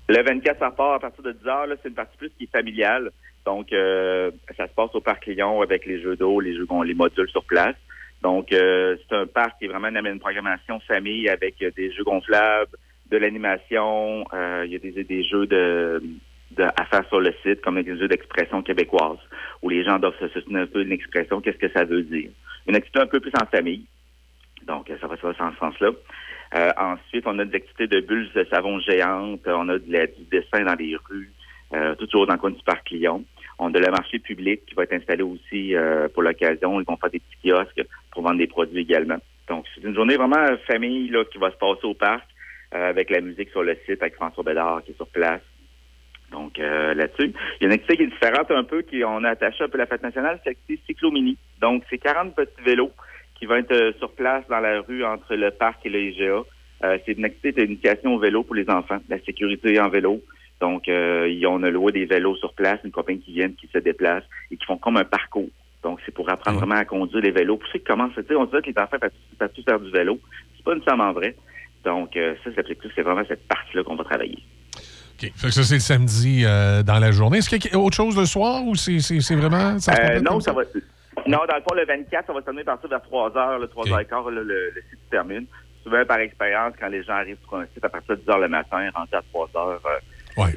Le 0.08 0.24
24, 0.24 0.60
ça 0.60 0.72
part 0.72 0.94
à 0.94 1.00
partir 1.00 1.24
de 1.24 1.32
10 1.32 1.48
heures. 1.48 1.66
C'est 1.82 1.90
une 1.90 1.96
partie 1.96 2.18
plus 2.18 2.32
qui 2.38 2.46
est 2.46 2.52
familiale. 2.52 3.12
Donc, 3.46 3.72
euh, 3.74 4.32
ça 4.58 4.68
se 4.68 4.74
passe 4.74 4.90
au 4.94 5.02
Parc 5.02 5.26
Lyon 5.28 5.62
avec 5.62 5.86
les 5.86 6.02
jeux 6.02 6.16
d'eau, 6.16 6.40
les 6.40 6.56
jeux 6.56 6.68
les 6.84 6.94
modules 6.94 7.30
sur 7.30 7.44
place. 7.44 7.76
Donc, 8.22 8.52
euh, 8.52 8.98
c'est 9.08 9.16
un 9.16 9.28
parc 9.28 9.60
qui 9.60 9.66
est 9.66 9.68
vraiment 9.68 9.88
une, 9.88 10.20
programmation 10.20 10.80
famille 10.82 11.30
avec 11.30 11.62
euh, 11.62 11.72
des 11.76 11.92
jeux 11.92 12.04
gonflables, 12.04 12.72
de 13.12 13.18
l'animation. 13.18 14.26
euh, 14.34 14.64
il 14.66 14.74
y 14.74 14.76
a 14.76 14.80
des, 14.80 15.04
des 15.04 15.24
jeux 15.24 15.46
de, 15.46 16.02
de 16.52 16.64
à 16.64 16.86
faire 16.86 17.08
sur 17.08 17.20
le 17.20 17.34
site, 17.44 17.62
comme 17.62 17.82
des 17.82 17.98
jeux 17.98 18.08
d'expression 18.08 18.62
québécoise, 18.64 19.20
où 19.62 19.70
les 19.70 19.84
gens 19.84 20.00
doivent 20.00 20.18
se 20.20 20.28
soutenir 20.30 20.62
un 20.62 20.68
peu 20.68 20.82
une 20.82 20.92
expression, 20.92 21.42
qu'est-ce 21.42 21.58
que 21.58 21.72
ça 21.72 21.84
veut 21.84 22.04
dire. 22.04 22.30
Une 22.68 22.76
activité 22.76 23.00
un 23.00 23.08
peu 23.08 23.20
plus 23.20 23.32
en 23.40 23.46
famille. 23.46 23.86
Donc, 24.68 24.90
euh, 24.90 24.98
ça 25.00 25.08
va 25.08 25.16
se 25.16 25.22
faire 25.22 25.36
dans 25.38 25.52
ce 25.52 25.58
sens-là. 25.58 25.92
Euh, 26.56 26.72
ensuite, 26.78 27.26
on 27.28 27.38
a 27.40 27.46
des 27.46 27.56
activités 27.56 27.88
de 27.88 28.00
bulles 28.02 28.30
de 28.34 28.46
savon 28.50 28.80
géantes. 28.80 29.42
On 29.48 29.70
a 29.70 29.78
du 29.78 30.08
dessin 30.32 30.64
dans 30.64 30.76
les 30.76 30.96
rues, 31.10 31.32
euh, 31.74 31.96
toujours 31.96 32.28
dans 32.28 32.34
le 32.34 32.40
coin 32.40 32.52
du 32.52 32.64
parc 32.64 32.90
Lyon. 32.90 33.24
On 33.60 33.74
a 33.74 33.80
le 33.80 33.92
marché 33.92 34.20
public 34.20 34.66
qui 34.66 34.76
va 34.76 34.84
être 34.84 34.94
installé 34.94 35.24
aussi 35.24 35.76
euh, 35.76 36.08
pour 36.10 36.24
l'occasion. 36.24 36.80
Ils 36.80 36.86
vont 36.86 36.98
faire 36.98 37.10
des 37.10 37.20
petits 37.20 37.50
kiosques 37.50 37.84
pour 38.12 38.24
vendre 38.24 38.38
des 38.38 38.48
produits 38.48 38.82
également. 38.82 39.18
Donc, 39.48 39.66
c'est 39.74 39.84
une 39.84 39.96
journée 39.96 40.18
vraiment 40.18 40.38
euh, 40.38 40.58
famille 40.68 41.10
là, 41.10 41.24
qui 41.26 41.38
va 41.38 41.52
se 41.52 41.58
passer 41.58 41.86
au 41.86 41.94
parc 41.94 42.28
euh, 42.74 42.90
avec 42.90 43.10
la 43.10 43.22
musique 43.22 43.50
sur 43.52 43.64
le 43.64 43.78
site, 43.86 44.02
avec 44.02 44.16
François 44.16 44.44
Bédard 44.44 44.84
qui 44.84 44.92
est 44.92 44.96
sur 44.96 45.08
place. 45.08 45.42
Donc, 46.32 46.60
euh, 46.60 46.94
là-dessus, 46.94 47.34
il 47.60 47.62
y 47.62 47.66
a 47.66 47.68
une 47.68 47.74
activité 47.74 47.98
qui 47.98 48.04
est 48.04 48.14
différente 48.14 48.52
un 48.52 48.64
peu, 48.64 48.82
qui 48.82 49.04
on 49.04 49.24
a 49.24 49.30
attaché 49.30 49.64
un 49.64 49.70
peu 49.70 49.78
à 49.78 49.82
la 49.82 49.86
fête 49.86 50.04
nationale, 50.04 50.40
c'est 50.44 50.52
l'activité 50.52 50.84
cyclomini. 50.88 51.38
Donc, 51.62 51.84
c'est 51.90 51.98
40 51.98 52.36
petits 52.36 52.62
vélos 52.64 52.92
qui 53.36 53.46
vont 53.46 53.56
être 53.56 53.72
euh, 53.72 53.94
sur 54.00 54.12
place 54.12 54.44
dans 54.50 54.60
la 54.60 54.82
rue 54.82 55.06
entre 55.06 55.36
le 55.36 55.52
parc 55.52 55.86
et 55.86 55.90
le 55.90 56.02
IGA. 56.02 56.44
Euh, 56.84 56.98
c'est 57.06 57.14
une 57.14 57.26
activité 57.26 57.66
d'initiation 57.66 58.16
au 58.16 58.20
vélo 58.20 58.44
pour 58.44 58.56
les 58.56 58.70
enfants, 58.70 59.00
la 59.08 59.20
sécurité 59.20 59.80
en 59.80 59.90
vélo. 59.90 60.22
Donc, 60.62 60.88
euh, 60.88 61.28
ils- 61.30 61.46
on 61.48 61.62
a 61.64 61.70
loué 61.70 61.92
des 61.92 62.06
vélos 62.06 62.36
sur 62.38 62.54
place, 62.54 62.80
une 62.84 62.92
compagnie 62.92 63.20
qui 63.20 63.34
vient, 63.34 63.50
qui 63.50 63.68
se 63.74 63.78
déplace 63.80 64.24
et 64.52 64.58
qui 64.58 64.66
font 64.66 64.78
comme 64.78 64.98
un 64.98 65.04
parcours. 65.04 65.50
Donc, 65.84 66.00
c'est 66.06 66.14
pour 66.14 66.30
apprendre 66.30 66.58
vraiment 66.60 66.80
à 66.80 66.86
conduire 66.86 67.22
les 67.22 67.32
vélos. 67.32 67.58
Pour 67.58 67.68
ceux 67.72 67.80
qui 67.80 67.86
commencent, 67.86 68.14
on 68.18 68.46
dirait 68.46 68.62
que 68.62 68.70
les 68.72 68.78
enfants 68.78 68.98
peuvent 69.00 69.50
tous 69.54 69.64
faire 69.64 69.80
du 69.80 69.92
vélo. 69.92 70.20
C'est 70.56 70.64
pas 70.66 70.74
nécessairement 70.74 71.12
vrai. 71.14 71.36
Donc, 71.84 72.16
euh, 72.18 72.34
ça, 72.44 72.50
c'est 72.50 72.58
l'objectif, 72.58 72.92
c'est 72.96 73.04
vraiment 73.04 73.24
cette 73.28 73.48
partie-là 73.48 73.84
qu'on 73.84 73.96
va 73.96 74.04
travailler. 74.04 74.40
OK. 75.18 75.32
Fait 75.36 75.48
que 75.48 75.54
ça, 75.54 75.64
c'est 75.64 75.76
le 75.76 75.80
samedi 75.82 76.44
euh, 76.46 76.82
dans 76.84 77.00
la 77.00 77.12
journée. 77.12 77.38
Est-ce 77.38 77.50
qu'il 77.50 77.72
y 77.72 77.76
a 77.76 77.80
autre 77.80 77.96
chose 77.96 78.18
le 78.18 78.26
soir 78.26 78.64
ou 78.66 78.76
c'est 78.76 78.98
vraiment. 79.36 79.78
Ça 79.80 79.94
se 79.96 80.02
Euh, 80.02 80.20
non, 80.22 80.40
ça 80.40 80.52
va. 80.54 80.64
Non, 81.28 81.40
dans 81.48 81.56
le 81.56 81.62
fond, 81.62 81.76
le 81.76 81.86
24, 81.86 82.28
ça 82.28 82.34
va 82.34 82.40
se 82.40 82.46
terminer 82.46 82.64
à 82.64 82.76
partir 82.78 82.90
de 82.90 82.98
3 83.04 83.30
h, 83.32 83.60
le 83.62 83.68
3 83.68 83.86
h 83.86 84.06
15 84.08 84.26
là, 84.26 84.32
le, 84.32 84.44
le 84.44 84.82
site 84.90 85.00
se 85.06 85.10
termine. 85.10 85.46
Souvent, 85.84 86.04
par 86.06 86.18
expérience, 86.20 86.74
quand 86.80 86.88
les 86.90 87.04
gens 87.04 87.14
arrivent 87.14 87.38
sur 87.48 87.58
un 87.58 87.66
site 87.74 87.86
à 87.86 87.90
partir 87.90 88.16
de 88.18 88.22
10 88.22 88.28
h 88.28 88.42
le 88.42 88.48
matin, 88.50 88.90
rentrés 88.94 89.18
à 89.18 89.22
3 89.32 89.48
h, 89.54 89.78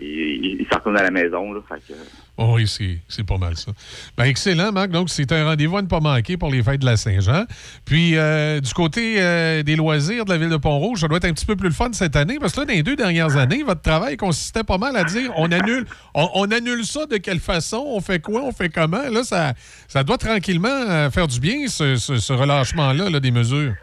ils, 0.00 0.60
ils, 0.60 0.66
s'en 0.70 0.78
retournent 0.78 0.98
à 0.98 1.02
la 1.02 1.10
maison. 1.10 1.52
Là, 1.52 1.60
fait 1.68 1.80
que, 1.92 1.98
Oh 2.40 2.52
oui, 2.54 2.68
c'est 3.08 3.26
pas 3.26 3.36
mal 3.36 3.56
ça. 3.56 3.72
Ben, 4.16 4.24
excellent, 4.26 4.70
Marc. 4.70 4.90
Donc, 4.90 5.10
c'est 5.10 5.32
un 5.32 5.44
rendez-vous 5.44 5.76
à 5.76 5.82
ne 5.82 5.88
pas 5.88 5.98
manquer 5.98 6.36
pour 6.36 6.50
les 6.52 6.62
fêtes 6.62 6.80
de 6.80 6.86
la 6.86 6.96
Saint-Jean. 6.96 7.44
Puis, 7.84 8.16
euh, 8.16 8.60
du 8.60 8.72
côté 8.74 9.16
euh, 9.18 9.64
des 9.64 9.74
loisirs 9.74 10.24
de 10.24 10.30
la 10.30 10.38
ville 10.38 10.48
de 10.48 10.56
Pont-Rouge, 10.56 11.00
ça 11.00 11.08
doit 11.08 11.16
être 11.16 11.24
un 11.24 11.32
petit 11.32 11.46
peu 11.46 11.56
plus 11.56 11.68
le 11.68 11.74
fun 11.74 11.88
cette 11.92 12.14
année, 12.14 12.38
parce 12.40 12.52
que 12.52 12.60
là, 12.60 12.66
dans 12.66 12.72
les 12.74 12.84
deux 12.84 12.94
dernières 12.94 13.36
années, 13.36 13.64
votre 13.64 13.82
travail 13.82 14.16
consistait 14.16 14.62
pas 14.62 14.78
mal 14.78 14.96
à 14.96 15.02
dire 15.02 15.32
on 15.36 15.50
annule, 15.50 15.84
on, 16.14 16.28
on 16.34 16.50
annule 16.52 16.84
ça 16.84 17.06
de 17.06 17.16
quelle 17.16 17.40
façon, 17.40 17.82
on 17.88 18.00
fait 18.00 18.20
quoi, 18.20 18.42
on 18.44 18.52
fait 18.52 18.68
comment. 18.68 19.02
Là, 19.10 19.24
ça, 19.24 19.54
ça 19.88 20.04
doit 20.04 20.18
tranquillement 20.18 20.68
euh, 20.68 21.10
faire 21.10 21.26
du 21.26 21.40
bien, 21.40 21.66
ce, 21.66 21.96
ce- 21.96 22.18
ce 22.18 22.32
relâchement-là 22.32 23.10
là, 23.10 23.18
des 23.18 23.32
mesures. 23.32 23.74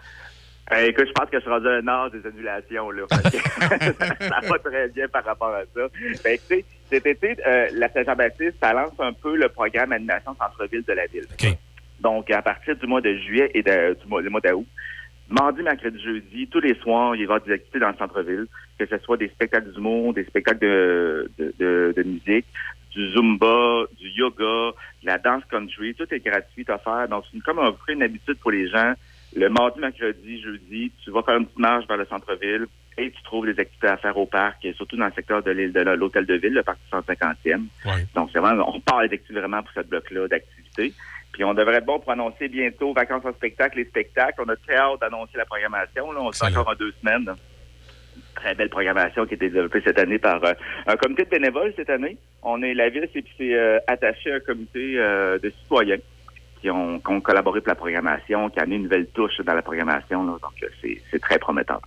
Euh, 0.73 0.87
écoute, 0.87 1.05
je 1.07 1.11
pense 1.11 1.29
que 1.29 1.37
je 1.37 1.41
suis 1.41 1.49
rendu 1.49 1.67
un 1.67 1.87
âge 1.87 2.11
des 2.11 2.25
annulations. 2.27 2.89
Là, 2.91 3.03
ça 3.11 4.39
va 4.47 4.59
très 4.59 4.87
bien 4.89 5.07
par 5.07 5.23
rapport 5.23 5.53
à 5.53 5.61
ça. 5.75 5.87
Ben, 6.23 6.33
écoutez, 6.33 6.65
cet 6.89 7.05
été, 7.05 7.35
euh, 7.45 7.67
la 7.73 7.89
Saint-Jean-Baptiste, 7.89 8.55
ça 8.61 8.73
lance 8.73 8.93
un 8.99 9.13
peu 9.13 9.35
le 9.35 9.47
programme 9.49 9.91
Animation 9.91 10.35
Centre-Ville 10.35 10.83
de 10.87 10.93
la 10.93 11.05
ville. 11.05 11.27
Donc, 11.99 12.31
à 12.31 12.41
partir 12.41 12.75
du 12.75 12.87
mois 12.87 13.01
de 13.01 13.13
juillet 13.15 13.51
et 13.53 13.61
de- 13.61 13.93
du 14.01 14.07
mois, 14.07 14.21
le 14.21 14.29
mois 14.31 14.41
d'août, 14.41 14.65
mardi, 15.29 15.61
mercredi, 15.61 16.01
jeudi, 16.01 16.47
tous 16.47 16.59
les 16.59 16.75
soirs, 16.75 17.15
il 17.15 17.21
y 17.21 17.25
aura 17.27 17.39
des 17.39 17.51
activités 17.53 17.79
dans 17.79 17.89
le 17.89 17.97
centre-ville, 17.97 18.45
que 18.79 18.85
ce 18.87 18.97
soit 18.99 19.17
des 19.17 19.29
spectacles 19.29 19.71
d'humour, 19.71 20.13
des 20.13 20.23
spectacles 20.25 20.59
de, 20.59 21.31
de, 21.37 21.53
de, 21.59 21.93
de 21.95 22.03
musique, 22.03 22.45
du 22.91 23.11
zumba, 23.11 23.83
du 23.99 24.09
yoga, 24.09 24.71
de 25.03 25.05
la 25.07 25.17
danse 25.19 25.43
country, 25.49 25.93
tout 25.95 26.11
est 26.11 26.19
gratuit 26.25 26.65
à 26.69 26.77
faire. 26.79 27.07
Donc, 27.07 27.23
c'est 27.31 27.39
comme 27.43 27.59
un 27.59 27.71
peu 27.71 27.93
une 27.93 28.03
habitude 28.03 28.37
pour 28.39 28.51
les 28.51 28.67
gens. 28.67 28.93
Le 29.35 29.49
mardi, 29.49 29.79
mercredi, 29.81 30.41
jeudi, 30.41 30.91
tu 31.03 31.11
vas 31.11 31.21
faire 31.21 31.35
une 31.35 31.45
petite 31.45 31.59
marche 31.59 31.85
vers 31.87 31.97
le 31.97 32.05
centre-ville 32.05 32.67
et 32.97 33.11
tu 33.11 33.23
trouves 33.23 33.45
des 33.45 33.59
activités 33.59 33.87
à 33.87 33.97
faire 33.97 34.17
au 34.17 34.25
parc, 34.25 34.65
surtout 34.75 34.95
dans 34.95 35.07
le 35.07 35.11
secteur 35.11 35.43
de 35.43 35.51
l'île 35.51 35.73
de 35.73 35.81
l'hôtel 35.81 36.25
de 36.25 36.35
ville, 36.35 36.53
le 36.53 36.63
parc 36.63 36.77
du 36.79 36.97
150e. 36.97 37.65
Donc, 38.15 38.29
c'est 38.31 38.39
vraiment, 38.39 38.73
on 38.73 38.79
parle 38.79 39.09
d'activités 39.09 39.37
vraiment 39.37 39.61
pour 39.61 39.71
cette 39.73 39.89
bloc-là 39.89 40.29
d'activités. 40.29 40.93
Puis 41.33 41.43
on 41.43 41.53
devrait 41.53 41.75
être 41.75 41.85
bon 41.85 41.99
pour 41.99 42.13
annoncer 42.13 42.47
bientôt 42.47 42.93
vacances 42.93 43.25
en 43.25 43.33
spectacle, 43.33 43.77
les 43.79 43.85
spectacles. 43.85 44.41
On 44.41 44.47
a 44.47 44.55
très 44.55 44.77
hâte 44.77 45.01
d'annoncer 45.01 45.37
la 45.37 45.43
programmation. 45.43 46.13
Là, 46.13 46.21
on 46.21 46.31
sera 46.31 46.49
encore 46.49 46.69
en 46.69 46.75
deux 46.75 46.93
semaines. 47.01 47.29
Très 48.35 48.55
belle 48.55 48.69
programmation 48.69 49.25
qui 49.25 49.33
a 49.33 49.35
été 49.35 49.49
développée 49.49 49.81
cette 49.83 49.99
année 49.99 50.17
par 50.17 50.41
euh, 50.45 50.53
un 50.87 50.95
comité 50.95 51.25
de 51.25 51.29
bénévoles 51.29 51.73
cette 51.75 51.89
année. 51.89 52.17
On 52.41 52.61
est 52.63 52.73
la 52.73 52.87
ville, 52.87 53.09
c'est 53.13 53.53
euh, 53.53 53.79
attaché 53.87 54.31
à 54.31 54.35
un 54.35 54.39
comité 54.39 54.97
euh, 54.97 55.37
de 55.39 55.49
citoyens 55.49 55.97
qui 56.65 56.71
ont, 56.71 56.99
qui 56.99 57.11
ont 57.11 57.21
collaboré 57.21 57.61
pour 57.61 57.69
la 57.69 57.75
programmation, 57.75 58.49
qui 58.49 58.57
a 58.57 58.63
amené 58.63 58.77
une 58.77 58.83
nouvelle 58.83 59.05
touche 59.13 59.39
dans 59.45 59.53
la 59.53 59.61
programmation. 59.61 60.25
là. 60.25 60.33
donc, 60.41 60.63
euh, 60.63 60.89
c'est 61.11 61.19
très 61.19 61.37
prometteur. 61.37 61.79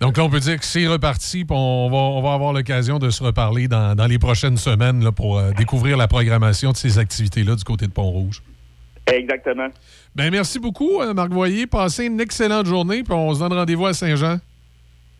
Donc 0.00 0.16
là, 0.16 0.24
on 0.24 0.30
peut 0.30 0.40
dire 0.40 0.58
que 0.58 0.64
c'est 0.64 0.86
reparti, 0.86 1.44
puis 1.44 1.56
on 1.56 1.90
va, 1.90 1.96
on 1.96 2.22
va 2.22 2.32
avoir 2.32 2.54
l'occasion 2.54 2.98
de 2.98 3.10
se 3.10 3.22
reparler 3.22 3.68
dans, 3.68 3.94
dans 3.94 4.06
les 4.06 4.18
prochaines 4.18 4.56
semaines 4.56 5.04
là, 5.04 5.12
pour 5.12 5.38
euh, 5.38 5.50
découvrir 5.52 5.98
la 5.98 6.08
programmation 6.08 6.72
de 6.72 6.76
ces 6.76 6.98
activités-là 6.98 7.56
du 7.56 7.64
côté 7.64 7.86
de 7.86 7.92
Pont-Rouge. 7.92 8.42
Exactement. 9.06 9.68
Ben 10.14 10.30
merci 10.30 10.58
beaucoup, 10.58 11.02
euh, 11.02 11.12
Marc 11.12 11.30
Voyer. 11.30 11.66
Passez 11.66 12.06
une 12.06 12.20
excellente 12.20 12.66
journée, 12.66 13.02
puis 13.02 13.12
on 13.12 13.34
se 13.34 13.40
donne 13.40 13.52
rendez-vous 13.52 13.86
à 13.86 13.92
Saint-Jean. 13.92 14.38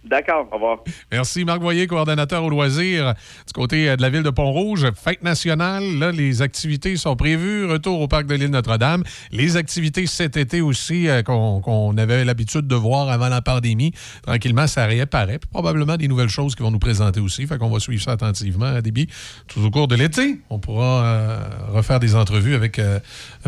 D'accord, 0.09 0.47
au 0.53 0.55
revoir. 0.55 0.79
Merci, 1.11 1.45
Marc 1.45 1.61
Voyer, 1.61 1.89
coordonnateur 1.89 2.45
au 2.45 2.49
loisir 2.49 3.15
du 3.47 3.53
côté 3.53 3.89
euh, 3.89 3.97
de 3.97 4.03
la 4.03 4.09
ville 4.09 4.23
de 4.23 4.31
Pont-Rouge. 4.31 4.87
Fête 4.95 5.23
nationale, 5.25 5.83
là, 5.99 6.13
les 6.13 6.43
activités 6.43 6.97
sont 6.97 7.17
prévues. 7.17 7.67
Retour 7.67 8.01
au 8.01 8.07
parc 8.07 8.27
de 8.27 8.37
l'île 8.37 8.51
Notre-Dame. 8.51 9.03
Les 9.33 9.57
activités 9.57 10.07
cet 10.07 10.37
été 10.37 10.61
aussi 10.61 11.09
euh, 11.09 11.23
qu'on 11.23 11.97
avait 11.97 12.25
l'habitude 12.25 12.69
de 12.69 12.75
voir 12.77 13.09
avant 13.09 13.29
la 13.29 13.43
pandémie. 13.43 13.93
Tranquillement, 14.23 14.69
ça 14.69 14.87
réapparaît. 14.87 15.39
Puis 15.41 15.51
probablement 15.51 15.97
des 15.97 16.07
nouvelles 16.07 16.29
choses 16.29 16.55
qui 16.55 16.63
vont 16.63 16.71
nous 16.71 16.79
présenter 16.79 17.19
aussi. 17.19 17.45
Fait 17.47 17.59
qu'on 17.59 17.71
va 17.71 17.81
suivre 17.81 18.03
ça 18.03 18.13
attentivement 18.13 18.67
à 18.67 18.83
débit 18.83 19.09
tout 19.49 19.61
au 19.65 19.71
cours 19.71 19.89
de 19.89 19.97
l'été. 19.97 20.39
On 20.51 20.61
pourra 20.61 21.05
euh, 21.05 21.39
refaire 21.73 21.99
des 21.99 22.15
entrevues 22.15 22.55
avec 22.55 22.81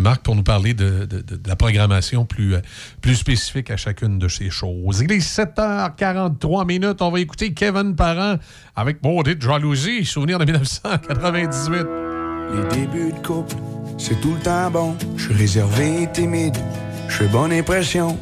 Marc 0.00 0.22
pour 0.22 0.34
nous 0.36 0.42
parler 0.42 0.74
de, 0.74 1.04
de- 1.06 1.20
de- 1.20 1.36
de 1.36 1.48
la 1.48 1.56
programmation 1.56 2.24
plus, 2.24 2.54
euh, 2.54 2.60
plus 3.00 3.14
spécifique 3.16 3.70
à 3.70 3.76
chacune 3.76 4.18
de 4.18 4.28
ces 4.28 4.50
choses. 4.50 5.00
Il 5.02 5.10
est 5.12 5.18
7h43 5.18 6.66
minutes. 6.66 7.00
On 7.02 7.10
va 7.10 7.20
écouter 7.20 7.52
Kevin 7.54 7.94
Parent 7.96 8.36
avec 8.76 9.02
Maudite 9.02 9.42
Jalousie, 9.42 10.04
souvenir 10.04 10.38
de 10.38 10.44
1998. 10.44 11.86
Les 12.54 12.76
débuts 12.76 13.12
de 13.12 13.26
couple, 13.26 13.54
c'est 13.98 14.20
tout 14.20 14.32
le 14.34 14.40
temps 14.40 14.70
bon. 14.70 14.96
Je 15.16 15.24
suis 15.24 15.34
réservé 15.34 16.02
et 16.04 16.10
timide, 16.12 16.56
je 17.08 17.14
fais 17.16 17.26
bonne 17.28 17.52
impression. 17.52 18.18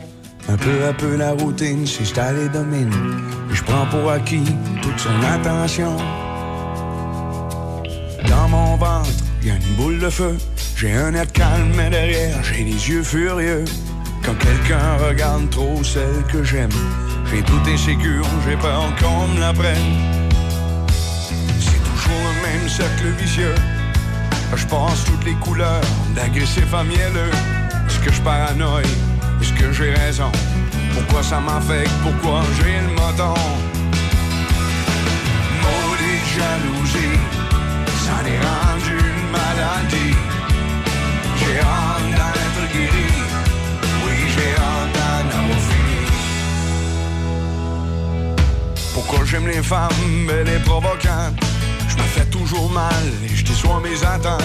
Un 0.48 0.57
peu 0.57 0.85
à 0.89 0.93
peu 0.93 1.16
la 1.16 1.32
routine 1.32 1.86
s'installe 1.86 2.39
et 2.39 2.48
domine. 2.48 2.90
Je 3.53 3.62
prends 3.65 3.86
pour 3.86 4.11
acquis 4.11 4.44
toute 4.81 4.98
son 4.98 5.23
attention. 5.24 5.97
Dans 8.28 8.48
mon 8.48 8.77
ventre, 8.77 9.11
y 9.47 9.51
a 9.51 9.55
une 9.55 9.74
boule 9.77 9.98
de 10.01 10.10
feu. 10.10 10.36
J'ai 10.77 10.93
un 10.93 11.14
air 11.14 11.31
calme, 11.32 11.73
mais 11.77 11.89
derrière, 11.89 12.43
j'ai 12.43 12.64
les 12.64 12.89
yeux 12.89 13.02
furieux. 13.02 13.64
Quand 14.24 14.35
quelqu'un 14.35 14.97
regarde 14.97 15.48
trop 15.51 15.85
celle 15.85 16.24
que 16.32 16.43
j'aime, 16.43 16.77
j'ai 17.31 17.43
tout 17.43 17.60
insécure, 17.68 18.27
j'ai 18.44 18.56
peur 18.56 18.85
qu'on 19.01 19.28
me 19.28 19.40
la 19.40 19.52
prenne. 19.52 19.93
C'est 21.60 21.82
toujours 21.90 22.23
le 22.35 22.48
même 22.48 22.68
cercle 22.68 23.09
vicieux. 23.20 23.55
Je 24.55 24.66
pense 24.66 25.05
toutes 25.05 25.24
les 25.24 25.35
couleurs, 25.35 25.81
d'agressif 26.16 26.73
à 26.74 26.82
mielleux. 26.82 27.31
Est-ce 27.86 28.01
que 28.01 28.12
je 28.12 28.20
paranoïe? 28.23 28.85
Est-ce 29.40 29.52
que 29.52 29.73
j'ai 29.73 29.93
raison? 29.93 30.32
Pourquoi 30.93 31.23
ça 31.23 31.39
m'affecte? 31.39 31.90
Pourquoi 32.02 32.43
j'ai 32.56 32.81
le 32.81 32.93
moton? 32.94 33.35
Maudite 35.62 36.27
jalousie, 36.36 37.18
Pourquoi 48.95 49.24
j'aime 49.24 49.47
les 49.47 49.62
femmes, 49.62 50.31
elle 50.31 50.49
est 50.49 50.65
provocante. 50.65 51.39
Je 51.89 51.97
me 51.97 52.03
fais 52.03 52.24
toujours 52.27 52.70
mal 52.70 53.05
et 53.24 53.35
je 53.35 53.45
déçois 53.45 53.81
mes 53.81 54.03
attentes. 54.05 54.43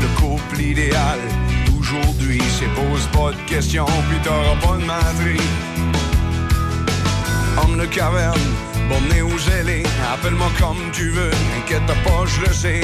Le 0.00 0.06
couple 0.20 0.60
idéal 0.60 1.18
d'aujourd'hui, 1.66 2.42
c'est 2.58 2.68
pose 2.74 3.06
pas 3.12 3.30
de 3.30 3.48
questions, 3.48 3.86
puis 4.08 4.18
t'auras 4.24 4.56
pas 4.60 4.76
de 4.78 4.84
matrice. 4.84 5.42
Homme 7.62 7.78
de 7.78 7.86
caverne, 7.86 8.40
borné 8.88 9.22
ou 9.22 9.38
zélé, 9.38 9.82
appelle-moi 10.12 10.50
comme 10.58 10.90
tu 10.92 11.10
veux, 11.10 11.30
n'inquiète 11.54 11.86
pas, 11.86 12.24
je 12.26 12.40
le 12.40 12.52
sais. 12.52 12.80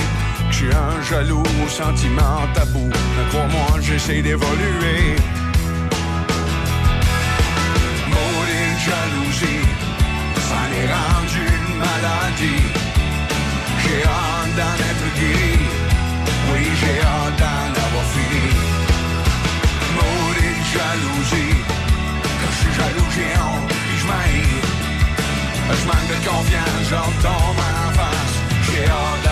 Que 0.49 0.53
je 0.53 0.57
suis 0.59 0.75
un 0.75 1.03
jaloux 1.03 1.43
aux 1.65 1.69
sentiments 1.69 2.47
tabous, 2.55 2.91
mais 3.17 3.29
crois-moi, 3.31 3.81
j'essaie 3.81 4.23
d'évoluer. 4.23 5.17
Maudite 8.13 8.79
jalousie, 8.89 9.67
ça 10.49 10.61
n'est 10.71 10.91
rendu 10.93 11.43
une 11.59 11.79
maladie. 11.85 12.65
J'ai 13.83 14.03
hâte 14.05 14.53
d'en 14.59 14.77
être 14.91 15.09
guéri. 15.19 15.59
Oui, 16.53 16.63
j'ai 16.81 17.01
hâte 17.01 17.37
d'en 17.43 17.69
avoir 17.85 18.07
fini. 18.15 18.47
Maudite 19.97 20.65
jalousie. 20.77 21.57
Quand 22.39 22.53
je 22.53 22.59
suis 22.61 22.75
jaloux, 22.79 23.11
j'ai 23.17 23.31
honte, 23.41 23.69
puis 23.69 23.99
je 24.01 24.07
de 26.13 26.29
confiance, 26.29 26.85
j'en 26.91 27.11
face. 27.99 28.37
J'ai 28.67 28.85
hâte 28.85 29.26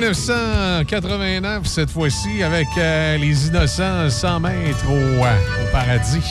1989, 0.00 1.66
cette 1.66 1.90
fois-ci, 1.90 2.44
avec 2.44 2.68
euh, 2.76 3.16
les 3.16 3.48
innocents 3.48 4.08
100 4.08 4.38
mètres 4.38 4.88
au, 4.88 4.94
euh, 4.94 5.64
au 5.64 5.72
paradis. 5.72 6.22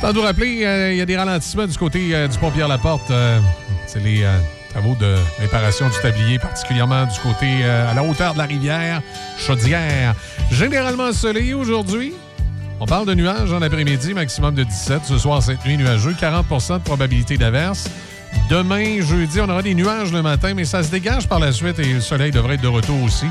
Tant 0.00 0.12
de 0.12 0.18
vous 0.18 0.22
rappeler, 0.22 0.64
euh, 0.64 0.92
il 0.92 0.98
y 0.98 1.00
a 1.00 1.06
des 1.06 1.16
ralentissements 1.16 1.66
du 1.66 1.76
côté 1.76 2.28
du 2.28 2.38
pont 2.38 2.52
Pierre-Laporte. 2.52 3.10
C'est 3.88 3.98
les 3.98 4.24
travaux 4.70 4.94
de 4.94 5.16
réparation 5.40 5.88
du 5.88 5.98
tablier, 6.00 6.38
particulièrement 6.38 7.06
du 7.06 7.18
côté 7.18 7.64
à 7.64 7.94
la 7.94 8.04
hauteur 8.04 8.34
de 8.34 8.38
la 8.38 8.44
rivière 8.44 9.02
Chaudière. 9.38 10.14
Généralement 10.52 11.06
ensoleillé 11.06 11.54
aujourd'hui. 11.54 12.12
On 12.78 12.86
parle 12.86 13.06
de 13.06 13.14
nuages 13.14 13.52
en 13.52 13.60
après-midi, 13.60 14.14
maximum 14.14 14.54
de 14.54 14.62
17. 14.62 15.00
Ce 15.04 15.18
soir, 15.18 15.42
cette 15.42 15.64
nuit 15.64 15.78
nuageux, 15.78 16.12
40% 16.12 16.74
de 16.74 16.84
probabilité 16.84 17.36
d'averse. 17.38 17.90
Demain, 18.48 19.00
jeudi, 19.00 19.40
on 19.40 19.48
aura 19.48 19.62
des 19.62 19.74
nuages 19.74 20.12
le 20.12 20.22
matin, 20.22 20.54
mais 20.54 20.64
ça 20.64 20.82
se 20.82 20.90
dégage 20.90 21.28
par 21.28 21.40
la 21.40 21.50
suite 21.50 21.78
et 21.80 21.94
le 21.94 22.00
soleil 22.00 22.30
devrait 22.30 22.54
être 22.54 22.62
de 22.62 22.68
retour 22.68 23.02
aussi, 23.02 23.26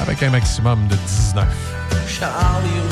avec 0.00 0.22
un 0.22 0.30
maximum 0.30 0.86
de 0.88 0.96
19. 0.96 1.44
Charlie 2.08 2.86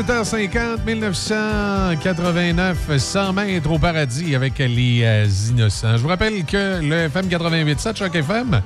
17h50, 0.00 0.86
1989, 0.86 2.96
100 2.96 3.32
mètres 3.34 3.70
au 3.70 3.78
paradis 3.78 4.34
avec 4.34 4.56
les 4.56 5.02
euh, 5.02 5.26
innocents. 5.50 5.98
Je 5.98 6.02
vous 6.02 6.08
rappelle 6.08 6.42
que 6.46 6.80
le 6.80 7.00
FM 7.00 7.26
88.7, 7.26 7.96
chaque 7.96 8.14
FM, 8.14 8.62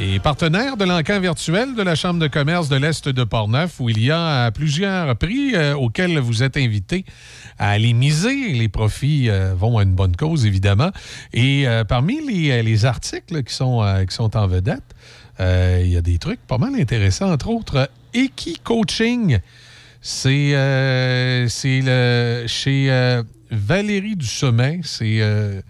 est 0.00 0.20
partenaire 0.20 0.76
de 0.76 0.84
l'encan 0.84 1.20
virtuel 1.20 1.76
de 1.76 1.82
la 1.82 1.94
Chambre 1.94 2.18
de 2.18 2.26
commerce 2.26 2.68
de 2.68 2.74
l'Est 2.74 3.08
de 3.08 3.22
Portneuf, 3.22 3.78
où 3.78 3.88
il 3.88 4.02
y 4.02 4.10
a 4.10 4.18
euh, 4.18 4.50
plusieurs 4.50 5.14
prix 5.14 5.54
euh, 5.54 5.76
auxquels 5.76 6.18
vous 6.18 6.42
êtes 6.42 6.56
invités 6.56 7.04
à 7.60 7.70
aller 7.70 7.92
miser. 7.92 8.48
Les 8.48 8.68
profits 8.68 9.30
vont 9.56 9.78
à 9.78 9.84
une 9.84 9.94
bonne 9.94 10.16
cause, 10.16 10.44
évidemment. 10.44 10.90
Et 11.32 11.66
parmi 11.86 12.20
les, 12.20 12.84
articles 12.84 13.44
qui 13.44 13.54
sont, 13.54 13.80
qui 14.08 14.14
sont 14.14 14.36
en 14.36 14.48
vedette, 14.48 14.82
il 15.38 15.86
y 15.86 15.96
a 15.96 16.02
des 16.02 16.18
trucs 16.18 16.44
pas 16.48 16.58
mal 16.58 16.74
intéressants, 16.74 17.30
entre 17.30 17.50
autres, 17.50 17.88
Eki 18.12 18.58
Coaching. 18.64 19.38
C'est 20.04 20.56
euh, 20.56 21.46
chez 21.48 22.90
euh, 22.90 23.22
Valérie 23.52 24.16
du 24.16 24.26
Sommet. 24.26 24.80
C'est 24.82 25.20
euh, 25.20 25.62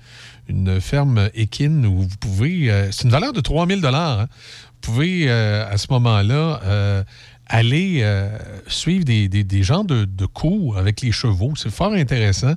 une 0.49 0.81
ferme 0.81 1.29
équine 1.35 1.85
où 1.85 2.01
vous 2.05 2.17
pouvez. 2.19 2.89
c'est 2.93 3.05
une 3.05 3.11
valeur 3.11 3.35
de 3.35 3.43
3000 3.43 3.83
dollars. 3.83 4.21
Vous 4.21 4.93
pouvez 4.93 5.31
à 5.31 5.77
ce 5.77 5.87
moment-là 5.91 7.05
aller 7.47 8.05
suivre 8.67 9.05
des, 9.05 9.63
genres 9.63 9.85
de, 9.85 10.05
de 10.05 10.27
cours 10.27 10.79
avec 10.79 11.03
les 11.03 11.13
chevaux. 11.13 11.53
C'est 11.55 11.71
fort 11.71 11.93
intéressant. 11.93 12.55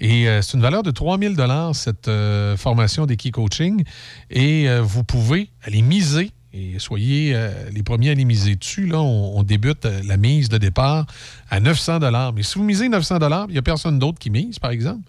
Et 0.00 0.26
c'est 0.42 0.54
une 0.56 0.62
valeur 0.62 0.82
de 0.84 0.92
3000 0.92 1.34
dollars 1.34 1.74
cette 1.74 2.08
formation 2.56 3.06
d'équi 3.06 3.32
coaching. 3.32 3.82
Et 4.30 4.68
vous 4.80 5.02
pouvez 5.02 5.50
aller 5.64 5.82
miser 5.82 6.30
et 6.54 6.78
soyez 6.78 7.32
euh, 7.34 7.50
les 7.70 7.82
premiers 7.82 8.10
à 8.10 8.14
les 8.14 8.24
miser 8.24 8.54
dessus. 8.54 8.86
Là, 8.86 9.00
on, 9.00 9.42
débute 9.42 9.84
euh, 9.86 10.00
la 10.06 10.16
mise 10.16 10.48
de 10.48 10.56
départ 10.56 11.04
à 11.50 11.58
900 11.58 11.98
Mais 12.34 12.42
si 12.44 12.58
vous 12.58 12.64
misez 12.64 12.88
900 12.88 13.18
il 13.48 13.52
n'y 13.52 13.58
a 13.58 13.62
personne 13.62 13.98
d'autre 13.98 14.18
qui 14.18 14.30
mise, 14.30 14.58
par 14.58 14.70
exemple. 14.70 15.02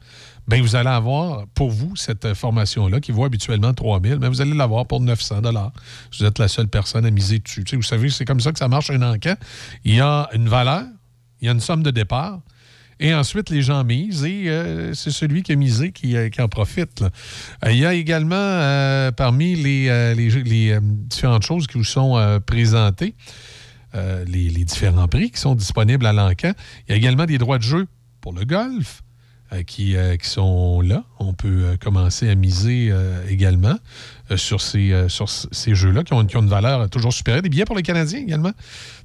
Ben, 0.47 0.61
vous 0.61 0.75
allez 0.75 0.89
avoir 0.89 1.47
pour 1.49 1.71
vous 1.71 1.95
cette 1.95 2.25
euh, 2.25 2.35
formation-là 2.35 2.99
qui 2.99 3.11
vaut 3.11 3.25
habituellement 3.25 3.73
3000 3.73 4.19
mais 4.19 4.27
vous 4.27 4.41
allez 4.41 4.53
l'avoir 4.53 4.85
pour 4.85 5.01
900 5.01 5.41
Vous 6.11 6.25
êtes 6.25 6.39
la 6.39 6.47
seule 6.47 6.67
personne 6.67 7.05
à 7.05 7.11
miser 7.11 7.39
dessus. 7.39 7.63
Vous 7.73 7.81
savez, 7.81 8.09
c'est 8.09 8.25
comme 8.25 8.39
ça 8.39 8.51
que 8.51 8.59
ça 8.59 8.67
marche 8.67 8.89
un 8.89 9.01
encan. 9.01 9.35
Il 9.83 9.95
y 9.95 10.01
a 10.01 10.29
une 10.33 10.49
valeur, 10.49 10.83
il 11.41 11.45
y 11.45 11.49
a 11.49 11.51
une 11.51 11.59
somme 11.59 11.83
de 11.83 11.91
départ, 11.91 12.41
et 12.99 13.13
ensuite, 13.13 13.49
les 13.49 13.61
gens 13.61 13.83
misent 13.83 14.23
et 14.23 14.47
euh, 14.47 14.93
c'est 14.93 15.11
celui 15.11 15.43
qui 15.43 15.51
a 15.51 15.55
misé 15.55 15.91
qui, 15.91 16.15
euh, 16.15 16.29
qui 16.29 16.41
en 16.41 16.47
profite. 16.47 17.01
Euh, 17.01 17.71
il 17.71 17.77
y 17.77 17.85
a 17.85 17.93
également, 17.93 19.11
parmi 19.15 19.55
les, 19.55 20.15
les, 20.15 20.79
différentes 20.81 21.43
choses 21.43 21.67
qui 21.67 21.77
vous 21.77 21.83
sont 21.83 22.41
présentées, 22.45 23.15
les, 23.93 24.49
différents 24.65 25.07
prix 25.07 25.31
qui 25.31 25.39
sont 25.39 25.55
disponibles 25.55 26.05
à 26.05 26.13
l'encan, 26.13 26.53
il 26.87 26.91
y 26.91 26.93
a 26.93 26.97
également 26.97 27.25
des 27.25 27.37
droits 27.37 27.57
de 27.57 27.63
jeu 27.63 27.87
pour 28.21 28.33
le 28.33 28.45
golf 28.45 29.03
qui, 29.67 29.95
qui 30.21 30.29
sont 30.29 30.81
là. 30.81 31.03
On 31.19 31.33
peut 31.33 31.77
commencer 31.81 32.29
à 32.29 32.35
miser 32.35 32.93
également 33.29 33.77
sur 34.35 34.61
ces, 34.61 35.07
sur 35.09 35.29
ces 35.29 35.75
jeux-là 35.75 36.03
qui 36.03 36.13
ont, 36.13 36.25
qui 36.25 36.37
ont 36.37 36.41
une 36.41 36.49
valeur 36.49 36.89
toujours 36.89 37.13
supérieure. 37.13 37.43
Des 37.43 37.49
billets 37.49 37.65
pour 37.65 37.75
les 37.75 37.83
Canadiens 37.83 38.19
également. 38.19 38.53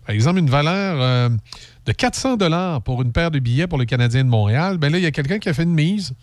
Par 0.06 0.14
exemple, 0.14 0.38
une 0.38 0.50
valeur 0.50 1.30
de 1.86 1.92
400 1.92 2.36
dollars 2.36 2.82
pour 2.82 3.02
une 3.02 3.12
paire 3.12 3.30
de 3.30 3.38
billets 3.38 3.66
pour 3.66 3.78
le 3.78 3.84
Canadien 3.84 4.24
de 4.24 4.28
Montréal. 4.28 4.78
Ben 4.78 4.90
là, 4.92 4.98
il 4.98 5.04
y 5.04 5.06
a 5.06 5.10
quelqu'un 5.10 5.38
qui 5.38 5.48
a 5.48 5.54
fait 5.54 5.62
une 5.62 5.74
mise. 5.74 6.14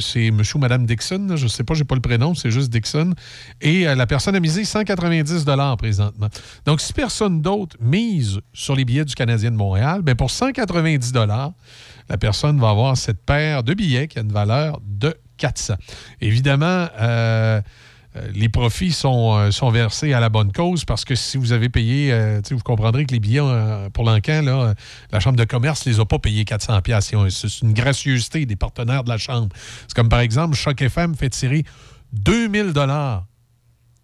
C'est 0.00 0.30
monsieur 0.30 0.56
ou 0.56 0.60
madame 0.60 0.86
Dixon, 0.86 1.36
je 1.36 1.44
ne 1.44 1.48
sais 1.48 1.62
pas, 1.62 1.74
je 1.74 1.80
n'ai 1.80 1.84
pas 1.84 1.94
le 1.94 2.00
prénom, 2.00 2.34
c'est 2.34 2.50
juste 2.50 2.70
Dixon. 2.70 3.14
Et 3.60 3.86
euh, 3.86 3.94
la 3.94 4.06
personne 4.06 4.34
a 4.34 4.40
misé 4.40 4.64
190 4.64 5.44
dollars 5.44 5.76
présentement. 5.76 6.28
Donc, 6.64 6.80
si 6.80 6.92
personne 6.92 7.42
d'autre 7.42 7.76
mise 7.80 8.40
sur 8.52 8.74
les 8.74 8.84
billets 8.84 9.04
du 9.04 9.14
Canadien 9.14 9.50
de 9.50 9.56
Montréal, 9.56 10.02
ben 10.02 10.16
pour 10.16 10.30
190 10.30 11.12
dollars, 11.12 11.52
la 12.08 12.16
personne 12.16 12.58
va 12.58 12.70
avoir 12.70 12.96
cette 12.96 13.20
paire 13.24 13.62
de 13.62 13.74
billets 13.74 14.08
qui 14.08 14.18
a 14.18 14.22
une 14.22 14.32
valeur 14.32 14.80
de 14.84 15.14
400. 15.36 15.74
Évidemment, 16.20 16.88
euh, 16.98 17.60
les 18.34 18.48
profits 18.48 18.92
sont, 18.92 19.36
euh, 19.36 19.50
sont 19.50 19.70
versés 19.70 20.12
à 20.12 20.20
la 20.20 20.28
bonne 20.28 20.52
cause 20.52 20.84
parce 20.84 21.04
que 21.04 21.14
si 21.14 21.36
vous 21.36 21.52
avez 21.52 21.68
payé, 21.68 22.12
euh, 22.12 22.40
vous 22.50 22.58
comprendrez 22.58 23.04
que 23.06 23.12
les 23.12 23.20
billets 23.20 23.40
euh, 23.40 23.88
pour 23.90 24.04
l'encan, 24.04 24.74
la 25.10 25.20
Chambre 25.20 25.36
de 25.36 25.44
commerce 25.44 25.86
ne 25.86 25.92
les 25.92 26.00
a 26.00 26.04
pas 26.04 26.18
payés 26.18 26.44
400 26.44 26.80
pièces. 26.82 27.14
C'est 27.28 27.60
une 27.62 27.72
gracieuseté 27.72 28.46
des 28.46 28.56
partenaires 28.56 29.04
de 29.04 29.08
la 29.08 29.18
Chambre. 29.18 29.48
C'est 29.86 29.94
comme 29.94 30.08
par 30.08 30.20
exemple, 30.20 30.56
Choc 30.56 30.80
FM 30.80 31.14
fait 31.14 31.30
tirer 31.30 31.64
2000 32.12 32.72
dollars 32.72 33.24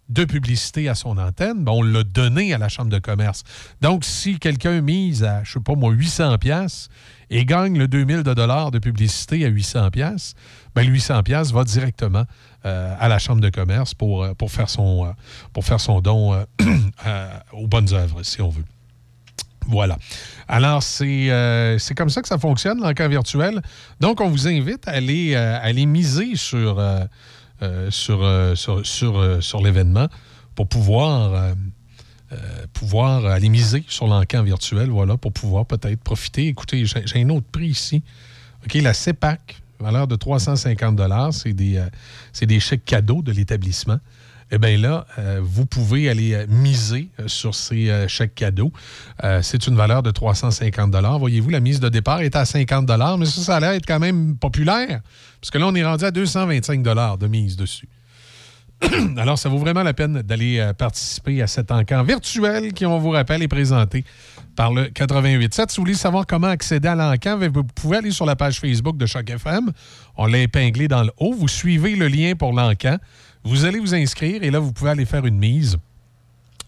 de 0.09 0.23
publicité 0.23 0.87
à 0.87 0.95
son 0.95 1.17
antenne, 1.17 1.65
on 1.67 1.81
l'a 1.81 2.03
donné 2.03 2.53
à 2.53 2.57
la 2.57 2.69
Chambre 2.69 2.91
de 2.91 2.99
commerce. 2.99 3.43
Donc, 3.81 4.05
si 4.05 4.37
quelqu'un 4.37 4.81
mise 4.81 5.23
à, 5.23 5.43
je 5.43 5.53
sais 5.53 5.59
pas 5.59 5.73
moi, 5.73 5.91
800 5.91 6.37
pièces 6.37 6.89
et 7.31 7.43
gagne 7.45 7.77
le 7.77 7.87
2000 7.87 8.21
de 8.21 8.33
dollars 8.33 8.69
de 8.69 8.77
publicité 8.77 9.45
à 9.45 9.47
800 9.47 9.89
pièces, 9.89 10.35
ben, 10.75 10.85
le 10.85 10.91
800 10.91 11.23
pièces 11.23 11.51
va 11.51 11.63
directement 11.63 12.25
à 12.99 13.07
la 13.07 13.19
Chambre 13.19 13.41
de 13.41 13.49
commerce 13.49 13.93
pour, 13.93 14.23
euh, 14.23 14.33
pour, 14.33 14.51
faire, 14.51 14.69
son, 14.69 15.05
euh, 15.05 15.09
pour 15.53 15.63
faire 15.65 15.79
son 15.79 16.01
don 16.01 16.33
euh, 16.33 16.43
euh, 17.05 17.29
aux 17.53 17.67
bonnes 17.67 17.93
œuvres, 17.93 18.23
si 18.23 18.41
on 18.41 18.49
veut. 18.49 18.65
Voilà. 19.67 19.97
Alors, 20.47 20.83
c'est 20.83 21.29
euh, 21.29 21.77
comme 21.95 22.09
ça 22.09 22.21
que 22.21 22.27
ça 22.27 22.37
fonctionne, 22.37 22.81
l'encan 22.81 23.07
virtuel. 23.07 23.61
Donc, 23.99 24.21
on 24.21 24.29
vous 24.29 24.47
invite 24.47 24.87
à 24.87 24.91
aller, 24.91 25.33
euh, 25.35 25.85
miser 25.85 26.35
sur, 26.35 26.79
euh, 26.79 27.03
euh, 27.61 27.89
euh, 28.09 28.55
euh, 29.03 29.41
l'événement 29.63 30.07
pour 30.55 30.67
pouvoir, 30.67 31.33
euh, 31.33 31.53
euh, 32.31 32.37
pouvoir 32.73 33.25
aller 33.25 33.49
miser 33.49 33.83
sur 33.87 34.07
l'encan 34.07 34.43
virtuel, 34.43 34.89
voilà, 34.89 35.17
pour 35.17 35.33
pouvoir 35.33 35.65
peut-être 35.65 36.01
profiter. 36.01 36.47
Écoutez, 36.47 36.85
j'ai 36.85 37.05
j'ai 37.05 37.21
un 37.21 37.29
autre 37.29 37.47
prix 37.51 37.67
ici. 37.67 38.03
OK, 38.65 38.73
la 38.75 38.93
CEPAC, 38.93 39.61
valeur 39.79 40.07
de 40.07 40.15
350 40.15 40.99
c'est 41.31 41.53
des, 41.53 41.77
euh, 41.77 42.45
des 42.45 42.59
chèques 42.59 42.85
cadeaux 42.85 43.21
de 43.21 43.31
l'établissement. 43.31 43.99
Eh 44.51 44.59
bien 44.59 44.77
là, 44.77 45.07
euh, 45.17 45.39
vous 45.43 45.65
pouvez 45.65 46.07
aller 46.07 46.33
euh, 46.33 46.45
miser 46.47 47.09
sur 47.25 47.55
ces 47.55 48.07
chèques 48.07 48.35
cadeaux. 48.35 48.71
C'est 49.41 49.67
une 49.67 49.75
valeur 49.75 50.03
de 50.03 50.11
350 50.11 50.95
Voyez-vous, 51.19 51.49
la 51.49 51.59
mise 51.59 51.79
de 51.79 51.89
départ 51.89 52.21
est 52.21 52.35
à 52.35 52.45
50 52.45 52.89
mais 53.17 53.25
ça, 53.25 53.41
ça 53.41 53.55
a 53.55 53.59
l'air 53.59 53.71
être 53.71 53.87
quand 53.87 53.99
même 53.99 54.37
populaire, 54.37 55.01
parce 55.41 55.51
que 55.51 55.57
là, 55.57 55.67
on 55.67 55.75
est 55.75 55.83
rendu 55.83 56.05
à 56.05 56.11
225 56.11 56.83
de 56.83 57.27
mise 57.27 57.57
dessus. 57.57 57.89
Alors, 59.17 59.37
ça 59.39 59.49
vaut 59.49 59.57
vraiment 59.57 59.83
la 59.83 59.93
peine 59.93 60.21
d'aller 60.21 60.59
euh, 60.59 60.73
participer 60.73 61.41
à 61.41 61.47
cet 61.47 61.71
encan 61.71 62.03
virtuel 62.03 62.73
qui, 62.73 62.85
on 62.85 62.99
vous 62.99 63.09
rappelle, 63.09 63.41
est 63.41 63.47
présenté 63.47 64.03
par 64.55 64.73
le 64.73 64.85
88.7. 64.85 65.69
Si 65.69 65.77
vous 65.77 65.83
voulez 65.83 65.93
savoir 65.93 66.25
comment 66.27 66.47
accéder 66.47 66.87
à 66.87 66.95
l'encan, 66.95 67.37
vous 67.37 67.63
pouvez 67.63 67.97
aller 67.97 68.11
sur 68.11 68.25
la 68.25 68.35
page 68.35 68.59
Facebook 68.59 68.97
de 68.97 69.05
Choc 69.05 69.29
FM. 69.29 69.71
On 70.17 70.27
l'a 70.27 70.39
épinglé 70.39 70.87
dans 70.87 71.03
le 71.03 71.11
haut. 71.17 71.33
Vous 71.33 71.47
suivez 71.47 71.95
le 71.95 72.07
lien 72.07 72.35
pour 72.35 72.53
l'encan. 72.53 72.97
Vous 73.43 73.65
allez 73.65 73.79
vous 73.79 73.93
inscrire 73.93 74.43
et 74.43 74.51
là, 74.51 74.59
vous 74.59 74.71
pouvez 74.71 74.91
aller 74.91 75.05
faire 75.05 75.25
une 75.25 75.37
mise 75.37 75.77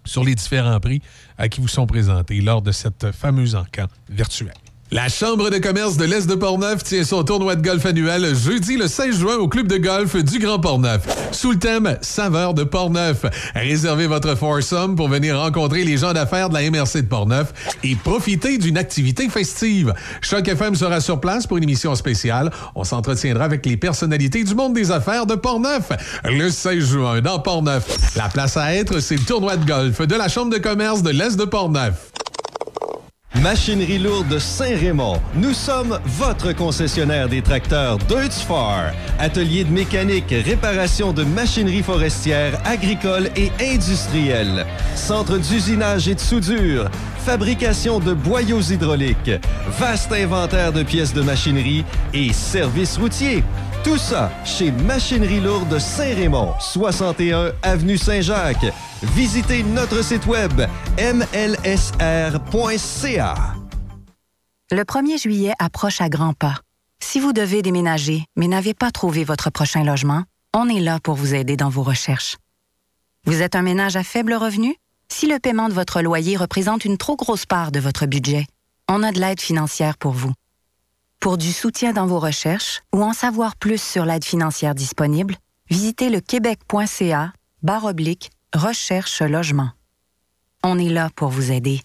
sur 0.05 0.23
les 0.23 0.35
différents 0.35 0.79
prix 0.79 1.01
à 1.38 1.49
qui 1.49 1.59
vous 1.59 1.67
sont 1.67 1.88
présentés 1.88 2.39
lors 2.39 2.61
de 2.61 2.71
cette 2.71 3.11
fameuse 3.11 3.55
encan 3.55 3.88
virtuelle. 4.09 4.53
La 4.89 5.09
Chambre 5.09 5.49
de 5.49 5.57
commerce 5.57 5.97
de 5.97 6.05
l'Est 6.05 6.30
de 6.30 6.35
Portneuf 6.35 6.81
tient 6.81 7.03
son 7.03 7.22
tournoi 7.22 7.57
de 7.57 7.61
golf 7.61 7.85
annuel 7.85 8.34
jeudi 8.34 8.77
le 8.77 8.88
16 8.88 9.19
juin 9.19 9.35
au 9.35 9.49
club 9.49 9.68
de 9.68 9.76
golf 9.76 10.15
du 10.15 10.39
Grand 10.39 10.59
Portneuf. 10.59 11.01
Sous 11.34 11.51
le 11.51 11.59
thème 11.59 11.97
Saveur 12.01 12.53
de 12.53 12.64
Portneuf. 12.64 13.26
Réservez 13.53 14.07
votre 14.07 14.35
foursome 14.35 14.95
pour 14.95 15.09
venir 15.09 15.38
rencontrer 15.38 15.84
les 15.84 15.97
gens 15.97 16.14
d'affaires 16.14 16.47
de 16.47 16.53
la 16.53 16.72
MRC 16.72 17.01
de 17.01 17.07
Portneuf 17.07 17.53
et 17.84 17.95
profiter 17.95 18.57
d'une 18.57 18.77
activité 18.77 19.27
festive. 19.27 19.93
Choc 20.22 20.47
FM 20.47 20.73
sera 20.73 21.01
sur 21.01 21.19
place 21.19 21.45
pour 21.45 21.57
une 21.57 21.64
émission 21.64 21.93
spéciale. 21.93 22.49
On 22.73 22.85
s'entretiendra 22.85 23.43
avec 23.43 23.65
les 23.65 23.76
personnalités 23.76 24.45
du 24.45 24.55
monde 24.55 24.73
des 24.73 24.91
affaires 24.91 25.26
de 25.26 25.35
Portneuf. 25.35 25.89
Le 26.23 26.49
16 26.49 26.80
juin 26.80 27.19
dans 27.19 27.39
Portneuf. 27.39 28.15
La 28.15 28.30
place 28.30 28.55
à 28.55 28.73
être, 28.73 29.01
c'est 29.01 29.18
le 29.18 29.26
tournoi 29.26 29.57
de 29.57 29.65
golf 29.65 29.99
de 29.99 30.15
la 30.15 30.30
Chambre 30.30 30.53
de 30.53 30.59
commerce 30.59 31.03
de 31.03 31.09
l'Est 31.09 31.35
de 31.35 31.43
Portneuf. 31.43 32.14
Machinerie 33.36 33.99
lourde 33.99 34.40
Saint-Raymond. 34.40 35.20
Nous 35.36 35.54
sommes 35.54 35.99
votre 36.06 36.54
concessionnaire 36.54 37.30
des 37.30 37.41
tracteurs 37.41 37.98
Deutz-Fahr. 37.99 38.91
Atelier 39.20 39.64
de 39.64 39.72
mécanique, 39.72 40.34
réparation 40.45 41.14
de 41.14 41.24
machinerie 41.24 41.84
forestière, 41.84 42.60
agricole 42.66 43.30
et 43.36 43.52
industrielle. 43.62 44.66
Centre 44.95 45.38
d'usinage 45.38 46.08
et 46.08 46.16
de 46.16 46.20
soudure. 46.20 46.90
Fabrication 47.26 47.99
de 47.99 48.14
boyaux 48.14 48.62
hydrauliques. 48.62 49.32
Vaste 49.78 50.12
inventaire 50.14 50.72
de 50.72 50.84
pièces 50.84 51.14
de 51.14 51.22
machinerie 51.22 51.86
et 52.14 52.34
services 52.34 52.98
routiers. 52.98 53.44
Tout 53.88 53.97
ça 53.97 54.30
chez 54.43 54.69
Machinerie 54.69 55.39
lourde 55.39 55.80
Saint-Raymond, 55.80 56.55
61 56.59 57.53
avenue 57.64 57.97
Saint-Jacques. 57.97 58.65
Visitez 59.01 59.64
notre 59.64 60.03
site 60.03 60.26
web 60.26 60.61
mlsr.ca. 60.97 61.95
Le 64.72 64.84
1er 64.84 65.22
juillet 65.22 65.53
approche 65.57 66.01
à 66.01 66.09
grands 66.09 66.34
pas. 66.34 66.55
Si 66.99 67.22
vous 67.22 67.31
devez 67.31 67.61
déménager, 67.61 68.26
mais 68.35 68.49
n'avez 68.49 68.73
pas 68.73 68.91
trouvé 68.91 69.23
votre 69.23 69.51
prochain 69.51 69.85
logement, 69.85 70.26
on 70.53 70.68
est 70.68 70.81
là 70.81 70.99
pour 71.01 71.15
vous 71.15 71.34
aider 71.34 71.55
dans 71.55 71.69
vos 71.69 71.84
recherches. 71.84 72.35
Vous 73.23 73.41
êtes 73.41 73.55
un 73.55 73.61
ménage 73.61 73.95
à 73.95 74.03
faible 74.03 74.34
revenu? 74.34 74.76
Si 75.07 75.27
le 75.27 75.39
paiement 75.39 75.69
de 75.69 75.73
votre 75.73 76.01
loyer 76.01 76.35
représente 76.35 76.84
une 76.84 76.97
trop 76.97 77.15
grosse 77.15 77.45
part 77.45 77.72
de 77.72 77.80
votre 77.80 78.05
budget, 78.05 78.47
on 78.89 79.01
a 79.01 79.14
de 79.14 79.19
l'aide 79.22 79.39
financière 79.39 79.97
pour 79.97 80.11
vous. 80.11 80.34
Pour 81.19 81.38
du 81.38 81.52
soutien 81.52 81.94
dans 81.94 82.06
vos 82.06 82.19
recherches 82.19 82.81
ou 82.94 83.03
en 83.03 83.14
savoir 83.14 83.56
plus 83.56 83.81
sur 83.81 84.06
l'aide 84.06 84.23
financière 84.23 84.76
disponible, 84.76 85.35
visitez 85.69 86.10
le 86.10 86.22
québec.ca 86.22 87.34
barre 87.64 87.85
oblique 87.85 88.30
recherche 88.56 89.22
logement. 89.22 89.69
On 90.64 90.80
est 90.80 90.89
là 90.89 91.10
pour 91.15 91.30
vous 91.30 91.52
aider. 91.52 91.81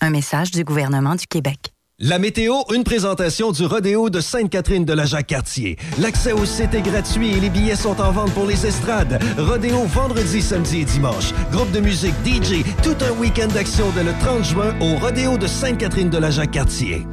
Un 0.00 0.10
message 0.10 0.50
du 0.50 0.64
gouvernement 0.64 1.14
du 1.14 1.26
Québec. 1.26 1.72
La 2.02 2.18
météo, 2.18 2.54
une 2.74 2.82
présentation 2.84 3.52
du 3.52 3.66
rodéo 3.66 4.08
de 4.08 4.20
Sainte-Catherine 4.20 4.86
de 4.86 4.94
la 4.94 5.04
Jacques-Cartier. 5.04 5.76
L'accès 5.98 6.32
au 6.32 6.46
site 6.46 6.72
est 6.72 6.80
gratuit 6.80 7.32
et 7.36 7.40
les 7.40 7.50
billets 7.50 7.76
sont 7.76 8.00
en 8.00 8.10
vente 8.10 8.32
pour 8.32 8.46
les 8.46 8.66
estrades. 8.66 9.22
Rodéo 9.36 9.84
vendredi, 9.84 10.40
samedi 10.40 10.80
et 10.80 10.84
dimanche. 10.86 11.34
Groupe 11.52 11.70
de 11.72 11.80
musique, 11.80 12.14
DJ, 12.24 12.64
tout 12.82 12.96
un 13.04 13.10
week-end 13.18 13.48
d'action 13.48 13.84
dès 13.94 14.04
le 14.04 14.12
30 14.20 14.44
juin 14.44 14.74
au 14.80 14.96
rodéo 14.98 15.36
de 15.36 15.46
Sainte-Catherine 15.46 16.08
de 16.08 16.16
la 16.16 16.30
Jacques-Cartier. 16.30 17.06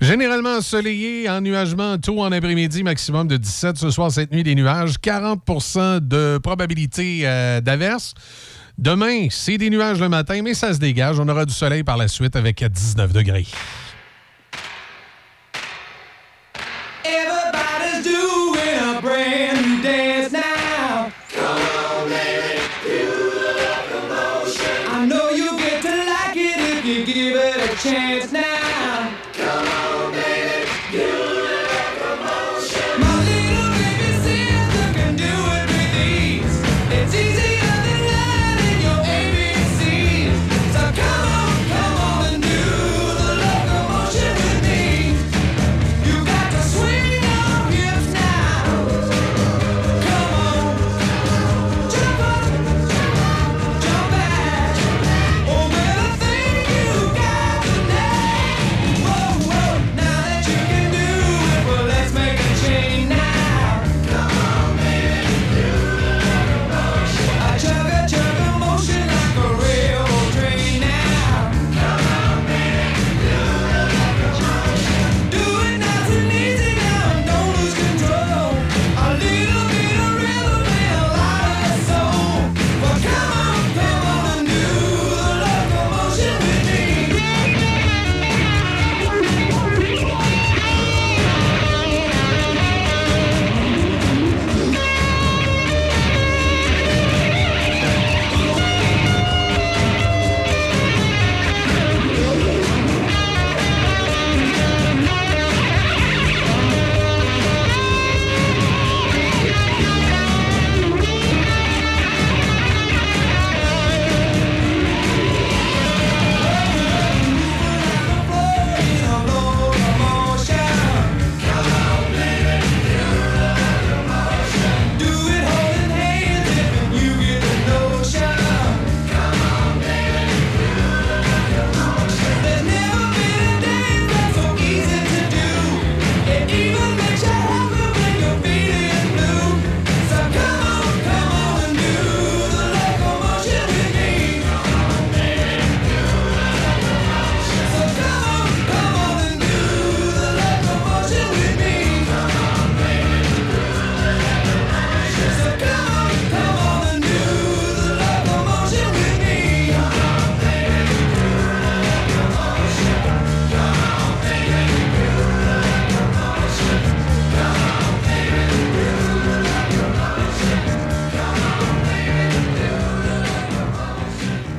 Généralement 0.00 0.56
ensoleillé, 0.56 1.28
ennuagement 1.28 1.98
tôt 1.98 2.22
en 2.22 2.32
après-midi, 2.32 2.82
maximum 2.82 3.28
de 3.28 3.36
17. 3.36 3.76
Ce 3.76 3.90
soir, 3.90 4.10
cette 4.10 4.32
nuit, 4.32 4.42
des 4.42 4.54
nuages. 4.54 4.94
40% 4.94 6.00
de 6.00 6.38
probabilité 6.38 7.20
euh, 7.24 7.60
d'averse. 7.60 8.14
Demain, 8.78 9.26
c'est 9.28 9.58
des 9.58 9.68
nuages 9.68 10.00
le 10.00 10.08
matin, 10.08 10.40
mais 10.42 10.54
ça 10.54 10.72
se 10.72 10.78
dégage. 10.78 11.20
On 11.20 11.28
aura 11.28 11.44
du 11.44 11.52
soleil 11.52 11.82
par 11.82 11.98
la 11.98 12.08
suite 12.08 12.34
avec 12.34 12.64
19 12.64 13.12
degrés. 13.12 13.46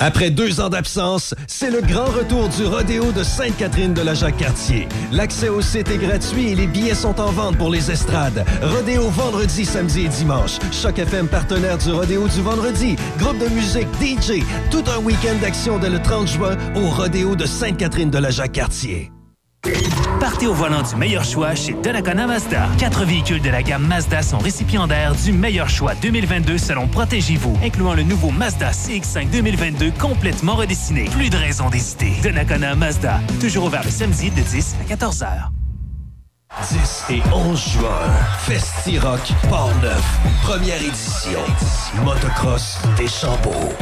Après 0.04 0.32
deux 0.32 0.60
ans 0.60 0.70
d'absence, 0.70 1.36
c'est 1.46 1.70
le 1.70 1.80
grand 1.80 2.06
retour 2.06 2.50
du 2.50 2.66
rodéo 2.66 3.12
de 3.12 3.22
Sainte-Catherine 3.22 3.94
de 3.94 4.02
la 4.02 4.16
Jacques-Cartier. 4.16 4.88
L'accès 5.12 5.48
au 5.48 5.62
site 5.62 5.92
est 5.92 6.00
gratuit 6.00 6.50
et 6.50 6.56
les 6.56 6.66
billets 6.66 6.96
sont 6.96 7.22
en 7.22 7.32
vente 7.32 7.56
pour 7.56 7.70
les 7.70 7.92
estrades. 7.92 8.44
Rodéo 8.64 9.10
vendredi, 9.12 9.64
samedi 9.64 10.06
et 10.06 10.08
dimanche. 10.08 10.58
Choc 10.72 10.98
FM 10.98 11.28
partenaire 11.28 11.78
du 11.78 11.92
rodéo 11.92 12.28
du 12.28 12.42
vendredi. 12.42 12.96
Groupe 13.20 13.38
de 13.38 13.48
musique, 13.50 13.88
DJ. 14.02 14.44
Tout 14.72 14.84
un 14.92 14.98
week-end 15.04 15.36
d'action 15.40 15.78
dès 15.78 15.92
le 15.92 16.02
30 16.02 16.28
juin 16.28 16.58
au 16.76 16.90
rodéo 16.90 17.36
de 17.36 17.46
Sainte-Catherine 17.46 18.10
de 18.10 18.18
la 18.18 18.32
Jacques-Cartier. 18.32 19.12
Partez 20.32 20.48
au 20.48 20.54
volant 20.54 20.82
du 20.82 20.96
meilleur 20.96 21.26
choix 21.26 21.56
chez 21.56 21.74
Donnacona 21.74 22.26
Mazda. 22.26 22.70
Quatre 22.78 23.04
véhicules 23.04 23.42
de 23.42 23.50
la 23.50 23.62
gamme 23.64 23.86
Mazda 23.86 24.22
sont 24.22 24.38
récipiendaires 24.38 25.14
du 25.14 25.34
meilleur 25.34 25.68
choix 25.68 25.94
2022 25.96 26.58
selon 26.58 26.88
Protégez-vous, 26.88 27.60
incluant 27.62 27.94
le 27.94 28.04
nouveau 28.04 28.32
Mazda 28.32 28.72
CX-5 28.72 29.30
2022 29.30 29.92
complètement 30.00 30.56
redessiné. 30.56 31.10
Plus 31.12 31.30
de 31.30 31.36
raison 31.36 31.70
d'hésiter. 31.70 32.14
Donnacona 32.24 32.76
Mazda, 32.76 33.20
toujours 33.42 33.66
ouvert 33.66 33.84
le 33.84 33.90
samedi 33.90 34.32
de 34.32 34.40
10 34.40 34.78
à 34.82 34.86
14 34.86 35.24
heures. 35.24 35.52
10 36.70 37.06
et 37.10 37.22
11 37.34 37.70
juin, 37.74 37.90
Festi-Rock 38.40 39.34
Port-Neuf, 39.50 40.20
première 40.44 40.82
édition. 40.82 41.40
Motocross 42.06 42.80
des 42.96 43.08
Chambeaux. 43.08 43.74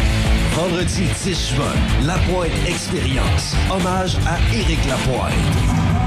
Vendredi 0.56 1.04
10 1.24 1.54
juin, 1.54 2.06
La 2.08 2.18
Pointe 2.18 2.50
Expérience, 2.68 3.56
hommage 3.70 4.18
à 4.26 4.40
Éric 4.56 4.80
Lapointe. 4.88 5.99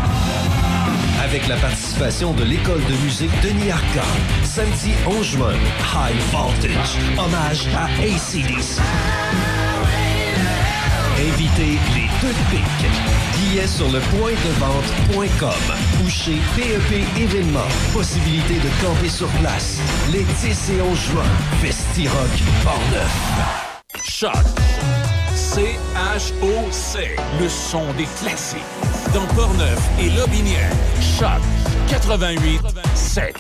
Avec 1.33 1.49
la 1.49 1.57
participation 1.57 2.35
de 2.35 2.45
l'école 2.45 2.85
de 2.85 2.95
musique 3.05 3.31
Denis 3.41 3.71
Arcand. 3.71 4.03
Samedi 4.45 4.93
11 5.07 5.25
juin, 5.25 5.55
High 5.95 6.21
Voltage, 6.31 6.99
hommage 7.17 7.69
à 7.75 7.85
ACDC. 7.87 8.79
Invitez 11.17 11.79
les 11.95 12.11
deux 12.21 12.35
pics. 12.51 12.87
Billets 13.33 13.67
sur 13.67 13.91
le 13.91 14.01
point 14.01 14.33
de 14.33 14.51
vente.com 14.61 15.75
ou 16.05 16.11
chez 16.11 16.37
PEP 16.55 17.03
Événements. 17.19 17.61
Possibilité 17.95 18.57
de 18.57 18.69
camper 18.87 19.09
sur 19.09 19.29
place. 19.41 19.81
Les 20.13 20.25
10 20.25 20.73
et 20.73 20.83
11 20.83 20.99
juin, 20.99 21.25
Festi-Rock 21.63 22.43
Port-Neuf. 22.63 23.13
Choc. 24.05 24.33
C-H-O-C. 25.35 27.17
Le 27.41 27.49
son 27.49 27.91
des 27.95 28.07
classiques. 28.21 29.02
Dans 29.15 29.27
Portneuf 29.35 29.79
et 30.01 30.09
Lobinière. 30.11 30.71
Choc 31.01 31.29
88 31.89 32.61
7. 32.95 33.35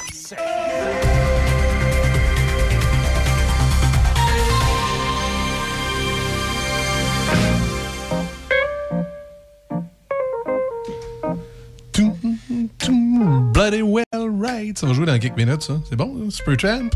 Ça 14.74 14.86
va 14.86 14.92
jouer 14.92 15.06
dans 15.06 15.18
quelques 15.20 15.36
minutes, 15.36 15.62
ça. 15.62 15.74
C'est 15.88 15.94
bon, 15.94 16.28
Supertramp. 16.30 16.90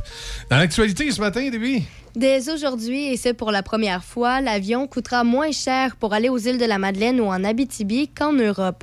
Dans 0.50 0.56
l'actualité 0.56 1.08
ce 1.12 1.20
matin, 1.20 1.48
Debbie? 1.48 1.84
Dès 2.16 2.50
aujourd'hui, 2.50 3.12
et 3.12 3.16
ce 3.16 3.28
pour 3.28 3.52
la 3.52 3.62
première 3.62 4.02
fois, 4.02 4.40
l'avion 4.40 4.88
coûtera 4.88 5.22
moins 5.22 5.52
cher 5.52 5.96
pour 5.96 6.12
aller 6.12 6.28
aux 6.28 6.38
îles 6.38 6.58
de 6.58 6.64
la 6.64 6.78
Madeleine 6.78 7.20
ou 7.20 7.26
en 7.26 7.44
Abitibi 7.44 8.08
qu'en 8.08 8.32
Europe. 8.32 8.82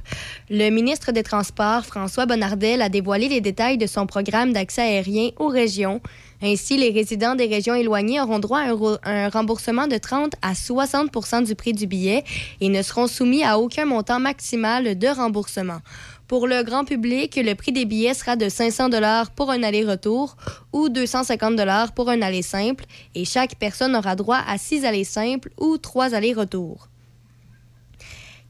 Le 0.50 0.70
ministre 0.70 1.12
des 1.12 1.24
Transports, 1.24 1.84
François 1.84 2.26
Bonnardel, 2.26 2.82
a 2.82 2.90
dévoilé 2.90 3.28
les 3.28 3.42
détails 3.42 3.80
de 3.80 3.88
son 3.88 4.06
programme 4.06 4.54
d'accès 4.54 4.84
aérien 4.84 5.32
aux 5.40 5.48
régions. 5.48 6.00
Ainsi, 6.44 6.78
les 6.78 6.92
résidents 6.92 7.36
des 7.36 7.48
régions 7.48 7.74
éloignées 7.74 8.22
auront 8.22 8.40
droit 8.40 8.60
à 8.60 8.70
un, 8.70 8.98
un 9.04 9.30
remboursement 9.30 9.88
de 9.88 9.98
30 9.98 10.34
à 10.42 10.54
60 10.54 11.46
du 11.46 11.56
prix 11.56 11.74
du 11.74 11.88
billet 11.88 12.24
et 12.62 12.70
ne 12.70 12.82
seront 12.82 13.08
soumis 13.08 13.44
à 13.44 13.58
aucun 13.58 13.86
montant 13.86 14.20
maximal 14.20 14.98
de 14.98 15.08
remboursement. 15.08 15.80
Pour 16.28 16.48
le 16.48 16.64
grand 16.64 16.86
public, 16.86 17.36
le 17.36 17.54
prix 17.54 17.74
des 17.74 17.86
billets 17.86 18.14
sera 18.14 18.36
de 18.36 18.48
500 18.48 18.90
dollars 18.90 19.32
pour 19.32 19.52
un 19.52 19.62
aller-retour 19.62 20.38
ou 20.72 20.90
250 20.90 21.56
dollars 21.56 21.94
pour 21.94 22.10
un 22.10 22.22
aller 22.22 22.42
simple 22.42 22.86
et 23.14 23.26
chaque 23.26 23.56
personne 23.56 23.96
aura 23.96 24.16
droit 24.16 24.40
à 24.48 24.58
6 24.58 24.86
allers 24.86 25.04
simples 25.04 25.52
ou 25.60 25.78
3 25.78 26.16
allers-retours. 26.16 26.88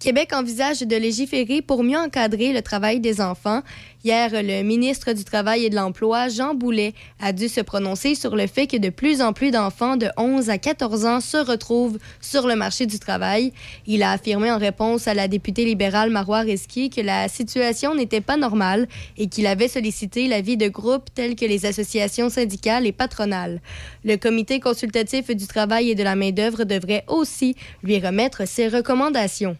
Québec 0.03 0.33
envisage 0.33 0.81
de 0.81 0.97
légiférer 0.97 1.61
pour 1.61 1.81
mieux 1.81 1.97
encadrer 1.97 2.51
le 2.51 2.61
travail 2.61 2.99
des 2.99 3.21
enfants. 3.21 3.61
Hier, 4.03 4.31
le 4.33 4.61
ministre 4.61 5.13
du 5.13 5.23
Travail 5.23 5.63
et 5.63 5.69
de 5.69 5.75
l'Emploi, 5.75 6.27
Jean 6.27 6.55
Boulet, 6.55 6.93
a 7.21 7.31
dû 7.31 7.47
se 7.47 7.61
prononcer 7.61 8.13
sur 8.13 8.35
le 8.35 8.47
fait 8.47 8.67
que 8.67 8.75
de 8.75 8.89
plus 8.89 9.21
en 9.21 9.31
plus 9.31 9.51
d'enfants 9.51 9.95
de 9.95 10.09
11 10.17 10.49
à 10.49 10.57
14 10.57 11.05
ans 11.05 11.21
se 11.21 11.37
retrouvent 11.37 11.99
sur 12.19 12.47
le 12.47 12.57
marché 12.57 12.85
du 12.85 12.99
travail. 12.99 13.53
Il 13.87 14.03
a 14.03 14.11
affirmé 14.11 14.51
en 14.51 14.57
réponse 14.57 15.07
à 15.07 15.13
la 15.13 15.29
députée 15.29 15.63
libérale 15.63 16.09
Marois 16.09 16.41
Risky 16.41 16.89
que 16.89 16.99
la 16.99 17.29
situation 17.29 17.95
n'était 17.95 18.19
pas 18.19 18.35
normale 18.35 18.89
et 19.15 19.27
qu'il 19.27 19.47
avait 19.47 19.69
sollicité 19.69 20.27
l'avis 20.27 20.57
de 20.57 20.67
groupes 20.67 21.13
tels 21.15 21.37
que 21.37 21.45
les 21.45 21.65
associations 21.65 22.29
syndicales 22.29 22.85
et 22.85 22.91
patronales. 22.91 23.61
Le 24.03 24.17
comité 24.17 24.59
consultatif 24.59 25.31
du 25.33 25.47
travail 25.47 25.91
et 25.91 25.95
de 25.95 26.03
la 26.03 26.17
main-d'œuvre 26.17 26.65
devrait 26.65 27.05
aussi 27.07 27.55
lui 27.83 27.99
remettre 27.99 28.45
ses 28.45 28.67
recommandations. 28.67 29.55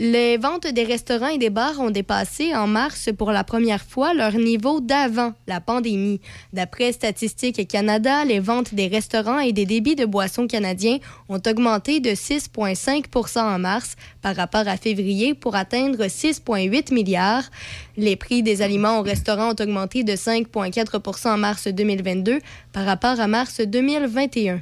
Les 0.00 0.38
ventes 0.38 0.66
des 0.66 0.82
restaurants 0.82 1.28
et 1.28 1.38
des 1.38 1.50
bars 1.50 1.78
ont 1.78 1.90
dépassé 1.90 2.52
en 2.52 2.66
mars 2.66 3.10
pour 3.16 3.30
la 3.30 3.44
première 3.44 3.84
fois 3.84 4.12
leur 4.12 4.32
niveau 4.32 4.80
d'avant 4.80 5.34
la 5.46 5.60
pandémie. 5.60 6.20
D'après 6.52 6.90
Statistique 6.90 7.68
Canada, 7.68 8.24
les 8.24 8.40
ventes 8.40 8.74
des 8.74 8.88
restaurants 8.88 9.38
et 9.38 9.52
des 9.52 9.66
débits 9.66 9.94
de 9.94 10.04
boissons 10.04 10.48
canadiens 10.48 10.98
ont 11.28 11.40
augmenté 11.46 12.00
de 12.00 12.10
6,5% 12.10 13.38
en 13.38 13.60
mars 13.60 13.94
par 14.20 14.34
rapport 14.34 14.66
à 14.66 14.76
février 14.76 15.32
pour 15.32 15.54
atteindre 15.54 16.06
6,8 16.06 16.92
milliards. 16.92 17.48
Les 17.96 18.16
prix 18.16 18.42
des 18.42 18.62
aliments 18.62 18.98
au 18.98 19.02
restaurant 19.02 19.50
ont 19.50 19.62
augmenté 19.62 20.02
de 20.02 20.14
5,4% 20.14 21.34
en 21.34 21.38
mars 21.38 21.68
2022 21.68 22.40
par 22.72 22.84
rapport 22.84 23.20
à 23.20 23.28
mars 23.28 23.60
2021. 23.60 24.60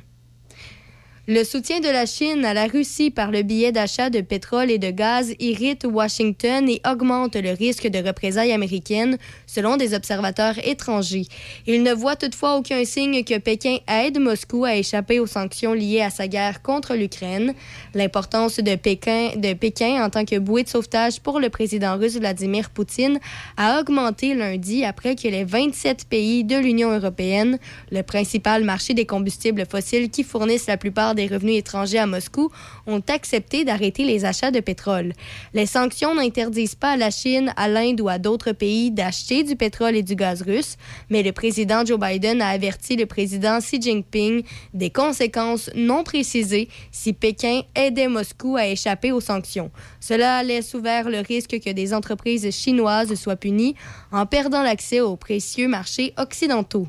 Le 1.29 1.45
soutien 1.45 1.79
de 1.79 1.87
la 1.87 2.05
Chine 2.05 2.45
à 2.45 2.53
la 2.53 2.67
Russie 2.67 3.13
par 3.13 3.31
le 3.31 3.43
billet 3.43 3.71
d'achat 3.71 4.11
de 4.11 4.21
pétrole 4.23 4.73
et 4.73 4.79
de 4.79 4.91
gaz 4.91 5.35
irrite 5.39 5.87
Washington 5.89 6.69
et 6.69 6.81
augmente 6.85 7.37
le 7.37 7.53
risque 7.53 7.87
de 7.87 8.05
représailles 8.05 8.51
américaines, 8.51 9.19
selon 9.47 9.77
des 9.77 9.95
observateurs 9.95 10.57
étrangers. 10.67 11.27
Il 11.69 11.85
ne 11.85 11.93
voit 11.93 12.17
toutefois 12.17 12.57
aucun 12.57 12.85
signe 12.85 13.23
que 13.23 13.39
Pékin 13.39 13.77
aide 13.87 14.19
Moscou 14.19 14.65
à 14.65 14.75
échapper 14.75 15.21
aux 15.21 15.29
sanctions 15.29 15.75
liées 15.75 16.01
à 16.01 16.11
sa 16.11 16.27
guerre 16.27 16.61
contre 16.61 16.97
l'Ukraine. 16.97 17.55
L'importance 17.95 18.57
de 18.57 18.75
Pékin, 18.75 19.31
de 19.37 19.53
Pékin 19.53 20.05
en 20.05 20.11
tant 20.11 20.25
que 20.25 20.41
bouée 20.41 20.65
de 20.65 20.69
sauvetage 20.69 21.21
pour 21.21 21.39
le 21.39 21.51
président 21.51 21.99
russe 21.99 22.17
Vladimir 22.17 22.71
Poutine 22.71 23.21
a 23.57 23.79
augmenté 23.79 24.35
lundi 24.35 24.85
après 24.85 25.15
que 25.15 25.29
les 25.29 25.45
27 25.45 26.09
pays 26.09 26.43
de 26.43 26.57
l'Union 26.57 26.91
européenne, 26.91 27.61
le 27.93 28.03
principal 28.03 28.65
marché 28.65 28.93
des 28.93 29.07
combustibles 29.07 29.67
fossiles 29.71 30.11
qui 30.11 30.25
fournissent 30.25 30.67
la 30.67 30.77
plupart 30.77 31.12
des 31.15 31.27
revenus 31.27 31.59
étrangers 31.59 31.99
à 31.99 32.07
Moscou, 32.07 32.51
ont 32.87 33.03
accepté 33.09 33.65
d'arrêter 33.65 34.05
les 34.05 34.25
achats 34.25 34.51
de 34.51 34.61
pétrole. 34.61 35.13
Les 35.55 35.67
sanctions 35.67 36.15
n'interdisent 36.15 36.75
pas 36.75 36.93
à 36.93 36.97
la 36.97 37.11
Chine, 37.11 37.53
à 37.57 37.69
l'Inde 37.69 38.01
ou 38.01 38.09
à 38.09 38.19
d'autres 38.19 38.53
pays 38.53 38.91
d'acheter 38.91 39.45
du 39.45 39.57
pétrole 39.57 39.97
et 39.97 40.03
du 40.03 40.15
gaz 40.15 40.43
russe, 40.43 40.77
mais 41.11 41.23
le 41.23 41.33
président 41.33 41.85
Joe 41.85 41.99
Biden 41.99 42.43
a 42.43 42.49
averti 42.49 42.97
le 42.97 43.07
président 43.07 43.59
Xi 43.59 43.81
Jinping 43.81 44.43
des 44.75 44.91
conséquences 44.91 45.71
non 45.75 46.05
précisées 46.05 46.69
si 46.91 47.13
Pékin 47.13 47.63
aidait 47.75 48.09
Moscou 48.09 48.57
à 48.57 48.67
échapper 48.67 49.13
aux 49.13 49.21
sanctions. 49.21 49.71
Cela 50.01 50.43
laisse 50.43 50.75
ouvert 50.75 51.09
le 51.09 51.21
risque 51.21 51.61
que 51.61 51.71
des 51.71 51.95
entreprises 51.95 52.51
chinoises 52.51 53.15
soient 53.15 53.37
punies 53.37 53.75
en 54.11 54.27
perdant 54.27 54.63
l'accès 54.63 55.01
aux 55.01 55.17
précieux 55.17 55.69
marchés 55.69 56.13
occidentaux. 56.17 56.89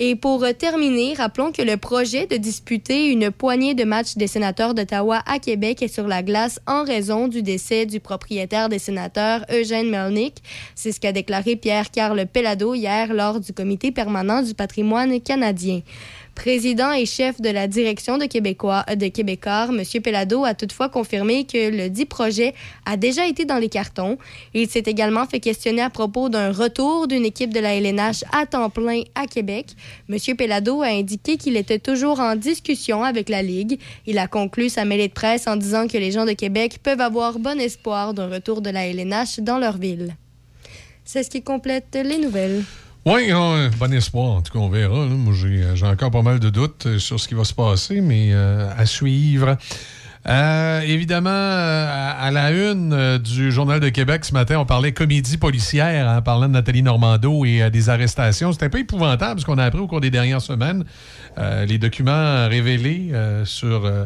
Et 0.00 0.14
pour 0.14 0.44
euh, 0.44 0.52
terminer, 0.52 1.14
rappelons 1.14 1.50
que 1.50 1.62
le 1.62 1.76
projet 1.76 2.26
de 2.26 2.36
disputer 2.36 3.10
une 3.10 3.32
poignée 3.32 3.74
de 3.74 3.82
matchs 3.82 4.16
des 4.16 4.28
sénateurs 4.28 4.72
d'Ottawa 4.72 5.22
à 5.26 5.40
Québec 5.40 5.82
est 5.82 5.88
sur 5.88 6.06
la 6.06 6.22
glace 6.22 6.60
en 6.68 6.84
raison 6.84 7.26
du 7.26 7.42
décès 7.42 7.84
du 7.84 7.98
propriétaire 7.98 8.68
des 8.68 8.78
sénateurs, 8.78 9.44
Eugène 9.50 9.90
Melnick. 9.90 10.36
C'est 10.76 10.92
ce 10.92 11.00
qu'a 11.00 11.10
déclaré 11.10 11.56
Pierre-Carl 11.56 12.26
Pellado 12.26 12.74
hier 12.74 13.12
lors 13.12 13.40
du 13.40 13.52
comité 13.52 13.90
permanent 13.90 14.40
du 14.40 14.54
patrimoine 14.54 15.20
canadien. 15.20 15.80
Président 16.38 16.92
et 16.92 17.04
chef 17.04 17.40
de 17.40 17.48
la 17.48 17.66
direction 17.66 18.16
de 18.16 18.26
Québécois 18.26 18.84
de 18.96 19.08
Québécois, 19.08 19.70
M. 19.70 19.82
Pellado 20.00 20.44
a 20.44 20.54
toutefois 20.54 20.88
confirmé 20.88 21.44
que 21.44 21.68
le 21.68 21.90
dit 21.90 22.04
projet 22.04 22.54
a 22.86 22.96
déjà 22.96 23.26
été 23.26 23.44
dans 23.44 23.58
les 23.58 23.68
cartons. 23.68 24.18
Il 24.54 24.68
s'est 24.70 24.84
également 24.86 25.26
fait 25.26 25.40
questionner 25.40 25.82
à 25.82 25.90
propos 25.90 26.28
d'un 26.28 26.52
retour 26.52 27.08
d'une 27.08 27.24
équipe 27.24 27.52
de 27.52 27.58
la 27.58 27.74
LNH 27.74 28.22
à 28.32 28.46
temps 28.46 28.70
plein 28.70 29.02
à 29.16 29.26
Québec. 29.26 29.66
M. 30.08 30.36
Pellado 30.36 30.80
a 30.80 30.86
indiqué 30.86 31.38
qu'il 31.38 31.56
était 31.56 31.80
toujours 31.80 32.20
en 32.20 32.36
discussion 32.36 33.02
avec 33.02 33.28
la 33.30 33.42
Ligue. 33.42 33.80
Il 34.06 34.16
a 34.16 34.28
conclu 34.28 34.68
sa 34.68 34.84
mêlée 34.84 35.08
de 35.08 35.14
presse 35.14 35.48
en 35.48 35.56
disant 35.56 35.88
que 35.88 35.98
les 35.98 36.12
gens 36.12 36.24
de 36.24 36.34
Québec 36.34 36.78
peuvent 36.84 37.00
avoir 37.00 37.40
bon 37.40 37.58
espoir 37.58 38.14
d'un 38.14 38.28
retour 38.28 38.60
de 38.60 38.70
la 38.70 38.86
LNH 38.86 39.40
dans 39.40 39.58
leur 39.58 39.76
ville. 39.76 40.14
C'est 41.04 41.24
ce 41.24 41.30
qui 41.30 41.42
complète 41.42 41.98
les 42.00 42.18
nouvelles. 42.18 42.62
Oui, 43.10 43.30
bon 43.78 43.92
espoir. 43.94 44.32
En 44.32 44.42
tout 44.42 44.52
cas, 44.52 44.58
on 44.58 44.68
verra. 44.68 45.06
Moi, 45.06 45.32
j'ai 45.34 45.64
j'ai 45.74 45.86
encore 45.86 46.10
pas 46.10 46.20
mal 46.20 46.38
de 46.40 46.50
doutes 46.50 46.84
euh, 46.84 46.98
sur 46.98 47.18
ce 47.18 47.26
qui 47.26 47.32
va 47.32 47.44
se 47.44 47.54
passer, 47.54 48.02
mais 48.02 48.34
euh, 48.34 48.70
à 48.76 48.84
suivre. 48.84 49.56
Euh, 50.28 50.80
évidemment, 50.82 51.30
euh, 51.30 52.12
à, 52.18 52.30
la 52.30 52.50
une 52.50 52.92
euh, 52.92 53.18
du 53.18 53.50
Journal 53.50 53.80
de 53.80 53.88
Québec 53.88 54.26
ce 54.26 54.34
matin, 54.34 54.58
on 54.58 54.66
parlait 54.66 54.92
comédie 54.92 55.38
policière 55.38 56.06
en 56.06 56.20
parlant 56.20 56.48
de 56.48 56.52
Nathalie 56.52 56.82
Normando 56.82 57.46
et 57.46 57.62
euh, 57.62 57.70
des 57.70 57.88
arrestations. 57.88 58.52
C'était 58.52 58.66
un 58.66 58.68
peu 58.70 58.80
épouvantable 58.80 59.40
ce 59.40 59.46
qu'on 59.46 59.56
a 59.56 59.64
appris 59.64 59.80
au 59.80 59.86
cours 59.86 60.02
des 60.02 60.10
dernières 60.10 60.42
semaines. 60.42 60.84
Euh, 61.38 61.64
les 61.64 61.78
documents 61.78 62.46
révélés 62.46 63.08
euh, 63.14 63.46
sur, 63.46 63.86
euh, 63.86 64.04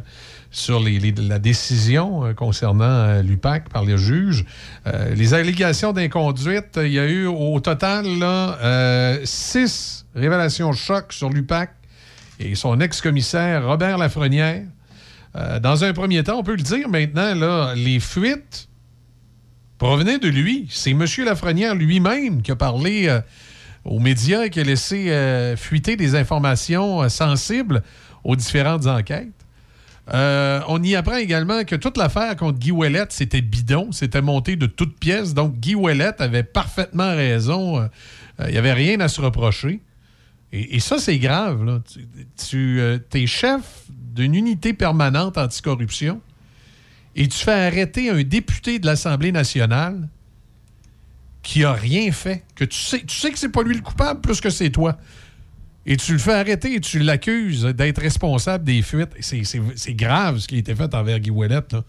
sur 0.52 0.80
les- 0.80 1.00
la 1.12 1.38
décision 1.38 2.26
euh, 2.26 2.34
concernant 2.34 2.84
euh, 2.84 3.22
l'UPAC 3.22 3.70
par 3.70 3.84
les 3.84 3.96
juges. 3.98 4.44
Euh, 4.86 5.14
les 5.14 5.34
allégations 5.34 5.92
d'inconduite, 5.92 6.78
il 6.80 6.92
y 6.92 6.98
a 6.98 7.06
eu 7.08 7.26
au 7.26 7.58
total 7.58 8.04
six 9.24 10.06
révélations 10.14 10.72
choc 10.72 11.12
sur 11.12 11.30
l'UPAC 11.30 11.70
et 12.38 12.54
son 12.54 12.78
ex-commissaire 12.80 13.66
Robert 13.66 13.98
Lafrenière. 13.98 14.62
Dans 15.62 15.82
un 15.82 15.94
premier 15.94 16.22
temps, 16.22 16.38
on 16.40 16.42
peut 16.42 16.56
le 16.56 16.62
dire 16.62 16.90
maintenant, 16.90 17.72
les 17.72 18.00
fuites 18.00 18.68
provenaient 19.78 20.18
de 20.18 20.28
lui. 20.28 20.66
C'est 20.70 20.90
M. 20.90 21.06
Lafrenière 21.24 21.74
lui-même 21.74 22.42
qui 22.42 22.50
a 22.50 22.56
parlé 22.56 23.08
aux 23.86 23.98
médias 23.98 24.42
et 24.44 24.50
qui 24.50 24.60
a 24.60 24.64
laissé 24.64 25.54
fuiter 25.56 25.96
des 25.96 26.14
informations 26.16 27.08
sensibles 27.08 27.82
aux 28.24 28.36
différentes 28.36 28.86
enquêtes. 28.86 29.28
Euh, 30.12 30.60
on 30.68 30.82
y 30.82 30.94
apprend 30.94 31.16
également 31.16 31.64
que 31.64 31.74
toute 31.74 31.96
l'affaire 31.96 32.36
contre 32.36 32.58
Guy 32.58 32.70
Ouellette, 32.70 33.12
c'était 33.12 33.40
bidon, 33.40 33.92
c'était 33.92 34.20
monté 34.20 34.56
de 34.56 34.66
toutes 34.66 34.98
pièces. 34.98 35.32
Donc, 35.32 35.58
Guy 35.58 35.74
Ouellette 35.74 36.20
avait 36.20 36.42
parfaitement 36.42 37.14
raison. 37.14 37.80
Euh, 37.80 37.88
Il 38.46 38.52
n'y 38.52 38.58
avait 38.58 38.74
rien 38.74 39.00
à 39.00 39.08
se 39.08 39.20
reprocher. 39.20 39.80
Et, 40.52 40.80
ça, 40.80 40.98
c'est 40.98 41.18
grave. 41.18 41.80
Tu, 42.46 42.78
euh, 42.78 42.98
es 43.14 43.26
chef 43.26 43.84
d'une 43.88 44.34
unité 44.34 44.74
permanente 44.74 45.38
anticorruption 45.38 46.20
et 47.16 47.26
tu 47.26 47.38
fais 47.38 47.52
arrêter 47.52 48.10
un 48.10 48.22
député 48.22 48.78
de 48.78 48.84
l'Assemblée 48.84 49.32
nationale 49.32 50.08
qui 51.42 51.64
a 51.64 51.72
rien 51.72 52.12
fait, 52.12 52.44
que 52.54 52.64
tu 52.64 52.78
sais, 52.78 53.00
tu 53.00 53.16
sais 53.16 53.30
que 53.32 53.38
c'est 53.38 53.48
pas 53.48 53.62
lui 53.62 53.74
le 53.74 53.80
coupable 53.80 54.20
plus 54.20 54.40
que 54.40 54.50
c'est 54.50 54.70
toi. 54.70 54.98
Et 55.84 55.96
tu 55.96 56.12
le 56.12 56.18
fais 56.18 56.34
arrêter 56.34 56.74
et 56.74 56.80
tu 56.80 57.00
l'accuses 57.00 57.64
d'être 57.64 58.00
responsable 58.00 58.64
des 58.64 58.82
fuites. 58.82 59.10
C'est- 59.20 59.94
grave 59.94 60.38
ce 60.38 60.46
qui 60.46 60.54
a 60.56 60.58
été 60.58 60.74
fait 60.74 60.94
envers 60.94 61.18
Guy 61.18 61.30
Ouellette. 61.30 61.72
là. 61.72 61.82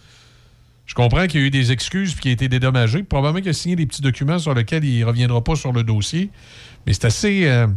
Je 0.85 0.95
comprends 0.95 1.27
qu'il 1.27 1.39
y 1.39 1.43
a 1.43 1.47
eu 1.47 1.51
des 1.51 1.71
excuses 1.71 2.13
et 2.13 2.19
qu'il 2.19 2.29
a 2.31 2.33
été 2.33 2.49
dédommagé. 2.49 3.03
Probablement 3.03 3.39
qu'il 3.41 3.49
a 3.49 3.53
signé 3.53 3.75
des 3.75 3.85
petits 3.85 4.01
documents 4.01 4.39
sur 4.39 4.53
lesquels 4.53 4.83
il 4.83 4.99
ne 4.99 5.05
reviendra 5.05 5.43
pas 5.43 5.55
sur 5.55 5.71
le 5.71 5.83
dossier. 5.83 6.29
Mais 6.85 6.93
c'est 6.93 7.05
assez, 7.05 7.45
euh, 7.45 7.67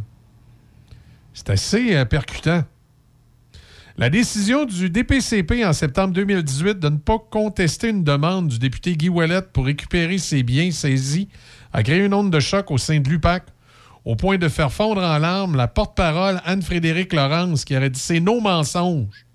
c'est 1.34 1.50
assez 1.50 1.94
euh, 1.94 2.04
percutant. 2.04 2.64
La 3.98 4.10
décision 4.10 4.64
du 4.64 4.90
DPCP 4.90 5.64
en 5.64 5.72
septembre 5.72 6.12
2018 6.14 6.78
de 6.78 6.88
ne 6.88 6.96
pas 6.98 7.18
contester 7.30 7.88
une 7.90 8.04
demande 8.04 8.48
du 8.48 8.58
député 8.58 8.94
Guy 8.96 9.08
Ouellette 9.08 9.52
pour 9.52 9.66
récupérer 9.66 10.18
ses 10.18 10.42
biens 10.42 10.70
saisis 10.70 11.28
a 11.72 11.82
créé 11.82 12.04
une 12.04 12.12
onde 12.12 12.30
de 12.30 12.40
choc 12.40 12.70
au 12.70 12.76
sein 12.78 13.00
de 13.00 13.08
l'UPAC, 13.08 13.44
au 14.06 14.14
point 14.16 14.38
de 14.38 14.48
faire 14.48 14.72
fondre 14.72 15.02
en 15.02 15.18
larmes 15.18 15.56
la 15.56 15.66
porte-parole 15.68 16.40
Anne-Frédéric 16.46 17.12
Laurence 17.12 17.64
qui 17.66 17.76
aurait 17.76 17.90
dit 17.90 18.00
C'est 18.00 18.20
nos 18.20 18.40
mensonges. 18.40 19.26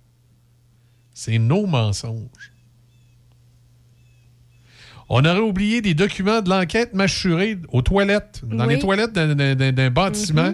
C'est 1.14 1.38
nos 1.38 1.68
mensonges. 1.68 2.52
On 5.10 5.26
aurait 5.26 5.39
oublié 5.39 5.81
des 5.81 5.93
documents 5.93 6.41
de 6.41 6.49
l'enquête 6.49 6.93
mâchurée 6.93 7.57
aux 7.73 7.81
toilettes, 7.81 8.41
dans 8.45 8.65
Oui. 8.65 8.76
les 8.76 8.80
toilettes 8.80 9.11
d'un- 9.11 9.89
bâtiment. 9.89 10.53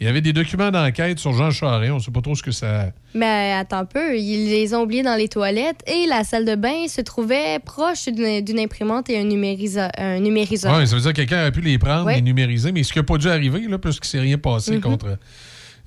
Il 0.00 0.06
y 0.06 0.10
avait 0.10 0.20
des 0.20 0.32
documents 0.32 0.70
d'enquête 0.72 1.18
sur 1.20 1.32
Jean 1.32 1.50
Charest. 1.52 1.92
On 1.92 1.96
ne 1.96 2.00
sait 2.00 2.10
pas 2.10 2.20
trop 2.20 2.34
ce 2.34 2.42
que 2.42 2.50
ça. 2.50 2.90
Mais 3.14 3.52
attends 3.52 3.78
un 3.78 3.84
peu, 3.84 4.18
ils 4.18 4.50
les 4.50 4.74
ont 4.74 4.82
oubliés 4.82 5.04
dans 5.04 5.14
les 5.16 5.28
toilettes 5.28 5.82
et 5.86 6.06
la 6.08 6.24
salle 6.24 6.44
de 6.44 6.56
bain 6.56 6.88
se 6.88 7.00
trouvait 7.00 7.58
proche 7.64 8.06
d'une 8.08 8.58
imprimante 8.58 9.08
et 9.08 9.18
un, 9.18 9.24
numérisa- 9.24 9.90
un 9.96 10.18
numériseur. 10.18 10.76
Oui, 10.76 10.86
ça 10.86 10.96
veut 10.96 11.00
dire 11.02 11.12
que 11.12 11.16
quelqu'un 11.16 11.42
aurait 11.42 11.52
pu 11.52 11.60
les 11.60 11.78
prendre, 11.78 12.06
Ouais. 12.06 12.16
les 12.16 12.22
numériser, 12.22 12.72
mais 12.72 12.82
ce 12.82 12.92
qui 12.92 12.98
n'a 12.98 13.04
pas 13.04 13.18
dû 13.18 13.28
arriver, 13.28 13.60
là, 13.68 13.78
puisqu'il 13.78 14.06
ne 14.06 14.10
s'est 14.10 14.20
rien 14.20 14.36
passé 14.38 14.72
Mhm. 14.72 14.80
contre. 14.80 15.16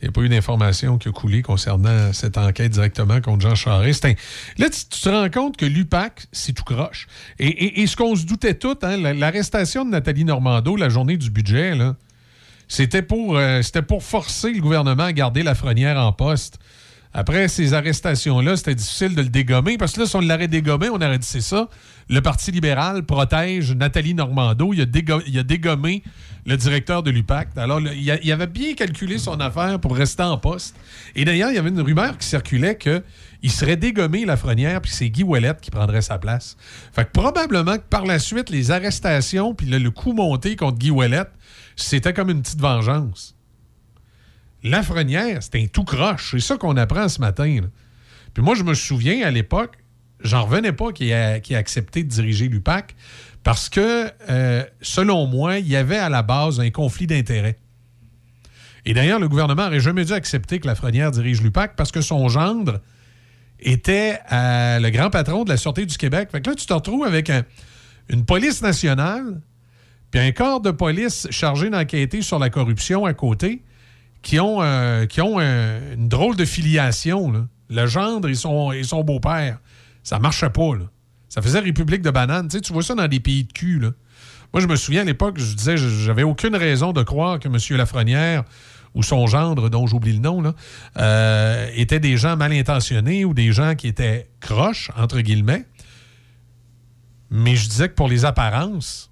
Il 0.02 0.06
n'y 0.06 0.10
a 0.10 0.12
pas 0.12 0.22
eu 0.22 0.30
d'information 0.30 0.98
qui 1.00 1.10
a 1.10 1.12
coulé 1.12 1.42
concernant 1.42 2.14
cette 2.14 2.38
enquête 2.38 2.72
directement 2.72 3.20
contre 3.20 3.42
Jean 3.42 3.56
Charest. 3.56 4.06
Un- 4.06 4.14
Là, 4.60 4.70
tu, 4.70 4.80
tu 4.90 5.02
te 5.02 5.10
rends 5.10 5.30
compte 5.30 5.58
que 5.58 5.66
l'UPAC, 5.66 6.28
c'est 6.32 6.54
tout 6.54 6.64
croche. 6.64 7.08
Et, 7.40 7.48
et- 7.48 7.82
et 7.82 7.88
ce 7.88 7.96
qu'on 7.98 8.16
se 8.16 8.26
doutait 8.26 8.54
tout, 8.54 8.78
hein, 8.84 8.96
la- 8.98 9.14
l'arrestation 9.16 9.84
de 9.84 9.90
Nathalie 9.90 10.24
Normando, 10.24 10.76
la 10.76 10.88
journée 10.90 11.18
du 11.18 11.30
budget, 11.32 11.76
là, 11.76 11.96
c'était 12.68 13.02
pour, 13.02 13.38
euh, 13.38 13.62
pour 13.88 14.04
forcer 14.04 14.52
le 14.52 14.62
gouvernement 14.62 15.04
à 15.04 15.14
garder 15.14 15.44
Lafrenière 15.44 15.98
en 15.98 16.12
poste. 16.12 16.60
Après 17.14 17.48
ces 17.48 17.74
arrestations-là, 17.74 18.58
c'était 18.58 18.76
difficile 18.76 19.16
de 19.16 19.22
le 19.22 19.30
dégommer 19.30 19.78
parce 19.78 19.94
que 19.94 20.02
là, 20.02 20.06
si 20.06 20.16
on 20.16 20.22
l'aurait 20.22 20.48
dégommé, 20.48 20.90
on 20.90 20.98
aurait 20.98 21.18
dit 21.18 21.28
c'est 21.28 21.42
ça. 21.42 21.70
Le 22.10 22.22
Parti 22.22 22.52
libéral 22.52 23.04
protège 23.04 23.72
Nathalie 23.72 24.14
Normando. 24.14 24.72
Il 24.74 24.82
a, 24.82 24.84
a 24.84 25.44
dégommé 25.44 26.04
le 26.46 26.58
directeur 26.58 27.04
de 27.04 27.10
l'UPAC. 27.12 27.50
Alors, 27.58 27.82
il, 27.82 28.32
avait 28.32 28.48
bien 28.48 28.74
calculé 28.74 29.18
son 29.18 29.40
affaire 29.40 29.80
pour 29.80 29.96
rester 29.96 30.24
en 30.24 30.38
poste. 30.38 30.76
Et 31.16 31.26
d'ailleurs, 31.26 31.50
il 31.50 31.56
y 31.56 31.58
avait 31.58 31.70
une 31.70 31.82
rumeur 31.82 32.18
qui 32.18 32.28
circulait 32.28 32.76
que 32.76 33.04
il 33.44 33.52
serait 33.52 33.78
dégommé 33.78 34.26
Lafrenière, 34.26 34.82
puis 34.82 34.92
c'est 34.92 35.10
Guy 35.10 35.24
Ouellette 35.24 35.62
qui 35.62 35.72
prendrait 35.72 36.02
sa 36.02 36.18
place. 36.18 36.56
Fait 36.94 37.06
que 37.06 37.12
probablement 37.12 37.78
que 37.78 37.84
par 37.90 38.06
la 38.06 38.20
suite, 38.20 38.50
les 38.50 38.72
arrestations, 38.72 39.54
puis 39.54 39.68
le, 39.68 39.78
le 39.78 39.92
coup 39.92 40.14
monté 40.14 40.56
contre 40.56 40.78
Guy 40.78 40.92
Ouellette, 40.92 41.32
c'était 41.78 42.12
comme 42.14 42.30
une 42.30 42.42
petite 42.42 42.60
vengeance. 42.60 43.36
Lafrenière, 44.64 45.42
c'était 45.44 45.62
un 45.62 45.68
tout 45.68 45.84
croche. 45.84 46.32
C'est 46.32 46.40
ça 46.40 46.58
qu'on 46.58 46.76
apprend 46.78 47.08
ce 47.08 47.22
matin. 47.22 47.60
Puis 48.34 48.44
moi, 48.44 48.56
je 48.56 48.64
me 48.64 48.74
souviens, 48.74 49.26
à 49.26 49.32
l'époque, 49.32 49.78
j'en 50.22 50.44
revenais 50.46 50.74
pas 50.74 50.92
qu'il 50.92 51.08
ait, 51.10 51.42
accepté 51.56 52.04
de 52.04 52.10
diriger 52.10 52.48
l'UPAC 52.50 52.96
parce 53.44 53.70
que, 53.70 54.12
euh, 54.30 54.64
selon 54.82 55.28
moi, 55.28 55.60
il 55.60 55.68
y 55.68 55.76
avait 55.76 55.98
à 55.98 56.10
la 56.10 56.24
base 56.24 56.60
un 56.60 56.70
conflit 56.72 57.08
d'intérêts. 57.08 57.58
Et 58.86 58.94
d'ailleurs, 58.94 59.20
le 59.20 59.30
gouvernement 59.30 59.66
n'aurait 59.66 59.80
jamais 59.80 60.06
dû 60.06 60.14
accepter 60.14 60.60
que 60.60 60.68
Lafrenière 60.68 61.12
dirige 61.12 61.42
l'UPAC 61.42 61.76
parce 61.76 61.92
que 61.92 62.02
son 62.02 62.28
gendre 62.30 62.82
était 63.60 64.20
euh, 64.32 64.80
le 64.80 64.90
grand 64.90 65.10
patron 65.10 65.44
de 65.44 65.50
la 65.50 65.58
Sûreté 65.58 65.86
du 65.86 65.98
Québec. 65.98 66.30
Fait 66.32 66.42
que 66.42 66.50
là, 66.50 66.56
tu 66.56 66.66
te 66.66 66.74
retrouves 66.74 67.06
avec 67.06 67.30
un- 67.30 67.44
une 68.10 68.26
police 68.26 68.62
nationale 68.62 69.42
puis 70.18 70.26
un 70.26 70.32
corps 70.32 70.62
de 70.62 70.72
police 70.72 71.28
chargé 71.30 71.70
d'enquêter 71.70 72.24
sur 72.24 72.40
la 72.40 72.50
corruption 72.50 73.06
à 73.06 73.14
côté 73.14 73.62
qui 74.24 74.40
ont, 74.40 74.64
euh, 74.64 75.06
un- 75.16 75.94
une 75.94 76.10
drôle 76.10 76.36
de 76.36 76.44
filiation. 76.44 77.48
Le 77.70 77.86
gendre 77.86 78.28
et 78.28 78.34
son, 78.34 79.04
beau-père. 79.04 79.60
Ça 80.02 80.18
marchait 80.18 80.50
pas. 80.50 80.74
Là. 80.74 80.86
Ça 81.30 81.44
faisait 81.44 81.60
République 81.60 82.02
de 82.02 82.10
banane. 82.10 82.48
Tu, 82.48 82.74
vois 82.74 82.82
ça 82.82 82.96
dans 82.96 83.08
des 83.08 83.20
pays 83.20 83.44
de 83.44 83.54
cul. 83.54 83.78
Là. 83.78 83.92
Moi, 84.54 84.62
je 84.64 84.66
me 84.66 84.76
souviens 84.76 85.02
à 85.02 85.06
l'époque, 85.06 85.38
je 85.38 85.54
disais, 85.54 85.78
j'avais 85.78 86.24
aucune 86.24 86.56
raison 86.56 86.94
de 86.94 87.04
croire 87.04 87.38
que 87.40 87.48
M. 87.48 87.78
Lafrenière 87.78 88.44
ou 88.96 89.04
son 89.04 89.28
gendre, 89.28 89.70
dont 89.70 89.86
j'oublie 89.86 90.14
le 90.14 90.20
nom, 90.20 90.52
euh, 90.98 91.70
étaient 91.76 92.00
des 92.00 92.18
gens 92.18 92.38
mal 92.38 92.54
intentionnés 92.54 93.24
ou 93.24 93.36
des 93.36 93.52
gens 93.52 93.76
qui 93.76 93.88
étaient 93.88 94.32
croches, 94.40 94.90
entre 94.98 95.20
guillemets. 95.20 95.68
Mais 97.30 97.56
je 97.56 97.70
disais 97.70 97.90
que 97.90 97.94
pour 97.94 98.08
les 98.08 98.26
apparences, 98.26 99.07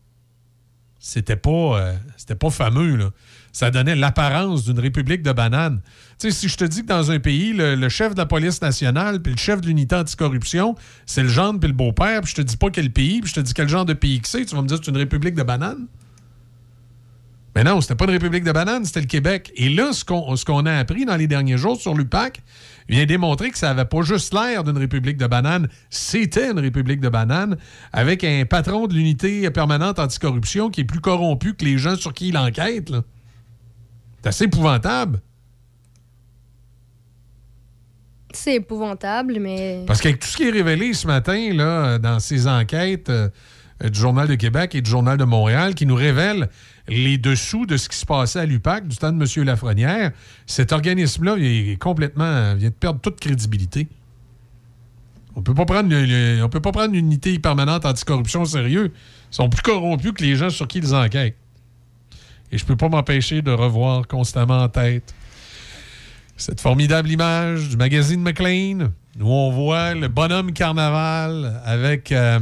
c'était 1.05 1.35
pas, 1.35 1.51
euh, 1.51 1.93
c'était 2.17 2.33
pas 2.33 2.49
fameux. 2.49 2.95
Là. 2.95 3.11
Ça 3.51 3.69
donnait 3.69 3.95
l'apparence 3.95 4.65
d'une 4.65 4.79
république 4.79 5.21
de 5.21 5.31
bananes. 5.31 5.79
Tu 6.19 6.31
sais, 6.31 6.31
si 6.31 6.49
je 6.49 6.57
te 6.57 6.65
dis 6.65 6.81
que 6.81 6.87
dans 6.87 7.11
un 7.11 7.19
pays, 7.19 7.53
le, 7.53 7.75
le 7.75 7.89
chef 7.89 8.15
de 8.15 8.17
la 8.17 8.25
police 8.25 8.59
nationale 8.59 9.21
puis 9.21 9.31
le 9.31 9.37
chef 9.37 9.61
de 9.61 9.67
l'unité 9.67 9.95
anticorruption, 9.95 10.73
c'est 11.05 11.21
le 11.21 11.29
gendre 11.29 11.59
puis 11.59 11.69
le 11.69 11.75
beau-père, 11.75 12.21
puis 12.21 12.31
je 12.31 12.35
te 12.37 12.41
dis 12.41 12.57
pas 12.57 12.71
quel 12.71 12.91
pays, 12.91 13.21
puis 13.21 13.29
je 13.29 13.35
te 13.35 13.39
dis 13.39 13.53
quel 13.53 13.69
genre 13.69 13.85
de 13.85 13.93
pays 13.93 14.19
que 14.19 14.27
c'est, 14.27 14.45
tu 14.45 14.55
vas 14.55 14.63
me 14.63 14.67
dire 14.67 14.79
que 14.79 14.85
c'est 14.85 14.91
une 14.91 14.97
république 14.97 15.35
de 15.35 15.43
bananes? 15.43 15.85
Mais 17.55 17.63
non, 17.63 17.81
c'était 17.81 17.95
pas 17.95 18.05
une 18.05 18.11
république 18.11 18.43
de 18.43 18.51
bananes, 18.51 18.83
c'était 18.83 19.01
le 19.01 19.05
Québec. 19.05 19.51
Et 19.55 19.69
là, 19.69 19.93
ce 19.93 20.03
qu'on 20.03 20.35
ce 20.35 20.43
qu'on 20.43 20.65
a 20.65 20.73
appris 20.73 21.05
dans 21.05 21.15
les 21.17 21.27
derniers 21.27 21.57
jours 21.59 21.79
sur 21.79 21.93
l'UPAC 21.93 22.41
vient 22.87 23.05
démontrer 23.05 23.51
que 23.51 23.57
ça 23.57 23.71
avait 23.71 23.85
pas 23.85 24.01
juste 24.01 24.33
l'air 24.33 24.63
d'une 24.63 24.77
république 24.77 25.17
de 25.17 25.27
bananes, 25.27 25.67
c'était 25.89 26.51
une 26.51 26.59
république 26.59 26.99
de 26.99 27.09
bananes 27.09 27.57
avec 27.91 28.23
un 28.23 28.45
patron 28.45 28.87
de 28.87 28.93
l'unité 28.93 29.49
permanente 29.51 29.99
anticorruption 29.99 30.69
qui 30.69 30.81
est 30.81 30.85
plus 30.85 31.01
corrompu 31.01 31.55
que 31.55 31.65
les 31.65 31.77
gens 31.77 31.95
sur 31.95 32.13
qui 32.13 32.29
il 32.29 32.37
enquête. 32.37 32.91
C'est 34.21 34.29
assez 34.29 34.43
épouvantable. 34.45 35.21
C'est 38.33 38.55
épouvantable, 38.55 39.39
mais. 39.39 39.83
Parce 39.87 40.01
qu'avec 40.01 40.19
tout 40.19 40.27
ce 40.27 40.37
qui 40.37 40.43
est 40.43 40.51
révélé 40.51 40.93
ce 40.93 41.07
matin 41.07 41.53
là, 41.53 41.97
dans 41.97 42.19
ces 42.19 42.47
enquêtes 42.47 43.09
euh, 43.09 43.29
du 43.83 43.99
Journal 43.99 44.27
de 44.27 44.35
Québec 44.35 44.73
et 44.75 44.81
du 44.81 44.89
Journal 44.89 45.17
de 45.17 45.23
Montréal 45.25 45.75
qui 45.75 45.85
nous 45.85 45.95
révèlent 45.95 46.49
les 46.87 47.17
dessous 47.17 47.65
de 47.65 47.77
ce 47.77 47.89
qui 47.89 47.97
se 47.97 48.05
passait 48.05 48.39
à 48.39 48.45
l'UPAC 48.45 48.87
du 48.87 48.95
temps 48.95 49.11
de 49.11 49.21
M. 49.21 49.45
Lafrenière, 49.45 50.11
cet 50.45 50.71
organisme-là 50.71 51.35
est 51.39 51.77
complètement 51.79 52.55
vient 52.55 52.69
de 52.69 52.73
perdre 52.73 52.99
toute 53.01 53.19
crédibilité. 53.19 53.87
On 55.35 55.41
peut 55.41 55.53
peut 55.53 55.65
pas 55.65 56.71
prendre 56.71 56.93
une 56.93 56.95
unité 56.95 57.37
permanente 57.39 57.85
anticorruption 57.85 58.43
au 58.43 58.45
sérieux. 58.45 58.93
Ils 59.31 59.35
sont 59.35 59.49
plus 59.49 59.61
corrompus 59.61 60.13
que 60.13 60.23
les 60.23 60.35
gens 60.35 60.49
sur 60.49 60.67
qui 60.67 60.77
ils 60.77 60.95
enquêtent. 60.95 61.35
Et 62.51 62.57
je 62.57 62.65
peux 62.65 62.77
pas 62.77 62.87
m'empêcher 62.87 63.41
de 63.41 63.51
revoir 63.51 64.07
constamment 64.07 64.63
en 64.63 64.69
tête 64.69 65.13
cette 66.37 66.61
formidable 66.61 67.09
image 67.09 67.69
du 67.69 67.77
magazine 67.77 68.21
McLean 68.21 68.91
où 69.19 69.31
on 69.31 69.51
voit 69.51 69.93
le 69.93 70.07
bonhomme 70.07 70.51
carnaval 70.51 71.61
avec, 71.65 72.11
euh, 72.11 72.39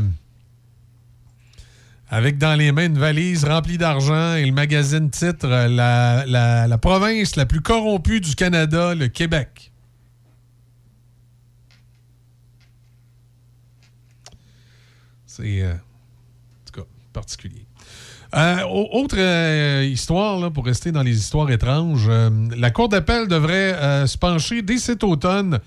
avec 2.14 2.38
dans 2.38 2.54
les 2.54 2.72
mains 2.72 2.86
une 2.86 3.00
valise 3.00 3.44
remplie 3.44 3.80
d'argent 3.80 4.36
et 4.36 4.46
le 4.46 4.52
magazine 4.52 5.10
titre 5.10 5.48
euh, 5.48 5.68
la, 5.68 6.24
la- 6.28 6.78
province 6.78 7.36
la 7.36 7.48
plus 7.48 7.62
corrompue 7.62 8.22
du 8.22 8.36
Canada, 8.36 8.94
le 8.94 9.08
Québec. 9.08 9.72
C'est, 15.26 15.62
euh, 15.64 15.74
en 15.74 16.72
tout 16.72 16.82
cas, 16.82 16.88
particulier. 17.14 17.66
Euh, 18.36 18.62
au- 18.66 18.90
autre 19.02 19.18
histoire, 19.84 20.40
là, 20.40 20.52
pour 20.52 20.66
rester 20.66 20.92
dans 20.92 21.02
les 21.02 21.18
histoires 21.18 21.50
étranges, 21.50 22.08
la 22.10 22.70
Cour 22.70 22.90
d'appel 22.90 23.28
devrait 23.28 24.06
se 24.08 24.18
pencher 24.20 24.62
dès 24.62 24.78
cet 24.78 25.04
automne 25.04 25.60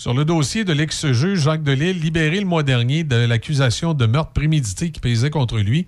sur 0.00 0.14
le 0.14 0.24
dossier 0.24 0.64
de 0.64 0.72
l'ex-juge 0.72 1.40
Jacques 1.40 1.62
Delisle, 1.62 2.00
libéré 2.00 2.40
le 2.40 2.46
mois 2.46 2.62
dernier 2.62 3.04
de 3.04 3.16
l'accusation 3.16 3.92
de 3.92 4.06
meurtre 4.06 4.32
prémédité 4.32 4.90
qui 4.90 4.98
pesait 4.98 5.28
contre 5.28 5.58
lui. 5.58 5.86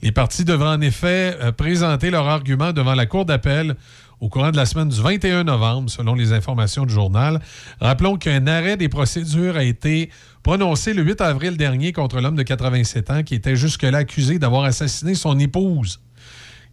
Les 0.00 0.12
parties 0.12 0.44
devraient 0.44 0.76
en 0.76 0.80
effet 0.80 1.36
euh, 1.42 1.50
présenter 1.50 2.10
leur 2.10 2.28
argument 2.28 2.72
devant 2.72 2.94
la 2.94 3.06
Cour 3.06 3.24
d'appel 3.24 3.74
au 4.20 4.28
courant 4.28 4.52
de 4.52 4.56
la 4.56 4.64
semaine 4.64 4.88
du 4.90 5.00
21 5.02 5.42
novembre, 5.42 5.90
selon 5.90 6.14
les 6.14 6.32
informations 6.32 6.86
du 6.86 6.94
journal. 6.94 7.40
Rappelons 7.80 8.16
qu'un 8.16 8.46
arrêt 8.46 8.76
des 8.76 8.88
procédures 8.88 9.56
a 9.56 9.64
été 9.64 10.10
prononcé 10.44 10.94
le 10.94 11.02
8 11.02 11.20
avril 11.20 11.56
dernier 11.56 11.92
contre 11.92 12.20
l'homme 12.20 12.36
de 12.36 12.44
87 12.44 13.10
ans 13.10 13.22
qui 13.24 13.34
était 13.34 13.56
jusque-là 13.56 13.98
accusé 13.98 14.38
d'avoir 14.38 14.62
assassiné 14.62 15.16
son 15.16 15.36
épouse. 15.36 16.00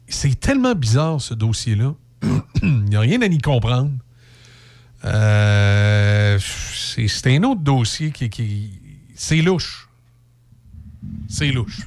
C'est 0.07 0.39
tellement 0.39 0.75
bizarre, 0.75 1.19
ce 1.19 1.33
dossier-là. 1.33 1.95
Il 2.61 2.83
n'y 2.83 2.95
a 2.95 2.99
rien 2.99 3.23
à 3.23 3.25
y 3.25 3.39
comprendre. 3.39 3.89
Euh, 5.05 6.39
c'est 6.39 7.35
un 7.35 7.43
autre 7.43 7.61
dossier 7.61 8.11
qui... 8.11 8.29
qui- 8.29 8.71
c'est 9.15 9.41
louche. 9.41 9.87
C'est 11.29 11.51
louche. 11.51 11.81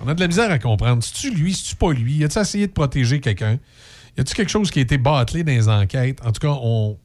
On 0.00 0.08
a 0.08 0.14
de 0.14 0.20
la 0.20 0.28
misère 0.28 0.50
à 0.50 0.58
comprendre. 0.58 1.02
C'est-tu 1.02 1.34
lui, 1.34 1.54
c'est-tu 1.54 1.74
pas 1.76 1.92
lui? 1.92 2.22
A-tu 2.22 2.38
essayé 2.38 2.66
de 2.66 2.72
protéger 2.72 3.20
quelqu'un? 3.20 3.58
Y 4.16 4.20
a-tu 4.20 4.34
quelque 4.34 4.50
chose 4.50 4.70
qui 4.70 4.78
a 4.78 4.82
été 4.82 4.98
bâclé 4.98 5.42
dans 5.44 5.52
les 5.52 5.68
enquêtes? 5.68 6.20
En 6.24 6.30
tout 6.32 6.40
cas, 6.40 6.56
on, 6.62 6.96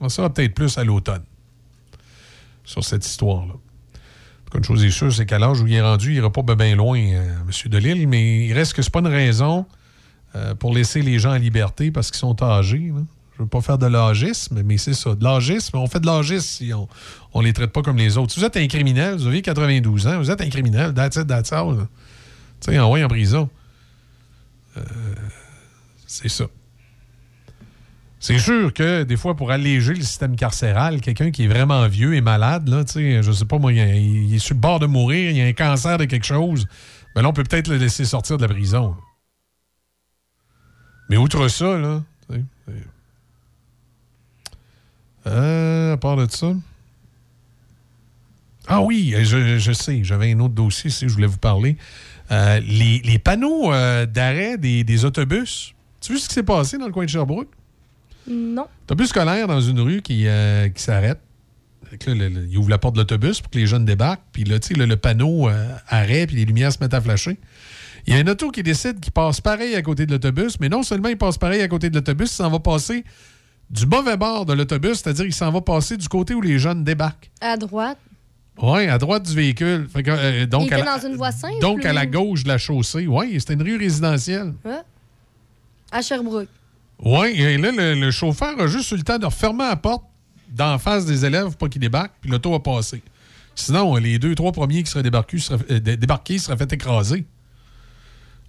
on 0.00 0.08
saura 0.08 0.32
peut-être 0.32 0.54
plus 0.54 0.76
à 0.78 0.84
l'automne 0.84 1.22
sur 2.64 2.84
cette 2.84 3.06
histoire-là. 3.06 3.54
Une 4.54 4.64
chose 4.64 4.84
est 4.84 4.90
sûre, 4.90 5.10
c'est 5.10 5.24
qu'à 5.24 5.38
l'âge 5.38 5.62
où 5.62 5.66
il 5.66 5.72
est 5.72 5.80
rendu, 5.80 6.10
il 6.10 6.14
n'ira 6.16 6.30
pas 6.30 6.42
bien 6.54 6.76
loin, 6.76 6.98
euh, 6.98 7.36
M. 7.40 7.70
Delille, 7.70 8.06
mais 8.06 8.44
il 8.46 8.52
reste 8.52 8.74
que 8.74 8.82
c'est 8.82 8.92
pas 8.92 9.00
une 9.00 9.06
raison 9.06 9.64
euh, 10.34 10.54
pour 10.54 10.74
laisser 10.74 11.00
les 11.00 11.18
gens 11.18 11.32
en 11.32 11.38
liberté 11.38 11.90
parce 11.90 12.10
qu'ils 12.10 12.18
sont 12.18 12.42
âgés. 12.42 12.92
Je 13.36 13.42
veux 13.42 13.48
pas 13.48 13.60
faire 13.60 13.78
de 13.78 13.86
l'âgisme, 13.86 14.62
mais 14.62 14.76
c'est 14.76 14.94
ça. 14.94 15.14
De 15.14 15.24
l'âgisme, 15.24 15.76
on 15.78 15.86
fait 15.86 16.00
de 16.00 16.06
l'âgisme 16.06 16.46
si 16.46 16.74
on, 16.74 16.88
on 17.32 17.40
les 17.40 17.52
traite 17.52 17.72
pas 17.72 17.82
comme 17.82 17.96
les 17.96 18.18
autres. 18.18 18.32
Si 18.32 18.40
vous 18.40 18.46
êtes 18.46 18.56
un 18.56 18.66
criminel, 18.66 19.16
vous 19.16 19.26
avez 19.26 19.42
92 19.42 20.06
ans, 20.06 20.18
vous 20.18 20.30
êtes 20.30 20.40
un 20.40 20.48
criminel, 20.48 20.92
that's 20.92 21.16
it, 21.16 21.26
that's 21.26 21.52
all. 21.52 21.88
Tu 22.60 22.72
sais, 22.72 22.78
envoyé 22.78 23.04
en 23.04 23.08
prison. 23.08 23.48
Euh, 24.76 24.82
c'est 26.06 26.28
ça. 26.28 26.44
C'est 28.22 28.38
sûr 28.38 28.72
que 28.72 29.02
des 29.02 29.16
fois, 29.16 29.34
pour 29.34 29.50
alléger 29.50 29.94
le 29.94 30.02
système 30.02 30.36
carcéral, 30.36 31.00
quelqu'un 31.00 31.32
qui 31.32 31.44
est 31.44 31.48
vraiment 31.48 31.88
vieux 31.88 32.14
et 32.14 32.20
malade, 32.20 32.68
là, 32.68 32.84
je 32.94 33.32
sais 33.32 33.44
pas 33.46 33.58
moi, 33.58 33.72
il, 33.72 34.32
est 34.32 34.38
sur 34.38 34.54
le 34.54 34.60
bord 34.60 34.78
de 34.78 34.86
mourir, 34.86 35.32
il 35.32 35.40
a 35.40 35.44
un 35.44 35.52
cancer 35.52 35.98
de 35.98 36.04
quelque 36.04 36.24
chose, 36.24 36.68
ben 37.16 37.22
là, 37.22 37.30
on 37.30 37.32
peut 37.32 37.42
peut-être 37.42 37.66
le 37.66 37.78
laisser 37.78 38.04
sortir 38.04 38.36
de 38.36 38.42
la 38.42 38.48
prison. 38.48 38.94
Mais 41.10 41.16
outre 41.16 41.48
ça, 41.48 41.76
là, 41.76 42.00
euh, 45.26 45.94
à 45.94 45.96
part 45.96 46.16
de 46.16 46.26
ça. 46.30 46.52
Ah 48.68 48.80
oui, 48.80 49.14
je, 49.22 49.58
je 49.58 49.72
sais, 49.72 50.04
j'avais 50.04 50.32
un 50.32 50.40
autre 50.40 50.54
dossier, 50.54 50.88
si 50.90 51.08
je 51.08 51.12
voulais 51.12 51.26
vous 51.26 51.38
parler. 51.38 51.76
Euh, 52.30 52.60
les, 52.60 53.00
les 53.04 53.18
panneaux 53.18 53.72
euh, 53.72 54.06
d'arrêt 54.06 54.56
des, 54.56 54.84
des 54.84 55.04
autobus. 55.04 55.74
Tu 56.00 56.12
as 56.12 56.14
vu 56.14 56.20
ce 56.20 56.28
qui 56.28 56.34
s'est 56.34 56.42
passé 56.42 56.78
dans 56.78 56.86
le 56.86 56.92
coin 56.92 57.04
de 57.04 57.10
Sherbrooke? 57.10 57.50
Non. 58.28 58.66
Autobus 58.84 59.08
scolaire 59.08 59.48
dans 59.48 59.60
une 59.60 59.80
rue 59.80 60.00
qui, 60.00 60.26
euh, 60.26 60.68
qui 60.68 60.82
s'arrête. 60.82 61.18
Il 62.06 62.56
ouvre 62.56 62.70
la 62.70 62.78
porte 62.78 62.94
de 62.94 63.00
l'autobus 63.00 63.40
pour 63.40 63.50
que 63.50 63.58
les 63.58 63.66
jeunes 63.66 63.84
débarquent. 63.84 64.22
Puis 64.32 64.44
là, 64.44 64.58
tu 64.58 64.68
sais, 64.68 64.74
le, 64.74 64.86
le 64.86 64.96
panneau 64.96 65.48
euh, 65.48 65.74
arrêt, 65.88 66.26
puis 66.26 66.36
les 66.36 66.44
lumières 66.44 66.72
se 66.72 66.78
mettent 66.80 66.94
à 66.94 67.00
flasher. 67.00 67.38
Il 68.06 68.14
y 68.14 68.16
a 68.16 68.20
un 68.20 68.26
auto 68.28 68.50
qui 68.50 68.62
décide 68.62 68.98
qu'il 69.00 69.12
passe 69.12 69.40
pareil 69.40 69.74
à 69.74 69.82
côté 69.82 70.06
de 70.06 70.12
l'autobus, 70.12 70.58
mais 70.58 70.68
non 70.68 70.82
seulement 70.82 71.08
il 71.08 71.18
passe 71.18 71.36
pareil 71.36 71.60
à 71.60 71.68
côté 71.68 71.90
de 71.90 71.94
l'autobus, 71.94 72.30
il 72.32 72.34
s'en 72.34 72.50
va 72.50 72.60
passer 72.60 73.04
du 73.72 73.86
mauvais 73.86 74.16
bord 74.16 74.44
de 74.46 74.52
l'autobus, 74.52 74.98
c'est-à-dire 75.00 75.24
qu'il 75.24 75.34
s'en 75.34 75.50
va 75.50 75.60
passer 75.62 75.96
du 75.96 76.06
côté 76.08 76.34
où 76.34 76.40
les 76.40 76.58
jeunes 76.58 76.84
débarquent. 76.84 77.30
À 77.40 77.56
droite. 77.56 77.98
Oui, 78.60 78.86
à 78.86 78.98
droite 78.98 79.22
du 79.24 79.34
véhicule. 79.34 79.88
Fait 79.92 80.02
que, 80.02 80.10
euh, 80.10 80.46
donc, 80.46 80.66
il 80.66 80.74
à 80.74 80.78
était 80.78 80.86
la, 80.86 80.98
dans 80.98 81.08
une 81.08 81.16
voie 81.16 81.32
simple. 81.32 81.58
donc 81.60 81.84
à 81.86 81.92
la 81.94 82.04
gauche 82.06 82.44
de 82.44 82.48
la 82.48 82.58
chaussée. 82.58 83.06
Oui, 83.06 83.34
c'était 83.40 83.54
une 83.54 83.62
rue 83.62 83.78
résidentielle. 83.78 84.52
Ouais. 84.64 84.80
À 85.90 86.02
Sherbrooke. 86.02 86.48
Oui, 87.02 87.28
et 87.40 87.56
là, 87.58 87.70
le, 87.72 87.94
le 87.94 88.10
chauffeur 88.10 88.60
a 88.60 88.66
juste 88.66 88.90
eu 88.92 88.96
le 88.96 89.02
temps 89.02 89.18
de 89.18 89.24
refermer 89.26 89.64
la 89.64 89.76
porte 89.76 90.04
d'en 90.50 90.78
face 90.78 91.06
des 91.06 91.24
élèves 91.24 91.46
pour 91.46 91.56
pas 91.56 91.68
qu'ils 91.70 91.80
débarquent, 91.80 92.12
puis 92.20 92.30
l'auto 92.30 92.54
a 92.54 92.62
passé. 92.62 93.02
Sinon, 93.54 93.96
les 93.96 94.18
deux, 94.18 94.34
trois 94.34 94.52
premiers 94.52 94.82
qui 94.82 94.90
seraient 94.90 95.02
débarqués 95.02 95.38
seraient, 95.38 95.58
euh, 95.70 95.80
dé- 95.80 95.96
débarqués 95.96 96.38
seraient 96.38 96.56
fait 96.58 96.72
écraser. 96.74 97.24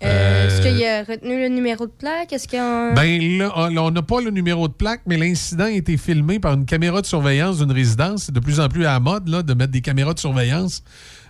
Euh, 0.03 0.47
Est-ce 0.47 0.61
Euh, 0.67 0.71
qu'il 0.71 0.85
a 0.85 1.03
retenu 1.03 1.39
le 1.41 1.49
numéro 1.49 1.85
de 1.85 1.91
plaque? 1.91 2.33
Est-ce 2.33 2.55
un... 2.57 2.93
Ben 2.93 3.37
là, 3.37 3.51
on 3.57 3.91
n'a 3.91 4.01
pas 4.01 4.21
le 4.21 4.31
numéro 4.31 4.67
de 4.67 4.73
plaque, 4.73 5.01
mais 5.05 5.17
l'incident 5.17 5.65
a 5.65 5.71
été 5.71 5.97
filmé 5.97 6.39
par 6.39 6.53
une 6.53 6.65
caméra 6.65 7.01
de 7.01 7.05
surveillance 7.05 7.59
d'une 7.59 7.71
résidence. 7.71 8.23
C'est 8.25 8.31
de 8.33 8.39
plus 8.39 8.59
en 8.59 8.67
plus 8.69 8.85
à 8.85 8.93
la 8.93 8.99
mode 8.99 9.27
là, 9.29 9.43
de 9.43 9.53
mettre 9.53 9.71
des 9.71 9.81
caméras 9.81 10.13
de 10.13 10.19
surveillance 10.19 10.83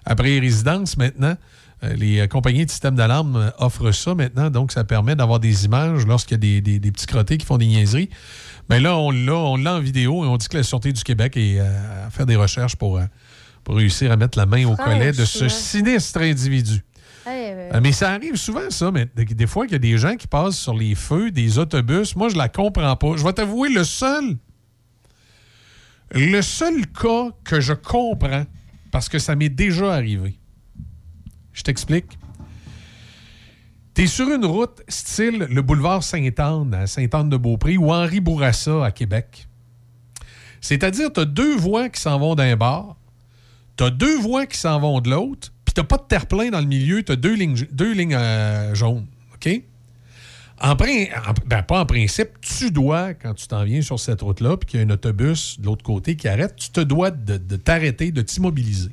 après 0.05 0.27
les 0.29 0.39
résidences 0.39 0.97
maintenant. 0.97 1.35
Euh, 1.83 1.93
les 1.95 2.19
euh, 2.21 2.27
compagnies 2.27 2.65
de 2.65 2.71
système 2.71 2.95
d'alarme 2.95 3.35
euh, 3.35 3.49
offrent 3.59 3.91
ça 3.91 4.15
maintenant, 4.15 4.49
donc 4.49 4.71
ça 4.71 4.83
permet 4.85 5.15
d'avoir 5.15 5.39
des 5.41 5.65
images 5.65 6.05
lorsqu'il 6.07 6.35
y 6.35 6.35
a 6.35 6.37
des, 6.39 6.61
des- 6.61 6.79
des 6.79 6.91
petits 6.91 7.05
crottés 7.07 7.37
qui 7.37 7.45
font 7.45 7.57
des 7.57 7.65
niaiseries. 7.67 8.09
Mais 8.69 8.79
là, 8.79 8.95
on 8.97 9.11
l'a, 9.11 9.35
on 9.35 9.57
l'a 9.57 9.75
en 9.75 9.79
vidéo 9.81 10.23
et 10.23 10.27
on 10.27 10.37
dit 10.37 10.47
que 10.47 10.55
la 10.55 10.63
Sûreté 10.63 10.93
du 10.93 11.03
Québec 11.03 11.35
est 11.35 11.59
euh, 11.59 12.07
à 12.07 12.09
faire 12.09 12.25
des 12.25 12.37
recherches 12.37 12.77
pour, 12.77 12.97
euh, 12.97 13.03
pour 13.65 13.75
réussir 13.75 14.11
à 14.13 14.15
mettre 14.15 14.37
la 14.37 14.45
main 14.45 14.65
au 14.65 14.75
collet 14.77 15.11
de 15.11 15.25
ce 15.25 15.49
sinistre 15.49 16.21
individu. 16.21 16.81
Euh, 17.27 17.71
Euh, 17.73 17.79
Mais 17.81 17.91
ça 17.91 18.11
arrive 18.11 18.35
souvent, 18.35 18.69
ça. 18.69 18.91
Mais 18.91 19.07
des, 19.15 19.47
fois, 19.47 19.65
qu'il 19.65 19.73
y 19.73 19.75
a 19.75 19.79
des 19.79 19.97
gens 19.97 20.15
qui 20.15 20.27
passent 20.27 20.57
sur 20.57 20.73
les 20.73 20.95
feux 20.95 21.31
des 21.31 21.57
autobus. 21.57 22.15
Moi, 22.15 22.29
je 22.29 22.35
la 22.35 22.49
comprends 22.49 22.95
pas. 22.95 23.15
Je 23.15 23.23
vais 23.23 23.33
t'avouer, 23.33 23.69
le 23.69 23.83
seul. 23.83 24.37
Le 26.11 26.41
seul 26.41 26.85
cas 26.87 27.29
que 27.43 27.59
je 27.59 27.73
comprends, 27.73 28.45
parce 28.91 29.09
que 29.09 29.17
ça 29.17 29.35
m'est 29.35 29.49
déjà 29.49 29.93
arrivé. 29.93 30.37
Je 31.53 31.63
t'explique. 31.63 32.17
T'es 33.93 34.07
sur 34.07 34.27
une 34.29 34.45
route 34.45 34.81
style 34.87 35.47
le 35.49 35.61
boulevard 35.61 36.03
Sainte-Anne 36.03 36.73
à 36.73 36.87
Sainte-Anne-de-Beaupré 36.87 37.77
ou 37.77 37.91
Henri 37.91 38.19
Bourassa 38.19 38.83
à 38.83 38.91
Québec. 38.91 39.47
C'est-à-dire, 40.61 41.11
t'as 41.13 41.25
deux 41.25 41.55
voies 41.55 41.89
qui 41.89 42.01
s'en 42.01 42.17
vont 42.17 42.35
d'un 42.35 42.55
bord, 42.55 42.97
t'as 43.75 43.89
deux 43.89 44.17
voies 44.19 44.45
qui 44.45 44.57
s'en 44.57 44.79
vont 44.79 44.99
de 44.99 45.09
l'autre, 45.11 45.51
puis 45.73 45.81
t'as 45.81 45.87
pas 45.87 45.97
de 45.97 46.07
terre-plein 46.07 46.51
dans 46.51 46.59
le 46.59 46.67
milieu, 46.67 47.01
t'as 47.01 47.15
deux 47.15 47.33
lignes, 47.33 47.65
deux 47.71 47.93
lignes 47.93 48.13
euh, 48.13 48.75
jaunes. 48.75 49.07
OK? 49.33 49.49
En, 50.61 50.75
ben, 50.75 51.63
pas 51.63 51.79
en 51.79 51.85
principe, 51.87 52.39
tu 52.41 52.69
dois, 52.69 53.15
quand 53.15 53.33
tu 53.33 53.47
t'en 53.47 53.63
viens 53.63 53.81
sur 53.81 53.99
cette 53.99 54.21
route-là, 54.21 54.55
puis 54.57 54.69
qu'il 54.69 54.79
y 54.79 54.83
a 54.83 54.85
un 54.85 54.89
autobus 54.91 55.59
de 55.59 55.65
l'autre 55.65 55.83
côté 55.83 56.15
qui 56.15 56.27
arrête, 56.27 56.55
tu 56.55 56.69
te 56.69 56.79
dois 56.79 57.09
de, 57.09 57.37
de 57.37 57.55
t'arrêter, 57.55 58.11
de 58.11 58.21
t'immobiliser. 58.21 58.91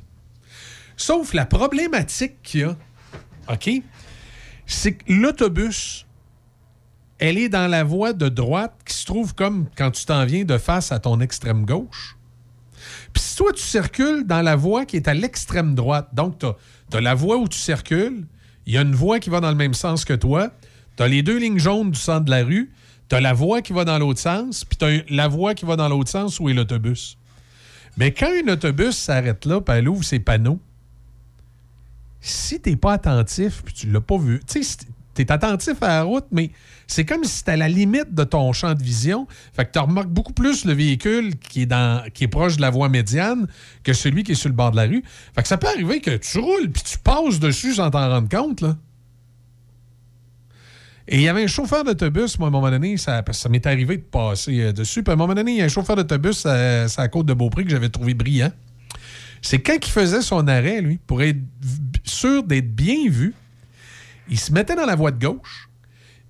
Sauf 0.97 1.35
la 1.35 1.45
problématique 1.45 2.41
qu'il 2.41 2.61
y 2.61 2.63
a, 2.63 2.75
OK? 3.47 3.69
C'est 4.65 4.93
que 4.93 5.13
l'autobus, 5.13 6.07
elle 7.19 7.37
est 7.37 7.49
dans 7.49 7.67
la 7.69 7.83
voie 7.83 8.13
de 8.13 8.27
droite 8.27 8.73
qui 8.85 8.95
se 8.95 9.05
trouve 9.05 9.35
comme 9.35 9.67
quand 9.77 9.91
tu 9.91 10.05
t'en 10.05 10.25
viens 10.25 10.45
de 10.45 10.57
face 10.57 10.91
à 10.91 10.97
ton 10.97 11.19
extrême 11.19 11.65
gauche. 11.65 12.17
Puis 13.13 13.23
si 13.23 13.35
toi, 13.35 13.51
tu 13.53 13.61
circules 13.61 14.25
dans 14.25 14.41
la 14.41 14.55
voie 14.55 14.85
qui 14.85 14.95
est 14.95 15.07
à 15.07 15.13
l'extrême 15.13 15.75
droite, 15.75 16.09
donc 16.13 16.39
tu 16.39 16.45
as, 16.97 17.01
la 17.01 17.13
voie 17.13 17.37
où 17.37 17.47
tu 17.47 17.57
circules, 17.57 18.25
il 18.65 18.73
y 18.73 18.77
a 18.77 18.81
une 18.81 18.95
voie 18.95 19.19
qui 19.19 19.29
va 19.29 19.39
dans 19.39 19.49
le 19.49 19.55
même 19.55 19.73
sens 19.73 20.05
que 20.05 20.13
toi, 20.13 20.51
tu 20.97 21.03
as 21.03 21.07
les 21.07 21.23
deux 21.23 21.37
lignes 21.37 21.59
jaunes 21.59 21.91
du 21.91 21.99
centre 21.99 22.25
de 22.25 22.31
la 22.31 22.43
rue, 22.43 22.71
tu 23.09 23.15
as 23.15 23.21
la 23.21 23.33
voie 23.33 23.61
qui 23.61 23.73
va 23.73 23.85
dans 23.85 23.97
l'autre 23.97 24.19
sens, 24.19 24.63
puis 24.65 24.77
tu 24.77 24.85
as 24.85 25.03
la 25.09 25.27
voie 25.27 25.53
qui 25.55 25.65
va 25.65 25.75
dans 25.75 25.89
l'autre 25.89 26.09
sens 26.09 26.39
où 26.39 26.49
est 26.49 26.53
l'autobus. 26.53 27.17
Mais 27.97 28.13
quand 28.13 28.29
un 28.29 28.53
autobus 28.53 28.95
s'arrête 28.95 29.45
là, 29.45 29.59
puis 29.61 29.75
elle 29.75 29.89
ouvre 29.89 30.03
ses 30.03 30.19
panneaux, 30.19 30.59
si 32.21 32.59
t'es 32.59 32.75
pas 32.75 32.93
attentif, 32.93 33.63
puis 33.63 33.73
tu 33.73 33.91
l'as 33.91 34.01
pas 34.01 34.17
vu, 34.17 34.41
tu 34.47 34.63
sais, 34.63 34.85
tu 35.13 35.21
es 35.21 35.31
attentif 35.31 35.81
à 35.81 35.87
la 35.87 36.03
route, 36.03 36.25
mais 36.31 36.51
c'est 36.91 37.05
comme 37.05 37.23
si 37.23 37.37
c'était 37.37 37.51
à 37.51 37.57
la 37.57 37.69
limite 37.69 38.13
de 38.13 38.25
ton 38.25 38.51
champ 38.51 38.73
de 38.73 38.83
vision. 38.83 39.25
Fait 39.53 39.63
que 39.65 39.71
tu 39.71 39.79
remarques 39.79 40.09
beaucoup 40.09 40.33
plus 40.33 40.65
le 40.65 40.73
véhicule 40.73 41.37
qui 41.37 41.61
est, 41.61 42.27
proche 42.27 42.57
de 42.57 42.61
la 42.61 42.69
voie 42.69 42.89
médiane 42.89 43.47
que 43.83 43.93
celui 43.93 44.23
qui 44.23 44.33
est 44.33 44.35
sur 44.35 44.49
le 44.49 44.55
bord 44.55 44.71
de 44.71 44.75
la 44.75 44.83
rue. 44.83 45.01
Fait 45.33 45.41
que 45.41 45.47
ça 45.47 45.57
peut 45.57 45.67
arriver 45.67 46.01
que 46.01 46.17
tu 46.17 46.39
roules 46.39 46.69
puis 46.69 46.83
tu 46.83 46.97
passes 46.97 47.39
dessus 47.39 47.75
sans 47.75 47.89
t'en 47.91 48.09
rendre 48.09 48.27
compte. 48.27 48.65
Et 51.07 51.15
il 51.15 51.21
y 51.21 51.29
avait 51.29 51.45
un 51.45 51.47
chauffeur 51.47 51.85
d'autobus, 51.85 52.37
moi, 52.37 52.47
à 52.47 52.49
un 52.49 52.51
moment 52.51 52.69
donné, 52.69 52.97
ça, 52.97 53.23
ça 53.31 53.47
m'est 53.47 53.65
arrivé 53.65 53.95
de 53.95 54.03
passer 54.03 54.61
euh, 54.61 54.73
dessus. 54.73 55.01
Puis 55.01 55.11
à 55.11 55.13
un 55.13 55.17
moment 55.17 55.33
donné, 55.33 55.51
il 55.51 55.57
y 55.59 55.61
a 55.61 55.65
un 55.65 55.69
chauffeur 55.69 55.95
d'autobus 55.95 56.45
à, 56.45 56.83
à 56.83 56.87
la 56.97 57.07
côte 57.07 57.25
de 57.25 57.33
Beaupré 57.33 57.63
que 57.63 57.69
j'avais 57.69 57.89
trouvé 57.89 58.13
brillant. 58.13 58.51
C'est 59.41 59.59
quand 59.59 59.77
il 59.81 59.91
faisait 59.91 60.21
son 60.21 60.45
arrêt, 60.49 60.81
lui, 60.81 60.99
pour 61.07 61.21
être 61.21 61.39
sûr 62.03 62.43
d'être 62.43 62.75
bien 62.75 63.09
vu, 63.09 63.33
il 64.29 64.37
se 64.37 64.51
mettait 64.51 64.75
dans 64.75 64.85
la 64.85 64.95
voie 64.95 65.11
de 65.11 65.25
gauche, 65.25 65.70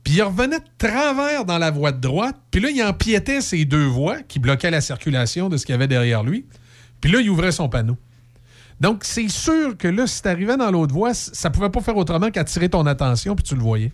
puis 0.03 0.15
il 0.15 0.22
revenait 0.22 0.60
de 0.60 0.65
travers 0.78 1.45
dans 1.45 1.57
la 1.57 1.72
voie 1.72 1.91
de 1.91 1.99
droite, 1.99 2.36
puis 2.49 2.61
là, 2.61 2.69
il 2.69 2.82
empiétait 2.84 3.41
ces 3.41 3.65
deux 3.65 3.86
voies 3.86 4.22
qui 4.23 4.40
bloquaient 4.40 4.72
la 4.72 4.82
circulation 4.82 5.49
de 5.49 5.57
ce 5.57 5.65
qu'il 5.65 5.73
y 5.73 5.76
avait 5.76 5.88
derrière 5.88 6.23
lui, 6.23 6.45
puis 6.99 7.11
là, 7.11 7.19
il 7.19 7.30
ouvrait 7.30 7.52
son 7.52 7.69
panneau. 7.69 7.98
Donc, 8.80 9.03
c'est 9.03 9.30
sûr 9.30 9.78
que 9.78 9.88
là, 9.88 10.07
si 10.07 10.23
t'arrivais 10.23 10.57
dans 10.57 10.72
l'autre 10.72 10.94
voie, 10.94 11.14
ça 11.14 11.52
pouvait 11.52 11.69
pas 11.69 11.82
faire 11.82 11.98
autrement 11.98 12.32
qu'attirer 12.32 12.68
ton 12.68 12.88
attention, 12.88 13.36
puis 13.36 13.44
tu 13.44 13.56
le 13.56 13.61
voyais. 13.61 13.91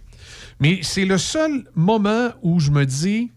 Mais 0.61 0.79
c'est 0.81 1.03
le 1.03 1.17
seul 1.17 1.65
moment 1.75 2.29
où 2.41 2.61
je 2.61 2.71
me 2.71 2.85
dis 2.85 3.29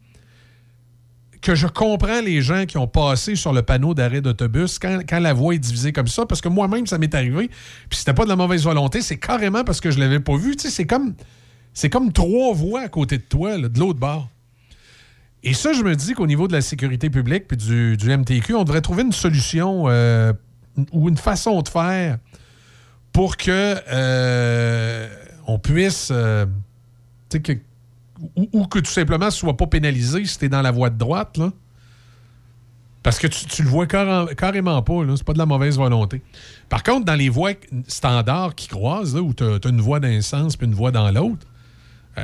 que 1.42 1.54
je 1.54 1.66
comprends 1.66 2.20
les 2.20 2.40
gens 2.42 2.66
qui 2.66 2.78
ont 2.78 2.86
passé 2.86 3.34
sur 3.34 3.52
le 3.52 3.62
panneau 3.62 3.94
d'arrêt 3.94 4.20
d'autobus 4.20 4.78
quand, 4.78 5.00
quand 5.08 5.18
la 5.18 5.32
voie 5.32 5.54
est 5.54 5.58
divisée 5.58 5.92
comme 5.92 6.06
ça, 6.06 6.26
parce 6.26 6.40
que 6.40 6.48
moi-même, 6.48 6.86
ça 6.86 6.98
m'est 6.98 7.14
arrivé, 7.14 7.48
puis 7.88 7.98
c'était 7.98 8.14
pas 8.14 8.24
de 8.24 8.28
la 8.28 8.36
mauvaise 8.36 8.62
volonté, 8.62 9.00
c'est 9.00 9.18
carrément 9.18 9.64
parce 9.64 9.80
que 9.80 9.90
je 9.90 9.98
l'avais 9.98 10.20
pas 10.20 10.36
vu. 10.36 10.54
Tu 10.54 10.64
sais, 10.64 10.70
c'est 10.70 10.86
comme, 10.86 11.14
c'est 11.74 11.90
comme 11.90 12.12
trois 12.12 12.54
voies 12.54 12.82
à 12.82 12.88
côté 12.88 13.18
de 13.18 13.22
toi, 13.22 13.56
là, 13.56 13.68
de 13.68 13.78
l'autre 13.78 13.98
bord. 13.98 14.28
Et 15.42 15.54
ça, 15.54 15.72
je 15.72 15.82
me 15.82 15.96
dis 15.96 16.12
qu'au 16.12 16.26
niveau 16.26 16.48
de 16.48 16.52
la 16.52 16.60
sécurité 16.60 17.08
publique 17.08 17.48
puis 17.48 17.56
du, 17.56 17.96
MTQ, 17.96 18.54
on 18.54 18.64
devrait 18.64 18.82
trouver 18.82 19.02
une 19.02 19.12
solution 19.12 19.84
euh, 19.88 20.32
ou 20.92 21.08
une 21.08 21.16
façon 21.16 21.62
de 21.62 21.68
faire 21.68 22.18
pour 23.12 23.36
que 23.36 23.76
euh, 23.90 25.08
on 25.46 25.58
puisse, 25.58 26.10
euh, 26.12 26.46
que 27.30 27.52
ou, 28.36 28.66
que 28.66 28.80
tout 28.80 28.90
simplement, 28.90 29.30
ce 29.30 29.38
soit 29.38 29.56
pas 29.56 29.66
pénalisé 29.66 30.24
si 30.26 30.38
tu 30.38 30.44
es 30.44 30.48
dans 30.48 30.60
la 30.60 30.70
voie 30.70 30.90
de 30.90 30.98
droite, 30.98 31.38
là. 31.38 31.50
Parce 33.02 33.18
que 33.18 33.26
tu, 33.26 33.46
tu 33.46 33.62
le 33.62 33.68
vois 33.70 33.86
carré- 33.86 34.34
carrément 34.34 34.82
pas. 34.82 35.02
C'est 35.16 35.24
pas 35.24 35.32
de 35.32 35.38
la 35.38 35.46
mauvaise 35.46 35.78
volonté. 35.78 36.20
Par 36.68 36.82
contre, 36.82 37.06
dans 37.06 37.14
les 37.14 37.30
voies 37.30 37.54
standards 37.88 38.54
qui 38.54 38.68
croisent, 38.68 39.14
là, 39.14 39.22
où 39.22 39.32
tu 39.32 39.42
as, 39.42 39.58
une 39.68 39.80
voie 39.80 40.00
d'un 40.00 40.20
sens 40.20 40.54
puis 40.56 40.66
une 40.66 40.74
voie 40.74 40.90
dans 40.90 41.10
l'autre, 41.10 41.46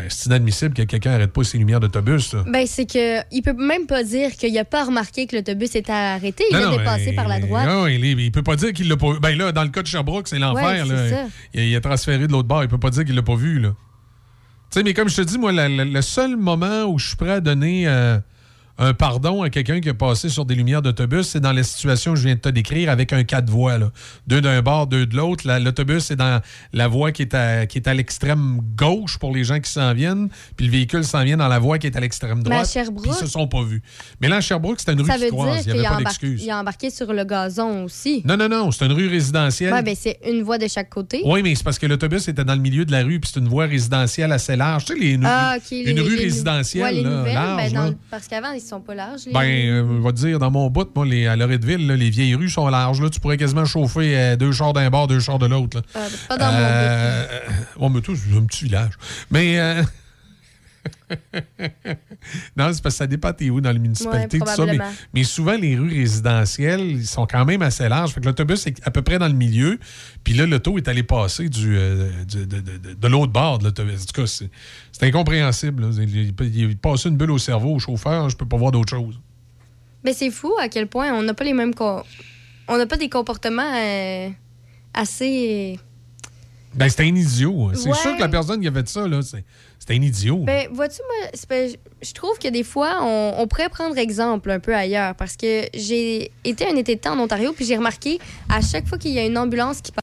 c'est 0.08 0.26
inadmissible 0.26 0.74
que 0.74 0.82
quelqu'un 0.82 1.12
arrête 1.12 1.32
pas 1.32 1.44
ses 1.44 1.58
lumières 1.58 1.80
d'autobus. 1.80 2.34
Ben, 2.46 2.66
c'est 2.66 2.86
que 2.86 3.20
il 3.32 3.42
peut 3.42 3.52
même 3.54 3.86
pas 3.86 4.02
dire 4.04 4.32
qu'il 4.32 4.56
a 4.58 4.64
pas 4.64 4.84
remarqué 4.84 5.26
que 5.26 5.36
l'autobus 5.36 5.74
était 5.74 5.92
arrêté. 5.92 6.44
Il 6.50 6.56
Non, 6.56 6.62
a 6.62 6.70
non, 6.70 6.76
mais- 6.78 7.12
par 7.14 7.28
la 7.28 7.40
droite. 7.40 7.66
Non, 7.68 7.86
il, 7.86 8.04
est- 8.04 8.12
il 8.12 8.32
peut 8.32 8.42
pas 8.42 8.56
dire 8.56 8.72
qu'il 8.72 8.88
l'a 8.88 8.96
pas 8.96 9.12
vu. 9.12 9.20
Ben 9.20 9.36
là, 9.36 9.52
dans 9.52 9.62
le 9.64 9.70
cas 9.70 9.82
de 9.82 9.86
Sherbrooke, 9.86 10.28
c'est 10.28 10.38
l'enfer. 10.38 10.64
Ouais, 10.64 11.28
il, 11.54 11.60
a- 11.60 11.64
il 11.64 11.76
a 11.76 11.80
transféré 11.80 12.26
de 12.26 12.32
l'autre 12.32 12.48
bord. 12.48 12.62
Il 12.62 12.68
peut 12.68 12.78
pas 12.78 12.90
dire 12.90 13.04
qu'il 13.04 13.14
l'a 13.14 13.22
pas 13.22 13.36
vu. 13.36 13.58
Là. 13.58 13.70
Tu 14.70 14.78
sais, 14.80 14.82
mais 14.82 14.94
comme 14.94 15.08
je 15.08 15.16
te 15.16 15.22
dis, 15.22 15.38
moi, 15.38 15.52
la- 15.52 15.68
la- 15.68 15.84
le 15.84 16.02
seul 16.02 16.36
moment 16.36 16.84
où 16.84 16.98
je 16.98 17.08
suis 17.08 17.16
prêt 17.16 17.30
à 17.32 17.40
donner 17.40 17.86
euh, 17.86 18.18
un 18.78 18.92
pardon 18.94 19.42
à 19.42 19.50
quelqu'un 19.50 19.80
qui 19.80 19.88
a 19.88 19.94
passé 19.94 20.28
sur 20.28 20.44
des 20.44 20.54
lumières 20.54 20.82
d'autobus, 20.82 21.28
c'est 21.28 21.40
dans 21.40 21.52
la 21.52 21.62
situation 21.62 22.12
que 22.12 22.18
je 22.18 22.24
viens 22.26 22.34
de 22.34 22.40
te 22.40 22.48
décrire 22.48 22.90
avec 22.90 23.12
un 23.12 23.24
quatre 23.24 23.48
voies. 23.48 23.78
Là. 23.78 23.90
Deux 24.26 24.40
d'un 24.40 24.60
bord, 24.62 24.86
deux 24.86 25.06
de 25.06 25.16
l'autre. 25.16 25.46
La- 25.46 25.58
L'autobus 25.58 26.10
est 26.10 26.16
dans 26.16 26.40
la 26.72 26.88
voie 26.88 27.10
qui 27.12 27.22
est 27.22 27.34
à, 27.34 27.66
qui 27.66 27.78
est 27.78 27.88
à 27.88 27.94
l'extrême 27.94 28.60
gauche 28.76 29.18
pour 29.18 29.34
les 29.34 29.44
gens 29.44 29.58
qui 29.60 29.70
s'en 29.70 29.94
viennent, 29.94 30.28
puis 30.56 30.66
le 30.66 30.72
véhicule 30.72 31.04
s'en 31.04 31.24
vient 31.24 31.36
dans 31.36 31.48
la 31.48 31.58
voie 31.58 31.78
qui 31.78 31.86
est 31.86 31.96
à 31.96 32.00
l'extrême 32.00 32.38
Mais 32.44 32.54
à 32.54 32.62
droite. 32.64 32.68
Sherbrooke- 32.68 33.06
ils 33.06 33.14
se 33.14 33.26
sont 33.26 33.48
pas 33.48 33.62
vus. 33.62 33.82
Mais 34.20 34.28
là, 34.28 34.36
à 34.36 34.40
Sherbrooke, 34.40 34.78
c'était 34.80 34.92
une 34.92 35.00
rue 35.00 35.06
Ça 35.06 35.14
qui 35.14 35.20
veut 35.22 35.26
se 35.28 35.32
croise. 35.32 35.64
dire 35.64 35.74
Il 35.74 35.80
n'y 35.80 35.86
avait 35.86 35.96
pas 35.96 36.10
d'excuse. 36.10 36.42
il 36.44 36.50
a 36.50 36.58
embarqué 36.60 36.90
sur 36.90 37.12
le 37.12 37.24
gazon 37.24 37.84
aussi. 37.84 38.22
Non, 38.24 38.36
non, 38.36 38.48
non, 38.48 38.70
c'est 38.70 38.84
une 38.84 38.92
rue 38.92 39.08
résidentielle. 39.08 39.72
Ouais, 39.72 39.82
ben 39.82 39.94
c'est 39.98 40.18
une 40.28 40.42
voie 40.42 40.58
de 40.58 40.68
chaque 40.68 40.90
côté. 40.90 41.22
Oui, 41.24 41.42
mais 41.42 41.54
c'est 41.54 41.64
parce 41.64 41.78
que 41.78 41.86
l'autobus 41.86 42.28
était 42.28 42.44
dans 42.44 42.54
le 42.54 42.60
milieu 42.60 42.84
de 42.84 42.92
la 42.92 43.02
rue, 43.02 43.20
puis 43.20 43.30
c'est 43.32 43.40
une 43.40 43.48
voie 43.48 43.66
résidentielle 43.66 44.32
assez 44.32 44.54
large. 44.56 44.84
Tu 44.84 44.92
sais, 44.94 44.98
les, 44.98 45.18
Ah, 45.24 45.56
une 45.72 45.84
les- 45.96 46.00
rue 46.00 46.16
les- 46.16 46.24
résidentielle, 46.24 46.82
ouais, 46.96 47.02
là, 47.02 47.10
nouvelles, 47.10 47.34
large. 47.34 47.72
ben, 47.72 47.72
dans 47.90 47.94
parce 48.10 48.28
qu'avant, 48.28 48.52
sont 48.66 48.80
pas 48.80 48.94
larges. 48.94 49.26
les- 49.26 49.32
Ben, 49.32 49.68
euh, 49.68 49.82
on 49.98 50.00
va 50.00 50.12
te 50.12 50.16
dire, 50.18 50.38
dans 50.38 50.50
mon 50.50 50.68
bout, 50.70 50.88
moi, 50.94 51.06
les, 51.06 51.26
à 51.26 51.36
Loretteville, 51.36 51.86
là, 51.86 51.96
les 51.96 52.10
vieilles 52.10 52.34
rues 52.34 52.50
sont 52.50 52.68
larges. 52.68 53.00
Là, 53.00 53.08
tu 53.10 53.20
pourrais 53.20 53.36
quasiment 53.36 53.64
chauffer 53.64 54.16
euh, 54.16 54.36
deux 54.36 54.52
chars 54.52 54.72
d'un 54.72 54.90
bord, 54.90 55.06
deux 55.06 55.20
chars 55.20 55.38
de 55.38 55.46
l'autre. 55.46 55.82
Ah, 55.94 56.00
pas 56.28 56.36
dans 56.36 56.46
mon 56.52 56.58
Euh, 56.60 57.26
bon, 57.78 57.90
mais 57.90 58.00
toi, 58.00 58.14
c'est 58.16 58.36
un 58.36 58.44
petit 58.44 58.64
village. 58.64 58.92
Mais. 59.30 59.58
Non, 62.56 62.72
c'est 62.72 62.82
parce 62.82 62.94
que 62.94 62.98
ça 62.98 63.06
dépend 63.06 63.32
t'es 63.32 63.50
où 63.50 63.60
dans 63.60 63.72
la 63.72 63.78
municipalité. 63.78 64.38
Ouais, 64.38 64.46
tout 64.46 64.52
ça, 64.66 64.66
mais, 65.12 65.24
souvent, 65.24 65.56
les 65.56 65.76
rues 65.76 65.88
résidentielles, 66.00 66.80
ils 66.80 67.06
sont 67.06 67.26
quand 67.26 67.44
même 67.44 67.62
assez 67.62 67.88
larges. 67.88 68.12
Fait 68.12 68.20
que 68.20 68.26
l'autobus 68.26 68.66
est 68.66 68.86
à 68.86 68.90
peu 68.90 69.02
près 69.02 69.18
dans 69.18 69.28
le 69.28 69.34
milieu. 69.34 69.78
Puis 70.24 70.34
là, 70.34 70.46
l'auto 70.46 70.76
est 70.78 70.88
allé 70.88 71.02
passer 71.02 71.48
du, 71.48 71.76
euh, 71.76 72.10
du- 72.24 72.46
de, 72.46 72.60
de- 72.60 72.78
de- 72.78 72.94
de 72.94 73.08
l'autre 73.08 73.32
bord 73.32 73.58
de 73.58 73.64
l'autobus. 73.64 74.02
En 74.02 74.06
tout 74.06 74.20
cas, 74.22 74.26
c'est 74.26 74.50
c'est 74.92 75.06
incompréhensible. 75.06 75.82
là. 75.84 75.90
Il, 76.02 76.16
il, 76.16 76.34
il 76.56 76.76
passe 76.76 77.04
une 77.04 77.16
bulle 77.16 77.30
au 77.32 77.38
cerveau 77.38 77.74
au 77.74 77.78
chauffeur. 77.78 78.28
Je 78.30 78.36
peux 78.36 78.46
pas 78.46 78.56
voir 78.56 78.72
d'autre 78.72 78.90
chose. 78.90 79.20
Mais 80.04 80.12
c'est 80.12 80.30
fou 80.30 80.52
à 80.60 80.68
quel 80.68 80.86
point 80.86 81.12
on 81.12 81.22
n'a 81.22 81.34
pas 81.34 81.44
les 81.44 81.52
mêmes. 81.52 81.74
co- 81.74 82.02
On 82.68 82.78
n'a 82.78 82.86
pas 82.86 82.96
des 82.96 83.08
comportements 83.08 83.74
euh, 83.76 84.28
assez. 84.94 85.78
Ben, 86.74 86.88
c'était 86.88 87.04
un 87.04 87.14
idiot. 87.14 87.70
C'est 87.74 87.88
Ouais. 87.88 87.94
sûr 87.94 88.14
que 88.16 88.20
la 88.20 88.28
personne 88.28 88.60
qui 88.60 88.66
avait 88.68 88.80
fait 88.80 88.88
ça, 88.88 89.08
là, 89.08 89.22
c'est- 89.22 89.44
c'était 89.78 89.94
un 89.94 90.02
idiot. 90.02 90.38
Ben, 90.38 90.68
vois-tu, 90.72 91.00
moi, 91.06 91.30
c'est 91.34 91.78
je 92.02 92.12
trouve 92.12 92.38
que 92.38 92.48
des 92.48 92.62
fois, 92.64 92.98
on, 93.02 93.34
on 93.38 93.46
pourrait 93.46 93.68
prendre 93.68 93.96
exemple 93.98 94.50
un 94.50 94.58
peu 94.60 94.74
ailleurs 94.74 95.14
parce 95.14 95.36
que 95.36 95.66
j'ai 95.74 96.30
été 96.44 96.66
un 96.68 96.76
été 96.76 96.96
de 96.96 97.00
temps 97.00 97.12
en 97.18 97.20
Ontario 97.20 97.52
puis 97.52 97.64
j'ai 97.64 97.76
remarqué 97.76 98.18
à 98.48 98.60
chaque 98.60 98.86
fois 98.86 98.98
qu'il 98.98 99.12
y 99.12 99.18
a 99.18 99.24
une 99.26 99.38
ambulance 99.38 99.80
qui 99.80 99.92
passe, 99.92 100.02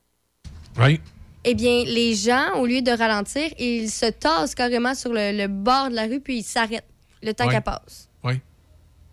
Oui. 0.85 0.99
eh 1.43 1.53
bien, 1.55 1.83
les 1.85 2.15
gens, 2.15 2.55
au 2.59 2.65
lieu 2.65 2.81
de 2.81 2.91
ralentir, 2.91 3.49
ils 3.59 3.89
se 3.89 4.07
tassent 4.07 4.55
carrément 4.55 4.95
sur 4.95 5.11
le, 5.13 5.31
le 5.37 5.47
bord 5.47 5.89
de 5.89 5.95
la 5.95 6.03
rue 6.05 6.19
puis 6.19 6.37
ils 6.39 6.43
s'arrêtent 6.43 6.83
le 7.21 7.33
temps 7.33 7.45
Ouais. 7.47 7.53
qu'elle 7.53 7.61
passe. 7.63 8.09
Oui. 8.23 8.39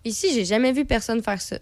Ici, 0.04 0.28
j'ai 0.34 0.44
jamais 0.44 0.72
vu 0.72 0.84
personne 0.84 1.22
faire 1.22 1.40
ça. 1.40 1.58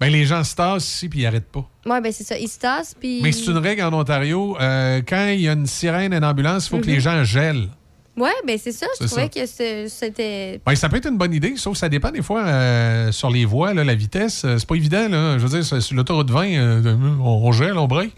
Ben, 0.00 0.08
les 0.10 0.24
gens 0.24 0.42
se 0.42 0.54
tassent 0.56 0.88
ici 0.88 1.08
puis 1.08 1.20
ils 1.20 1.26
arrêtent 1.26 1.50
pas. 1.52 1.68
Ouais, 1.86 2.00
ben 2.00 2.10
c'est 2.10 2.24
ça. 2.24 2.36
Ils 2.38 2.48
se 2.48 2.58
tassent 2.58 2.94
puis. 2.98 3.20
Mais 3.22 3.30
c'est 3.32 3.46
une 3.46 3.58
règle 3.58 3.82
en 3.82 3.92
Ontario. 3.92 4.56
euh, 4.60 5.02
quand 5.06 5.28
il 5.28 5.40
y 5.42 5.48
a 5.48 5.52
une 5.52 5.66
sirène 5.66 6.12
et 6.12 6.16
une 6.16 6.24
ambulance, 6.24 6.66
il 6.66 6.70
faut 6.70 6.78
que 6.78 6.86
Mhm. 6.86 6.92
les 6.94 7.00
gens 7.00 7.22
gèlent. 7.24 7.68
Ouais, 8.16 8.30
ben 8.46 8.56
c'est 8.62 8.70
ça. 8.72 8.86
Je 9.00 9.06
trouvais 9.06 9.22
ça. 9.22 9.28
que 9.28 9.88
c'était. 9.88 10.60
Ben, 10.64 10.74
ça 10.76 10.88
peut 10.88 10.96
être 10.98 11.08
une 11.08 11.18
bonne 11.18 11.34
idée, 11.34 11.54
sauf 11.56 11.72
que 11.72 11.78
ça 11.80 11.88
dépend 11.88 12.10
des 12.12 12.22
fois 12.22 12.44
euh, 12.44 13.10
sur 13.12 13.28
les 13.30 13.44
voies, 13.44 13.74
là, 13.74 13.82
la 13.82 13.94
vitesse. 13.96 14.44
euh, 14.44 14.56
c'est 14.58 14.68
pas 14.68 14.76
évident. 14.76 15.08
Là. 15.08 15.36
Je 15.38 15.46
veux 15.46 15.60
dire, 15.60 15.82
sur 15.82 15.96
l'autoroute 15.96 16.30
20, 16.30 16.46
euh, 16.54 16.96
on, 17.20 17.24
on 17.48 17.52
gèle, 17.52 17.76
on 17.76 17.88
break. 17.88 18.12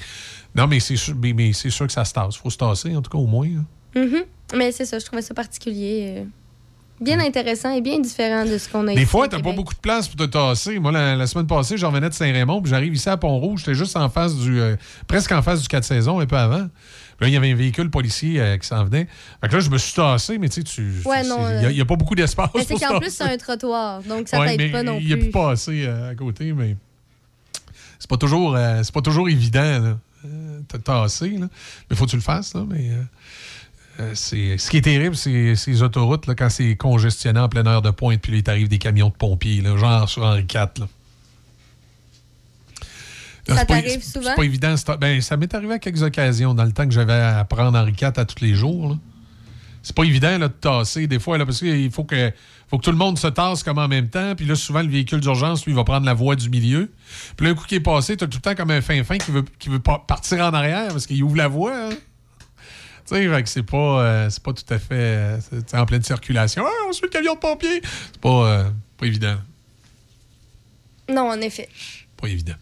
Non, 0.55 0.66
mais 0.66 0.81
c'est 0.81 0.97
sûr, 0.97 1.14
mais, 1.20 1.32
mais 1.32 1.52
c'est 1.55 1.70
sûr 1.70 1.86
que 1.86 1.93
ça 1.93 2.05
se 2.05 2.12
tasse. 2.12 2.35
Il 2.36 2.40
faut 2.40 2.51
se 2.51 2.59
tasser, 2.59 2.94
en 2.94 3.01
tout 3.02 3.10
cas, 3.10 3.18
au 3.18 3.27
moins. 3.27 3.48
là. 3.48 4.02
Mhm. 4.02 4.24
Mais 4.55 4.70
c'est 4.73 4.85
ça, 4.85 4.98
je 4.98 5.05
trouvais 5.06 5.23
ça 5.23 5.32
particulier. 5.35 6.14
euh, 6.18 6.24
bien 7.01 7.18
intéressant 7.20 7.70
et 7.73 7.81
bien 7.82 7.98
différent 7.98 8.44
de 8.44 8.56
ce 8.59 8.68
qu'on 8.68 8.86
a 8.89 8.94
Des 8.94 9.05
fois, 9.06 9.28
t'as 9.28 9.40
pas 9.40 9.52
beaucoup 9.52 9.74
de 9.74 9.78
place 9.81 10.09
pour 10.09 10.16
te 10.16 10.24
tasser. 10.24 10.78
Moi, 10.78 10.93
la, 10.93 11.14
la 11.16 11.27
semaine 11.27 11.47
passée, 11.47 11.77
j'en 11.77 11.89
revenais 11.90 12.09
de 12.09 12.14
Saint-Raymond, 12.14 12.62
puis 12.62 12.70
j'arrive 12.70 12.94
ici 12.94 13.09
à 13.09 13.16
Pont-Rouge. 13.16 13.60
J'étais 13.60 13.74
juste 13.74 13.97
en 13.97 14.09
face 14.09 14.35
du. 14.36 14.60
euh, 14.60 14.77
presque 15.06 15.32
en 15.32 15.43
face 15.43 15.60
du 15.62 15.68
4 15.68 15.85
saisons, 15.85 16.20
un 16.20 16.27
peu 16.27 16.36
avant. 16.36 16.68
Là, 17.20 17.28
il 17.28 17.32
y 17.32 17.36
avait 17.36 17.51
un 17.51 17.55
véhicule 17.55 17.90
policier 17.90 18.40
euh, 18.40 18.59
qui 18.59 18.66
s'en 18.66 18.84
venait. 18.84 19.06
Fait 19.40 19.48
que 19.48 19.55
là, 19.55 19.60
je 19.60 19.70
me 19.70 19.78
suis 19.78 19.94
tassé, 19.94 20.36
mais 20.38 20.48
tu 20.51 20.62
sais. 20.66 20.82
Ouais, 21.09 21.22
Il 21.22 21.28
y 21.28 21.30
a- 21.32 21.68
euh, 21.70 21.82
a, 21.82 21.84
pas 21.86 21.97
beaucoup 21.97 22.14
d'espace. 22.14 22.51
Mais 22.55 22.64
c'est 22.64 22.74
qu'en 22.78 22.98
plus, 23.01 23.10
c'est 23.14 23.24
un 23.24 23.36
trottoir, 23.38 24.02
donc 24.02 24.28
ça 24.28 24.38
Ouais, 24.40 24.56
t'aide 24.56 24.70
pas 24.72 24.82
non 24.82 24.98
Il 25.01 25.12
a 25.12 25.16
plus. 25.16 25.26
pu 25.26 25.30
passer 25.30 25.84
euh, 25.86 26.10
à 26.10 26.14
côté, 26.14 26.52
mais 26.52 26.76
c'est 27.98 28.10
pas 28.10 28.18
toujours, 28.18 28.55
euh, 28.55 28.82
c'est 28.82 28.93
pas 28.93 29.01
toujours 29.01 29.28
évident 29.30 29.97
là, 30.24 30.78
tasser. 30.84 31.30
Là. 31.30 31.47
Mais 31.88 31.97
faut 31.97 32.05
que 32.05 32.10
tu 32.10 32.16
le 32.16 32.22
fasses. 32.22 32.52
Là, 32.55 32.64
mais 32.68 32.90
c'est, 34.12 34.59
ce 34.59 34.68
qui 34.70 34.76
est 34.76 34.82
terrible, 34.82 35.16
c'est 35.16 35.55
ces 35.56 35.82
autoroutes 35.82 36.26
là, 36.26 36.34
quand 36.34 36.51
c'est 36.51 36.76
congestionné 36.76 37.40
en 37.40 37.48
pleine 37.48 37.66
heure 37.66 37.80
de 37.80 37.90
pointe, 37.90 38.20
puis 38.20 38.32
là, 38.32 38.38
il 38.38 38.43
t'arrive 38.43 38.68
des 38.68 38.76
camions 38.78 39.09
de 39.09 39.14
pompiers, 39.14 39.62
là, 39.62 39.74
genre 39.78 40.06
sur 40.09 40.22
Henri 40.22 40.43
IV. 40.43 40.68
Là. 40.80 40.86
Là, 43.48 43.55
Ça 43.55 43.60
c'est 43.60 43.66
pas- 43.66 43.81
t'arrive 43.82 44.02
souvent? 44.02 44.31
C'est 44.31 44.35
pas 44.36 44.44
évident. 44.44 44.74
Ben, 45.01 45.20
ça 45.20 45.36
m'est 45.36 45.55
arrivé 45.55 45.74
à 45.74 45.78
quelques 45.78 46.02
occasions 46.02 46.52
dans 46.55 46.64
le 46.64 46.73
temps 46.73 46.85
que 46.86 46.93
j'avais 46.93 47.12
à 47.12 47.44
prendre 47.44 47.78
Henri 47.78 47.93
IV 47.93 48.12
à 48.16 48.24
tous 48.24 48.43
les 48.44 48.55
jours. 48.55 48.89
là. 48.90 48.97
C'est 49.82 49.94
pas 49.94 50.02
évident 50.02 50.36
là, 50.39 50.48
de 50.48 50.52
tasser 50.52 51.06
des 51.06 51.20
fois, 51.20 51.39
là, 51.39 51.47
parce 51.47 51.60
qu'il 51.60 51.93
faut 51.93 52.02
que, 52.02 52.32
faut 52.68 52.77
que 52.78 52.82
tout 52.82 52.90
le 52.90 52.97
monde 52.97 53.20
se 53.20 53.28
tasse 53.28 53.62
comme 53.62 53.78
en 53.78 53.86
même 53.86 54.09
temps. 54.09 54.35
Puis 54.35 54.44
là, 54.44 54.56
souvent, 54.56 54.82
le 54.82 54.89
véhicule 54.89 55.20
d'urgence, 55.20 55.64
lui, 55.64 55.73
va 55.74 55.85
prendre 55.85 56.05
la 56.06 56.14
voie 56.14 56.35
du 56.35 56.51
milieu. 56.51 56.90
Puis 57.36 57.47
là, 57.47 57.52
un 57.52 57.55
coup 57.55 57.64
qui 57.66 57.77
est 57.77 57.81
passé, 57.81 58.16
t'as 58.16 58.27
tout 58.27 58.39
le 58.39 58.43
temps 58.43 58.56
comme 58.56 58.73
un 58.73 58.81
fin-fin 58.81 59.16
qui 59.18 59.31
veut, 59.31 59.44
qui 59.60 59.68
veut 59.68 59.78
partir 59.78 60.40
en 60.40 60.52
arrière 60.52 60.89
parce 60.89 61.06
qu'il 61.06 61.23
ouvre 61.23 61.36
la 61.36 61.47
voie. 61.47 61.73
hein. 61.77 61.90
Tu 63.09 63.14
sais, 63.14 63.28
fait 63.28 63.43
que 63.44 63.48
c'est 63.48 63.62
pas, 63.62 63.77
euh, 64.02 64.28
c'est 64.31 64.43
pas 64.43 64.52
tout 64.52 64.64
à 64.74 64.81
fait 64.81 64.86
euh, 64.93 65.39
en 65.74 65.86
pleine 65.86 66.02
circulation. 66.02 66.64
Ah, 66.66 66.70
on 66.89 66.93
suit 66.93 67.05
le 67.05 67.10
camion 67.10 67.35
de 67.35 67.39
pompiers. 67.39 67.81
C'est 68.10 68.20
pas, 68.20 68.28
euh, 68.48 68.64
pas 68.98 69.06
évident. 69.06 69.36
Non, 71.09 71.31
en 71.31 71.40
effet. 71.40 71.68
Pas 72.20 72.27
évident. 72.27 72.55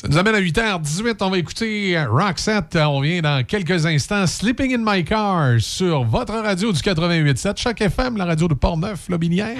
Ça 0.00 0.06
nous 0.06 0.16
amène 0.16 0.36
à 0.36 0.40
8h18. 0.40 1.16
On 1.22 1.30
va 1.30 1.38
écouter 1.38 2.00
Roxette. 2.08 2.76
On 2.76 3.00
vient 3.00 3.20
dans 3.20 3.44
quelques 3.44 3.84
instants. 3.84 4.28
Sleeping 4.28 4.72
in 4.72 4.84
my 4.86 5.04
car 5.04 5.54
sur 5.58 6.04
votre 6.04 6.34
radio 6.34 6.70
du 6.70 6.78
88.7. 6.78 7.56
Chaque 7.56 7.80
FM, 7.80 8.16
la 8.16 8.26
radio 8.26 8.46
de 8.46 8.54
Portneuf, 8.54 9.08
Lobinière. 9.08 9.56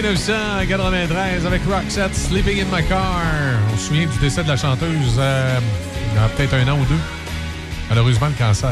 1993 0.00 1.44
avec 1.44 1.62
Roxette, 1.64 2.14
Sleeping 2.14 2.60
in 2.60 2.66
My 2.66 2.84
Car. 2.86 3.20
On 3.72 3.76
se 3.76 3.88
souvient 3.88 4.06
du 4.06 4.18
décès 4.18 4.44
de 4.44 4.48
la 4.48 4.56
chanteuse 4.56 5.16
euh, 5.18 5.58
il 6.12 6.16
y 6.16 6.24
a 6.24 6.28
peut-être 6.28 6.54
un 6.54 6.72
an 6.72 6.78
ou 6.78 6.84
deux. 6.84 7.00
Malheureusement, 7.88 8.28
le 8.28 8.34
cancer. 8.34 8.70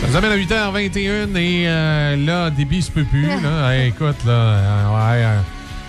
Ça 0.00 0.06
nous 0.06 0.14
amène 0.14 0.30
à 0.30 0.36
8h21 0.36 1.36
et 1.36 1.64
euh, 1.66 2.16
là, 2.24 2.50
débit 2.50 2.82
se 2.82 2.90
peut 2.92 3.02
plus. 3.02 3.26
Là. 3.26 3.36
Hey, 3.72 3.88
écoute, 3.88 4.24
là, 4.24 4.32
euh, 4.32 4.90
ouais, 4.94 5.42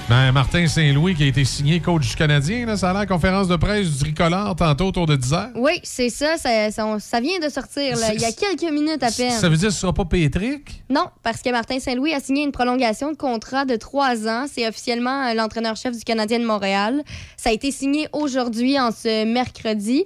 ben, 0.08 0.32
Martin 0.32 0.68
Saint-Louis 0.68 1.16
qui 1.16 1.24
a 1.24 1.26
été 1.26 1.44
signé 1.46 1.80
coach 1.80 2.10
du 2.10 2.16
Canadien, 2.16 2.68
là, 2.68 2.78
ça 2.78 2.92
a 2.92 2.94
l'air 2.94 3.08
conférence 3.08 3.48
de 3.48 3.56
presse 3.56 3.90
du 3.90 3.98
tricolore 3.98 4.56
tantôt 4.56 4.86
autour 4.86 5.08
de 5.08 5.16
10h. 5.16 5.50
Oui, 5.56 5.80
c'est 5.82 6.10
ça, 6.12 6.38
ça, 6.38 6.70
ça- 6.70 7.00
ça 7.00 7.20
vient 7.20 7.40
de 7.40 7.50
sortir, 7.50 7.98
là, 7.98 8.14
il 8.14 8.22
y 8.22 8.26
a 8.26 8.32
quelques 8.32 8.72
minutes 8.72 9.02
à 9.02 9.10
peine. 9.10 9.32
Ça 9.32 9.50
veut 9.50 9.58
dire 9.58 9.70
que 9.70 9.74
ce 9.74 9.80
sera 9.82 9.94
pas 9.94 10.06
Pétric? 10.06 10.84
Non, 10.92 11.08
parce 11.24 11.42
que 11.42 11.50
Martin 11.50 11.80
Saint-Louis 11.80 12.14
a 12.14 12.20
signé 12.20 12.44
une 12.44 12.52
prolongation 12.52 13.12
de 13.12 13.18
contrat 13.18 13.66
de 13.66 13.76
trois 13.78 14.28
ans. 14.28 14.46
C'est 14.52 14.68
officiellement 14.68 15.26
euh, 15.26 15.34
l'entraîneur-chef 15.34 15.98
du 15.98 16.04
Canadien 16.04 16.38
de 16.38 16.46
Montréal. 16.46 17.02
Ça 17.36 17.50
a 17.50 17.54
été 17.54 17.72
signé 17.72 18.08
aujourd'hui, 18.14 18.80
en 18.80 18.92
ce 18.92 19.26
mercredi. 19.26 20.04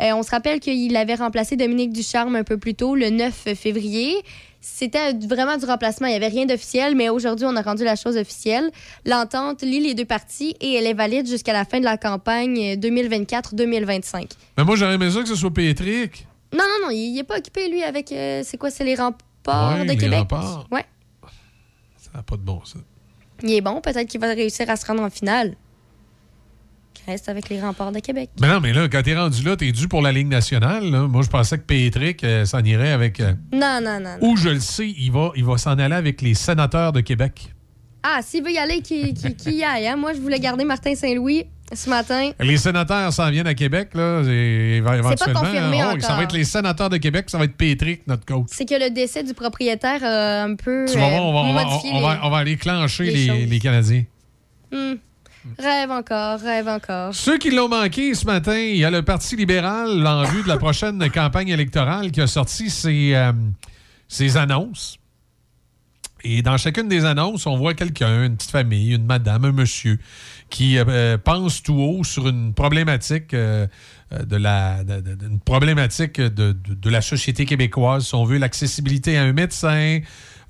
Euh, 0.00 0.12
on 0.14 0.22
se 0.22 0.30
rappelle 0.30 0.60
qu'il 0.60 0.94
avait 0.94 1.14
remplacé 1.14 1.56
Dominique 1.56 1.92
Ducharme 1.94 2.36
un 2.36 2.44
peu 2.44 2.58
plus 2.58 2.74
tôt, 2.74 2.94
le 2.94 3.08
9 3.08 3.34
février. 3.56 4.14
C'était 4.60 5.12
vraiment 5.14 5.56
du 5.56 5.64
remplacement. 5.66 6.08
Il 6.08 6.10
n'y 6.10 6.16
avait 6.16 6.28
rien 6.28 6.44
d'officiel, 6.46 6.94
mais 6.96 7.08
aujourd'hui, 7.08 7.46
on 7.48 7.54
a 7.56 7.62
rendu 7.62 7.84
la 7.84 7.94
chose 7.96 8.16
officielle. 8.16 8.70
L'entente 9.06 9.62
lie 9.62 9.80
les 9.80 9.94
deux 9.94 10.04
parties 10.04 10.56
et 10.60 10.74
elle 10.74 10.86
est 10.86 10.94
valide 10.94 11.26
jusqu'à 11.28 11.52
la 11.52 11.64
fin 11.64 11.78
de 11.78 11.84
la 11.84 11.96
campagne 11.96 12.58
euh, 12.58 12.76
2024-2025. 12.76 14.30
Mais 14.56 14.64
moi, 14.64 14.76
j'aurais 14.76 14.94
aimé 14.94 15.10
ça 15.10 15.20
que 15.22 15.28
ce 15.28 15.34
soit 15.36 15.52
Pétric. 15.52 16.26
Non, 16.52 16.58
non, 16.64 16.86
non, 16.86 16.90
il 16.90 17.14
n'est 17.14 17.24
pas 17.24 17.38
occupé, 17.38 17.68
lui, 17.68 17.82
avec. 17.82 18.10
euh, 18.12 18.42
c'est 18.44 18.56
quoi, 18.56 18.70
c'est 18.70 18.84
les 18.84 18.94
remparts 18.96 19.74
Ouais, 19.78 19.84
de 19.84 19.90
les 19.90 19.96
Québec? 19.96 20.18
remparts. 20.18 20.66
Ouais. 20.70 20.84
Ça 21.96 22.10
n'a 22.14 22.22
pas 22.22 22.36
de 22.36 22.42
bon, 22.42 22.60
ça. 22.64 22.78
Il 23.42 23.52
est 23.52 23.60
bon, 23.60 23.80
peut-être 23.80 24.08
qu'il 24.08 24.20
va 24.20 24.28
réussir 24.28 24.68
à 24.68 24.76
se 24.76 24.84
rendre 24.86 25.02
en 25.02 25.10
finale. 25.10 25.54
Reste 27.08 27.28
avec 27.30 27.48
les 27.48 27.58
remparts 27.58 27.90
de 27.90 28.00
Québec? 28.00 28.28
Mais 28.38 28.48
non, 28.48 28.60
mais 28.60 28.74
là, 28.74 28.86
quand 28.88 29.00
t'es 29.02 29.16
rendu 29.16 29.42
là, 29.42 29.56
t'es 29.56 29.72
dû 29.72 29.88
pour 29.88 30.02
la 30.02 30.12
Ligue 30.12 30.28
nationale. 30.28 30.84
là. 30.90 31.06
Moi, 31.08 31.22
je 31.22 31.28
pensais 31.28 31.56
que 31.56 31.62
Pétric 31.64 32.22
euh, 32.22 32.44
s'en 32.44 32.62
irait 32.62 32.92
avec. 32.92 33.18
euh, 33.20 33.32
Non, 33.50 33.80
non, 33.82 33.98
non. 33.98 34.18
non. 34.20 34.28
Ou 34.28 34.36
je 34.36 34.50
le 34.50 34.60
sais, 34.60 34.86
il 34.88 35.10
va, 35.10 35.32
il 35.34 35.42
va 35.44 35.56
s'en 35.56 35.78
aller 35.78 35.94
avec 35.94 36.20
les 36.20 36.34
sénateurs 36.34 36.92
de 36.92 37.00
Québec. 37.00 37.48
Ah, 38.02 38.20
s'il 38.22 38.44
veut 38.44 38.52
y 38.52 38.58
aller, 38.58 38.82
qu'il 38.82 39.14
qu'il- 39.14 39.34
qu'il 39.34 39.54
y 39.54 39.64
aille. 39.64 39.86
hein. 39.88 39.96
Moi, 39.96 40.12
je 40.12 40.20
voulais 40.20 40.38
garder 40.38 40.64
Martin 40.64 40.94
Saint-Louis 40.94 41.46
ce 41.72 41.88
matin. 41.90 42.30
Les 42.40 42.56
sénateurs 42.58 43.10
s'en 43.12 43.30
viennent 43.30 43.46
à 43.46 43.54
Québec, 43.54 43.90
là, 43.94 44.20
éventuellement. 44.22 45.40
confirmé 45.40 45.78
oh, 45.84 46.00
Ça 46.00 46.14
va 46.14 46.22
être 46.24 46.32
les 46.34 46.44
sénateurs 46.44 46.90
de 46.90 46.98
Québec, 46.98 47.24
ça 47.28 47.38
va 47.38 47.44
être 47.44 47.56
Pétric, 47.56 48.06
notre 48.06 48.24
coach. 48.26 48.46
C'est 48.52 48.66
que 48.68 48.74
le 48.78 48.90
décès 48.90 49.22
du 49.24 49.32
propriétaire 49.34 50.04
a 50.04 50.42
un 50.44 50.54
peu 50.56 50.84
Tu 50.90 50.98
vas 50.98 51.08
voir, 51.08 51.24
on 51.24 51.32
va, 51.32 51.38
euh, 51.40 51.42
on 51.42 51.54
va- 51.54 51.64
modifié 51.64 51.90
on 51.94 52.00
va- 52.02 52.14
les- 52.14 52.20
on 52.22 52.30
va 52.30 52.36
aller 52.38 52.56
clencher 52.56 53.04
les 53.04 53.12
les, 53.12 53.26
choses. 53.26 53.46
les 53.50 53.58
Canadiens. 53.58 54.04
Hmm. 54.72 54.94
Rêve 55.58 55.90
encore, 55.90 56.40
rêve 56.40 56.68
encore. 56.68 57.14
Ceux 57.14 57.38
qui 57.38 57.50
l'ont 57.50 57.68
manqué 57.68 58.14
ce 58.14 58.24
matin, 58.26 58.56
il 58.58 58.76
y 58.76 58.84
a 58.84 58.90
le 58.90 59.02
Parti 59.02 59.36
libéral 59.36 60.06
en 60.06 60.24
vue 60.24 60.42
de 60.42 60.48
la 60.48 60.56
prochaine 60.56 61.10
campagne 61.14 61.48
électorale 61.48 62.10
qui 62.10 62.20
a 62.20 62.26
sorti 62.26 62.70
ses, 62.70 63.14
euh, 63.14 63.32
ses 64.08 64.36
annonces. 64.36 64.98
Et 66.24 66.42
dans 66.42 66.56
chacune 66.56 66.88
des 66.88 67.04
annonces, 67.04 67.46
on 67.46 67.56
voit 67.56 67.74
quelqu'un, 67.74 68.24
une 68.24 68.36
petite 68.36 68.50
famille, 68.50 68.94
une 68.94 69.06
madame, 69.06 69.44
un 69.44 69.52
monsieur, 69.52 69.98
qui 70.50 70.76
euh, 70.76 71.16
pense 71.16 71.62
tout 71.62 71.74
haut 71.74 72.02
sur 72.02 72.26
une 72.28 72.52
problématique 72.54 73.32
euh, 73.34 73.68
euh, 74.12 74.24
de 74.24 74.36
la 74.36 74.82
de- 74.82 75.00
de- 75.00 75.14
de- 75.14 75.26
une 75.28 75.38
problématique 75.38 76.20
de, 76.20 76.52
de- 76.52 76.90
la 76.90 77.02
société 77.02 77.44
québécoise. 77.44 78.06
Si 78.08 78.14
on 78.16 78.24
veut 78.24 78.38
l'accessibilité 78.38 79.16
à 79.16 79.22
un 79.22 79.32
médecin, 79.32 80.00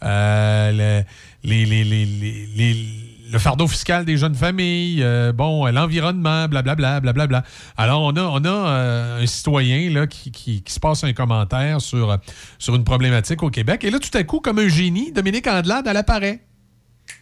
euh, 0.03 0.73
le, 0.73 1.49
les- 1.49 1.67
les- 1.67 1.85
les- 1.85 2.07
les- 2.07 2.47
les- 2.57 3.08
le 3.31 3.39
fardeau 3.39 3.67
fiscal 3.69 4.05
des 4.05 4.17
jeunes 4.17 4.35
familles, 4.35 5.03
euh, 5.03 5.33
bon, 5.33 5.67
l'environnement, 5.67 6.49
blablabla, 6.49 7.01
blablabla. 7.01 7.45
Alors, 7.77 8.03
on 8.03 8.17
a, 8.17 8.23
on 8.23 8.45
a 8.45 8.49
euh, 8.49 9.23
un 9.23 9.27
citoyen 9.27 9.91
là, 9.91 10.07
qui, 10.07 10.31
qui- 10.31 10.63
qui 10.63 10.73
se 10.73 10.81
passe 10.81 11.05
un 11.05 11.13
commentaire 11.13 11.81
sur, 11.81 12.17
sur 12.59 12.75
une 12.75 12.85
problématique 12.85 13.43
au 13.43 13.51
Québec. 13.51 13.85
Et 13.85 13.91
là, 13.91 13.99
tout 13.99 14.17
à 14.17 14.23
coup, 14.25 14.41
comme 14.41 14.59
un 14.59 14.69
génie, 14.69 15.13
Dominique 15.13 15.47
Andelade, 15.47 15.87
elle 15.89 15.97
apparaît. 15.97 16.41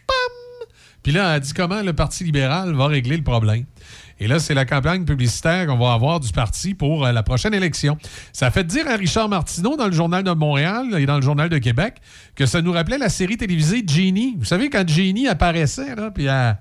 Pam! 0.07 0.67
Puis 1.03 1.11
là, 1.11 1.35
elle 1.35 1.41
dit 1.41 1.53
comment 1.53 1.81
le 1.81 1.93
Parti 1.93 2.23
libéral 2.23 2.73
va 2.73 2.87
régler 2.87 3.17
le 3.17 3.23
problème? 3.23 3.65
Et 4.19 4.27
là, 4.27 4.39
c'est 4.39 4.53
la 4.53 4.65
campagne 4.65 5.05
publicitaire 5.05 5.67
qu'on 5.67 5.77
va 5.77 5.93
avoir 5.93 6.19
du 6.19 6.31
parti 6.31 6.73
pour 6.73 7.05
euh, 7.05 7.11
la 7.11 7.23
prochaine 7.23 7.53
élection. 7.53 7.97
Ça 8.33 8.49
fait 8.49 8.63
dire 8.63 8.87
à 8.87 8.95
Richard 8.95 9.29
Martineau 9.29 9.77
dans 9.77 9.85
le 9.85 9.91
Journal 9.91 10.23
de 10.23 10.31
Montréal 10.31 10.87
et 10.97 11.05
dans 11.05 11.17
le 11.17 11.21
Journal 11.21 11.49
de 11.49 11.57
Québec 11.59 11.95
que 12.35 12.45
ça 12.45 12.61
nous 12.61 12.71
rappelait 12.71 12.97
la 12.97 13.09
série 13.09 13.37
télévisée 13.37 13.83
Genie. 13.87 14.35
Vous 14.39 14.45
savez, 14.45 14.69
quand 14.69 14.87
Genie 14.87 15.27
apparaissait, 15.27 15.95
là, 15.95 16.09
puis 16.09 16.25
elle- 16.25 16.57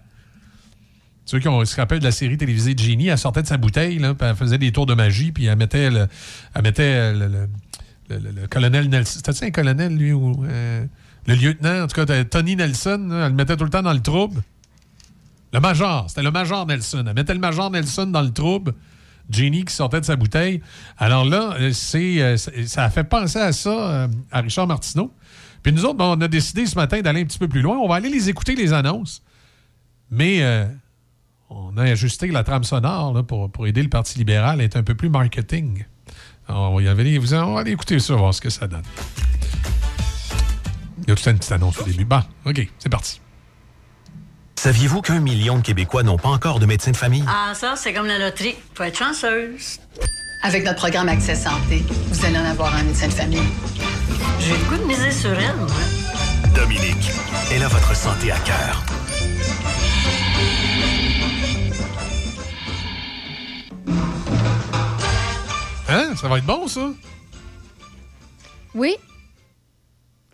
ceux 1.25 1.41
qui 1.41 1.49
se 1.49 1.77
rappellent 1.77 1.99
de 1.99 2.05
la 2.05 2.13
série 2.13 2.37
télévisée 2.37 2.75
Genie, 2.77 3.09
elle 3.09 3.19
sortait 3.19 3.43
de 3.43 3.49
sa 3.49 3.57
bouteille, 3.57 3.99
puis 3.99 4.15
elle 4.21 4.37
faisait 4.37 4.59
des 4.59 4.71
tours 4.71 4.87
de 4.87 4.95
magie, 4.95 5.33
puis 5.33 5.47
elle 5.47 5.57
mettait 5.57 5.91
le, 5.91 6.07
elle 6.55 6.63
mettait 6.63 7.13
le, 7.15 7.49
colonel 8.49 8.89
Nelson. 8.89 9.15
C'était-tu 9.17 9.45
un 9.47 9.51
colonel, 9.51 9.97
lui, 9.97 10.13
ou 10.13 10.45
euh, 10.45 10.85
le 11.27 11.35
lieutenant, 11.35 11.83
en 11.83 11.87
tout 11.89 12.05
cas, 12.05 12.25
Tony 12.25 12.55
Nelson, 12.55 13.09
elle 13.11 13.31
le 13.31 13.35
mettait 13.35 13.57
tout 13.57 13.65
le 13.65 13.71
temps 13.71 13.83
dans 13.83 13.93
le 13.93 14.01
trouble. 14.01 14.43
Le 15.57 15.61
major, 15.63 16.05
c'était 16.07 16.23
le 16.23 16.31
major 16.31 16.67
Nelson. 16.67 17.03
Elle 17.09 17.15
mettait 17.15 17.33
le 17.33 17.41
major 17.41 17.71
Nelson 17.71 18.05
dans 18.09 18.21
le 18.21 18.31
trouble. 18.31 18.75
Genie 19.31 19.65
qui 19.65 19.73
sortait 19.75 20.01
de 20.01 20.05
sa 20.05 20.15
bouteille. 20.15 20.61
Alors 20.99 21.25
là, 21.25 21.55
euh, 21.59 21.71
euh, 21.71 22.37
c'est- 22.37 22.67
ça 22.67 22.85
a 22.85 22.91
fait 22.91 23.05
penser 23.05 23.39
à 23.39 23.53
ça, 23.53 23.71
euh, 23.71 24.09
à 24.31 24.43
Richard 24.43 24.67
Martineau. 24.67 25.11
Puis 25.63 25.73
nous 25.73 25.87
autres, 25.87 25.97
on 26.05 26.21
a 26.21 26.29
décidé 26.29 26.67
ce 26.67 26.75
matin 26.75 27.01
d'aller 27.01 27.23
un 27.23 27.25
petit 27.25 27.39
peu 27.39 27.49
plus 27.49 27.63
loin. 27.63 27.79
On 27.79 27.89
va 27.89 27.95
aller 27.95 28.11
les 28.11 28.29
écouter, 28.29 28.55
les 28.55 28.75
annonces. 28.75 29.23
Mais 30.11 30.45
on 31.49 31.75
a 31.79 31.85
ajusté 31.85 32.27
la 32.29 32.45
trame 32.45 32.63
sonore 32.65 33.25
pour, 33.25 33.67
aider 33.67 33.83
le 33.83 33.89
Parti 33.89 34.19
libéral 34.19 34.61
à 34.61 34.65
être 34.65 34.77
un 34.77 34.83
peu 34.83 34.95
plus 34.95 35.09
marketing. 35.09 35.87
On 36.51 36.77
va 36.77 36.83
y 36.83 36.89
aller, 36.89 37.17
vous- 37.17 37.33
on 37.33 37.55
va 37.55 37.61
aller 37.61 37.73
écouter 37.73 37.99
ça, 37.99 38.15
voir 38.15 38.35
ce 38.35 38.43
que 38.43 38.51
ça 38.51 38.67
donne. 38.69 38.83
Il 40.99 41.09
y 41.09 41.13
a 41.13 41.15
toute 41.17 41.27
une 41.27 41.39
petite 41.39 41.53
annonce 41.53 41.79
au 41.81 41.85
début. 41.85 42.05
Bon, 42.05 42.21
OK, 42.45 42.69
c'est 42.79 42.91
parti. 42.91 43.23
Saviez-vous 44.59 45.03
qu'un 45.03 45.21
million 45.21 45.59
de 45.59 45.63
Québécois 45.63 46.03
n'ont 46.03 46.17
pas 46.17 46.31
encore 46.31 46.59
de 46.59 46.67
médecin 46.67 46.91
de 46.91 46.97
famille? 46.97 47.25
Ah, 47.29 47.55
ça, 47.55 47.75
c'est 47.77 47.93
comme 47.93 48.07
la 48.07 48.19
loterie. 48.19 48.57
Faut 48.75 48.83
être 48.83 48.99
chanceuse. 48.99 49.79
Avec 50.43 50.65
notre 50.65 50.79
programme 50.79 51.09
Accès 51.09 51.35
Santé, 51.35 51.85
vous 52.09 52.25
allez 52.25 52.39
en 52.39 52.45
avoir 52.45 52.75
un 52.75 52.83
médecin 52.83 53.09
de 53.09 53.13
famille. 53.13 53.43
J'ai 54.41 54.57
le 54.57 54.65
goût 54.65 54.77
de 54.77 54.85
miser 54.85 55.11
sur 55.13 55.31
elle, 55.31 55.57
moi. 55.57 55.67
Dominique, 56.55 57.11
elle 57.53 57.63
a 57.63 57.69
votre 57.69 57.95
santé 57.95 58.33
à 58.33 58.39
cœur. 58.39 58.83
Hein? 65.89 66.15
Ça 66.17 66.29
va 66.29 66.39
être 66.39 66.47
bon, 66.47 66.67
ça? 66.67 66.89
Oui. 68.75 68.97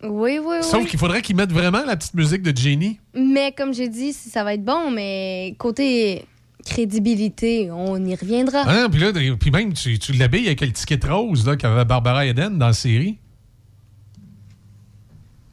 Oui, 0.02 0.38
oui, 0.38 0.40
oui. 0.44 0.62
Sauf 0.62 0.86
qu'il 0.88 0.98
faudrait 0.98 1.22
qu'ils 1.22 1.36
mettent 1.36 1.52
vraiment 1.52 1.84
la 1.84 1.96
petite 1.96 2.14
musique 2.14 2.42
de 2.42 2.56
Jenny. 2.56 2.98
Mais 3.14 3.52
comme 3.52 3.72
j'ai 3.72 3.88
dit, 3.88 4.12
ça 4.12 4.42
va 4.42 4.54
être 4.54 4.64
bon, 4.64 4.90
mais 4.90 5.54
côté 5.58 6.26
crédibilité, 6.64 7.70
on 7.70 8.04
y 8.04 8.14
reviendra. 8.14 8.62
Hein? 8.66 8.88
Puis 8.90 9.00
là, 9.00 9.12
puis 9.38 9.50
même, 9.50 9.72
tu, 9.72 9.98
tu 9.98 10.12
l'habilles 10.12 10.46
avec 10.46 10.60
le 10.60 10.72
ticket 10.72 11.00
rose 11.06 11.46
là, 11.46 11.56
qu'avait 11.56 11.84
Barbara 11.84 12.26
Eden 12.26 12.58
dans 12.58 12.68
la 12.68 12.72
série. 12.72 13.18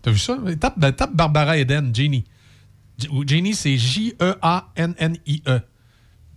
T'as 0.01 0.11
vu 0.11 0.19
ça? 0.19 0.37
Tape, 0.59 0.79
ben, 0.79 0.91
tape 0.93 1.13
Barbara 1.13 1.57
Eden, 1.57 1.93
Jenny. 1.93 2.23
Jenny, 3.25 3.53
c'est 3.53 3.77
J-E-A-N-N-I-E. 3.77 5.59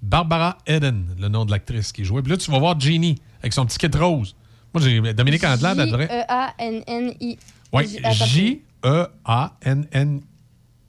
Barbara 0.02 0.58
Eden, 0.66 1.06
le 1.18 1.28
nom 1.28 1.44
de 1.44 1.50
l'actrice 1.50 1.92
qui 1.92 2.04
jouait. 2.04 2.22
Puis 2.22 2.32
là, 2.32 2.36
tu 2.36 2.50
vas 2.50 2.58
voir 2.58 2.78
Jenny 2.78 3.16
avec 3.40 3.52
son 3.52 3.64
petit 3.66 3.78
kit 3.78 3.96
rose. 3.96 4.34
Moi, 4.74 4.82
j'ai 4.82 5.12
Dominique 5.12 5.44
Andelade, 5.44 5.78
elle 5.78 5.86
devrait. 5.86 6.08
J-E-A-N-N-I. 6.08 7.38
Oui. 7.72 7.98
J-E-A-N-N-I-E. 8.10 10.20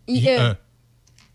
I-E. 0.08 0.56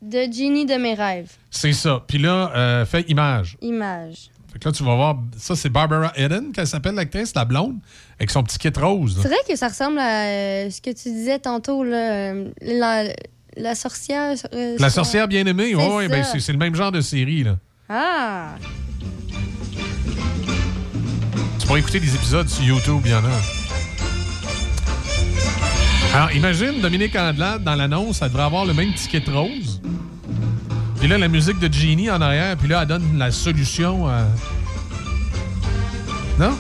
De 0.01 0.33
Ginny 0.33 0.65
de 0.67 0.75
mes 0.75 0.95
rêves. 0.95 1.31
C'est 1.51 1.73
ça. 1.73 2.03
Puis 2.07 2.19
là, 2.19 2.53
euh, 2.55 2.87
fait 2.87 3.09
image. 3.11 3.57
Image. 3.61 4.31
Fait 4.53 4.59
que 4.61 4.69
là, 4.69 4.73
tu 4.73 4.83
vas 4.85 4.95
voir, 4.95 5.17
ça, 5.37 5.57
c'est 5.57 5.69
Barbara 5.69 6.13
Eden, 6.17 6.53
qu'elle 6.53 6.67
s'appelle 6.67 6.95
l'actrice, 6.95 7.35
la 7.35 7.45
blonde, 7.45 7.77
avec 8.19 8.31
son 8.31 8.43
petit 8.45 8.59
kit 8.59 8.71
rose. 8.81 9.19
C'est 9.21 9.29
vrai 9.29 9.37
que 9.49 9.57
ça 9.57 9.69
ressemble 9.69 9.99
à 9.99 10.25
euh, 10.27 10.71
ce 10.71 10.81
que 10.81 10.91
tu 10.91 11.11
disais 11.11 11.39
tantôt, 11.39 11.83
là, 11.85 12.33
euh, 12.33 12.51
la, 12.63 13.05
la 13.57 13.75
sorcière. 13.75 14.37
euh, 14.55 14.77
La 14.79 14.91
sorcière 14.91 15.29
bien-aimée, 15.29 15.73
C'est 15.77 15.89
ouais, 15.89 16.09
ben, 16.09 16.25
c'est 16.25 16.41
c'est 16.41 16.53
le 16.53 16.59
même 16.59 16.75
genre 16.75 16.93
de 16.93 17.01
série. 17.01 17.43
Là. 17.45 17.57
Ah! 17.89 18.55
Tu 21.59 21.67
pourrais 21.67 21.81
écouter 21.81 22.01
des 22.01 22.15
épisodes 22.15 22.49
sur 22.49 22.65
YouTube, 22.65 23.01
il 23.05 23.11
y 23.11 23.15
en 23.15 23.25
a. 23.25 23.58
Alors, 26.15 26.33
imagine 26.33 26.81
Dominique 26.81 27.15
Andelade 27.17 27.63
dans 27.63 27.75
l'annonce, 27.75 28.23
elle 28.23 28.29
devrait 28.29 28.45
avoir 28.45 28.65
le 28.65 28.75
même 28.75 28.93
ticket 28.95 29.23
rose. 29.31 29.81
Puis 30.99 31.07
là, 31.07 31.19
la 31.19 31.29
musique 31.29 31.59
de 31.61 31.73
Genie 31.73 32.11
en 32.11 32.21
arrière, 32.21 32.57
puis 32.57 32.69
là, 32.69 32.81
elle 32.83 32.89
donne 32.89 33.19
la 33.19 33.31
solution 33.31 34.09
à. 34.09 34.25
Non? 36.39 36.57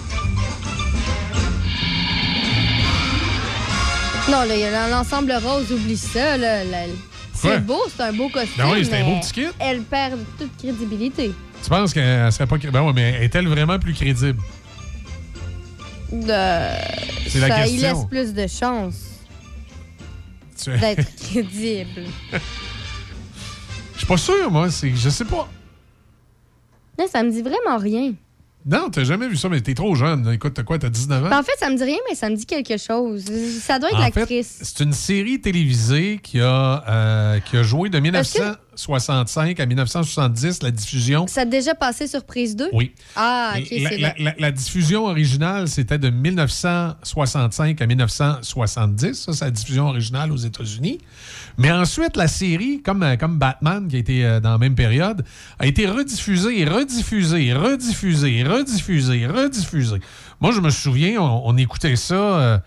Non, 4.31 4.43
là, 4.44 4.55
il 4.57 4.91
l'ensemble 4.91 5.33
rose, 5.43 5.73
oublie 5.73 5.97
ça, 5.97 6.36
là. 6.36 6.60
C'est 7.33 7.65
beau, 7.65 7.81
c'est 7.94 8.02
un 8.02 8.12
beau 8.12 8.28
costume. 8.28 8.52
Ben 8.59 8.70
oui, 8.73 8.85
c'est 8.85 9.01
un 9.01 9.05
beau 9.05 9.18
petit 9.20 9.33
kit. 9.33 9.47
Elle 9.59 9.81
perd 9.83 10.18
toute 10.39 10.57
crédibilité. 10.59 11.33
Tu 11.62 11.70
penses 11.70 11.93
qu'elle 11.94 12.31
serait 12.33 12.47
pas. 12.47 12.59
cré- 12.59 12.70
Ben 12.70 12.83
ouais, 12.83 12.93
mais 12.93 13.25
est-elle 13.25 13.49
vraiment 13.49 13.78
plus 13.78 13.94
crédible? 13.94 14.41
De... 16.12 16.27
C'est 17.28 17.41
la 17.41 17.49
ça 17.49 17.62
question. 17.62 17.89
laisse 17.89 18.05
plus 18.09 18.35
de 18.35 18.47
chance 18.47 18.94
D'être 20.67 21.17
crédible. 21.17 22.05
Je 23.95 23.99
suis 23.99 24.07
pas 24.07 24.17
sûr, 24.17 24.51
moi. 24.51 24.70
c'est- 24.70 24.95
Je 24.95 25.09
sais 25.11 25.25
pas. 25.25 25.49
Non, 26.99 27.07
ça 27.11 27.23
me 27.23 27.31
dit 27.31 27.43
vraiment 27.43 27.78
rien. 27.78 28.15
Non, 28.67 28.91
t'as 28.91 29.05
jamais 29.05 29.28
vu 29.28 29.37
ça, 29.37 29.49
mais 29.49 29.61
t'es 29.61 29.73
trop 29.75 29.95
jeune. 29.95 30.31
Écoute, 30.33 30.53
t'as 30.55 30.62
quoi? 30.62 30.78
T'as 30.78 30.89
19 30.91 31.25
ans? 31.25 31.28
Ben, 31.31 31.39
en 31.39 31.43
fait, 31.43 31.53
ça 31.59 31.70
me 31.70 31.77
dit 31.77 31.85
rien, 31.85 31.97
mais 32.09 32.15
ça 32.15 32.28
me 32.28 32.35
dit 32.37 32.45
quelque 32.45 32.77
chose. 32.77 33.25
Ça 33.61 33.78
doit 33.78 33.89
être 33.91 33.99
l'actrice. 33.99 34.59
c'est 34.62 34.81
une 34.85 34.93
série 34.93 35.41
télévisée 35.41 36.20
qui 36.23 36.41
a, 36.41 36.85
euh, 36.89 37.41
qui 37.41 37.57
a 37.57 37.62
joué 37.62 37.89
de 37.89 37.99
1965 38.78 39.58
à 39.58 39.66
1970, 39.66 40.62
la 40.62 40.70
diffusion. 40.70 41.26
Ça 41.26 41.40
a 41.40 41.44
déjà 41.44 41.74
passé 41.74 42.07
sur 42.07 42.23
prise 42.24 42.55
2? 42.55 42.68
Oui. 42.73 42.92
Ah, 43.16 43.55
ok, 43.58 43.66
la, 43.73 43.90
la- 43.90 43.98
là. 43.98 44.15
la- 44.18 44.34
la 44.39 44.50
diffusion 44.52 45.07
originale, 45.07 45.66
c'était 45.66 45.98
de 45.98 46.10
1965 46.10 47.81
à 47.82 47.86
1970. 47.86 49.15
Ça, 49.15 49.32
c'est 49.32 49.44
la 49.47 49.50
diffusion 49.50 49.89
originale 49.89 50.31
aux 50.31 50.36
États-Unis. 50.36 50.98
Mais 51.58 51.73
ensuite, 51.73 52.16
la 52.16 52.28
série, 52.28 52.81
comme, 52.81 53.02
euh, 53.02 53.16
comme 53.16 53.39
Batman, 53.39 53.89
qui 53.89 53.97
a 53.97 53.98
été 53.98 54.24
euh, 54.24 54.39
dans 54.39 54.52
la 54.52 54.58
même 54.58 54.76
période, 54.76 55.24
a 55.58 55.66
été 55.66 55.86
rediffusée, 55.89 56.65
rediffusée, 56.65 57.52
rediffusée, 57.52 58.44
rediffusée, 58.44 59.26
rediffusée. 59.26 60.00
Moi, 60.40 60.52
je 60.52 60.60
me 60.60 60.70
souviens, 60.70 61.20
on, 61.20 61.42
on 61.47 61.57
écoutait 61.57 61.97
ça 61.97 62.15
euh, 62.15 62.58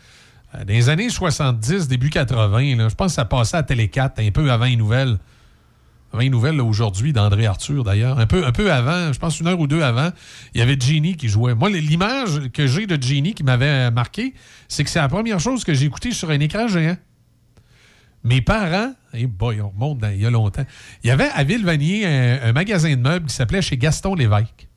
dans 0.54 0.66
les 0.68 0.90
années 0.90 1.10
70, 1.10 1.88
début 1.88 2.10
80. 2.10 2.76
là. 2.76 2.90
Je 2.90 2.96
pense 2.96 3.12
que 3.14 3.16
ça 3.16 3.24
passait 3.24 3.56
à 3.56 3.64
Télé 3.64 3.88
4, 3.88 4.20
un 4.22 4.32
peu 4.32 4.52
avant 4.52 4.66
les 4.66 4.76
nouvelles. 4.76 5.18
Avant 6.12 6.22
les 6.22 6.30
nouvelles 6.30 6.58
là, 6.58 6.64
aujourd'hui 6.64 7.14
d'André 7.14 7.46
Arthur, 7.46 7.84
d'ailleurs. 7.84 8.20
Un 8.20 8.26
peu, 8.26 8.72
avant, 8.72 9.14
je 9.14 9.20
pense 9.20 9.40
une 9.40 9.48
heure 9.48 9.60
ou 9.60 9.68
deux 9.68 9.82
avant, 9.82 10.12
il 10.54 10.60
y 10.60 10.62
avait 10.62 10.78
Genie 10.80 11.16
qui 11.16 11.30
jouait. 11.30 11.56
Moi, 11.56 11.70
l'image 11.70 12.50
que 12.54 12.68
j'ai 12.68 12.86
de 12.86 13.02
Genie 13.02 13.34
qui 13.34 13.44
m'avait 13.44 13.88
euh, 13.88 13.92
marqué, 13.92 14.34
c'est 14.68 14.84
que 14.84 14.90
c'est 14.90 15.00
la 15.00 15.08
première 15.08 15.40
chose 15.40 15.64
que 15.64 15.74
j'ai 15.74 15.86
écoutée 15.86 16.12
sur 16.12 16.30
un 16.30 16.40
écran 16.40 16.68
géant. 16.68 16.98
Mes 18.24 18.42
parents, 18.42 18.94
eh 19.14 19.26
boy, 19.26 19.62
on 19.62 19.70
remonte 19.70 20.04
il 20.14 20.22
y 20.22 20.26
a 20.26 20.30
longtemps, 20.30 20.66
il 21.04 21.08
y 21.08 21.12
avait 21.12 21.30
à 21.34 21.44
Villevanier 21.44 22.06
un, 22.06 22.40
un 22.44 22.54
magasin 22.54 22.92
de 22.92 23.02
meubles 23.02 23.26
qui 23.26 23.34
s'appelait 23.34 23.64
chez 23.64 23.78
Gaston 23.78 24.14
Lévesque. 24.14 24.68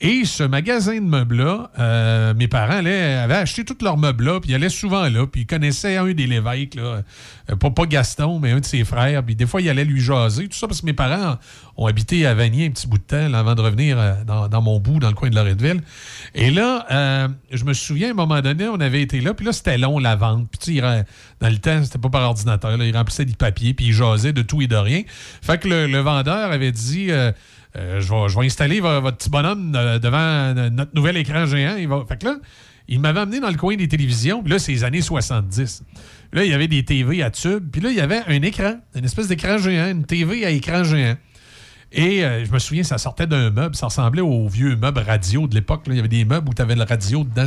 Et 0.00 0.24
ce 0.24 0.44
magasin 0.44 0.94
de 0.94 1.06
meubles-là, 1.06 1.72
euh, 1.76 2.34
mes 2.34 2.46
parents 2.46 2.78
avaient 2.78 3.34
acheté 3.34 3.64
tous 3.64 3.82
leurs 3.82 3.96
meubles-là, 3.96 4.38
puis 4.38 4.52
ils 4.52 4.54
allaient 4.54 4.68
souvent 4.68 5.08
là, 5.08 5.26
puis 5.26 5.40
ils 5.40 5.46
connaissaient 5.46 5.96
un 5.96 6.12
des 6.12 6.28
Lévesques, 6.28 6.76
là, 6.76 7.02
euh, 7.50 7.56
pas, 7.56 7.86
Gaston, 7.86 8.38
mais 8.38 8.52
un 8.52 8.60
de 8.60 8.64
ses 8.64 8.84
frères, 8.84 9.24
puis 9.24 9.34
des 9.34 9.44
fois, 9.44 9.60
ils 9.60 9.68
allaient 9.68 9.84
lui 9.84 10.00
jaser, 10.00 10.46
tout 10.46 10.56
ça, 10.56 10.68
parce 10.68 10.82
que 10.82 10.86
mes 10.86 10.92
parents 10.92 11.36
ont 11.76 11.86
habité 11.86 12.26
à 12.26 12.34
Vanier 12.34 12.66
un 12.66 12.70
petit 12.70 12.86
bout 12.86 12.98
de 12.98 13.02
temps, 13.02 13.34
avant 13.34 13.56
de 13.56 13.60
revenir 13.60 13.98
euh, 13.98 14.12
dans, 14.24 14.62
mon 14.62 14.78
bout, 14.78 15.00
dans 15.00 15.08
le 15.08 15.14
coin 15.14 15.30
de 15.30 15.34
Loretteville. 15.34 15.80
Et 16.36 16.52
là, 16.52 16.86
euh, 16.92 17.28
je 17.50 17.64
me 17.64 17.72
souviens, 17.72 18.08
à 18.08 18.10
un 18.12 18.14
moment 18.14 18.40
donné, 18.40 18.68
on 18.68 18.78
avait 18.78 19.02
été 19.02 19.20
là, 19.20 19.34
puis 19.34 19.46
là, 19.46 19.52
c'était 19.52 19.78
long, 19.78 19.98
la 19.98 20.14
vente, 20.14 20.48
puis 20.48 20.58
tu 20.58 20.80
sais, 20.80 21.04
dans 21.40 21.48
le 21.48 21.58
temps, 21.58 21.82
c'était 21.82 21.98
pas 21.98 22.10
par 22.10 22.22
ordinateur, 22.22 22.76
là, 22.76 22.84
il 22.84 22.96
remplissait 22.96 23.24
du 23.24 23.34
papier, 23.34 23.74
puis 23.74 23.86
il 23.86 23.92
jasait 23.92 24.32
de 24.32 24.42
tout 24.42 24.62
et 24.62 24.68
de 24.68 24.76
rien. 24.76 25.02
Fait 25.42 25.58
que 25.58 25.66
le, 25.66 25.98
vendeur 25.98 26.52
avait 26.52 26.72
dit... 26.72 27.10
euh, 27.76 28.00
je, 28.00 28.38
vais, 28.38 28.46
installer 28.46 28.80
vo- 28.80 29.00
votre 29.00 29.18
petit 29.18 29.30
bonhomme 29.30 29.72
euh, 29.76 29.98
devant 29.98 30.18
euh, 30.18 30.70
notre 30.70 30.94
nouvel 30.94 31.16
écran 31.16 31.46
géant. 31.46 31.76
Il. 31.76 31.88
Fait 32.08 32.18
que 32.18 32.26
là, 32.26 32.36
il 32.88 33.00
m'avait 33.00 33.20
amené 33.20 33.40
dans 33.40 33.50
le 33.50 33.56
coin 33.56 33.76
des 33.76 33.88
télévisions. 33.88 34.42
Puis 34.42 34.52
là, 34.52 34.58
c'est 34.58 34.72
les 34.72 34.84
années 34.84 35.02
70. 35.02 35.82
Là, 36.32 36.44
il 36.44 36.50
y 36.50 36.54
avait 36.54 36.68
des 36.68 36.84
TV 36.84 37.22
à 37.22 37.30
tube. 37.30 37.68
Puis 37.70 37.80
là, 37.80 37.90
il 37.90 37.96
y 37.96 38.00
avait 38.00 38.22
un 38.26 38.42
écran, 38.42 38.76
une 38.94 39.04
espèce 39.04 39.28
d'écran 39.28 39.58
géant, 39.58 39.90
une 39.90 40.04
TV 40.04 40.46
à 40.46 40.50
écran 40.50 40.84
géant. 40.84 41.16
Et 41.90 42.20
je 42.20 42.52
me 42.52 42.58
souviens, 42.58 42.82
ça 42.82 42.98
sortait 42.98 43.26
d'un 43.26 43.50
meuble. 43.50 43.74
Ça 43.74 43.86
ressemblait 43.86 44.20
aux 44.20 44.46
vieux 44.46 44.76
meubles 44.76 45.00
radio 45.00 45.46
de 45.46 45.54
l'époque. 45.54 45.84
Il 45.86 45.94
y 45.94 45.98
avait 45.98 46.08
des 46.08 46.26
meubles 46.26 46.48
où 46.50 46.52
tu 46.54 46.60
avais 46.60 46.74
le 46.74 46.82
radio 46.84 47.24
dedans. 47.24 47.46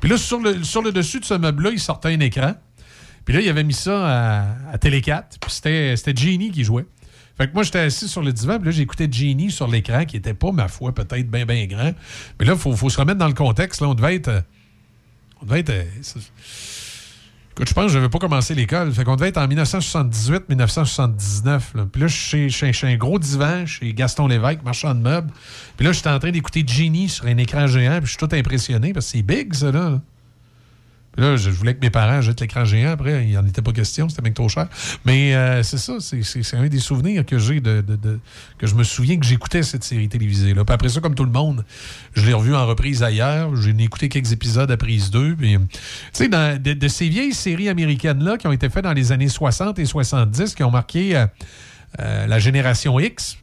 Puis 0.00 0.08
là, 0.08 0.16
sur 0.16 0.40
le, 0.40 0.92
dessus 0.92 1.20
de 1.20 1.26
ce 1.26 1.34
meuble-là, 1.34 1.70
il 1.72 1.80
sortait 1.80 2.08
un 2.08 2.20
écran. 2.20 2.54
Puis 3.26 3.34
là, 3.34 3.40
il 3.42 3.48
avait 3.50 3.64
mis 3.64 3.74
ça 3.74 4.40
à, 4.40 4.46
à 4.72 4.78
Télé 4.78 5.02
4. 5.02 5.38
Puis 5.40 5.50
c'était 5.52 6.16
Genie 6.16 6.50
qui 6.50 6.64
jouait. 6.64 6.86
Fait 7.38 7.48
que 7.48 7.54
moi, 7.54 7.62
j'étais 7.62 7.78
assis 7.80 8.08
sur 8.08 8.22
le 8.22 8.32
divan, 8.32 8.56
puis 8.58 8.66
là, 8.66 8.70
j'écoutais 8.72 9.08
Genie 9.10 9.50
sur 9.50 9.66
l'écran, 9.68 10.04
qui 10.04 10.16
était 10.16 10.34
pas, 10.34 10.52
ma 10.52 10.68
foi, 10.68 10.94
peut-être 10.94 11.30
bien, 11.30 11.46
bien 11.46 11.66
grand. 11.66 11.92
Mais 12.38 12.44
là, 12.46 12.52
il 12.52 12.58
faut, 12.58 12.74
faut 12.76 12.90
se 12.90 12.98
remettre 12.98 13.18
dans 13.18 13.28
le 13.28 13.34
contexte. 13.34 13.80
Là, 13.80 13.88
on 13.88 13.94
devait 13.94 14.16
être. 14.16 14.28
euh, 14.28 14.40
on 15.40 15.46
devait 15.46 15.60
être. 15.60 15.70
euh, 15.70 15.84
Écoute, 17.54 17.68
je 17.68 17.74
pense 17.74 17.84
que 17.86 17.92
je 17.92 17.98
n'avais 17.98 18.08
pas 18.08 18.18
commencé 18.18 18.54
l'école. 18.54 18.90
Fait 18.92 19.04
qu'on 19.04 19.14
devait 19.16 19.28
être 19.28 19.36
en 19.36 19.46
1978-1979. 19.46 21.76
là. 21.76 21.86
Puis 21.90 22.00
là, 22.00 22.06
je 22.06 22.16
suis 22.16 22.50
chez 22.50 22.72
un 22.86 22.96
gros 22.96 23.18
divan, 23.18 23.66
chez 23.66 23.92
Gaston 23.92 24.26
Lévesque, 24.26 24.62
marchand 24.64 24.94
de 24.94 25.00
meubles. 25.00 25.30
Puis 25.76 25.84
là, 25.86 25.92
j'étais 25.92 26.08
en 26.08 26.18
train 26.18 26.30
d'écouter 26.30 26.64
Genie 26.66 27.10
sur 27.10 27.26
un 27.26 27.36
écran 27.36 27.66
géant, 27.66 27.98
puis 27.98 28.06
je 28.06 28.12
suis 28.12 28.18
tout 28.18 28.34
impressionné 28.34 28.94
parce 28.94 29.04
que 29.06 29.12
c'est 29.18 29.22
big, 29.22 29.52
ça, 29.52 29.70
là. 29.70 30.00
Là, 31.18 31.36
je 31.36 31.50
voulais 31.50 31.74
que 31.74 31.80
mes 31.80 31.90
parents 31.90 32.22
jettent 32.22 32.40
l'écran 32.40 32.64
géant. 32.64 32.92
Après, 32.92 33.24
il 33.24 33.28
n'y 33.30 33.36
en 33.36 33.46
était 33.46 33.60
pas 33.60 33.72
question, 33.72 34.08
c'était 34.08 34.22
bien 34.22 34.32
trop 34.32 34.48
cher. 34.48 34.68
Mais 35.04 35.34
euh, 35.34 35.62
c'est 35.62 35.76
ça, 35.76 35.94
c'est- 36.00 36.54
un 36.54 36.68
des 36.68 36.78
souvenirs 36.78 37.26
que 37.26 37.38
j'ai 37.38 37.60
de, 37.60 37.84
que 38.58 38.66
je 38.66 38.74
me 38.74 38.82
souviens 38.82 39.18
que 39.18 39.26
j'écoutais 39.26 39.62
cette 39.62 39.84
série 39.84 40.08
télévisée-là. 40.08 40.64
Puis 40.64 40.74
après 40.74 40.88
ça, 40.88 41.00
comme 41.00 41.14
tout 41.14 41.24
le 41.24 41.30
monde, 41.30 41.64
je 42.14 42.24
l'ai 42.26 42.32
revu 42.32 42.54
en 42.54 42.66
reprise 42.66 43.02
ailleurs. 43.02 43.54
J'ai 43.56 43.74
écouté 43.78 44.08
quelques 44.08 44.32
épisodes 44.32 44.70
à 44.70 44.76
prise 44.76 45.10
2. 45.10 45.36
Puis, 45.36 45.56
euh, 45.56 45.58
tu 46.14 46.24
sais, 46.24 46.28
de, 46.28 46.88
ces 46.88 47.08
vieilles 47.08 47.34
séries 47.34 47.68
américaines-là 47.68 48.38
qui 48.38 48.46
ont 48.46 48.52
été 48.52 48.70
faites 48.70 48.84
dans 48.84 48.92
les 48.92 49.12
années 49.12 49.28
60 49.28 49.78
et 49.78 49.84
70, 49.84 50.54
qui 50.54 50.62
ont 50.62 50.70
marqué 50.70 51.16
euh, 51.16 52.26
la 52.26 52.38
génération 52.38 52.98
X, 52.98 53.36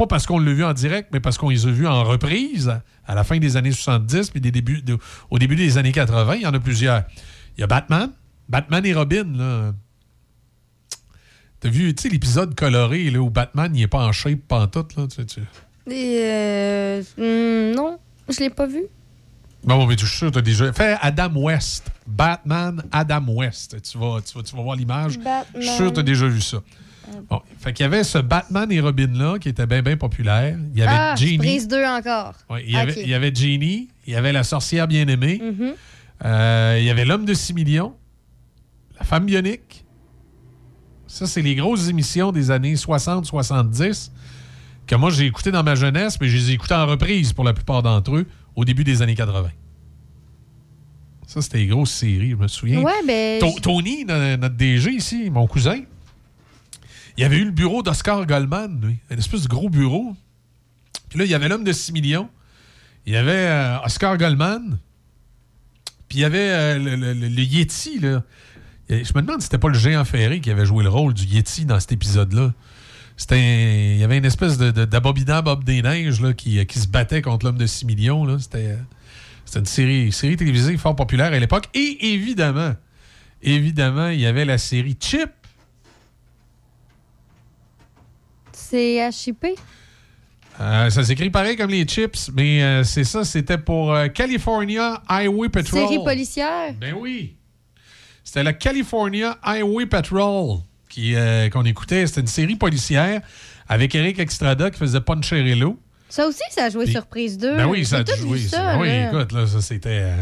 pas 0.00 0.06
parce 0.06 0.26
qu'on 0.26 0.38
l'a 0.38 0.52
vu 0.52 0.64
en 0.64 0.72
direct, 0.72 1.10
mais 1.12 1.20
parce 1.20 1.36
qu'on 1.36 1.50
les 1.50 1.66
a 1.66 1.70
vus 1.70 1.86
en 1.86 2.02
reprise 2.04 2.72
à 3.06 3.14
la 3.14 3.22
fin 3.22 3.38
des 3.38 3.56
années 3.56 3.72
70 3.72 4.30
puis 4.30 4.40
des 4.40 4.50
débuts, 4.50 4.80
de- 4.82 4.96
au 5.30 5.38
début 5.38 5.56
des 5.56 5.76
années 5.78 5.92
80. 5.92 6.36
Il 6.36 6.42
y 6.42 6.46
en 6.46 6.54
a 6.54 6.58
plusieurs. 6.60 7.04
Il 7.56 7.60
y 7.60 7.64
a 7.64 7.66
Batman, 7.66 8.10
Batman 8.48 8.84
et 8.86 8.94
Robin. 8.94 9.24
là. 9.36 9.72
T'as 11.60 11.68
vu, 11.68 11.94
l'épisode 12.10 12.54
coloré 12.54 13.10
là, 13.10 13.20
où 13.20 13.28
Batman 13.28 13.70
il 13.76 13.82
est 13.82 13.86
pas 13.88 14.06
en 14.06 14.12
shape 14.12 14.40
pantoute. 14.48 14.96
Là, 14.96 15.06
tu, 15.08 15.40
euh, 15.92 17.02
hmm, 17.18 17.74
non, 17.76 17.98
je 18.28 18.40
l'ai 18.40 18.50
pas 18.50 18.66
vu. 18.66 18.82
Bon, 19.62 19.86
mais 19.86 19.96
tu 19.96 20.06
suis 20.06 20.16
sûr, 20.16 20.30
t'as 20.30 20.40
déjà. 20.40 20.72
Fais 20.72 20.96
Adam 21.02 21.32
West. 21.36 21.90
Batman, 22.06 22.82
Adam 22.90 23.24
West. 23.28 23.76
Tu 23.82 23.98
vas, 23.98 24.20
tu 24.22 24.36
vas, 24.38 24.42
tu 24.42 24.56
vas 24.56 24.62
voir 24.62 24.76
l'image. 24.76 25.18
Je 25.54 25.60
suis 25.60 25.76
sûr 25.76 25.88
que 25.90 25.94
tu 25.96 26.00
as 26.00 26.04
déjà 26.04 26.26
vu 26.26 26.40
ça. 26.40 26.58
Bon, 27.28 27.40
fait 27.58 27.72
qu'il 27.72 27.84
y 27.84 27.86
avait 27.86 28.04
ce 28.04 28.18
Batman 28.18 28.70
et 28.72 28.80
Robin-là 28.80 29.38
qui 29.38 29.48
était 29.48 29.66
bien, 29.66 29.82
bien 29.82 29.96
populaire. 29.96 30.56
Il 30.72 30.78
y 30.78 30.82
avait 30.82 30.96
ah, 30.96 31.14
Genie. 31.16 31.38
prise 31.38 31.68
2 31.68 31.84
encore. 31.84 32.34
Ouais, 32.48 32.62
il, 32.66 32.72
y 32.72 32.76
avait, 32.76 33.02
il 33.02 33.08
y 33.08 33.14
avait 33.14 33.34
Genie, 33.34 33.88
il 34.06 34.12
y 34.12 34.16
avait 34.16 34.32
la 34.32 34.42
sorcière 34.44 34.86
bien-aimée, 34.88 35.40
Mhm. 35.42 35.72
euh, 36.24 36.76
il 36.78 36.84
y 36.84 36.90
avait 36.90 37.04
l'homme 37.04 37.24
de 37.24 37.34
6 37.34 37.54
millions, 37.54 37.94
la 38.98 39.04
femme 39.04 39.26
bionique. 39.26 39.84
Ça, 41.06 41.26
c'est 41.26 41.42
les 41.42 41.56
grosses 41.56 41.88
émissions 41.88 42.30
des 42.32 42.50
années 42.52 42.74
60-70 42.76 44.12
que 44.86 44.94
moi, 44.94 45.10
j'ai 45.10 45.26
écoutées 45.26 45.50
dans 45.52 45.62
ma 45.64 45.74
jeunesse, 45.74 46.18
mais 46.20 46.28
je 46.28 46.36
les 46.36 46.50
ai 46.50 46.54
écoutées 46.54 46.74
en 46.74 46.86
reprise 46.86 47.32
pour 47.32 47.44
la 47.44 47.52
plupart 47.52 47.82
d'entre 47.82 48.16
eux 48.16 48.26
au 48.56 48.64
début 48.64 48.84
des 48.84 49.02
années 49.02 49.14
80. 49.16 49.50
Ça, 51.26 51.40
c'était 51.42 51.58
les 51.58 51.66
grosses 51.68 51.92
séries, 51.92 52.30
je 52.30 52.36
me 52.36 52.48
souviens. 52.48 52.80
Ouais, 52.82 52.92
ben, 53.06 53.40
Tony, 53.62 54.04
no- 54.04 54.36
notre 54.36 54.56
DG 54.56 54.90
ici, 54.92 55.30
mon 55.30 55.46
cousin, 55.46 55.80
il 57.20 57.24
avait 57.24 57.36
eu 57.36 57.44
le 57.44 57.50
bureau 57.50 57.82
d'Oscar 57.82 58.24
Goldman, 58.24 58.80
lui. 58.82 58.96
Un 59.10 59.18
espèce 59.18 59.42
de 59.42 59.48
gros 59.48 59.68
bureau. 59.68 60.16
Puis 61.10 61.18
là, 61.18 61.26
il 61.26 61.30
y 61.30 61.34
avait 61.34 61.50
l'homme 61.50 61.64
de 61.64 61.72
6 61.72 61.92
millions. 61.92 62.30
Il 63.04 63.12
y 63.12 63.16
avait 63.16 63.32
euh, 63.32 63.78
Oscar 63.84 64.16
Goldman. 64.16 64.78
Puis 66.08 66.20
il 66.20 66.20
y 66.22 66.24
avait 66.24 66.50
euh, 66.50 66.78
le, 66.78 67.42
Yeti, 67.42 68.00
Je 68.00 68.94
me 68.94 69.20
demande 69.20 69.40
si 69.40 69.44
c'était 69.44 69.58
pas 69.58 69.68
le 69.68 69.78
géant 69.78 70.06
ferré 70.06 70.40
qui 70.40 70.50
avait 70.50 70.64
joué 70.64 70.82
le 70.82 70.88
rôle 70.88 71.12
du 71.12 71.24
Yeti 71.24 71.66
dans 71.66 71.78
cet 71.78 71.92
épisode-là. 71.92 72.54
C'était 73.18 73.96
Il 73.96 73.98
y 73.98 74.04
avait 74.04 74.16
une 74.16 74.24
espèce 74.24 74.56
de, 74.56 74.70
de, 74.70 74.86
d'abominable 74.86 75.44
Bob 75.44 75.64
des 75.64 75.82
Neiges 75.82 76.22
là, 76.22 76.32
qui, 76.32 76.66
se 76.74 76.88
battait 76.88 77.20
contre 77.20 77.44
l'homme 77.44 77.58
de 77.58 77.66
6 77.66 77.84
millions. 77.84 78.26
Euh, 78.26 78.38
c'était 78.38 78.78
une 79.58 79.66
série, 79.66 80.10
série 80.10 80.38
télévisée 80.38 80.74
fort 80.78 80.96
populaire 80.96 81.34
à 81.34 81.38
l'époque. 81.38 81.68
Et 81.74 81.98
évidemment, 82.14 82.72
évidemment, 83.42 84.08
il 84.08 84.20
y 84.20 84.26
avait 84.26 84.46
la 84.46 84.56
série 84.56 84.96
Chip. 84.98 85.28
C'est 88.70 89.10
HIP. 89.26 89.46
Euh, 90.60 90.90
ça 90.90 91.02
s'écrit 91.04 91.30
pareil 91.30 91.56
comme 91.56 91.70
les 91.70 91.84
chips, 91.84 92.30
mais 92.34 92.62
euh, 92.62 92.84
c'est 92.84 93.04
ça, 93.04 93.24
c'était 93.24 93.56
pour 93.58 93.94
euh, 93.94 94.08
California 94.08 95.02
Highway 95.08 95.48
Patrol. 95.48 95.88
Série 95.88 96.04
policière? 96.04 96.74
Ben 96.78 96.94
oui. 96.98 97.36
C'était 98.22 98.42
la 98.42 98.52
California 98.52 99.38
Highway 99.42 99.86
Patrol 99.86 100.58
euh, 100.98 101.48
qu'on 101.48 101.64
écoutait. 101.64 102.06
C'était 102.06 102.20
une 102.20 102.26
série 102.26 102.56
policière 102.56 103.22
avec 103.68 103.94
Eric 103.94 104.18
Extrada 104.18 104.70
qui 104.70 104.78
faisait 104.78 105.00
Poncherello. 105.00 105.78
Ça 106.08 106.26
aussi, 106.26 106.42
ça 106.50 106.64
a 106.64 106.70
joué 106.70 106.84
Puis- 106.84 106.92
sur 106.92 107.06
prise 107.06 107.38
2. 107.38 107.56
Ben 107.56 107.66
oui, 107.66 107.86
ça 107.86 107.98
a 107.98 108.02
vu 108.02 108.38
ça. 108.40 108.56
ça. 108.56 108.62
Ben 108.74 108.80
oui, 108.80 108.88
là. 108.88 109.08
écoute, 109.08 109.32
là, 109.32 109.46
ça 109.46 109.60
c'était. 109.62 110.12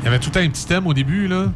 Il 0.00 0.04
y 0.04 0.08
avait 0.08 0.20
tout 0.20 0.32
un 0.34 0.48
petit 0.48 0.66
thème 0.66 0.86
au 0.86 0.94
début, 0.94 1.26
là. 1.26 1.48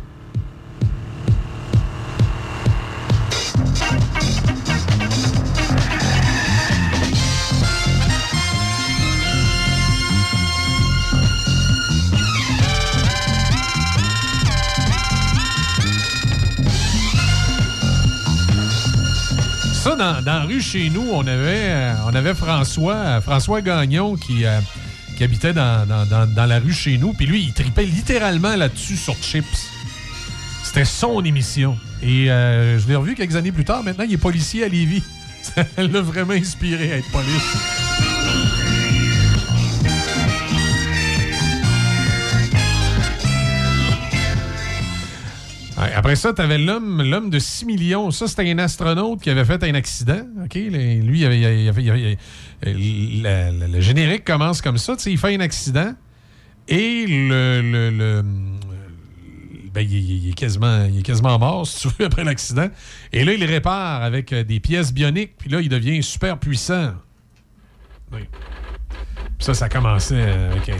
Dans, 19.93 20.25
la 20.25 20.41
rue 20.45 20.61
chez 20.61 20.89
nous, 20.89 21.07
on 21.13 21.27
avait, 21.27 21.69
euh, 21.69 23.21
François, 23.21 23.61
Gagnon 23.61 24.17
qui, 24.17 24.47
euh, 24.47 24.61
habitait 25.21 25.53
dans 25.53 26.47
la 26.49 26.59
rue 26.59 26.73
chez 26.73 26.97
nous. 26.97 27.13
Puis 27.13 27.27
lui, 27.27 27.43
il 27.43 27.53
tripait 27.53 27.85
littéralement 27.85 28.57
là-dessus 28.57 28.97
sur 28.97 29.15
Chips. 29.23 29.69
C'était 30.63 30.87
son 30.87 31.23
émission. 31.25 31.77
Et 32.03 32.31
euh, 32.31 32.79
je 32.79 32.89
l'ai 32.89 32.97
revu 32.97 33.15
quelques 33.15 33.37
années 33.37 33.53
plus 33.53 33.65
tard. 33.65 33.85
Maintenant, 33.85 34.05
il 34.05 34.15
est 34.15 34.19
policier 34.19 34.65
à 34.65 34.69
Lévis. 34.69 35.03
Ça 35.43 35.65
l'a 35.77 36.01
vraiment 36.01 36.33
inspiré 36.33 36.93
à 36.93 36.97
être 36.97 37.11
police. 37.11 38.14
Après 45.95 46.17
ça, 46.17 46.33
tu 46.33 46.41
avais 46.43 46.59
l'homme, 46.59 47.03
l'homme 47.03 47.31
de 47.31 47.39
6 47.39 47.65
millions. 47.67 48.11
Ça, 48.11 48.27
c'était 48.29 48.51
un 48.51 48.59
astronaute 48.59 49.21
qui 49.21 49.31
avait 49.31 49.45
fait 49.45 49.63
un 49.65 49.75
accident. 49.75 50.23
Lui, 50.55 51.21
il 51.21 51.25
avait- 51.25 52.19
le, 52.63 53.81
générique 53.81 54.25
commence 54.25 54.63
comme 54.63 54.79
ça. 54.79 54.95
Il 55.07 55.19
fait 55.19 55.35
un 55.35 55.41
accident 55.41 55.95
et 56.69 57.07
le. 57.09 58.23
ben, 59.73 59.81
il, 59.81 60.31
est 60.31 60.35
quasiment, 60.35 60.85
il 60.85 61.01
est 61.01 61.03
quasiment 61.03 61.39
mort, 61.39 61.67
si 61.67 61.81
tu 61.81 61.95
veux, 61.99 62.07
après 62.07 62.25
l'accident. 62.25 62.69
Et 63.13 63.25
là, 63.25 63.33
il 63.35 63.45
répare 63.45 64.03
avec 64.03 64.33
euh, 64.33 64.45
des 64.45 64.61
pièces 64.61 64.93
bioniques. 64.93 65.37
Puis 65.37 65.51
là, 65.51 65.61
il 65.61 65.69
devient 65.69 66.03
super 66.03 66.39
puissant. 66.39 66.93
Ça, 69.41 69.53
ça 69.55 69.69
commençait 69.69 70.23
avec 70.23 70.69
un. 70.69 70.77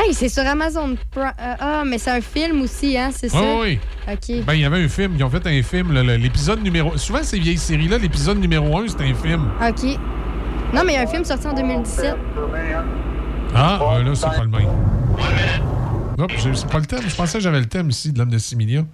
Hey, 0.00 0.14
c'est 0.14 0.28
sur 0.28 0.46
Amazon 0.46 0.96
Prime. 1.10 1.32
Euh, 1.40 1.54
ah, 1.58 1.82
mais 1.84 1.98
c'est 1.98 2.12
un 2.12 2.20
film 2.20 2.62
aussi, 2.62 2.96
hein, 2.96 3.10
c'est 3.12 3.28
ça? 3.28 3.40
Oui, 3.40 3.80
oui. 4.06 4.12
OK. 4.12 4.44
Ben, 4.44 4.54
il 4.54 4.60
y 4.60 4.64
avait 4.64 4.84
un 4.84 4.88
film. 4.88 5.14
Ils 5.16 5.24
ont 5.24 5.30
fait 5.30 5.44
un 5.44 5.62
film. 5.64 5.92
L'épisode 5.92 6.62
numéro. 6.62 6.96
Souvent, 6.96 7.24
ces 7.24 7.40
vieilles 7.40 7.58
séries-là, 7.58 7.98
l'épisode 7.98 8.38
numéro 8.38 8.78
1, 8.78 8.86
c'est 8.88 9.00
un 9.00 9.14
film. 9.14 9.50
OK. 9.60 9.98
Non, 10.72 10.84
mais 10.84 10.92
il 10.92 10.94
y 10.94 10.98
a 10.98 11.02
un 11.02 11.06
film 11.08 11.24
sorti 11.24 11.48
en 11.48 11.52
2017. 11.52 12.14
Ah, 13.56 13.80
euh, 13.82 14.04
là, 14.04 14.14
c'est 14.14 14.26
pas 14.26 14.42
le 14.42 14.48
même. 14.48 14.68
Hop, 16.18 16.32
c'est 16.36 16.68
pas 16.68 16.78
le 16.78 16.86
thème. 16.86 17.02
Je 17.08 17.16
pensais 17.16 17.38
que 17.38 17.42
j'avais 17.42 17.60
le 17.60 17.66
thème 17.66 17.90
ici 17.90 18.12
de 18.12 18.18
l'homme 18.18 18.30
de 18.30 18.38
6 18.38 18.54
millions. 18.54 18.86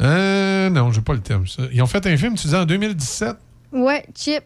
Euh, 0.00 0.70
non, 0.70 0.90
j'ai 0.90 1.02
pas 1.02 1.12
le 1.12 1.20
thème. 1.20 1.46
ça. 1.46 1.62
Ils 1.72 1.82
ont 1.82 1.86
fait 1.86 2.04
un 2.06 2.16
film, 2.16 2.34
tu 2.34 2.48
disais, 2.48 2.56
en 2.56 2.64
2017. 2.64 3.36
Ouais, 3.72 4.04
Chips. 4.16 4.42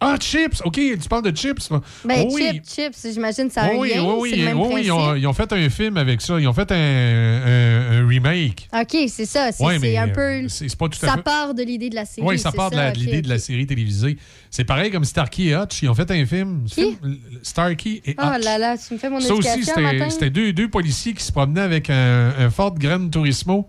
Ah, 0.00 0.16
Chips! 0.20 0.60
OK, 0.64 0.74
tu 0.74 1.08
parles 1.08 1.22
de 1.30 1.36
Chips. 1.36 1.70
là. 1.70 1.80
Ben, 2.04 2.24
Oh 2.26 2.32
oui. 2.34 2.48
Chips, 2.64 2.74
Chips, 2.94 3.12
j'imagine 3.14 3.50
ça 3.50 3.62
a 3.62 3.74
Oui, 3.74 3.94
lien, 3.94 4.02
oui, 4.04 4.14
oui, 4.18 4.30
c'est 4.30 4.36
le 4.36 4.44
même 4.44 4.60
oui, 4.60 4.68
oui, 4.74 4.82
ils, 4.84 4.92
ont, 4.92 4.96
principe. 4.98 5.22
ils 5.22 5.26
ont 5.26 5.32
fait 5.32 5.52
un 5.52 5.70
film 5.70 5.96
avec 5.96 6.20
ça. 6.20 6.38
Ils 6.38 6.46
ont 6.48 6.52
fait 6.52 6.70
un, 6.72 6.74
un- 6.76 8.02
un 8.04 8.06
remake. 8.08 8.68
OK, 8.72 8.96
c'est 9.08 9.24
ça. 9.26 9.52
C'est 9.52 9.64
Ouais, 9.64 9.76
un 9.96 10.08
euh, 10.08 10.12
peu... 10.42 10.76
pas 10.76 10.88
tout 10.88 10.98
à 11.04 11.06
ça 11.08 11.14
fait- 11.16 11.22
part 11.22 11.54
de 11.54 11.62
l'idée 11.62 11.90
de 11.90 11.94
la 11.94 12.04
série. 12.04 12.26
Oui, 12.26 12.38
ça 12.38 12.52
part 12.52 12.70
de 12.70 12.98
l'idée 12.98 13.22
de 13.22 13.28
la 13.28 13.38
série 13.38 13.66
télévisée. 13.66 14.16
C'est 14.50 14.64
pareil 14.64 14.90
comme 14.90 15.04
Starkey 15.04 15.44
et 15.44 15.54
Hutch. 15.56 15.82
Ils 15.82 15.88
ont 15.88 15.94
fait 15.94 16.10
un 16.10 16.24
film. 16.26 16.66
l- 16.76 16.96
Starkey 17.42 18.02
et 18.04 18.10
Hutch. 18.12 18.16
Oh 18.22 18.38
là 18.44 18.58
là, 18.58 18.76
tu 18.76 18.94
me 18.94 18.98
fais 18.98 19.08
mon 19.10 19.20
Ça 19.20 19.34
aussi, 19.34 19.64
c'était 19.64 19.80
matin. 19.80 20.10
c'était 20.10 20.30
deux, 20.30 20.52
deux 20.52 20.68
policiers 20.68 21.14
qui 21.14 21.22
se 21.24 21.32
promenaient 21.32 21.60
avec 21.60 21.90
un, 21.90 22.32
un 22.38 22.50
Ford 22.50 22.74
Gran 22.78 23.08
Turismo. 23.08 23.68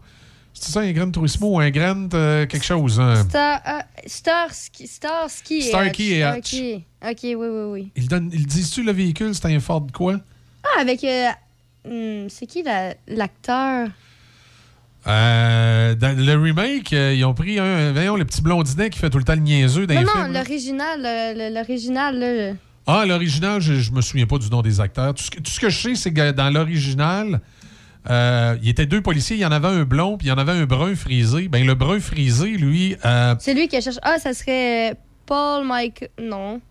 C'est 0.60 0.72
ça, 0.72 0.80
un 0.82 0.92
Gran 0.92 1.12
Turismo 1.12 1.56
ou 1.56 1.60
un 1.60 1.70
Grand 1.70 2.14
euh, 2.14 2.46
quelque 2.46 2.66
chose? 2.66 3.00
hein? 3.00 3.16
Star, 3.30 3.62
euh, 3.68 3.80
Starsky, 4.06 4.88
Starsky 4.88 5.58
et 5.58 5.62
Starkey 5.62 6.04
et 6.06 6.26
Hutch. 6.26 6.54
OK, 6.56 7.10
OK, 7.12 7.20
oui, 7.24 7.36
oui, 7.36 7.64
oui. 7.72 7.92
Ils, 7.96 8.08
donnent- 8.08 8.32
ils 8.34 8.46
disent-tu 8.46 8.84
le 8.84 8.92
véhicule, 8.92 9.34
c'était 9.36 9.54
un 9.54 9.60
Ford 9.60 9.86
quoi? 9.94 10.18
Ah, 10.64 10.82
avec... 10.82 11.04
euh, 11.04 11.30
hmm, 11.86 12.28
c'est 12.30 12.46
qui 12.48 12.64
la- 12.64 12.96
l'acteur? 13.08 13.88
Euh, 15.08 15.96
dans 15.96 16.18
le 16.18 16.34
remake, 16.36 16.92
ils 16.92 17.24
ont 17.24 17.34
pris 17.34 17.60
un, 17.60 17.94
voyons, 17.94 18.18
le 18.18 18.26
petit 18.26 18.42
blondinet 18.42 18.90
qui 18.90 19.00
fait 19.00 19.10
tout 19.10 19.18
le 19.20 19.24
temps 19.24 19.36
le 19.36 19.40
niaiseux 19.42 19.88
dans 19.88 19.94
Non, 19.94 20.00
les 20.02 20.06
non, 20.06 20.12
films. 20.24 20.34
l'original, 20.34 21.00
le- 21.02 21.54
l'original, 21.54 22.20
là. 22.20 22.54
Ah, 22.88 23.06
l'original, 23.06 23.62
je, 23.62 23.76
je 23.76 23.92
me 23.92 24.02
souviens 24.02 24.26
pas 24.26 24.38
du 24.38 24.50
nom 24.50 24.62
des 24.62 24.80
acteurs. 24.82 25.14
Tout 25.14 25.24
ce 25.24 25.32
que, 25.32 25.40
tout 25.40 25.52
ce 25.52 25.60
que 25.60 25.70
je 25.70 25.78
sais, 25.80 25.96
c'est 25.96 26.12
que 26.14 26.32
dans 26.32 26.50
l'original, 26.50 27.40
euh, 28.10 28.58
il 28.62 28.68
y 28.68 28.70
était 28.70 28.86
deux 28.86 29.02
policiers. 29.02 29.36
Il 29.36 29.42
y 29.42 29.46
en 29.46 29.52
avait 29.52 29.68
un 29.68 29.84
blond, 29.84 30.18
puis 30.18 30.28
il 30.28 30.30
y 30.30 30.34
en 30.34 30.38
avait 30.38 30.54
un 30.54 30.66
brun 30.66 30.96
frisé. 30.96 31.48
Ben, 31.48 31.66
le 31.66 31.76
brun 31.76 32.00
frisé, 32.00 32.50
lui, 32.52 32.96
euh, 33.06 33.36
C'est 33.40 33.54
lui 33.54 33.68
qui 33.68 33.82
cherche. 33.82 34.00
Ah, 34.02 34.18
ça 34.20 34.34
serait 34.34 34.96
Paul 35.26 35.66
Mike. 35.66 36.10
Non. 36.22 36.62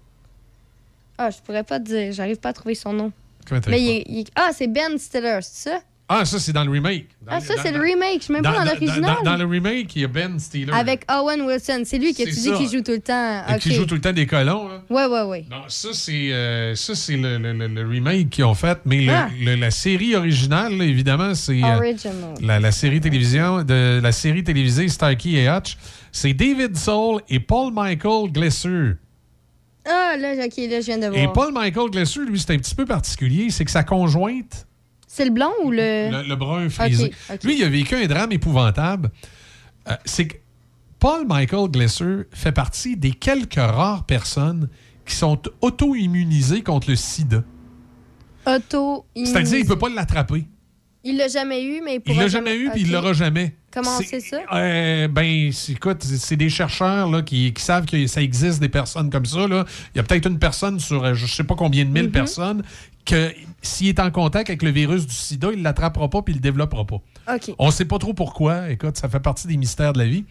Ah, 1.19 1.31
je 1.31 1.39
pourrais 1.45 1.65
pas 1.65 1.79
te 1.79 1.85
dire. 1.85 2.13
J'arrive 2.13 2.37
pas 2.39 2.51
à 2.51 2.53
trouver 2.53 2.75
son 2.75 2.93
nom. 2.93 3.13
comment 3.47 3.61
Mais 3.69 3.83
il, 3.83 4.19
il 4.19 4.27
Ah, 4.35 4.51
c'est 4.53 4.67
Ben 4.67 4.99
Stiller, 4.99 5.39
c'est 5.43 5.71
ça? 5.71 5.81
Ah, 6.09 6.25
ça, 6.25 6.39
c'est 6.39 6.53
dans 6.53 6.63
le 6.63 6.71
remake. 6.71 7.09
Dans 7.21 7.33
ah, 7.33 7.41
ça, 7.41 7.55
c'est 7.61 7.73
le 7.73 7.81
remake. 7.81 8.19
Je 8.19 8.25
suis 8.27 8.33
même 8.33 8.43
pas 8.43 8.53
dans 8.53 8.65
l'original. 8.65 9.17
Dans, 9.25 9.33
dans 9.33 9.37
le 9.39 9.45
remake, 9.45 9.97
il 9.97 10.03
y 10.03 10.05
a 10.05 10.09
Ben 10.09 10.39
Stiller. 10.39 10.73
Avec 10.73 11.05
Owen 11.11 11.43
Wilson. 11.43 11.83
C'est 11.85 11.99
lui 11.99 12.13
que 12.15 12.19
C'est 12.19 12.27
tu 12.27 12.37
dis 12.43 12.53
qui 12.53 12.77
joue 12.77 12.81
tout 12.85 12.93
le 12.93 13.01
temps. 13.01 13.43
Et 13.49 13.55
Ok. 13.55 13.59
Qui 13.59 13.75
joue 13.75 13.87
tout 13.87 13.97
le 13.97 14.01
temps 14.01 14.13
des 14.13 14.25
colons. 14.25 14.69
là. 14.69 14.83
Ouais, 14.89 15.07
ouais, 15.07 15.23
ouais. 15.23 15.45
Non, 15.51 15.63
ça, 15.67 15.89
c'est 15.93 16.29
euh, 16.31 16.75
le, 17.09 17.39
le- 17.53 17.67
le- 17.67 17.89
remake 17.89 18.31
qu'ils 18.31 18.45
ont 18.45 18.55
fait. 18.55 18.79
Mais 18.85 19.01
le- 19.03 19.13
Ah. 19.13 19.29
la 19.59 19.71
série 19.73 20.15
originale, 20.15 20.77
là, 20.77 20.85
évidemment, 20.85 21.35
c'est. 21.35 21.61
euh, 21.65 21.77
Original. 21.77 22.35
la, 22.41 22.61
la 22.61 22.71
série 22.71 23.01
télévision 23.01 23.65
de 23.65 23.99
la 24.01 24.13
série 24.13 24.45
télévisée 24.45 24.87
Starkey 24.89 25.31
et 25.31 25.49
Hutch, 25.49 25.77
c'est 26.13 26.35
David 26.35 26.77
Soul 26.77 27.21
et 27.29 27.41
Paul 27.41 27.73
Michael 27.73 28.31
Glesser. 28.31 28.93
Ah, 29.85 30.17
là, 30.17 30.35
ok, 30.35 30.57
là, 30.57 30.81
je 30.81 30.87
viens 30.87 30.99
de 30.99 31.07
voir. 31.09 31.17
Et 31.17 31.27
Paul 31.33 31.53
Michael 31.53 31.91
Glesser, 31.91 32.21
lui, 32.21 32.39
c'est 32.39 32.53
un 32.53 32.59
petit 32.59 32.75
peu 32.77 32.85
particulier, 32.85 33.51
c'est 33.51 33.65
que 33.65 33.71
sa 33.73 33.83
conjointe, 33.85 34.67
C'est 35.17 35.25
le 35.25 35.31
blond 35.31 35.51
ou 35.65 35.71
le. 35.71 36.11
le, 36.11 36.29
le 36.29 36.37
brun 36.37 36.69
frisé, 36.69 37.11
lui, 37.43 37.57
il 37.59 37.65
a 37.65 37.69
vécu 37.71 37.95
un 37.95 38.07
drame 38.07 38.33
épouvantable. 38.33 39.11
Euh, 39.89 39.95
c'est 40.05 40.27
que 40.27 40.37
Paul 40.99 41.27
Michael 41.27 41.71
Glesser 41.71 42.25
fait 42.33 42.53
partie 42.53 42.99
des 42.99 43.13
quelques 43.13 43.55
rares 43.55 44.05
personnes 44.05 44.69
qui 45.07 45.15
sont 45.15 45.41
auto-immunisées 45.63 46.63
contre 46.63 46.91
le 46.91 46.97
sida. 46.97 47.43
Auto. 48.47 49.07
C'est-à-dire, 49.17 49.59
il 49.59 49.67
peut 49.67 49.79
pas 49.79 49.89
l'attraper. 49.89 50.45
Il 51.03 51.17
l'a 51.17 51.29
jamais 51.29 51.63
eu, 51.65 51.81
mais 51.85 51.93
il 51.93 51.95
Il 51.97 52.01
pourra 52.01 52.23
l'a 52.23 52.29
jamais 52.29 52.57
eu, 52.57 52.69
puis 52.71 52.83
il 52.83 52.91
l'aura 52.93 53.13
jamais. 53.13 53.55
Comment 53.73 53.99
C'est- 54.01 54.21
ça? 54.21 54.39
Euh, 54.53 55.07
ben, 55.09 55.51
écoute, 55.69 56.03
c'est 56.03 56.37
des 56.37 56.49
chercheurs 56.51 57.09
là, 57.11 57.23
qui, 57.23 57.53
qui 57.53 57.63
savent 57.63 57.87
que 57.87 58.07
ça 58.07 58.21
existe 58.23 58.61
des 58.61 58.69
personnes 58.69 59.09
comme 59.09 59.25
ça. 59.27 59.47
Là. 59.47 59.65
Il 59.95 59.99
y 59.99 60.01
a 60.01 60.03
peut-être 60.03 60.27
une 60.27 60.39
personne 60.39 60.81
sur 60.81 61.05
euh, 61.05 61.15
je 61.15 61.27
sais 61.27 61.45
pas 61.45 61.55
combien 61.55 61.85
de 61.85 61.91
mille 61.91 62.07
Mhm. 62.07 62.11
personnes 62.13 62.63
que 63.07 63.33
s'il 63.63 63.89
est 63.89 64.01
en 64.01 64.11
contact 64.11 64.51
avec 64.51 64.63
le 64.63 64.71
virus 64.71 65.07
du 65.07 65.15
sida, 65.15 65.49
il 65.53 65.59
ne 65.61 65.65
l'attrapera 65.65 66.11
pas 66.11 66.23
puis 66.23 66.35
il 66.35 66.37
le 66.37 66.43
développera 66.43 66.85
pas. 66.87 67.01
On 67.59 67.71
sait 67.71 67.85
pas 67.87 67.99
trop 67.99 68.13
pourquoi. 68.15 68.69
Écoute, 68.71 68.97
ça 68.99 69.09
fait 69.09 69.21
partie 69.21 69.47
des 69.49 69.57
mystères 69.57 69.93
de 69.95 69.99
la 69.99 70.07
vie. 70.07 70.25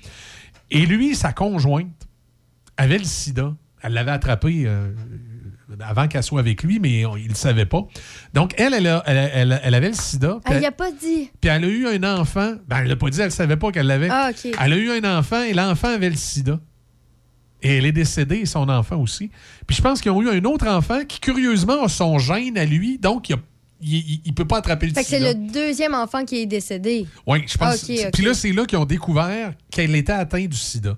Et 0.72 0.86
lui, 0.86 1.16
sa 1.16 1.34
conjointe 1.34 1.88
avait 2.78 2.98
le 2.98 3.04
sida. 3.04 3.54
Elle 3.82 3.94
l'avait 3.94 4.12
attrapé 4.12 4.64
euh, 4.66 4.92
avant 5.80 6.08
qu'elle 6.08 6.24
soit 6.24 6.40
avec 6.40 6.64
lui, 6.64 6.80
mais 6.80 7.06
on- 7.06 7.18
il 7.18 7.26
ne 7.26 7.30
le 7.30 7.36
savait 7.36 7.66
pas. 7.66 7.84
Donc, 8.34 8.54
elle, 8.58 8.74
elle, 8.74 8.88
a- 8.88 9.04
elle, 9.06 9.30
elle- 9.34 9.62
elle 9.64 9.76
avait 9.76 9.90
le 9.90 9.94
sida. 9.94 10.40
puis 10.44 10.54
Elle 10.54 10.62
y 10.62 10.66
elle- 10.66 10.66
a 10.66 10.72
pas 10.72 10.92
dit. 10.92 11.30
puis 11.40 11.50
elle 11.50 11.64
a 11.64 11.68
eu 11.68 11.88
un 11.88 12.04
enfant. 12.20 12.56
Ben, 12.68 12.78
elle 12.80 12.88
l'a 12.88 12.96
pas 12.96 13.10
dit, 13.10 13.22
elle 13.22 13.32
savait 13.32 13.58
pas 13.58 13.72
qu'elle 13.72 13.88
l'avait. 13.88 14.10
Ah. 14.10 14.32
Elle 14.62 14.74
a 14.74 14.78
eu 14.78 14.90
un 14.92 15.18
enfant 15.20 15.42
et 15.44 15.54
l'enfant 15.54 15.90
avait 15.90 16.10
le 16.10 16.16
sida. 16.16 16.60
Et 17.66 17.78
elle 17.78 17.86
est 17.86 17.92
décédée, 17.92 18.38
et 18.38 18.46
son 18.46 18.70
enfant 18.70 18.98
aussi. 18.98 19.32
Puis 19.66 19.76
je 19.76 19.82
pense 19.82 20.00
qu'ils 20.02 20.12
ont 20.12 20.22
eu 20.22 20.30
un 20.30 20.44
autre 20.46 20.68
enfant 20.68 21.04
qui, 21.08 21.20
curieusement, 21.20 21.84
a 21.84 21.90
son 21.90 22.20
gène 22.20 22.58
à 22.58 22.66
lui, 22.66 22.98
donc 23.00 23.30
il 23.30 23.34
a- 23.34 23.40
il, 23.82 23.94
il- 23.96 24.22
il 24.26 24.34
peut 24.34 24.46
pas 24.46 24.58
attraper 24.58 24.88
le 24.88 24.94
Fait 24.94 25.02
que 25.04 25.08
c'est 25.10 25.18
sida. 25.18 25.34
le 25.34 25.52
deuxième 25.52 25.94
enfant 25.94 26.24
qui 26.26 26.38
est 26.38 26.46
décédé. 26.46 27.06
Oui, 27.28 27.40
je 27.48 27.58
pense. 27.58 27.84
Ok, 27.84 27.90
ok. 27.90 28.12
Puis 28.14 28.24
là, 28.24 28.34
c'est 28.34 28.52
là 28.52 28.66
qu'ils 28.66 28.78
ont 28.78 28.86
découvert 28.86 29.54
qu'elle 29.72 29.96
était 29.96 30.14
atteinte 30.14 30.48
du 30.50 30.58
sida. 30.58 30.98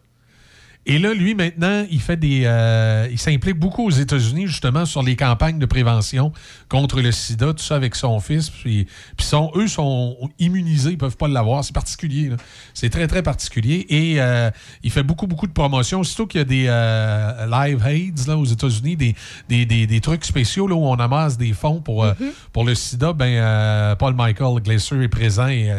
Et 0.89 0.99
là, 0.99 1.13
lui, 1.13 1.35
maintenant, 1.35 1.85
il 1.91 1.99
fait 1.99 2.15
des. 2.15 2.43
euh, 2.45 3.07
il 3.11 3.19
s'implique 3.19 3.57
beaucoup 3.59 3.85
aux 3.85 3.91
États-Unis, 3.91 4.47
justement, 4.47 4.85
sur 4.85 5.03
les 5.03 5.17
campagnes 5.17 5.59
de 5.59 5.65
prévention 5.65 6.31
contre 6.69 7.01
le 7.01 7.11
sida, 7.11 7.47
tout 7.53 7.61
ça 7.63 7.75
avec 7.75 7.93
son 7.93 8.21
fils. 8.21 8.49
Puis, 8.49 8.87
puis 9.17 9.25
sont, 9.25 9.51
eux 9.55 9.67
sont 9.67 10.17
immunisés, 10.39 10.91
ils 10.91 10.97
peuvent 10.97 11.17
pas 11.17 11.27
l'avoir. 11.27 11.65
C'est 11.65 11.73
particulier. 11.73 12.31
C'est 12.73 12.89
très, 12.89 13.05
très 13.07 13.21
particulier. 13.21 13.85
Et 13.89 14.21
euh, 14.21 14.49
il 14.81 14.89
fait 14.89 15.03
beaucoup, 15.03 15.27
beaucoup 15.27 15.45
de 15.47 15.51
promotions. 15.51 15.99
Aussitôt 15.99 16.25
qu'il 16.25 16.39
y 16.39 16.41
a 16.41 16.45
des 16.45 16.65
euh, 16.69 17.45
live 17.51 17.85
aids 17.85 18.27
là, 18.27 18.37
aux 18.37 18.45
États-Unis, 18.45 18.95
des, 18.95 19.13
des, 19.49 19.65
des- 19.65 19.87
des 19.87 19.99
trucs 19.99 20.23
spéciaux 20.23 20.67
là, 20.67 20.75
où 20.75 20.85
on 20.85 20.95
amasse 20.95 21.37
des 21.37 21.51
fonds 21.51 21.81
pour, 21.81 22.05
euh, 22.05 22.13
pour 22.53 22.63
le 22.63 22.75
sida, 22.75 23.11
ben, 23.11 23.95
Paul 23.97 24.13
Michael 24.15 24.61
Glaser 24.63 25.03
est 25.03 25.09
présent 25.09 25.47
et. 25.47 25.69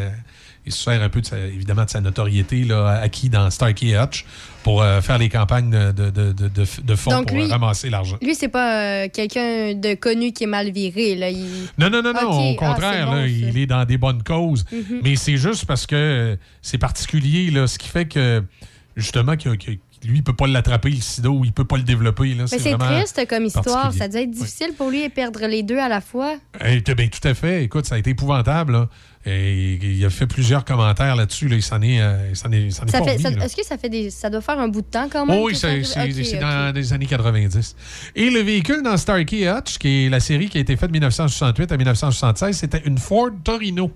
Il 0.69 0.71
se 0.73 0.83
sert 0.83 1.01
un 1.01 1.09
peu, 1.09 1.19
de 1.21 1.25
sa- 1.25 1.37
évidemment, 1.39 1.83
de 1.83 1.89
sa 1.89 1.99
notoriété 1.99 2.63
là, 2.63 2.99
acquis 3.01 3.27
dans 3.29 3.49
Starkey 3.49 3.97
Hutch 3.99 4.23
pour 4.63 4.81
euh, 4.83 5.01
faire 5.01 5.17
les 5.17 5.27
campagnes 5.29 5.71
de, 5.71 5.91
de, 6.11 6.31
de, 6.31 6.95
fonds 6.95 7.09
Donc, 7.11 7.27
pour 7.29 7.37
lui- 7.37 7.45
euh, 7.45 7.47
ramasser 7.49 7.89
l'argent. 7.89 8.17
Lui, 8.21 8.35
c'est 8.35 8.49
pas 8.49 9.03
euh, 9.03 9.07
quelqu'un 9.11 9.73
de 9.73 9.95
connu 9.95 10.31
qui 10.31 10.43
est 10.43 10.47
mal 10.47 10.69
viré. 10.71 11.15
Là. 11.15 11.29
Il... 11.31 11.45
Non, 11.79 11.89
non, 11.89 12.01
non, 12.03 12.13
non. 12.13 12.29
Au 12.29 12.51
ah, 12.53 12.55
contraire, 12.57 13.05
bon, 13.07 13.13
là, 13.13 13.27
il 13.27 13.57
est 13.57 13.65
dans 13.65 13.83
des 13.85 13.97
bonnes 13.97 14.21
causes. 14.23 14.63
Mhm. 14.71 14.99
Mais 15.03 15.15
c'est 15.15 15.37
juste 15.37 15.65
parce 15.65 15.87
que 15.87 16.37
c'est 16.61 16.77
particulier, 16.77 17.49
là, 17.51 17.65
ce 17.67 17.79
qui 17.79 17.87
fait 17.87 18.05
que, 18.05 18.43
justement, 18.95 19.35
qu'il 19.35 19.49
y 19.51 19.53
a- 19.53 19.57
qu'il 19.57 19.73
y 19.73 19.75
a- 19.75 19.79
lui, 20.05 20.17
il 20.19 20.23
peut 20.23 20.33
pas 20.33 20.47
l'attraper, 20.47 20.89
le 20.91 21.01
sida, 21.01 21.29
ou 21.29 21.43
il 21.45 21.51
peut 21.51 21.65
pas 21.65 21.77
le 21.77 21.83
développer. 21.83 22.33
Là. 22.33 22.45
Mais 22.51 22.59
c'est 22.59 22.77
triste 22.77 23.27
comme 23.29 23.45
histoire. 23.45 23.91
Ça 23.93 24.07
doit 24.07 24.21
être 24.21 24.31
difficile 24.31 24.73
pour 24.77 24.89
lui 24.89 25.03
de 25.03 25.11
perdre 25.11 25.45
les 25.47 25.63
deux 25.63 25.77
à 25.77 25.89
la 25.89 26.01
fois. 26.01 26.35
Eh, 26.65 26.81
t- 26.81 26.95
ben, 26.95 27.09
tout 27.09 27.27
à 27.27 27.33
fait. 27.33 27.63
Écoute, 27.63 27.85
ça 27.85 27.95
a 27.95 27.97
été 27.97 28.11
épouvantable. 28.11 28.73
là. 28.73 28.89
Et 29.25 29.73
il 29.81 30.05
a 30.05 30.09
fait 30.09 30.27
plusieurs 30.27 30.63
commentaires 30.63 31.15
là-dessus. 31.17 31.49
là. 31.49 31.57
Il 31.57 31.61
s'en 31.61 31.81
est, 31.81 31.99
euh, 31.99 32.31
est, 32.31 32.35
Ça 32.35 32.85
pas 32.85 33.03
fait, 33.03 33.17
ça-. 33.17 33.29
Est-ce 33.31 33.55
que 33.55 33.65
ça 33.65 33.77
fait 33.77 33.89
des. 33.89 34.09
Ça 34.09 34.29
doit 34.29 34.39
faire 34.41 34.57
un 34.57 34.69
bout 34.69 34.81
de 34.81 34.87
temps 34.87 35.09
quand 35.11 35.25
même? 35.25 35.37
Oh 35.37 35.47
oui, 35.47 35.55
c'est 35.55 35.81
dans 36.39 36.73
les 36.73 36.93
années 36.93 37.05
90. 37.05 37.75
Et 38.15 38.29
le 38.29 38.39
véhicule 38.39 38.81
dans 38.81 38.95
Starkey 38.95 39.49
Hutch, 39.51 39.77
qui 39.77 40.05
est 40.05 40.09
la 40.09 40.21
série 40.21 40.47
qui 40.47 40.57
a 40.57 40.61
été 40.61 40.77
faite 40.77 40.87
de 40.87 40.93
1968 40.93 41.71
à 41.73 41.77
1976, 41.77 42.57
c'était 42.57 42.81
une 42.85 42.97
Ford 42.97 43.29
Torino. 43.43 43.91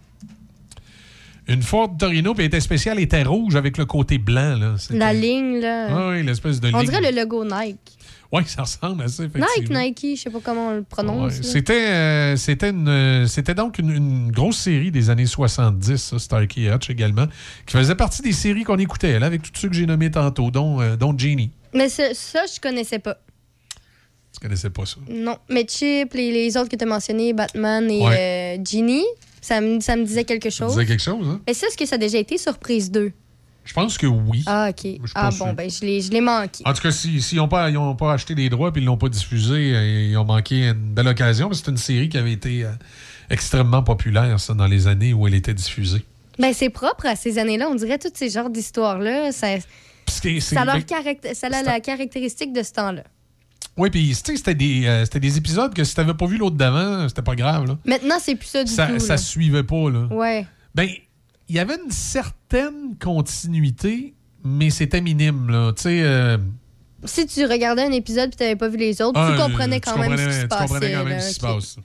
Une 1.47 1.61
Ford 1.61 1.93
Torino, 1.97 2.33
puis 2.33 2.43
elle 2.43 2.47
était 2.47 2.59
spéciale, 2.61 2.97
elle 2.97 3.03
était 3.03 3.23
rouge 3.23 3.55
avec 3.55 3.77
le 3.77 3.85
côté 3.85 4.17
blanc. 4.17 4.55
Là. 4.57 4.75
La 4.91 5.13
ligne, 5.13 5.59
là. 5.59 5.87
Ah 5.89 6.09
oui, 6.11 6.23
l'espèce 6.23 6.59
de 6.61 6.71
On 6.73 6.79
ligne. 6.79 6.89
dirait 6.89 7.11
le 7.11 7.19
logo 7.19 7.43
Nike. 7.43 7.79
Oui, 8.31 8.41
ça 8.47 8.63
ressemble 8.63 9.03
à 9.03 9.07
ça, 9.09 9.23
Nike. 9.23 9.69
Nike, 9.69 10.17
je 10.17 10.21
sais 10.23 10.29
pas 10.31 10.39
comment 10.43 10.69
on 10.69 10.75
le 10.75 10.81
prononce. 10.83 11.33
C'était 11.41 11.87
euh, 11.89 12.35
c'était 12.35 12.69
une, 12.71 12.87
euh, 12.87 13.27
c'était 13.27 13.53
donc 13.53 13.77
une, 13.77 13.91
une 13.91 14.31
grosse 14.31 14.57
série 14.57 14.89
des 14.89 15.09
années 15.11 15.27
70, 15.27 15.97
ça, 15.97 16.17
Starkey 16.17 16.61
Hutch 16.73 16.89
également, 16.89 17.27
qui 17.67 17.77
faisait 17.77 17.93
partie 17.93 18.21
des 18.23 18.31
séries 18.31 18.63
qu'on 18.63 18.79
écoutait, 18.79 19.19
là, 19.19 19.27
avec 19.27 19.43
tous 19.43 19.51
ceux 19.61 19.69
que 19.69 19.75
j'ai 19.75 19.85
nommés 19.85 20.09
tantôt, 20.09 20.49
dont, 20.49 20.81
euh, 20.81 20.95
dont 20.95 21.15
Genie. 21.15 21.51
Mais 21.75 21.89
ça, 21.89 22.13
ça, 22.13 22.43
je 22.51 22.59
connaissais 22.59 22.99
pas. 22.99 23.17
Tu 24.33 24.39
connaissais 24.41 24.71
pas 24.71 24.85
ça? 24.87 24.95
Non. 25.09 25.37
Mais 25.49 25.65
Chip, 25.69 26.13
les, 26.15 26.31
les 26.31 26.57
autres 26.57 26.69
que 26.69 26.75
tu 26.75 26.83
as 26.85 26.87
mentionnés, 26.87 27.33
Batman 27.33 27.87
et 27.91 28.01
Ouais. 28.01 28.57
euh, 28.57 28.63
Genie, 28.65 29.05
ça 29.43 29.61
me, 29.61 29.79
ça 29.81 29.95
me 29.95 30.03
disait 30.05 30.23
quelque 30.23 30.49
Ça 30.49 30.65
chose. 30.65 30.73
disait 30.73 30.85
quelque 30.87 31.03
chose, 31.03 31.27
hein? 31.27 31.41
Mais 31.45 31.53
ça, 31.53 31.67
est-ce 31.67 31.77
que 31.77 31.85
ça 31.85 31.95
a 31.95 31.97
déjà 31.99 32.17
été 32.17 32.37
Surprise 32.37 32.89
2? 32.89 33.11
Je 33.65 33.73
pense 33.73 33.97
que 33.97 34.07
oui. 34.07 34.43
Ah, 34.45 34.69
OK. 34.71 34.91
Ah, 35.15 35.29
bon, 35.29 35.35
sûr. 35.45 35.53
ben, 35.53 35.69
je 35.69 35.85
l'ai 35.85 36.01
je 36.01 36.11
l'ai 36.11 36.19
manqué. 36.21 36.63
En 36.65 36.73
tout 36.73 36.81
cas, 36.81 36.91
s'ils 36.91 37.21
si, 37.23 37.35
n'ont 37.37 37.47
pas, 37.47 37.69
ils 37.69 37.77
ont 37.77 37.95
pas 37.95 38.13
acheté 38.13 38.35
les 38.35 38.49
droits 38.49 38.69
et 38.75 38.79
ils 38.79 38.83
l'ont 38.83 38.97
pas 38.97 39.07
diffusé, 39.09 39.73
euh, 39.73 40.07
ils 40.09 40.17
ont 40.17 40.25
manqué 40.25 40.67
une 40.69 40.93
belle 40.93 41.07
occasion. 41.07 41.49
C'est 41.53 41.69
une 41.69 41.77
série 41.77 42.09
qui 42.09 42.17
avait 42.17 42.33
été 42.33 42.65
euh, 42.65 42.71
extrêmement 43.29 43.81
populaire, 43.83 44.39
ça, 44.39 44.53
dans 44.53 44.67
les 44.67 44.87
années 44.87 45.13
où 45.13 45.27
elle 45.27 45.33
était 45.35 45.53
diffusée. 45.53 46.03
Ben, 46.39 46.51
c'est 46.53 46.69
propre 46.69 47.05
à 47.05 47.15
ces 47.15 47.37
années-là. 47.37 47.69
On 47.69 47.75
dirait 47.75 47.99
tous 47.99 48.11
ces 48.13 48.29
genres 48.29 48.49
d'histoires-là. 48.49 49.31
Ça, 49.31 49.47
ça, 50.09 50.61
a 50.61 50.65
leur 50.65 50.75
ben, 50.75 50.83
caracté- 50.83 51.33
ça 51.33 51.47
a 51.47 51.63
la 51.63 51.79
caractéristique 51.79 52.51
de 52.53 52.63
ce 52.63 52.73
temps-là. 52.73 53.03
Oui, 53.77 53.89
puis 53.89 54.09
tu 54.09 54.13
sais, 54.13 54.35
c'était 54.37 54.53
des, 54.55 54.85
euh, 54.85 55.03
c'était 55.05 55.19
des 55.19 55.37
épisodes 55.37 55.73
que 55.73 55.83
si 55.83 55.95
t'avais 55.95 56.13
pas 56.13 56.27
vu 56.27 56.37
l'autre 56.37 56.55
d'avant, 56.55 57.07
c'était 57.09 57.21
pas 57.23 57.35
grave. 57.35 57.65
Là. 57.67 57.77
Maintenant, 57.85 58.15
c'est 58.19 58.35
plus 58.35 58.47
ça 58.47 58.63
du 58.63 58.71
Ça, 58.71 58.87
tout. 58.87 58.99
ça 58.99 59.13
là. 59.13 59.17
suivait 59.17 59.63
pas. 59.63 59.89
Là. 59.89 60.05
Ouais. 60.11 60.45
Ben, 60.75 60.87
il 61.49 61.55
y 61.55 61.59
avait 61.59 61.75
une 61.83 61.91
certaine 61.91 62.95
continuité, 63.01 64.13
mais 64.43 64.69
c'était 64.69 65.01
minime. 65.01 65.49
Là. 65.49 65.73
Tu 65.75 65.83
sais, 65.83 66.01
euh, 66.03 66.37
Si 67.05 67.25
tu 67.25 67.45
regardais 67.45 67.83
un 67.83 67.91
épisode 67.91 68.29
et 68.31 68.35
tu 68.35 68.43
n'avais 68.43 68.55
pas 68.55 68.67
vu 68.69 68.77
les 68.77 69.01
autres, 69.01 69.19
ah, 69.19 69.31
tu 69.35 69.41
comprenais 69.41 69.79
tu 69.79 69.89
quand 69.89 69.97
même 69.97 70.17
ce 70.17 70.25
qui 70.27 70.33
se 70.33 70.41
tu 70.41 70.47
passait. 70.47 70.63
comprenais 70.67 70.93
quand 70.93 71.03
même 71.03 71.13
là, 71.13 71.19
ce 71.19 71.27
qui 71.29 71.33
se 71.35 71.39
passe. 71.39 71.75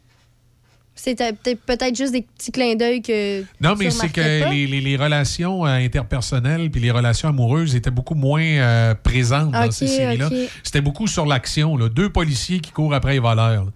C'était 1.01 1.33
peut-être 1.33 1.97
juste 1.97 2.12
des 2.12 2.23
petits 2.23 2.51
clins 2.51 2.75
d'œil 2.75 3.01
que. 3.02 3.43
Non, 3.60 3.75
mais 3.78 3.85
c'est 3.91 4.09
que 4.12 4.20
les, 4.51 4.67
les- 4.67 4.81
les 4.81 4.97
relations 4.97 5.65
euh, 5.65 5.68
interpersonnelles 5.77 6.70
puis 6.70 6.81
les 6.81 6.91
relations 6.91 7.28
amoureuses 7.28 7.77
étaient 7.77 7.91
beaucoup 7.93 8.15
moins 8.17 8.43
euh, 8.43 8.94
présentes 8.94 9.52
dans 9.52 9.70
ces 9.70 9.86
séries-là. 9.97 10.28
C'était 10.65 10.81
beaucoup 10.81 11.07
sur 11.07 11.25
l'action. 11.25 11.77
Deux 11.89 12.09
policiers 12.10 12.59
qui 12.60 12.73
courent 12.73 12.94
après 12.94 13.12
les 13.12 13.18
voleurs. 13.20 13.65
là. 13.67 13.70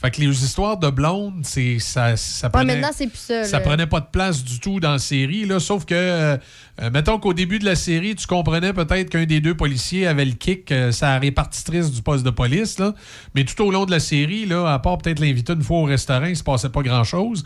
Fait 0.00 0.10
que 0.10 0.20
les 0.22 0.44
histoires 0.44 0.78
de 0.78 0.88
blondes, 0.88 1.40
c'est 1.42 1.78
ça, 1.78 2.16
ça 2.16 2.46
Ouais, 2.46 2.52
prenait... 2.52 2.74
maintenant, 2.76 2.90
c'est 2.96 3.06
plus 3.06 3.18
ça. 3.18 3.44
Ça 3.44 3.60
prenait 3.60 3.86
pas 3.86 4.00
de 4.00 4.06
place 4.10 4.42
du 4.42 4.58
tout 4.58 4.80
dans 4.80 4.92
la 4.92 4.98
série, 4.98 5.44
là, 5.44 5.60
sauf 5.60 5.84
que, 5.84 5.94
euh, 5.94 6.36
euh, 6.80 6.90
mettons 6.90 7.18
qu'au 7.18 7.34
début 7.34 7.58
de 7.58 7.66
la 7.66 7.74
série, 7.74 8.14
tu 8.14 8.26
comprenais 8.26 8.72
peut-être 8.72 9.10
qu'un 9.10 9.26
des 9.26 9.40
deux 9.42 9.54
policiers 9.54 10.06
avait 10.06 10.24
le 10.24 10.32
kick, 10.32 10.72
euh, 10.72 10.90
sa 10.90 11.18
répartitrice 11.18 11.90
du 11.92 12.00
poste 12.00 12.24
de 12.24 12.30
police, 12.30 12.78
là, 12.78 12.94
mais 13.34 13.44
tout 13.44 13.62
au 13.62 13.70
long 13.70 13.84
de 13.84 13.90
la 13.90 14.00
série, 14.00 14.46
là, 14.46 14.72
à 14.72 14.78
part 14.78 14.96
peut-être 14.96 15.20
l'inviter 15.20 15.52
une 15.52 15.62
fois 15.62 15.78
au 15.80 15.84
restaurant, 15.84 16.24
il 16.26 16.36
se 16.36 16.42
passait 16.44 16.70
pas 16.70 16.80
grand-chose. 16.82 17.44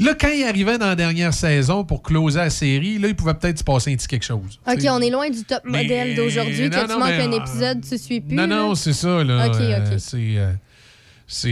Là, 0.00 0.14
quand 0.18 0.30
il 0.30 0.42
arrivait 0.44 0.78
dans 0.78 0.86
la 0.86 0.96
dernière 0.96 1.34
saison 1.34 1.84
pour 1.84 2.02
closer 2.02 2.38
la 2.38 2.50
série, 2.50 2.98
là, 2.98 3.06
il 3.08 3.14
pouvait 3.14 3.34
peut-être 3.34 3.58
se 3.58 3.64
passer 3.64 3.92
un 3.92 3.96
petit 3.96 4.08
quelque 4.08 4.24
chose. 4.24 4.58
OK, 4.66 4.78
T'sais. 4.78 4.88
on 4.90 4.98
est 5.00 5.10
loin 5.10 5.28
du 5.30 5.44
top 5.44 5.62
modèle 5.66 6.16
d'aujourd'hui, 6.16 6.68
que 6.70 6.74
non, 6.74 6.82
tu 6.84 6.88
non, 6.88 6.98
manques 6.98 7.08
mais, 7.10 7.22
un 7.22 7.32
épisode, 7.32 7.80
tu 7.88 7.96
suis 7.98 8.20
plus. 8.22 8.34
Non, 8.34 8.46
là. 8.46 8.56
non, 8.56 8.74
c'est 8.74 8.94
ça. 8.94 9.22
Là. 9.22 9.46
OK, 9.46 9.54
OK. 9.54 9.60
euh, 9.60 9.98
c'est- 9.98 10.38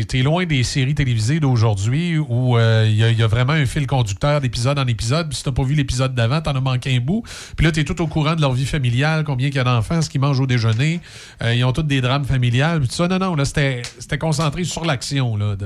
t'es 0.07 0.23
loin 0.23 0.45
des 0.45 0.63
séries 0.63 0.95
télévisées 0.95 1.41
d'aujourd'hui 1.41 2.19
où 2.19 2.57
euh, 2.57 2.87
il 2.89 2.99
il 2.99 3.19
y 3.19 3.23
a 3.23 3.27
vraiment 3.27 3.53
un 3.53 3.67
fil 3.67 3.87
conducteur 3.87 4.41
d'épisode 4.41 4.79
en 4.79 4.87
épisode. 4.87 5.33
Si 5.33 5.43
t'as 5.43 5.53
pas 5.53 5.63
vu 5.63 5.75
l'épisode 5.75 6.15
d'avant, 6.15 6.41
t'en 6.41 6.55
as 6.55 6.61
manqué 6.61 6.95
un 6.97 7.01
bout. 7.01 7.23
Puis 7.57 7.65
là, 7.65 7.73
t'es 7.73 7.85
tout 7.85 8.01
au 8.03 8.07
courant 8.07 8.35
de 8.35 8.41
leur 8.41 8.53
vie 8.53 8.67
familiale, 8.67 9.25
combien 9.25 9.49
il 9.49 9.55
y 9.55 9.59
a 9.59 9.65
d'enfants, 9.65 10.03
ce 10.03 10.11
qu'ils 10.11 10.21
mangent 10.21 10.41
au 10.41 10.47
déjeuner. 10.47 11.01
Euh, 11.43 11.55
ils 11.55 11.65
ont 11.65 11.73
tous 11.73 11.83
des 11.83 12.01
drames 12.01 12.25
familiales. 12.25 12.81
Puis 12.81 12.91
ça, 12.91 13.09
non, 13.09 13.19
non, 13.19 13.35
là, 13.35 13.45
c'était, 13.45 13.83
c'était 13.99 14.19
concentré 14.19 14.65
sur 14.65 14.85
l'action 14.85 15.39
de 15.39 15.57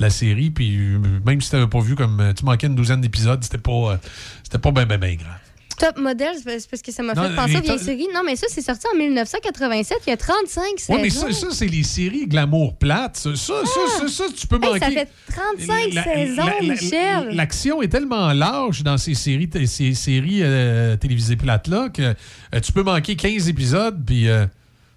la 0.00 0.10
série. 0.10 0.50
Puis 0.50 0.76
euh, 0.76 0.98
même 1.24 1.40
si 1.40 1.50
t'avais 1.50 1.66
pas 1.66 1.80
vu 1.80 1.94
comme 1.94 2.20
euh, 2.20 2.32
tu 2.32 2.44
manquais 2.44 2.66
une 2.66 2.74
douzaine 2.74 3.00
d'épisodes, 3.00 3.42
c'était 3.42 3.58
pas, 3.58 3.92
euh, 3.92 3.96
c'était 4.42 4.58
pas 4.58 4.72
bien, 4.72 4.86
bien, 4.86 4.98
bien 4.98 5.14
grave. 5.14 5.39
Top 5.80 5.98
modèle, 5.98 6.34
c'est 6.36 6.68
parce- 6.68 6.82
que 6.82 6.92
ça 6.92 7.02
m'a 7.02 7.14
fait 7.14 7.34
penser 7.34 7.56
à 7.56 7.60
les 7.60 7.66
vieille 7.66 7.78
to- 7.78 7.84
série. 7.84 8.06
Non, 8.14 8.20
mais 8.24 8.36
ça, 8.36 8.46
c'est 8.50 8.60
sorti 8.60 8.86
en 8.94 8.96
1987, 8.98 9.98
il 10.06 10.10
y 10.10 10.12
a 10.12 10.16
35 10.16 10.64
saisons. 10.78 10.94
Oui, 10.94 10.98
mais 11.02 11.10
ça, 11.10 11.32
ça 11.32 11.46
c'est 11.52 11.66
les 11.66 11.82
séries 11.82 12.26
glamour 12.26 12.76
plates. 12.76 13.16
Ça, 13.16 13.34
ça, 13.34 13.54
ça, 13.64 13.98
ça, 14.00 14.08
ça, 14.08 14.24
tu 14.36 14.46
peux 14.46 14.56
Hey, 14.62 14.68
manquer. 14.68 14.78
ça 14.80 14.90
fait 14.90 15.08
35 15.32 15.94
La- 15.94 16.04
saisons, 16.04 16.36
la- 16.46 16.60
la- 16.60 16.74
Michel. 16.74 17.28
L'action 17.34 17.82
est 17.82 17.88
tellement 17.88 18.32
large 18.32 18.82
dans 18.82 18.98
ces 18.98 19.14
séries, 19.14 19.48
ces 19.66 19.94
séries 19.94 20.40
euh, 20.42 20.96
télévisées 20.96 21.36
plates-là 21.36 21.88
que 21.88 22.02
euh, 22.02 22.60
tu 22.62 22.72
peux 22.72 22.82
manquer 22.82 23.16
15 23.16 23.48
épisodes 23.48 23.98
puis 24.04 24.28
euh, 24.28 24.46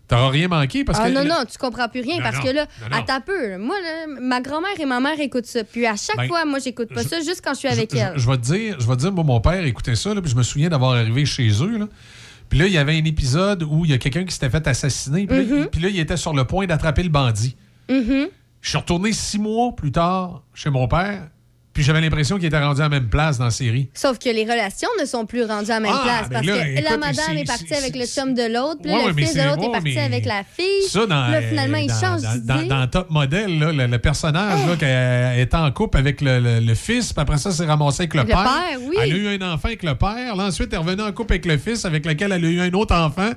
t'auras 0.08 0.30
rien 0.30 0.48
manqué 0.48 0.84
parce 0.84 1.00
ah 1.02 1.10
que. 1.10 1.14
non, 1.14 1.24
non, 1.26 1.44
tu 1.50 1.58
comprends 1.58 1.88
plus 1.90 2.02
rien 2.02 2.18
Non, 2.18 2.24
parce 2.24 2.38
non, 2.38 2.44
que 2.44 2.50
là, 2.50 2.66
non, 2.92 2.98
attends 2.98 3.16
un 3.16 3.22
peu. 3.22 3.58
Moi, 3.58 3.76
là, 3.82 4.14
ma 4.22 4.42
grand-mère 4.42 4.80
et 4.80 4.86
ma 4.86 5.00
mère 5.00 5.20
écoutent 5.20 5.46
ça. 5.46 5.64
Puis 5.64 5.86
à 5.86 5.96
chaque 5.96 6.18
Ben, 6.18 6.28
fois, 6.28 6.46
moi, 6.46 6.60
j'écoute 6.60 6.94
pas 6.94 7.02
je- 7.04 7.08
ça 7.08 7.22
juste 7.22 7.42
quand 7.44 7.54
je 7.54 7.60
suis 7.60 7.68
avec 7.68 7.92
je, 7.94 7.98
elle. 7.98 8.14
je 8.18 8.30
vais 8.30 8.38
te 8.38 8.42
dire, 8.44 8.76
je 8.80 8.88
vais 8.88 8.96
te 8.96 9.00
dire, 9.02 9.12
moi, 9.12 9.24
mon 9.24 9.40
père 9.42 9.64
écoutait 9.66 9.96
ça, 9.96 10.14
là, 10.14 10.22
puis 10.22 10.30
je 10.32 10.36
me 10.36 10.44
souviens 10.44 10.70
d'avoir 10.70 10.92
arrivé 10.94 11.26
chez 11.26 11.50
eux. 11.64 11.78
Là. 11.78 11.88
Puis 12.50 12.60
là, 12.60 12.68
il 12.68 12.74
y 12.74 12.78
avait 12.78 12.96
un 12.98 13.06
épisode 13.06 13.64
où 13.64 13.86
il 13.86 13.92
y 13.92 13.94
a 13.94 13.98
quelqu'un 13.98 14.26
qui 14.26 14.34
s'était 14.34 14.50
fait 14.50 14.68
assassiner. 14.68 15.26
Puis 15.26 15.38
là, 15.38 15.44
Mm-hmm. 15.44 15.60
il- 15.62 15.68
puis 15.70 15.82
là, 15.82 15.90
il 15.90 16.00
était 16.00 16.18
sur 16.18 16.34
le 16.34 16.46
point 16.46 16.66
d'attraper 16.68 17.04
le 17.04 17.10
bandit. 17.10 17.56
Mhm. 17.90 18.28
Je 18.62 18.70
suis 18.70 18.78
retourné 18.78 19.12
six 19.12 19.40
mois 19.40 19.76
plus 19.76 19.92
tard 19.92 20.44
chez 20.54 20.70
mon 20.70 20.88
père, 20.88 21.28
puis 21.74 21.84
j'avais 21.84 22.02
l'impression 22.02 22.38
qu'il 22.38 22.46
était 22.46 22.60
rendu 22.64 22.80
à 22.82 22.84
la 22.84 22.90
même 22.90 23.10
place 23.10 23.38
dans 23.38 23.46
la 23.46 23.52
série. 23.52 23.90
Sauf 23.94 24.20
que 24.20 24.30
les 24.30 24.44
relations 24.44 24.90
ne 25.02 25.06
sont 25.06 25.26
plus 25.26 25.44
rendues 25.44 25.72
à 25.72 25.76
la 25.76 25.80
même 25.80 25.92
Ah, 25.94 26.02
place 26.04 26.30
ben 26.30 26.34
parce 26.36 26.46
là, 26.46 26.66
que 26.66 26.84
la 26.84 26.98
madame 26.98 27.14
c'est- 27.28 27.40
est 27.42 27.44
partie 27.46 27.66
c'est- 27.68 27.76
avec 27.78 27.96
le 27.96 28.06
chum 28.06 28.34
de 28.34 28.54
l'autre, 28.54 28.80
puis 28.84 28.92
Ouais, 28.92 29.08
le 29.08 29.14
fils 29.14 29.34
de 29.34 29.40
c'est- 29.40 29.46
l'autre 29.48 29.60
ouais, 29.62 29.68
est 29.68 29.72
parti 29.72 29.94
mais- 29.96 30.02
avec 30.02 30.26
la 30.26 30.44
fille. 30.44 30.88
Ça, 30.90 31.06
dans, 31.08 31.28
Là, 31.28 31.42
finalement, 31.42 31.78
il 31.78 31.90
change 31.90 32.22
dans, 32.44 32.68
dans- 32.68 32.88
Top 32.88 33.10
Model, 33.10 33.60
là, 33.60 33.72
le, 33.72 33.88
le 33.88 33.98
personnage 34.00 34.60
là, 34.68 34.76
qui 34.76 35.42
était 35.42 35.58
en 35.58 35.72
couple 35.72 35.98
avec 35.98 36.22
le, 36.22 36.40
le- 36.40 36.60
le 36.60 36.76
fils, 36.76 37.12
puis 37.12 37.22
après 37.22 37.38
ça, 37.38 37.52
s'est 37.52 37.66
ramassé 37.66 38.02
avec 38.04 38.14
le, 38.14 38.26
père. 38.26 38.44
père, 38.44 38.80
oui. 38.88 38.96
Elle 39.02 39.12
a 39.12 39.16
eu 39.16 39.28
un 39.42 39.54
enfant 39.54 39.68
avec 39.70 39.84
le 39.84 39.96
père. 39.96 40.36
Là, 40.36 40.44
ensuite, 40.46 40.70
elle 40.72 40.76
est 40.80 40.82
revenue 40.84 41.02
en 41.04 41.12
couple 41.12 41.34
avec 41.34 41.46
le 41.46 41.58
fils, 41.58 41.86
avec 41.86 42.06
lequel 42.06 42.32
elle 42.32 42.46
a 42.46 42.50
eu 42.50 42.60
un 42.62 42.72
autre 42.74 42.94
enfant. 42.96 43.32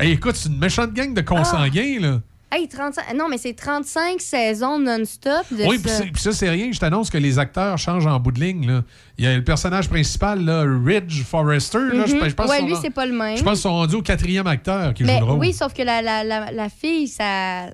Hey, 0.00 0.12
écoute, 0.12 0.36
c'est 0.36 0.48
une 0.48 0.58
méchante 0.58 0.92
gang 0.94 1.12
de 1.12 1.20
consanguins. 1.20 1.98
Là. 2.00 2.20
Hey, 2.54 2.68
35... 2.68 3.14
Non, 3.16 3.28
mais 3.30 3.38
c'est 3.38 3.54
35 3.54 4.20
saisons 4.20 4.78
non-stop 4.78 5.46
de 5.50 5.64
Oui, 5.66 5.78
puis 5.78 5.90
ça. 5.90 5.96
c'est- 5.98 6.04
puis 6.12 6.20
ça, 6.22 6.32
c'est 6.32 6.50
rien. 6.50 6.70
Je 6.70 6.78
t'annonce 6.78 7.08
que 7.08 7.16
les 7.18 7.38
acteurs 7.38 7.78
changent 7.78 8.06
en 8.06 8.20
bout 8.20 8.30
de 8.32 8.40
ligne. 8.40 8.82
Il 9.16 9.24
y 9.24 9.28
a 9.28 9.34
le 9.34 9.42
personnage 9.44 9.88
principal, 9.88 10.44
là, 10.44 10.62
Ridge 10.84 11.22
Forrester. 11.24 11.78
je, 11.92 11.96
Mhm. 12.14 12.28
je 12.28 12.34
pense 12.34 12.50
Ouais, 12.50 12.60
lui, 12.62 12.74
c'est 12.82 12.90
pas 12.90 13.06
le 13.06 13.12
même. 13.14 13.36
Je 13.38 13.42
pense 13.42 13.54
qu'ils 13.54 13.62
sont 13.62 13.72
rendus 13.72 13.94
au 13.96 14.02
quatrième 14.02 14.46
acteur 14.46 14.92
qui 14.92 15.04
Mais 15.04 15.14
joue 15.14 15.24
le 15.26 15.30
rôle. 15.32 15.38
oui, 15.40 15.52
sauf 15.54 15.72
que 15.72 15.82
la, 15.82 16.02
la, 16.02 16.24
la, 16.24 16.50
la 16.52 16.68
fille, 16.68 17.08
ça, 17.08 17.70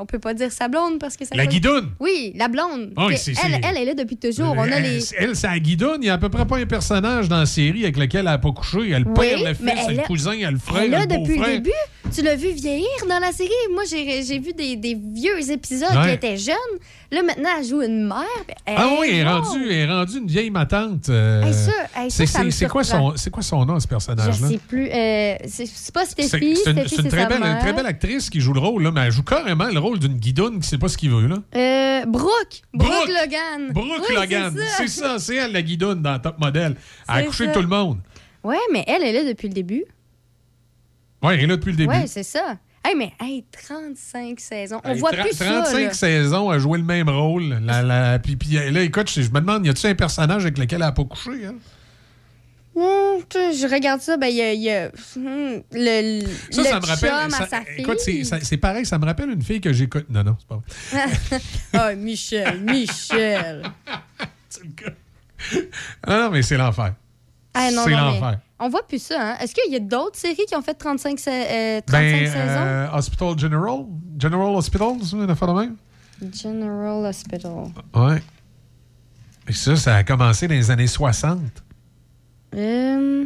on 0.00 0.06
peut 0.06 0.18
pas 0.18 0.32
dire 0.34 0.50
sa 0.50 0.66
blonde 0.68 0.98
parce 0.98 1.16
que 1.16 1.24
ça. 1.24 1.34
La 1.36 1.46
guidoune. 1.46 1.90
Oui, 2.00 2.32
la 2.34 2.48
blonde. 2.48 2.94
Ah 2.96 3.06
elle, 3.10 3.18
elle, 3.54 3.60
elle 3.64 3.76
est 3.76 3.84
là 3.84 3.94
depuis 3.94 4.16
toujours. 4.16 4.54
On 4.56 4.62
a 4.62 4.66
elle, 4.68 4.82
les. 4.82 5.14
elle, 5.18 5.36
c'est 5.36 5.46
la 5.46 5.58
guidoune. 5.58 5.98
Il 5.98 6.04
n'y 6.04 6.08
a 6.10 6.14
à 6.14 6.18
peu 6.18 6.28
près 6.30 6.46
pas 6.46 6.56
un 6.56 6.66
personnage 6.66 7.28
dans 7.28 7.38
la 7.40 7.46
série 7.46 7.82
avec 7.84 7.98
lequel 7.98 8.20
elle 8.20 8.24
n'a 8.26 8.38
pas 8.38 8.50
couché. 8.52 8.90
Elle 8.90 9.04
Oui, 9.06 9.14
père, 9.14 9.38
le 9.40 9.54
fils, 9.54 9.84
elle 9.88 9.96
le 9.96 10.02
cousin, 10.04 10.32
elle 10.40 10.54
le 10.54 10.58
frère, 10.58 10.82
Elle 10.84 10.90
là 10.90 11.00
le 11.00 11.06
depuis 11.18 11.38
le 11.38 11.46
début. 11.58 11.70
Tu 12.14 12.22
l'as 12.22 12.34
vu 12.36 12.50
vieillir 12.52 12.86
dans 13.08 13.18
la 13.20 13.32
série? 13.32 13.50
Moi, 13.72 13.84
j'ai 13.86 14.38
vu 14.38 14.52
des, 14.52 14.76
des 14.76 14.94
vieux 14.94 15.50
épisodes 15.50 15.88
Ouais. 15.94 16.08
qui 16.08 16.14
étaient 16.14 16.36
jeunes. 16.36 16.54
Là, 17.12 17.22
maintenant, 17.22 17.50
elle 17.58 17.64
joue 17.64 17.80
une 17.82 18.06
mère. 18.08 18.24
Ah 18.66 18.88
oui, 18.98 19.08
elle 19.12 19.16
est, 19.18 19.24
rendue, 19.24 19.66
elle 19.70 19.88
est 19.88 19.92
rendue 19.92 20.18
une 20.18 20.26
vieille 20.26 20.50
matante. 20.50 21.08
euh, 21.10 21.42
Hey, 21.94 22.04
hey, 22.04 22.10
c'est 22.50 22.66
quoi, 22.68 22.82
son- 22.82 23.12
c'est 23.16 23.30
quoi 23.30 23.42
son 23.42 23.64
nom, 23.64 23.78
ce 23.78 23.84
Je 23.84 23.88
personnage-là? 23.88 24.48
sais 24.48 24.58
plus. 24.58 24.88
euh, 24.90 25.34
c'est 25.46 25.92
pas 25.92 26.04
Stéphie. 26.06 26.56
c'est 26.56 26.70
une, 26.70 26.78
une 26.78 27.08
très, 27.08 27.26
belle, 27.26 27.42
une 27.42 27.58
très 27.60 27.72
belle 27.72 27.86
actrice 27.86 28.28
qui 28.30 28.40
joue 28.40 28.52
le 28.52 28.60
rôle, 28.60 28.82
là, 28.82 28.90
mais 28.90 29.02
elle 29.02 29.12
joue 29.12 29.22
carrément 29.22 29.68
le 29.68 29.78
rôle 29.78 29.98
d'une 29.98 30.14
guidoune 30.14 30.60
qui 30.60 30.68
sait 30.68 30.78
pas 30.78 30.88
ce 30.88 30.96
qu'il 30.98 31.10
veut. 31.10 31.26
Là. 31.28 31.36
Euh, 31.56 32.06
Brooke. 32.06 32.62
Brooke. 32.74 32.90
Brooke. 32.92 33.08
Logan. 33.08 33.72
Brooke 33.72 34.04
Oui, 34.08 34.14
Logan, 34.14 34.54
c'est 34.76 34.88
ça, 34.88 35.18
c'est 35.18 35.36
elle 35.36 35.52
la 35.52 35.62
guidoune 35.62 36.02
dans 36.02 36.18
Top 36.18 36.38
Model. 36.40 36.74
Elle 37.08 37.14
a 37.14 37.18
C'est 37.20 37.26
couché 37.26 37.44
ça. 37.44 37.50
avec 37.50 37.54
tout 37.54 37.62
le 37.62 37.68
monde. 37.68 37.98
Ouais, 38.44 38.56
mais 38.72 38.84
elle, 38.86 39.02
elle 39.02 39.14
est 39.16 39.22
là 39.24 39.28
depuis 39.28 39.48
le 39.48 39.54
début. 39.54 39.84
Oui, 41.22 41.34
elle 41.34 41.40
est 41.40 41.46
là 41.46 41.56
depuis 41.56 41.70
le 41.72 41.76
début. 41.76 41.90
Ouais, 41.94 42.06
c'est 42.06 42.22
ça. 42.22 42.56
Hey, 42.84 42.94
mais 42.94 43.12
hey, 43.20 43.44
35 43.50 44.38
saisons. 44.40 44.80
On 44.84 44.92
Hey, 44.94 44.98
voit 45.00 45.10
plus 45.10 45.32
ça. 45.32 45.44
35 45.46 45.78
là. 45.80 45.92
saisons 45.92 46.48
à 46.50 46.58
jouer 46.58 46.78
le 46.78 46.84
même 46.84 47.08
rôle. 47.08 47.58
La, 47.64 47.82
la- 47.82 48.18
puis, 48.18 48.36
puis 48.36 48.50
là, 48.70 48.80
écoute, 48.82 49.10
je, 49.10 49.22
je 49.22 49.28
me 49.30 49.40
demande, 49.40 49.66
y 49.66 49.68
a-tu 49.68 49.86
un 49.86 49.94
personnage 49.94 50.42
avec 50.42 50.56
lequel 50.58 50.76
elle 50.80 50.86
n'a 50.86 50.92
pas 50.92 51.04
couché? 51.04 51.46
hein? 51.46 51.54
Hum, 52.76 53.20
je 53.34 53.68
regarde 53.74 54.00
ça, 54.00 54.16
ben, 54.16 54.28
il 54.28 54.36
y 54.36 54.40
a, 54.42 54.52
il 54.52 54.62
y 54.62 54.70
a, 54.70 54.84
hum, 55.16 55.62
le, 55.72 56.20
Ça, 56.52 56.62
le 56.62 56.68
ça 56.68 56.80
me 56.80 56.86
rappelle. 56.86 57.30
ça- 57.32 57.46
sa 57.48 57.60
fille. 57.62 57.80
écoute, 57.80 57.98
c'est- 57.98 58.22
ça- 58.22 58.38
pareil, 58.58 58.86
ça 58.86 58.98
me 59.00 59.04
rappelle 59.04 59.30
une 59.30 59.42
fille 59.42 59.60
que 59.60 59.72
j'écoute. 59.72 60.06
Non, 60.08 60.22
non, 60.22 60.36
c'est 60.38 60.46
pas 60.46 60.62
vrai. 60.92 61.40
Ah, 61.72 61.94
Michel, 61.96 62.60
Michel. 62.60 63.62
Non, 66.06 66.18
non, 66.22 66.30
mais 66.30 66.42
c'est 66.42 66.56
l'enfer. 66.56 66.94
Ah, 67.54 67.68
c'est 67.70 67.86
mais 67.90 67.96
l'enfer. 67.96 68.38
On 68.60 68.68
voit 68.68 68.86
plus 68.86 69.00
ça, 69.02 69.16
hein? 69.20 69.36
Est-ce 69.40 69.54
qu'il 69.54 69.72
y 69.72 69.76
a 69.76 69.80
d'autres 69.80 70.16
séries 70.18 70.44
qui 70.48 70.56
ont 70.56 70.62
fait 70.62 70.74
35, 70.74 71.18
sa- 71.18 71.30
euh, 71.30 71.80
35 71.86 71.92
Ben, 71.92 72.26
saisons? 72.26 72.38
euh, 72.40 72.88
Hospital 72.92 73.38
General? 73.38 73.78
General 74.18 74.56
Hospital, 74.56 74.88
c'est 75.02 75.16
une 75.16 75.30
affaire 75.30 75.54
de 75.54 75.60
même? 75.60 75.76
General 76.34 77.06
Hospital. 77.06 77.52
Ouais. 77.94 78.22
Et 79.46 79.52
ça, 79.52 79.76
ça 79.76 79.94
a 79.96 80.02
commencé 80.04 80.48
dans 80.48 80.54
les 80.54 80.70
années 80.70 80.86
60. 80.88 81.38
Euh, 82.56 83.24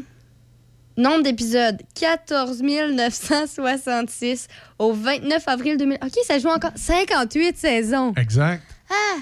nombre 0.96 1.22
d'épisodes 1.22 1.80
14 1.94 2.60
966 2.62 4.48
au 4.78 4.92
29 4.92 5.48
avril 5.48 5.76
2000. 5.78 5.98
OK, 6.02 6.12
ça 6.26 6.38
joue 6.38 6.48
encore 6.48 6.72
58 6.74 7.56
saisons. 7.56 8.12
Exact. 8.16 8.62
Ah! 8.90 9.20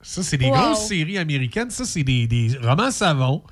Ça, 0.00 0.22
c'est 0.24 0.36
des 0.36 0.46
Wow. 0.46 0.56
grosses 0.56 0.86
séries 0.88 1.18
américaines. 1.18 1.70
Ça, 1.70 1.84
c'est 1.84 2.02
des, 2.02 2.26
des 2.26 2.56
romans 2.60 2.90
savons 2.90 3.42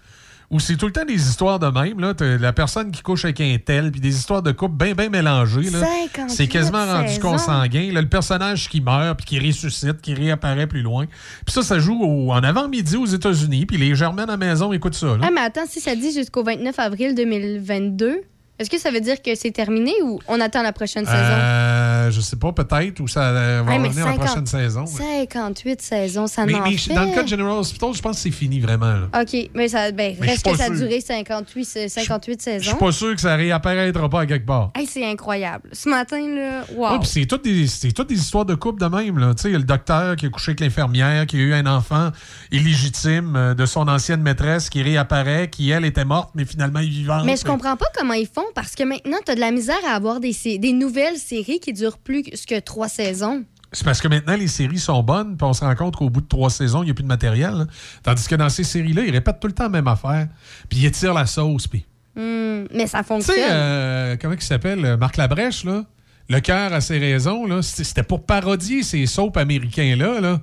où 0.51 0.59
c'est 0.59 0.77
tout 0.77 0.87
le 0.87 0.93
temps 0.93 1.05
des 1.05 1.15
histoires 1.29 1.59
de 1.61 1.67
même. 1.69 2.01
Là. 2.01 2.13
La 2.41 2.53
personne 2.53 2.91
qui 2.91 3.03
couche 3.03 3.25
avec 3.25 3.41
un 3.41 3.57
tel, 3.65 3.93
puis 3.93 4.01
des 4.01 4.17
histoires 4.17 4.43
de 4.43 4.51
couple 4.53 4.75
bien, 4.77 4.95
bien 4.95 5.09
mélangées. 5.09 5.71
là. 5.71 5.79
58 5.79 6.29
C'est 6.29 6.49
quasiment 6.49 6.85
rendu 6.85 7.19
consanguin. 7.21 7.93
Là, 7.93 8.01
le 8.03 8.09
personnage 8.09 8.69
qui 8.69 8.81
meurt, 8.81 9.17
puis 9.19 9.27
qui 9.39 9.47
ressuscite, 9.47 10.01
qui 10.01 10.13
réapparaît 10.15 10.67
plus 10.67 10.83
loin. 10.83 11.07
Puis 11.47 11.53
ça, 11.55 11.63
ça 11.63 11.79
joue 11.79 11.99
au- 12.03 12.33
en 12.33 12.43
avant-midi 12.43 12.97
aux 12.97 13.07
États-Unis, 13.07 13.65
puis 13.67 13.77
les 13.77 13.95
Germaines 13.95 14.29
à 14.29 14.33
la 14.33 14.37
maison 14.37 14.73
écoutent 14.73 14.95
ça. 14.95 15.07
là. 15.17 15.19
Ah, 15.23 15.31
mais 15.33 15.41
attends, 15.41 15.67
si 15.69 15.81
ça 15.81 15.95
dit 15.95 16.13
jusqu'au 16.13 16.43
29 16.43 16.79
avril 16.79 17.15
2022, 17.15 18.21
est-ce 18.61 18.69
que 18.69 18.79
ça 18.79 18.91
veut 18.91 19.01
dire 19.01 19.23
que 19.23 19.35
c'est 19.35 19.53
terminé 19.53 19.95
ou 20.05 20.21
on 20.29 20.39
attend 20.39 20.63
la 20.63 20.75
prochaine 20.75 21.07
saison? 21.07 21.17
Euh, 21.19 22.11
je 22.11 22.21
sais 22.21 22.37
pas, 22.37 22.53
peut-être, 22.53 23.01
ou 23.01 23.09
ça 23.09 23.23
euh, 23.31 23.63
va 23.65 23.73
revenir 23.73 24.05
la 24.05 24.13
50 24.13 24.19
prochaine 24.19 24.47
saison. 24.47 24.85
58 24.85 25.81
saisons, 25.81 26.27
ça 26.27 26.45
Mais, 26.45 26.53
n'en 26.53 26.65
mais 26.65 26.77
fait. 26.77 26.93
dans 26.93 27.05
le 27.07 27.15
cas 27.15 27.23
de 27.23 27.29
General 27.29 27.57
Hospital, 27.57 27.95
je 27.95 28.03
pense 28.03 28.17
que 28.17 28.23
c'est 28.23 28.31
fini 28.31 28.61
vraiment. 28.61 28.93
là. 28.93 29.09
OK, 29.19 29.49
mais 29.55 29.69
ça 29.69 29.91
ben, 29.93 30.15
Mais 30.21 30.27
reste 30.27 30.45
que 30.45 30.55
ça 30.55 30.65
a 30.65 30.69
duré 30.71 31.01
58, 31.01 31.65
c'est 31.65 31.89
58 31.89 32.39
Je 32.39 32.45
saisons. 32.45 32.71
suis 32.71 32.79
pas 32.79 32.93
sûr 32.93 33.15
que 33.15 33.21
ça 33.23 33.35
réapparaîtra 33.35 34.11
pas 34.11 34.21
à 34.21 34.27
quelque 34.27 34.45
part. 34.45 34.73
Hey, 34.75 34.87
c'est 34.87 35.07
incroyable. 35.07 35.71
Ce 35.73 35.89
matin, 35.89 36.21
là, 36.21 36.65
wow. 36.75 36.99
Ouais, 36.99 37.05
c'est 37.05 37.25
toutes 37.25 37.45
des, 37.45 37.67
c'est 37.67 37.93
toutes 37.93 38.11
des 38.11 38.21
histoires 38.21 38.45
de 38.45 38.55
couple 38.55 38.83
de 38.83 38.95
même. 38.95 39.19
là. 39.19 39.33
Tu 39.35 39.41
sais, 39.45 39.49
il 39.49 39.53
y 39.53 39.57
a 39.57 39.59
le 39.59 39.65
docteur 39.65 40.17
qui 40.17 40.27
a 40.27 40.29
couché 40.29 40.51
avec 40.51 40.61
l'infirmière, 40.61 41.25
qui 41.27 41.37
a 41.37 41.41
eu 41.41 41.55
un 41.55 41.65
enfant 41.65 42.11
illégitime 42.53 43.37
euh, 43.37 43.55
de 43.55 43.65
son 43.65 43.89
ancienne 43.89 44.21
maîtresse 44.21 44.69
qui 44.69 44.83
réapparaît, 44.83 45.49
qui, 45.49 45.71
elle, 45.71 45.87
était 45.87 46.05
morte, 46.05 46.33
mais 46.35 46.45
finalement 46.45 46.81
est 46.81 46.87
vivante. 46.87 47.25
Mais 47.25 47.37
je 47.39 47.45
comprends 47.45 47.77
pas 47.79 47.87
comment 47.97 48.13
ils 48.13 48.29
font 48.29 48.45
parce 48.55 48.75
que 48.75 48.83
maintenant, 48.83 49.19
tu 49.25 49.33
as 49.33 49.35
de 49.35 49.41
la 49.41 49.51
misère 49.51 49.79
à 49.87 49.95
avoir 49.95 50.21
des, 50.21 50.33
nouvelles 50.73 51.17
séries 51.17 51.61
qui 51.61 51.73
durent 51.73 51.99
plus 51.99 52.23
que 52.23 52.59
trois 52.61 52.89
saisons. 52.89 53.45
C'est 53.73 53.85
parce 53.85 54.01
que 54.01 54.09
maintenant, 54.09 54.37
les 54.37 54.49
séries 54.49 54.79
sont 54.81 55.03
bonnes, 55.03 55.37
puis 55.37 55.47
on 55.47 55.53
se 55.53 55.61
rend 55.65 55.75
compte 55.77 55.95
qu'au 55.97 56.11
bout 56.11 56.21
de 56.23 56.27
trois 56.29 56.51
saisons, 56.51 56.83
il 56.83 56.87
n'y 56.87 56.91
a 56.91 56.95
plus 56.95 57.05
de 57.05 57.09
matériel. 57.09 57.53
là. 57.55 57.67
Tandis 58.03 58.27
que 58.27 58.35
dans 58.35 58.49
ces 58.49 58.65
séries-là, 58.65 59.03
ils 59.05 59.13
répètent 59.13 59.39
tout 59.41 59.47
le 59.47 59.53
temps 59.55 59.65
la 59.65 59.69
même 59.71 59.87
affaire, 59.89 60.27
puis 60.69 60.81
ils 60.81 60.87
étirent 60.87 61.15
la 61.15 61.27
sauce. 61.27 61.67
Puis, 61.69 61.87
Hmm, 62.17 62.65
mais 62.75 62.89
ça 62.89 63.03
tu 63.03 63.07
fonctionne. 63.07 63.37
sais, 63.37 63.47
euh, 63.53 64.17
comment 64.21 64.35
il 64.35 64.43
s'appelle 64.43 64.85
euh, 64.85 64.97
Marc 64.97 65.17
Labrèche, 65.17 65.65
là? 65.65 65.85
Le 66.31 66.39
cœur 66.39 66.73
a 66.73 66.81
ses 66.81 66.99
raisons, 66.99 67.45
là. 67.45 67.61
C'était 67.61 68.05
pour 68.05 68.25
parodier 68.25 68.85
ces 68.85 69.05
soaps 69.07 69.37
américains-là, 69.37 70.21
là. 70.21 70.41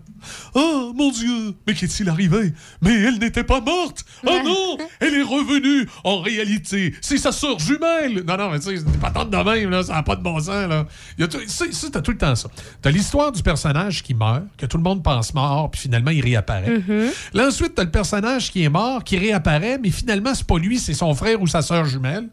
Oh, 0.53 0.91
mon 0.93 1.11
Dieu, 1.11 1.53
mais 1.65 1.73
qu'est-il 1.73 2.09
arrivé? 2.09 2.51
Mais 2.81 2.93
elle 2.93 3.19
n'était 3.19 3.45
pas 3.45 3.61
morte! 3.61 4.03
Oh 4.25 4.37
non! 4.43 4.77
Elle 4.99 5.13
est 5.13 5.21
revenue! 5.23 5.87
En 6.03 6.19
réalité, 6.19 6.93
c'est 6.99 7.17
sa 7.17 7.31
sœur 7.31 7.57
jumelle! 7.59 8.23
Non, 8.27 8.35
non, 8.35 8.49
mais 8.51 8.59
tu 8.59 8.65
sais, 8.65 8.77
c'est 8.77 8.99
pas 8.99 9.11
tant 9.11 9.23
de 9.23 9.37
même, 9.37 9.69
là. 9.69 9.81
Ça 9.83 9.93
n'a 9.93 10.03
pas 10.03 10.17
de 10.17 10.23
bon 10.23 10.37
sens, 10.39 10.67
là. 10.67 10.85
T'as 11.17 12.01
tout 12.01 12.11
le 12.11 12.17
temps 12.17 12.35
ça. 12.35 12.49
T'as 12.81 12.91
l'histoire 12.91 13.31
du 13.31 13.41
personnage 13.41 14.03
qui 14.03 14.13
meurt, 14.13 14.43
que 14.57 14.65
tout 14.65 14.75
le 14.77 14.83
monde 14.83 15.01
pense 15.03 15.33
mort, 15.33 15.71
puis 15.71 15.81
finalement, 15.81 16.11
il 16.11 16.21
réapparaît. 16.21 16.79
Mm-hmm. 16.79 17.09
Là, 17.33 17.47
ensuite, 17.47 17.75
t'as 17.75 17.85
le 17.85 17.91
personnage 17.91 18.51
qui 18.51 18.63
est 18.63 18.69
mort, 18.69 19.05
qui 19.05 19.17
réapparaît, 19.17 19.79
mais 19.81 19.91
finalement, 19.91 20.33
c'est 20.35 20.47
pas 20.47 20.57
lui, 20.57 20.79
c'est 20.79 20.95
son 20.95 21.13
frère 21.15 21.41
ou 21.41 21.47
sa 21.47 21.61
sœur 21.61 21.85
jumelle. 21.85 22.27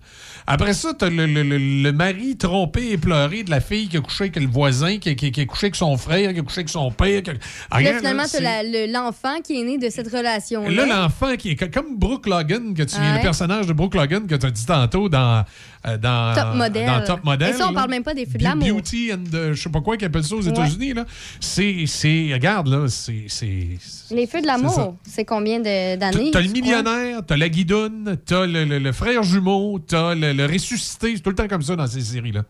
Après 0.47 0.75
ça, 0.75 0.93
t'as 0.99 1.09
le, 1.09 1.27
le, 1.27 1.43
le- 1.43 1.83
le 1.83 1.93
mari 1.93 2.37
trompé 2.37 2.91
et 2.91 2.99
pleuré 2.99 3.44
de 3.45 3.51
la 3.51 3.61
fille 3.61 3.89
qui 3.89 3.97
a 3.97 4.01
couché 4.01 4.25
avec 4.25 4.37
le 4.37 4.47
voisin, 4.47 4.99
qui, 4.99 5.15
qui- 5.17 5.31
qui 5.33 5.41
a 5.41 5.45
couché 5.47 5.67
avec 5.67 5.77
son 5.77 5.97
frère, 5.97 6.33
qui 6.33 6.39
a 6.41 6.43
couché 6.43 6.59
avec 6.61 6.69
son 6.69 6.91
père. 6.91 7.23
qui 7.23 7.31
Ah, 7.71 7.81
Là, 7.83 7.95
finalement, 7.99 8.25
c'est- 8.27 8.87
l'enfant 8.89 9.41
qui 9.43 9.61
est 9.61 9.65
né 9.65 9.79
de 9.79 9.89
cette 9.91 10.11
relation-là. 10.11 10.71
Là, 10.87 11.03
l'enfant 11.03 11.37
qui 11.37 11.51
est 11.51 11.57
co- 11.57 11.67
comme 11.73 11.97
Brooke 11.97 12.27
Logan, 12.27 12.75
que 12.75 12.83
tu, 12.83 12.97
Ouais. 12.97 13.17
le 13.17 13.23
personnage 13.23 13.67
de 13.67 13.73
Brooke 13.73 13.95
Logan 13.95 14.27
que 14.27 14.35
tu 14.35 14.47
as 14.47 14.51
dit 14.51 14.67
tantôt 14.67 15.09
dans, 15.09 15.45
euh, 15.87 15.97
dans, 15.99 16.35
Top 16.35 16.55
Model. 16.57 16.87
dans 16.87 17.05
Top 17.05 17.25
Model. 17.25 17.51
Et 17.51 17.53
ça, 17.59 17.67
on 17.69 17.73
là. 17.73 17.75
parle 17.81 17.91
même 17.91 18.03
pas 18.03 18.15
des 18.15 18.27
feux 18.27 18.39
de 18.39 18.43
l'amour. 18.45 18.69
Beauty 18.69 19.13
and 19.13 19.25
je 19.53 19.61
sais 19.61 19.71
pas 19.71 19.81
quoi 19.81 19.97
qu'ils 19.97 20.07
appellent 20.07 20.25
ça 20.25 20.35
aux 20.37 20.43
Ouais. 20.43 20.51
États-Unis. 20.51 20.95
là. 20.95 21.05
C'est, 21.41 21.85
c'est, 21.87 22.31
regarde, 22.33 22.69
là, 22.69 22.87
c'est, 22.89 23.27
Les 24.11 24.27
feux 24.27 24.41
de 24.41 24.47
l'amour, 24.47 24.97
c'est 25.07 25.25
combien 25.25 25.61
d'années? 25.61 26.31
T'as 26.33 26.41
le 26.41 26.49
millionnaire, 26.51 27.21
t'as 27.27 27.37
la 27.37 27.49
guidoune, 27.49 28.17
t'as 28.25 28.47
le, 28.47 28.65
le- 28.65 28.79
le 28.79 28.93
frère 28.93 29.23
jumeau, 29.23 29.79
t'as 29.79 30.15
le, 30.15 30.33
le 30.33 30.47
ressuscité. 30.47 31.13
C'est 31.17 31.23
tout 31.23 31.31
le 31.31 31.37
temps 31.37 31.49
comme 31.49 31.63
ça 31.63 31.77
dans 31.77 31.87
ces 31.87 32.01
séries-là. 32.01 32.43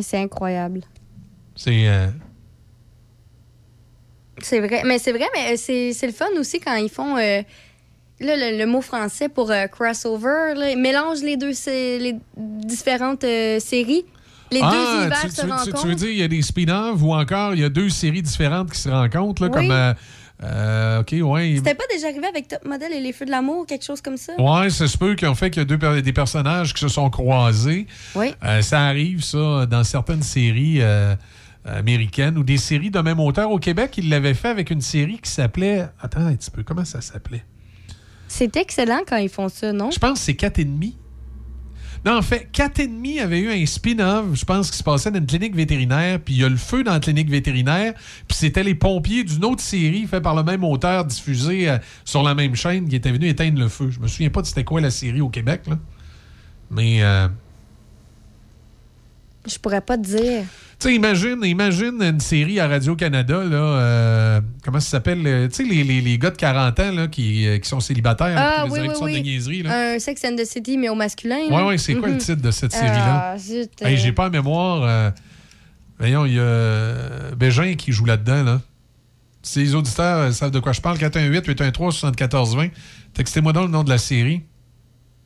C'est 0.00 0.18
incroyable. 0.18 0.82
C'est. 1.56 1.88
euh, 1.88 2.06
C'est 4.42 4.60
vrai. 4.60 4.82
Mais 4.84 4.98
c'est 4.98 5.12
vrai, 5.12 5.26
mais 5.34 5.52
euh, 5.52 5.56
c'est 5.56 5.92
c'est 5.92 6.06
le 6.06 6.12
fun 6.12 6.28
aussi 6.38 6.60
quand 6.60 6.74
ils 6.76 6.88
font. 6.88 7.16
euh, 7.16 7.42
là, 8.20 8.36
le, 8.36 8.58
le 8.58 8.66
mot 8.66 8.80
français 8.80 9.28
pour 9.28 9.50
euh, 9.50 9.66
crossover, 9.66 10.54
là, 10.56 10.70
ils 10.70 10.78
mélangent 10.78 11.22
les 11.22 11.36
deux 11.36 11.52
sé- 11.52 11.98
les 11.98 12.16
différentes 12.36 13.24
euh, 13.24 13.58
séries. 13.60 14.04
Les 14.52 14.60
deux 14.60 14.66
Ah, 14.66 14.98
univers 15.02 15.20
tu, 15.22 15.28
se 15.30 15.34
tu- 15.42 15.46
tu- 15.46 15.52
rencontrent. 15.52 15.80
tu 15.82 15.86
veux 15.88 15.94
dire, 15.94 16.08
il 16.10 16.16
y 16.18 16.22
a 16.24 16.28
des 16.28 16.42
spin-offs 16.42 17.00
ou 17.02 17.12
encore 17.14 17.54
il 17.54 17.60
y 17.60 17.64
a 17.64 17.68
deux 17.68 17.88
séries 17.88 18.22
différentes 18.22 18.72
qui 18.72 18.80
se 18.80 18.88
rencontrent, 18.88 19.42
là, 19.42 19.48
Oui. 19.52 19.68
comme. 19.68 19.94
Euh, 20.42 21.00
OK, 21.00 21.14
ouais. 21.20 21.54
C'était 21.56 21.74
pas 21.74 21.84
déjà 21.90 22.08
arrivé 22.08 22.26
avec 22.26 22.48
Top 22.48 22.64
Model 22.64 22.92
et 22.92 23.00
les 23.00 23.12
Feux 23.12 23.26
de 23.26 23.30
l'amour, 23.30 23.66
quelque 23.66 23.84
chose 23.84 24.00
comme 24.00 24.16
ça? 24.16 24.32
Ouais, 24.38 24.70
ça 24.70 24.88
se 24.88 24.96
peut 24.96 25.14
ont 25.24 25.34
fait 25.34 25.50
qu'il 25.50 25.60
y 25.60 25.62
a 25.62 25.76
deux, 25.76 26.02
des 26.02 26.12
personnages 26.12 26.72
qui 26.72 26.80
se 26.80 26.88
sont 26.88 27.10
croisés. 27.10 27.86
Oui. 28.14 28.34
Euh, 28.44 28.62
ça 28.62 28.86
arrive, 28.86 29.22
ça, 29.22 29.66
dans 29.66 29.84
certaines 29.84 30.22
séries 30.22 30.78
euh, 30.80 31.14
américaines 31.64 32.38
ou 32.38 32.42
des 32.42 32.56
séries 32.56 32.90
de 32.90 33.00
même 33.00 33.20
auteur. 33.20 33.50
Au 33.50 33.58
Québec, 33.58 33.94
ils 33.98 34.08
l'avaient 34.08 34.34
fait 34.34 34.48
avec 34.48 34.70
une 34.70 34.80
série 34.80 35.18
qui 35.18 35.30
s'appelait. 35.30 35.86
Attends 36.00 36.26
un 36.26 36.34
petit 36.34 36.50
peu, 36.50 36.62
comment 36.62 36.84
ça 36.84 37.00
s'appelait? 37.00 37.44
C'est 38.28 38.56
excellent 38.56 39.00
quand 39.06 39.16
ils 39.16 39.28
font 39.28 39.48
ça, 39.48 39.72
non? 39.72 39.90
Je 39.90 39.98
pense 39.98 40.20
que 40.20 40.24
c'est 40.24 40.36
4 40.36 40.60
et 40.60 40.64
demi. 40.64 40.96
Non, 42.04 42.16
en 42.16 42.22
fait, 42.22 42.48
4 42.50 42.80
et 42.80 42.86
demi 42.86 43.20
avait 43.20 43.40
eu 43.40 43.50
un 43.50 43.66
spin-off, 43.66 44.34
je 44.34 44.44
pense, 44.46 44.70
qui 44.70 44.78
se 44.78 44.82
passait 44.82 45.10
dans 45.10 45.18
une 45.18 45.26
clinique 45.26 45.54
vétérinaire, 45.54 46.18
puis 46.18 46.34
il 46.34 46.40
y 46.40 46.44
a 46.44 46.48
le 46.48 46.56
feu 46.56 46.82
dans 46.82 46.92
la 46.92 47.00
clinique 47.00 47.28
vétérinaire, 47.28 47.92
puis 48.26 48.38
c'était 48.38 48.62
les 48.62 48.74
pompiers 48.74 49.22
d'une 49.22 49.44
autre 49.44 49.60
série 49.60 50.06
faite 50.06 50.22
par 50.22 50.34
le 50.34 50.42
même 50.42 50.64
auteur, 50.64 51.04
diffusée 51.04 51.68
euh, 51.68 51.78
sur 52.06 52.22
la 52.22 52.34
même 52.34 52.54
chaîne, 52.54 52.88
qui 52.88 52.96
était 52.96 53.12
venu 53.12 53.28
éteindre 53.28 53.58
le 53.58 53.68
feu. 53.68 53.90
Je 53.90 54.00
me 54.00 54.08
souviens 54.08 54.30
pas 54.30 54.40
de 54.40 54.46
c'était 54.46 54.64
quoi 54.64 54.80
la 54.80 54.90
série 54.90 55.20
au 55.20 55.28
Québec, 55.28 55.62
là. 55.66 55.78
Mais, 56.70 57.02
euh, 57.02 57.28
Je 59.46 59.58
pourrais 59.58 59.80
pas 59.80 59.96
te 59.96 60.02
dire. 60.02 60.42
tu 60.78 60.88
sais, 60.88 60.94
imagine, 60.94 61.38
imagine 61.44 62.02
une 62.02 62.20
série 62.20 62.60
à 62.60 62.68
Radio-Canada, 62.68 63.42
là, 63.44 63.56
euh, 63.56 64.40
comment 64.62 64.80
ça 64.80 64.90
s'appelle, 64.90 65.26
euh, 65.26 65.48
tu 65.48 65.54
sais, 65.56 65.62
les, 65.64 65.82
les- 65.82 66.00
les 66.02 66.18
gars 66.18 66.30
de 66.30 66.36
40 66.36 66.78
ans, 66.80 66.92
là, 66.92 67.08
qui, 67.08 67.46
euh, 67.46 67.58
qui 67.58 67.68
sont 67.68 67.80
célibataires, 67.80 68.36
Ah, 68.38 68.64
oui, 68.66 68.72
oui, 68.72 68.80
directions 68.82 69.06
de 69.06 69.12
oui. 69.12 69.22
niaiserie, 69.22 69.62
là. 69.62 69.94
Un 69.94 69.98
Sex 69.98 70.22
and 70.24 70.36
the 70.36 70.44
City, 70.44 70.76
mais 70.76 70.88
au 70.90 70.94
masculin. 70.94 71.38
Ouais, 71.48 71.50
là. 71.50 71.66
ouais, 71.66 71.78
c'est 71.78 71.94
quoi 71.94 72.08
le 72.08 72.14
Mhm. 72.14 72.20
titre 72.20 72.42
de 72.42 72.50
cette 72.50 72.72
série-là? 72.72 73.34
Ah, 73.34 73.88
Hey, 73.88 73.96
J'ai 73.96 74.12
pas 74.12 74.26
en 74.28 74.30
mémoire. 74.30 74.82
euh, 74.84 75.10
voyons, 75.98 76.26
il 76.26 76.34
y 76.34 76.38
a 76.40 77.34
Bégin 77.36 77.74
qui 77.76 77.92
joue 77.92 78.04
là-dedans. 78.04 78.42
Là. 78.44 78.60
Si 79.42 79.60
les 79.60 79.74
auditeurs 79.74 80.32
savent 80.34 80.50
de 80.50 80.60
quoi 80.60 80.72
je 80.72 80.82
parle, 80.82 80.98
418-813-7420, 80.98 82.70
textez-moi 83.14 83.52
donc 83.54 83.64
le 83.66 83.70
nom 83.72 83.84
de 83.84 83.88
la 83.90 83.98
série. 83.98 84.42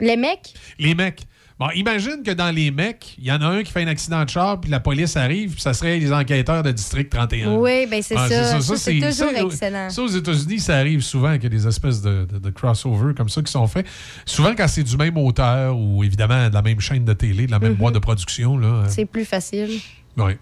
Les 0.01 0.17
mecs? 0.17 0.55
Les 0.79 0.95
mecs. 0.95 1.23
Bon, 1.57 1.69
imagine 1.77 2.23
que 2.25 2.33
dans 2.33 2.51
les 2.51 2.73
mecs, 2.73 3.15
il 3.17 3.27
y 3.27 3.31
en 3.33 3.41
a 3.41 3.47
un 3.47 3.63
qui 3.63 3.71
fait 3.71 3.83
un 3.83 3.87
accident 3.87 4.25
de 4.25 4.29
char, 4.29 4.61
puis 4.61 4.69
la 4.71 4.81
police 4.81 5.17
arrive, 5.17 5.53
puis 5.53 5.61
ça 5.63 5.73
serait 5.73 6.01
les 6.01 6.13
enquêteurs 6.13 6.65
de 6.65 6.73
District 6.73 7.09
31. 7.09 7.55
Oui, 7.59 7.87
c'est 8.03 8.17
Ah, 8.17 8.29
ça. 8.29 8.61
Ça, 8.61 8.77
c'est 8.77 8.95
toujours 8.95 9.13
ça, 9.13 9.45
excellent. 9.45 9.89
Ça, 9.89 10.03
aux 10.03 10.09
États-Unis, 10.09 10.59
ça 10.59 10.77
arrive 10.79 11.01
souvent 11.01 11.33
qu'il 11.35 11.45
y 11.45 11.47
a 11.47 11.51
des 11.51 11.67
espèces 11.69 12.03
de, 12.03 12.25
de, 12.25 12.39
de 12.39 12.51
crossover 12.51 13.15
comme 13.15 13.29
ça 13.29 13.41
qui 13.41 13.53
sont 13.53 13.69
faits. 13.69 13.87
Souvent 14.27 14.53
quand 14.57 14.67
c'est 14.67 14.83
du 14.83 14.97
même 14.97 15.17
auteur 15.17 15.79
ou 15.79 16.03
évidemment 16.03 16.49
de 16.49 16.55
la 16.55 16.63
même 16.63 16.81
chaîne 16.81 17.05
de 17.05 17.13
télé, 17.13 17.47
de 17.47 17.53
la 17.53 17.61
même 17.61 17.73
Mhm. 17.73 17.79
boîte 17.79 17.95
de 17.95 18.01
production. 18.01 18.59
Là, 18.59 18.67
euh, 18.67 18.85
C'est 18.89 19.07
plus 19.07 19.25
facile. 19.25 19.71
oui. 20.17 20.33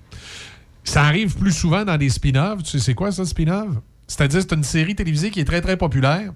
Ça 0.84 1.02
arrive 1.04 1.36
plus 1.36 1.52
souvent 1.52 1.84
dans 1.84 1.96
des 1.98 2.08
spin-offs. 2.08 2.62
Tu 2.64 2.70
sais, 2.70 2.78
c'est 2.78 2.94
quoi 2.94 3.12
ça, 3.12 3.24
spin-off? 3.26 3.68
C'est-à-dire, 4.08 4.40
c'est 4.40 4.52
une 4.54 4.64
série 4.64 4.94
télévisée 4.96 5.30
qui 5.30 5.40
est 5.40 5.44
très, 5.44 5.60
très 5.60 5.76
populaire. 5.76 6.32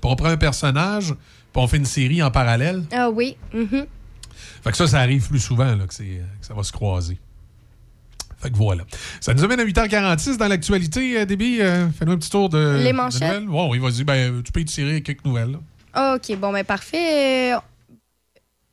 Puis 0.00 0.10
on 0.10 0.16
prend 0.16 0.28
un 0.28 0.38
personnage, 0.38 1.12
on 1.54 1.66
fait 1.68 1.76
une 1.78 1.84
série 1.84 2.22
en 2.22 2.30
parallèle. 2.30 2.84
Ah 2.92 3.10
oui. 3.10 3.36
mhm. 3.52 3.86
Fait 4.62 4.70
que 4.70 4.76
ça, 4.76 4.86
ça 4.86 5.00
arrive 5.00 5.26
plus 5.28 5.38
souvent 5.40 5.74
là, 5.74 5.86
que, 5.86 5.96
que 5.96 6.04
ça 6.42 6.54
va 6.54 6.62
se 6.62 6.72
croiser. 6.72 7.18
Fait 8.38 8.50
que 8.50 8.56
voilà. 8.56 8.84
Ça 9.20 9.34
nous 9.34 9.44
amène 9.44 9.60
à 9.60 9.64
8h46 9.64 10.36
dans 10.38 10.48
l'actualité. 10.48 11.18
Euh, 11.20 11.24
Déby, 11.26 11.60
euh, 11.60 11.88
fais-nous 11.90 12.12
un 12.12 12.16
petit 12.18 12.30
tour 12.30 12.48
de. 12.48 12.80
Les 12.82 12.92
de 12.92 12.96
manchettes. 12.96 13.22
nouvelles. 13.42 13.48
Ouais, 13.50 13.68
oui, 13.70 13.78
vas-y. 13.78 14.04
Ben, 14.04 14.42
tu 14.42 14.50
peux 14.52 14.60
y 14.60 14.64
tirer 14.64 15.02
quelques 15.02 15.24
nouvelles. 15.24 15.52
là. 15.94 16.14
OK, 16.16 16.36
bon, 16.38 16.52
ben 16.52 16.64
parfait. 16.64 17.52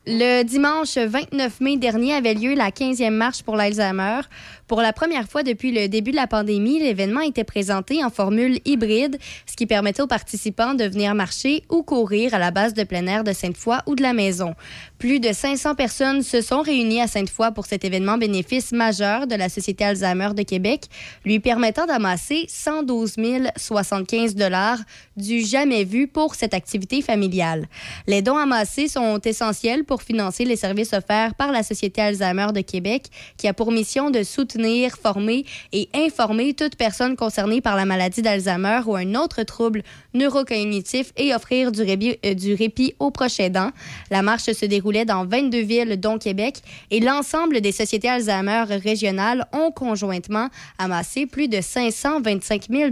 Le 0.06 0.44
dimanche 0.44 0.98
29 0.98 1.60
mai 1.60 1.76
dernier 1.78 2.14
avait 2.14 2.34
lieu 2.34 2.56
la 2.56 2.70
15e 2.70 3.10
marche 3.10 3.44
pour 3.44 3.58
l'Alzheimer. 3.58 4.22
Pour 4.68 4.82
la 4.82 4.92
première 4.92 5.30
fois 5.30 5.44
depuis 5.44 5.72
le 5.72 5.88
début 5.88 6.12
de 6.12 6.18
la 6.18 6.28
pandémie, 6.28 6.80
l'événement 6.80 7.22
était 7.22 7.46
présenté 7.46 8.04
en 8.04 8.10
formule 8.10 8.60
hybride, 8.66 9.18
ce 9.50 9.56
qui 9.56 9.66
permettait 9.66 10.02
aux 10.02 10.08
participants 10.08 10.74
de 10.74 10.84
venir 10.84 11.16
marcher 11.16 11.64
ou 11.70 11.84
courir 11.84 12.34
à 12.34 12.38
la 12.40 12.52
base 12.52 12.74
de 12.74 12.84
plein 12.84 13.08
air 13.08 13.24
de 13.24 13.32
Sainte-Foy 13.32 13.78
ou 13.86 13.96
de 13.96 14.02
la 14.02 14.12
maison. 14.12 14.56
Plus 14.98 15.22
de 15.22 15.32
500 15.32 15.76
personnes 15.76 16.22
se 16.22 16.42
sont 16.42 16.62
réunies 16.62 17.00
à 17.00 17.08
Sainte-Foy 17.08 17.52
pour 17.54 17.66
cet 17.66 17.86
événement 17.86 18.18
bénéfice 18.18 18.74
majeur 18.74 19.26
de 19.26 19.36
la 19.36 19.48
Société 19.48 19.86
Alzheimer 19.86 20.32
de 20.36 20.44
Québec, 20.44 20.88
lui 21.24 21.40
permettant 21.40 21.86
d'amasser 21.86 22.46
112 22.50 23.16
075 23.56 24.36
dollars 24.36 24.80
du 25.16 25.46
jamais 25.46 25.86
vu 25.86 26.08
pour 26.08 26.36
cette 26.36 26.54
activité 26.54 27.02
familiale. 27.02 27.68
Les 28.06 28.22
dons 28.22 28.36
amassés 28.36 28.90
sont 28.90 29.20
essentiels 29.22 29.86
pour 29.86 30.04
financer 30.04 30.44
les 30.44 30.58
services 30.58 30.92
offerts 30.92 31.36
par 31.36 31.54
la 31.54 31.64
Société 31.64 32.02
Alzheimer 32.02 32.48
de 32.54 32.62
Québec, 32.62 33.06
qui 33.38 33.48
a 33.48 33.54
pour 33.54 33.72
mission 33.72 34.10
de 34.10 34.24
soutenir, 34.24 34.57
former 35.00 35.46
et 35.72 35.90
informer 35.94 36.54
toute 36.54 36.76
personne 36.76 37.16
concernée 37.16 37.62
par 37.62 37.76
la 37.76 37.86
maladie 37.86 38.22
d'Alzheimer 38.22 38.82
ou 38.86 38.96
un 38.96 39.16
autre 39.16 39.44
trouble 39.44 39.84
neurocognitif 40.14 41.14
et 41.18 41.34
offrir 41.34 41.72
du 41.72 41.82
répit, 41.82 42.18
euh, 42.26 42.34
du 42.34 42.54
répit 42.54 42.94
aux 43.00 43.12
proches 43.12 43.40
aidants. 43.40 43.72
La 44.12 44.22
marche 44.22 44.52
se 44.52 44.66
déroulait 44.66 45.06
dans 45.06 45.26
22 45.26 45.60
villes, 45.60 46.00
dont 46.00 46.18
Québec, 46.18 46.62
et 46.92 47.00
l'ensemble 47.00 47.62
des 47.62 47.72
sociétés 47.72 48.10
Alzheimer 48.10 48.64
régionales 48.70 49.46
ont 49.54 49.72
conjointement 49.72 50.50
amassé 50.78 51.26
plus 51.26 51.48
de 51.48 51.62
525 51.62 52.68
000 52.70 52.92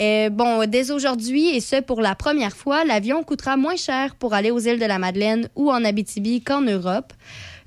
euh, 0.00 0.30
bon, 0.30 0.66
dès 0.66 0.90
aujourd'hui, 0.90 1.54
et 1.54 1.60
ce 1.60 1.80
pour 1.80 2.00
la 2.00 2.14
première 2.14 2.56
fois, 2.56 2.84
l'avion 2.84 3.22
coûtera 3.22 3.56
moins 3.56 3.76
cher 3.76 4.16
pour 4.16 4.34
aller 4.34 4.50
aux 4.50 4.58
îles 4.58 4.80
de 4.80 4.86
la 4.86 4.98
Madeleine 4.98 5.48
ou 5.54 5.70
en 5.70 5.84
Abitibi 5.84 6.42
qu'en 6.42 6.62
Europe. 6.62 7.12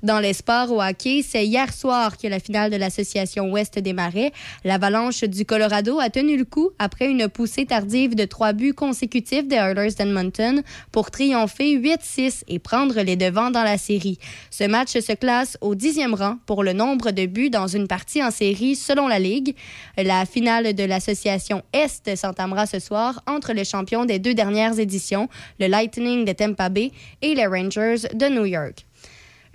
Dans 0.06 0.20
les 0.20 0.34
sports 0.34 0.70
au 0.70 0.80
hockey, 0.80 1.24
c'est 1.28 1.44
hier 1.44 1.72
soir 1.72 2.16
que 2.16 2.28
la 2.28 2.38
finale 2.38 2.70
de 2.70 2.76
l'Association 2.76 3.50
Ouest 3.50 3.80
démarrait. 3.80 4.30
L'Avalanche 4.62 5.24
du 5.24 5.44
Colorado 5.44 5.98
a 5.98 6.10
tenu 6.10 6.36
le 6.36 6.44
coup 6.44 6.70
après 6.78 7.10
une 7.10 7.28
poussée 7.28 7.66
tardive 7.66 8.14
de 8.14 8.24
trois 8.24 8.52
buts 8.52 8.72
consécutifs 8.72 9.48
des 9.48 9.56
Oilers 9.56 9.94
d'Edmonton 9.94 10.62
pour 10.92 11.10
triompher 11.10 11.76
8-6 11.76 12.44
et 12.46 12.60
prendre 12.60 13.00
les 13.00 13.16
devants 13.16 13.50
dans 13.50 13.64
la 13.64 13.78
série. 13.78 14.20
Ce 14.52 14.62
match 14.62 14.92
se 14.92 15.12
classe 15.12 15.58
au 15.60 15.74
dixième 15.74 16.14
rang 16.14 16.36
pour 16.46 16.62
le 16.62 16.72
nombre 16.72 17.10
de 17.10 17.26
buts 17.26 17.50
dans 17.50 17.66
une 17.66 17.88
partie 17.88 18.22
en 18.22 18.30
série 18.30 18.76
selon 18.76 19.08
la 19.08 19.18
Ligue. 19.18 19.56
La 19.96 20.24
finale 20.24 20.72
de 20.74 20.84
l'Association 20.84 21.64
Est 21.72 22.14
s'entamera 22.14 22.66
ce 22.66 22.78
soir 22.78 23.24
entre 23.26 23.52
les 23.52 23.64
champions 23.64 24.04
des 24.04 24.20
deux 24.20 24.34
dernières 24.34 24.78
éditions, 24.78 25.28
le 25.58 25.66
Lightning 25.66 26.24
de 26.24 26.30
Tampa 26.30 26.68
Bay 26.68 26.92
et 27.22 27.34
les 27.34 27.46
Rangers 27.46 28.06
de 28.14 28.28
New 28.28 28.44
York. 28.44 28.86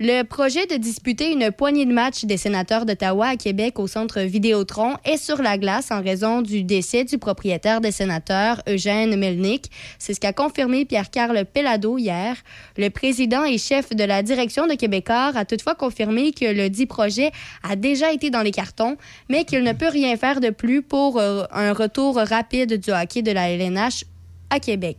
Le 0.04 0.24
projet 0.24 0.66
de 0.66 0.74
disputer 0.74 1.30
une 1.30 1.52
poignée 1.52 1.86
de 1.86 1.92
matchs 1.92 2.24
des 2.24 2.36
sénateurs 2.36 2.86
d'Ottawa 2.86 3.28
à 3.28 3.36
Québec 3.36 3.78
au 3.78 3.86
centre 3.86 4.20
Vidéotron 4.22 4.96
est 5.04 5.16
sur 5.16 5.40
la 5.40 5.58
glace 5.58 5.92
en 5.92 6.02
raison 6.02 6.42
du 6.42 6.64
décès 6.64 7.04
du 7.04 7.18
propriétaire 7.18 7.80
des 7.80 7.92
sénateurs, 7.92 8.60
Eugène 8.68 9.14
Melnick. 9.14 9.70
C'est 10.00 10.14
ce 10.14 10.18
qu'a 10.18 10.32
confirmé 10.32 10.84
Pierre-Carl 10.86 11.44
Pellado 11.44 11.98
hier. 11.98 12.34
Le 12.76 12.90
président 12.90 13.44
et 13.44 13.58
chef 13.58 13.94
de 13.94 14.02
la 14.02 14.24
direction 14.24 14.66
de 14.66 14.74
Québécois 14.74 15.30
a 15.36 15.44
toutefois 15.44 15.76
confirmé 15.76 16.32
que 16.32 16.46
le 16.46 16.68
dit 16.68 16.86
projet 16.86 17.30
a 17.62 17.76
déjà 17.76 18.12
été 18.12 18.30
dans 18.30 18.42
les 18.42 18.50
cartons, 18.50 18.96
mais 19.28 19.44
qu'il 19.44 19.62
ne 19.62 19.72
peut 19.72 19.86
rien 19.86 20.16
faire 20.16 20.40
de 20.40 20.50
plus 20.50 20.82
pour 20.82 21.20
euh, 21.20 21.44
un 21.52 21.72
retour 21.72 22.16
rapide 22.16 22.80
du 22.80 22.90
hockey 22.90 23.22
de 23.22 23.30
la 23.30 23.50
LNH 23.50 24.04
à 24.50 24.58
Québec. 24.58 24.96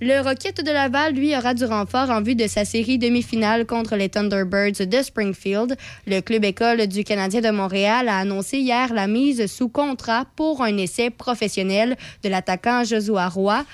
Le 0.00 0.20
Rocket 0.20 0.64
de 0.64 0.70
Laval, 0.70 1.14
lui, 1.14 1.36
aura 1.36 1.54
du 1.54 1.64
renfort 1.64 2.10
en 2.10 2.22
vue 2.22 2.36
de 2.36 2.46
sa 2.46 2.64
série 2.64 2.98
demi-finale 2.98 3.66
contre 3.66 3.96
les 3.96 4.08
Thunderbirds 4.08 4.86
de 4.86 5.02
Springfield. 5.02 5.76
Le 6.06 6.20
club 6.20 6.44
école 6.44 6.86
du 6.86 7.02
Canadien 7.02 7.40
de 7.40 7.50
Montréal 7.50 8.08
a 8.08 8.18
annoncé 8.18 8.58
hier 8.58 8.94
la 8.94 9.08
mise 9.08 9.46
sous 9.46 9.68
contrat 9.68 10.26
pour 10.36 10.62
un 10.62 10.76
essai 10.76 11.10
professionnel 11.10 11.96
de 12.22 12.28
l'attaquant 12.28 12.84
Josua 12.84 13.28
Roy. 13.28 13.64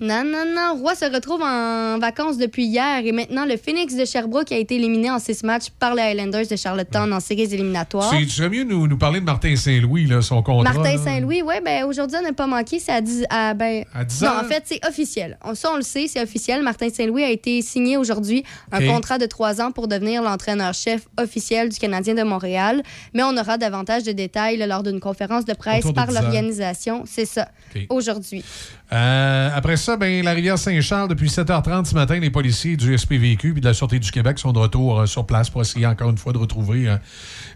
Non, 0.00 0.22
non, 0.24 0.44
non. 0.54 0.80
Roy 0.80 0.94
se 0.94 1.04
retrouve 1.12 1.42
en 1.42 1.98
vacances 1.98 2.38
depuis 2.38 2.64
hier 2.66 3.04
et 3.04 3.10
maintenant 3.10 3.44
le 3.44 3.56
Phoenix 3.56 3.96
de 3.96 4.04
Sherbrooke 4.04 4.52
a 4.52 4.56
été 4.56 4.76
éliminé 4.76 5.10
en 5.10 5.18
six 5.18 5.42
matchs 5.42 5.70
par 5.78 5.94
les 5.94 6.02
Highlanders 6.02 6.46
de 6.46 6.54
Charlottetown 6.54 7.12
en 7.12 7.18
séries 7.18 7.52
éliminatoires. 7.52 8.10
Tu 8.10 8.24
tu 8.26 8.30
serais 8.30 8.48
mieux 8.48 8.62
nous, 8.64 8.86
nous 8.86 8.96
parler 8.98 9.20
de 9.20 9.24
Martin 9.24 9.56
Saint-Louis, 9.56 10.06
là, 10.06 10.22
son 10.22 10.42
contrat. 10.42 10.72
Martin. 10.72 10.98
Saint-Louis, 10.98 11.42
oui, 11.42 11.54
ben 11.64 11.84
aujourd'hui, 11.84 12.16
on 12.20 12.22
n'a 12.22 12.32
pas 12.32 12.46
manqué. 12.46 12.78
C'est 12.78 12.92
à 12.92 13.00
10, 13.00 13.24
à, 13.30 13.54
ben, 13.54 13.84
À 13.94 14.04
10 14.04 14.22
Non, 14.22 14.30
en 14.40 14.44
fait, 14.44 14.62
c'est 14.66 14.86
officiel. 14.86 15.36
On, 15.44 15.54
ça, 15.54 15.70
on 15.72 15.76
le 15.76 15.82
sait, 15.82 16.06
c'est 16.06 16.22
officiel. 16.22 16.62
Martin 16.62 16.88
Saint-Louis 16.90 17.24
a 17.24 17.30
été 17.30 17.60
signé 17.62 17.96
aujourd'hui 17.96 18.44
un 18.70 18.86
contrat 18.86 19.18
de 19.18 19.26
trois 19.26 19.60
ans 19.60 19.72
pour 19.72 19.88
devenir 19.88 20.22
l'entraîneur-chef 20.22 21.08
officiel 21.18 21.68
du 21.70 21.78
Canadien 21.78 22.14
de 22.14 22.22
Montréal. 22.22 22.82
Mais 23.14 23.22
on 23.24 23.36
aura 23.36 23.58
davantage 23.58 24.04
de 24.04 24.12
détails 24.12 24.56
là, 24.58 24.66
lors 24.66 24.82
d'une 24.82 25.00
conférence 25.00 25.44
de 25.44 25.54
presse 25.54 25.84
Autour 25.84 25.94
par 25.94 26.08
10 26.08 26.16
heures. 26.16 26.22
l'organisation. 26.22 27.04
C'est 27.06 27.26
ça, 27.26 27.48
aujourd'hui. 27.88 28.44
Euh, 28.92 29.50
après 29.54 29.76
ça, 29.76 29.96
ben, 29.96 30.24
la 30.24 30.32
rivière 30.32 30.58
Saint-Charles, 30.58 31.08
depuis 31.08 31.28
7h30 31.28 31.84
ce 31.84 31.94
matin, 31.94 32.18
les 32.18 32.30
policiers 32.30 32.76
du 32.76 32.96
SPVQ 32.96 33.54
et 33.56 33.60
de 33.60 33.64
la 33.64 33.74
Sûreté 33.74 33.98
du 33.98 34.10
Québec 34.10 34.38
sont 34.38 34.52
de 34.52 34.58
retour 34.58 35.00
euh, 35.00 35.06
sur 35.06 35.26
place 35.26 35.50
pour 35.50 35.60
essayer 35.60 35.86
encore 35.86 36.10
une 36.10 36.16
fois 36.16 36.32
de 36.32 36.38
retrouver 36.38 36.88
euh, 36.88 36.96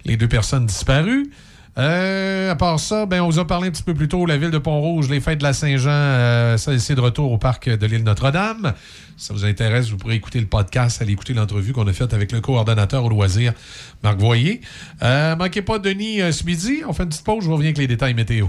les 0.05 0.17
deux 0.17 0.28
personnes 0.28 0.67
disparues. 0.67 1.31
À 1.75 2.55
part 2.59 2.78
ça, 2.78 3.07
ben, 3.07 3.23
on 3.23 3.31
vous 3.31 3.39
a 3.39 3.47
parlé 3.47 3.69
un 3.69 3.70
petit 3.70 3.83
peu 3.83 3.94
plus 3.94 4.09
tôt, 4.09 4.27
la 4.27 4.36
ville 4.36 4.51
de 4.51 4.59
Pont-Rouge, 4.59 5.09
les 5.09 5.20
fêtes 5.20 5.39
de 5.39 5.43
la 5.43 5.55
Saint-Jean, 5.55 6.59
ça, 6.59 6.78
c'est 6.78 6.94
de 6.94 7.01
retour 7.01 7.33
au 7.33 7.39
parc 7.39 7.67
de 7.70 7.86
l'île 7.86 8.05
Notre-Dame. 8.05 8.75
Si 9.17 9.28
ça 9.28 9.33
vous 9.33 9.47
intéresse, 9.47 9.89
vous 9.89 9.97
pourrez 9.97 10.17
écouter 10.17 10.39
le 10.39 10.47
podcast, 10.47 11.01
aller 11.01 11.12
écouter 11.12 11.33
l'entrevue 11.33 11.73
qu'on 11.73 11.86
a 11.86 11.94
faite 11.94 12.12
avec 12.12 12.31
le 12.31 12.43
coordonnateur 12.43 13.07
au 13.07 13.09
loisir, 13.09 13.55
Marc 14.02 14.19
Voyer. 14.19 14.61
Manquez 15.01 15.62
pas 15.62 15.78
Denis 15.78 16.19
ce 16.31 16.44
midi. 16.44 16.83
On 16.86 16.93
fait 16.93 17.05
une 17.05 17.09
petite 17.09 17.25
pause, 17.25 17.43
je 17.43 17.51
reviens 17.51 17.69
avec 17.69 17.78
les 17.78 17.86
détails 17.86 18.12
météo. 18.12 18.49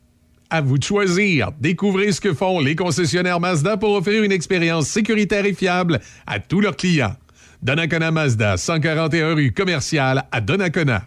À 0.53 0.59
vous 0.59 0.77
de 0.77 0.83
choisir. 0.83 1.51
Découvrez 1.61 2.11
ce 2.11 2.19
que 2.19 2.33
font 2.33 2.59
les 2.59 2.75
concessionnaires 2.75 3.39
Mazda 3.39 3.77
pour 3.77 3.93
offrir 3.93 4.21
une 4.21 4.33
expérience 4.33 4.85
sécuritaire 4.87 5.45
et 5.45 5.53
fiable 5.53 6.01
à 6.27 6.39
tous 6.39 6.59
leurs 6.59 6.75
clients. 6.75 7.15
Donnacona 7.61 8.11
Mazda, 8.11 8.57
141 8.57 9.33
rue 9.33 9.53
commerciale 9.53 10.25
à 10.29 10.41
Donnacona. 10.41 11.03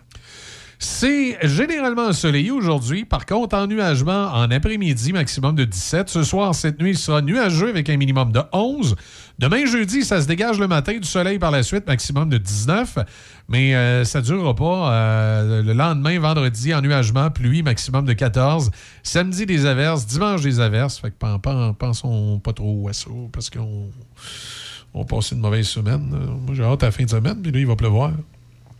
C'est 0.79 1.37
généralement 1.43 2.07
ensoleillé 2.07 2.53
aujourd'hui. 2.53 3.05
Par 3.05 3.27
contre, 3.27 3.55
ennuagement 3.55 4.33
en 4.33 4.51
après-midi, 4.51 5.13
maximum 5.13 5.55
de 5.55 5.65
17. 5.65 6.09
Ce 6.09 6.23
soir, 6.23 6.55
cette 6.55 6.81
nuit 6.81 6.97
sera 6.97 7.21
nuageux 7.21 7.69
avec 7.69 7.91
un 7.91 7.99
minimum 7.99 8.33
de 8.33 8.41
11. 8.51 8.97
Demain, 9.39 9.67
jeudi, 9.67 10.05
ça 10.05 10.21
se 10.23 10.27
dégage 10.29 10.59
le 10.61 10.69
matin, 10.69 10.97
du 10.97 11.09
soleil 11.09 11.39
par 11.41 11.51
la 11.51 11.63
suite, 11.65 11.87
maximum 11.87 12.29
de 12.29 12.39
19. 12.39 12.99
Mais 13.49 13.75
euh, 13.75 14.05
ça 14.05 14.21
ne 14.21 14.25
durera 14.25 14.55
pas. 14.55 14.93
Euh, 14.93 15.63
le 15.63 15.73
lendemain, 15.73 16.19
vendredi, 16.21 16.73
ennuagement, 16.73 17.31
pluie, 17.31 17.63
maximum 17.63 18.05
de 18.05 18.13
14. 18.13 18.71
Samedi, 19.03 19.45
des 19.45 19.67
averses. 19.67 20.07
Dimanche, 20.07 20.43
des 20.43 20.61
averses. 20.61 20.99
Fait 21.01 21.11
que 21.11 21.17
pen- 21.19 21.41
pen- 21.41 21.75
pensons 21.75 22.39
pas 22.39 22.53
trop 22.53 22.89
à 22.89 22.93
ça 22.93 23.11
parce 23.33 23.51
qu'on 23.51 23.91
on 24.95 25.05
passe 25.05 25.33
une 25.33 25.41
mauvaise 25.41 25.67
semaine. 25.67 26.09
Moi, 26.47 26.55
j'ai 26.55 26.63
hâte 26.63 26.83
à 26.85 26.87
la 26.87 26.93
fin 26.93 27.03
de 27.05 27.11
semaine, 27.11 27.43
puis 27.43 27.51
là, 27.51 27.59
il 27.59 27.67
va 27.67 27.75
pleuvoir. 27.75 28.13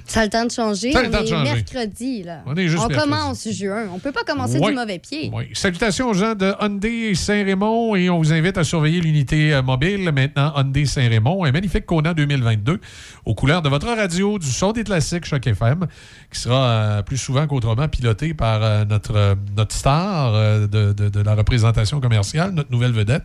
Ça 0.07 0.21
a 0.21 0.25
le 0.25 0.31
temps 0.31 0.45
de 0.45 0.51
changer. 0.51 0.93
Ça 0.93 0.99
a 0.99 1.03
le 1.03 1.09
on 1.09 1.11
de 1.13 1.17
est 1.17 1.27
changer. 1.27 1.53
mercredi, 1.55 2.23
là. 2.23 2.43
On 2.47 2.55
est 2.57 2.69
juste 2.69 2.87
mercredi. 2.89 3.11
commence 3.11 3.49
juin. 3.51 3.87
On 3.93 3.99
peut 3.99 4.13
pas 4.13 4.23
commencer 4.25 4.61
du 4.61 4.73
mauvais 4.73 4.99
pied. 4.99 5.31
Oui. 5.33 5.45
Salutations 5.55 6.11
aux 6.11 6.15
gens 6.15 6.35
de 6.35 6.53
Hyundai 6.61 7.15
Saint-Raymond 7.15 7.97
et 7.97 8.11
on 8.11 8.19
vous 8.19 8.33
invite 8.33 8.59
à 8.59 8.65
surveiller 8.65 9.01
l'unité 9.01 9.55
euh, 9.55 9.63
mobile 9.63 10.11
maintenant 10.13 10.53
Hyundai 10.57 10.85
Saint-Raymond, 10.85 11.45
un 11.45 11.53
magnifique 11.53 11.87
Kona 11.87 12.13
2022 12.13 12.81
aux 13.25 13.35
couleurs 13.35 13.63
de 13.63 13.69
votre 13.71 13.87
radio 13.89 14.39
du 14.39 14.47
son 14.51 14.73
des 14.73 14.85
classiques 14.85 15.25
Choc 15.25 15.47
FM 15.47 15.87
qui 16.31 16.39
sera 16.41 16.67
euh, 16.69 17.03
plus 17.03 17.17
souvent 17.17 17.47
qu'autrement 17.47 17.89
piloté 17.89 18.35
par 18.35 18.63
euh, 18.63 18.85
notre, 18.85 19.17
euh, 19.17 19.35
notre 19.57 19.75
star 19.75 20.33
de, 20.35 20.93
de- 20.93 21.09
de 21.09 21.21
la 21.21 21.35
représentation 21.35 22.01
commerciale, 22.01 22.51
notre 22.53 22.71
nouvelle 22.71 22.93
vedette, 22.93 23.25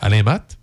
Alain 0.00 0.22
Matt. 0.22 0.57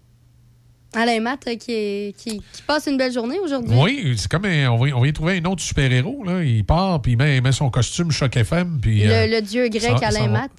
Alain 0.96 1.20
Matt 1.20 1.46
euh, 1.48 1.56
qui, 1.56 1.72
est- 1.72 2.18
qui, 2.18 2.40
qui 2.40 2.62
passe 2.66 2.88
une 2.88 2.98
belle 2.98 3.12
journée 3.14 3.40
aujourd'hui. 3.40 3.76
Oui, 3.78 4.14
c'est 4.18 4.30
comme 4.32 4.46
un- 4.46 4.70
on, 4.70 4.78
va, 4.78 4.96
on 4.96 5.02
va 5.02 5.08
y 5.08 5.14
trouver 5.14 5.38
un 5.38 5.46
autre 5.46 5.62
super-héros. 5.62 6.24
là. 6.24 6.44
Il 6.44 6.64
part, 6.66 7.02
puis 7.02 7.14
il 7.14 7.18
met, 7.18 7.38
il 7.38 7.42
met 7.44 7.52
son 7.52 7.70
costume 7.70 8.12
Choc 8.12 8.36
FM. 8.36 8.80
Puis, 8.82 9.04
Le, 9.04 9.12
euh, 9.12 9.28
le 9.28 9.42
dieu 9.42 9.68
grec 9.70 9.82
ça- 10.00 10.08
Alain 10.08 10.20
ça. 10.26 10.28
Matt. 10.28 10.52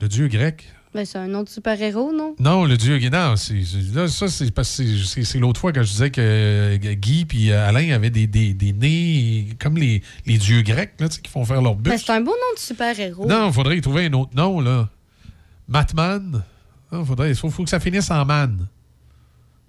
Le 0.00 0.08
dieu 0.08 0.28
grec? 0.28 0.64
Ben, 0.94 1.04
c'est 1.04 1.18
un 1.18 1.34
autre 1.34 1.50
super-héros, 1.52 2.12
non? 2.14 2.34
Non, 2.40 2.64
le 2.64 2.76
dieu 2.78 2.98
non, 3.10 3.36
c'est 3.36 3.60
là, 3.94 4.08
ça, 4.08 4.26
c'est 4.28 4.50
parce 4.50 4.78
que 4.78 5.22
c'est- 5.24 5.38
l'autre 5.38 5.60
fois 5.60 5.70
que 5.70 5.82
je 5.82 5.90
disais 5.90 6.10
que 6.10 6.20
euh, 6.20 6.76
Guy 6.78 7.26
puis 7.26 7.50
euh, 7.50 7.68
Alain 7.68 7.90
avaient 7.92 8.08
des, 8.08 8.26
des, 8.26 8.54
des 8.54 8.72
nez 8.72 9.48
comme 9.60 9.76
les, 9.76 10.02
les 10.24 10.38
dieux 10.38 10.62
grecs, 10.62 10.92
là, 10.98 11.08
qui 11.08 11.30
font 11.30 11.44
faire 11.44 11.60
leur 11.60 11.74
Ben, 11.74 11.92
buste. 11.92 12.06
c'est 12.06 12.12
un 12.12 12.20
beau 12.22 12.30
nom 12.30 12.54
de 12.54 12.58
super-héros. 12.58 13.26
Non, 13.26 13.48
il 13.48 13.52
faudrait 13.52 13.76
y 13.76 13.80
trouver 13.82 14.06
un 14.06 14.12
autre 14.14 14.34
nom, 14.34 14.60
là. 14.60 14.88
Matman. 15.68 16.42
Il 16.92 17.04
faudrait, 17.04 17.34
faut, 17.34 17.50
faut 17.50 17.64
que 17.64 17.70
ça 17.70 17.80
finisse 17.80 18.10
en 18.10 18.24
man. 18.24 18.66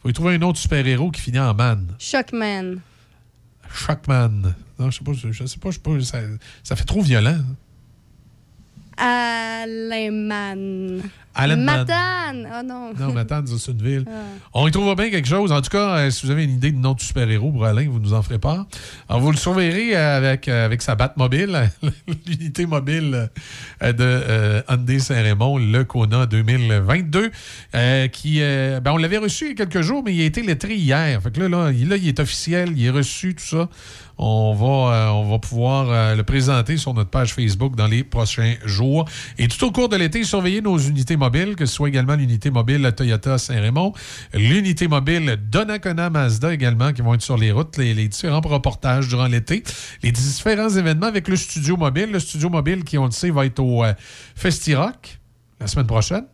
faut 0.02 0.10
y 0.10 0.14
trouver 0.14 0.36
un 0.36 0.42
autre 0.42 0.60
super-héros 0.60 1.12
qui 1.12 1.22
finit 1.22 1.40
en 1.40 1.54
man. 1.54 1.88
Shockman. 2.00 2.78
Shockman. 3.74 4.54
Non, 4.80 4.90
je 4.90 4.98
sais 4.98 5.04
pas, 5.04 5.14
je, 5.14 5.32
je 5.32 5.46
sais 5.46 5.60
pas, 5.60 5.72
je 5.72 5.76
sais 5.76 5.82
pas, 5.82 6.02
ça, 6.02 6.20
ça 6.64 6.76
fait 6.76 6.86
trop 6.86 7.02
violent. 7.02 7.40
Aleman. 9.00 11.02
Matane. 11.58 12.48
Oh 12.52 12.64
non. 12.66 12.94
Non, 13.00 13.14
Matane, 13.14 13.48
c'est 13.58 13.72
une 13.72 13.82
ville. 13.82 14.06
Ah. 14.08 14.22
On 14.54 14.68
y 14.68 14.72
trouvera 14.72 14.96
bien 14.96 15.10
quelque 15.10 15.28
chose. 15.28 15.52
En 15.52 15.62
tout 15.62 15.70
cas, 15.70 15.98
euh, 15.98 16.12
si 16.12 16.26
vous 16.26 16.32
avez 16.32 16.44
une 16.44 16.52
idée 16.52 16.72
de 16.72 16.78
nom 16.78 16.94
de 16.94 17.00
super-héros 17.00 17.52
pour 17.52 17.66
Alain, 17.66 17.88
vous 17.90 18.00
nous 18.00 18.14
en 18.14 18.22
ferez 18.22 18.40
part. 18.40 18.66
Alors, 19.08 19.22
vous 19.22 19.32
le 19.32 19.38
surveillerez 19.38 19.96
avec, 19.96 20.48
euh, 20.48 20.66
avec 20.66 20.82
sa 20.82 20.96
Batmobile, 20.96 21.72
l'unité 22.28 22.66
mobile 22.66 23.30
euh, 23.82 23.94
de 23.94 24.04
euh, 24.04 24.62
Hyundai 24.70 25.00
Saint-Raymond, 25.00 25.60
le 25.60 25.84
Kona 25.84 26.26
2022, 26.26 27.32
euh, 27.76 28.08
qui, 28.08 28.40
ben, 28.40 28.92
on 28.92 28.98
l'avait 28.98 29.18
reçu 29.18 29.46
il 29.46 29.50
y 29.50 29.52
a 29.52 29.66
quelques 29.66 29.82
jours, 29.82 30.04
mais 30.04 30.14
il 30.14 30.22
a 30.22 30.26
été 30.26 30.42
lettré 30.42 30.76
hier. 30.76 31.22
Fait 31.22 31.32
que 31.32 31.40
là, 31.40 31.50
là, 31.50 31.72
il, 31.72 31.88
là, 31.88 31.98
il 31.98 32.08
est 32.08 32.20
officiel, 32.20 32.74
il 32.76 32.86
est 32.86 32.90
reçu, 32.90 33.36
tout 33.36 33.46
ça. 33.46 33.70
On 34.22 34.54
va, 34.54 34.66
euh, 34.66 35.10
on 35.12 35.32
va 35.32 35.40
pouvoir 35.40 35.90
euh, 35.90 36.14
le 36.14 36.24
présenter 36.24 36.76
sur 36.76 36.94
notre 36.94 37.10
page 37.10 37.34
Facebook 37.34 37.78
dans 37.78 37.88
les 37.88 38.04
prochains 38.04 38.56
jours. 38.66 39.06
Et 39.38 39.48
tout 39.48 39.64
au 39.64 39.72
cours 39.72 39.88
de 39.88 39.96
l'été, 39.96 40.26
surveillez 40.26 40.60
nos 40.60 40.78
unités 40.78 41.16
mobiles, 41.16 41.56
que 41.56 41.66
ce 41.66 41.74
soit 41.74 41.88
également 41.88 42.16
l'unité 42.16 42.52
mobile 42.52 42.92
Toyota 42.98 43.38
Saint-Raymond, 43.38 43.94
l'unité 44.34 44.90
mobile 44.90 45.38
Donnacona 45.50 46.10
Mazda 46.10 46.54
également, 46.54 46.92
qui 46.92 47.02
vont 47.02 47.14
être 47.14 47.22
sur 47.22 47.38
les 47.38 47.54
routes, 47.54 47.78
les, 47.78 48.10
différents 48.10 48.42
reportages 48.42 49.08
durant 49.08 49.28
l'été, 49.28 49.64
les 50.04 50.12
différents 50.12 50.68
événements 50.68 51.08
avec 51.08 51.30
le 51.30 51.38
studio 51.38 51.78
mobile. 51.78 52.12
Le 52.12 52.20
studio 52.20 52.50
mobile 52.50 52.84
qui, 52.84 52.98
on 52.98 53.06
le 53.06 53.12
sait, 53.12 53.30
va 53.30 53.46
être 53.46 53.60
au 53.60 53.86
euh, 53.86 53.94
Festi-Rock 54.36 55.18
la 55.62 55.68
semaine 55.68 55.88
prochaine 55.88 56.26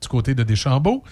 du 0.00 0.08
côté 0.08 0.34
de 0.34 0.42
Deschambault. 0.42 1.02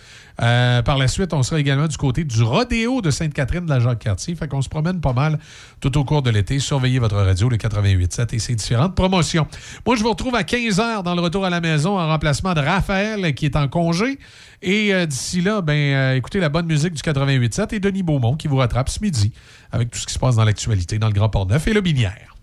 Euh, 0.41 0.83
par 0.83 0.99
la 0.99 1.08
suite, 1.08 1.33
on 1.33 1.42
sera 1.42 1.58
également 1.58 1.89
du 1.89 1.97
côté 1.97 2.25
du 2.25 2.42
rodéo 2.42 3.00
de 3.00 3.10
Sainte-Catherine 3.10 3.65
de 3.65 3.70
la 3.70 3.81
Jacques-Cartier. 3.81 4.34
Fait 4.34 4.47
qu'on 4.47 4.62
se 4.62 4.68
promène 4.68 5.00
pas 5.00 5.12
mal 5.12 5.39
tout 5.81 5.97
au 5.99 6.05
cours 6.05 6.23
de 6.23 6.31
l'été. 6.31 6.58
Surveillez 6.58 6.99
votre 6.99 7.17
radio, 7.17 7.49
le 7.49 7.57
88.7 7.57 8.34
et 8.34 8.39
ses 8.39 8.55
différentes 8.55 8.94
promotions. 8.94 9.47
Moi, 9.84 9.97
je 9.97 10.02
vous 10.02 10.10
retrouve 10.10 10.34
à 10.36 10.42
15h 10.42 11.02
dans 11.02 11.15
le 11.15 11.20
retour 11.20 11.44
à 11.44 11.50
la 11.50 11.60
maison 11.60 11.99
en 11.99 12.07
remplacement 12.07 12.55
de 12.55 12.60
Raphaël 12.60 13.34
qui 13.34 13.47
est 13.47 13.57
en 13.57 13.68
congé. 13.68 14.18
Et 14.62 14.94
euh, 14.94 15.07
d'ici 15.07 15.41
là, 15.41 15.60
ben, 15.60 15.75
euh, 15.75 16.15
écoutez 16.15 16.41
la 16.41 16.49
bonne 16.49 16.67
musique 16.67 16.94
du 16.94 17.02
88.7 17.02 17.75
et 17.75 17.81
Denis 17.81 18.02
Beaumont 18.02 18.36
qui 18.36 18.49
vous 18.49 18.57
rattrape 18.57 18.89
ce 18.89 19.00
midi 19.02 19.33
avec 19.70 19.91
tout 19.91 19.99
ce 19.99 20.07
qui 20.07 20.15
se 20.15 20.18
passe 20.18 20.36
dans 20.36 20.44
l'actualité 20.44 20.99
dans 20.99 21.08
le 21.08 21.12
Grand 21.12 21.28
Port-Neuf 21.28 21.67
et 21.68 21.73
le 21.73 21.81
Binière. 21.81 22.36